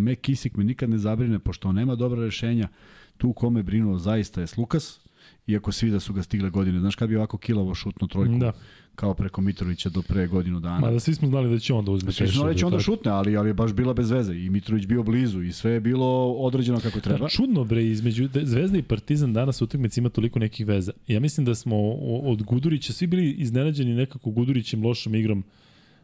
me 0.05 0.15
Kisik 0.15 0.57
me 0.57 0.65
nikad 0.65 0.91
ne 0.91 0.99
zabrine, 0.99 1.39
pošto 1.39 1.73
nema 1.73 1.95
dobra 1.95 2.25
rešenja, 2.25 2.69
tu 3.17 3.33
kome 3.33 3.63
brinuo 3.63 3.99
zaista 3.99 4.41
je 4.41 4.47
Slukas, 4.47 5.08
iako 5.49 5.73
svi 5.73 5.91
da 5.91 6.01
su 6.01 6.13
ga 6.13 6.23
stigle 6.23 6.51
godine. 6.51 6.81
Znaš 6.81 6.95
kad 6.95 7.09
bi 7.09 7.17
ovako 7.17 7.39
kilavo 7.39 7.75
šutno 7.75 8.07
trojku 8.07 8.39
da. 8.39 8.53
kao 8.95 9.15
preko 9.15 9.41
Mitrovića 9.41 9.89
do 9.89 10.03
pre 10.03 10.27
godinu 10.27 10.61
dana. 10.61 10.79
Ma 10.79 10.91
da 10.91 11.01
svi 11.01 11.15
smo 11.15 11.29
znali 11.29 11.51
da 11.51 11.59
će 11.59 11.75
on 11.75 11.85
da 11.85 11.91
uzme. 11.91 12.13
Svi 12.13 12.27
smo 12.27 12.35
znali 12.35 12.55
da 12.55 12.59
će 12.59 12.67
on 12.67 12.73
da 12.73 12.81
šutne, 12.81 13.11
ali, 13.11 13.37
ali 13.37 13.49
je 13.49 13.55
baš 13.55 13.73
bila 13.73 13.95
bez 13.95 14.11
veze. 14.11 14.35
I 14.35 14.51
Mitrović 14.51 14.87
bio 14.87 15.03
blizu 15.03 15.43
i 15.43 15.53
sve 15.53 15.71
je 15.71 15.81
bilo 15.81 16.33
određeno 16.33 16.81
kako 16.81 17.01
treba. 17.01 17.19
Da, 17.19 17.29
čudno 17.29 17.65
bre, 17.65 17.85
između 17.85 18.29
Zvezda 18.43 18.79
i 18.79 18.83
Partizan 18.83 19.33
danas 19.33 19.63
utakmici 19.63 20.01
ima 20.01 20.09
toliko 20.09 20.39
nekih 20.39 20.67
veza. 20.67 20.93
Ja 21.07 21.21
mislim 21.21 21.47
da 21.47 21.55
smo 21.55 21.77
od 22.23 22.43
Gudurića 22.43 22.93
svi 22.93 23.07
bili 23.07 23.33
iznenađeni 23.33 23.95
nekako 23.95 24.31
Gudurićem 24.31 24.85
lošom 24.85 25.15
igrom 25.15 25.45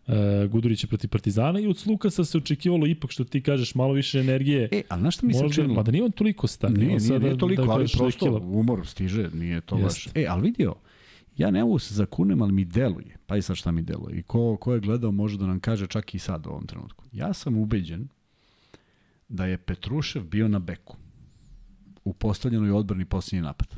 uh, 0.06 0.50
Gudurića 0.50 0.86
protiv 0.86 1.08
Partizana 1.08 1.60
i 1.60 1.66
od 1.66 1.78
Slukasa 1.78 2.24
se 2.24 2.38
očekivalo 2.38 2.86
ipak 2.86 3.10
što 3.10 3.24
ti 3.24 3.42
kažeš 3.42 3.74
malo 3.74 3.92
više 3.92 4.18
energije. 4.18 4.68
E, 4.72 4.82
ali 4.88 5.00
znaš 5.00 5.16
što 5.16 5.26
mi 5.26 5.34
se 5.34 5.44
činilo? 5.54 5.74
Mada 5.74 5.92
nije 5.92 6.04
on 6.04 6.12
toliko 6.12 6.46
star. 6.46 6.70
Nije, 6.70 6.86
nije, 6.86 7.00
nije, 7.00 7.18
nije 7.18 7.38
toliko, 7.38 7.64
da, 7.64 7.72
ali 7.72 7.86
prosto 7.96 8.30
da 8.30 8.46
umor 8.46 8.86
stiže, 8.86 9.30
nije 9.34 9.60
to 9.60 9.76
baš. 9.76 10.06
E, 10.14 10.26
ali 10.28 10.42
vidio, 10.42 10.74
ja 11.36 11.50
ne 11.50 11.64
mogu 11.64 11.78
se 11.78 11.94
zakunem, 11.94 12.42
ali 12.42 12.52
mi 12.52 12.64
deluje. 12.64 13.16
Pa 13.26 13.36
i 13.36 13.42
sad 13.42 13.56
šta 13.56 13.70
mi 13.70 13.82
deluje. 13.82 14.18
I 14.18 14.22
ko, 14.22 14.56
ko 14.56 14.74
je 14.74 14.80
gledao 14.80 15.12
može 15.12 15.38
da 15.38 15.46
nam 15.46 15.60
kaže 15.60 15.86
čak 15.86 16.14
i 16.14 16.18
sad 16.18 16.46
u 16.46 16.50
ovom 16.50 16.66
trenutku. 16.66 17.04
Ja 17.12 17.32
sam 17.32 17.56
ubeđen 17.56 18.08
da 19.28 19.46
je 19.46 19.58
Petrušev 19.58 20.22
bio 20.22 20.48
na 20.48 20.58
beku. 20.58 20.96
u 22.04 22.12
postavljenoj 22.12 22.70
odbrani 22.70 23.04
posljednji 23.04 23.42
napad. 23.42 23.68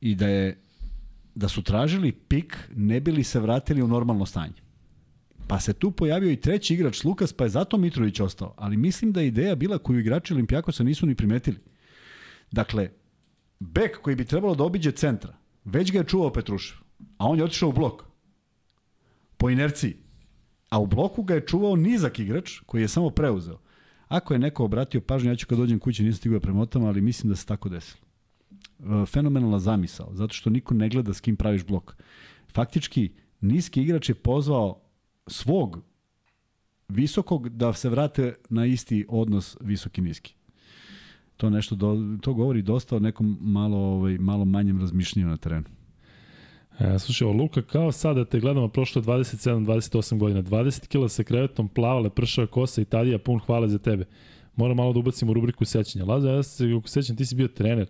I 0.00 0.14
da 0.14 0.28
je 0.28 0.58
da 1.34 1.48
su 1.48 1.62
tražili 1.62 2.12
pik, 2.12 2.68
ne 2.76 3.00
bili 3.00 3.24
se 3.24 3.40
vratili 3.40 3.82
u 3.82 3.88
normalno 3.88 4.26
stanje. 4.26 4.63
Pa 5.46 5.60
se 5.60 5.72
tu 5.72 5.90
pojavio 5.90 6.30
i 6.30 6.40
treći 6.40 6.74
igrač 6.74 7.04
Lukas, 7.04 7.32
pa 7.32 7.44
je 7.44 7.50
zato 7.50 7.76
Mitrović 7.78 8.20
ostao. 8.20 8.54
Ali 8.56 8.76
mislim 8.76 9.12
da 9.12 9.20
je 9.20 9.26
ideja 9.26 9.54
bila 9.54 9.78
koju 9.78 9.98
igrači 9.98 10.34
Olimpijakosa 10.34 10.84
nisu 10.84 11.06
ni 11.06 11.14
primetili. 11.14 11.58
Dakle, 12.52 12.90
bek 13.60 14.00
koji 14.02 14.16
bi 14.16 14.24
trebalo 14.24 14.54
da 14.54 14.64
obiđe 14.64 14.90
centra, 14.90 15.34
već 15.64 15.92
ga 15.92 15.98
je 15.98 16.04
čuvao 16.04 16.32
Petrušev, 16.32 16.76
a 17.18 17.26
on 17.26 17.38
je 17.38 17.44
otišao 17.44 17.68
u 17.68 17.72
blok. 17.72 18.02
Po 19.36 19.50
inerciji. 19.50 19.96
A 20.70 20.78
u 20.78 20.86
bloku 20.86 21.22
ga 21.22 21.34
je 21.34 21.46
čuvao 21.46 21.76
nizak 21.76 22.18
igrač 22.18 22.58
koji 22.66 22.82
je 22.82 22.88
samo 22.88 23.10
preuzeo. 23.10 23.58
Ako 24.08 24.32
je 24.34 24.38
neko 24.38 24.64
obratio 24.64 25.00
pažnju, 25.00 25.30
ja 25.30 25.36
ću 25.36 25.46
kad 25.46 25.58
dođem 25.58 25.78
kući, 25.78 26.02
nisam 26.02 26.18
stigao 26.18 26.38
da 26.38 26.42
premotam, 26.42 26.84
ali 26.84 27.00
mislim 27.00 27.30
da 27.30 27.36
se 27.36 27.46
tako 27.46 27.68
desilo. 27.68 28.04
E, 28.80 29.06
fenomenalna 29.06 29.58
zamisao, 29.58 30.10
zato 30.12 30.34
što 30.34 30.50
niko 30.50 30.74
ne 30.74 30.88
gleda 30.88 31.14
s 31.14 31.20
kim 31.20 31.36
praviš 31.36 31.64
blok. 31.64 31.96
Faktički, 32.52 33.12
niski 33.40 33.82
igrač 33.82 34.08
je 34.08 34.14
pozvao 34.14 34.83
svog 35.26 35.82
visokog 36.88 37.48
da 37.48 37.72
se 37.72 37.88
vrate 37.88 38.34
na 38.50 38.66
isti 38.66 39.06
odnos 39.08 39.56
visoki-niski. 39.60 40.34
To 41.36 41.50
nešto 41.50 41.74
do, 41.74 41.96
to 42.20 42.34
govori 42.34 42.62
dosta 42.62 42.96
o 42.96 42.98
nekom 42.98 43.38
malo 43.40 43.78
ovaj 43.78 44.18
malo 44.18 44.44
manjem 44.44 44.80
razmišljanju 44.80 45.28
na 45.28 45.36
terenu. 45.36 45.66
E, 46.78 46.98
slušaj, 46.98 47.28
Luka, 47.28 47.62
kao 47.62 47.92
sada 47.92 48.24
te 48.24 48.40
gledamo 48.40 48.68
prošlo 48.68 49.02
27-28 49.02 50.18
godina, 50.18 50.42
20 50.42 50.86
kila 50.86 51.08
sa 51.08 51.22
krevetom, 51.22 51.68
plavale, 51.68 52.10
pršava 52.10 52.46
kosa, 52.46 52.80
Italija, 52.80 53.18
pun 53.18 53.38
hvala 53.38 53.68
za 53.68 53.78
tebe. 53.78 54.04
Moram 54.56 54.76
malo 54.76 54.92
da 54.92 54.98
ubacimo 54.98 55.32
rubriku 55.32 55.64
sećanja. 55.64 56.04
Laza, 56.04 56.30
ja 56.30 56.42
se 56.42 56.64
sećam, 56.84 57.16
ti 57.16 57.26
si 57.26 57.34
bio 57.34 57.48
trener. 57.48 57.86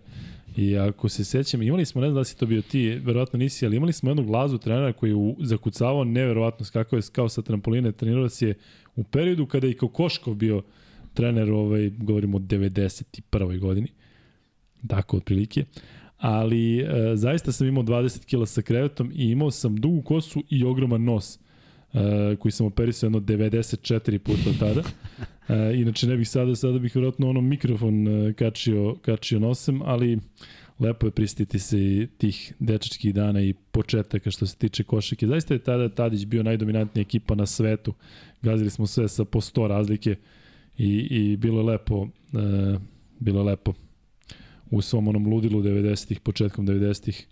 I 0.57 0.77
ako 0.77 1.09
se 1.09 1.23
sećam, 1.23 1.61
imali 1.61 1.85
smo, 1.85 2.01
ne 2.01 2.07
znam 2.07 2.15
da 2.15 2.23
si 2.23 2.37
to 2.37 2.45
bio 2.45 2.61
ti, 2.61 2.89
verovatno 2.89 3.39
nisi, 3.39 3.65
ali 3.65 3.77
imali 3.77 3.93
smo 3.93 4.09
jednog 4.09 4.25
glazu 4.25 4.57
trenera 4.57 4.93
koji 4.93 5.09
je 5.11 5.35
zakucavao 5.39 6.03
neverovatno 6.03 6.65
kako 6.73 6.95
je 6.95 7.01
kao 7.11 7.29
sa 7.29 7.41
trampoline, 7.41 7.91
trenirao 7.91 8.29
se 8.29 8.53
u 8.95 9.03
periodu 9.03 9.45
kada 9.45 9.67
je 9.67 9.71
i 9.71 9.77
Kokoškov 9.77 10.33
bio 10.33 10.63
trener, 11.13 11.51
ovaj, 11.51 11.89
govorimo 11.89 12.37
o 12.37 12.39
91. 12.39 13.59
godini, 13.59 13.87
tako 14.87 15.17
otprilike, 15.17 15.65
ali 16.17 16.79
e, 16.79 16.85
zaista 17.15 17.51
sam 17.51 17.67
imao 17.67 17.83
20 17.83 18.25
kila 18.25 18.45
sa 18.45 18.61
krevetom 18.61 19.11
i 19.15 19.25
imao 19.31 19.51
sam 19.51 19.75
dugu 19.75 20.01
kosu 20.01 20.43
i 20.49 20.63
ogroman 20.63 21.03
nos 21.03 21.39
e, 21.95 22.35
koji 22.35 22.51
sam 22.51 22.67
operisao 22.67 23.07
jedno 23.07 23.19
94 23.19 24.17
puta 24.17 24.49
tada. 24.59 24.81
E, 25.49 25.75
inače 25.75 26.07
ne 26.07 26.17
bih 26.17 26.29
sada, 26.29 26.55
sada 26.55 26.79
bih 26.79 26.95
vjerojatno 26.95 27.29
ono 27.29 27.41
mikrofon 27.41 28.07
e, 28.07 28.33
kačio, 28.33 28.95
kačio 29.01 29.39
nosem, 29.39 29.81
ali 29.81 30.19
lepo 30.79 31.07
je 31.07 31.11
pristiti 31.11 31.59
se 31.59 32.07
tih 32.17 32.53
dečačkih 32.59 33.13
dana 33.13 33.41
i 33.41 33.53
početaka 33.53 34.31
što 34.31 34.45
se 34.45 34.57
tiče 34.57 34.83
košake. 34.83 35.27
Zaista 35.27 35.53
je 35.53 35.59
tada 35.59 35.89
Tadić 35.89 36.25
bio 36.25 36.43
najdominantnija 36.43 37.01
ekipa 37.01 37.35
na 37.35 37.45
svetu. 37.45 37.93
Gazili 38.41 38.69
smo 38.69 38.87
sve 38.87 39.07
sa 39.07 39.25
po 39.25 39.41
100 39.41 39.67
razlike 39.67 40.15
i, 40.77 41.07
i 41.09 41.37
bilo 41.37 41.59
je 41.59 41.65
lepo, 41.65 42.07
e, 42.33 42.77
bilo 43.19 43.39
je 43.39 43.45
lepo 43.45 43.73
u 44.71 44.81
svom 44.81 45.07
onom 45.07 45.27
ludilu 45.27 45.61
90-ih, 45.61 46.19
početkom 46.19 46.67
90-ih 46.67 47.27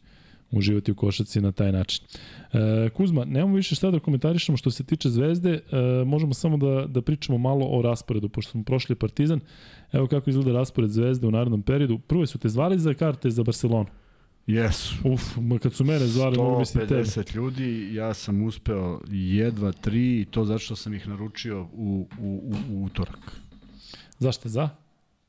uživati 0.58 0.92
u 0.92 0.96
košaci 0.96 1.42
na 1.42 1.52
taj 1.52 1.72
način. 1.72 2.06
E, 2.54 2.90
Kuzma, 2.90 3.26
nemamo 3.26 3.56
više 3.56 3.76
šta 3.76 3.92
da 3.92 4.00
komentarišemo 4.00 4.58
što 4.58 4.72
se 4.72 4.84
tiče 4.84 5.10
Zvezde, 5.10 5.52
e, 5.52 6.04
možemo 6.06 6.34
samo 6.34 6.58
da, 6.58 6.86
da 6.88 7.02
pričamo 7.02 7.38
malo 7.38 7.66
o 7.66 7.82
rasporedu, 7.82 8.30
pošto 8.30 8.52
smo 8.52 8.64
prošli 8.64 8.96
Partizan. 8.96 9.40
Evo 9.92 10.08
kako 10.08 10.30
izgleda 10.30 10.52
raspored 10.52 10.90
Zvezde 10.90 11.28
u 11.28 11.32
narednom 11.32 11.62
periodu. 11.62 12.00
Prvo 12.00 12.26
su 12.26 12.38
te 12.38 12.50
zvali 12.50 12.80
za 12.80 12.94
karte 12.94 13.30
za 13.30 13.44
Barcelonu. 13.44 13.90
Jesu. 14.48 14.96
Uf, 15.04 15.22
kad 15.62 15.74
su 15.74 15.84
mene 15.84 16.08
zvali, 16.08 16.38
mogu 16.38 16.60
misliti 16.60 16.88
tebe. 16.88 17.04
150 17.04 17.36
ljudi, 17.36 17.94
ja 17.94 18.14
sam 18.14 18.44
uspeo 18.44 19.02
jedva 19.12 19.72
tri 19.72 20.22
i 20.22 20.26
to 20.26 20.46
zato 20.46 20.60
što 20.60 20.76
sam 20.76 20.94
ih 20.94 21.08
naručio 21.08 21.62
u, 21.74 22.08
u, 22.20 22.42
u, 22.44 22.56
u 22.70 22.84
utorak. 22.84 23.42
Zašto? 24.20 24.50
Za? 24.50 24.70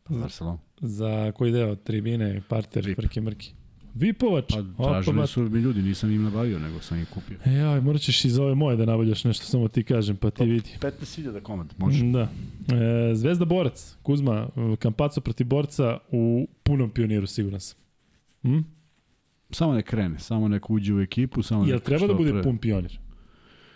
Za 0.08 0.18
Barcelonu. 0.18 0.58
Za 0.80 1.32
koji 1.32 1.52
deo? 1.52 1.76
Tribine, 1.76 2.42
parter, 2.48 2.86
Vip. 2.86 2.96
frke, 2.96 3.20
mrki. 3.20 3.52
Vipovač? 3.94 4.54
Pa 4.76 4.84
tražili 4.84 5.26
su 5.26 5.42
mi 5.42 5.60
ljudi, 5.60 5.82
nisam 5.82 6.10
im 6.10 6.22
nabavio, 6.22 6.58
nego 6.58 6.80
sam 6.80 6.98
ih 6.98 7.08
kupio. 7.08 7.38
E, 7.44 7.52
ja, 7.52 7.80
morat 7.80 8.00
ćeš 8.00 8.24
iz 8.24 8.38
ove 8.38 8.54
moje 8.54 8.76
da 8.76 8.84
nabavljaš 8.84 9.24
nešto, 9.24 9.44
samo 9.44 9.68
ti 9.68 9.82
kažem, 9.82 10.16
pa 10.16 10.30
ti 10.30 10.38
pa, 10.38 10.44
vidi. 10.44 10.70
15.000 10.80 11.40
komad, 11.40 11.74
može. 11.78 12.04
Da. 12.04 12.28
E, 13.10 13.14
Zvezda 13.14 13.44
Borac, 13.44 13.96
Kuzma, 14.02 14.48
Kampaco 14.78 15.20
proti 15.20 15.44
Borca 15.44 15.98
u 16.10 16.48
punom 16.62 16.90
pioniru, 16.90 17.26
siguran 17.26 17.60
sam. 17.60 17.78
Hm? 18.42 18.58
Samo 19.50 19.74
nek 19.74 19.86
krene, 19.86 20.18
samo 20.18 20.48
nek 20.48 20.70
uđe 20.70 20.94
u 20.94 21.00
ekipu, 21.00 21.42
samo 21.42 21.66
Jel 21.66 21.80
treba 21.80 22.06
da 22.06 22.14
bude 22.14 22.30
pre... 22.30 22.42
pun 22.42 22.58
pionir? 22.58 22.98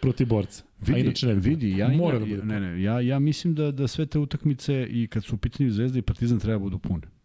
Proti 0.01 0.25
borca. 0.25 0.63
Vidi, 0.81 0.95
A 0.95 0.99
inače 0.99 1.27
ne 1.27 1.35
vidi, 1.35 1.71
ja, 1.71 1.89
Mora 1.89 2.19
da 2.19 2.25
bude 2.25 2.45
ne, 2.45 2.61
ne, 2.61 2.83
ja, 2.83 3.01
ja 3.01 3.19
mislim 3.19 3.55
da, 3.55 3.71
da 3.71 3.89
sve 3.89 4.07
te 4.07 4.19
utakmice 4.19 4.87
i 4.91 5.07
kad 5.07 5.25
su 5.25 5.35
u 5.35 5.39
pitanju 5.39 5.71
Zvezda 5.71 5.99
i 5.99 6.03
Partizan 6.03 6.39
treba 6.39 6.59
da 6.59 6.59
budu 6.59 6.79
pune. 6.79 7.18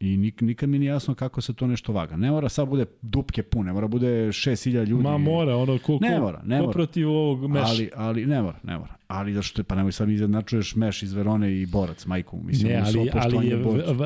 I 0.00 0.16
nik, 0.16 0.40
nikad 0.40 0.68
mi 0.68 0.78
nije 0.78 0.88
jasno 0.88 1.14
kako 1.14 1.40
se 1.40 1.54
to 1.54 1.66
nešto 1.66 1.92
vaga. 1.92 2.16
Ne 2.16 2.30
mora 2.30 2.48
sad 2.48 2.68
bude 2.68 2.86
dupke 3.02 3.42
pune, 3.42 3.72
mora 3.72 3.88
bude 3.88 4.06
6000 4.06 4.86
ljudi. 4.86 5.02
Ma 5.02 5.18
mora, 5.18 5.56
ono 5.56 5.78
ko, 5.78 5.98
ne 6.00 6.20
mora, 6.20 6.42
ne 6.44 6.58
ko 6.58 6.62
mora. 6.62 6.72
protiv 6.72 7.10
ovog 7.10 7.50
meša. 7.50 7.66
Ali, 7.66 7.90
ali 7.94 8.26
ne 8.26 8.42
mora, 8.42 8.58
ne 8.62 8.78
mora. 8.78 8.94
Ali 9.08 9.32
da 9.32 9.42
što 9.42 9.64
pa 9.64 9.74
nemoj 9.74 9.92
sad 9.92 10.10
izjednačuješ 10.10 10.76
meš 10.76 11.02
iz 11.02 11.12
Verone 11.12 11.52
i 11.52 11.66
Borac, 11.66 12.06
majku. 12.06 12.40
Mislim, 12.44 12.72
ne, 12.72 12.82
ali, 12.86 13.10
ali 13.12 13.46
je 13.46 13.56
v, 13.56 13.82
v, 13.88 14.04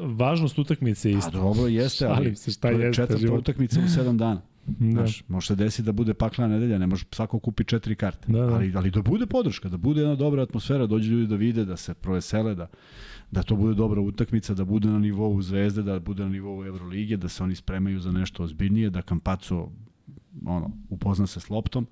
važnost 0.00 0.58
utakmice 0.58 1.10
je 1.10 1.18
isto. 1.18 1.38
A 1.38 1.42
dobro, 1.42 1.66
jeste, 1.66 2.06
ali 2.06 2.36
se 2.36 2.50
šta 2.50 2.68
jeste, 2.68 3.02
četvrta 3.02 3.20
život. 3.20 3.40
utakmica 3.40 3.80
u 3.80 3.82
7 3.82 4.16
dana. 4.16 4.40
Da. 4.66 4.90
Znaš, 4.90 5.22
može 5.28 5.46
se 5.46 5.54
desiti 5.54 5.82
da 5.82 5.92
bude 5.92 6.14
paklana 6.14 6.54
nedelja, 6.54 6.78
ne 6.78 6.86
može 6.86 7.04
svako 7.10 7.38
kupi 7.38 7.64
četiri 7.64 7.96
karte. 7.96 8.32
Da, 8.32 8.46
da. 8.46 8.54
Ali, 8.54 8.72
ali 8.76 8.90
da 8.90 9.02
bude 9.02 9.26
podrška, 9.26 9.68
da 9.68 9.76
bude 9.76 10.00
jedna 10.00 10.14
dobra 10.14 10.42
atmosfera, 10.42 10.86
dođe 10.86 11.10
ljudi 11.10 11.26
da 11.26 11.36
vide, 11.36 11.64
da 11.64 11.76
se 11.76 11.94
provesele, 11.94 12.54
da, 12.54 12.66
da 13.34 13.42
to 13.42 13.56
bude 13.56 13.74
dobra 13.74 14.00
utakmica, 14.00 14.54
da 14.54 14.64
bude 14.64 14.88
na 14.88 14.98
nivou 14.98 15.42
Zvezde, 15.42 15.82
da 15.82 15.98
bude 16.00 16.22
na 16.22 16.28
nivou 16.28 16.64
Evrolige, 16.64 17.16
da 17.16 17.28
se 17.28 17.42
oni 17.42 17.54
spremaju 17.54 18.00
za 18.00 18.12
nešto 18.12 18.42
ozbiljnije, 18.42 18.90
da 18.90 19.02
Kampaco 19.02 19.68
ono, 20.46 20.70
upozna 20.90 21.26
se 21.26 21.40
s 21.40 21.50
loptom. 21.50 21.86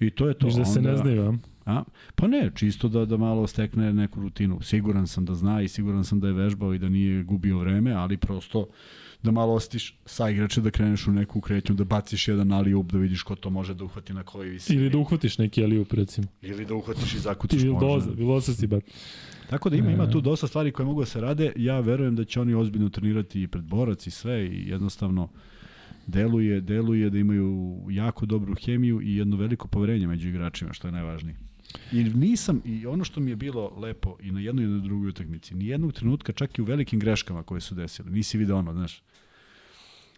I 0.00 0.10
to 0.10 0.28
je 0.28 0.34
to. 0.34 0.48
Da 0.48 0.64
se 0.64 0.82
ne 0.82 0.96
znaju, 0.96 1.38
a? 1.66 1.82
Pa 2.14 2.26
ne, 2.26 2.50
čisto 2.54 2.88
da, 2.88 3.04
da 3.04 3.16
malo 3.16 3.46
stekne 3.46 3.92
neku 3.92 4.20
rutinu. 4.20 4.60
Siguran 4.62 5.06
sam 5.06 5.24
da 5.24 5.34
zna 5.34 5.62
i 5.62 5.68
siguran 5.68 6.04
sam 6.04 6.20
da 6.20 6.26
je 6.26 6.32
vežbao 6.32 6.74
i 6.74 6.78
da 6.78 6.88
nije 6.88 7.22
gubio 7.22 7.58
vreme, 7.58 7.92
ali 7.92 8.16
prosto 8.16 8.66
da 9.24 9.30
malo 9.30 9.52
ostiš 9.52 9.96
sa 10.06 10.30
igrače, 10.30 10.60
da 10.60 10.70
kreneš 10.70 11.06
u 11.06 11.12
neku 11.12 11.40
kretnju, 11.40 11.74
da 11.74 11.84
baciš 11.84 12.28
jedan 12.28 12.52
alijup, 12.52 12.92
da 12.92 12.98
vidiš 12.98 13.22
ko 13.22 13.34
to 13.34 13.50
može 13.50 13.74
da 13.74 13.84
uhvati 13.84 14.12
na 14.12 14.22
kojoj 14.22 14.48
visini. 14.48 14.80
Ili 14.80 14.90
da 14.90 14.98
uhvatiš 14.98 15.38
neki 15.38 15.64
alijup, 15.64 15.92
recimo. 15.92 16.26
Ili 16.42 16.64
da 16.64 16.74
uhvatiš 16.74 17.14
i 17.14 17.18
zakutiš 17.18 17.62
Ili 17.62 17.76
doza, 17.80 18.10
bilo 18.10 18.40
se 18.40 18.54
si 18.54 18.66
bat. 18.66 18.84
Tako 19.50 19.70
da 19.70 19.76
ima, 19.76 19.90
ima 19.90 20.10
tu 20.10 20.20
dosta 20.20 20.46
stvari 20.46 20.72
koje 20.72 20.86
mogu 20.86 21.00
da 21.00 21.06
se 21.06 21.20
rade. 21.20 21.52
Ja 21.56 21.80
verujem 21.80 22.16
da 22.16 22.24
će 22.24 22.40
oni 22.40 22.54
ozbiljno 22.54 22.88
trenirati 22.88 23.42
i 23.42 23.48
pred 23.48 23.64
borac 23.64 24.06
i 24.06 24.10
sve 24.10 24.46
i 24.46 24.68
jednostavno 24.68 25.28
deluje, 26.06 26.60
deluje 26.60 27.10
da 27.10 27.18
imaju 27.18 27.78
jako 27.90 28.26
dobru 28.26 28.54
hemiju 28.54 29.00
i 29.02 29.16
jedno 29.16 29.36
veliko 29.36 29.68
poverenje 29.68 30.06
među 30.06 30.28
igračima, 30.28 30.72
što 30.72 30.88
je 30.88 30.92
najvažnije. 30.92 31.36
I 31.92 32.04
nisam, 32.04 32.62
i 32.64 32.86
ono 32.86 33.04
što 33.04 33.20
mi 33.20 33.30
je 33.30 33.36
bilo 33.36 33.72
lepo 33.76 34.16
i 34.20 34.30
na 34.30 34.40
jednoj 34.40 34.64
i 34.64 34.68
na 34.68 34.78
drugoj 34.78 35.08
utakmici, 35.08 35.54
ni 35.54 35.66
jednog 35.66 35.92
trenutka, 35.92 36.32
čak 36.32 36.58
i 36.58 36.62
u 36.62 36.64
velikim 36.64 37.00
greškama 37.00 37.42
koje 37.42 37.60
su 37.60 37.74
desile, 37.74 38.10
nisi 38.10 38.38
video 38.38 38.56
ono, 38.56 38.72
znaš, 38.72 39.02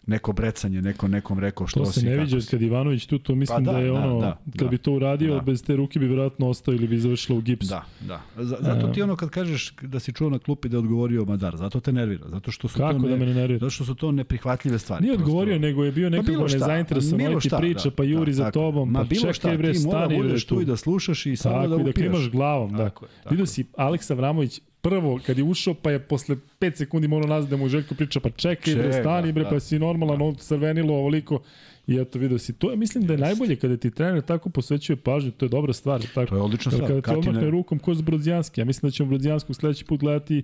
neko 0.07 0.33
brecanje, 0.33 0.81
neko 0.81 1.07
nekom 1.07 1.39
rekao 1.39 1.67
što 1.67 1.79
to 1.79 1.91
se 1.91 2.05
ne 2.05 2.17
viđa 2.17 2.37
kad 2.51 2.61
Ivanović 2.61 3.05
tu, 3.05 3.19
to 3.19 3.35
mislim 3.35 3.65
pa 3.65 3.71
da, 3.71 3.77
da 3.77 3.83
je 3.83 3.91
da, 3.91 3.93
ono, 3.93 4.19
da, 4.19 4.37
kad 4.51 4.61
da, 4.61 4.67
bi 4.67 4.77
to 4.77 4.91
uradio, 4.91 5.35
da. 5.35 5.41
bez 5.41 5.63
te 5.63 5.75
ruke 5.75 5.99
bi 5.99 6.07
vjerojatno 6.07 6.49
ostao 6.49 6.73
ili 6.73 6.87
bi 6.87 6.99
završilo 6.99 7.37
u 7.37 7.41
gipsu. 7.41 7.69
Da, 7.69 7.83
da. 8.01 8.21
Zato 8.43 8.87
ti 8.87 9.01
ono 9.01 9.15
kad 9.15 9.29
kažeš 9.29 9.73
da 9.81 9.99
si 9.99 10.13
čuo 10.13 10.29
na 10.29 10.39
klupi 10.39 10.69
da 10.69 10.77
je 10.77 10.79
odgovorio 10.79 11.25
Madar, 11.25 11.57
zato 11.57 11.79
te 11.79 11.91
nervira, 11.91 12.29
zato 12.29 12.51
što 12.51 12.67
su 12.67 12.77
Kako 12.77 12.93
to 12.93 12.99
ne, 12.99 13.09
da 13.09 13.15
me 13.15 13.25
ne 13.25 13.33
nervira? 13.33 13.59
Zato 13.59 13.69
što 13.69 13.85
su 13.85 13.95
to 13.95 14.11
neprihvatljive 14.11 14.79
stvari. 14.79 15.03
Nije 15.03 15.13
odgovorio, 15.13 15.53
prosto. 15.53 15.67
nego 15.67 15.85
je 15.85 15.91
bio 15.91 16.09
pa 16.09 16.15
nekako 16.15 16.45
pa 16.47 16.53
nezainteresovan, 16.53 17.39
ti 17.39 17.49
priča, 17.57 17.89
da, 17.89 17.95
pa 17.95 18.03
juri 18.03 18.31
da, 18.31 18.35
za 18.35 18.51
tobom, 18.51 18.93
pa 18.93 19.03
bilo 19.03 19.33
čekaj 19.33 19.57
bre, 19.57 19.73
stani 19.73 20.23
bre 20.23 20.39
tu. 20.39 20.61
i 20.61 20.65
da 20.65 20.77
slušaš 20.77 21.25
i 21.25 21.35
samo 21.35 21.67
da 21.67 21.75
upiraš. 21.75 21.93
Tako, 21.93 22.01
da 22.01 22.09
klimaš 22.09 22.31
glavom, 22.31 22.77
da. 22.77 22.89
Vidio 23.29 23.45
si 23.45 23.65
Aleksa 23.77 24.13
Vramović 24.13 24.61
prvo 24.89 25.19
kad 25.25 25.37
je 25.37 25.43
ušao 25.43 25.73
pa 25.73 25.91
je 25.91 25.99
posle 25.99 26.35
5 26.59 26.75
sekundi 26.75 27.07
morao 27.07 27.29
nazad 27.29 27.49
da 27.49 27.57
mu 27.57 27.69
Željko 27.69 27.95
priča 27.95 28.19
pa 28.19 28.29
čekaj 28.29 28.73
Čeka, 28.73 28.83
bre 28.83 28.93
stani 28.93 29.31
bre 29.31 29.43
da. 29.43 29.49
pa 29.49 29.59
si 29.59 29.79
normalan 29.79 30.17
da. 30.17 30.23
on 30.25 30.35
crvenilo 30.35 30.93
ovoliko. 30.93 31.41
I 31.87 31.95
eto 31.95 32.19
vidio 32.19 32.37
si 32.37 32.53
to 32.53 32.71
je 32.71 32.77
mislim 32.77 33.07
da 33.07 33.13
je 33.13 33.19
najbolje 33.19 33.55
kada 33.55 33.77
ti 33.77 33.91
trener 33.91 34.21
tako 34.21 34.49
posvećuje 34.49 34.95
pažnju 34.95 35.31
to 35.31 35.45
je 35.45 35.49
dobra 35.49 35.73
stvar 35.73 36.01
tako. 36.15 36.29
To 36.29 36.35
je 36.35 36.41
odlična 36.41 36.71
stvar 36.71 36.89
kada 36.89 37.01
ti 37.01 37.29
odmahne 37.29 37.49
rukom 37.49 37.79
ko 37.79 37.93
Brodzijanski 37.93 38.61
ja 38.61 38.65
mislim 38.65 38.89
da 38.89 38.91
ćemo 38.91 39.09
Brodzijanskog 39.09 39.55
sledeći 39.55 39.85
put 39.85 39.99
gledati 39.99 40.43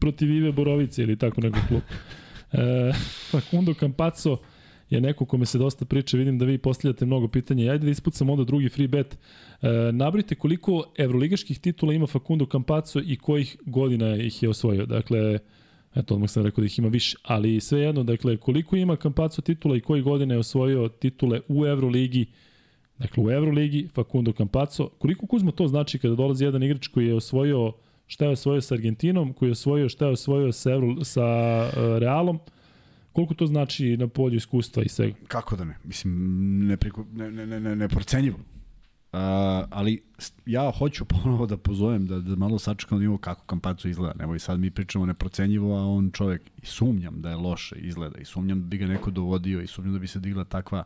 protiv 0.00 0.30
Ive 0.30 0.52
Borovice 0.52 1.02
ili 1.02 1.16
tako 1.18 1.40
nekog 1.40 1.60
klub 1.68 1.82
e, 2.52 2.92
Facundo 3.30 3.74
Campazzo 3.74 4.38
je 4.94 5.00
neko 5.00 5.24
kome 5.24 5.46
se 5.46 5.58
dosta 5.58 5.84
priča, 5.84 6.16
vidim 6.16 6.38
da 6.38 6.44
vi 6.44 6.58
postavljate 6.58 7.06
mnogo 7.06 7.28
pitanja. 7.28 7.72
Ajde 7.72 7.84
da 7.84 7.90
ispucam 7.90 8.30
onda 8.30 8.44
drugi 8.44 8.68
free 8.68 8.88
bet. 8.88 9.18
E, 9.62 9.68
nabrite 9.92 10.34
koliko 10.34 10.84
evroligaških 10.98 11.58
titula 11.58 11.92
ima 11.92 12.06
Facundo 12.06 12.46
Campazzo 12.46 13.00
i 13.06 13.16
kojih 13.16 13.56
godina 13.66 14.16
ih 14.16 14.42
je 14.42 14.48
osvojio. 14.48 14.86
Dakle, 14.86 15.38
Eto, 15.94 16.14
odmah 16.14 16.30
sam 16.30 16.44
rekao 16.44 16.62
da 16.62 16.66
ih 16.66 16.78
ima 16.78 16.88
više. 16.88 17.16
Ali 17.22 17.60
svejedno, 17.60 18.02
dakle, 18.02 18.36
koliko 18.36 18.76
ima 18.76 18.96
Kampaco 18.96 19.42
titula 19.42 19.76
i 19.76 19.80
koji 19.80 20.02
godine 20.02 20.34
je 20.34 20.38
osvojio 20.38 20.88
titule 20.88 21.40
u 21.48 21.66
Euroligi, 21.66 22.26
dakle 22.98 23.24
u 23.24 23.30
Euroligi, 23.30 23.88
Facundo 23.94 24.32
Campazzo, 24.32 24.88
koliko 24.98 25.26
Kuzma 25.26 25.52
to 25.52 25.68
znači 25.68 25.98
kada 25.98 26.14
dolazi 26.14 26.44
jedan 26.44 26.62
igrač 26.62 26.86
koji 26.86 27.06
je 27.06 27.14
osvojio 27.14 27.72
šta 28.06 28.24
je 28.24 28.30
osvojio 28.30 28.60
sa 28.60 28.74
Argentinom, 28.74 29.32
koji 29.32 29.48
je 29.48 29.52
osvojio 29.52 29.88
šta 29.88 30.06
je 30.06 30.12
osvojio 30.12 30.52
sa, 30.52 30.70
Euro, 30.70 31.04
sa 31.04 31.24
uh, 31.66 31.98
Realom, 31.98 32.38
koliko 33.12 33.34
to 33.34 33.46
znači 33.46 33.96
na 33.96 34.08
polju 34.08 34.36
iskustva 34.36 34.82
i 34.82 34.88
svega? 34.88 35.14
Kako 35.28 35.56
da 35.56 35.64
ne? 35.64 35.76
Mislim, 35.84 36.14
ne, 36.66 36.76
ne, 37.30 37.46
ne, 37.46 37.60
ne, 37.60 37.76
ne 37.76 37.88
procenjivo. 37.88 38.38
Uh, 38.38 39.18
ali 39.70 40.02
ja 40.46 40.72
hoću 40.78 41.04
ponovo 41.14 41.46
da 41.46 41.56
pozovem 41.56 42.06
da, 42.06 42.18
da 42.20 42.36
malo 42.36 42.58
sačekam 42.58 42.98
da 42.98 43.04
imamo 43.04 43.18
kako 43.18 43.44
Kampacu 43.46 43.88
izgleda. 43.88 44.14
Nemoj 44.18 44.38
sad 44.38 44.60
mi 44.60 44.70
pričamo 44.70 45.06
neprocenjivo, 45.06 45.76
a 45.76 45.86
on 45.86 46.10
čovjek 46.10 46.42
i 46.62 46.66
sumnjam 46.66 47.22
da 47.22 47.30
je 47.30 47.36
loše 47.36 47.76
izgleda 47.76 48.18
i 48.18 48.24
sumnjam 48.24 48.60
da 48.60 48.66
bi 48.66 48.78
ga 48.78 48.86
neko 48.86 49.10
dovodio 49.10 49.60
i 49.60 49.66
sumnjam 49.66 49.92
da 49.94 49.98
bi 49.98 50.06
se 50.06 50.20
digla 50.20 50.44
takva 50.44 50.84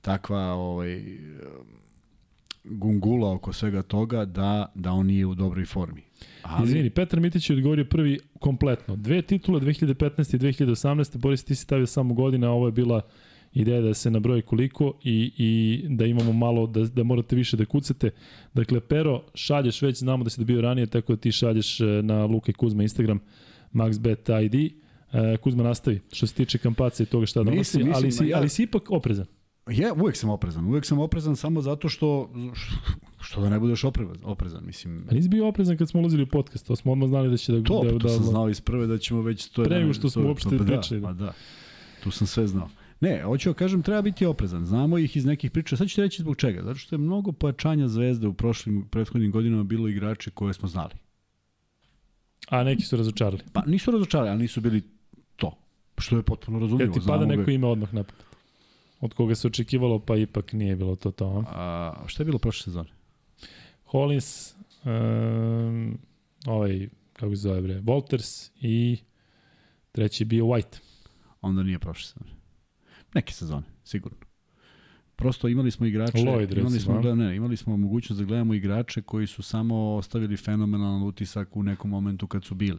takva 0.00 0.52
ovaj, 0.52 1.18
gungula 2.70 3.32
oko 3.32 3.52
svega 3.52 3.82
toga 3.82 4.24
da, 4.24 4.72
da 4.74 4.92
on 4.92 5.06
nije 5.06 5.26
u 5.26 5.34
dobroj 5.34 5.64
formi. 5.64 6.02
Ali... 6.42 6.68
Izvini, 6.68 6.90
Petar 6.90 7.20
Mitić 7.20 7.50
je 7.50 7.56
odgovorio 7.56 7.84
prvi 7.84 8.18
kompletno. 8.40 8.96
Dve 8.96 9.22
titule 9.22 9.60
2015. 9.60 10.34
i 10.34 10.38
2018. 10.38 11.16
Boris, 11.16 11.44
ti 11.44 11.54
si 11.54 11.62
stavio 11.62 11.86
samo 11.86 12.14
godine, 12.14 12.46
a 12.46 12.50
ovo 12.50 12.66
je 12.66 12.72
bila 12.72 13.00
ideja 13.52 13.80
da 13.80 13.94
se 13.94 14.10
nabroji 14.10 14.42
koliko 14.42 14.92
i, 15.04 15.32
i 15.38 15.84
da 15.88 16.06
imamo 16.06 16.32
malo, 16.32 16.66
da, 16.66 16.84
da 16.84 17.02
morate 17.02 17.36
više 17.36 17.56
da 17.56 17.64
kucate. 17.64 18.10
Dakle, 18.54 18.80
Pero, 18.80 19.22
šalješ 19.34 19.82
već, 19.82 19.98
znamo 19.98 20.24
da 20.24 20.30
si 20.30 20.40
dobio 20.40 20.60
ranije, 20.60 20.86
tako 20.86 21.14
da 21.14 21.20
ti 21.20 21.32
šalješ 21.32 21.80
e, 21.80 21.84
na 21.84 22.24
Luka 22.24 22.50
i 22.50 22.54
Kuzma 22.54 22.82
Instagram, 22.82 23.20
MaxBetID. 23.72 24.72
E, 25.12 25.36
Kuzma 25.36 25.62
nastavi, 25.62 26.00
što 26.12 26.26
se 26.26 26.34
tiče 26.34 26.58
kampacije 26.58 27.04
i 27.04 27.06
toga 27.06 27.26
šta 27.26 27.42
donosi, 27.42 27.58
mislim, 27.58 27.88
mislim, 27.88 28.04
ali, 28.04 28.12
si, 28.12 28.34
ali 28.34 28.48
si 28.48 28.62
ipak 28.62 28.90
oprezan. 28.90 29.26
Ja, 29.70 29.92
uvek 29.92 30.16
sam 30.16 30.30
oprezan. 30.30 30.66
Uvek 30.66 30.86
sam 30.86 30.98
oprezan 30.98 31.36
samo 31.36 31.60
zato 31.60 31.88
što 31.88 32.30
što 33.20 33.40
da 33.40 33.48
ne 33.48 33.60
budeš 33.60 33.84
oprezan, 33.84 34.16
oprezan 34.22 34.66
mislim. 34.66 35.04
A 35.10 35.14
nisi 35.14 35.28
bio 35.28 35.48
oprezan 35.48 35.76
kad 35.76 35.88
smo 35.88 36.00
ulazili 36.00 36.22
u 36.22 36.26
podcast, 36.26 36.66
to 36.66 36.76
smo 36.76 36.92
odmah 36.92 37.08
znali 37.08 37.30
da 37.30 37.36
će 37.36 37.52
da 37.52 37.62
to, 37.62 37.82
da 37.84 37.90
to 37.90 37.98
da, 37.98 38.08
sam 38.08 38.24
znao 38.24 38.48
iz 38.48 38.60
prve 38.60 38.86
da 38.86 38.98
ćemo 38.98 39.22
već 39.22 39.48
to 39.48 39.64
pre 39.64 39.80
nego 39.80 39.92
što 39.92 40.10
smo 40.10 40.28
uopšte 40.28 40.58
pa, 40.58 40.64
pričali. 40.64 41.00
Da, 41.00 41.06
pa 41.06 41.12
da. 41.12 41.32
Tu 42.02 42.10
sam 42.10 42.26
sve 42.26 42.46
znao. 42.46 42.68
Ne, 43.00 43.22
hoću 43.22 43.50
da 43.50 43.54
kažem, 43.54 43.82
treba 43.82 44.02
biti 44.02 44.26
oprezan. 44.26 44.64
Znamo 44.64 44.98
ih 44.98 45.16
iz 45.16 45.24
nekih 45.24 45.50
priča. 45.50 45.76
Sad 45.76 45.88
ću 45.88 45.94
ti 45.94 46.00
reći 46.00 46.22
zbog 46.22 46.36
čega. 46.36 46.62
Zato 46.62 46.78
što 46.78 46.94
je 46.94 46.98
mnogo 46.98 47.32
pojačanja 47.32 47.88
zvezde 47.88 48.28
u 48.28 48.32
prošlim, 48.32 48.88
prethodnim 48.90 49.30
godinama 49.30 49.64
bilo 49.64 49.88
igrače 49.88 50.30
koje 50.30 50.54
smo 50.54 50.68
znali. 50.68 50.94
A 52.48 52.64
neki 52.64 52.82
su 52.82 52.96
razočarali. 52.96 53.42
Pa 53.52 53.62
nisu 53.66 53.90
razočarali, 53.90 54.30
ali 54.30 54.38
nisu 54.38 54.60
bili 54.60 54.82
to. 55.36 55.58
Što 55.98 56.16
je 56.16 56.22
potpuno 56.22 56.58
razumljivo. 56.58 56.94
Ja 56.94 57.00
ti 57.00 57.06
pada 57.06 57.26
neko 57.26 57.50
ime 57.50 57.66
odmah 57.66 57.94
napad. 57.94 58.27
Od 59.00 59.14
koga 59.14 59.34
se 59.34 59.46
očekivalo, 59.46 59.98
pa 59.98 60.16
ipak 60.16 60.52
nije 60.52 60.76
bilo 60.76 60.96
to 60.96 61.10
to. 61.10 61.44
A, 61.46 62.04
šta 62.06 62.22
je 62.22 62.24
bilo 62.24 62.38
prošle 62.38 62.64
sezone? 62.64 62.88
Hollins, 63.84 64.54
um, 64.84 65.98
ovaj, 66.46 66.88
kako 67.12 67.36
se 67.36 67.42
zove 67.42 67.62
bre, 67.62 67.80
Walters 67.80 68.50
i 68.60 68.98
treći 69.92 70.24
bio 70.24 70.44
White. 70.44 70.78
Onda 71.40 71.62
nije 71.62 71.78
prošle 71.78 72.06
sezone. 72.06 72.30
Neke 73.14 73.32
sezone, 73.32 73.66
sigurno. 73.84 74.18
Prosto 75.16 75.48
imali 75.48 75.70
smo 75.70 75.86
igrače, 75.86 76.18
Lloyd, 76.18 76.58
imali 76.58 76.80
smo, 76.80 77.00
gleda, 77.00 77.14
ne, 77.14 77.36
imali 77.36 77.56
smo 77.56 77.76
mogućnost 77.76 78.20
da 78.20 78.26
gledamo 78.26 78.54
igrače 78.54 79.02
koji 79.02 79.26
su 79.26 79.42
samo 79.42 79.94
ostavili 79.94 80.36
fenomenalan 80.36 81.02
utisak 81.02 81.56
u 81.56 81.62
nekom 81.62 81.90
momentu 81.90 82.26
kad 82.26 82.44
su 82.44 82.54
bili 82.54 82.78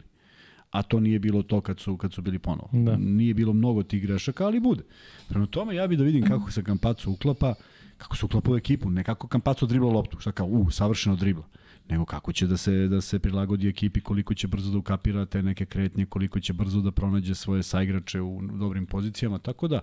a 0.70 0.82
to 0.82 1.00
nije 1.00 1.18
bilo 1.18 1.42
to 1.42 1.60
kad 1.60 1.80
su, 1.80 1.96
kad 1.96 2.12
su 2.12 2.22
bili 2.22 2.38
ponovo. 2.38 2.68
Da. 2.72 2.96
Nije 2.96 3.34
bilo 3.34 3.52
mnogo 3.52 3.82
tih 3.82 4.02
grešaka, 4.02 4.46
ali 4.46 4.60
bude. 4.60 4.82
Prema 5.28 5.46
tome 5.46 5.74
ja 5.74 5.86
bih 5.86 5.98
da 5.98 6.04
vidim 6.04 6.24
kako 6.28 6.50
se 6.50 6.64
Kampaco 6.64 7.10
uklapa, 7.10 7.54
kako 7.96 8.16
se 8.16 8.24
uklapa 8.24 8.52
u 8.52 8.56
ekipu, 8.56 8.90
ne 8.90 9.04
kako 9.04 9.28
Kampaco 9.28 9.66
dribla 9.66 9.90
loptu, 9.90 10.20
šta 10.20 10.32
kao, 10.32 10.46
u, 10.46 10.70
savršeno 10.70 11.16
dribla, 11.16 11.44
nego 11.88 12.04
kako 12.04 12.32
će 12.32 12.46
da 12.46 12.56
se, 12.56 12.88
da 12.88 13.00
se 13.00 13.18
prilagodi 13.18 13.68
ekipi, 13.68 14.00
koliko 14.00 14.34
će 14.34 14.48
brzo 14.48 14.70
da 14.70 14.78
ukapira 14.78 15.26
te 15.26 15.42
neke 15.42 15.66
kretnje, 15.66 16.06
koliko 16.06 16.40
će 16.40 16.52
brzo 16.52 16.80
da 16.80 16.90
pronađe 16.90 17.34
svoje 17.34 17.62
saigrače 17.62 18.20
u 18.20 18.40
dobrim 18.42 18.86
pozicijama, 18.86 19.38
tako 19.38 19.68
da 19.68 19.80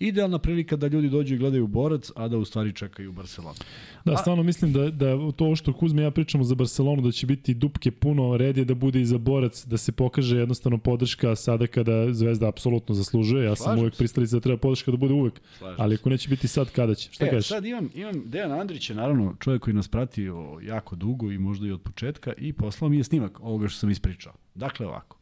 idealna 0.00 0.38
prilika 0.38 0.76
da 0.76 0.86
ljudi 0.86 1.08
dođu 1.08 1.34
i 1.34 1.38
gledaju 1.38 1.66
borac, 1.66 2.10
a 2.16 2.28
da 2.28 2.38
u 2.38 2.44
stvari 2.44 2.72
čekaju 2.72 3.12
Barcelonu. 3.12 3.58
Da, 4.04 4.16
stvarno 4.16 4.42
mislim 4.42 4.72
da, 4.72 4.90
da 4.90 5.32
to 5.36 5.56
što 5.56 5.72
Kuzme 5.72 6.02
ja 6.02 6.10
pričamo 6.10 6.44
za 6.44 6.54
Barcelonu, 6.54 7.02
da 7.02 7.12
će 7.12 7.26
biti 7.26 7.54
dupke 7.54 7.90
puno, 7.90 8.36
red 8.36 8.56
je 8.56 8.64
da 8.64 8.74
bude 8.74 9.00
i 9.00 9.04
za 9.04 9.18
borac, 9.18 9.66
da 9.66 9.76
se 9.76 9.92
pokaže 9.92 10.36
jednostavno 10.36 10.78
podrška 10.78 11.36
sada 11.36 11.66
kada 11.66 12.12
Zvezda 12.12 12.48
apsolutno 12.48 12.94
zaslužuje. 12.94 13.44
Ja 13.44 13.56
sam 13.56 13.64
Slažem 13.64 13.80
uvek 13.80 13.96
pristalica 13.96 14.36
da 14.36 14.40
treba 14.40 14.58
podrška 14.58 14.90
da 14.90 14.96
bude 14.96 15.14
uvek, 15.14 15.40
Slažem 15.58 15.76
ali 15.80 15.94
ako 15.94 16.10
neće 16.10 16.28
biti 16.28 16.48
sad, 16.48 16.70
kada 16.70 16.94
će? 16.94 17.12
Šta 17.12 17.26
e, 17.26 17.30
kažeš? 17.30 17.48
Sad 17.48 17.64
imam, 17.66 17.90
imam 17.94 18.22
Dejan 18.26 18.52
Andrić 18.52 18.90
je 18.90 18.96
naravno 18.96 19.34
čovjek 19.40 19.62
koji 19.62 19.74
nas 19.74 19.88
prati 19.88 20.26
jako 20.62 20.96
dugo 20.96 21.30
i 21.30 21.38
možda 21.38 21.66
i 21.66 21.72
od 21.72 21.80
početka 21.80 22.32
i 22.38 22.52
poslao 22.52 22.88
mi 22.88 22.96
je 22.96 23.04
snimak 23.04 23.40
ovoga 23.40 23.68
što 23.68 23.78
sam 23.78 23.90
ispričao. 23.90 24.32
Dakle 24.54 24.86
ovako, 24.86 25.18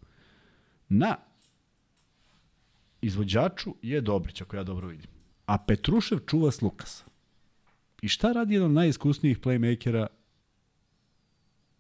na 0.89 1.17
izvođaču 3.03 3.75
je 3.83 4.01
Dobrić, 4.01 4.41
ako 4.41 4.57
ja 4.57 4.65
dobro 4.65 4.89
vidim. 4.89 5.11
A 5.47 5.59
Petrušev 5.59 6.19
čuva 6.27 6.51
s 6.51 6.63
Lukasa. 6.63 7.05
I 8.03 8.09
šta 8.09 8.33
radi 8.33 8.55
jedan 8.55 8.67
od 8.67 8.75
najiskusnijih 8.75 9.41
playmakera 9.41 10.07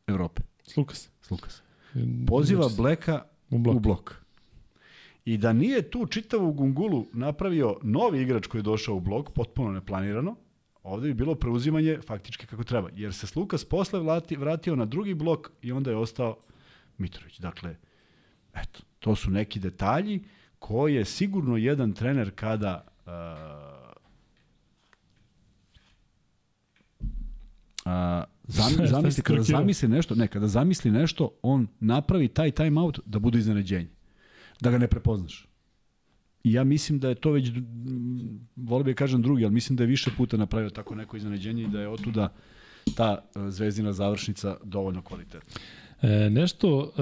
Evrope? 0.07 0.43
S 0.62 0.77
Lukas. 0.77 1.11
S 1.23 1.31
Lukas. 1.31 1.62
Poziva 2.27 2.69
Bleka 2.77 3.24
u 3.51 3.59
blok. 3.59 3.77
u 3.77 3.81
blok. 3.81 4.15
I 5.24 5.36
da 5.36 5.53
nije 5.53 5.90
tu 5.90 6.07
čitavu 6.07 6.53
gungulu 6.53 7.07
napravio 7.12 7.77
novi 7.82 8.23
igrač 8.23 8.47
koji 8.47 8.59
je 8.59 8.62
došao 8.62 8.95
u 8.95 9.01
blok, 9.01 9.31
potpuno 9.31 9.73
neplanirano, 9.73 10.36
ovde 10.82 11.09
bi 11.09 11.15
bilo 11.15 11.35
preuzimanje 11.35 11.99
faktički 12.07 12.47
kako 12.47 12.65
treba. 12.65 12.89
Jer 12.95 13.15
se 13.15 13.27
Lukas 13.36 13.65
posle 13.65 14.01
vrati, 14.01 14.36
vratio 14.36 14.77
na 14.77 14.85
drugi 14.85 15.15
blok 15.15 15.51
i 15.62 15.73
onda 15.73 15.90
je 15.90 15.97
ostao 15.97 16.36
Mitrović. 16.99 17.39
Dakle, 17.39 17.77
eto, 18.55 18.81
to 18.99 19.16
su 19.16 19.31
neki 19.31 19.61
detalji 19.61 20.24
ko 20.59 20.89
je 20.89 21.05
sigurno 21.05 21.57
jedan 21.57 21.93
trener 21.93 22.31
kada 22.35 22.85
uh, 23.07 23.13
uh, 27.87 28.25
zam, 28.45 28.87
zamisli, 28.87 29.23
kada 29.23 29.43
zamisli 29.43 29.89
nešto, 29.89 30.15
ne, 30.15 30.29
kada 30.29 30.49
zamisli 30.49 30.91
nešto, 30.91 31.31
on 31.43 31.67
napravi 31.81 32.29
taj 32.29 32.51
timeout 32.51 33.01
da 33.07 33.19
bude 33.19 33.39
iznenađenje. 33.39 33.89
Da 34.61 34.71
ga 34.71 34.79
ne 34.79 34.89
prepoznaš. 34.89 35.49
I 36.45 36.53
ja 36.53 36.65
mislim 36.65 36.99
da 36.99 37.09
je 37.09 37.15
to 37.15 37.31
već, 37.31 37.51
volio 38.57 38.85
bih 38.85 38.95
da 38.95 38.99
kažem 38.99 39.23
drugi, 39.23 39.45
ali 39.45 39.55
mislim 39.55 39.77
da 39.77 39.83
je 39.83 39.87
više 39.87 40.11
puta 40.17 40.37
napravio 40.37 40.70
tako 40.70 40.95
neko 40.95 41.17
iznenađenje 41.17 41.62
i 41.62 41.69
da 41.69 41.81
je 41.81 41.89
otuda 41.89 42.33
ta 42.97 43.19
uh, 43.35 43.49
zvezdina 43.49 43.93
završnica 43.93 44.57
dovoljno 44.65 45.03
kvalitetna. 45.03 45.61
E, 46.02 46.31
nešto, 46.31 46.93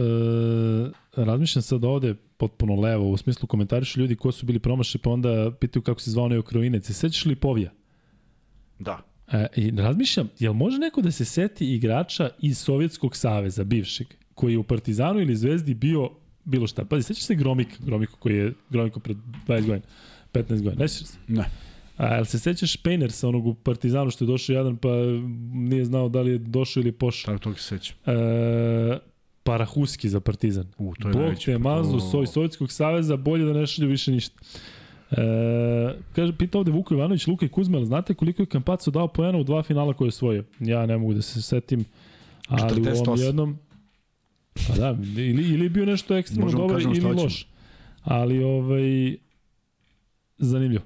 e, 1.16 1.24
razmišljam 1.24 1.62
sad 1.62 1.84
ovde 1.84 2.14
potpuno 2.36 2.74
levo, 2.74 3.10
u 3.10 3.16
smislu 3.16 3.46
komentarišu 3.46 4.00
ljudi 4.00 4.16
ko 4.16 4.32
su 4.32 4.46
bili 4.46 4.58
promašli, 4.58 5.00
pa 5.00 5.10
onda 5.10 5.50
pitaju 5.60 5.82
kako 5.82 6.00
se 6.00 6.10
zvao 6.10 6.24
onaj 6.24 6.38
Ukrajinac. 6.38 6.90
Sećaš 6.90 7.24
li 7.24 7.36
Povija? 7.36 7.70
Da. 8.78 9.02
E, 9.32 9.46
I 9.56 9.70
razmišljam, 9.70 10.28
jel 10.38 10.52
može 10.52 10.78
neko 10.78 11.02
da 11.02 11.10
se 11.10 11.24
seti 11.24 11.74
igrača 11.74 12.30
iz 12.38 12.58
Sovjetskog 12.58 13.16
saveza, 13.16 13.64
bivšeg, 13.64 14.06
koji 14.34 14.52
je 14.52 14.58
u 14.58 14.62
Partizanu 14.62 15.20
ili 15.20 15.36
Zvezdi 15.36 15.74
bio 15.74 16.10
bilo 16.44 16.66
šta. 16.66 16.84
Pazi, 16.84 17.02
sećaš 17.02 17.24
se 17.24 17.34
Gromika, 17.34 17.76
Gromika 17.78 18.12
koji 18.18 18.36
je 18.36 18.52
Gromiko 18.70 19.00
pred 19.00 19.16
20 19.46 19.66
godina, 19.66 19.86
15 20.32 20.48
godina, 20.48 20.74
ne 20.74 20.88
sećaš 20.88 21.08
se? 21.08 21.18
Ne. 21.28 21.44
A 21.96 22.14
jel 22.14 22.24
se 22.24 22.38
sećaš 22.38 22.76
Pejnersa, 22.76 23.28
onog 23.28 23.46
u 23.46 23.54
Partizanu 23.54 24.10
što 24.10 24.24
je 24.24 24.26
došao 24.26 24.54
jedan 24.54 24.76
pa 24.76 24.88
nije 25.52 25.84
znao 25.84 26.08
da 26.08 26.20
li 26.20 26.30
je 26.30 26.38
došao 26.38 26.80
ili 26.80 26.92
pošao? 26.92 27.34
Tako 27.34 27.44
to 27.44 27.54
se 27.54 27.62
sećam. 27.62 27.96
E, 28.06 28.98
Parahuski 29.42 30.08
za 30.08 30.20
Partizan. 30.20 30.66
U, 30.78 30.94
to 30.94 31.08
je 31.08 31.14
Bog 31.14 31.34
te 31.44 31.58
mazu, 31.58 32.00
soj 32.00 32.26
Sovjetskog 32.26 32.72
saveza, 32.72 33.16
bolje 33.16 33.44
da 33.44 33.52
ne 33.52 33.66
šalju 33.66 33.88
više 33.88 34.12
ništa. 34.12 34.40
E, 35.10 35.94
kaže, 36.14 36.32
pita 36.32 36.58
ovde 36.58 36.70
Vuko 36.70 36.94
Ivanović, 36.94 37.26
Luka 37.26 37.46
i 37.46 37.48
Kuzmel, 37.48 37.84
znate 37.84 38.14
koliko 38.14 38.42
je 38.42 38.46
Kampaco 38.46 38.90
dao 38.90 39.08
poena 39.08 39.38
u 39.38 39.44
dva 39.44 39.62
finala 39.62 39.92
koje 39.92 40.06
je 40.06 40.08
osvojio? 40.08 40.44
Ja 40.60 40.86
ne 40.86 40.98
mogu 40.98 41.14
da 41.14 41.22
se 41.22 41.42
setim, 41.42 41.84
ali 42.48 42.62
48. 42.62 42.98
u 42.98 43.02
ovom 43.02 43.20
jednom... 43.20 43.58
Pa 44.68 44.74
da, 44.74 44.98
ili, 45.16 45.54
ili 45.54 45.68
bio 45.68 45.86
nešto 45.86 46.16
ekstremno 46.16 46.52
dobro 46.52 46.80
ili 46.80 47.00
loš. 47.00 47.46
Ali, 48.02 48.44
ovaj, 48.44 49.16
zanimljivo. 50.38 50.84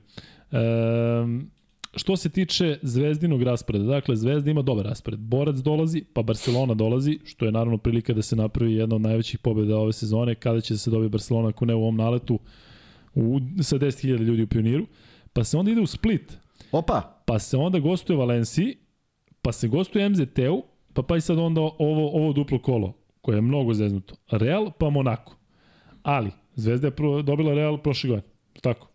Um, 0.53 1.51
što 1.97 2.17
se 2.17 2.29
tiče 2.29 2.79
zvezdinog 2.83 3.43
rasporeda, 3.43 3.85
dakle 3.85 4.17
Zvezda 4.17 4.51
ima 4.51 4.63
dobar 4.63 4.85
raspored. 4.87 5.21
Borac 5.21 5.57
dolazi, 5.57 6.05
pa 6.13 6.23
Barcelona 6.23 6.75
dolazi, 6.75 7.19
što 7.25 7.45
je 7.45 7.53
naravno 7.53 7.79
prilika 7.79 8.13
da 8.13 8.23
se 8.23 8.37
napravi 8.37 8.75
jedna 8.75 8.97
od 8.97 9.03
najvećih 9.03 9.39
pobjeda 9.39 9.77
ove 9.77 9.93
sezone, 9.93 10.35
kada 10.35 10.61
će 10.61 10.79
se 10.79 10.91
dobiti 10.91 11.11
Barcelona 11.11 11.49
ako 11.49 11.65
ne 11.65 11.75
u 11.75 11.81
ovom 11.81 11.97
naletu 11.97 12.39
u, 13.15 13.41
sa 13.63 13.79
10.000 13.79 14.19
ljudi 14.19 14.43
u 14.43 14.47
Pioniru. 14.47 14.87
Pa 15.33 15.45
se 15.45 15.57
onda 15.57 15.71
ide 15.71 15.81
u 15.81 15.87
Split. 15.87 16.39
Opa! 16.73 17.23
Pa 17.27 17.39
se 17.39 17.57
onda 17.57 17.79
gostuje 17.79 18.17
Valenciji, 18.17 18.77
pa 19.43 19.53
se 19.53 19.69
gostuje 19.69 20.09
MZT-u, 20.09 20.63
pa 20.93 21.03
pa 21.03 21.17
i 21.17 21.21
sad 21.21 21.39
onda 21.39 21.61
ovo, 21.61 22.11
ovo 22.17 22.33
duplo 22.33 22.59
kolo, 22.59 22.93
koje 23.21 23.37
je 23.37 23.43
mnogo 23.43 23.75
zeznuto. 23.75 24.15
Real 24.31 24.71
pa 24.79 24.91
Monako. 24.91 25.37
Ali, 26.03 26.31
Zvezda 26.55 26.87
je 26.87 26.91
pro, 26.91 27.23
dobila 27.23 27.55
Real 27.55 27.79
prošle 27.83 28.11
godine. 28.11 28.29
Tako. 28.61 28.89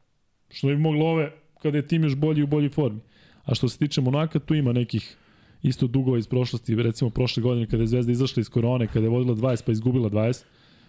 Što 0.50 0.68
bi 0.68 0.78
moglo 0.78 1.06
ove 1.06 1.45
kada 1.66 1.78
je 1.78 1.88
tim 1.88 2.04
još 2.04 2.16
bolji 2.16 2.44
u 2.44 2.48
boljoj 2.48 2.70
formi. 2.70 3.00
A 3.46 3.56
što 3.56 3.70
se 3.70 3.78
tiče 3.78 4.02
Monaka, 4.02 4.40
tu 4.40 4.56
ima 4.56 4.74
nekih 4.74 5.18
isto 5.64 5.88
dugova 5.88 6.18
iz 6.18 6.28
prošlosti, 6.28 6.76
recimo 6.76 7.10
prošle 7.10 7.44
godine 7.44 7.66
kada 7.66 7.84
je 7.84 7.88
Zvezda 7.88 8.12
izašla 8.12 8.42
iz 8.42 8.50
korone, 8.50 8.88
kada 8.88 9.06
je 9.06 9.10
vodila 9.10 9.36
20 9.36 9.66
pa 9.66 9.72
izgubila 9.72 10.10
20, 10.10 10.44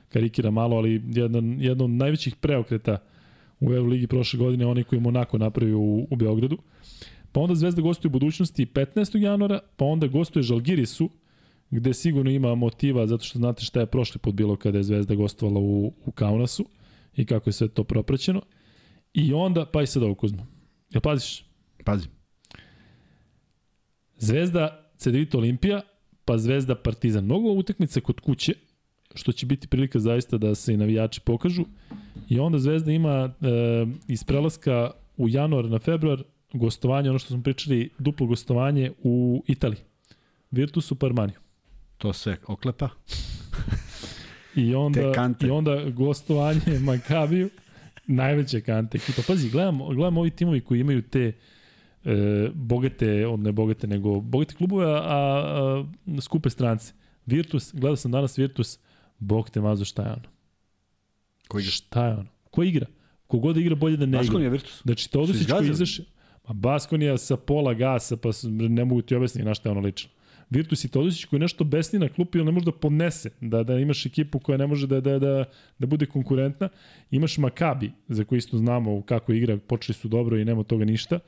karikira 0.09 0.51
malo, 0.51 0.77
ali 0.77 1.03
jedan, 1.07 1.57
jedno 1.61 1.85
od 1.85 1.91
najvećih 1.91 2.37
preokreta 2.37 2.99
u 3.61 3.73
Euroligi 3.73 4.07
prošle 4.07 4.39
godine, 4.39 4.67
onaj 4.67 4.85
koji 4.85 4.99
je 4.99 5.03
Monako 5.03 5.39
napravio 5.39 5.79
u, 5.79 6.07
u 6.11 6.17
Beogradu. 6.17 6.59
Pa 7.33 7.41
onda 7.41 7.55
Zvezda 7.55 7.83
gostuje 7.83 8.09
u 8.09 8.13
budućnosti 8.13 8.67
15. 8.67 9.19
januara, 9.19 9.59
pa 9.77 9.85
onda 9.85 10.07
gostuje 10.07 10.43
Žalgirisu, 10.43 11.09
gde 11.71 11.95
sigurno 11.95 12.31
ima 12.31 12.55
motiva, 12.55 13.07
zato 13.07 13.25
što 13.25 13.39
znate 13.39 13.65
šta 13.65 13.81
je 13.81 13.87
prošli 13.87 14.19
put 14.19 14.35
bilo 14.35 14.57
kada 14.57 14.79
je 14.79 14.85
Zvezda 14.85 15.15
gostovala 15.15 15.61
u, 15.61 15.93
u 16.05 16.11
Kaunasu 16.11 16.67
i 17.17 17.25
kako 17.25 17.49
je 17.49 17.53
sve 17.53 17.69
to 17.69 17.85
propraćeno. 17.85 18.43
I 19.15 19.33
onda, 19.33 19.67
pa 19.67 19.83
i 19.83 19.87
sad 19.87 20.03
ovo 20.03 20.15
Kuzma. 20.15 20.56
Ja 20.97 21.01
paziš? 21.01 21.45
Pazim. 21.85 22.11
Zvezda, 24.19 24.91
Cedevita 24.97 25.39
Olimpija, 25.39 25.81
pa 26.25 26.39
Zvezda 26.39 26.75
Partizan. 26.75 27.25
Mnogo 27.25 27.53
utakmica 27.53 28.01
kod 28.01 28.21
kuće, 28.21 28.55
što 29.15 29.33
će 29.33 29.47
biti 29.47 29.69
prilika 29.69 29.99
zaista 29.99 30.39
da 30.39 30.55
se 30.55 30.75
i 30.75 30.77
navijači 30.77 31.21
pokažu. 31.21 31.65
I 32.29 32.39
onda 32.41 32.59
Zvezda 32.59 32.93
ima 32.93 33.11
e, 33.11 33.31
iz 34.09 34.25
prelaska 34.25 34.91
u 35.17 35.29
januar 35.29 35.65
na 35.65 35.79
februar 35.79 36.23
gostovanje, 36.53 37.11
ono 37.11 37.19
što 37.19 37.29
smo 37.29 37.43
pričali, 37.43 37.91
duplo 37.99 38.27
gostovanje 38.27 38.93
u 39.03 39.45
Italiji. 39.47 39.81
Virtusu 40.51 40.95
Parmaniju. 40.95 41.39
To 41.99 42.13
se 42.13 42.37
oklepa. 42.47 42.89
I 44.55 44.75
onda, 44.75 45.01
I 45.41 45.51
onda 45.51 45.91
gostovanje 45.91 46.79
Makabiju, 46.81 47.51
najveća 48.07 48.61
kante 48.61 48.99
ekipa. 48.99 49.23
Pazi, 49.27 49.51
gledam, 49.51 49.79
gledam 49.79 50.17
ovi 50.19 50.31
timovi 50.31 50.61
koji 50.61 50.81
imaju 50.81 51.03
te 51.03 51.33
e, 52.05 52.49
bogate, 52.55 53.27
on 53.27 53.43
ne 53.43 53.53
bogate, 53.53 53.87
nego 53.87 54.21
bogate 54.21 54.55
klubove, 54.55 54.87
a, 54.87 54.99
a, 54.99 55.85
skupe 56.21 56.51
strance. 56.51 56.93
Virtus, 57.27 57.75
gledao 57.75 57.97
sam 57.97 58.11
danas 58.11 58.39
Virtus, 58.39 58.79
bog 59.19 59.51
te 59.51 59.61
mazo 59.61 59.85
šta 59.85 60.03
je 60.03 60.09
ono. 60.09 60.29
Ko 61.49 61.59
igra? 61.59 61.71
Šta 61.71 62.07
je 62.07 62.13
ono? 62.13 62.29
Ko 62.51 62.63
igra? 62.63 62.87
Kogod 63.27 63.57
igra 63.57 63.75
bolje 63.75 63.97
da 63.97 64.07
ne 64.07 64.19
Baskonija, 64.19 64.47
igra. 64.47 64.53
Virtus. 64.53 64.83
Znači, 64.83 65.11
Todosić 65.11 65.49
koji 65.51 65.71
izaše, 65.71 66.03
Ma 66.49 66.55
Baskonija 66.55 67.19
sa 67.19 67.37
pola 67.37 67.75
gasa, 67.75 68.17
pa 68.17 68.31
ne 68.51 68.85
mogu 68.85 69.03
ti 69.03 69.15
objasniti 69.15 69.45
na 69.45 69.55
šta 69.55 69.69
je 69.69 69.71
ono 69.71 69.81
lično. 69.81 70.11
Virtus 70.51 70.85
i 70.85 70.89
Todosić 70.89 71.25
koji 71.25 71.41
nešto 71.41 71.65
besni 71.65 71.99
na 71.99 72.09
klupi, 72.09 72.39
ali 72.39 72.47
ne 72.47 72.53
može 72.53 72.65
da 72.65 72.73
podnese, 72.73 73.31
da, 73.41 73.63
da 73.63 73.79
imaš 73.79 74.07
ekipu 74.07 74.39
koja 74.39 74.59
ne 74.59 74.67
može 74.67 74.87
da, 74.87 75.01
da, 75.01 75.19
da, 75.19 75.45
da 75.79 75.87
bude 75.87 76.07
konkurentna. 76.07 76.69
Imaš 77.11 77.39
Makabi, 77.39 77.93
za 78.09 78.25
koji 78.25 78.39
isto 78.39 78.59
znamo 78.59 79.03
kako 79.03 79.33
igra, 79.33 79.59
počeli 79.59 79.95
su 79.95 80.09
dobro 80.09 80.39
i 80.39 80.45
nema 80.45 80.63
toga 80.63 80.85
ništa. 80.85 81.19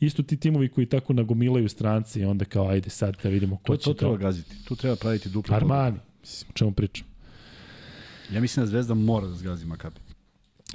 Isto 0.00 0.22
ti 0.22 0.36
timovi 0.36 0.68
koji 0.68 0.86
tako 0.86 1.12
nagomilaju 1.12 1.68
stranci 1.68 2.20
i 2.20 2.24
onda 2.24 2.44
kao 2.44 2.68
ajde 2.68 2.90
sad 2.90 3.16
da 3.22 3.28
vidimo 3.28 3.56
ko 3.56 3.62
to, 3.72 3.76
će 3.76 3.84
to. 3.84 3.92
To 3.92 3.98
treba 3.98 4.16
gaziti, 4.16 4.64
tu 4.64 4.76
treba 4.76 4.96
praviti 4.96 5.28
duplo. 5.28 5.56
Armani, 5.56 5.98
o 6.48 6.52
čemu 6.54 6.72
pričam. 6.72 7.06
Ja 8.32 8.40
mislim 8.40 8.66
da 8.66 8.70
Zvezda 8.70 8.94
mora 8.94 9.26
da 9.26 9.34
zgazi 9.34 9.66
Makabi. 9.66 9.96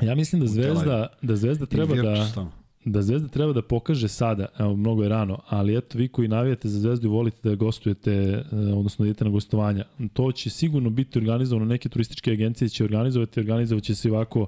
Ja 0.01 0.15
mislim 0.15 0.41
da 0.41 0.47
Zvezda, 0.47 1.07
da 1.21 1.35
Zvezda 1.35 1.65
treba 1.65 1.95
da... 1.95 2.51
Da 2.85 3.01
Zvezda 3.01 3.27
treba 3.27 3.53
da 3.53 3.61
pokaže 3.61 4.07
sada, 4.07 4.45
evo 4.59 4.75
mnogo 4.75 5.03
je 5.03 5.09
rano, 5.09 5.39
ali 5.47 5.77
eto 5.77 5.97
vi 5.97 6.07
koji 6.07 6.27
navijate 6.27 6.69
za 6.69 6.79
Zvezdu 6.79 7.07
i 7.07 7.11
volite 7.11 7.49
da 7.49 7.55
gostujete, 7.55 8.11
e, 8.11 8.43
odnosno 8.51 9.05
da 9.05 9.09
idete 9.09 9.25
na 9.25 9.31
gostovanja, 9.31 9.85
to 10.13 10.31
će 10.31 10.49
sigurno 10.49 10.89
biti 10.89 11.19
organizovano, 11.19 11.65
neke 11.65 11.89
turističke 11.89 12.31
agencije 12.31 12.69
će 12.69 12.83
organizovati, 12.83 13.39
organizovat 13.39 13.83
će 13.83 13.95
se 13.95 14.11
ovako 14.11 14.47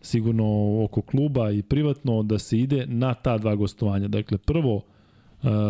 sigurno 0.00 0.44
oko 0.84 1.02
kluba 1.02 1.50
i 1.50 1.62
privatno 1.62 2.22
da 2.22 2.38
se 2.38 2.58
ide 2.58 2.86
na 2.86 3.14
ta 3.14 3.38
dva 3.38 3.54
gostovanja. 3.54 4.08
Dakle, 4.08 4.38
prvo 4.38 4.76
uh, 4.76 4.82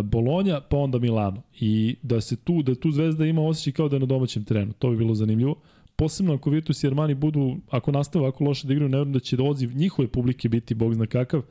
Bolonja, 0.05 0.61
pa 0.61 0.77
onda 0.77 0.99
Milano. 0.99 1.43
I 1.61 1.97
da 2.03 2.21
se 2.21 2.37
tu, 2.37 2.63
da 2.63 2.75
tu 2.75 2.91
Zvezda 2.91 3.27
ima 3.27 3.43
osjećaj 3.43 3.73
kao 3.73 3.89
da 3.89 3.97
je 3.97 4.01
na 4.01 4.07
domaćem 4.07 4.45
terenu. 4.45 4.73
To 4.73 4.91
bi 4.91 4.97
bilo 4.97 5.15
zanimljivo. 5.15 5.55
Posebno 5.97 6.35
ako 6.35 6.51
Virtus 6.51 6.85
i 6.85 6.87
Armani 6.87 7.15
budu, 7.15 7.57
ako 7.71 7.93
nastave 7.93 8.23
ovako 8.23 8.45
loše 8.45 8.67
da 8.67 8.73
igraju, 8.73 8.89
ne 8.89 9.05
da 9.05 9.21
će 9.21 9.37
odziv 9.43 9.77
njihove 9.77 10.09
publike 10.09 10.49
biti 10.49 10.75
bog 10.75 10.95
zna 10.95 11.07
kakav. 11.07 11.43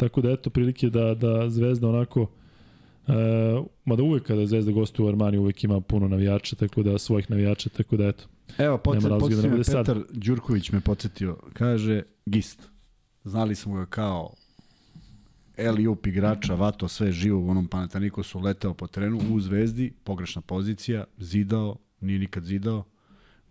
Tako 0.00 0.20
da 0.20 0.30
eto 0.30 0.50
prilike 0.50 0.90
da, 0.90 1.14
da 1.14 1.50
Zvezda 1.50 1.88
onako 1.88 2.26
E, 3.08 3.62
mada 3.84 4.02
uvek 4.02 4.22
kada 4.22 4.46
Zvezda 4.46 4.72
gostuje 4.72 5.06
u 5.06 5.08
Armani 5.08 5.38
uvek 5.38 5.64
ima 5.64 5.80
puno 5.80 6.08
navijača, 6.08 6.56
tako 6.56 6.82
da 6.82 6.98
svojih 6.98 7.30
navijača, 7.30 7.68
tako 7.68 7.96
da 7.96 8.08
eto. 8.08 8.24
Evo, 8.58 8.78
podsjet, 8.78 9.12
da 9.12 9.18
podsjet 9.18 9.42
me 9.42 9.56
Petar 9.56 9.64
sad. 9.64 10.04
Đurković 10.12 10.72
me 10.72 10.80
podsjetio, 10.80 11.36
kaže 11.52 12.02
Gist. 12.26 12.68
Znali 13.24 13.54
smo 13.54 13.74
ga 13.74 13.86
kao 13.86 14.30
Eliup 15.56 16.06
igrača, 16.06 16.54
vato 16.54 16.88
sve 16.88 17.12
živo 17.12 17.40
u 17.40 17.50
onom 17.50 17.68
Panatanikosu, 17.68 18.38
leteo 18.38 18.74
po 18.74 18.86
terenu 18.86 19.20
u 19.32 19.40
Zvezdi, 19.40 19.92
pogrešna 20.04 20.42
pozicija, 20.42 21.04
zidao, 21.18 21.76
nije 22.00 22.18
nikad 22.18 22.44
zidao, 22.44 22.84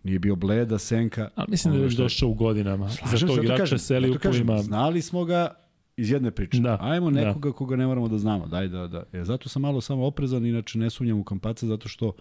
nije 0.02 0.18
bio 0.18 0.36
bleda, 0.36 0.78
senka. 0.78 1.28
Ali 1.34 1.46
mislim 1.50 1.72
da 1.72 1.78
je 1.78 1.84
već 1.84 1.94
došao 1.94 2.28
u 2.28 2.34
godinama. 2.34 2.88
Za 2.88 3.26
tog 3.26 3.44
igrača 3.44 3.78
sa 3.78 3.96
Eliupom 3.96 4.62
Znali 4.62 5.02
smo 5.02 5.24
ga, 5.24 5.54
iz 6.00 6.10
jedne 6.10 6.30
priče. 6.30 6.60
Da. 6.60 6.78
Ajmo 6.80 7.10
da. 7.10 7.20
nekoga 7.20 7.48
da. 7.48 7.52
koga 7.52 7.76
ne 7.76 7.86
moramo 7.86 8.08
da 8.08 8.18
znamo. 8.18 8.46
Daj 8.46 8.68
da, 8.68 8.86
da. 8.86 9.02
E, 9.12 9.24
zato 9.24 9.48
sam 9.48 9.62
malo 9.62 9.80
samo 9.80 10.06
oprezan, 10.06 10.46
inače 10.46 10.78
ne 10.78 10.90
sumnjam 10.90 11.18
u 11.18 11.24
Kampaca, 11.24 11.66
zato 11.66 11.88
što 11.88 12.12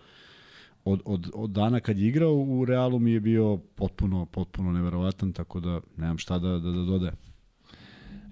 od, 0.85 1.01
od, 1.05 1.31
od 1.33 1.49
dana 1.49 1.79
kad 1.79 1.99
je 1.99 2.07
igrao 2.07 2.35
u 2.35 2.65
Realu 2.65 2.99
mi 2.99 3.11
je 3.11 3.19
bio 3.19 3.57
potpuno, 3.57 4.25
potpuno 4.25 4.71
neverovatan, 4.71 5.33
tako 5.33 5.59
da 5.59 5.79
nemam 5.97 6.17
šta 6.17 6.39
da, 6.39 6.49
da, 6.49 6.71
da 6.71 6.83
dodaje. 6.83 7.13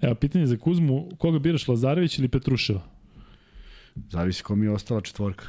Evo, 0.00 0.14
pitanje 0.14 0.46
za 0.46 0.56
Kuzmu, 0.56 1.08
koga 1.18 1.38
biraš, 1.38 1.68
Lazarević 1.68 2.18
ili 2.18 2.28
Petruševa? 2.28 2.80
Zavisi 4.10 4.42
ko 4.42 4.56
mi 4.56 4.66
je 4.66 4.70
ostala 4.70 5.00
četvorka. 5.00 5.46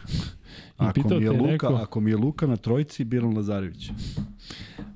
ako, 0.78 1.10
mi 1.10 1.24
je 1.24 1.32
Luka, 1.32 1.52
neko... 1.52 1.68
ako 1.68 2.00
mi 2.00 2.11
je 2.11 2.18
Luka 2.18 2.48
na 2.48 2.56
trojici, 2.58 3.03
biram 3.03 3.38
Lazarević. 3.38 3.92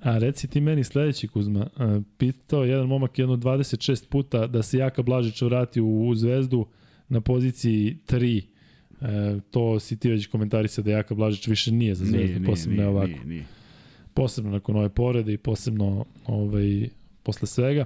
A 0.04 0.18
reci 0.18 0.48
ti 0.48 0.62
meni 0.62 0.84
sledeći 0.84 1.28
Kuzma, 1.28 1.68
pitao 2.18 2.64
jedan 2.64 2.88
momak 2.88 3.20
jedno 3.20 3.36
26 3.36 4.08
puta 4.10 4.48
da 4.48 4.64
se 4.64 4.78
Jaka 4.78 5.02
Blažić 5.02 5.42
vrati 5.42 5.82
u, 5.82 6.08
u 6.08 6.16
Zvezdu 6.16 6.66
na 7.10 7.22
poziciji 7.22 7.98
3. 8.08 8.42
E, 9.02 9.40
to 9.52 9.80
si 9.80 10.00
ti 10.00 10.10
već 10.10 10.28
komentarisao 10.28 10.84
da 10.84 10.92
Jaka 10.92 11.16
Blažić 11.16 11.48
više 11.48 11.72
nije 11.72 11.96
za 11.96 12.06
Zvezdu, 12.06 12.40
nije, 12.40 12.46
posebno 12.46 12.76
nije, 12.76 12.86
ne 12.86 12.90
ovako. 12.90 13.08
Nije, 13.08 13.26
nije. 13.26 13.46
Posebno 14.14 14.52
nakon 14.52 14.76
ove 14.76 14.90
porede 14.90 15.34
i 15.34 15.38
posebno 15.38 16.06
ovaj, 16.26 16.90
posle 17.24 17.48
svega. 17.48 17.86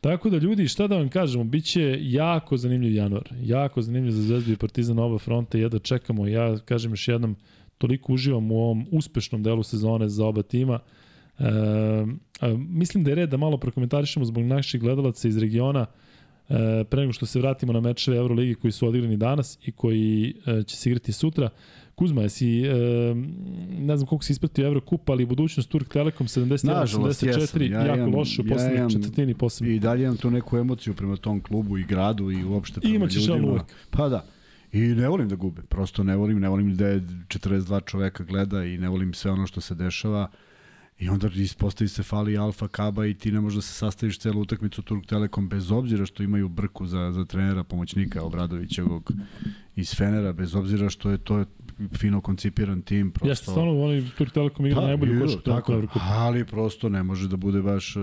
Tako 0.00 0.30
da 0.30 0.36
ljudi, 0.36 0.68
šta 0.68 0.86
da 0.86 0.96
vam 0.96 1.08
kažemo, 1.08 1.44
biće 1.44 1.98
jako 2.00 2.56
zanimljiv 2.56 2.94
januar. 2.94 3.28
Jako 3.42 3.82
zanimljiv 3.82 4.10
za 4.10 4.22
Zvezdu 4.22 4.52
i 4.52 4.56
Partizan 4.56 4.98
oba 4.98 5.18
fronta. 5.18 5.58
Jedno 5.58 5.78
čekamo, 5.78 6.26
ja 6.26 6.58
kažem 6.58 6.92
još 6.92 7.08
jednom, 7.08 7.36
toliko 7.78 8.12
uživam 8.12 8.50
u 8.50 8.56
ovom 8.56 8.86
uspešnom 8.90 9.42
delu 9.42 9.62
sezone 9.62 10.08
za 10.08 10.26
oba 10.26 10.42
tima. 10.42 10.78
E, 11.38 11.44
a, 12.40 12.56
mislim 12.58 13.04
da 13.04 13.10
je 13.10 13.14
red 13.14 13.30
da 13.30 13.36
malo 13.36 13.58
prokomentarišemo 13.58 14.24
zbog 14.24 14.44
naših 14.44 14.80
gledalaca 14.80 15.28
iz 15.28 15.38
regiona 15.38 15.86
e, 16.48 16.84
pre 16.90 17.00
nego 17.00 17.12
što 17.12 17.26
se 17.26 17.38
vratimo 17.38 17.72
na 17.72 17.80
mečeve 17.80 18.16
Euroligi 18.16 18.54
koji 18.54 18.72
su 18.72 18.88
odigrani 18.88 19.16
danas 19.16 19.58
i 19.62 19.72
koji 19.72 20.34
e, 20.46 20.62
će 20.62 20.76
se 20.76 20.90
igrati 20.90 21.12
sutra. 21.12 21.50
Kuzma, 21.94 22.22
jesi, 22.22 22.62
e, 22.62 22.74
ne 23.78 23.96
znam 23.96 24.06
koliko 24.06 24.24
si 24.24 24.32
ispratio 24.32 24.66
Eurocup, 24.66 25.10
ali 25.10 25.26
budućnost 25.26 25.70
Turk 25.70 25.88
Telekom 25.88 26.26
71-74, 26.26 27.72
ja 27.72 27.86
jako 27.86 28.10
loše 28.10 28.42
u 28.42 28.44
poslednjih 28.44 28.80
ja 28.80 28.88
četvrtini 28.88 29.34
posebno. 29.34 29.72
I 29.72 29.78
dalje 29.78 30.04
imam 30.04 30.16
tu 30.16 30.30
neku 30.30 30.56
emociju 30.56 30.94
prema 30.94 31.16
tom 31.16 31.40
klubu 31.40 31.78
i 31.78 31.84
gradu 31.84 32.30
i 32.30 32.44
uopšte 32.44 32.80
prema 32.80 32.96
imaćeš 32.96 33.26
ljudima. 33.26 33.48
uvek. 33.48 33.62
Pa 33.90 34.08
da. 34.08 34.24
I 34.72 34.78
ne 34.78 35.08
volim 35.08 35.28
da 35.28 35.36
gube, 35.36 35.62
prosto 35.62 36.02
ne 36.02 36.16
volim, 36.16 36.40
ne 36.40 36.48
volim 36.48 36.76
da 36.76 36.86
je 36.86 37.00
42 37.00 37.84
čoveka 37.84 38.24
gleda 38.24 38.64
i 38.64 38.78
ne 38.78 38.88
volim 38.88 39.14
sve 39.14 39.30
ono 39.30 39.46
što 39.46 39.60
se 39.60 39.74
dešava. 39.74 40.30
I 40.98 41.08
onda 41.08 41.28
ispostavi 41.34 41.88
se 41.88 42.02
fali 42.02 42.38
Alfa 42.38 42.68
Kaba 42.68 43.06
i 43.06 43.14
ti 43.14 43.32
ne 43.32 43.40
možeš 43.40 43.56
da 43.56 43.62
se 43.62 43.74
sastaviš 43.74 44.18
celu 44.18 44.40
utakmicu 44.40 44.82
Turk 44.82 45.06
Telekom 45.06 45.48
bez 45.48 45.70
obzira 45.72 46.06
što 46.06 46.22
imaju 46.22 46.48
brku 46.48 46.86
za, 46.86 47.12
za 47.12 47.24
trenera, 47.24 47.64
pomoćnika 47.64 48.22
Obradovićevog 48.22 49.12
iz 49.76 49.94
Fenera, 49.94 50.32
bez 50.32 50.54
obzira 50.54 50.90
što 50.90 51.10
je 51.10 51.18
to 51.18 51.44
fino 51.96 52.20
koncipiran 52.20 52.82
tim. 52.82 53.10
Prosto... 53.10 53.28
Jeste, 53.28 53.44
stvarno, 53.44 53.82
oni 53.82 54.10
Turk 54.18 54.32
Telekom 54.32 54.66
igra 54.66 54.80
pa, 54.80 54.86
najbolju 54.86 55.20
košak 55.20 55.42
tako, 55.44 55.82
ali 56.00 56.44
prosto 56.44 56.88
ne 56.88 57.02
može 57.02 57.28
da 57.28 57.36
bude 57.36 57.62
baš 57.62 57.96
uh, 57.96 58.02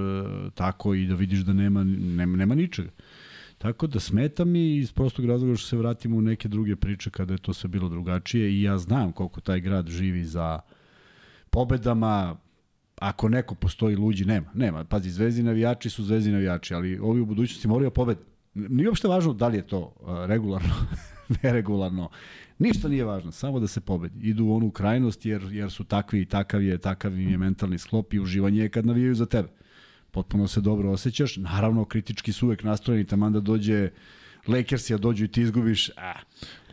tako 0.54 0.94
i 0.94 1.06
da 1.06 1.16
vidiš 1.16 1.40
da 1.40 1.54
nema, 1.54 1.84
nema, 1.84 2.38
nema 2.38 2.56
ničega. 2.56 2.90
Tako 3.58 3.88
da 3.88 4.00
smeta 4.00 4.46
mi 4.46 4.76
iz 4.76 4.92
prostog 4.92 5.26
razloga 5.26 5.56
što 5.56 5.68
se 5.68 5.78
vratimo 5.78 6.18
u 6.18 6.22
neke 6.22 6.48
druge 6.48 6.76
priče 6.76 7.10
kada 7.10 7.34
je 7.34 7.38
to 7.38 7.54
sve 7.54 7.68
bilo 7.68 7.90
drugačije 7.90 8.52
i 8.52 8.62
ja 8.62 8.78
znam 8.78 9.12
koliko 9.12 9.42
taj 9.42 9.60
grad 9.60 9.90
živi 9.90 10.24
za 10.26 10.60
pobedama, 11.50 12.36
ako 12.96 13.30
neko 13.30 13.56
postoji 13.56 13.96
luđi, 13.96 14.26
nema. 14.26 14.52
Nema. 14.54 14.84
Pazi, 14.84 15.10
zvezdi 15.10 15.44
navijači 15.44 15.90
su 15.90 16.04
zvezdi 16.04 16.32
navijači, 16.32 16.74
ali 16.74 17.00
ovi 17.00 17.22
u 17.22 17.26
budućnosti 17.26 17.68
moraju 17.68 17.90
da 17.90 17.94
pobede. 17.94 18.22
Nije 18.54 18.90
uopšte 18.90 19.08
važno 19.08 19.34
da 19.34 19.48
li 19.48 19.58
je 19.58 19.68
to 19.68 19.80
uh, 19.80 20.26
regularno, 20.26 20.74
neregularno. 21.44 22.10
Ništa 22.60 22.88
nije 22.88 23.04
važno, 23.04 23.32
samo 23.32 23.60
da 23.60 23.68
se 23.68 23.82
pobedi. 23.82 24.30
Idu 24.30 24.46
u 24.46 24.56
onu 24.56 24.72
krajnost 24.72 25.26
jer, 25.26 25.44
jer 25.52 25.72
su 25.72 25.84
takvi 25.84 26.22
i 26.22 26.26
takav 26.26 26.64
je, 26.64 26.78
takav 26.78 27.20
im 27.20 27.30
je 27.30 27.38
mentalni 27.38 27.78
sklop 27.78 28.14
i 28.14 28.20
uživanje 28.20 28.62
je 28.62 28.70
kad 28.70 28.86
navijaju 28.86 29.16
za 29.16 29.26
tebe. 29.26 29.50
potpuno 30.12 30.48
se 30.48 30.62
dobro 30.62 30.92
osjećaš. 30.92 31.38
Naravno, 31.38 31.86
kritički 31.86 32.32
su 32.32 32.46
uvek 32.46 32.64
nastrojeni, 32.64 33.06
tamo 33.06 33.30
da 33.30 33.40
dođe 33.40 33.90
Lakersi, 34.48 34.94
a 34.94 34.98
dođu 34.98 35.26
i 35.26 35.28
ti 35.28 35.42
izgubiš. 35.42 35.90
A. 35.90 36.14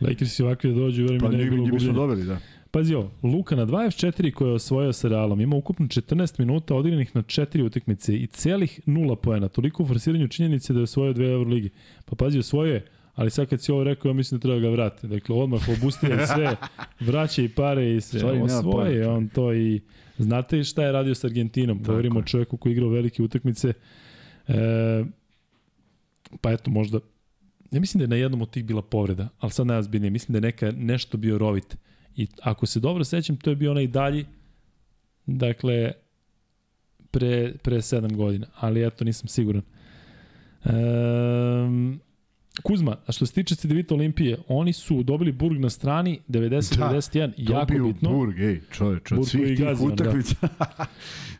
Lakersi 0.01 0.43
ovakvi 0.43 0.69
da 0.69 0.79
dođu, 0.79 1.01
verujem 1.01 1.21
pa, 1.21 1.29
mi 1.29 1.37
ne 1.37 1.43
bilo 1.43 1.63
gubljenje. 1.63 1.87
Pa 1.87 1.93
dobili, 1.93 2.25
da. 2.25 2.39
Pazi 2.73 2.95
ovo, 2.95 3.11
Luka 3.23 3.55
na 3.55 3.65
24 3.65 4.31
koje 4.31 4.49
je 4.49 4.53
osvojio 4.53 4.93
sa 4.93 5.07
Realom, 5.07 5.41
ima 5.41 5.55
ukupno 5.55 5.85
14 5.85 6.39
minuta 6.39 6.75
odigranih 6.75 7.15
na 7.15 7.21
4 7.21 7.63
utakmice 7.63 8.15
i 8.15 8.27
celih 8.27 8.79
0 8.85 9.15
poena. 9.15 9.47
Toliko 9.47 9.83
u 9.83 9.85
forsiranju 9.85 10.27
činjenice 10.27 10.73
da 10.73 10.79
je 10.79 10.83
osvojio 10.83 11.13
dve 11.13 11.31
Euroligi. 11.31 11.69
Pa 12.05 12.15
pazi, 12.15 12.39
osvojio 12.39 12.73
je 12.73 12.85
ali 13.15 13.31
sad 13.31 13.47
kad 13.49 13.63
si 13.63 13.71
ovo 13.71 13.83
rekao, 13.83 14.09
ja 14.09 14.13
mislim 14.13 14.39
da 14.39 14.41
treba 14.41 14.59
ga 14.59 14.69
vratiti. 14.69 15.07
Dakle, 15.07 15.35
odmah 15.35 15.61
obustije 15.77 16.27
sve, 16.27 16.55
vraća 16.99 17.41
i 17.41 17.49
pare 17.49 17.95
i 17.95 18.01
sve. 18.01 18.21
Sorry, 18.21 18.43
Osvoje 18.43 19.07
on 19.07 19.29
to 19.29 19.53
i... 19.53 19.81
Znate 20.17 20.63
šta 20.63 20.83
je 20.83 20.91
radio 20.91 21.15
sa 21.15 21.27
Argentinom? 21.27 21.79
Tako 21.79 21.91
Govorimo 21.91 22.19
o 22.19 22.23
čovjeku 22.23 22.57
koji 22.57 22.73
igrao 22.73 22.89
velike 22.89 23.23
utakmice. 23.23 23.73
E, 24.47 25.03
pa 26.41 26.51
eto, 26.51 26.71
možda... 26.71 26.99
Ja 27.71 27.79
mislim 27.79 27.99
da 27.99 28.03
je 28.03 28.07
na 28.07 28.15
jednom 28.15 28.41
od 28.41 28.49
tih 28.49 28.65
bila 28.65 28.81
povreda, 28.81 29.29
ali 29.39 29.51
sad 29.51 29.67
najozbiljnije. 29.67 30.11
Mislim 30.11 30.33
da 30.33 30.37
je 30.37 30.51
neka, 30.51 30.71
nešto 30.71 31.17
bio 31.17 31.37
rovit. 31.37 31.77
I 32.15 32.27
ako 32.41 32.65
se 32.65 32.79
dobro 32.79 33.03
sećam, 33.03 33.37
to 33.37 33.49
je 33.49 33.55
bio 33.55 33.71
onaj 33.71 33.87
dalji, 33.87 34.25
dakle, 35.25 35.91
pre, 37.11 37.53
pre 37.63 37.81
sedam 37.81 38.15
godina. 38.15 38.47
Ali 38.55 38.85
eto, 38.87 39.03
nisam 39.03 39.27
siguran. 39.27 39.61
Um, 40.65 41.99
Kuzma, 42.63 42.97
a 43.05 43.11
što 43.11 43.25
se 43.25 43.33
tiče 43.33 43.55
Cedevita 43.55 43.95
Olimpije, 43.95 44.37
oni 44.47 44.73
su 44.73 45.03
dobili 45.03 45.31
Burg 45.31 45.59
na 45.59 45.69
strani 45.69 46.19
90-91, 46.29 47.45
da, 47.47 47.53
jako 47.53 47.83
bitno. 47.87 48.09
Burg, 48.09 48.39
ej, 48.39 48.61
čoveč, 48.71 49.11
od 49.11 49.27
svih 49.27 49.57
tih 49.57 49.81
utakmica. 49.81 50.35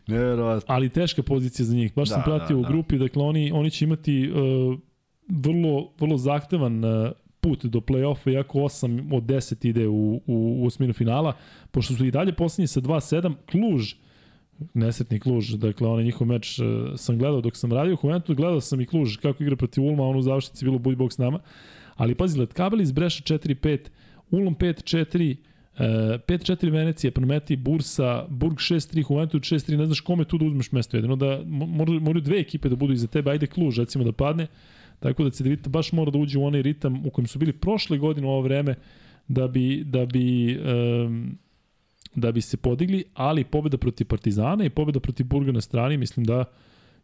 Da. 0.06 0.16
Neverovatno. 0.16 0.74
Ali 0.74 0.88
teška 0.88 1.22
pozicija 1.22 1.66
za 1.66 1.76
njih. 1.76 1.94
Baš 1.94 2.08
da, 2.08 2.14
sam 2.14 2.22
pratio 2.24 2.56
da, 2.56 2.60
u 2.60 2.72
grupi, 2.72 2.98
dakle 2.98 3.22
oni, 3.22 3.52
oni 3.52 3.70
će 3.70 3.84
imati 3.84 4.30
uh, 4.30 4.78
vrlo, 5.28 5.92
vrlo 6.00 6.18
zahtevan 6.18 6.84
uh, 6.84 7.10
put 7.44 7.64
do 7.64 7.80
play-offa, 7.80 8.32
iako 8.32 8.58
8 8.58 9.16
od 9.16 9.22
10 9.22 9.68
ide 9.68 9.88
u, 9.88 10.14
u, 10.14 10.22
u 10.26 10.66
osminu 10.66 10.92
finala, 10.92 11.32
pošto 11.70 11.94
su 11.94 12.06
i 12.06 12.10
dalje 12.10 12.32
poslednji 12.32 12.66
sa 12.66 12.80
2-7, 12.80 13.34
Kluž 13.50 13.94
nesretni 14.74 15.20
Kluž, 15.20 15.54
dakle 15.54 15.88
onaj 15.88 16.04
njihov 16.04 16.26
meč 16.26 16.58
uh, 16.58 16.66
sam 16.96 17.18
gledao 17.18 17.40
dok 17.40 17.56
sam 17.56 17.72
radio 17.72 17.96
Juventus, 18.02 18.36
gledao 18.36 18.60
sam 18.60 18.80
i 18.80 18.86
Kluž 18.86 19.16
kako 19.16 19.42
igra 19.42 19.56
protiv 19.56 19.84
Ulma, 19.84 20.04
on 20.04 20.16
u 20.16 20.22
završnici 20.22 20.64
bilo 20.64 20.78
bully 20.78 20.96
box 20.96 21.20
nama, 21.20 21.38
ali 21.96 22.14
pazi, 22.14 22.38
Letkabel 22.38 22.80
iz 22.80 22.92
Breša 22.92 23.22
4-5, 23.22 23.78
Ulm 24.30 24.54
5-4, 24.54 25.36
Uh, 25.74 25.80
5-4 25.80 26.70
Venecija, 26.70 27.10
Prometi, 27.10 27.56
Bursa, 27.56 28.26
Burg 28.28 28.58
6-3, 28.58 29.10
Juventus 29.10 29.40
6-3, 29.40 29.76
ne 29.76 29.86
znaš 29.86 30.00
kome 30.00 30.24
tu 30.24 30.38
da 30.38 30.44
uzmeš 30.44 30.72
mesto. 30.72 30.96
Jedino 30.96 31.16
da 31.16 31.40
moraju 32.00 32.20
dve 32.20 32.38
ekipe 32.38 32.68
da 32.68 32.76
budu 32.76 32.92
iza 32.92 33.06
tebe, 33.06 33.30
ajde 33.30 33.46
Kluž 33.46 33.78
recimo 33.78 34.04
da 34.04 34.12
padne, 34.12 34.46
tako 35.04 35.24
da 35.24 35.30
Cedevita 35.30 35.70
baš 35.70 35.92
mora 35.92 36.10
da 36.10 36.18
uđe 36.18 36.38
u 36.38 36.44
onaj 36.44 36.62
ritam 36.62 37.06
u 37.06 37.10
kojem 37.10 37.26
su 37.26 37.38
bili 37.38 37.52
prošle 37.52 37.98
godine 37.98 38.26
u 38.26 38.30
ovo 38.30 38.40
vreme 38.40 38.74
da 39.28 39.48
bi, 39.48 39.84
da 39.84 40.06
bi 40.06 40.58
um, 40.58 41.38
da 42.14 42.32
bi 42.32 42.40
se 42.40 42.56
podigli, 42.56 43.04
ali 43.14 43.44
pobeda 43.44 43.78
protiv 43.78 44.06
Partizana 44.06 44.64
i 44.64 44.70
pobeda 44.70 45.00
protiv 45.00 45.26
Burga 45.26 45.52
na 45.52 45.60
strani, 45.60 45.96
mislim 45.96 46.24
da 46.24 46.44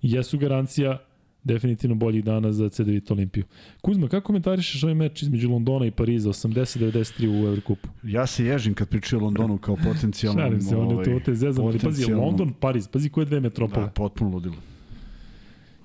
jesu 0.03 0.39
garancija 0.39 0.99
definitivno 1.45 1.97
boljih 1.97 2.25
dana 2.25 2.53
za 2.53 2.69
CDVita 2.69 3.15
Olimpiju. 3.15 3.45
Kuzma, 3.81 4.09
kako 4.09 4.27
komentarišeš 4.27 4.83
ovaj 4.83 4.95
meč 4.95 5.23
između 5.23 5.51
Londona 5.51 5.87
i 5.87 5.91
Pariza, 5.91 6.29
80-93 6.29 7.43
u 7.43 7.49
Evrokupu? 7.49 7.89
Ja 8.03 8.27
se 8.27 8.45
ježim 8.45 8.75
kad 8.75 8.89
pričaju 8.89 9.21
o 9.21 9.25
Londonu 9.25 9.59
kao 9.59 9.77
potencijalnom... 9.77 10.43
Šalim 10.45 10.61
se, 10.61 10.77
on 10.77 10.99
je 10.99 11.05
to 11.05 11.21
te 11.25 11.35
zezam, 11.35 11.67
ali 11.67 11.79
pazi, 11.79 12.13
London, 12.13 12.53
Pariz, 12.61 12.89
pazi 12.89 13.09
koje 13.09 13.25
dve 13.25 13.41
metropole. 13.41 13.87
Da, 13.87 13.93
potpuno 13.93 14.31
ludilo. 14.31 14.57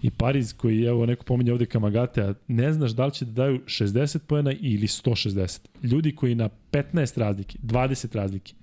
I 0.05 0.09
Pariz 0.09 0.53
koji, 0.53 0.83
evo, 0.83 1.05
neko 1.05 1.23
pominje 1.23 1.51
ovde 1.51 1.65
Kamagate, 1.65 2.21
a 2.21 2.33
ne 2.47 2.73
znaš 2.73 2.91
da 2.91 3.05
li 3.05 3.11
će 3.11 3.25
da 3.25 3.31
daju 3.31 3.59
60 3.65 4.19
poena 4.27 4.51
ili 4.59 4.87
160. 4.87 5.59
Ljudi 5.83 6.15
koji 6.15 6.35
na 6.35 6.49
15 6.71 7.19
razlike, 7.19 7.57
20 7.63 8.15
razlike, 8.15 8.53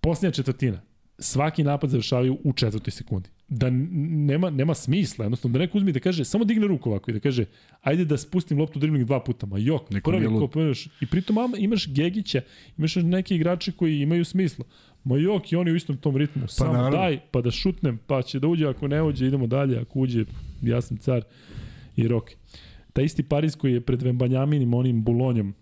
posljednja 0.00 0.30
četvrtina, 0.30 0.80
svaki 1.18 1.64
napad 1.64 1.90
završavaju 1.90 2.38
u 2.44 2.52
četvrtoj 2.52 2.90
sekundi. 2.90 3.28
Da 3.48 3.70
nema, 3.70 4.50
nema 4.50 4.74
smisla, 4.74 5.24
jednostavno 5.24 5.52
da 5.52 5.58
neko 5.58 5.78
uzme 5.78 5.92
da 5.92 6.00
kaže, 6.00 6.24
samo 6.24 6.44
digne 6.44 6.66
ruku 6.66 6.90
ovako 6.90 7.10
i 7.10 7.14
da 7.14 7.20
kaže, 7.20 7.44
ajde 7.82 8.04
da 8.04 8.18
spustim 8.18 8.58
loptu 8.58 8.78
dribling 8.78 9.06
dva 9.06 9.20
puta, 9.24 9.46
ma 9.46 9.58
jok, 9.58 9.90
neko 9.90 10.10
prvi 10.10 10.26
ko 10.26 10.48
pomenuš. 10.48 10.86
I 11.00 11.06
pritom 11.06 11.36
imaš 11.58 11.88
Gegića, 11.88 12.42
imaš 12.78 12.94
neke 12.96 13.34
igrače 13.36 13.72
koji 13.72 14.00
imaju 14.00 14.24
smisla. 14.24 14.64
Ma 15.04 15.16
jok, 15.16 15.52
i 15.52 15.56
oni 15.56 15.72
u 15.72 15.76
istom 15.76 15.96
tom 15.96 16.16
ritmu, 16.16 16.42
pa 16.42 16.48
samo 16.48 16.72
naravno. 16.72 16.98
daj, 16.98 17.20
pa 17.30 17.40
da 17.40 17.50
šutnem, 17.50 17.98
pa 18.06 18.22
će 18.22 18.40
da 18.40 18.48
uđe, 18.48 18.66
ako 18.66 18.88
ne 18.88 19.02
uđe, 19.02 19.26
idemo 19.26 19.46
dalje, 19.46 19.80
ako 19.80 19.98
uđe, 19.98 20.24
ja 20.62 20.80
sam 20.80 20.96
car 20.96 21.22
i 21.96 22.08
rok. 22.08 22.30
Ta 22.92 23.02
isti 23.02 23.22
Pariz 23.22 23.56
koji 23.56 23.72
je 23.72 23.80
pred 23.80 24.02
Vembanjaminim, 24.02 24.74
onim 24.74 25.04
Bulonjom, 25.04 25.54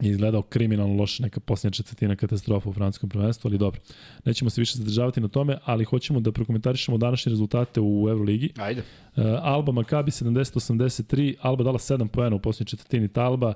je 0.00 0.10
izgledao 0.10 0.42
kriminalno 0.42 0.94
loše, 0.94 1.22
neka 1.22 1.40
posljednja 1.40 1.70
četvrtina 1.70 2.16
katastrofa 2.16 2.68
u 2.68 2.72
francuskom 2.72 3.10
prvenstvu, 3.10 3.48
ali 3.48 3.58
dobro. 3.58 3.80
Nećemo 4.24 4.50
se 4.50 4.60
više 4.60 4.78
zadržavati 4.78 5.20
na 5.20 5.28
tome, 5.28 5.58
ali 5.64 5.84
hoćemo 5.84 6.20
da 6.20 6.32
prokomentarišemo 6.32 6.98
današnje 6.98 7.30
rezultate 7.30 7.80
u 7.80 8.06
Euroligi. 8.10 8.52
Ajde. 8.56 8.80
Uh, 8.80 9.24
Alba 9.42 9.72
Makabi 9.72 10.10
70-83, 10.10 11.34
Alba 11.40 11.64
dala 11.64 11.78
7 11.78 12.08
poena 12.08 12.36
u 12.36 12.38
posljednjoj 12.38 12.66
četvrtini 12.70 13.08
Talba, 13.08 13.48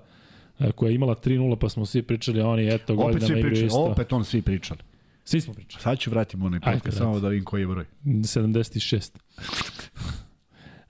uh, 0.58 0.70
koja 0.70 0.88
je 0.88 0.94
imala 0.94 1.14
3-0, 1.14 1.56
pa 1.56 1.68
smo 1.68 1.86
svi 1.86 2.02
pričali, 2.02 2.40
oni 2.40 2.74
eto 2.74 2.96
godinama 2.96 3.38
igraju 3.38 3.66
isto. 3.66 3.84
Opet 3.84 4.12
on 4.12 4.24
svi 4.24 4.42
pričali. 4.42 4.80
Svi 5.24 5.40
smo 5.40 5.54
pričali. 5.54 5.82
Sad 5.82 5.98
ću 5.98 6.10
vratiti 6.10 6.42
onaj 6.42 6.60
podcast, 6.60 6.98
samo 6.98 7.20
da 7.20 7.28
vidim 7.28 7.44
koji 7.44 7.60
je 7.60 7.66
broj. 7.66 7.84
76. 8.04 9.10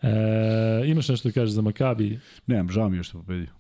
e, 0.02 0.86
imaš 0.86 1.08
nešto 1.08 1.28
da 1.28 1.32
kažeš 1.32 1.54
za 1.54 1.62
Makabi? 1.62 2.20
Nemam, 2.46 2.70
žao 2.70 2.88
mi 2.88 2.96
je 2.96 3.02
što 3.02 3.18
pobedio. 3.18 3.50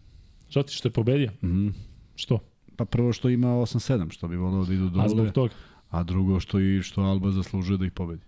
Žao 0.50 0.62
ti 0.62 0.74
što 0.74 0.88
je 0.88 0.92
pobedio? 0.92 1.30
Mm 1.42 1.68
što? 2.14 2.38
Pa 2.76 2.84
prvo 2.84 3.12
što 3.12 3.28
ima 3.28 3.48
8-7, 3.48 4.12
što 4.12 4.28
bi 4.28 4.36
volio 4.36 4.64
da 4.64 4.74
idu 4.74 4.88
dole. 4.88 5.04
A 5.04 5.08
zbog 5.08 5.30
toga? 5.30 5.54
A 5.90 6.02
drugo 6.02 6.40
što 6.40 6.60
i 6.60 6.82
što 6.82 7.00
Alba 7.00 7.30
zaslužuje 7.30 7.78
da 7.78 7.86
ih 7.86 7.92
pobedi. 7.92 8.24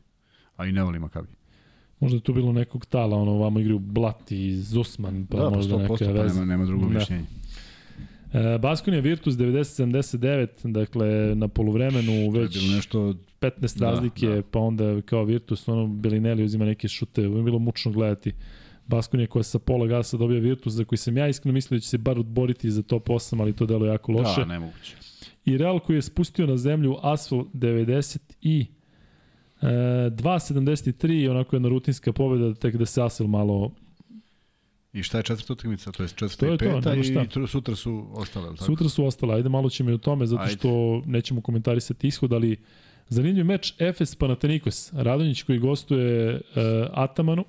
A 0.56 0.66
i 0.66 0.72
ne 0.72 0.82
voli 0.82 0.98
Makabi. 0.98 1.28
Možda 2.00 2.16
je 2.16 2.20
tu 2.20 2.34
bilo 2.34 2.52
nekog 2.52 2.86
tala, 2.86 3.16
ono, 3.16 3.32
vamo 3.32 3.60
igraju 3.60 3.78
Blati 3.78 4.46
i 4.46 4.56
Zusman, 4.56 5.26
pa 5.26 5.36
da, 5.36 5.50
pa 5.50 5.56
možda 5.56 5.76
neka 5.76 6.04
veza. 6.04 6.14
Pa 6.14 6.40
nema, 6.40 6.44
nema 6.44 6.64
drugo 6.64 6.86
da. 6.86 7.00
E, 8.34 8.58
Baskonija 8.58 9.00
Virtus 9.00 9.34
90-79, 9.34 10.72
dakle 10.72 11.34
na 11.34 11.48
poluvremenu 11.48 12.30
već 12.30 12.74
nešto 12.74 13.14
15 13.40 13.78
da, 13.78 13.90
razlike, 13.90 14.26
da. 14.26 14.42
pa 14.42 14.58
onda 14.58 15.00
kao 15.00 15.24
Virtus, 15.24 15.68
ono 15.68 15.86
Belinelli 15.86 16.44
uzima 16.44 16.64
neke 16.64 16.88
šute, 16.88 17.22
je 17.22 17.28
bilo 17.28 17.58
mučno 17.58 17.92
gledati. 17.92 18.32
Baskonija 18.86 19.26
koja 19.26 19.42
sa 19.42 19.58
pola 19.58 19.86
gasa 19.86 20.16
dobija 20.16 20.40
Virtus, 20.40 20.72
za 20.72 20.84
koji 20.84 20.98
sam 20.98 21.16
ja 21.16 21.28
iskreno 21.28 21.52
mislio 21.52 21.76
da 21.76 21.80
će 21.80 21.88
se 21.88 21.98
bar 21.98 22.18
odboriti 22.18 22.70
za 22.70 22.82
top 22.82 23.08
8, 23.08 23.40
ali 23.40 23.52
to 23.52 23.66
delo 23.66 23.86
jako 23.86 24.12
loše. 24.12 24.40
Da, 24.40 24.46
nemoguće. 24.46 24.96
I 25.44 25.58
Real 25.58 25.80
koji 25.80 25.96
je 25.96 26.02
spustio 26.02 26.46
na 26.46 26.56
zemlju 26.56 26.96
Asfal 27.02 27.44
90 27.54 28.18
i 28.42 28.66
e, 29.60 29.66
2.73, 29.66 31.30
onako 31.30 31.56
jedna 31.56 31.68
rutinska 31.68 32.12
pobjeda, 32.12 32.54
tek 32.54 32.76
da 32.76 32.86
se 32.86 33.02
Asfal 33.02 33.26
malo 33.26 33.70
I 34.94 35.02
šta 35.02 35.18
je 35.18 35.22
četvrta 35.22 35.52
utakmica? 35.52 35.92
To 35.92 36.02
je 36.02 36.08
četvrta 36.08 36.36
to 36.36 36.46
je 36.46 36.54
i 36.54 36.58
peta 36.58 36.80
to, 36.80 36.94
i 36.94 37.04
šta. 37.04 37.46
sutra 37.46 37.76
su 37.76 38.06
ostale. 38.12 38.50
Tako? 38.50 38.64
Sutra 38.64 38.88
su 38.88 39.06
ostale, 39.06 39.34
ajde 39.34 39.48
malo 39.48 39.70
ćemo 39.70 39.90
i 39.90 39.92
o 39.92 39.98
tome, 39.98 40.26
zato 40.26 40.42
ajde. 40.42 40.52
što 40.52 41.02
nećemo 41.06 41.40
komentarisati 41.40 42.08
ishod, 42.08 42.32
ali 42.32 42.56
zanimljiv 43.08 43.44
meč 43.44 43.74
Efes 43.78 44.14
Panathinaikos. 44.14 44.92
Radonjić 44.92 45.42
koji 45.42 45.58
gostuje 45.58 46.34
uh, 46.34 46.40
Atamanu, 46.92 47.44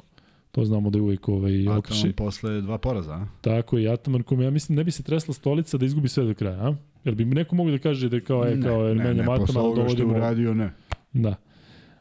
to 0.51 0.65
znamo 0.65 0.89
da 0.89 0.97
je 0.97 1.01
uvijek 1.01 1.29
ovaj. 1.29 1.67
Ataman 1.69 2.13
posle 2.17 2.61
dva 2.61 2.77
poraza, 2.77 3.13
a? 3.13 3.27
Tako 3.41 3.79
i 3.79 3.89
Ataman 3.89 4.23
kome 4.23 4.43
ja 4.43 4.49
mislim 4.49 4.75
ne 4.75 4.83
bi 4.83 4.91
se 4.91 5.03
tresla 5.03 5.33
stolica 5.33 5.77
da 5.77 5.85
izgubi 5.85 6.07
sve 6.07 6.25
do 6.25 6.33
kraja, 6.33 6.67
a? 6.67 6.75
Jer 7.03 7.15
bi 7.15 7.25
neko 7.25 7.55
mogu 7.55 7.71
da 7.71 7.77
kaže 7.77 8.09
da 8.09 8.15
je 8.15 8.21
kao, 8.23 8.43
je, 8.43 8.61
kao, 8.61 8.85
jer 8.85 8.97
ne, 8.97 9.03
menjam 9.03 9.29
Ataman, 9.29 9.47
dovodimo... 9.53 9.73
Ne, 9.73 9.83
ne, 9.83 9.85
posle 9.85 9.85
ovoga 9.85 9.89
što 9.89 10.01
je 10.01 10.05
uradio, 10.05 10.53
ne. 10.53 10.73
Da. 11.13 11.35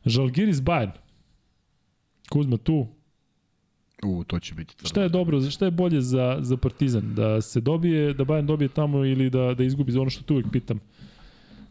Žalgiris 0.06 0.56
Bayern. 0.56 0.90
Kuzma 2.30 2.56
tu, 2.56 2.86
U, 4.02 4.24
to 4.24 4.38
će 4.38 4.54
biti 4.54 4.76
tvrdo. 4.76 4.88
Šta 4.88 5.02
je 5.02 5.08
dobro, 5.08 5.50
šta 5.50 5.64
je 5.64 5.70
bolje 5.70 6.00
za, 6.00 6.38
za 6.40 6.56
Partizan? 6.56 7.14
Da 7.14 7.40
se 7.40 7.60
dobije, 7.60 8.14
da 8.14 8.24
Bayern 8.24 8.46
dobije 8.46 8.68
tamo 8.68 9.04
ili 9.04 9.30
da, 9.30 9.54
da 9.54 9.64
izgubi 9.64 9.92
za 9.92 10.00
ono 10.00 10.10
što 10.10 10.22
tu 10.22 10.34
uvijek 10.34 10.46
pitam? 10.52 10.80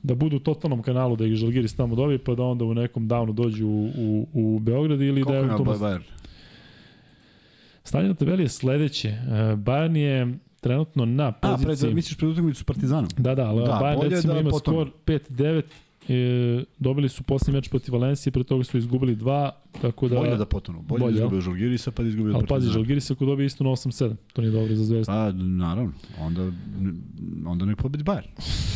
Da 0.04 0.16
budu 0.16 0.36
u 0.36 0.40
totalnom 0.40 0.82
kanalu, 0.82 1.16
da 1.16 1.26
ih 1.26 1.36
Žalgiris 1.36 1.76
tamo 1.76 1.96
dobije, 1.96 2.18
pa 2.18 2.36
da 2.36 2.44
onda 2.44 2.66
u 2.66 2.74
nekom 2.74 3.08
downu 3.08 3.34
dođu 3.34 3.68
u, 3.68 3.92
u, 3.98 4.28
u 4.34 4.60
Beograd 4.60 5.02
ili 5.02 5.24
Koliko 5.24 5.32
da 5.32 5.38
je... 5.38 5.58
Koliko 5.58 5.72
je 5.72 5.78
Bayern? 5.78 6.04
Stanje 7.84 8.08
na 8.08 8.14
tabeli 8.14 8.44
je 8.44 8.50
sledeće. 8.50 9.10
E, 9.10 9.20
Bayern 9.56 9.96
je 9.96 10.38
trenutno 10.62 11.06
na 11.06 11.32
poziciji... 11.32 11.74
A, 11.74 11.78
pred, 11.78 11.96
misliš 11.96 12.18
pred 12.18 12.32
utakmicu 12.32 12.62
s 12.62 12.64
Partizanom? 12.64 13.10
Da, 13.18 13.36
da, 13.36 13.50
ali 13.50 13.64
da, 13.64 13.80
Bayern 13.84 14.10
recimo 14.10 14.34
da 14.34 14.40
ima 14.40 14.50
potom... 14.50 14.74
skor 14.74 14.92
5-9 15.06 15.62
E, 16.10 16.64
dobili 16.80 17.10
su 17.10 17.24
poslednji 17.24 17.58
meč 17.58 17.70
protiv 17.70 17.94
Valencije, 17.94 18.32
pre 18.32 18.44
toga 18.44 18.64
su 18.64 18.78
izgubili 18.78 19.16
dva, 19.16 19.52
tako 19.82 20.08
da... 20.08 20.16
Bolje 20.16 20.38
da 20.38 20.46
potonu, 20.46 20.82
bolje, 20.82 21.00
bolje 21.00 21.14
da 21.14 21.18
izgubio 21.18 21.42
Žalgirisa 21.42 21.92
pa 21.92 22.04
da 22.04 22.10
izgubio 22.10 22.36
Ali 22.36 22.48
pazi, 22.48 22.70
Žalgirisa 22.70 23.14
ako 23.14 23.26
dobije 23.26 23.46
isto 23.46 23.64
na 23.64 23.70
8-7, 23.70 24.16
to 24.34 24.42
nije 24.42 24.52
dobro 24.52 24.76
za 24.76 24.86
zvezdu. 24.86 25.06
Pa, 25.06 25.32
naravno, 25.32 25.94
onda, 26.20 26.52
onda 27.46 27.66
nek 27.66 27.78
pobedi 27.78 28.04
Bayern. 28.04 28.28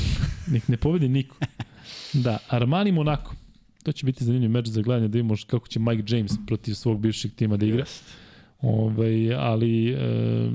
nek 0.54 0.68
ne 0.68 0.78
pobedi 0.78 1.10
niko. 1.10 1.36
Da, 2.14 2.38
Armani 2.50 2.92
Monaco. 2.92 3.32
to 3.84 3.92
će 3.92 4.06
biti 4.06 4.26
zanimljiv 4.26 4.50
meč 4.50 4.68
za 4.68 4.82
gledanje 4.82 5.08
da 5.08 5.18
vidimo 5.18 5.36
kako 5.48 5.68
će 5.68 5.80
Mike 5.80 6.16
James 6.16 6.32
protiv 6.48 6.74
svog 6.74 7.00
bivšeg 7.00 7.34
tima 7.36 7.58
da 7.58 7.66
igra. 7.66 7.84
Yes. 7.84 8.02
Ove, 8.62 8.84
ovaj, 8.84 9.34
ali 9.34 9.92
e, 9.92 10.52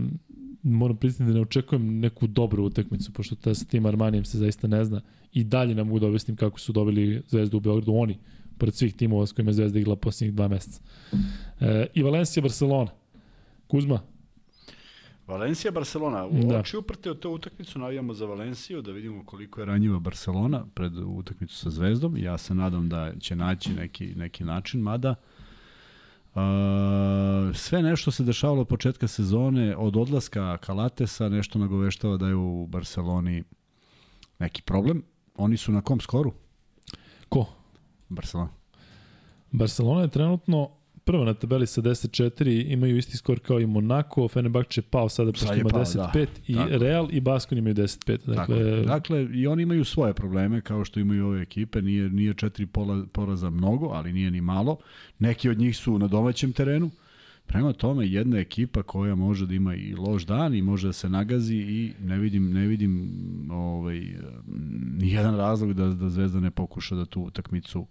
moram 0.62 0.96
priznati 0.96 1.32
da 1.32 1.34
ne 1.34 1.42
očekujem 1.42 1.98
neku 2.00 2.26
dobru 2.26 2.64
utakmicu, 2.64 3.12
pošto 3.12 3.34
ta 3.34 3.54
sa 3.54 3.64
tim 3.64 3.86
Armanijem 3.86 4.24
se 4.24 4.38
zaista 4.38 4.68
ne 4.68 4.84
zna. 4.84 5.00
I 5.32 5.44
dalje 5.44 5.74
nam 5.74 5.86
mogu 5.86 5.98
da 5.98 6.06
objasnim 6.06 6.36
kako 6.36 6.60
su 6.60 6.72
dobili 6.72 7.22
Zvezdu 7.28 7.56
u 7.56 7.60
Beogradu 7.60 7.94
oni, 7.94 8.18
pored 8.58 8.74
svih 8.74 8.94
timova 8.94 9.26
s 9.26 9.32
kojima 9.32 9.48
je 9.48 9.54
Zvezda 9.54 9.78
igla 9.78 9.96
posljednjih 9.96 10.34
dva 10.34 10.48
meseca. 10.48 10.80
E, 11.60 11.86
I 11.94 12.02
Valencija, 12.02 12.42
Barcelona. 12.42 12.90
Kuzma, 13.66 14.00
Valencija, 15.26 15.70
Barcelona. 15.70 16.26
U 16.26 16.46
da. 16.46 16.58
oči 16.58 16.76
uprte 16.76 17.10
od 17.10 17.20
te 17.20 17.28
utakmicu 17.28 17.78
navijamo 17.78 18.14
za 18.14 18.26
Valenciju, 18.26 18.82
da 18.82 18.92
vidimo 18.92 19.24
koliko 19.24 19.60
je 19.60 19.66
ranjiva 19.66 19.98
Barcelona 19.98 20.66
pred 20.74 20.92
utakmicu 20.96 21.56
sa 21.56 21.70
Zvezdom. 21.70 22.16
Ja 22.16 22.38
se 22.38 22.54
nadam 22.54 22.88
da 22.88 23.12
će 23.20 23.36
naći 23.36 23.70
neki, 23.74 24.14
neki 24.14 24.44
način, 24.44 24.80
mada 24.80 25.10
Uh, 25.10 25.31
sve 27.54 27.82
nešto 27.82 28.10
se 28.10 28.24
dešavalo 28.24 28.60
od 28.60 28.68
početka 28.68 29.08
sezone, 29.08 29.76
od 29.76 29.96
odlaska 29.96 30.56
Kalatesa, 30.56 31.28
nešto 31.28 31.58
nagoveštava 31.58 32.16
da 32.16 32.28
je 32.28 32.34
u 32.34 32.66
Barceloni 32.66 33.44
neki 34.38 34.62
problem. 34.62 35.02
Oni 35.36 35.56
su 35.56 35.72
na 35.72 35.80
kom 35.80 36.00
skoru? 36.00 36.32
Ko? 37.28 37.46
Barcelona. 38.08 38.50
Barcelona 39.50 40.00
je 40.02 40.08
trenutno 40.08 40.70
prva 41.04 41.24
na 41.24 41.34
tabeli 41.34 41.66
sa 41.66 41.82
10-4, 41.82 42.72
imaju 42.72 42.96
isti 42.96 43.16
skor 43.16 43.40
kao 43.40 43.60
i 43.60 43.66
Monaco, 43.66 44.28
Fenerbahče 44.28 44.80
je 44.80 44.82
pao 44.82 45.08
sada 45.08 45.32
pošto 45.32 45.54
ima 45.54 45.70
10-5 45.70 46.12
da. 46.14 46.22
i 46.46 46.54
Tako. 46.54 46.68
Real 46.70 47.08
i 47.10 47.20
Baskon 47.20 47.58
imaju 47.58 47.74
10-5. 47.74 48.18
Dakle, 48.26 48.82
dakle, 48.82 49.28
i 49.34 49.46
oni 49.46 49.62
imaju 49.62 49.84
svoje 49.84 50.14
probleme 50.14 50.60
kao 50.60 50.84
što 50.84 51.00
imaju 51.00 51.26
ove 51.26 51.42
ekipe, 51.42 51.82
nije, 51.82 52.10
nije 52.10 52.34
četiri 52.34 52.66
pola, 52.66 53.04
poraza 53.12 53.50
mnogo, 53.50 53.86
ali 53.86 54.12
nije 54.12 54.30
ni 54.30 54.40
malo. 54.40 54.76
Neki 55.18 55.48
od 55.48 55.58
njih 55.58 55.76
su 55.76 55.98
na 55.98 56.08
domaćem 56.08 56.52
terenu, 56.52 56.90
Prema 57.46 57.72
tome, 57.72 58.06
jedna 58.06 58.38
ekipa 58.38 58.82
koja 58.82 59.14
može 59.14 59.46
da 59.46 59.54
ima 59.54 59.74
i 59.74 59.94
loš 59.94 60.26
dan 60.26 60.54
i 60.54 60.62
može 60.62 60.86
da 60.86 60.92
se 60.92 61.08
nagazi 61.08 61.56
i 61.56 61.92
ne 62.00 62.18
vidim, 62.18 62.52
ne 62.52 62.66
vidim 62.66 63.10
ovaj, 63.50 64.00
ni 64.98 65.12
jedan 65.12 65.36
razlog 65.36 65.72
da, 65.72 65.86
da 65.86 66.10
Zvezda 66.10 66.40
ne 66.40 66.50
pokuša 66.50 66.94
da 66.94 67.04
tu 67.04 67.20
utakmicu 67.20 67.86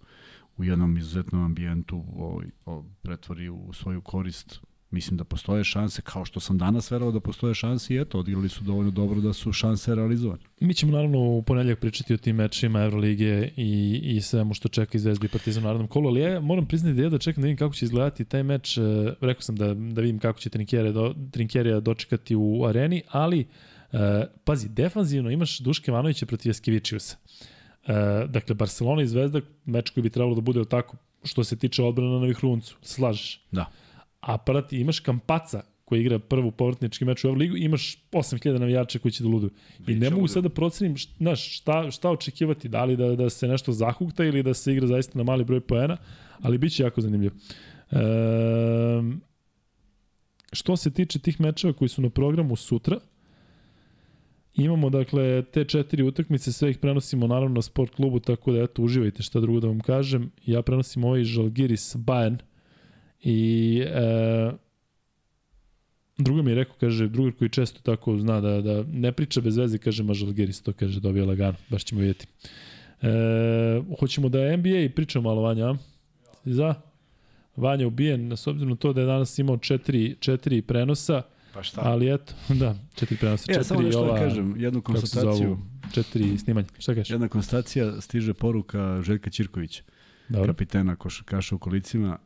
u 0.56 0.64
jednom 0.64 0.96
izuzetnom 0.96 1.44
ambijentu 1.44 2.04
ovaj, 2.16 2.46
ovaj, 2.64 2.88
pretvori 3.02 3.48
u 3.48 3.72
svoju 3.72 4.00
korist. 4.00 4.60
Mislim 4.92 5.16
da 5.16 5.24
postoje 5.24 5.64
šanse, 5.64 6.02
kao 6.02 6.24
što 6.24 6.40
sam 6.40 6.58
danas 6.58 6.90
verovao 6.90 7.12
da 7.12 7.20
postoje 7.20 7.54
šanse 7.54 7.94
i 7.94 8.00
eto, 8.00 8.18
odigrali 8.18 8.48
su 8.48 8.64
dovoljno 8.64 8.90
dobro 8.90 9.20
da 9.20 9.32
su 9.32 9.52
šanse 9.52 9.94
realizovane. 9.94 10.42
Mi 10.60 10.74
ćemo 10.74 10.92
naravno 10.92 11.18
u 11.18 11.42
ponedljak 11.42 11.78
pričati 11.78 12.14
o 12.14 12.16
tim 12.16 12.36
mečima 12.36 12.82
Evrolige 12.82 13.50
i, 13.56 14.00
i 14.02 14.20
svemu 14.20 14.54
što 14.54 14.68
čeka 14.68 14.98
i 14.98 15.00
Zvezda 15.00 15.26
i 15.26 15.28
Partizan 15.28 15.62
u 15.62 15.66
narodnom 15.66 15.88
kolu, 15.88 16.08
ali 16.08 16.20
ja 16.20 16.40
moram 16.40 16.66
priznati 16.66 16.96
da 16.96 17.02
ja 17.02 17.08
da 17.08 17.18
čekam 17.18 17.42
da 17.42 17.46
vidim 17.46 17.56
kako 17.56 17.74
će 17.74 17.84
izgledati 17.84 18.24
taj 18.24 18.42
meč. 18.42 18.78
E, 18.78 18.82
rekao 19.20 19.42
sam 19.42 19.56
da, 19.56 19.74
da 19.74 20.00
vidim 20.00 20.18
kako 20.18 20.38
će 20.38 20.50
Trinkjerija 20.50 20.92
do, 21.80 21.80
dočekati 21.80 22.36
u 22.36 22.64
areni, 22.64 23.02
ali 23.08 23.40
e, 23.92 24.26
pazi, 24.44 24.68
defanzivno 24.68 25.30
imaš 25.30 25.58
Duške 25.58 25.92
Vanovića 25.92 26.26
protiv 26.26 26.50
Jaskevičiusa. 26.50 27.16
E, 27.86 28.26
dakle, 28.28 28.54
Barcelona 28.54 29.02
i 29.02 29.06
Zvezda, 29.06 29.40
meč 29.64 29.90
koji 29.90 30.02
bi 30.02 30.10
trebalo 30.10 30.34
da 30.34 30.40
bude 30.40 30.64
tako, 30.64 30.96
što 31.24 31.44
se 31.44 31.56
tiče 31.56 31.82
odbrana 31.82 32.18
na 32.18 32.26
Vihruncu, 32.26 32.76
slažeš? 32.82 33.40
Da. 33.50 33.66
A 34.20 34.38
parat, 34.38 34.72
imaš 34.72 35.00
Kampaca, 35.00 35.62
koji 35.92 36.00
igra 36.00 36.18
prvu 36.18 36.50
povratnički 36.50 37.04
meč 37.04 37.24
u 37.24 37.28
Euroligu, 37.28 37.56
imaš 37.56 37.98
8000 38.12 38.58
navijača 38.58 38.98
koji 38.98 39.12
će 39.12 39.22
da 39.22 39.28
luduju. 39.28 39.50
I 39.88 39.94
ne 39.94 40.10
mogu 40.10 40.28
sad 40.28 40.42
da 40.42 40.48
procenim 40.48 40.94
znaš, 41.18 41.58
šta, 41.58 41.90
šta 41.90 42.10
očekivati, 42.10 42.68
da 42.68 42.84
li 42.84 42.96
da, 42.96 43.16
da 43.16 43.30
se 43.30 43.48
nešto 43.48 43.72
zahukta 43.72 44.24
ili 44.24 44.42
da 44.42 44.54
se 44.54 44.72
igra 44.72 44.86
zaista 44.86 45.18
na 45.18 45.24
mali 45.24 45.44
broj 45.44 45.60
poena, 45.60 45.96
ali 46.40 46.58
bit 46.58 46.72
će 46.72 46.82
jako 46.82 47.00
zanimljivo. 47.00 47.34
E, 47.90 47.96
što 50.52 50.76
se 50.76 50.90
tiče 50.90 51.18
tih 51.18 51.40
mečeva 51.40 51.72
koji 51.72 51.88
su 51.88 52.02
na 52.02 52.10
programu 52.10 52.56
sutra, 52.56 52.96
Imamo 54.54 54.90
dakle 54.90 55.42
te 55.42 55.64
četiri 55.64 56.02
utakmice, 56.02 56.52
sve 56.52 56.70
ih 56.70 56.78
prenosimo 56.78 57.26
naravno 57.26 57.54
na 57.54 57.62
sport 57.62 57.94
klubu, 57.94 58.20
tako 58.20 58.52
da 58.52 58.62
eto 58.62 58.82
uživajte 58.82 59.22
šta 59.22 59.40
drugo 59.40 59.60
da 59.60 59.66
vam 59.66 59.80
kažem. 59.80 60.30
Ja 60.46 60.62
prenosim 60.62 61.04
ovaj 61.04 61.24
Žalgiris 61.24 61.96
Bayern 61.96 62.36
i 63.20 63.82
e, 63.86 64.52
druga 66.18 66.42
mi 66.42 66.50
je 66.50 66.54
rekao, 66.54 66.76
kaže, 66.80 67.08
drugar 67.08 67.32
koji 67.32 67.50
često 67.50 67.80
tako 67.82 68.18
zna 68.18 68.40
da, 68.40 68.60
da 68.60 68.84
ne 68.92 69.12
priča 69.12 69.40
bez 69.40 69.56
veze, 69.56 69.78
kaže 69.78 70.02
ma 70.02 70.14
Žalgiris, 70.14 70.62
to 70.62 70.72
kaže 70.72 71.00
dobija 71.00 71.24
lagano, 71.24 71.56
baš 71.68 71.84
ćemo 71.84 72.00
vidjeti. 72.00 72.26
E, 73.02 73.82
hoćemo 74.00 74.28
da 74.28 74.56
NBA 74.56 74.78
i 74.78 74.88
pričamo 74.88 75.28
malo 75.28 75.42
Vanja, 75.42 75.66
a? 75.66 75.76
Za? 76.44 76.74
Vanja 77.56 77.86
ubijen, 77.86 78.32
s 78.32 78.46
obzirom 78.46 78.76
to 78.76 78.92
da 78.92 79.00
je 79.00 79.06
danas 79.06 79.38
imao 79.38 79.56
četiri, 79.56 80.16
četiri 80.20 80.62
prenosa, 80.62 81.22
Pa 81.54 81.62
šta? 81.62 81.80
Ali 81.84 82.14
eto, 82.14 82.32
da, 82.60 82.76
četiri 82.94 83.16
prenosa, 83.16 83.46
četiri 83.46 83.60
ja, 83.60 83.64
samo 83.64 83.82
nešto 83.82 84.00
da 84.00 84.06
ova, 84.06 84.18
da 84.18 84.24
kažem, 84.24 84.54
jednu 84.60 84.82
konstataciju. 84.82 85.58
četiri 85.92 86.38
snimanja. 86.38 86.66
Šta 86.78 86.94
kažeš? 86.94 87.10
Jedna 87.10 87.28
konstatacija, 87.28 88.00
stiže 88.00 88.34
poruka 88.34 89.02
Željka 89.02 89.30
Ćirkovića, 89.30 89.82
Dobro. 90.28 90.52
kapitena 90.52 90.96
košarkaša 90.96 91.54
u 91.54 91.58
kolicima, 91.58 92.18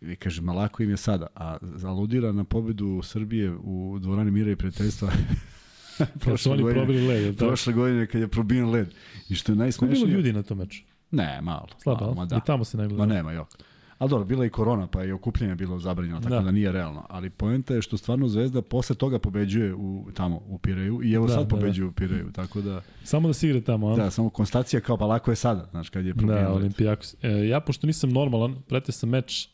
i 0.00 0.16
kaže, 0.16 0.42
malako 0.42 0.82
im 0.82 0.90
je 0.90 0.96
sada, 0.96 1.26
a 1.34 1.56
zaludira 1.76 2.32
na 2.32 2.44
pobedu 2.44 3.00
Srbije 3.02 3.52
u 3.56 3.98
dvorani 4.00 4.30
Mira 4.30 4.50
i 4.50 4.56
prijateljstva 4.56 5.08
prošle 6.24 6.52
oni 6.52 6.62
godine, 6.62 6.80
probili 6.80 7.06
led. 7.06 7.36
Prošle 7.36 7.72
godine 7.72 8.06
kad 8.06 8.20
je 8.20 8.28
probijen 8.28 8.70
led. 8.70 8.94
I 9.28 9.34
što 9.34 9.52
je 9.52 9.56
najsmešnije... 9.56 10.06
Bilo 10.06 10.16
ljudi 10.16 10.32
na 10.32 10.42
tom 10.42 10.58
meču? 10.58 10.82
Ne, 11.10 11.40
malo. 11.42 11.68
Slabo, 11.82 12.00
malo, 12.00 12.14
ma 12.14 12.24
da. 12.24 12.36
I 12.36 12.40
tamo 12.46 12.64
se 12.64 12.76
ne 12.76 12.88
gleda. 12.88 13.06
Ma 13.06 13.14
nema, 13.14 13.32
jok. 13.32 13.48
Ali 13.98 14.10
dobro, 14.10 14.24
bila 14.24 14.44
je 14.44 14.46
i 14.46 14.50
korona, 14.50 14.86
pa 14.86 15.02
je 15.02 15.14
okupljanje 15.14 15.54
bilo 15.54 15.78
zabranjeno, 15.78 16.20
tako 16.20 16.34
da. 16.34 16.40
da 16.40 16.50
nije 16.50 16.72
realno. 16.72 17.06
Ali 17.08 17.30
poenta 17.30 17.74
je 17.74 17.82
što 17.82 17.96
stvarno 17.96 18.28
Zvezda 18.28 18.62
posle 18.62 18.96
toga 18.96 19.18
pobeđuje 19.18 19.74
u, 19.74 20.08
tamo 20.14 20.40
u 20.46 20.58
Pireju 20.58 21.02
i 21.02 21.12
evo 21.12 21.26
da, 21.26 21.32
sad 21.32 21.42
da, 21.42 21.48
pobeđuje 21.48 21.84
da. 21.84 21.90
u 21.90 21.92
Pireju, 21.92 22.32
tako 22.32 22.60
da... 22.60 22.82
Samo 23.04 23.28
da 23.28 23.34
se 23.34 23.48
igra 23.48 23.60
tamo, 23.60 23.88
a? 23.88 23.96
Da, 23.96 24.10
samo 24.10 24.30
konstacija 24.30 24.80
kao 24.80 24.96
pa 24.96 25.06
lako 25.06 25.32
je 25.32 25.36
sada, 25.36 25.68
znaš, 25.70 25.90
kad 25.90 26.06
je 26.06 26.14
probijen. 26.14 26.44
Da, 26.44 26.52
Olimpijakos. 26.52 27.16
E, 27.22 27.48
ja, 27.48 27.60
pošto 27.60 27.86
nisam 27.86 28.10
normalan, 28.10 28.62
pratio 28.68 28.92
sam 28.92 29.08
meč 29.08 29.48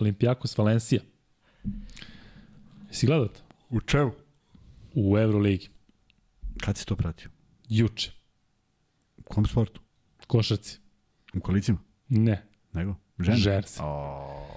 Olimpijakos 0.00 0.58
Valencija. 0.58 1.00
Jesi 2.88 3.06
gledao 3.06 3.28
to? 3.28 3.40
U 3.70 3.80
čemu? 3.80 4.10
U 4.94 5.18
Euroligi. 5.18 5.68
Kad 6.60 6.76
si 6.76 6.86
to 6.86 6.96
pratio? 6.96 7.30
Juče. 7.68 8.12
U 9.16 9.22
kom 9.22 9.46
sportu? 9.46 9.80
Košarci. 10.26 10.78
U 11.34 11.40
kolicima? 11.40 11.78
Ne. 12.08 12.46
Nego? 12.72 12.94
Žene? 13.18 13.36
Žene. 13.36 13.62
Oh. 13.80 14.48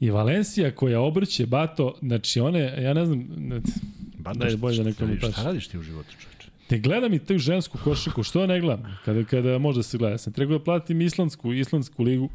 I 0.00 0.10
Valencija 0.10 0.70
koja 0.74 1.00
obrće 1.00 1.46
Bato, 1.46 1.94
znači 2.02 2.40
one, 2.40 2.82
ja 2.82 2.94
ne 2.94 3.06
znam, 3.06 3.26
ne, 3.36 3.60
Bato, 4.18 4.38
da 4.38 4.46
je 4.46 4.56
bolje 4.56 4.76
da 4.76 4.82
nekom 4.82 5.16
šta, 5.18 5.32
šta 5.32 5.42
radiš 5.42 5.68
ti 5.68 5.78
u 5.78 5.82
životu, 5.82 6.08
čoveče? 6.20 6.50
Ne 6.70 6.78
gledam 6.78 7.14
i 7.14 7.18
tu 7.18 7.38
žensku 7.38 7.78
košarku, 7.84 8.22
što 8.22 8.46
ne 8.46 8.60
gledam? 8.60 8.98
Kada, 9.04 9.24
kada 9.24 9.58
može 9.58 9.78
da 9.78 9.82
se 9.82 9.98
gleda. 9.98 10.18
Sam 10.18 10.32
trebao 10.32 10.58
da 10.58 10.64
platim 10.64 11.00
islandsku, 11.00 11.52
islandsku 11.52 12.02
ligu. 12.02 12.28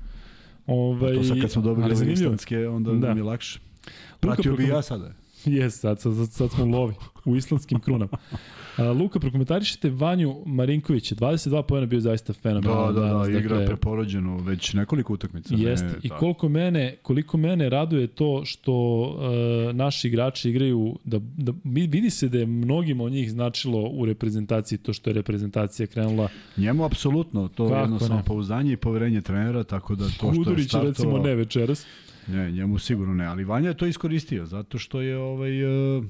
Ovaj, 0.68 1.14
pa 1.14 1.22
to 1.22 1.24
sad 1.24 1.42
kad 1.42 1.52
smo 1.52 1.62
dobili 1.62 1.94
ove 1.94 2.14
islandske, 2.14 2.68
onda 2.68 2.92
da. 2.92 3.14
mi 3.14 3.20
je 3.20 3.24
lakše. 3.24 3.60
Pratio 4.20 4.56
bi 4.56 4.68
ja 4.68 4.82
sada. 4.82 5.14
Jes, 5.58 5.80
sad, 5.80 6.02
sad, 6.02 6.14
sad 6.32 6.52
smo 6.52 6.66
lovi 6.66 6.94
u 7.26 7.36
islandskim 7.36 7.80
krunama. 7.80 8.18
A, 8.78 8.92
Luka, 8.92 9.20
prokomentarišite 9.20 9.90
Vanju 9.90 10.36
Marinkovića. 10.46 11.16
22 11.16 11.62
pojena 11.62 11.88
bio 11.88 12.00
zaista 12.00 12.34
fenomenalan. 12.34 12.96
Da, 12.96 13.02
da, 13.02 13.14
da, 13.14 13.40
igra 13.40 13.50
dakle, 13.50 13.66
preporođeno 13.66 14.38
već 14.38 14.74
nekoliko 14.74 15.14
utakmica. 15.14 15.56
Jeste. 15.58 15.86
Ne, 15.86 15.94
I 16.04 16.10
da. 16.10 16.18
koliko 16.18 16.50
mene, 16.50 16.96
koliko 17.02 17.38
mene 17.38 17.70
raduje 17.70 18.08
to 18.08 18.42
što 18.46 19.02
uh, 19.02 19.76
naši 19.76 20.08
igrači 20.08 20.50
igraju, 20.50 20.96
da, 21.04 21.20
da 21.20 21.54
vidi 21.64 22.10
se 22.10 22.30
da 22.30 22.38
je 22.38 22.46
mnogima 22.46 23.04
od 23.04 23.12
njih 23.12 23.32
značilo 23.32 23.90
u 23.90 24.06
reprezentaciji 24.06 24.78
to 24.78 24.94
što 24.94 25.10
je 25.10 25.14
reprezentacija 25.14 25.88
krenula. 25.88 26.30
Njemu 26.58 26.86
apsolutno, 26.86 27.48
to 27.48 27.76
je 27.76 27.82
jedno 27.82 28.00
samopouzdanje 28.00 28.74
i 28.74 28.78
poverenje 28.78 29.22
trenera, 29.22 29.64
tako 29.64 29.96
da 29.96 30.06
to 30.06 30.12
što 30.12 30.30
Kudurić, 30.30 30.64
je 30.66 30.70
startovao... 30.70 30.92
recimo 30.92 31.18
ne 31.18 31.36
večeras. 31.36 31.86
Ne, 32.28 32.52
njemu 32.52 32.80
sigurno 32.80 33.14
ne, 33.14 33.26
ali 33.26 33.44
Vanja 33.44 33.68
je 33.68 33.78
to 33.78 33.86
iskoristio, 33.86 34.46
zato 34.46 34.78
što 34.78 35.02
je 35.02 35.18
ovaj, 35.18 35.64
uh, 35.98 36.06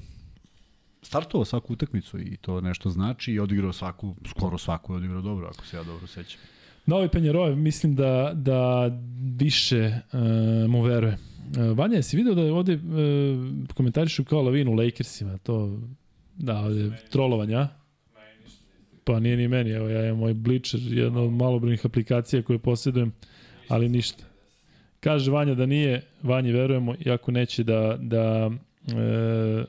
startovao 1.02 1.44
svaku 1.44 1.72
utakmicu 1.72 2.18
i 2.18 2.36
to 2.36 2.60
nešto 2.60 2.90
znači 2.90 3.32
i 3.32 3.38
odigrao 3.38 3.72
svaku, 3.72 4.14
skoro 4.26 4.58
svaku 4.58 4.92
je 4.92 4.96
odigrao 4.96 5.22
dobro, 5.22 5.46
ako 5.46 5.66
se 5.66 5.76
ja 5.76 5.82
dobro 5.82 6.06
sećam. 6.06 6.40
Novi 6.86 7.08
Penjerove, 7.08 7.56
mislim 7.56 7.94
da, 7.94 8.32
da 8.34 8.90
više 9.36 9.92
uh, 10.12 10.70
mu 10.70 10.82
veruje. 10.82 11.18
Uh, 11.58 11.78
Vanja, 11.78 11.96
jesi 11.96 12.16
vidio 12.16 12.34
da 12.34 12.42
je 12.42 12.52
ovde 12.52 12.74
uh, 12.74 12.80
komentarišu 13.74 14.24
kao 14.24 14.42
lavinu 14.42 14.72
Lakersima, 14.72 15.38
to, 15.38 15.78
da, 16.36 16.58
ovde 16.58 16.90
trolovanja, 17.10 17.68
Pa 19.04 19.20
nije 19.20 19.36
ni 19.36 19.48
meni, 19.48 19.70
evo 19.70 19.88
ja 19.88 20.04
imam 20.04 20.18
moj 20.18 20.34
Bleacher, 20.34 20.80
jedna 20.82 21.20
od 21.20 21.32
malobrojnih 21.32 21.86
aplikacija 21.86 22.42
koje 22.42 22.58
posjedujem, 22.58 23.12
ali 23.68 23.88
ništa. 23.88 24.24
Kaže 25.02 25.30
Vanja 25.30 25.54
da 25.54 25.66
nije, 25.66 26.02
Vanji 26.22 26.52
verujemo, 26.52 26.94
iako 27.04 27.30
neće 27.30 27.64
da, 27.64 27.96
da 28.00 28.50
e, 28.88 29.64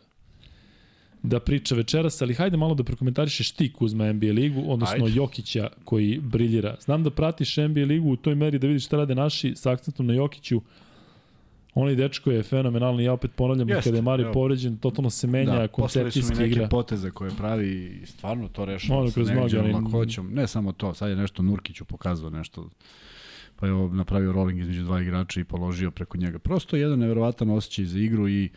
da 1.23 1.39
priča 1.39 1.75
večeras, 1.75 2.21
ali 2.21 2.33
hajde 2.33 2.57
malo 2.57 2.75
da 2.75 2.83
prokomentarišeš 2.83 3.51
ti 3.51 3.73
Kuzma 3.73 4.13
NBA 4.13 4.27
ligu, 4.27 4.63
odnosno 4.67 5.05
Ajde. 5.05 5.17
Jokića 5.17 5.69
koji 5.85 6.19
briljira. 6.19 6.75
Znam 6.79 7.03
da 7.03 7.09
pratiš 7.09 7.57
NBA 7.57 7.81
ligu 7.81 8.09
u 8.09 8.15
toj 8.15 8.35
meri 8.35 8.59
da 8.59 8.67
vidiš 8.67 8.85
šta 8.85 8.97
rade 8.97 9.15
naši 9.15 9.55
sa 9.55 9.71
akcentom 9.71 10.07
na 10.07 10.13
Jokiću. 10.13 10.61
Onaj 11.73 11.95
dečko 11.95 12.31
je 12.31 12.43
fenomenalni, 12.43 13.03
ja 13.03 13.13
opet 13.13 13.31
ponavljam, 13.35 13.69
Jeste, 13.69 13.83
kada 13.83 13.97
je 13.97 14.01
Mari 14.01 14.25
povređen, 14.33 14.77
totalno 14.77 15.09
se 15.09 15.27
menja 15.27 15.55
da, 15.55 15.67
koncepcijski 15.67 16.33
igra. 16.33 16.47
Da, 16.47 16.61
neke 16.61 16.69
poteze 16.69 17.11
koje 17.11 17.31
pravi 17.37 17.99
i 18.03 18.05
stvarno 18.05 18.47
to 18.47 18.65
rešava 18.65 19.11
sa 19.11 19.19
neđerom 19.19 19.85
lakoćom. 19.85 20.33
Ne 20.33 20.47
samo 20.47 20.71
to, 20.71 20.93
sad 20.93 21.09
je 21.09 21.15
nešto 21.15 21.43
Nurkiću 21.43 21.85
pokazao 21.85 22.29
nešto 22.29 22.69
pa 23.63 23.67
je 23.67 23.89
napravio 23.89 24.31
rolling 24.31 24.59
između 24.59 24.83
dva 24.83 25.01
igrača 25.01 25.39
i 25.39 25.43
položio 25.43 25.91
preko 25.91 26.17
njega. 26.17 26.39
Prosto 26.39 26.75
jedan 26.75 26.99
neverovatan 26.99 27.49
osjećaj 27.49 27.85
za 27.85 27.99
igru 27.99 28.29
i 28.29 28.49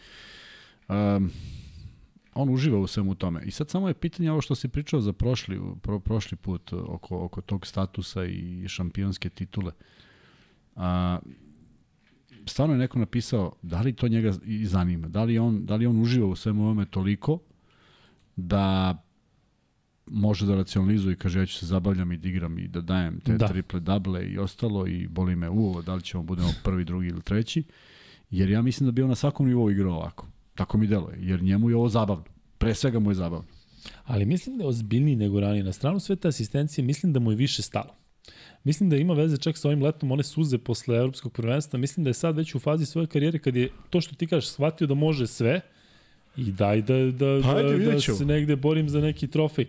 um, 0.89 1.31
on 2.35 2.49
uživa 2.49 2.78
u 2.78 2.86
svemu 2.86 3.15
tome. 3.15 3.43
I 3.44 3.51
sad 3.51 3.70
samo 3.70 3.89
je 3.89 3.94
pitanje 3.94 4.31
ovo 4.31 4.41
što 4.41 4.55
si 4.55 4.68
pričao 4.68 5.01
za 5.01 5.12
prošli, 5.12 5.60
pro, 5.83 6.01
prošli 6.01 6.36
put 6.36 6.73
oko, 6.73 7.25
oko 7.25 7.41
tog 7.41 7.67
statusa 7.67 8.25
i 8.25 8.68
šampionske 8.68 9.28
titule. 9.28 9.73
A, 10.76 11.18
stvarno 12.47 12.75
je 12.75 12.78
neko 12.78 12.99
napisao 12.99 13.52
da 13.62 13.81
li 13.81 13.93
to 13.93 14.09
njega 14.09 14.33
i 14.44 14.67
zanima, 14.67 15.09
da 15.09 15.25
li 15.25 15.39
on, 15.39 15.67
da 15.67 15.76
li 15.76 15.86
on 15.86 16.01
uživa 16.01 16.26
u 16.26 16.36
svemu 16.36 16.62
ovome 16.62 16.86
toliko 16.86 17.39
da 18.36 18.97
može 20.07 20.47
da 20.47 20.55
racionalizuje 20.55 21.12
i 21.12 21.17
kaže 21.17 21.39
ja 21.39 21.47
ću 21.47 21.55
se 21.55 21.67
zabavljam 21.67 22.12
i 22.12 22.17
da 22.17 22.28
igram 22.28 22.59
i 22.59 22.68
da 22.68 22.81
dajem 22.81 23.20
te 23.20 23.33
da. 23.33 23.49
triple 23.49 23.81
double 23.81 24.26
i 24.26 24.39
ostalo 24.39 24.86
i 24.86 25.07
boli 25.09 25.36
me 25.36 25.49
uvo 25.49 25.83
da 25.83 25.94
li 25.94 26.02
ćemo 26.02 26.23
budemo 26.23 26.52
prvi, 26.65 26.85
drugi 26.85 27.09
ili 27.09 27.23
treći. 27.23 27.65
Jer 28.31 28.51
ja 28.51 28.62
mislim 28.62 28.86
da 28.86 28.93
bi 28.93 29.02
on 29.02 29.09
na 29.09 29.15
svakom 29.15 29.47
nivou 29.47 29.70
igrao 29.70 29.94
ovako. 29.94 30.26
Tako 30.55 30.78
mi 30.78 30.86
deluje, 30.86 31.18
jer 31.20 31.43
njemu 31.43 31.70
je 31.70 31.76
ovo 31.76 31.89
zabavno. 31.89 32.25
Pre 32.59 32.75
svega 32.75 32.99
mu 32.99 33.10
je 33.10 33.15
zabavno. 33.15 33.47
Ali 34.05 34.25
mislim 34.25 34.57
da 34.59 34.65
je 34.65 34.68
ozbiljniji 34.68 35.17
nego 35.17 35.41
ranije. 35.41 35.65
Na 35.65 35.73
stranu 35.73 36.01
sve 36.01 36.17
te 36.17 36.28
asistencije 36.28 36.85
mislim 36.85 37.12
da 37.12 37.20
mu 37.20 37.33
je 37.33 37.36
više 37.36 37.62
stalo. 37.62 37.94
Mislim 38.65 38.91
da 38.91 38.97
ima 38.97 39.15
veze 39.15 39.36
čak 39.36 39.59
sa 39.59 39.68
ovim 39.68 39.83
letom 39.83 40.12
one 40.12 40.23
suze 40.23 40.59
posle 40.59 40.97
evropskog 40.97 41.33
prvenstva. 41.33 41.78
Mislim 41.78 42.05
da 42.05 42.10
je 42.10 42.15
sad 42.15 42.36
već 42.36 42.55
u 42.55 42.59
fazi 42.59 42.86
svoje 42.86 43.07
karijere 43.07 43.39
kad 43.39 43.57
je 43.57 43.68
to 43.91 44.01
što 44.01 44.15
ti 44.15 44.26
kažeš 44.26 44.51
shvatio 44.51 44.86
da 44.86 44.94
može 44.94 45.26
sve 45.26 45.60
i 46.36 46.52
daj 46.52 46.83
da, 46.83 46.94
da, 46.94 47.41
pa, 47.43 47.62
da, 47.62 47.78
da 47.78 48.01
se 48.01 48.25
negde 48.25 48.57
borim 48.57 48.89
za 48.89 49.01
neki 49.01 49.28
trofej. 49.28 49.67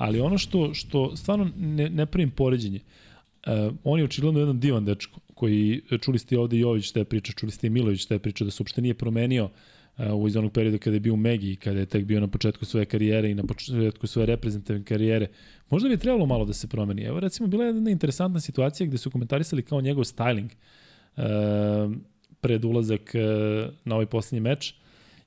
Ali 0.00 0.20
ono 0.20 0.38
što, 0.38 0.74
što 0.74 1.16
stvarno 1.16 1.50
ne, 1.56 1.90
ne 1.90 2.06
pravim 2.06 2.30
poređenje, 2.30 2.80
uh, 2.80 3.74
on 3.84 3.98
je 3.98 4.04
očigledno 4.04 4.40
jedan 4.40 4.60
divan 4.60 4.84
dečko 4.84 5.20
koji, 5.34 5.82
čuli 6.00 6.18
ste 6.18 6.38
ovde 6.38 6.58
Jović 6.58 6.92
te 6.92 7.04
priče, 7.04 7.32
čuli 7.32 7.52
ste 7.52 7.66
i 7.66 7.70
Milović 7.70 8.06
te 8.06 8.18
priče 8.18 8.44
da 8.44 8.50
se 8.50 8.62
uopšte 8.62 8.82
nije 8.82 8.94
promenio 8.94 9.44
uh, 9.44 10.28
iz 10.28 10.36
onog 10.36 10.52
perioda 10.52 10.78
kada 10.78 10.96
je 10.96 11.00
bio 11.00 11.14
u 11.14 11.16
Megi, 11.16 11.56
kada 11.56 11.80
je 11.80 11.86
tek 11.86 12.04
bio 12.04 12.20
na 12.20 12.28
početku 12.28 12.64
svoje 12.64 12.86
karijere 12.86 13.30
i 13.30 13.34
na 13.34 13.42
početku 13.42 14.06
svoje 14.06 14.26
reprezentativne 14.26 14.84
karijere. 14.84 15.28
Možda 15.70 15.88
bi 15.88 15.96
trebalo 15.96 16.26
malo 16.26 16.44
da 16.44 16.52
se 16.52 16.68
promeni. 16.68 17.02
Evo 17.02 17.20
recimo 17.20 17.48
bila 17.48 17.64
je 17.64 17.68
jedna 17.68 17.90
interesantna 17.90 18.40
situacija 18.40 18.86
gde 18.86 18.98
su 18.98 19.10
komentarisali 19.10 19.62
kao 19.62 19.80
njegov 19.80 20.04
styling 20.04 20.48
uh, 20.48 21.92
pred 22.40 22.64
ulazak 22.64 23.14
uh, 23.14 23.74
na 23.84 23.94
ovaj 23.94 24.06
poslednji 24.06 24.40
meč 24.40 24.74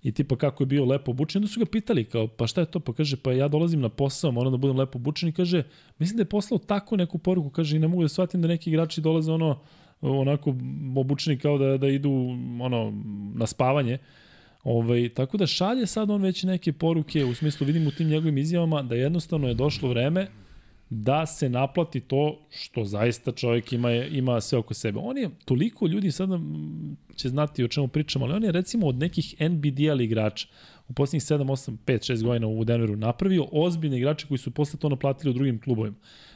i 0.04 0.12
tipa 0.12 0.36
kako 0.36 0.64
je 0.64 0.68
bio 0.68 0.86
lepo 0.86 1.12
obučen, 1.12 1.40
onda 1.40 1.48
su 1.48 1.60
ga 1.60 1.66
pitali 1.66 2.04
kao 2.04 2.28
pa 2.28 2.48
šta 2.48 2.62
je 2.62 2.72
to, 2.72 2.80
pa 2.80 2.94
kaže 2.94 3.18
pa 3.18 3.32
ja 3.32 3.48
dolazim 3.48 3.82
na 3.82 3.90
posao, 3.90 4.32
moram 4.32 4.52
da 4.52 4.58
budem 4.58 4.78
lepo 4.78 4.98
obučen. 4.98 5.30
I 5.30 5.32
kaže 5.32 5.64
mislim 6.00 6.18
da 6.18 6.22
je 6.22 6.30
poslao 6.30 6.58
tako 6.58 6.98
neku 6.98 7.18
poruku, 7.18 7.50
kaže 7.50 7.76
i 7.76 7.80
ne 7.80 7.88
mogu 7.88 8.02
da 8.02 8.10
shvatim 8.10 8.42
da 8.42 8.48
neki 8.48 8.70
igrači 8.70 9.02
dolaze 9.02 9.32
ono 9.32 9.60
onako 10.02 10.56
obučeni 10.96 11.38
kao 11.38 11.58
da, 11.58 11.78
da 11.78 11.88
idu 11.88 12.12
ono 12.62 12.94
na 13.36 13.48
spavanje. 13.48 13.98
Ovaj, 14.64 15.10
tako 15.10 15.38
da 15.38 15.48
šalje 15.48 15.86
sad 15.86 16.10
on 16.10 16.22
već 16.22 16.44
neke 16.44 16.74
poruke, 16.74 17.26
u 17.26 17.36
smislu 17.36 17.68
vidim 17.68 17.88
u 17.88 17.92
tim 17.92 18.08
njegovim 18.08 18.38
izjavama 18.38 18.82
da 18.82 18.96
jednostavno 18.96 19.48
je 19.48 19.54
došlo 19.54 19.90
vreme 19.90 20.28
da 20.94 21.26
se 21.26 21.50
naplati 21.50 22.00
to 22.00 22.40
što 22.50 22.86
zaista 22.86 23.32
čovjek 23.32 23.74
ima, 23.74 23.94
ima 23.94 24.42
sve 24.42 24.58
oko 24.58 24.74
sebe. 24.74 25.00
On 25.04 25.18
je, 25.18 25.30
toliko 25.46 25.88
ljudi 25.88 26.12
sada 26.12 26.40
će 27.16 27.30
znati 27.30 27.64
o 27.64 27.68
čemu 27.68 27.88
pričamo, 27.88 28.26
ali 28.26 28.34
on 28.34 28.44
je 28.44 28.52
recimo 28.52 28.88
od 28.88 28.96
nekih 28.96 29.36
NBDL 29.42 30.02
igrača 30.02 30.48
u 30.88 30.94
poslednjih 30.94 31.24
7, 31.24 31.46
8, 31.46 31.78
5, 31.86 32.14
6 32.14 32.24
godina 32.24 32.48
u 32.48 32.64
Denveru 32.64 32.96
napravio 32.96 33.48
ozbiljne 33.52 33.98
igrače 33.98 34.28
koji 34.28 34.38
su 34.38 34.52
posle 34.52 34.80
to 34.80 34.90
naplatili 34.90 35.32
u 35.32 35.34
drugim 35.34 35.62
klubovima. 35.62 35.96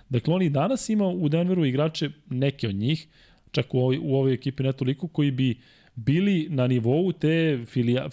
Dakle, 0.10 0.34
on 0.34 0.42
i 0.42 0.50
danas 0.50 0.90
ima 0.90 1.08
u 1.08 1.30
Denveru 1.30 1.66
igrače, 1.66 2.10
neke 2.30 2.68
od 2.68 2.76
njih, 2.76 3.08
čak 3.52 3.74
u 3.74 3.80
ovoj, 3.80 4.00
u 4.02 4.16
ovoj 4.16 4.34
ekipi 4.34 4.64
ne 4.64 4.74
toliko, 4.74 5.08
koji 5.08 5.32
bi 5.32 5.58
bili 5.96 6.48
na 6.50 6.68
nivou 6.68 7.12
te 7.12 7.64
filija, 7.66 8.10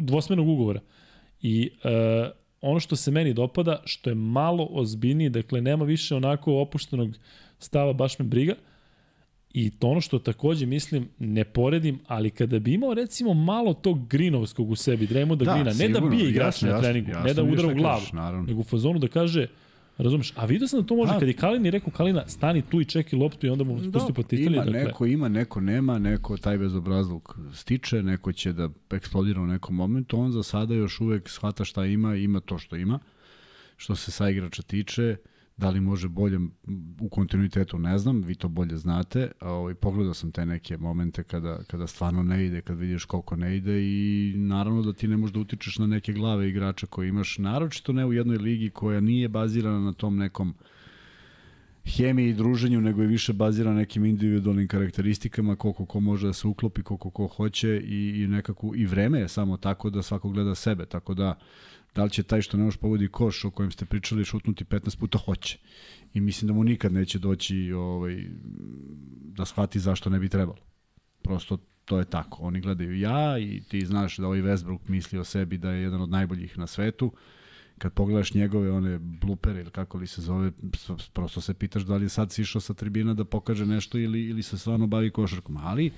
dvosmenog 0.00 0.48
ugovora. 0.48 0.80
I 1.42 1.70
uh, 1.84 2.41
ono 2.62 2.80
što 2.80 2.96
se 2.96 3.10
meni 3.10 3.34
dopada, 3.34 3.82
što 3.84 4.10
je 4.10 4.14
malo 4.14 4.68
ozbiljniji, 4.70 5.28
dakle 5.28 5.60
nema 5.60 5.84
više 5.84 6.14
onako 6.14 6.54
opuštenog 6.54 7.14
stava, 7.58 7.92
baš 7.92 8.18
me 8.18 8.24
briga, 8.24 8.54
I 9.54 9.70
to 9.70 9.88
ono 9.88 10.00
što 10.00 10.18
takođe 10.18 10.66
mislim, 10.66 11.08
ne 11.18 11.44
poredim, 11.44 11.98
ali 12.06 12.30
kada 12.30 12.58
bi 12.58 12.74
imao 12.74 12.94
recimo 12.94 13.34
malo 13.34 13.74
tog 13.74 14.06
grinovskog 14.08 14.70
u 14.70 14.76
sebi, 14.76 15.06
Draymonda 15.06 15.44
da, 15.44 15.54
Grina, 15.54 15.64
ne 15.64 15.72
da 15.72 15.72
sigurno, 15.72 16.08
da 16.08 16.16
bije 16.16 16.30
igrač 16.30 16.62
na 16.62 16.80
treningu, 16.80 17.10
jasno, 17.10 17.24
ne 17.24 17.34
da 17.34 17.42
udara 17.42 17.68
u 17.68 17.74
glavu, 17.74 18.02
nego 18.46 18.60
u 18.60 18.64
fazonu 18.64 18.98
da 18.98 19.08
kaže, 19.08 19.46
Razumeš? 19.98 20.32
A 20.36 20.44
vidio 20.44 20.68
sam 20.68 20.80
da 20.80 20.86
to 20.86 20.96
može, 20.96 21.12
a, 21.12 21.18
kad 21.18 21.28
je 21.28 21.34
Kalini 21.34 21.70
rekao 21.70 21.92
Kalina, 21.92 22.28
stani 22.28 22.62
tu 22.62 22.80
i 22.80 22.84
čeki 22.84 23.16
loptu 23.16 23.46
i 23.46 23.50
onda 23.50 23.64
mu 23.64 23.80
spusti 23.80 24.12
po 24.12 24.22
titali. 24.22 24.56
Ima 24.56 24.64
dakle. 24.64 24.84
neko, 24.84 25.06
ima, 25.06 25.28
neko 25.28 25.60
nema, 25.60 25.98
neko 25.98 26.36
taj 26.36 26.58
bezobrazluk 26.58 27.36
stiče, 27.54 28.02
neko 28.02 28.32
će 28.32 28.52
da 28.52 28.68
eksplodira 28.90 29.40
u 29.40 29.46
nekom 29.46 29.76
momentu, 29.76 30.20
on 30.20 30.32
za 30.32 30.42
sada 30.42 30.74
još 30.74 31.00
uvek 31.00 31.28
shvata 31.28 31.64
šta 31.64 31.84
ima, 31.84 32.16
ima 32.16 32.40
to 32.40 32.58
što 32.58 32.76
ima. 32.76 32.98
Što 33.76 33.96
se 33.96 34.10
sa 34.10 34.30
igrača 34.30 34.62
tiče, 34.62 35.16
Da 35.62 35.70
li 35.70 35.80
može 35.80 36.08
bolje 36.08 36.38
u 37.00 37.08
kontinuitetu, 37.08 37.78
ne 37.78 37.98
znam, 37.98 38.22
vi 38.22 38.34
to 38.34 38.48
bolje 38.48 38.76
znate. 38.76 39.30
Ovaj, 39.40 39.74
pogledao 39.74 40.14
sam 40.14 40.32
te 40.32 40.46
neke 40.46 40.76
momente 40.76 41.22
kada, 41.22 41.58
kada 41.66 41.86
stvarno 41.86 42.22
ne 42.22 42.46
ide, 42.46 42.60
kad 42.60 42.78
vidiš 42.78 43.04
koliko 43.04 43.36
ne 43.36 43.56
ide 43.56 43.82
i 43.82 44.34
naravno 44.36 44.82
da 44.82 44.92
ti 44.92 45.08
ne 45.08 45.16
možeš 45.16 45.34
da 45.34 45.40
utičeš 45.40 45.78
na 45.78 45.86
neke 45.86 46.12
glave 46.12 46.48
igrača 46.48 46.86
koje 46.86 47.08
imaš, 47.08 47.38
naročito 47.38 47.92
ne 47.92 48.06
u 48.06 48.12
jednoj 48.12 48.36
ligi 48.36 48.70
koja 48.70 49.00
nije 49.00 49.28
bazirana 49.28 49.80
na 49.80 49.92
tom 49.92 50.16
nekom 50.16 50.54
hemiji 51.84 52.28
i 52.28 52.34
druženju, 52.34 52.80
nego 52.80 53.02
je 53.02 53.08
više 53.08 53.32
bazirana 53.32 53.74
na 53.74 53.80
nekim 53.80 54.04
individualnim 54.04 54.68
karakteristikama, 54.68 55.56
koliko 55.56 55.86
ko 55.86 56.00
može 56.00 56.26
da 56.26 56.32
se 56.32 56.46
uklopi, 56.46 56.82
koliko 56.82 57.10
ko 57.10 57.26
hoće 57.26 57.80
i, 57.84 58.22
i 58.22 58.26
nekako 58.26 58.72
i 58.74 58.86
vreme 58.86 59.20
je 59.20 59.28
samo 59.28 59.56
tako 59.56 59.90
da 59.90 60.02
svako 60.02 60.28
gleda 60.28 60.54
sebe, 60.54 60.86
tako 60.86 61.14
da 61.14 61.38
da 61.94 62.04
li 62.04 62.10
će 62.10 62.22
taj 62.22 62.42
što 62.42 62.56
ne 62.56 62.64
može 62.64 62.78
povodi 62.78 63.08
koš 63.08 63.44
o 63.44 63.50
kojem 63.50 63.70
ste 63.70 63.84
pričali 63.84 64.24
šutnuti 64.24 64.64
15 64.64 64.98
puta 64.98 65.18
hoće. 65.18 65.58
I 66.14 66.20
mislim 66.20 66.46
da 66.46 66.52
mu 66.52 66.64
nikad 66.64 66.92
neće 66.92 67.18
doći 67.18 67.72
ovaj, 67.72 68.26
da 69.36 69.44
shvati 69.44 69.80
zašto 69.80 70.10
ne 70.10 70.18
bi 70.18 70.28
trebalo. 70.28 70.58
Prosto 71.22 71.58
to 71.84 71.98
je 71.98 72.04
tako. 72.04 72.42
Oni 72.42 72.60
gledaju 72.60 72.98
ja 72.98 73.38
i 73.38 73.62
ti 73.68 73.86
znaš 73.86 74.16
da 74.16 74.26
ovaj 74.26 74.42
Westbrook 74.42 74.78
misli 74.88 75.18
o 75.18 75.24
sebi 75.24 75.58
da 75.58 75.70
je 75.70 75.82
jedan 75.82 76.00
od 76.00 76.10
najboljih 76.10 76.58
na 76.58 76.66
svetu. 76.66 77.12
Kad 77.78 77.92
pogledaš 77.92 78.34
njegove 78.34 78.72
one 78.72 78.98
blupere 78.98 79.60
ili 79.60 79.70
kako 79.70 79.98
li 79.98 80.06
se 80.06 80.22
zove, 80.22 80.52
prosto 81.12 81.40
se 81.40 81.54
pitaš 81.54 81.82
da 81.82 81.96
li 81.96 82.04
je 82.04 82.08
sad 82.08 82.32
sišao 82.32 82.60
sa 82.60 82.74
tribina 82.74 83.14
da 83.14 83.24
pokaže 83.24 83.66
nešto 83.66 83.98
ili, 83.98 84.22
ili 84.22 84.42
se 84.42 84.58
stvarno 84.58 84.86
bavi 84.86 85.10
košarkom. 85.10 85.56
Ali 85.56 85.90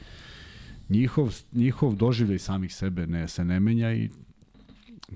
njihov, 0.88 1.34
njihov 1.52 1.94
doživljaj 1.94 2.38
samih 2.38 2.74
sebe 2.74 3.06
ne, 3.06 3.28
se 3.28 3.44
ne 3.44 3.60
menja 3.60 3.92
i 3.92 4.10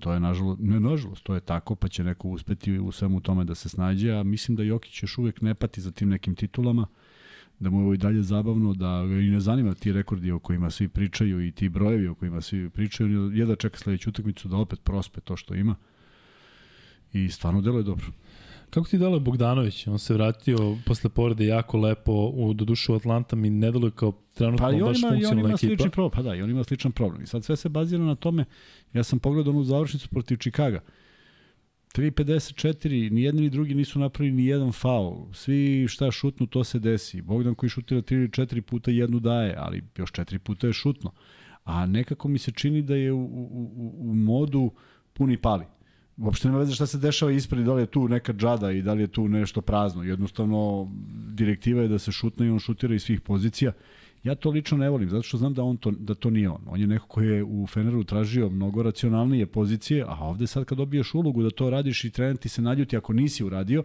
To 0.00 0.12
je 0.12 0.20
nažalost, 0.20 0.60
ne 0.62 0.80
nažalost, 0.80 1.22
to 1.22 1.34
je 1.34 1.40
tako, 1.40 1.74
pa 1.74 1.88
će 1.88 2.04
neko 2.04 2.28
uspeti 2.28 2.78
u 2.78 2.92
svemu 2.92 3.20
tome 3.20 3.44
da 3.44 3.54
se 3.54 3.68
snađe, 3.68 4.12
a 4.12 4.22
mislim 4.22 4.56
da 4.56 4.62
Jokić 4.62 5.02
još 5.02 5.18
uvek 5.18 5.40
ne 5.40 5.54
pati 5.54 5.80
za 5.80 5.90
tim 5.90 6.08
nekim 6.08 6.34
titulama, 6.34 6.86
da 7.58 7.70
mu 7.70 7.78
je 7.78 7.84
ovo 7.84 7.94
i 7.94 7.98
dalje 7.98 8.22
zabavno, 8.22 8.74
da 8.74 9.06
ga 9.06 9.14
i 9.14 9.30
ne 9.30 9.40
zanima 9.40 9.74
ti 9.74 9.92
rekordi 9.92 10.30
o 10.30 10.38
kojima 10.38 10.70
svi 10.70 10.88
pričaju 10.88 11.46
i 11.46 11.52
ti 11.52 11.68
brojevi 11.68 12.08
o 12.08 12.14
kojima 12.14 12.40
svi 12.40 12.70
pričaju, 12.70 13.32
je 13.32 13.46
da 13.46 13.56
čeka 13.56 13.78
sledeću 13.78 14.10
utakmicu 14.10 14.48
da 14.48 14.56
opet 14.56 14.80
prospe 14.84 15.20
to 15.20 15.36
što 15.36 15.54
ima 15.54 15.74
i 17.12 17.28
stvarno 17.28 17.60
deluje 17.60 17.82
dobro. 17.82 18.06
Kako 18.70 18.88
ti 18.88 18.98
dalo 18.98 19.20
Bogdanović? 19.20 19.86
On 19.86 19.98
se 19.98 20.14
vratio 20.14 20.76
posle 20.86 21.10
povrede 21.10 21.46
jako 21.46 21.78
lepo 21.78 22.12
u 22.34 22.54
dodušu 22.54 22.94
Atlanta 22.94 23.36
mi 23.36 23.50
ne 23.50 23.70
deluje 23.70 23.90
kao 23.90 24.12
trenutno 24.34 24.66
pa 24.66 24.72
baš 24.72 24.98
ima, 24.98 25.08
funkcionalna 25.10 25.54
ekipa. 25.54 25.58
Slični 25.58 25.90
problem, 25.90 26.10
pa 26.10 26.22
da, 26.22 26.34
i 26.34 26.42
on 26.42 26.50
ima 26.50 26.64
sličan 26.64 26.92
problem. 26.92 27.22
I 27.22 27.26
sad 27.26 27.44
sve 27.44 27.56
se 27.56 27.68
bazira 27.68 28.04
na 28.04 28.14
tome, 28.14 28.44
ja 28.92 29.04
sam 29.04 29.18
pogledao 29.18 29.52
onu 29.52 29.64
završnicu 29.64 30.08
protiv 30.08 30.36
Čikaga. 30.36 30.80
3.54, 31.94 33.12
ni 33.12 33.22
jedni 33.22 33.42
ni 33.42 33.50
drugi 33.50 33.74
nisu 33.74 33.98
napravili 33.98 34.36
ni 34.36 34.46
jedan 34.46 34.72
faul. 34.72 35.32
Svi 35.32 35.86
šta 35.88 36.10
šutnu, 36.10 36.46
to 36.46 36.64
se 36.64 36.78
desi. 36.78 37.22
Bogdan 37.22 37.54
koji 37.54 37.70
šutira 37.70 38.02
3 38.02 38.14
ili 38.14 38.28
4 38.28 38.60
puta 38.60 38.90
jednu 38.90 39.20
daje, 39.20 39.54
ali 39.58 39.84
još 39.96 40.12
4 40.12 40.38
puta 40.38 40.66
je 40.66 40.72
šutno. 40.72 41.12
A 41.64 41.86
nekako 41.86 42.28
mi 42.28 42.38
se 42.38 42.52
čini 42.52 42.82
da 42.82 42.94
je 42.94 43.12
u, 43.12 43.20
u, 43.20 43.72
u, 43.76 44.10
u 44.10 44.14
modu 44.14 44.70
puni 45.12 45.36
pali 45.36 45.64
uopšte 46.18 46.48
nema 46.48 46.58
veze 46.58 46.74
šta 46.74 46.86
se 46.86 46.98
dešava 46.98 47.32
ispred, 47.32 47.64
da 47.64 47.74
li 47.74 47.82
je 47.82 47.86
tu 47.86 48.08
neka 48.08 48.32
džada 48.32 48.70
i 48.70 48.82
da 48.82 48.92
li 48.92 49.02
je 49.02 49.06
tu 49.06 49.28
nešto 49.28 49.60
prazno. 49.60 50.02
Jednostavno, 50.02 50.88
direktiva 51.34 51.82
je 51.82 51.88
da 51.88 51.98
se 51.98 52.12
šutne 52.12 52.46
i 52.46 52.50
on 52.50 52.58
šutira 52.58 52.94
iz 52.94 53.02
svih 53.02 53.20
pozicija 53.20 53.72
Ja 54.24 54.34
to 54.34 54.50
lično 54.50 54.78
ne 54.78 54.90
volim, 54.90 55.10
zato 55.10 55.22
što 55.22 55.36
znam 55.36 55.54
da, 55.54 55.62
on 55.62 55.76
to, 55.76 55.90
da 55.90 56.14
to 56.14 56.30
nije 56.30 56.50
on. 56.50 56.62
On 56.66 56.80
je 56.80 56.86
neko 56.86 57.06
koji 57.06 57.28
je 57.28 57.44
u 57.44 57.66
Feneru 57.66 58.04
tražio 58.04 58.48
mnogo 58.48 58.82
racionalnije 58.82 59.46
pozicije, 59.46 60.04
a 60.08 60.24
ovde 60.24 60.46
sad 60.46 60.64
kad 60.64 60.78
dobiješ 60.78 61.14
ulogu 61.14 61.42
da 61.42 61.50
to 61.50 61.70
radiš 61.70 62.04
i 62.04 62.10
trener 62.10 62.36
ti 62.36 62.48
se 62.48 62.62
naljuti 62.62 62.96
ako 62.96 63.12
nisi 63.12 63.44
uradio, 63.44 63.84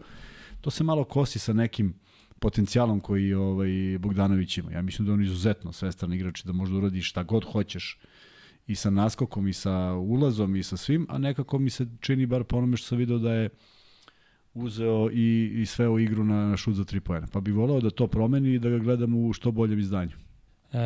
to 0.61 0.69
se 0.69 0.83
malo 0.83 1.03
kosi 1.03 1.39
sa 1.39 1.53
nekim 1.53 1.93
potencijalom 2.39 2.99
koji 2.99 3.33
ovaj, 3.33 3.97
Bogdanović 3.99 4.57
ima. 4.57 4.71
Ja 4.71 4.81
mislim 4.81 5.05
da 5.07 5.13
on 5.13 5.23
izuzetno 5.23 5.71
svestan 5.71 6.13
igrač 6.13 6.43
da 6.43 6.53
možda 6.53 6.77
uradi 6.77 7.01
šta 7.01 7.23
god 7.23 7.45
hoćeš 7.51 7.99
i 8.67 8.75
sa 8.75 8.89
naskokom 8.89 9.47
i 9.47 9.53
sa 9.53 9.93
ulazom 9.93 10.55
i 10.55 10.63
sa 10.63 10.77
svim, 10.77 11.07
a 11.09 11.17
nekako 11.17 11.59
mi 11.59 11.69
se 11.69 11.87
čini 11.99 12.25
bar 12.25 12.43
po 12.43 12.57
onome 12.57 12.77
što 12.77 12.87
sam 12.87 12.97
video 12.97 13.17
da 13.17 13.33
je 13.33 13.49
uzeo 14.53 15.09
i, 15.11 15.51
i 15.61 15.65
sve 15.65 15.89
u 15.89 15.99
igru 15.99 16.23
na, 16.23 16.49
na 16.49 16.57
šut 16.57 16.75
za 16.75 16.83
tri 16.83 16.99
pojene. 16.99 17.27
Pa 17.31 17.39
bi 17.39 17.51
volao 17.51 17.81
da 17.81 17.89
to 17.89 18.07
promeni 18.07 18.53
i 18.53 18.59
da 18.59 18.69
ga 18.69 18.77
gledam 18.77 19.15
u 19.15 19.33
što 19.33 19.51
boljem 19.51 19.79
izdanju. 19.79 20.11
E, 20.73 20.79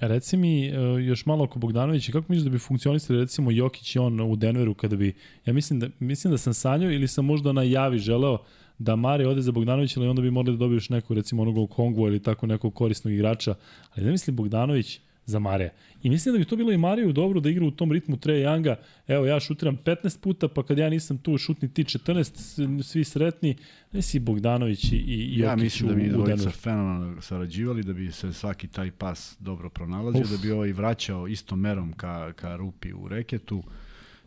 reci 0.00 0.36
mi 0.36 0.66
e, 0.66 0.72
još 1.06 1.26
malo 1.26 1.44
oko 1.44 1.58
Bogdanovića, 1.58 2.12
kako 2.12 2.26
misliš 2.28 2.44
da 2.44 2.50
bi 2.50 2.58
funkcionisali 2.58 3.18
recimo 3.18 3.50
Jokić 3.50 3.96
i 3.96 3.98
on 3.98 4.20
u 4.20 4.36
Denveru 4.36 4.74
kada 4.74 4.96
bi, 4.96 5.14
ja 5.46 5.52
mislim 5.52 5.80
da, 5.80 5.88
mislim 5.98 6.30
da 6.30 6.38
sam 6.38 6.54
sanjao 6.54 6.90
ili 6.90 7.08
sam 7.08 7.24
možda 7.24 7.52
na 7.52 7.62
javi 7.62 7.98
želeo 7.98 8.38
da 8.78 8.96
Mare 8.96 9.26
ode 9.26 9.40
za 9.40 9.52
Bogdanović, 9.52 9.96
ali 9.96 10.08
onda 10.08 10.22
bi 10.22 10.30
morali 10.30 10.56
da 10.56 10.58
dobiješ 10.58 10.88
neku 10.88 11.14
recimo 11.14 11.42
onog 11.42 11.70
Kongu 11.70 12.06
ili 12.06 12.22
tako 12.22 12.46
nekog 12.46 12.74
korisnog 12.74 13.14
igrača, 13.14 13.54
ali 13.94 14.06
ne 14.06 14.10
mislim 14.10 14.36
Bogdanović 14.36 15.00
za 15.30 15.38
Mareja. 15.38 15.70
I 16.02 16.10
mislim 16.10 16.32
da 16.34 16.38
bi 16.38 16.44
to 16.44 16.56
bilo 16.56 16.72
i 16.72 16.76
Mariju 16.76 17.12
dobro 17.12 17.40
da 17.40 17.50
igra 17.50 17.66
u 17.66 17.70
tom 17.70 17.92
ritmu 17.92 18.16
Treja 18.16 18.50
Younga. 18.50 18.74
Evo, 19.08 19.26
ja 19.26 19.40
šutiram 19.40 19.78
15 19.84 20.20
puta, 20.20 20.48
pa 20.48 20.62
kad 20.62 20.78
ja 20.78 20.90
nisam 20.90 21.18
tu, 21.18 21.38
šutni 21.38 21.74
ti 21.74 21.84
14, 21.84 22.82
svi 22.82 23.04
sretni. 23.04 23.56
Ne 23.92 24.02
si 24.02 24.18
Bogdanović 24.18 24.92
i, 24.92 24.96
i 24.96 25.38
Jokić 25.38 25.42
Ja 25.42 25.56
mislim 25.56 25.88
da 25.88 25.94
bi 25.94 26.08
dvojica 26.08 26.50
fenomenalno 26.50 27.20
sarađivali, 27.20 27.82
da 27.82 27.92
bi 27.92 28.12
se 28.12 28.32
svaki 28.32 28.68
taj 28.68 28.90
pas 28.90 29.36
dobro 29.40 29.70
pronalazio, 29.70 30.20
Uf. 30.20 30.30
da 30.30 30.36
bi 30.42 30.50
ovaj 30.50 30.72
vraćao 30.72 31.28
istom 31.28 31.60
merom 31.60 31.92
ka, 31.92 32.32
ka 32.32 32.56
rupi 32.56 32.92
u 32.92 33.08
reketu. 33.08 33.62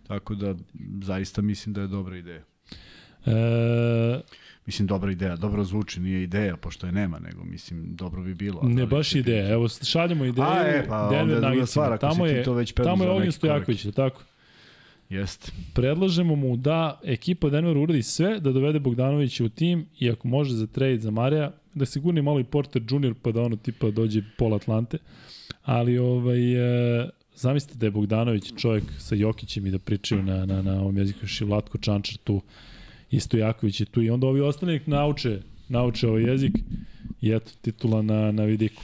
Tako 0.08 0.36
da, 0.36 0.56
zaista 1.02 1.42
mislim 1.42 1.74
da 1.74 1.82
je 1.82 1.88
dobra 1.88 2.18
ideja. 2.18 2.44
E, 3.26 4.22
mislim, 4.66 4.88
dobra 4.88 5.12
ideja, 5.12 5.36
dobro 5.36 5.64
zvuči, 5.64 6.00
nije 6.00 6.24
ideja, 6.24 6.58
pošto 6.58 6.86
je 6.86 6.92
nema, 6.92 7.20
nego, 7.20 7.44
mislim, 7.44 7.96
dobro 7.96 8.22
bi 8.22 8.34
bilo. 8.34 8.62
Ne, 8.64 8.86
baš 8.86 9.16
ideja, 9.16 9.50
evo, 9.50 9.68
šaljemo 9.70 10.26
ideju, 10.26 10.48
A, 10.48 10.64
e, 10.68 10.86
pa, 10.88 11.10
Denver 11.10 11.68
tamo 12.00 12.26
je, 12.26 12.44
to 12.44 12.54
već 12.54 12.74
tamo 12.74 13.04
je 13.04 13.10
Ognjen 13.10 13.32
Stojaković, 13.32 13.86
tako? 13.96 14.22
Jeste. 15.10 15.52
Predlažemo 15.74 16.36
mu 16.36 16.58
da 16.58 17.00
ekipa 17.04 17.50
Denver 17.50 17.78
uradi 17.78 18.04
sve 18.04 18.40
da 18.40 18.52
dovede 18.52 18.80
Bogdanovića 18.80 19.44
u 19.44 19.50
tim 19.50 19.86
i 20.00 20.10
ako 20.10 20.28
može 20.28 20.54
za 20.54 20.68
trade 20.68 21.00
za 21.00 21.12
Marija, 21.12 21.52
da 21.74 21.86
se 21.86 22.00
gurni 22.00 22.22
malo 22.22 22.40
i 22.40 22.44
Porter 22.44 22.82
Junior 22.90 23.14
pa 23.22 23.32
da 23.32 23.42
ono 23.42 23.56
tipa 23.56 23.92
dođe 23.92 24.22
pol 24.38 24.56
Atlante. 24.56 24.98
Ali 25.64 25.98
ovaj, 25.98 26.54
e, 27.04 27.10
zamislite 27.36 27.78
da 27.78 27.86
je 27.86 27.92
Bogdanović 27.92 28.54
čovjek 28.58 28.84
sa 29.00 29.16
Jokićem 29.16 29.68
i 29.68 29.72
da 29.72 29.80
pričaju 29.80 30.24
na, 30.24 30.46
na, 30.46 30.62
na 30.62 30.82
ovom 30.82 30.98
jeziku 30.98 31.28
Šivlatko 31.28 31.78
Čančar 31.78 32.18
tu 32.24 32.42
Isto 33.14 33.38
Jaković 33.38 33.80
je 33.80 33.86
tu 33.86 34.02
i 34.02 34.10
onda 34.10 34.28
ovi 34.28 34.42
ostali 34.42 34.82
nauče, 34.86 35.42
nauče 35.70 36.08
ovaj 36.08 36.24
jezik 36.24 36.52
i 37.22 37.32
eto, 37.32 37.52
titula 37.62 38.02
na, 38.02 38.32
na 38.32 38.44
vidiku. 38.44 38.84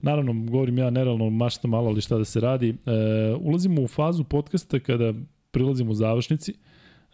Naravno, 0.00 0.32
govorim 0.50 0.78
ja 0.78 0.90
nerealno 0.90 1.30
mašta 1.30 1.68
malo, 1.68 1.88
ali 1.88 2.00
šta 2.00 2.18
da 2.18 2.24
se 2.24 2.40
radi. 2.40 2.68
E, 2.68 2.74
ulazimo 3.40 3.82
u 3.82 3.88
fazu 3.88 4.24
podcasta 4.24 4.80
kada 4.80 5.14
prilazimo 5.50 5.90
u 5.90 5.94
završnici. 5.94 6.54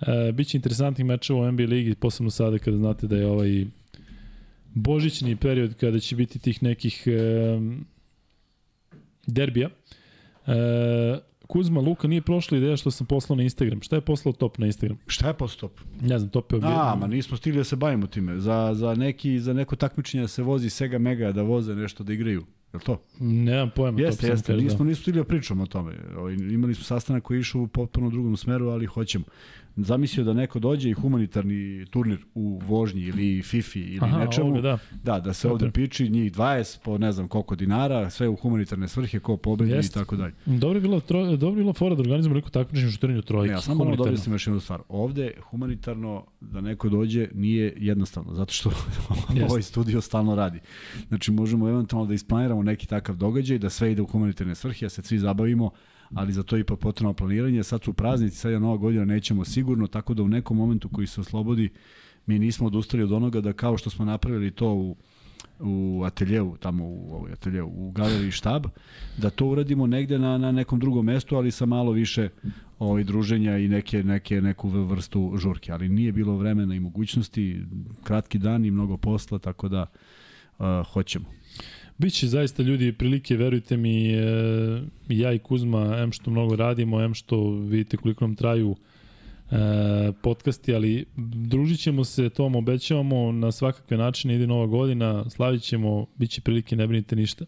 E, 0.01 0.33
Biće 0.33 0.59
interesantnih 0.59 1.07
mečeva 1.07 1.41
u 1.41 1.53
NBA 1.53 1.63
ligi, 1.63 1.95
posebno 1.95 2.31
sada 2.31 2.59
kada 2.59 2.77
znate 2.77 3.07
da 3.07 3.17
je 3.17 3.27
ovaj 3.27 3.65
božićni 4.75 5.37
period 5.37 5.75
kada 5.75 5.99
će 5.99 6.17
biti 6.17 6.39
tih 6.39 6.63
nekih 6.63 7.03
e, 7.07 7.11
derbija. 9.27 9.69
E, 10.47 11.30
Kuzma 11.51 11.81
Luka 11.81 12.09
nije 12.09 12.23
prošla 12.23 12.59
ideja 12.59 12.77
što 12.77 12.91
sam 12.91 13.07
poslao 13.07 13.37
na 13.37 13.43
Instagram. 13.43 13.83
Šta 13.83 13.97
je 13.97 14.01
poslao 14.01 14.33
top 14.33 14.59
na 14.59 14.67
Instagram? 14.67 14.99
Šta 15.07 15.29
je 15.29 15.35
poslao 15.35 15.71
top? 15.71 15.81
Ne 16.01 16.19
znam, 16.19 16.31
top 16.31 16.53
je 16.53 16.57
objavio. 16.57 16.79
A, 16.79 16.95
ma 16.95 17.07
nismo 17.07 17.37
stigli 17.37 17.59
da 17.59 17.65
se 17.65 17.77
bavimo 17.77 18.07
time. 18.07 18.41
Za, 18.41 18.71
za, 18.75 18.95
neki, 18.95 19.41
za 19.41 19.53
neko 19.53 19.77
takmičenje 19.77 20.23
da 20.23 20.29
se 20.29 20.43
vozi 20.43 20.71
Sega 20.71 20.99
Mega 20.99 21.33
da 21.33 21.43
voze 21.43 21.75
nešto 21.75 22.05
da 22.05 22.13
igraju. 22.13 22.45
Je 22.73 22.77
li 22.77 22.85
to? 22.85 23.03
Nemam 23.21 23.71
pojma. 23.77 24.01
Jeste, 24.01 24.27
jeste. 24.27 24.57
Nismo, 24.57 24.79
da. 24.79 24.85
nismo 24.85 25.03
stigli 25.03 25.21
da 25.21 25.25
pričamo 25.25 25.63
o 25.63 25.67
tome. 25.67 25.93
Imali 26.53 26.75
smo 26.75 26.85
sastanak 26.85 27.23
koji 27.23 27.37
je 27.37 27.41
išao 27.41 27.63
u 27.63 27.67
potpuno 27.67 28.11
drugom 28.11 28.37
smeru, 28.37 28.69
ali 28.69 28.87
hoćemo 28.87 29.25
zamislio 29.77 30.25
da 30.25 30.33
neko 30.33 30.59
dođe 30.59 30.91
i 30.91 30.93
humanitarni 30.93 31.87
turnir 31.91 32.19
u 32.35 32.61
vožnji 32.67 33.03
ili 33.03 33.43
FIFI 33.43 33.81
ili 33.81 34.01
Aha, 34.03 34.25
nečemu. 34.25 34.49
Ovde, 34.49 34.61
da. 34.61 34.79
da, 35.03 35.21
da 35.21 35.33
se 35.33 35.49
Dobre. 35.49 35.67
ovde 35.67 35.73
piči 35.73 36.09
njih 36.09 36.33
20 36.33 36.79
po 36.85 36.99
ne 36.99 37.13
znam 37.13 37.29
koliko 37.29 37.57
dinara, 37.57 38.11
sve 38.11 38.29
u 38.29 38.37
humanitarne 38.37 38.89
svrhe, 38.89 39.21
ko 39.21 39.37
pobedi 39.37 39.71
i 39.87 39.89
tako 39.95 40.17
dalje. 40.17 40.35
Dobro 40.47 40.77
je 40.77 40.81
bilo, 40.81 41.01
tro, 41.01 41.37
dobro 41.37 41.49
je 41.49 41.63
bilo 41.63 41.73
fora 41.73 41.95
da 41.95 42.01
organizujemo 42.01 42.37
neko 42.37 42.51
takmičenje 42.51 42.91
šutiranje 42.93 43.23
trojke. 43.23 43.49
Ne, 43.49 43.53
ja 43.53 43.61
samo 43.61 43.85
moram 43.85 43.97
da 43.97 44.03
objasnim 44.03 44.35
još 44.35 44.47
jednu 44.47 44.61
stvar. 44.61 44.81
Ovde 44.89 45.33
humanitarno 45.51 46.25
da 46.41 46.61
neko 46.61 46.89
dođe 46.89 47.29
nije 47.35 47.75
jednostavno, 47.77 48.35
zato 48.35 48.53
što 48.53 48.71
ovaj 49.49 49.63
studio 49.63 50.01
stalno 50.01 50.35
radi. 50.35 50.61
Znači 51.09 51.33
možemo 51.33 51.69
eventualno 51.69 52.07
da 52.07 52.15
isplaniramo 52.15 52.63
neki 52.63 52.87
takav 52.87 53.17
događaj, 53.17 53.59
da 53.59 53.71
sve 53.71 53.93
ide 53.93 54.03
u 54.03 54.07
humanitarne 54.07 54.55
svrhe, 54.55 54.87
da 54.87 54.91
se 54.91 55.03
svi 55.03 55.19
zabavimo, 55.19 55.71
ali 56.15 56.33
za 56.33 56.43
to 56.43 56.57
je 56.57 56.61
ipak 56.61 56.79
potrebno 56.79 57.13
planiranje. 57.13 57.63
Sad 57.63 57.83
su 57.83 57.93
praznici, 57.93 58.37
sad 58.37 58.53
je 58.53 58.61
nova 58.61 58.77
godina, 58.77 59.05
nećemo 59.05 59.45
sigurno, 59.45 59.87
tako 59.87 60.15
da 60.15 60.23
u 60.23 60.29
nekom 60.29 60.57
momentu 60.57 60.89
koji 60.89 61.07
se 61.07 61.21
oslobodi, 61.21 61.69
mi 62.27 62.39
nismo 62.39 62.67
odustali 62.67 63.03
od 63.03 63.13
onoga 63.13 63.41
da 63.41 63.53
kao 63.53 63.77
što 63.77 63.91
smo 63.91 64.05
napravili 64.05 64.51
to 64.51 64.75
u 64.75 64.97
u 65.61 66.03
ateljevu, 66.07 66.57
tamo 66.57 66.85
u 66.85 67.15
ovoj 67.15 67.33
ateljevu, 67.33 67.89
u 67.89 67.91
galeriji 67.91 68.31
štab, 68.31 68.67
da 69.19 69.31
to 69.31 69.47
uradimo 69.47 69.87
negde 69.87 70.19
na, 70.19 70.39
na 70.39 70.53
nekom 70.53 70.81
drugom 70.81 71.07
mestu, 71.07 71.37
ali 71.37 71.51
sa 71.51 71.67
malo 71.67 71.93
više 71.93 72.29
ovaj, 72.79 73.05
druženja 73.05 73.59
i 73.59 73.69
neke, 73.69 74.05
neke, 74.05 74.41
neku 74.41 74.69
vrstu 74.69 75.33
žurke. 75.37 75.73
Ali 75.73 75.89
nije 75.89 76.13
bilo 76.13 76.37
vremena 76.37 76.75
i 76.75 76.81
mogućnosti, 76.81 77.63
kratki 78.05 78.39
dan 78.39 78.65
i 78.65 78.71
mnogo 78.71 78.97
posla, 78.97 79.39
tako 79.39 79.69
da 79.69 79.87
uh, 80.59 80.67
hoćemo. 80.93 81.27
Biće 82.01 82.27
zaista 82.27 82.63
ljudi 82.63 82.93
prilike, 82.93 83.37
verujte 83.37 83.77
mi, 83.77 84.13
e, 84.13 84.23
ja 85.09 85.33
i 85.33 85.39
Kuzma, 85.39 85.97
em 85.99 86.13
što 86.13 86.31
mnogo 86.31 86.57
radimo, 86.57 87.03
em 87.03 87.15
što 87.15 87.51
vidite 87.51 87.97
koliko 87.97 88.25
nam 88.25 88.37
traju 88.37 88.77
e, 89.51 89.57
podcasti, 90.23 90.75
ali 90.75 91.05
družit 91.47 91.81
ćemo 91.81 92.05
se, 92.05 92.29
tom 92.29 92.57
obećavamo 92.57 93.33
na 93.33 93.53
svakakve 93.53 93.97
načine, 93.97 94.35
ide 94.35 94.47
nova 94.47 94.67
godina, 94.67 95.31
slavit 95.31 95.63
ćemo, 95.63 96.07
bit 96.17 96.31
će 96.31 96.41
prilike, 96.41 96.77
ne 96.77 96.87
brinite 96.87 97.17
ništa. 97.17 97.45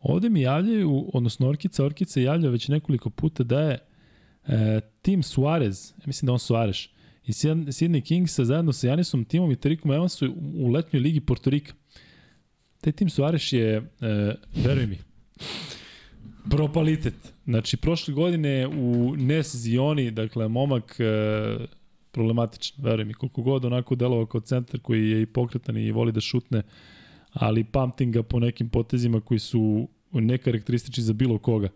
Ovde 0.00 0.28
mi 0.28 0.40
javljaju, 0.40 1.10
odnosno 1.14 1.48
Orkica, 1.48 1.84
Orkica 1.84 2.20
javlja 2.20 2.50
već 2.50 2.68
nekoliko 2.68 3.10
puta 3.10 3.42
da 3.42 3.60
je 3.60 3.78
e, 4.46 4.80
Tim 5.02 5.22
Suarez, 5.22 5.92
ja 5.98 6.04
mislim 6.06 6.26
da 6.26 6.32
on 6.32 6.38
Suarez, 6.38 6.76
i 7.26 7.32
Sydney 7.32 8.04
Kingsa 8.04 8.44
zajedno 8.44 8.72
sa 8.72 8.86
Janisom 8.86 9.24
Timom 9.24 9.52
i 9.52 9.56
Terikom 9.56 9.92
Evansu 9.92 10.34
u 10.54 10.68
letnjoj 10.68 11.00
ligi 11.00 11.20
Porto 11.20 11.50
Rika. 11.50 11.72
Taj 12.80 12.92
tim 12.92 13.10
Suareš 13.10 13.52
je, 13.52 13.76
e, 13.76 14.34
veruj 14.64 14.86
mi, 14.86 14.98
propalitet. 16.50 17.14
Znači, 17.44 17.76
prošle 17.76 18.14
godine 18.14 18.66
u 18.66 19.16
Nes 19.16 19.56
Zioni, 19.56 20.10
dakle, 20.10 20.48
momak 20.48 20.96
e, 21.00 21.04
problematičan, 22.10 22.84
veruj 22.84 23.04
mi, 23.04 23.14
koliko 23.14 23.42
god 23.42 23.64
onako 23.64 23.94
delovao 23.94 24.26
kao 24.26 24.40
centar 24.40 24.80
koji 24.80 25.10
je 25.10 25.22
i 25.22 25.26
pokretan 25.26 25.76
i 25.76 25.92
voli 25.92 26.12
da 26.12 26.20
šutne, 26.20 26.62
ali 27.32 27.64
pamtim 27.64 28.12
ga 28.12 28.22
po 28.22 28.40
nekim 28.40 28.68
potezima 28.68 29.20
koji 29.20 29.38
su 29.38 29.88
nekarakteristični 30.12 31.02
za 31.02 31.12
bilo 31.12 31.38
koga, 31.38 31.68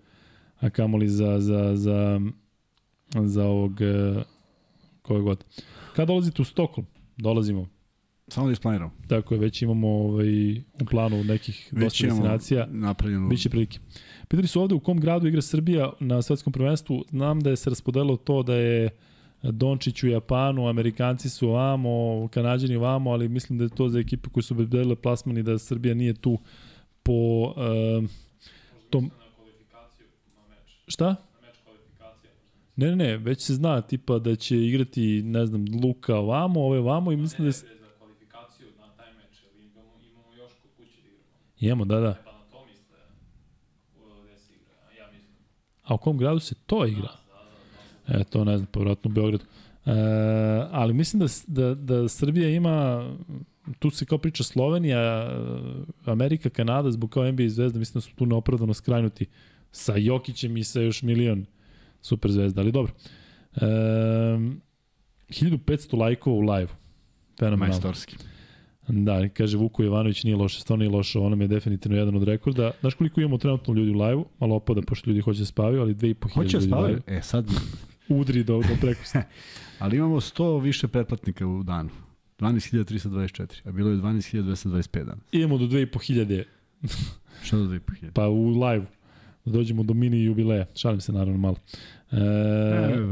a 0.61 0.71
kamoli 0.71 1.09
za, 1.09 1.41
za, 1.41 1.77
za, 1.77 2.21
za 3.25 3.45
ovog, 3.45 3.81
e, 3.81 4.23
koga 5.03 5.21
god. 5.21 5.45
Kada 5.97 6.07
dolazite 6.07 6.43
u 6.43 6.45
Stokholm? 6.45 6.87
Dolazimo. 7.17 7.69
Samo 8.29 8.47
da 8.47 8.53
isplaniramo. 8.53 8.93
Tako 9.07 9.35
je, 9.35 9.41
već 9.41 9.63
imamo 9.63 9.89
ovaj, 9.89 10.57
u 10.59 10.85
planu 10.91 11.25
nekih 11.25 11.69
već 11.73 11.85
dosta 11.85 12.07
destinacija. 12.07 12.67
napravljeno. 12.71 13.29
Biće 13.29 13.51
prilike. 13.51 13.79
Pitali 14.29 14.49
su 14.49 14.61
ovde 14.61 14.75
u 14.75 14.81
kom 14.81 15.01
gradu 15.01 15.27
igra 15.27 15.43
Srbija 15.43 15.93
na 16.01 16.23
svetskom 16.23 16.53
prvenstvu. 16.53 17.05
Znam 17.11 17.41
da 17.41 17.51
je 17.51 17.57
se 17.57 17.71
raspodelilo 17.71 18.17
to 18.17 18.43
da 18.43 18.55
je 18.55 18.91
Dončić 19.43 20.03
u 20.03 20.09
Japanu, 20.09 20.69
Amerikanci 20.69 21.31
su 21.31 21.49
ovamo, 21.49 22.29
Kanadjani 22.29 22.77
ovamo, 22.77 23.11
ali 23.11 23.29
mislim 23.29 23.59
da 23.59 23.65
je 23.65 23.71
to 23.71 23.89
za 23.89 23.99
ekipe 23.99 24.29
koje 24.31 24.43
su 24.43 24.55
obezbedile 24.55 24.97
plasman 24.97 25.39
i 25.39 25.43
da 25.43 25.59
Srbija 25.59 25.95
nije 25.95 26.15
tu 26.15 26.39
po 27.03 27.13
uh, 27.13 28.11
tom... 28.91 29.11
Šta? 30.89 31.17
Ne, 32.77 32.87
ne, 32.87 32.97
ne, 32.97 33.17
već 33.17 33.41
se 33.41 33.55
zna 33.55 33.81
tipa 33.81 34.19
da 34.19 34.37
će 34.37 34.67
igrati, 34.67 35.23
ne 35.23 35.47
znam, 35.47 35.65
Luka 35.83 36.17
ovamo, 36.17 36.61
ove 36.61 36.79
ovamo 36.79 37.13
i 37.13 37.17
mislim 37.17 37.47
da 37.47 37.53
se... 37.53 37.82
Imamo, 41.63 41.85
da, 41.85 42.01
da. 42.01 42.17
A 45.83 45.95
u 45.95 45.99
kom 45.99 46.19
gradu 46.19 46.41
se 46.41 46.55
to 46.67 46.87
igra? 46.87 47.09
E, 48.09 48.25
to 48.25 48.45
ne 48.45 48.57
znam, 48.59 48.67
povratno 48.67 49.11
u 49.11 49.13
Beogradu. 49.13 49.45
E, 49.87 49.91
ali 50.71 50.95
mislim 50.95 51.21
da, 51.21 51.27
da, 51.47 51.75
da 51.75 52.09
Srbija 52.09 52.49
ima 52.49 53.07
tu 53.79 53.91
se 53.91 54.05
kao 54.05 54.19
priča 54.19 54.43
Slovenija, 54.43 55.31
Amerika, 56.05 56.51
Kanada, 56.51 56.91
zbog 56.91 57.11
kao 57.11 57.33
NBA 57.33 57.49
zvezda, 57.49 57.79
mislim 57.79 57.95
da 57.95 58.01
su 58.01 58.15
tu 58.15 58.27
neopravdano 58.27 58.75
skrajnuti 58.75 59.27
sa 59.73 59.97
Jokićem 59.97 60.57
i 60.57 60.65
sa 60.65 60.81
još 60.81 61.03
milion 61.03 61.47
super 62.01 62.31
zvezda, 62.31 62.61
ali 62.61 62.73
dobro. 62.73 62.93
E, 63.57 63.65
1500 65.29 65.99
lajkova 65.99 66.37
u 66.37 66.41
live. 66.41 66.71
Fenomenalno. 67.39 67.73
Majstorski. 67.73 68.17
Da, 68.93 69.29
kaže 69.29 69.57
Vuko 69.57 69.83
Jovanović 69.83 70.25
nije 70.25 70.37
loše, 70.37 70.61
stvarno 70.61 70.85
nije 70.85 70.97
loše, 70.97 71.19
ono 71.19 71.45
je 71.45 71.49
definitivno 71.49 71.99
jedan 71.99 72.17
od 72.17 72.23
rekorda. 72.23 72.71
Znaš 72.81 72.95
koliko 72.95 73.21
imamo 73.21 73.39
trenutno 73.39 73.75
ljudi 73.75 73.91
u 73.91 73.95
live-u? 73.95 74.27
Malo 74.41 74.57
opada, 74.57 74.83
pošto 74.83 75.11
ljudi 75.11 75.21
hoće 75.21 75.39
da 75.39 75.45
spavaju, 75.45 75.81
ali 75.81 75.95
2500 75.95 76.33
hoće 76.35 76.57
ljudi 76.57 76.67
spavaju? 76.67 77.01
E, 77.07 77.23
sad... 77.23 77.47
Udri 78.09 78.45
do, 78.45 78.57
do 78.57 78.77
preko. 78.81 79.01
ali 79.79 79.97
imamo 79.97 80.17
100 80.17 80.63
više 80.63 80.89
pretplatnika 80.89 81.47
u 81.47 81.63
danu. 81.63 81.91
12.324, 82.39 83.69
a 83.69 83.73
bilo 83.73 83.91
je 83.91 83.97
12.225 83.97 85.05
danas. 85.05 85.25
Idemo 85.33 85.59
do 85.59 85.65
2.500. 85.65 86.45
Šta 87.45 87.57
do 87.57 87.65
2.500? 87.65 88.11
Pa 88.13 88.29
u 88.29 88.49
live 88.49 88.87
da 89.45 89.53
dođemo 89.53 89.83
do 89.83 89.95
mini 89.95 90.25
jubileja. 90.25 90.67
Šalim 90.75 91.01
se 91.01 91.13
naravno 91.13 91.39
malo. 91.39 91.57
E, 92.11 92.17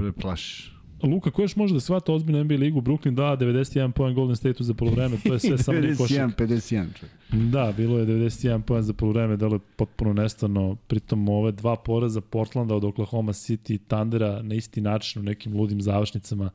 e 0.09 0.12
plašiš. 0.20 0.80
Luka, 1.03 1.31
ko 1.31 1.43
još 1.43 1.57
može 1.57 1.75
da 1.75 1.81
shvata 1.81 2.12
ozbiljno 2.12 2.45
NBA 2.45 2.55
ligu? 2.55 2.81
Brooklyn 2.81 3.15
da 3.15 3.37
91 3.47 3.93
poen 3.93 4.15
Golden 4.15 4.37
State-u 4.37 4.65
za 4.65 4.75
polovreme, 4.75 5.17
to 5.27 5.33
je 5.33 5.39
sve 5.39 5.59
samo 5.65 5.81
nije 5.81 5.97
košak. 5.97 6.17
91, 6.17 6.87
51. 7.33 7.51
Da, 7.51 7.73
bilo 7.77 7.99
je 7.99 8.07
91 8.07 8.62
poen 8.62 8.83
za 8.83 8.93
polovreme, 8.93 9.37
delo 9.37 9.55
je 9.55 9.61
potpuno 9.77 10.12
nestvarno. 10.12 10.77
Pritom 10.87 11.29
ove 11.29 11.53
dva 11.53 11.77
poraza 11.77 12.20
Portlanda 12.20 12.75
od 12.75 12.85
Oklahoma 12.85 13.33
City 13.33 13.75
i 13.75 13.79
Thundera 13.79 14.43
na 14.43 14.55
isti 14.55 14.81
način 14.81 15.23
u 15.23 15.25
nekim 15.25 15.57
ludim 15.57 15.81
završnicama. 15.81 16.51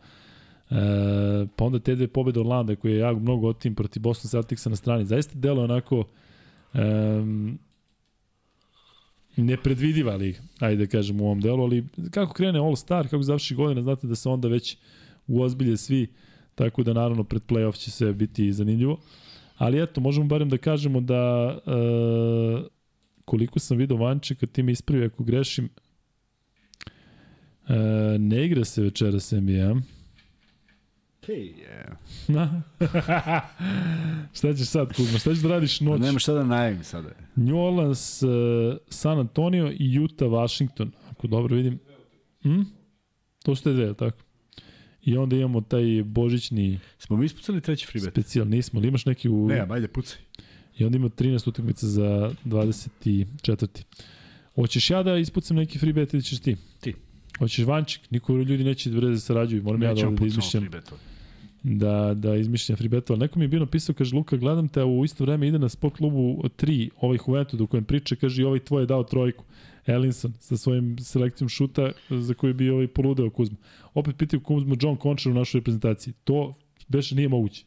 E, 0.70 0.76
pa 1.56 1.66
onda 1.66 1.80
te 1.80 1.96
dve 1.96 2.08
pobede 2.08 2.40
Orlanda 2.40 2.76
koje 2.76 2.92
je 2.92 3.00
jako 3.00 3.20
mnogo 3.20 3.48
otim 3.48 3.76
protiv 3.76 4.02
Boston 4.02 4.30
Celticsa 4.30 4.70
na 4.70 4.76
strani. 4.76 5.06
Zaista 5.06 5.40
delo 5.40 5.62
je 5.62 5.64
onako 5.64 6.04
um, 6.74 7.60
nepredvidiva 9.38 10.16
liga, 10.16 10.40
ajde 10.60 10.86
da 10.86 10.92
kažem 10.92 11.22
u 11.22 11.26
ovom 11.26 11.42
delu, 11.42 11.64
ali 11.64 11.86
kako 12.12 12.34
krene 12.34 12.60
All 12.60 12.76
Star, 12.76 13.10
kako 13.10 13.24
završi 13.24 13.56
godina, 13.56 13.82
znate 13.82 14.08
da 14.08 14.16
se 14.16 14.30
onda 14.30 14.48
već 14.48 14.78
uozbilje 15.28 15.78
svi, 15.78 16.08
tako 16.56 16.84
da 16.84 16.94
naravno 16.94 17.24
pred 17.24 17.42
playoff 17.48 17.78
će 17.78 17.92
sve 17.92 18.14
biti 18.14 18.54
zanimljivo. 18.54 18.98
Ali 19.58 19.84
eto, 19.84 20.02
možemo 20.02 20.28
barem 20.28 20.50
da 20.50 20.58
kažemo 20.58 21.02
da 21.02 21.56
e, 21.66 21.72
koliko 23.26 23.60
sam 23.60 23.78
vidio 23.78 23.98
Vančeka, 23.98 24.48
ti 24.48 24.64
me 24.64 24.72
ispravi 24.72 25.06
ako 25.06 25.24
grešim, 25.24 25.70
e, 27.68 27.74
ne 28.20 28.46
igra 28.46 28.66
se 28.66 28.82
večeras 28.82 29.32
NBA. 29.32 29.76
Hey, 31.28 31.56
yeah. 31.58 31.96
Na? 32.28 32.62
šta 34.34 34.54
ćeš 34.54 34.68
sad, 34.68 34.94
Kuzma? 34.96 35.20
Šta 35.20 35.34
ćeš 35.34 35.42
da 35.42 35.50
radiš 35.50 35.82
noć? 35.82 36.02
Nema 36.02 36.20
šta 36.20 36.34
da 36.34 36.44
najavim 36.44 36.84
sada. 36.84 37.10
New 37.36 37.58
Orleans, 37.58 38.24
uh, 38.24 38.30
San 38.90 39.20
Antonio 39.20 39.74
i 39.80 40.00
Utah, 40.00 40.28
Washington. 40.30 40.92
Ako 41.12 41.28
dobro 41.28 41.56
vidim. 41.56 41.80
Hm? 42.42 42.62
To 43.44 43.56
su 43.56 43.64
te 43.64 43.74
dve, 43.74 43.94
tako? 43.94 44.18
I 45.02 45.18
onda 45.18 45.36
imamo 45.36 45.62
taj 45.62 46.04
božićni... 46.06 46.80
Smo 46.98 47.18
mi 47.18 47.26
ispucali 47.26 47.62
treći 47.62 47.88
free 47.88 48.02
bet? 48.02 48.14
Specijal, 48.14 48.48
nismo. 48.48 48.80
Ali 48.80 48.88
imaš 48.88 49.06
neki 49.06 49.30
u... 49.30 49.48
Ne, 49.48 49.68
ajde, 49.70 49.88
pucaj. 49.88 50.18
I 50.78 50.86
onda 50.86 50.98
ima 50.98 51.10
13 51.10 51.50
utakmica 51.50 51.88
za 51.88 52.32
24. 52.46 53.84
Hoćeš 54.56 54.90
ja 54.90 55.04
da 55.04 55.18
ispucam 55.18 55.58
neki 55.58 55.80
free 55.80 55.94
bet 55.94 56.14
ili 56.14 56.24
ćeš 56.24 56.40
ti? 56.40 56.58
Ti. 56.80 56.94
Hoćeš 57.38 57.66
vančik? 57.66 58.12
Niko 58.12 58.34
ljudi 58.34 58.64
neće 58.64 58.90
da 58.90 59.00
breze 59.00 59.22
sarađuju. 59.22 59.64
Moram 59.64 59.80
Nećemo 59.80 60.12
ja 60.12 60.16
da, 60.16 60.20
da 60.20 60.26
izmišljam. 60.26 60.64
Free 60.64 60.82
betove 60.82 61.15
da, 61.66 62.14
da 62.14 62.36
izmišljam 62.36 62.78
free 62.78 62.90
betova. 62.90 63.20
Neko 63.20 63.40
mi 63.40 63.46
je 63.46 63.50
bio 63.50 63.60
napisao, 63.60 63.96
kaže, 63.96 64.16
Luka, 64.16 64.38
gledam 64.38 64.68
te, 64.68 64.82
a 64.82 64.86
u 64.86 65.06
isto 65.06 65.24
vreme 65.24 65.48
ide 65.48 65.60
na 65.60 65.70
sport 65.70 65.98
klubu 65.98 66.44
3, 66.58 66.90
ovaj 67.02 67.18
Juventud 67.28 67.62
u 67.62 67.68
kojem 67.68 67.84
priča, 67.86 68.16
kaže, 68.16 68.42
i 68.42 68.46
ovaj 68.46 68.60
tvoj 68.60 68.84
je 68.84 68.86
dao 68.86 69.04
trojku. 69.04 69.44
Ellinson 69.86 70.34
sa 70.40 70.58
svojim 70.58 70.98
selekcijom 71.00 71.50
šuta 71.50 71.92
za 72.10 72.34
koji 72.34 72.54
bi 72.54 72.70
ovaj 72.70 72.88
poludeo 72.88 73.30
Kuzma. 73.30 73.58
Opet 73.94 74.18
pitaju 74.18 74.40
Kuzma 74.42 74.76
John 74.82 74.98
Concher 75.02 75.32
u 75.32 75.36
našoj 75.36 75.60
reprezentaciji. 75.60 76.14
To 76.24 76.54
beše 76.88 77.16
nije 77.16 77.30
moguće. 77.30 77.66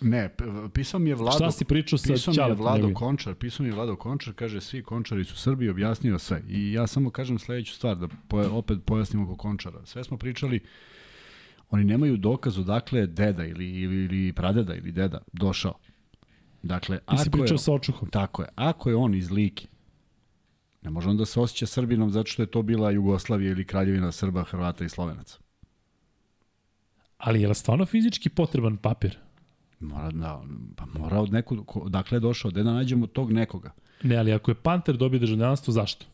Ne, 0.00 0.30
pisao 0.74 1.00
mi 1.00 1.10
je 1.10 1.14
Vlado... 1.14 1.36
Šta 1.36 1.50
si 1.50 1.64
pričao 1.64 1.98
sa 1.98 2.12
Pisao 2.12 2.34
mi 2.34 2.50
je 2.50 2.54
Vlado 2.54 2.94
Končar, 2.94 3.34
pisao 3.34 3.64
mi 3.64 3.70
je 3.70 3.74
Vlado 3.74 3.96
Končar, 3.96 4.34
kaže 4.34 4.60
svi 4.60 4.82
Končari 4.82 5.24
su 5.24 5.36
Srbi, 5.36 5.68
objasnio 5.68 6.18
sve. 6.18 6.42
I 6.48 6.72
ja 6.72 6.86
samo 6.86 7.10
kažem 7.10 7.38
sledeću 7.38 7.74
stvar, 7.74 7.96
da 7.96 8.08
opet 8.50 8.78
pojasnimo 8.84 9.24
oko 9.24 9.36
Končara. 9.36 9.86
Sve 9.86 10.04
smo 10.04 10.16
pričali, 10.16 10.60
Oni 11.70 11.84
nemaju 11.84 12.16
dokaz 12.16 12.58
odakle 12.58 13.00
je 13.00 13.06
deda 13.06 13.44
ili, 13.44 13.70
ili, 13.70 14.04
ili 14.04 14.32
pradeda 14.32 14.74
ili 14.74 14.92
deda 14.92 15.18
došao. 15.32 15.74
Dakle, 16.62 16.98
Ti 16.98 17.04
ako 17.06 17.22
si 17.22 17.30
pričao 17.30 17.54
je, 17.54 17.58
sa 17.58 17.72
očuhom. 17.72 18.10
Tako 18.10 18.42
je. 18.42 18.48
Ako 18.54 18.90
je 18.90 18.96
on 18.96 19.14
iz 19.14 19.30
Like, 19.30 19.66
ne 20.82 20.90
može 20.90 21.08
on 21.08 21.16
da 21.16 21.24
se 21.24 21.40
osjeća 21.40 21.66
Srbinom 21.66 22.10
zato 22.10 22.30
što 22.30 22.42
je 22.42 22.46
to 22.46 22.62
bila 22.62 22.90
Jugoslavija 22.90 23.50
ili 23.50 23.64
Kraljevina 23.64 24.12
Srba, 24.12 24.42
Hrvata 24.42 24.84
i 24.84 24.88
Slovenaca. 24.88 25.38
Ali 27.18 27.42
je 27.42 27.48
li 27.48 27.54
stvarno 27.54 27.86
fizički 27.86 28.28
potreban 28.28 28.76
papir? 28.76 29.18
Mora, 29.80 30.10
da, 30.10 30.42
pa 30.76 30.86
mora 30.98 31.20
od 31.20 31.32
neku, 31.32 31.56
dakle 31.88 32.16
je 32.16 32.20
došao, 32.20 32.50
da 32.50 32.62
nađemo 32.62 33.06
tog 33.06 33.32
nekoga. 33.32 33.72
Ne, 34.02 34.16
ali 34.16 34.32
ako 34.32 34.50
je 34.50 34.54
Panter 34.54 34.96
dobio 34.96 35.20
državljanstvo, 35.20 35.72
zašto? 35.72 36.06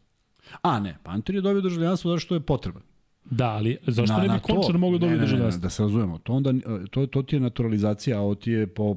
A 0.62 0.80
ne, 0.80 0.98
Panter 1.02 1.34
je 1.34 1.40
dobio 1.40 1.60
državljanstvo 1.60 2.10
zato 2.10 2.20
što 2.20 2.34
je 2.34 2.40
potreban. 2.40 2.82
Da, 3.30 3.48
ali 3.48 3.76
zašto 3.86 4.16
na, 4.16 4.22
ne 4.22 4.28
bi 4.28 4.40
Končar 4.40 4.78
mogao 4.78 4.98
dobiti 4.98 5.20
državljanstvo? 5.20 5.62
Da 5.62 5.70
se 5.70 5.82
razumemo, 5.82 6.18
to, 6.18 6.32
onda, 6.32 6.52
to, 6.90 7.06
to 7.06 7.22
ti 7.22 7.36
je 7.36 7.40
naturalizacija, 7.40 8.18
a 8.18 8.20
ovo 8.20 8.34
ti 8.34 8.50
je 8.50 8.66
po, 8.66 8.96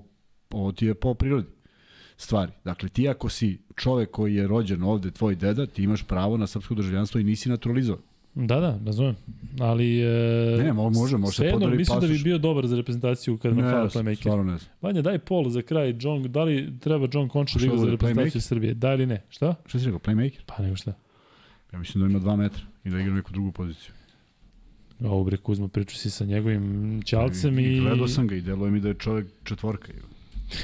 ovo 0.52 0.72
ti 0.72 0.86
je 0.86 0.94
po 0.94 1.14
prirodi 1.14 1.48
stvari. 2.18 2.52
Dakle, 2.66 2.90
ti 2.90 3.10
ako 3.10 3.30
si 3.30 3.58
čovek 3.76 4.12
koji 4.12 4.36
je 4.36 4.48
rođen 4.48 4.84
ovde, 4.84 5.12
tvoj 5.12 5.36
deda, 5.36 5.66
ti 5.66 5.84
imaš 5.84 6.04
pravo 6.04 6.38
na 6.38 6.48
srpsko 6.48 6.76
državljanstvo 6.76 7.20
i 7.20 7.24
nisi 7.24 7.50
naturalizovan. 7.50 8.02
Da, 8.36 8.60
da, 8.60 8.80
razumem. 8.86 9.16
Ali... 9.60 10.02
E, 10.02 10.64
ne, 10.64 10.74
može, 10.74 11.18
može 11.18 11.36
se 11.36 11.52
podari 11.52 11.78
mislim 11.78 11.96
pasoš. 11.96 12.10
da 12.10 12.14
bi 12.14 12.24
bio 12.24 12.38
dobar 12.38 12.68
za 12.68 12.76
reprezentaciju 12.76 13.38
kada 13.38 13.56
nam 13.56 13.72
fala 13.72 13.90
playmaker. 13.90 14.20
Stvarno 14.20 14.44
ne 14.44 14.58
znam. 14.58 14.72
Vanja, 14.82 15.02
daj 15.02 15.20
pol 15.20 15.50
za 15.50 15.62
kraj. 15.62 15.96
John, 16.00 16.24
da 16.24 16.44
li 16.44 16.80
treba 16.80 17.08
John 17.14 17.30
Concha 17.30 17.60
da 17.60 17.66
igra 17.66 17.78
za 17.78 17.86
reprezentaciju 17.86 18.42
Srbije? 18.42 18.74
Da 18.74 18.94
ili 18.94 19.06
ne? 19.06 19.24
Šta? 19.30 19.56
Šta 19.66 19.80
si 19.80 19.86
rekao, 19.86 20.00
playmaker? 20.00 20.40
Pa 20.46 20.64
nego 20.64 20.76
šta. 20.76 20.94
Ja 21.74 21.80
mislim 21.80 22.04
da 22.04 22.10
ima 22.10 22.20
2 22.20 22.36
metra 22.36 22.62
i 22.84 22.90
da 22.90 23.00
igra 23.00 23.14
neku 23.14 23.32
drugu 23.32 23.52
poziciju. 23.52 23.92
Ovo 25.04 25.24
bre 25.24 25.38
Kuzma 25.38 25.68
pričao 25.68 25.96
si 25.96 26.10
sa 26.10 26.26
njegovim 26.26 27.02
ćalcem 27.06 27.60
i... 27.60 27.64
i... 27.64 27.80
Gledao 27.80 28.08
sam 28.08 28.28
ga 28.28 28.36
i 28.36 28.42
deluje 28.42 28.72
mi 28.72 28.80
da 28.80 28.88
je 28.88 28.94
čovjek 28.94 29.28
četvorka. 29.44 29.94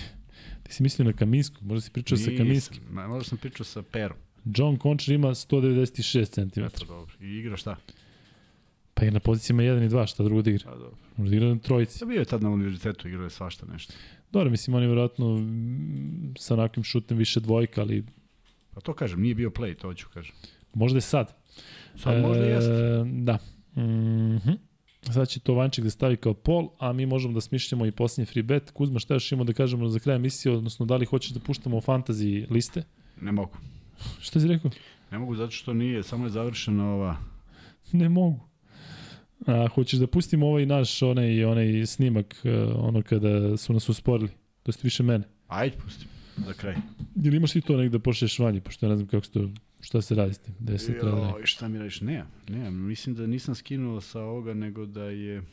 Ti 0.64 0.74
si 0.74 0.84
mislio 0.84 1.06
na 1.06 1.14
Kaminsku, 1.14 1.56
možda 1.62 1.82
si 1.82 1.92
pričao 1.92 2.16
Nisam, 2.16 2.34
sa 2.34 2.38
Kaminskim. 2.38 2.84
Možda 2.92 3.30
sam 3.30 3.38
pričao 3.38 3.66
sa 3.66 3.82
Perom. 3.82 4.18
John 4.46 4.78
Concher 4.82 5.16
ima 5.16 5.28
196 5.28 6.30
cm. 6.30 6.60
Eto, 6.60 6.86
dobro. 6.86 7.14
I 7.22 7.26
igra 7.26 7.58
šta? 7.58 7.76
Pa 8.94 9.06
je 9.06 9.12
na 9.12 9.20
pozicijama 9.20 9.64
1 9.64 9.86
i 9.86 9.90
2, 9.90 10.08
šta 10.08 10.24
drugo 10.24 10.42
da 10.42 10.50
igra? 10.50 10.64
Pa 10.66 10.76
dobro. 10.76 10.98
Možda 11.18 11.36
igra 11.36 11.48
na 11.48 11.60
trojici. 11.60 12.04
Ja 12.04 12.08
bio 12.08 12.20
je 12.20 12.26
tad 12.26 12.44
na 12.44 12.50
univerzitetu, 12.50 13.08
igrao 13.08 13.24
je 13.24 13.30
svašta 13.30 13.66
nešto. 13.66 13.94
Dobro, 14.32 14.50
mislim, 14.50 14.76
on 14.76 14.82
je 14.82 14.88
vjerojatno 14.88 15.40
sa 16.38 16.54
onakim 16.54 16.84
šutem 16.84 17.18
više 17.18 17.40
dvojka, 17.40 17.82
ali... 17.82 18.04
Pa 18.74 18.82
to 18.82 18.94
kažem, 18.94 19.22
nije 19.22 19.36
bio 19.36 19.50
play, 19.50 19.76
to 19.76 19.94
ću 19.94 20.08
kažem. 20.14 20.36
Možda 20.74 20.98
je 20.98 21.02
sad. 21.02 21.36
Sad 21.96 22.18
e, 22.18 22.22
možda 22.22 22.44
jeste. 22.44 23.04
Da. 23.06 23.38
Mm 23.76 23.82
-hmm. 24.40 24.58
Sad 25.14 25.28
će 25.28 25.40
to 25.40 25.54
Vanček 25.54 25.84
da 25.84 25.90
stavi 25.90 26.18
kao 26.18 26.34
pol, 26.34 26.70
a 26.80 26.94
mi 26.94 27.06
možemo 27.06 27.34
da 27.34 27.42
smišljamo 27.42 27.86
i 27.86 27.92
posljednji 27.92 28.26
free 28.26 28.44
bet. 28.44 28.72
Kuzma, 28.72 29.00
šta 29.00 29.14
još 29.14 29.32
imamo 29.32 29.44
da 29.44 29.54
kažemo 29.54 29.90
za 29.90 30.00
kraj 30.00 30.16
emisije, 30.16 30.52
odnosno 30.52 30.86
da 30.86 30.96
li 30.96 31.06
hoćeš 31.06 31.32
da 31.32 31.40
puštamo 31.40 31.82
fantasy 31.82 32.52
liste? 32.52 32.84
Ne 33.22 33.32
mogu. 33.32 33.58
Šta 34.20 34.40
si 34.40 34.48
rekao? 34.48 34.72
Ne 35.12 35.20
mogu 35.20 35.36
zato 35.36 35.52
što 35.52 35.74
nije, 35.74 36.04
samo 36.04 36.26
je 36.26 36.30
završena 36.30 36.94
ova... 36.94 37.18
Ne 37.92 38.10
mogu. 38.10 38.40
A 39.48 39.68
hoćeš 39.68 40.00
da 40.00 40.08
pustimo 40.08 40.48
ovaj 40.48 40.66
naš 40.66 41.02
onaj, 41.02 41.46
onaj 41.46 41.86
snimak, 41.86 42.42
e, 42.44 42.64
ono 42.64 43.02
kada 43.02 43.58
su 43.58 43.74
nas 43.74 43.90
usporili? 43.90 44.30
To 44.64 44.72
je 44.72 44.76
više 44.84 45.04
mene. 45.04 45.24
Ajde, 45.48 45.78
pustim, 45.78 46.08
za 46.38 46.54
kraj. 46.54 46.76
Ili 47.24 47.38
imaš 47.38 47.52
ti 47.52 47.62
to 47.62 47.78
negde 47.78 47.98
da 47.98 48.02
pošlješ 48.02 48.40
vanje, 48.40 48.62
pošto 48.62 48.86
ja 48.86 48.90
ne 48.90 48.96
znam 48.96 49.08
kako 49.08 49.26
se 49.26 49.32
to 49.32 49.50
Šta 49.86 50.02
se 50.02 50.16
radi 50.16 50.34
s 50.34 50.38
tim? 50.38 50.56
Gde 50.60 50.78
se 50.78 51.00
treba 51.00 51.20
da 51.20 51.34
Šta 51.44 51.68
mi 51.68 51.78
radiš? 51.78 52.02
Ne, 52.02 52.24
ne, 52.50 52.72
mislim 52.72 53.16
da 53.16 53.28
nisam 53.28 53.56
skinuo 53.56 54.02
sa 54.02 54.22
ovoga, 54.22 54.54
nego 54.54 54.86
da 54.86 55.04
je... 55.04 55.44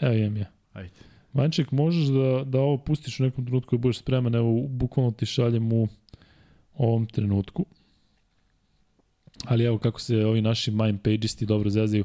Evo 0.00 0.14
imam 0.14 0.36
ja. 0.36 0.46
Ajde. 0.72 0.94
Vanček, 1.32 1.70
možeš 1.70 2.08
da, 2.08 2.44
da 2.44 2.60
ovo 2.60 2.78
pustiš 2.78 3.20
u 3.20 3.22
nekom 3.22 3.44
trenutku 3.44 3.74
i 3.74 3.78
budeš 3.78 3.98
spreman, 3.98 4.34
evo, 4.34 4.66
bukvalno 4.68 5.10
ti 5.12 5.26
šaljem 5.26 5.72
u 5.72 5.88
ovom 6.74 7.06
trenutku. 7.06 7.66
Ali 9.44 9.64
evo 9.64 9.78
kako 9.78 10.00
se 10.00 10.26
ovi 10.26 10.42
naši 10.42 10.70
mind 10.70 11.00
pageisti 11.02 11.46
dobro 11.46 11.70
zezaju 11.70 12.04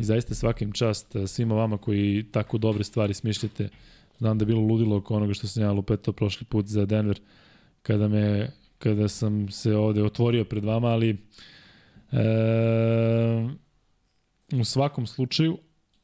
i 0.00 0.04
zaista 0.04 0.34
svakim 0.34 0.72
čast 0.72 1.16
eh, 1.16 1.26
svima 1.26 1.54
vama 1.54 1.78
koji 1.78 2.26
tako 2.32 2.58
dobre 2.58 2.84
stvari 2.84 3.14
smišljate. 3.14 3.68
Znam 4.18 4.38
da 4.38 4.42
je 4.42 4.46
bilo 4.46 4.60
ludilo 4.60 4.96
oko 4.96 5.14
onoga 5.14 5.34
što 5.34 5.46
sam 5.46 5.62
ja 5.62 5.72
lupetao 5.72 6.14
prošli 6.14 6.46
put 6.46 6.66
za 6.66 6.86
Denver, 6.86 7.20
kada 7.82 8.08
me 8.08 8.50
kada 8.84 9.08
sam 9.08 9.48
se 9.48 9.76
ovde 9.76 10.02
otvorio 10.02 10.44
pred 10.44 10.64
vama, 10.64 10.88
ali 10.88 11.10
e, 11.10 11.16
u 14.60 14.64
svakom 14.64 15.06
slučaju 15.06 15.58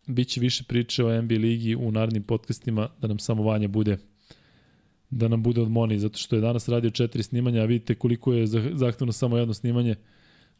biće 0.07 0.41
više 0.41 0.65
priče 0.65 1.05
o 1.05 1.23
NBA 1.23 1.35
ligi 1.35 1.77
u 1.77 1.93
narednim 1.93 2.23
podcastima, 2.23 2.89
da 3.01 3.09
nam 3.09 3.19
samo 3.19 3.43
Vanja 3.43 3.69
bude 3.69 3.99
da 5.11 5.29
nam 5.29 5.43
bude 5.43 5.61
od 5.61 5.71
Moni, 5.71 5.99
zato 5.99 6.19
što 6.19 6.37
je 6.37 6.41
danas 6.41 6.69
radio 6.69 6.91
četiri 6.91 7.23
snimanja, 7.23 7.63
a 7.63 7.65
vidite 7.65 7.95
koliko 7.95 8.33
je 8.33 8.47
zahtevno 8.75 9.13
samo 9.13 9.37
jedno 9.37 9.55
snimanje, 9.55 9.95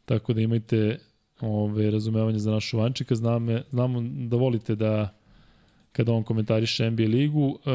tako 0.05 0.33
da 0.33 0.41
imajte 0.41 0.99
ove, 1.41 1.91
razumevanje 1.91 2.39
za 2.39 2.51
našu 2.51 2.77
Vančika. 2.77 3.15
Znamo, 3.15 3.59
znamo 3.69 4.01
da 4.01 4.37
volite 4.37 4.75
da 4.75 5.17
kada 5.91 6.11
on 6.11 6.23
komentariše 6.23 6.91
NBA 6.91 7.03
ligu. 7.03 7.59
E, 7.65 7.71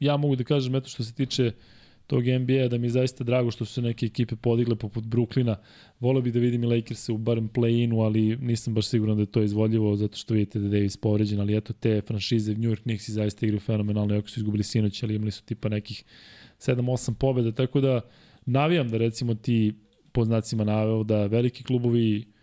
ja 0.00 0.16
mogu 0.16 0.36
da 0.36 0.44
kažem, 0.44 0.74
eto 0.74 0.88
što 0.88 1.04
se 1.04 1.14
tiče 1.14 1.52
tog 2.06 2.24
NBA, 2.26 2.68
da 2.68 2.78
mi 2.78 2.86
je 2.86 2.90
zaista 2.90 3.24
drago 3.24 3.50
što 3.50 3.64
su 3.64 3.82
neke 3.82 4.06
ekipe 4.06 4.36
podigle 4.36 4.76
poput 4.76 5.04
Brooklyna. 5.04 5.56
Volio 6.00 6.22
bih 6.22 6.32
da 6.32 6.40
vidim 6.40 6.64
i 6.64 6.66
Lakers 6.66 7.08
u 7.08 7.18
barem 7.18 7.48
play-inu, 7.48 8.04
ali 8.04 8.36
nisam 8.36 8.74
baš 8.74 8.86
siguran 8.86 9.16
da 9.16 9.22
je 9.22 9.26
to 9.26 9.42
izvodljivo, 9.42 9.96
zato 9.96 10.16
što 10.16 10.34
vidite 10.34 10.58
da 10.58 10.66
je 10.66 10.70
Davis 10.70 10.96
povređen, 10.96 11.40
ali 11.40 11.56
eto 11.56 11.72
te 11.72 12.00
franšize 12.06 12.54
New 12.54 12.70
York 12.70 12.82
Knicks 12.82 13.08
i 13.08 13.12
zaista 13.12 13.46
igraju 13.46 13.60
fenomenalno, 13.60 14.14
iako 14.14 14.28
su 14.28 14.40
izgubili 14.40 14.64
sinoć, 14.64 15.02
ali 15.02 15.14
imali 15.14 15.30
su 15.30 15.44
tipa 15.44 15.68
nekih 15.68 16.04
7-8 16.58 17.14
pobjeda, 17.14 17.52
tako 17.52 17.80
da 17.80 18.00
navijam 18.46 18.88
da 18.88 18.96
recimo 18.96 19.34
ti 19.34 19.74
po 20.12 20.24
znacima 20.24 20.64
naveo 20.64 21.04
da 21.04 21.26
veliki 21.26 21.64
klubovi 21.64 22.33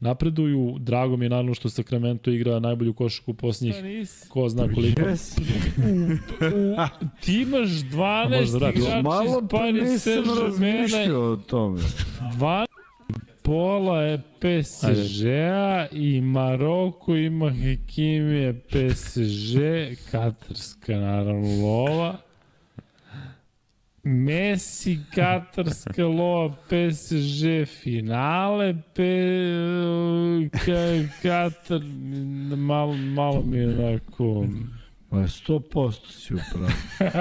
napreduju. 0.00 0.76
Drago 0.78 1.16
mi 1.16 1.24
je 1.24 1.28
naravno 1.28 1.54
što 1.54 1.70
Sacramento 1.70 2.30
igra 2.30 2.58
najbolju 2.58 2.92
košaku 2.92 3.34
posljednjih 3.34 3.76
ko 4.28 4.48
zna 4.48 4.68
koliko. 4.74 5.02
Yes. 5.02 5.40
ti 7.22 7.40
imaš 7.42 7.68
12 7.68 8.58
da 8.60 8.70
igrača 8.70 9.02
Malo 9.02 9.48
pa 9.50 9.70
nisam 9.72 10.24
razmišljao 10.42 11.22
o 11.22 11.36
tome. 11.36 11.80
12 12.20 12.66
pola 13.42 14.02
je 14.02 14.18
PSG-a 14.38 15.86
i 15.92 16.20
Maroko 16.20 17.16
ima 17.16 17.50
Hekimije 17.50 18.60
PSG, 18.60 19.58
Katarska 20.10 20.96
naravno 20.96 21.66
lova. 21.66 22.16
Messi, 24.02 24.98
Katarska 25.14 26.06
lova, 26.06 26.56
PSG 26.68 27.66
finale, 27.82 28.74
pe, 28.94 30.48
ka, 30.50 30.80
Katar, 31.22 31.80
malo, 32.56 32.94
malo 32.94 33.42
mi 33.42 33.58
je 33.58 33.68
onako... 33.68 34.46
Pa 35.10 35.16
100% 35.16 36.10
si 36.10 36.34
upravo. 36.34 36.68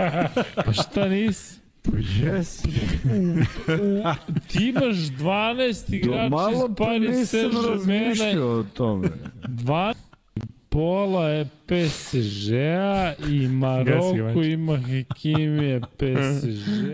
pa 0.66 0.74
šta 0.74 1.08
nisi? 1.08 1.59
Pa 1.83 1.91
jes. 1.98 2.61
Ti 4.48 4.67
imaš 4.67 4.95
12 4.95 5.95
igrača 5.95 6.51
iz 6.51 6.75
Paris 6.77 7.33
Saint-Germain. 7.33 8.40
o 8.40 8.64
tome. 8.74 9.09
12 9.43 9.95
pola 10.70 11.30
je 11.30 11.46
PSG-a 11.46 13.14
i 13.30 13.48
Maroko 13.48 14.44
ima 14.44 14.78
Hekimije 14.78 15.82
PSG. 15.82 16.90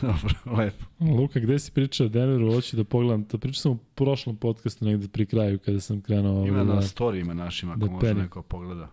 Dobro, 0.00 0.56
lepo. 0.56 0.84
Luka, 1.00 1.40
gde 1.40 1.58
si 1.58 1.72
pričao 1.72 2.06
o 2.06 2.08
Denveru? 2.08 2.52
Hoću 2.54 2.76
da 2.76 2.84
pogledam. 2.84 3.24
To 3.24 3.38
pričao 3.38 3.60
sam 3.60 3.72
u 3.72 3.76
prošlom 3.76 4.36
podcastu 4.36 4.84
negde 4.84 5.08
pri 5.08 5.26
kraju 5.26 5.58
kada 5.58 5.80
sam 5.80 6.00
krenuo... 6.00 6.46
Ima 6.46 6.64
da, 6.64 6.74
na 6.74 6.82
storijima 6.82 7.34
našima, 7.34 7.72
ako 7.72 7.80
da 7.80 7.90
može 7.90 8.06
perim. 8.06 8.22
neko 8.22 8.42
pogleda. 8.42 8.90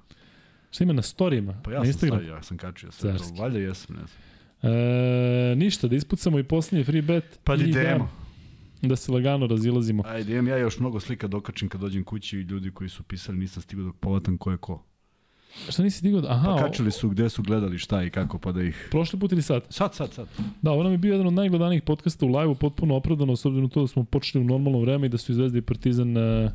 Šta 0.72 0.84
ima 0.84 0.94
na 0.94 1.02
storijima? 1.02 1.62
Pa 1.64 1.72
ja 1.72 1.80
na 1.80 1.86
sam 1.86 1.94
stavio, 1.94 2.34
ja 2.34 2.44
sam 2.44 2.58
kačio 2.58 2.92
sve. 2.92 3.16
Valjda 3.40 3.60
jesam, 3.60 3.96
ne 3.96 4.02
znam. 4.02 4.74
E, 4.74 5.56
ništa, 5.56 5.88
da 5.88 5.96
ispucamo 5.96 6.40
i 6.40 6.44
posljednji 6.44 6.84
free 6.84 7.02
bet. 7.02 7.40
Pa 7.44 7.56
idemo. 7.56 8.10
Da 8.82 8.96
se 8.96 9.12
lagano 9.12 9.48
razilazimo. 9.48 10.04
Ajde, 10.06 10.34
imam 10.34 10.48
ja 10.48 10.58
još 10.58 10.80
mnogo 10.80 11.00
slika 11.00 11.28
dokačim 11.28 11.70
kad 11.70 11.82
dođem 11.82 12.04
kući 12.04 12.38
i 12.38 12.42
ljudi 12.42 12.72
koji 12.72 12.90
su 12.90 13.04
pisali 13.04 13.38
nisam 13.38 13.62
stigao 13.62 13.86
dok 13.86 13.96
povatam 13.96 14.38
ko 14.38 14.52
je 14.52 14.58
ko. 14.58 14.84
Šta 15.70 15.84
nisi 15.84 15.98
stigao? 15.98 16.22
Aha. 16.28 16.56
Pa 16.56 16.64
kačili 16.64 16.92
su 16.92 17.10
gde 17.10 17.30
su 17.30 17.44
gledali 17.44 17.78
šta 17.78 18.04
i 18.04 18.10
kako 18.10 18.40
pa 18.40 18.52
da 18.52 18.64
ih... 18.64 18.88
Prošli 18.92 19.20
put 19.20 19.32
ili 19.32 19.42
sad? 19.42 19.64
Sad, 19.70 19.96
sad, 19.96 20.14
sad. 20.14 20.28
Da, 20.62 20.72
ovo 20.72 20.84
nam 20.84 20.92
je 20.92 20.98
bio 20.98 21.12
jedan 21.12 21.28
od 21.28 21.34
najgledanijih 21.34 21.84
podcasta 21.84 22.26
u 22.26 22.30
live-u, 22.30 22.56
potpuno 22.56 22.96
opravdano, 22.96 23.36
s 23.36 23.46
obzirom 23.46 23.70
to 23.70 23.82
da 23.82 23.88
smo 23.88 24.04
počeli 24.04 24.44
u 24.44 24.48
normalno 24.48 24.80
vreme 24.80 25.06
i 25.06 25.10
da 25.10 25.18
su 25.18 25.32
i 25.32 25.36
Zvezda 25.36 25.58
i 25.58 25.62
Partizan... 25.62 26.18
Uh... 26.18 26.52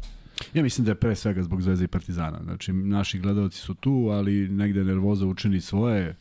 Ja 0.55 0.63
mislim 0.63 0.85
da 0.85 0.91
je 0.91 0.95
pre 0.95 1.15
svega 1.15 1.43
zbog 1.43 1.63
Zvezda 1.63 1.85
i 1.85 1.89
Partizana. 1.89 2.41
Znači, 2.45 2.73
naši 2.73 3.19
gledalci 3.19 3.59
su 3.59 3.75
tu, 3.75 4.09
ali 4.11 4.49
negde 4.49 4.85
nervoza 4.85 5.27
učini 5.27 5.61
svoje. 5.61 6.17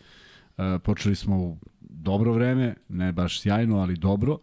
Uh, 0.57 0.63
počeli 0.83 1.15
smo 1.15 1.37
u 1.37 1.57
dobro 1.79 2.33
vreme, 2.33 2.75
ne 2.89 3.11
baš 3.11 3.41
sjajno, 3.41 3.77
ali 3.77 3.95
dobro. 3.95 4.33
Uh, 4.33 4.39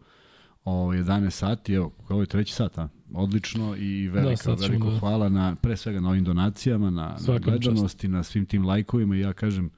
o 0.65 0.93
11 0.93 1.31
sati, 1.31 1.75
evo, 1.75 1.93
ovo 2.09 2.21
je 2.21 2.27
treći 2.27 2.53
sat, 2.53 2.79
a? 2.79 2.89
odlično 3.15 3.77
i 3.77 4.09
veliko, 4.09 4.55
da, 4.57 4.67
veliko 4.67 4.91
da. 4.91 4.99
hvala 4.99 5.29
na, 5.29 5.55
pre 5.55 5.77
svega 5.77 6.01
na 6.01 6.09
ovim 6.09 6.25
donacijama, 6.25 6.91
na, 6.91 7.17
na 7.29 7.39
gledanosti, 7.39 8.09
na 8.09 8.23
svim 8.23 8.47
tim 8.47 8.67
lajkovima 8.67 9.17
i 9.17 9.21
ja 9.21 9.33
kažem, 9.33 9.71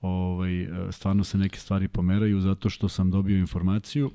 ovaj, 0.00 0.68
stvarno 0.90 1.24
se 1.24 1.38
neke 1.38 1.58
stvari 1.58 1.88
pomeraju 1.88 2.40
zato 2.40 2.70
što 2.70 2.88
sam 2.88 3.10
dobio 3.10 3.38
informaciju. 3.38 4.10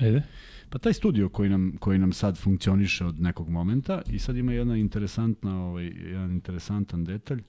Ajde. 0.00 0.22
Pa 0.70 0.78
taj 0.78 0.92
studio 0.92 1.28
koji 1.28 1.50
nam, 1.50 1.76
koji 1.80 1.98
nam 1.98 2.12
sad 2.12 2.38
funkcioniše 2.38 3.04
od 3.04 3.20
nekog 3.20 3.48
momenta 3.48 4.02
i 4.06 4.18
sad 4.18 4.36
ima 4.36 4.52
jedna 4.52 4.76
interesantna, 4.76 5.64
ovaj, 5.64 5.84
jedan 5.84 6.30
interesantan 6.30 7.04
detalj, 7.04 7.42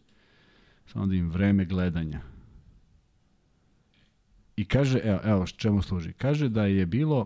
samo 0.85 1.05
da 1.05 1.15
im 1.15 1.29
vreme 1.29 1.65
gledanja 1.65 2.32
I 4.57 4.65
kaže, 4.65 4.99
evo, 5.03 5.19
evo 5.23 5.47
čemu 5.47 5.81
služi. 5.81 6.13
Kaže 6.13 6.49
da 6.49 6.65
je 6.65 6.85
bilo 6.85 7.25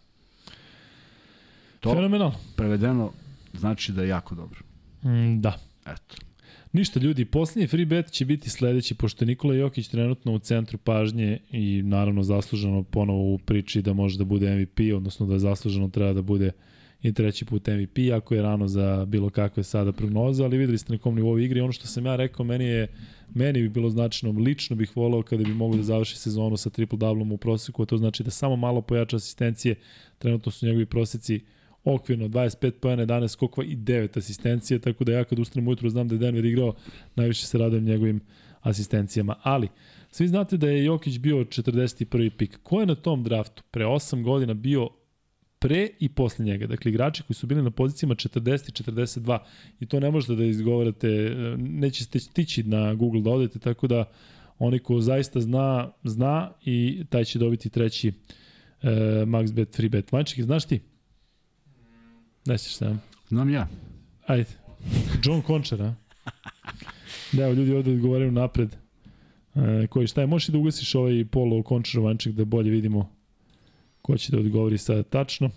To 1.81 1.95
Fenomenal. 1.95 2.33
prevedeno 2.57 3.13
znači 3.59 3.93
da 3.93 4.03
je 4.03 4.09
jako 4.09 4.35
dobro. 4.35 4.61
Mm, 5.05 5.41
da. 5.41 5.59
Eto. 5.87 6.17
Ništa 6.73 7.01
ljudi, 7.01 7.25
posljednji 7.25 7.67
free 7.67 7.85
bet 7.85 8.11
će 8.11 8.25
biti 8.25 8.51
sledeći, 8.51 8.95
pošto 8.95 9.25
je 9.25 9.27
Nikola 9.27 9.55
Jokić 9.55 9.89
trenutno 9.89 10.33
u 10.33 10.39
centru 10.39 10.79
pažnje 10.79 11.39
i 11.51 11.83
naravno 11.83 12.23
zasluženo 12.23 12.83
ponovo 12.83 13.35
u 13.35 13.39
priči 13.39 13.83
da 13.83 13.93
može 13.93 14.19
da 14.19 14.25
bude 14.25 14.57
MVP, 14.57 14.81
odnosno 14.97 15.27
da 15.27 15.39
zasluženo 15.39 15.89
treba 15.89 16.12
da 16.12 16.23
bude 16.23 16.51
i 17.03 17.12
treći 17.12 17.45
put 17.45 17.67
MVP, 17.67 17.99
ako 18.17 18.35
je 18.35 18.43
rano 18.43 18.69
za 18.69 19.05
bilo 19.09 19.31
kakve 19.31 19.62
sada 19.62 19.93
prognoze, 19.93 20.45
ali 20.45 20.59
videli 20.59 20.79
ste 20.79 20.93
na 20.93 20.99
kom 20.99 21.15
nivou 21.15 21.39
igre. 21.39 21.62
Ono 21.62 21.73
što 21.73 21.87
sam 21.87 22.07
ja 22.07 22.17
rekao, 22.17 22.45
meni 22.45 22.65
je 22.65 22.89
meni 23.35 23.62
bi 23.62 23.69
bilo 23.69 23.91
značajno, 23.91 24.41
lično 24.41 24.77
bih 24.77 24.97
volao 24.97 25.23
kada 25.23 25.45
bi 25.45 25.55
mogo 25.55 25.77
da 25.77 25.83
završi 25.83 26.17
sezonu 26.17 26.57
sa 26.57 26.70
triple 26.70 26.99
doublom 26.99 27.33
u 27.33 27.37
proseku, 27.37 27.83
a 27.83 27.87
to 27.87 27.97
znači 27.97 28.23
da 28.23 28.31
samo 28.31 28.57
malo 28.57 28.81
pojača 28.83 29.17
asistencije, 29.17 29.75
trenutno 30.19 30.53
su 30.53 30.67
njegovi 30.67 30.87
proseci 30.87 31.41
okvirno 31.84 32.28
25 32.28 32.70
pojene, 32.70 33.07
11 33.07 33.28
skokova 33.28 33.67
i 33.67 33.76
9 33.76 34.18
asistencije, 34.18 34.78
tako 34.78 35.05
da 35.05 35.12
ja 35.12 35.25
kad 35.25 35.39
ustanem 35.39 35.68
ujutru 35.68 35.89
znam 35.89 36.09
da 36.09 36.15
je 36.15 36.18
Denver 36.18 36.44
igrao, 36.44 36.75
najviše 37.17 37.47
se 37.47 37.59
radujem 37.59 37.84
njegovim 37.84 38.20
asistencijama. 38.60 39.36
Ali, 39.42 39.68
svi 40.10 40.28
znate 40.28 40.57
da 40.57 40.68
je 40.68 40.84
Jokić 40.84 41.18
bio 41.18 41.36
41. 41.36 42.31
pik. 42.31 42.59
Ko 42.62 42.81
je 42.81 42.86
na 42.86 42.94
tom 42.94 43.25
draftu 43.25 43.62
pre 43.70 43.84
8 43.84 44.23
godina 44.23 44.55
bio 44.55 44.89
pre 45.59 45.89
i 46.00 46.09
posle 46.09 46.44
njega. 46.44 46.67
Dakle, 46.67 46.91
igrači 46.91 47.23
koji 47.23 47.34
su 47.34 47.47
bili 47.47 47.62
na 47.62 47.70
pozicijama 47.70 48.15
40 48.15 48.68
i 48.68 48.83
42 48.84 49.39
i 49.81 49.86
to 49.86 50.00
ne 50.00 50.10
možete 50.10 50.34
da 50.34 50.44
izgovarate, 50.44 51.09
nećete 51.59 52.20
stići 52.20 52.62
na 52.62 52.94
Google 52.94 53.20
da 53.20 53.31
odete, 53.31 53.59
tako 53.59 53.86
da 53.86 54.05
oni 54.59 54.78
ko 54.78 55.00
zaista 55.00 55.41
zna, 55.41 55.92
zna 56.05 56.52
i 56.65 57.05
taj 57.10 57.25
će 57.25 57.39
dobiti 57.39 57.70
treći 57.70 58.09
uh, 58.09 58.89
max 59.26 59.55
bet, 59.55 59.76
free 59.76 59.89
bet. 59.89 60.12
Vanček, 60.12 60.44
znaš 60.44 60.65
ti? 60.65 60.81
Ne 62.47 62.59
ćeš 62.59 62.75
sam. 62.75 63.02
Znam 63.28 63.51
ja. 63.51 63.69
Ajde. 64.27 64.51
John 65.25 65.43
a? 65.81 65.94
Da, 67.33 67.44
evo, 67.44 67.52
ljudi 67.52 67.75
ovde 67.75 67.93
odgovaraju 67.93 68.33
napred. 68.33 68.77
E, 69.55 69.86
koji 69.86 70.07
šta 70.07 70.20
je? 70.20 70.27
Možeš 70.27 70.49
da 70.49 70.59
ugasiš 70.59 70.94
ovaj 70.94 71.25
polo 71.25 71.62
Concher 71.69 72.01
vanček 72.01 72.35
da 72.35 72.44
bolje 72.44 72.70
vidimo 72.70 73.10
ko 74.02 74.17
će 74.17 74.33
da 74.33 74.39
odgovori 74.39 74.78
sada 74.78 75.02
tačno. 75.02 75.51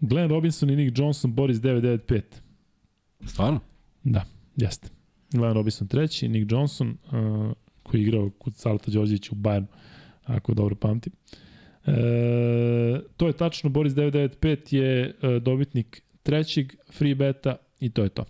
Glenn 0.00 0.30
Robinson 0.30 0.70
i 0.70 0.76
Nick 0.76 0.98
Johnson, 0.98 1.34
Boris 1.34 1.58
995. 1.58 2.22
Stvarno? 3.26 3.60
Da, 4.04 4.24
jeste. 4.56 4.88
Glenn 5.32 5.54
Robinson 5.54 5.88
treći, 5.88 6.28
Nick 6.28 6.52
Johnson, 6.52 6.88
uh, 6.88 7.52
koji 7.82 8.00
je 8.00 8.02
igrao 8.02 8.30
kod 8.30 8.54
Salta 8.54 8.90
Đorđevića 8.90 9.30
u 9.32 9.34
Bayernu, 9.34 9.66
ako 10.24 10.54
dobro 10.54 10.74
pamtim. 10.74 11.12
E, 11.86 11.92
to 13.16 13.26
je 13.26 13.32
tačno, 13.32 13.70
Boris 13.70 13.92
995 13.92 14.74
je 14.74 15.14
e, 15.22 15.40
dobitnik 15.40 16.02
trećeg 16.22 16.72
free 16.92 17.14
beta 17.14 17.56
I 17.82 17.90
to 17.90 18.02
je 18.02 18.08
to. 18.08 18.24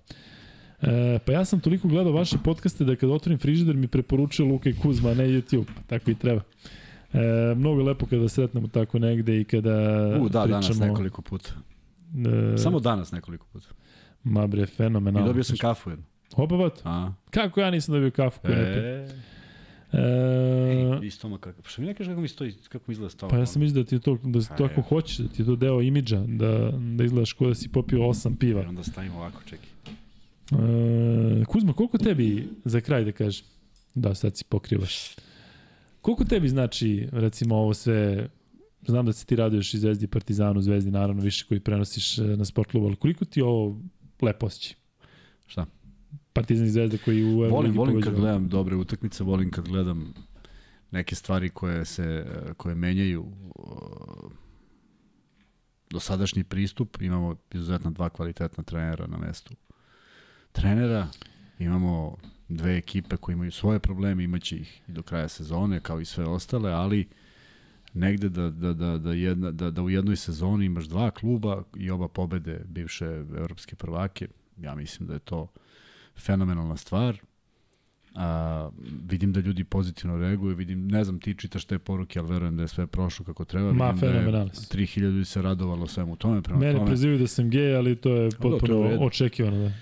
E, 0.82 1.18
pa 1.26 1.32
ja 1.32 1.44
sam 1.44 1.60
toliko 1.60 1.88
gledao 1.88 2.12
vaše 2.12 2.38
podcaste 2.44 2.84
da 2.84 2.96
kad 2.96 3.10
otvorim 3.10 3.38
frižider 3.38 3.76
mi 3.76 3.88
preporučuje 3.88 4.48
Luka 4.48 4.70
i 4.70 4.74
Kuzma, 4.82 5.10
a 5.10 5.14
ne 5.14 5.24
YouTube. 5.24 5.66
Tako 5.86 6.10
i 6.10 6.14
treba. 6.14 6.40
E, 7.12 7.54
mnogo 7.56 7.80
je 7.80 7.86
lepo 7.86 8.06
kada 8.06 8.28
sretnemo 8.28 8.68
tako 8.68 8.98
negde 8.98 9.40
i 9.40 9.44
kada 9.44 9.72
U, 10.20 10.28
da, 10.28 10.42
pričamo... 10.42 10.46
danas 10.46 10.78
nekoliko 10.78 11.22
puta. 11.22 11.50
E, 12.54 12.58
Samo 12.58 12.80
danas 12.80 13.12
nekoliko 13.12 13.46
puta. 13.52 13.68
Ma 14.24 14.46
bre, 14.46 14.66
fenomenalno. 14.66 15.26
I 15.26 15.30
dobio 15.30 15.44
sam 15.44 15.56
kafu 15.56 15.90
jednu. 15.90 16.04
Opa, 16.36 16.56
bat. 16.56 16.80
A. 16.84 17.12
Kako 17.30 17.60
ja 17.60 17.70
nisam 17.70 17.94
dobio 17.94 18.10
kafu? 18.10 18.40
E... 18.44 19.08
E, 19.92 19.98
Ej, 21.02 21.06
isto 21.06 21.38
kako. 21.38 21.62
Što 21.68 21.82
mi 21.82 21.86
ne 21.86 21.94
kažeš 21.94 22.10
kako 22.10 22.20
mi 22.20 22.28
stoji, 22.28 22.54
kako 22.68 22.84
mi 22.88 22.92
izgleda 22.92 23.10
stava? 23.10 23.30
Pa 23.30 23.38
ja 23.38 23.46
sam 23.46 23.62
mislio 23.62 23.82
da 23.82 23.88
ti 23.88 23.94
je 23.94 24.00
to, 24.00 24.18
da 24.24 24.40
to 24.40 24.64
ako 24.64 24.82
hoćeš, 24.82 25.18
da 25.18 25.28
ti 25.28 25.42
je 25.42 25.46
to 25.46 25.56
deo 25.56 25.80
imidža, 25.80 26.24
da, 26.28 26.70
da 26.96 27.04
izgledaš 27.04 27.32
kao 27.32 27.48
da 27.48 27.54
si 27.54 27.68
popio 27.68 28.08
osam 28.08 28.36
piva. 28.36 28.62
I 28.62 28.66
onda 28.66 28.82
stavimo 28.82 29.16
ovako, 29.18 29.42
čekaj. 29.46 29.68
E, 30.52 31.44
Kuzma, 31.44 31.72
koliko 31.72 31.98
tebi, 31.98 32.48
za 32.64 32.80
kraj 32.80 33.04
da 33.04 33.12
kažem, 33.12 33.46
da 33.94 34.14
sad 34.14 34.36
si 34.36 34.44
pokrivaš, 34.44 35.16
koliko 36.00 36.24
tebi 36.24 36.48
znači, 36.48 37.08
recimo, 37.12 37.56
ovo 37.56 37.74
sve, 37.74 38.28
znam 38.86 39.06
da 39.06 39.12
se 39.12 39.26
ti 39.26 39.36
raduješ 39.36 39.74
i 39.74 39.78
Zvezdi 39.78 40.06
Partizanu, 40.06 40.60
Zvezdi 40.60 40.90
naravno 40.90 41.22
više 41.22 41.44
koji 41.48 41.60
prenosiš 41.60 42.18
e, 42.18 42.22
na 42.22 42.44
sport 42.44 42.70
klubu, 42.70 42.86
ali 42.86 42.96
koliko 42.96 43.24
ti 43.24 43.42
ovo 43.42 43.80
lepo 44.22 44.46
osjeći? 44.46 44.76
Šta? 45.46 45.66
Partizan 46.32 46.66
i 46.66 46.70
Zvezda 46.70 46.98
koji 47.04 47.24
u 47.24 47.38
Volim, 47.38 47.72
volim 47.72 48.00
kad 48.00 48.14
gledam 48.14 48.48
dobre 48.48 48.76
utakmice, 48.76 49.24
volim 49.24 49.50
kad 49.50 49.68
gledam 49.68 50.14
neke 50.90 51.14
stvari 51.14 51.48
koje 51.48 51.84
se 51.84 52.26
koje 52.56 52.74
menjaju 52.74 53.26
dosadašnji 55.90 56.44
pristup, 56.44 57.02
imamo 57.02 57.36
izuzetno 57.52 57.90
dva 57.90 58.08
kvalitetna 58.08 58.64
trenera 58.64 59.06
na 59.06 59.18
mestu. 59.18 59.54
Trenera, 60.52 61.08
imamo 61.58 62.16
dve 62.48 62.76
ekipe 62.76 63.16
koje 63.16 63.32
imaju 63.32 63.52
svoje 63.52 63.78
probleme, 63.78 64.24
imaće 64.24 64.56
ih 64.56 64.82
i 64.88 64.92
do 64.92 65.02
kraja 65.02 65.28
sezone, 65.28 65.80
kao 65.80 66.00
i 66.00 66.04
sve 66.04 66.24
ostale, 66.24 66.70
ali 66.70 67.08
negde 67.94 68.28
da, 68.28 68.50
da, 68.50 68.72
da, 68.72 68.98
da, 68.98 69.12
jedna, 69.12 69.50
da, 69.50 69.70
da 69.70 69.82
u 69.82 69.90
jednoj 69.90 70.16
sezoni 70.16 70.64
imaš 70.64 70.84
dva 70.84 71.10
kluba 71.10 71.62
i 71.76 71.90
oba 71.90 72.08
pobede 72.08 72.64
bivše 72.64 73.06
evropske 73.36 73.76
prvake, 73.76 74.28
ja 74.56 74.74
mislim 74.74 75.08
da 75.08 75.14
je 75.14 75.20
to 75.20 75.48
fenomenalna 76.16 76.76
stvar. 76.76 77.16
A, 78.14 78.70
vidim 79.08 79.32
da 79.32 79.40
ljudi 79.40 79.64
pozitivno 79.64 80.18
reaguju, 80.18 80.56
vidim, 80.56 80.88
ne 80.88 81.04
znam, 81.04 81.20
ti 81.20 81.34
čitaš 81.34 81.64
te 81.64 81.78
poruke, 81.78 82.18
ali 82.18 82.28
verujem 82.28 82.56
da 82.56 82.62
je 82.62 82.68
sve 82.68 82.86
prošlo 82.86 83.24
kako 83.24 83.44
treba. 83.44 83.72
Ma, 83.72 83.90
vidim 83.90 84.32
da 84.32 84.38
je 84.38 84.46
3000 84.46 85.00
ljudi 85.00 85.24
se 85.24 85.42
radovalo 85.42 85.86
svemu 85.86 86.16
tome. 86.16 86.42
Prema 86.42 86.60
Mene 86.60 86.74
tome. 86.74 86.86
prezivaju 86.86 87.18
da 87.18 87.26
sam 87.26 87.50
gej, 87.50 87.76
ali 87.76 87.96
to 87.96 88.14
je 88.16 88.30
potpuno 88.30 88.88
da, 88.88 89.00
očekivano. 89.00 89.56
Da. 89.56 89.72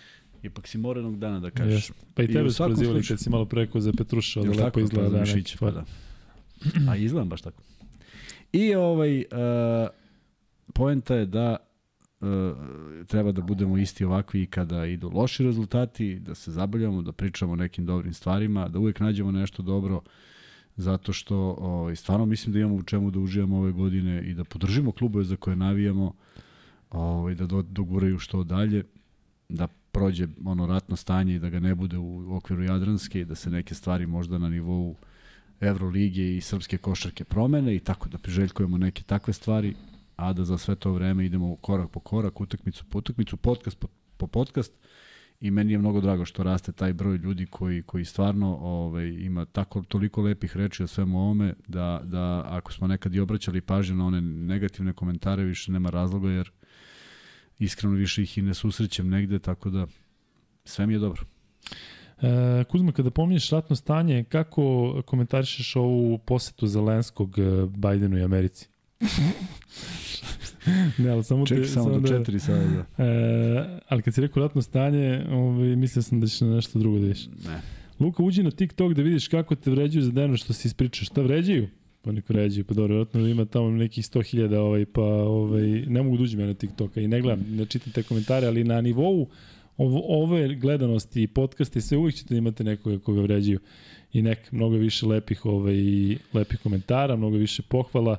Ipak 0.43 0.69
si 0.69 0.79
morenog 0.79 1.19
dana 1.19 1.41
da 1.41 1.51
kažeš. 1.51 1.89
Yes. 1.89 1.93
Pa 2.15 2.23
i 2.23 2.27
tebe 2.33 2.51
su 2.51 2.65
prezivali 2.65 3.03
kad 3.03 3.21
si 3.21 3.31
malo 3.31 3.45
preko 3.45 3.81
za 3.81 3.93
Petruša, 3.99 4.41
da 4.41 4.65
lepo 4.65 4.81
izgleda 4.81 5.09
da 5.09 5.25
neki 5.25 5.57
pa, 5.59 5.71
da. 5.71 5.85
A 6.91 6.97
izgledam 6.97 7.29
baš 7.29 7.43
tako. 7.43 7.63
I 8.53 8.75
ovaj, 8.75 9.19
uh, 9.19 9.25
poenta 10.75 11.15
je 11.15 11.27
da 11.27 11.57
treba 13.07 13.33
da 13.33 13.43
budemo 13.43 13.79
isti 13.79 14.05
ovakvi 14.05 14.47
kada 14.47 14.87
idu 14.87 15.11
loši 15.15 15.45
rezultati, 15.45 16.19
da 16.19 16.35
se 16.35 16.53
zabavljamo, 16.53 17.03
da 17.03 17.13
pričamo 17.13 17.53
o 17.53 17.57
nekim 17.57 17.87
dobrim 17.87 18.15
stvarima, 18.15 18.69
da 18.69 18.79
uvek 18.79 19.01
nađemo 19.01 19.33
nešto 19.33 19.63
dobro, 19.63 20.01
zato 20.77 21.13
što 21.13 21.37
ovaj, 21.59 21.97
stvarno 21.97 22.27
mislim 22.27 22.53
da 22.53 22.59
imamo 22.59 22.75
u 22.75 22.83
čemu 22.83 23.11
da 23.11 23.19
uživamo 23.19 23.59
ove 23.59 23.73
godine 23.73 24.23
i 24.23 24.35
da 24.35 24.45
podržimo 24.45 24.93
klubove 24.93 25.25
za 25.25 25.37
koje 25.37 25.57
navijamo, 25.57 26.13
ovaj, 26.91 27.35
da 27.35 27.47
do, 27.47 27.63
doguraju 27.63 28.19
što 28.19 28.45
dalje, 28.45 28.85
da 29.49 29.69
prođe 29.93 30.29
ono 30.45 30.67
ratno 30.67 30.97
stanje 30.97 31.35
i 31.35 31.39
da 31.39 31.51
ga 31.51 31.61
ne 31.61 31.75
bude 31.75 31.99
u 31.99 32.37
okviru 32.37 32.63
Jadranske 32.63 33.21
i 33.21 33.25
da 33.25 33.35
se 33.35 33.51
neke 33.51 33.75
stvari 33.75 34.07
možda 34.07 34.39
na 34.39 34.49
nivou 34.49 34.97
Evrolige 35.61 36.37
i 36.37 36.41
srpske 36.41 36.79
košarke 36.79 37.25
promene 37.25 37.77
i 37.77 37.81
tako 37.81 38.09
da 38.09 38.19
priželjkujemo 38.19 38.79
neke 38.79 39.03
takve 39.03 39.33
stvari 39.33 39.75
a 40.21 40.33
da 40.33 40.45
za 40.45 40.59
sve 40.59 40.75
to 40.75 40.93
vreme 40.93 41.27
idemo 41.27 41.57
korak 41.57 41.91
po 41.91 42.01
korak, 42.01 42.41
utakmicu 42.41 42.85
po 42.85 42.99
utakmicu, 42.99 43.37
podcast 43.37 43.79
po, 43.79 43.89
po 44.17 44.27
podcast 44.27 44.73
i 45.41 45.51
meni 45.51 45.73
je 45.73 45.79
mnogo 45.79 46.01
drago 46.01 46.25
što 46.25 46.43
raste 46.43 46.73
taj 46.73 46.93
broj 46.93 47.17
ljudi 47.17 47.47
koji, 47.47 47.83
koji 47.83 48.05
stvarno 48.05 48.59
ovaj, 48.61 49.09
ima 49.09 49.45
tako 49.45 49.83
toliko 49.83 50.23
lepih 50.23 50.57
reči 50.57 50.83
o 50.83 50.87
svemu 50.87 51.21
ovome 51.21 51.55
da, 51.69 52.01
da 52.05 52.45
ako 52.47 52.73
smo 52.73 52.87
nekad 52.87 53.15
i 53.15 53.21
obraćali 53.21 53.61
pažnju 53.61 53.97
na 53.97 54.07
one 54.07 54.21
negativne 54.21 54.93
komentare 54.93 55.45
više 55.45 55.73
nema 55.73 55.91
razloga 55.91 56.31
jer 56.31 56.51
iskreno 57.59 57.95
više 57.95 58.23
ih 58.23 58.39
i 58.39 58.43
ne 58.43 58.55
susrećem 58.55 59.09
negde, 59.09 59.39
tako 59.39 59.71
da 59.71 59.87
sve 60.65 60.87
mi 60.87 60.93
je 60.93 60.99
dobro. 60.99 61.23
E, 62.23 62.65
Kuzma, 62.65 62.93
kada 62.93 63.11
pominješ 63.11 63.51
ratno 63.51 63.77
stanje, 63.77 64.25
kako 64.25 64.95
komentarišeš 65.07 65.77
ovu 65.77 66.19
posetu 66.19 66.67
Zelenskog 66.67 67.39
e, 67.39 67.43
Bajdenu 67.77 68.19
i 68.19 68.23
Americi? 68.23 68.69
Ne, 70.99 71.11
ali 71.11 71.25
samo 71.25 71.47
Ček, 71.47 71.59
te, 71.59 71.69
samo, 71.69 71.91
do 71.91 72.01
da, 72.01 72.09
četiri 72.09 72.41
sada, 72.41 72.65
da. 72.65 73.05
E, 73.05 73.81
ali 73.89 74.03
kad 74.03 74.15
si 74.15 74.21
rekao 74.21 74.43
ratno 74.43 74.63
stanje, 74.63 75.27
ovaj, 75.31 75.77
mislio 75.77 76.03
sam 76.03 76.21
da 76.21 76.27
ćeš 76.27 76.41
na 76.41 76.55
nešto 76.55 76.79
drugo 76.79 76.99
da 76.99 77.03
vidiš. 77.03 77.27
Ne. 77.27 77.61
Luka, 78.01 78.23
uđi 78.23 78.43
na 78.43 78.51
TikTok 78.51 78.93
da 78.93 79.03
vidiš 79.03 79.29
kako 79.29 79.55
te 79.55 79.71
vređuju 79.71 80.03
za 80.03 80.13
deno 80.13 80.37
što 80.37 80.53
si 80.53 80.69
ispričao. 80.69 81.05
Šta 81.05 81.23
vređaju? 81.23 81.69
Pa 82.03 82.13
neko 82.13 82.33
vređaju, 82.33 82.65
pa 82.65 82.75
dobro, 82.75 82.95
vjerojatno 82.95 83.29
ima 83.29 83.45
tamo 83.45 83.71
nekih 83.71 84.05
100.000, 84.05 84.57
ovaj, 84.57 84.87
pa 84.87 85.03
ovaj, 85.03 85.63
ne 85.87 86.03
mogu 86.03 86.17
da 86.17 86.23
uđem 86.23 86.41
ja 86.41 86.47
na 86.47 86.55
TikToka 86.55 87.01
i 87.01 87.09
ne 87.09 87.21
gledam, 87.21 87.47
ne 87.49 87.67
čitam 87.67 87.93
te 87.93 88.03
komentare, 88.03 88.47
ali 88.47 88.65
na 88.65 88.81
nivou 88.81 89.27
ovo, 89.77 90.23
ove 90.23 90.55
gledanosti 90.55 91.23
i 91.23 91.27
podcaste 91.27 91.81
sve 91.81 91.99
uvijek 91.99 92.15
ćete 92.15 92.35
da 92.35 92.39
imate 92.39 92.65
nekoga 92.65 92.99
koga 92.99 93.21
vređaju 93.21 93.61
i 94.13 94.23
nek 94.23 94.53
mnogo 94.53 94.77
više 94.77 95.07
lepih 95.07 95.47
ovaj 95.47 95.77
lepih 96.33 96.61
komentara, 96.63 97.17
mnogo 97.17 97.37
više 97.37 97.63
pohvala 97.63 98.17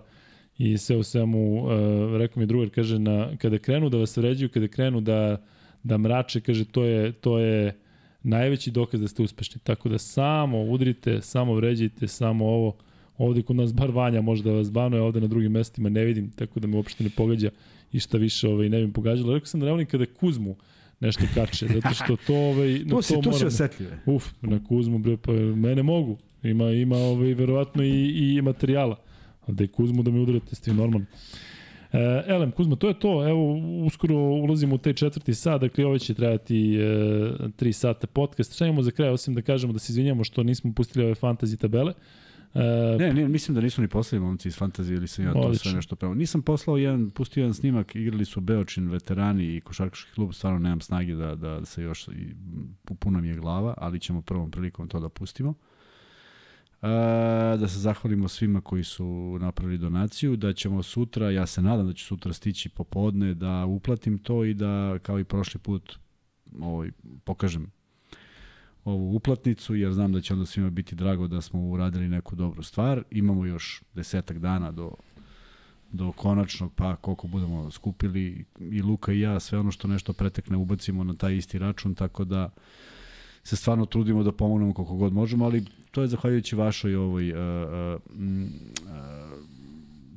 i 0.58 0.78
sve 0.78 0.96
u 0.96 1.04
svemu, 1.04 1.64
uh, 1.64 1.72
rekao 2.18 2.40
mi 2.40 2.46
drugar, 2.46 2.70
kaže, 2.70 3.00
na, 3.00 3.38
kada 3.38 3.58
krenu 3.58 3.90
da 3.90 3.98
vas 3.98 4.18
vređaju, 4.18 4.50
kada 4.50 4.68
krenu 4.68 5.02
da, 5.02 5.42
da 5.84 5.98
mrače, 5.98 6.42
kaže, 6.42 6.66
to 6.66 6.84
je, 6.84 7.12
to 7.12 7.40
je 7.40 7.78
najveći 8.24 8.72
dokaz 8.72 9.02
da 9.02 9.08
ste 9.08 9.24
uspešni. 9.24 9.62
Tako 9.64 9.90
da 9.90 9.98
samo 9.98 10.64
udrite, 10.64 11.22
samo 11.22 11.54
vređajte, 11.54 12.08
samo 12.08 12.46
ovo, 12.46 12.76
ovde 13.18 13.42
kod 13.42 13.56
nas 13.56 13.74
bar 13.74 13.92
Vanja 13.92 14.22
može 14.22 14.44
da 14.44 14.52
vas 14.52 14.72
banuje, 14.72 15.02
ovde 15.02 15.22
na 15.22 15.28
drugim 15.28 15.52
mestima 15.52 15.90
ne 15.90 16.06
vidim, 16.06 16.32
tako 16.32 16.60
da 16.60 16.68
me 16.68 16.78
uopšte 16.78 17.04
ne 17.04 17.10
pogađa 17.10 17.50
i 17.92 18.00
šta 18.00 18.18
više 18.18 18.48
ovaj, 18.48 18.70
ne 18.70 18.80
bi 18.80 18.88
mi 18.88 18.94
pogađalo. 18.94 19.34
Rekao 19.34 19.46
sam 19.46 19.60
da 19.60 19.76
ne 19.76 19.86
kada 19.86 20.06
Kuzmu 20.06 20.56
nešto 21.00 21.24
kače, 21.34 21.68
zato 21.68 21.94
što 21.94 22.16
to 22.28 22.36
ovaj 22.36 22.80
to 22.90 22.90
to, 22.96 23.02
si, 23.02 23.14
to 23.24 23.34
si 23.34 23.46
osetljive. 23.46 24.00
Uf, 24.06 24.26
na 24.42 24.64
Kuzmu 24.64 25.00
bre 25.00 25.18
pa 25.18 25.32
mene 25.34 25.84
mogu. 25.84 26.18
Ima 26.44 26.72
ima 26.72 26.98
ovaj 26.98 27.34
verovatno 27.34 27.84
i 27.84 28.36
i 28.36 28.42
materijala. 28.42 29.00
Da 29.48 29.64
je 29.64 29.68
Kuzmu 29.68 30.04
da 30.04 30.12
mi 30.12 30.20
udarate, 30.20 30.56
ste 30.56 30.74
normalno. 30.74 31.06
E, 31.92 32.24
Elem, 32.28 32.52
Kuzma, 32.52 32.76
to 32.76 32.88
je 32.88 33.00
to. 33.00 33.30
Evo, 33.30 33.58
uskoro 33.86 34.16
ulazimo 34.16 34.76
u 34.76 34.78
taj 34.78 34.94
četvrti 34.94 35.34
sat, 35.34 35.62
dakle 35.62 35.86
ovo 35.86 36.00
će 36.00 36.14
trajati 36.14 36.76
e, 36.76 37.50
tri 37.56 37.74
sata 37.74 38.08
podcast. 38.08 38.56
Šta 38.56 38.66
imamo 38.66 38.82
za 38.82 38.92
kraj, 38.92 39.10
osim 39.10 39.34
da 39.34 39.42
kažemo 39.42 39.74
da 39.74 39.80
se 39.80 39.94
izvinjamo 39.94 40.24
što 40.24 40.44
nismo 40.44 40.74
pustili 40.74 41.06
ove 41.06 41.16
fantasy 41.16 41.60
tabele. 41.60 41.94
E, 42.54 42.98
ne, 43.00 43.14
ne, 43.14 43.28
mislim 43.28 43.56
da 43.56 43.62
nisu 43.62 43.82
ni 43.82 43.88
poslali 43.88 44.24
momci 44.24 44.48
iz 44.48 44.58
fantazije 44.58 44.98
ili 44.98 45.08
sam 45.08 45.26
ja 45.26 45.34
to 45.34 45.54
sve 45.54 45.74
nešto 45.74 45.96
pravo. 45.96 46.14
Nisam 46.14 46.42
poslao 46.42 46.78
jedan, 46.78 47.10
pustio 47.10 47.42
jedan 47.42 47.54
snimak, 47.54 47.96
igrali 47.96 48.26
su 48.26 48.42
Beočin 48.42 48.90
veterani 48.90 49.56
i 49.56 49.62
košarkaški 49.62 50.12
klub, 50.16 50.34
stvarno 50.34 50.60
nemam 50.60 50.82
snage 50.82 51.16
da, 51.16 51.36
da 51.36 51.66
se 51.66 51.84
još, 51.84 52.08
i, 52.08 52.36
puna 53.00 53.22
mi 53.22 53.28
je 53.28 53.36
glava, 53.36 53.74
ali 53.78 54.00
ćemo 54.00 54.22
prvom 54.22 54.52
prilikom 54.52 54.88
to 54.88 55.00
da 55.00 55.10
pustimo. 55.10 55.54
Da 57.60 57.68
se 57.68 57.80
zahvalimo 57.80 58.28
svima 58.28 58.62
koji 58.62 58.84
su 58.84 59.38
napravili 59.42 59.78
donaciju, 59.78 60.36
da 60.36 60.54
ćemo 60.54 60.84
sutra, 60.84 61.32
ja 61.32 61.48
se 61.48 61.62
nadam 61.62 61.88
da 61.88 61.94
ću 61.94 62.06
sutra 62.06 62.34
stići 62.34 62.70
popodne, 62.70 63.34
da 63.34 63.66
uplatim 63.66 64.18
to 64.18 64.46
i 64.46 64.54
da, 64.54 65.00
kao 65.02 65.20
i 65.20 65.24
prošli 65.24 65.60
put, 65.60 66.00
ovaj, 66.60 66.92
pokažem 67.24 67.72
ovu 68.86 69.16
uplatnicu, 69.16 69.76
jer 69.76 69.94
znam 69.94 70.14
da 70.14 70.22
će 70.22 70.34
onda 70.34 70.46
svima 70.46 70.70
biti 70.70 70.96
drago 70.96 71.28
da 71.28 71.42
smo 71.42 71.62
uradili 71.62 72.10
neku 72.10 72.36
dobru 72.36 72.64
stvar. 72.64 73.04
Imamo 73.12 73.46
još 73.46 73.84
desetak 73.94 74.40
dana 74.40 74.72
do, 74.72 74.92
do 75.92 76.12
konačnog, 76.12 76.74
pa 76.76 76.96
koliko 76.96 77.28
budemo 77.28 77.72
skupili 77.72 78.46
i 78.60 78.82
Luka 78.82 79.14
i 79.14 79.20
ja, 79.20 79.40
sve 79.40 79.60
ono 79.60 79.72
što 79.72 79.88
nešto 79.88 80.14
pretekne 80.14 80.58
ubacimo 80.58 81.04
na 81.04 81.14
taj 81.14 81.36
isti 81.36 81.60
račun, 81.60 81.96
tako 81.96 82.24
da 82.24 82.50
se 83.44 83.56
stvarno 83.56 83.86
trudimo 83.86 84.24
da 84.24 84.32
pomognemo 84.32 84.74
koliko 84.74 84.96
god 84.96 85.14
možemo, 85.14 85.46
ali 85.46 85.66
to 85.92 86.02
je 86.02 86.08
zahvaljujući 86.08 86.56
vašoj 86.56 86.96
ovoj 86.96 87.32
uh, 87.32 87.38
uh, 87.38 88.02
uh, 88.16 88.92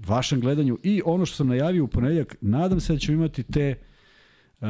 vašem 0.06 0.40
gledanju 0.40 0.78
i 0.82 1.02
ono 1.04 1.26
što 1.26 1.36
sam 1.36 1.48
najavio 1.48 1.84
u 1.84 1.88
ponedljak, 1.88 2.36
nadam 2.40 2.80
se 2.80 2.92
da 2.92 2.98
ćemo 2.98 3.18
imati 3.18 3.42
te 3.42 3.74
uh, 4.60 4.66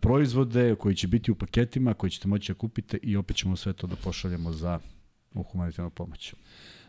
proizvode 0.00 0.74
koji 0.74 0.94
će 0.94 1.08
biti 1.08 1.30
u 1.30 1.34
paketima, 1.34 1.94
koji 1.94 2.10
ćete 2.10 2.28
moći 2.28 2.52
da 2.52 2.58
kupite 2.58 2.98
i 3.02 3.16
opet 3.16 3.36
ćemo 3.36 3.56
sve 3.56 3.72
to 3.72 3.86
da 3.86 3.96
pošaljemo 3.96 4.52
za 4.52 4.78
u 5.34 5.42
humanitarnu 5.42 5.90
pomoć. 5.90 6.34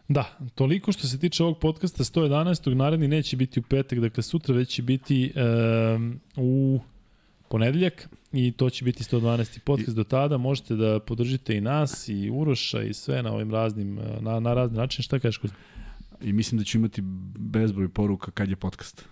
Da, 0.07 0.37
toliko 0.55 0.91
što 0.91 1.07
se 1.07 1.19
tiče 1.19 1.43
ovog 1.43 1.59
podcasta 1.59 2.03
111. 2.03 2.73
naredni 2.73 3.07
neće 3.07 3.37
biti 3.37 3.59
u 3.59 3.63
petak, 3.63 3.99
dakle 3.99 4.23
sutra 4.23 4.55
već 4.55 4.69
će 4.69 4.81
biti 4.81 5.33
um, 5.95 6.19
u 6.35 6.79
ponedeljak 7.49 8.09
i 8.33 8.51
to 8.51 8.69
će 8.69 8.85
biti 8.85 9.03
112. 9.03 9.59
podcast 9.59 9.95
do 9.95 10.03
tada. 10.03 10.37
Možete 10.37 10.75
da 10.75 10.99
podržite 10.99 11.57
i 11.57 11.61
nas 11.61 12.09
i 12.09 12.29
Uroša 12.29 12.81
i 12.81 12.93
sve 12.93 13.23
na 13.23 13.33
ovim 13.33 13.51
raznim, 13.51 13.99
na, 14.19 14.39
na 14.39 14.53
razni 14.53 14.77
način. 14.77 15.03
Šta 15.03 15.19
kažeš 15.19 15.37
Kuzma? 15.37 15.57
I 16.21 16.33
mislim 16.33 16.59
da 16.59 16.65
ću 16.65 16.77
imati 16.77 17.01
bezbroj 17.37 17.89
poruka 17.89 18.31
kad 18.31 18.49
je 18.49 18.55
podcast. 18.55 19.05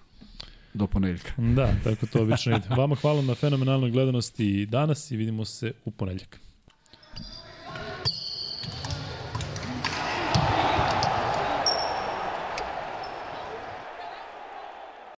Do 0.73 0.88
ponedeljka. 0.88 1.31
Da, 1.38 1.73
tako 1.83 2.05
to 2.05 2.22
obično 2.22 2.57
ide. 2.57 2.75
Vama 2.77 2.95
hvala 2.95 3.22
na 3.22 3.35
fenomenalnoj 3.35 3.91
gledanosti 3.91 4.65
danas 4.65 5.11
i 5.11 5.17
vidimo 5.17 5.45
se 5.45 5.73
u 5.85 5.91
ponedeljak. 5.91 6.39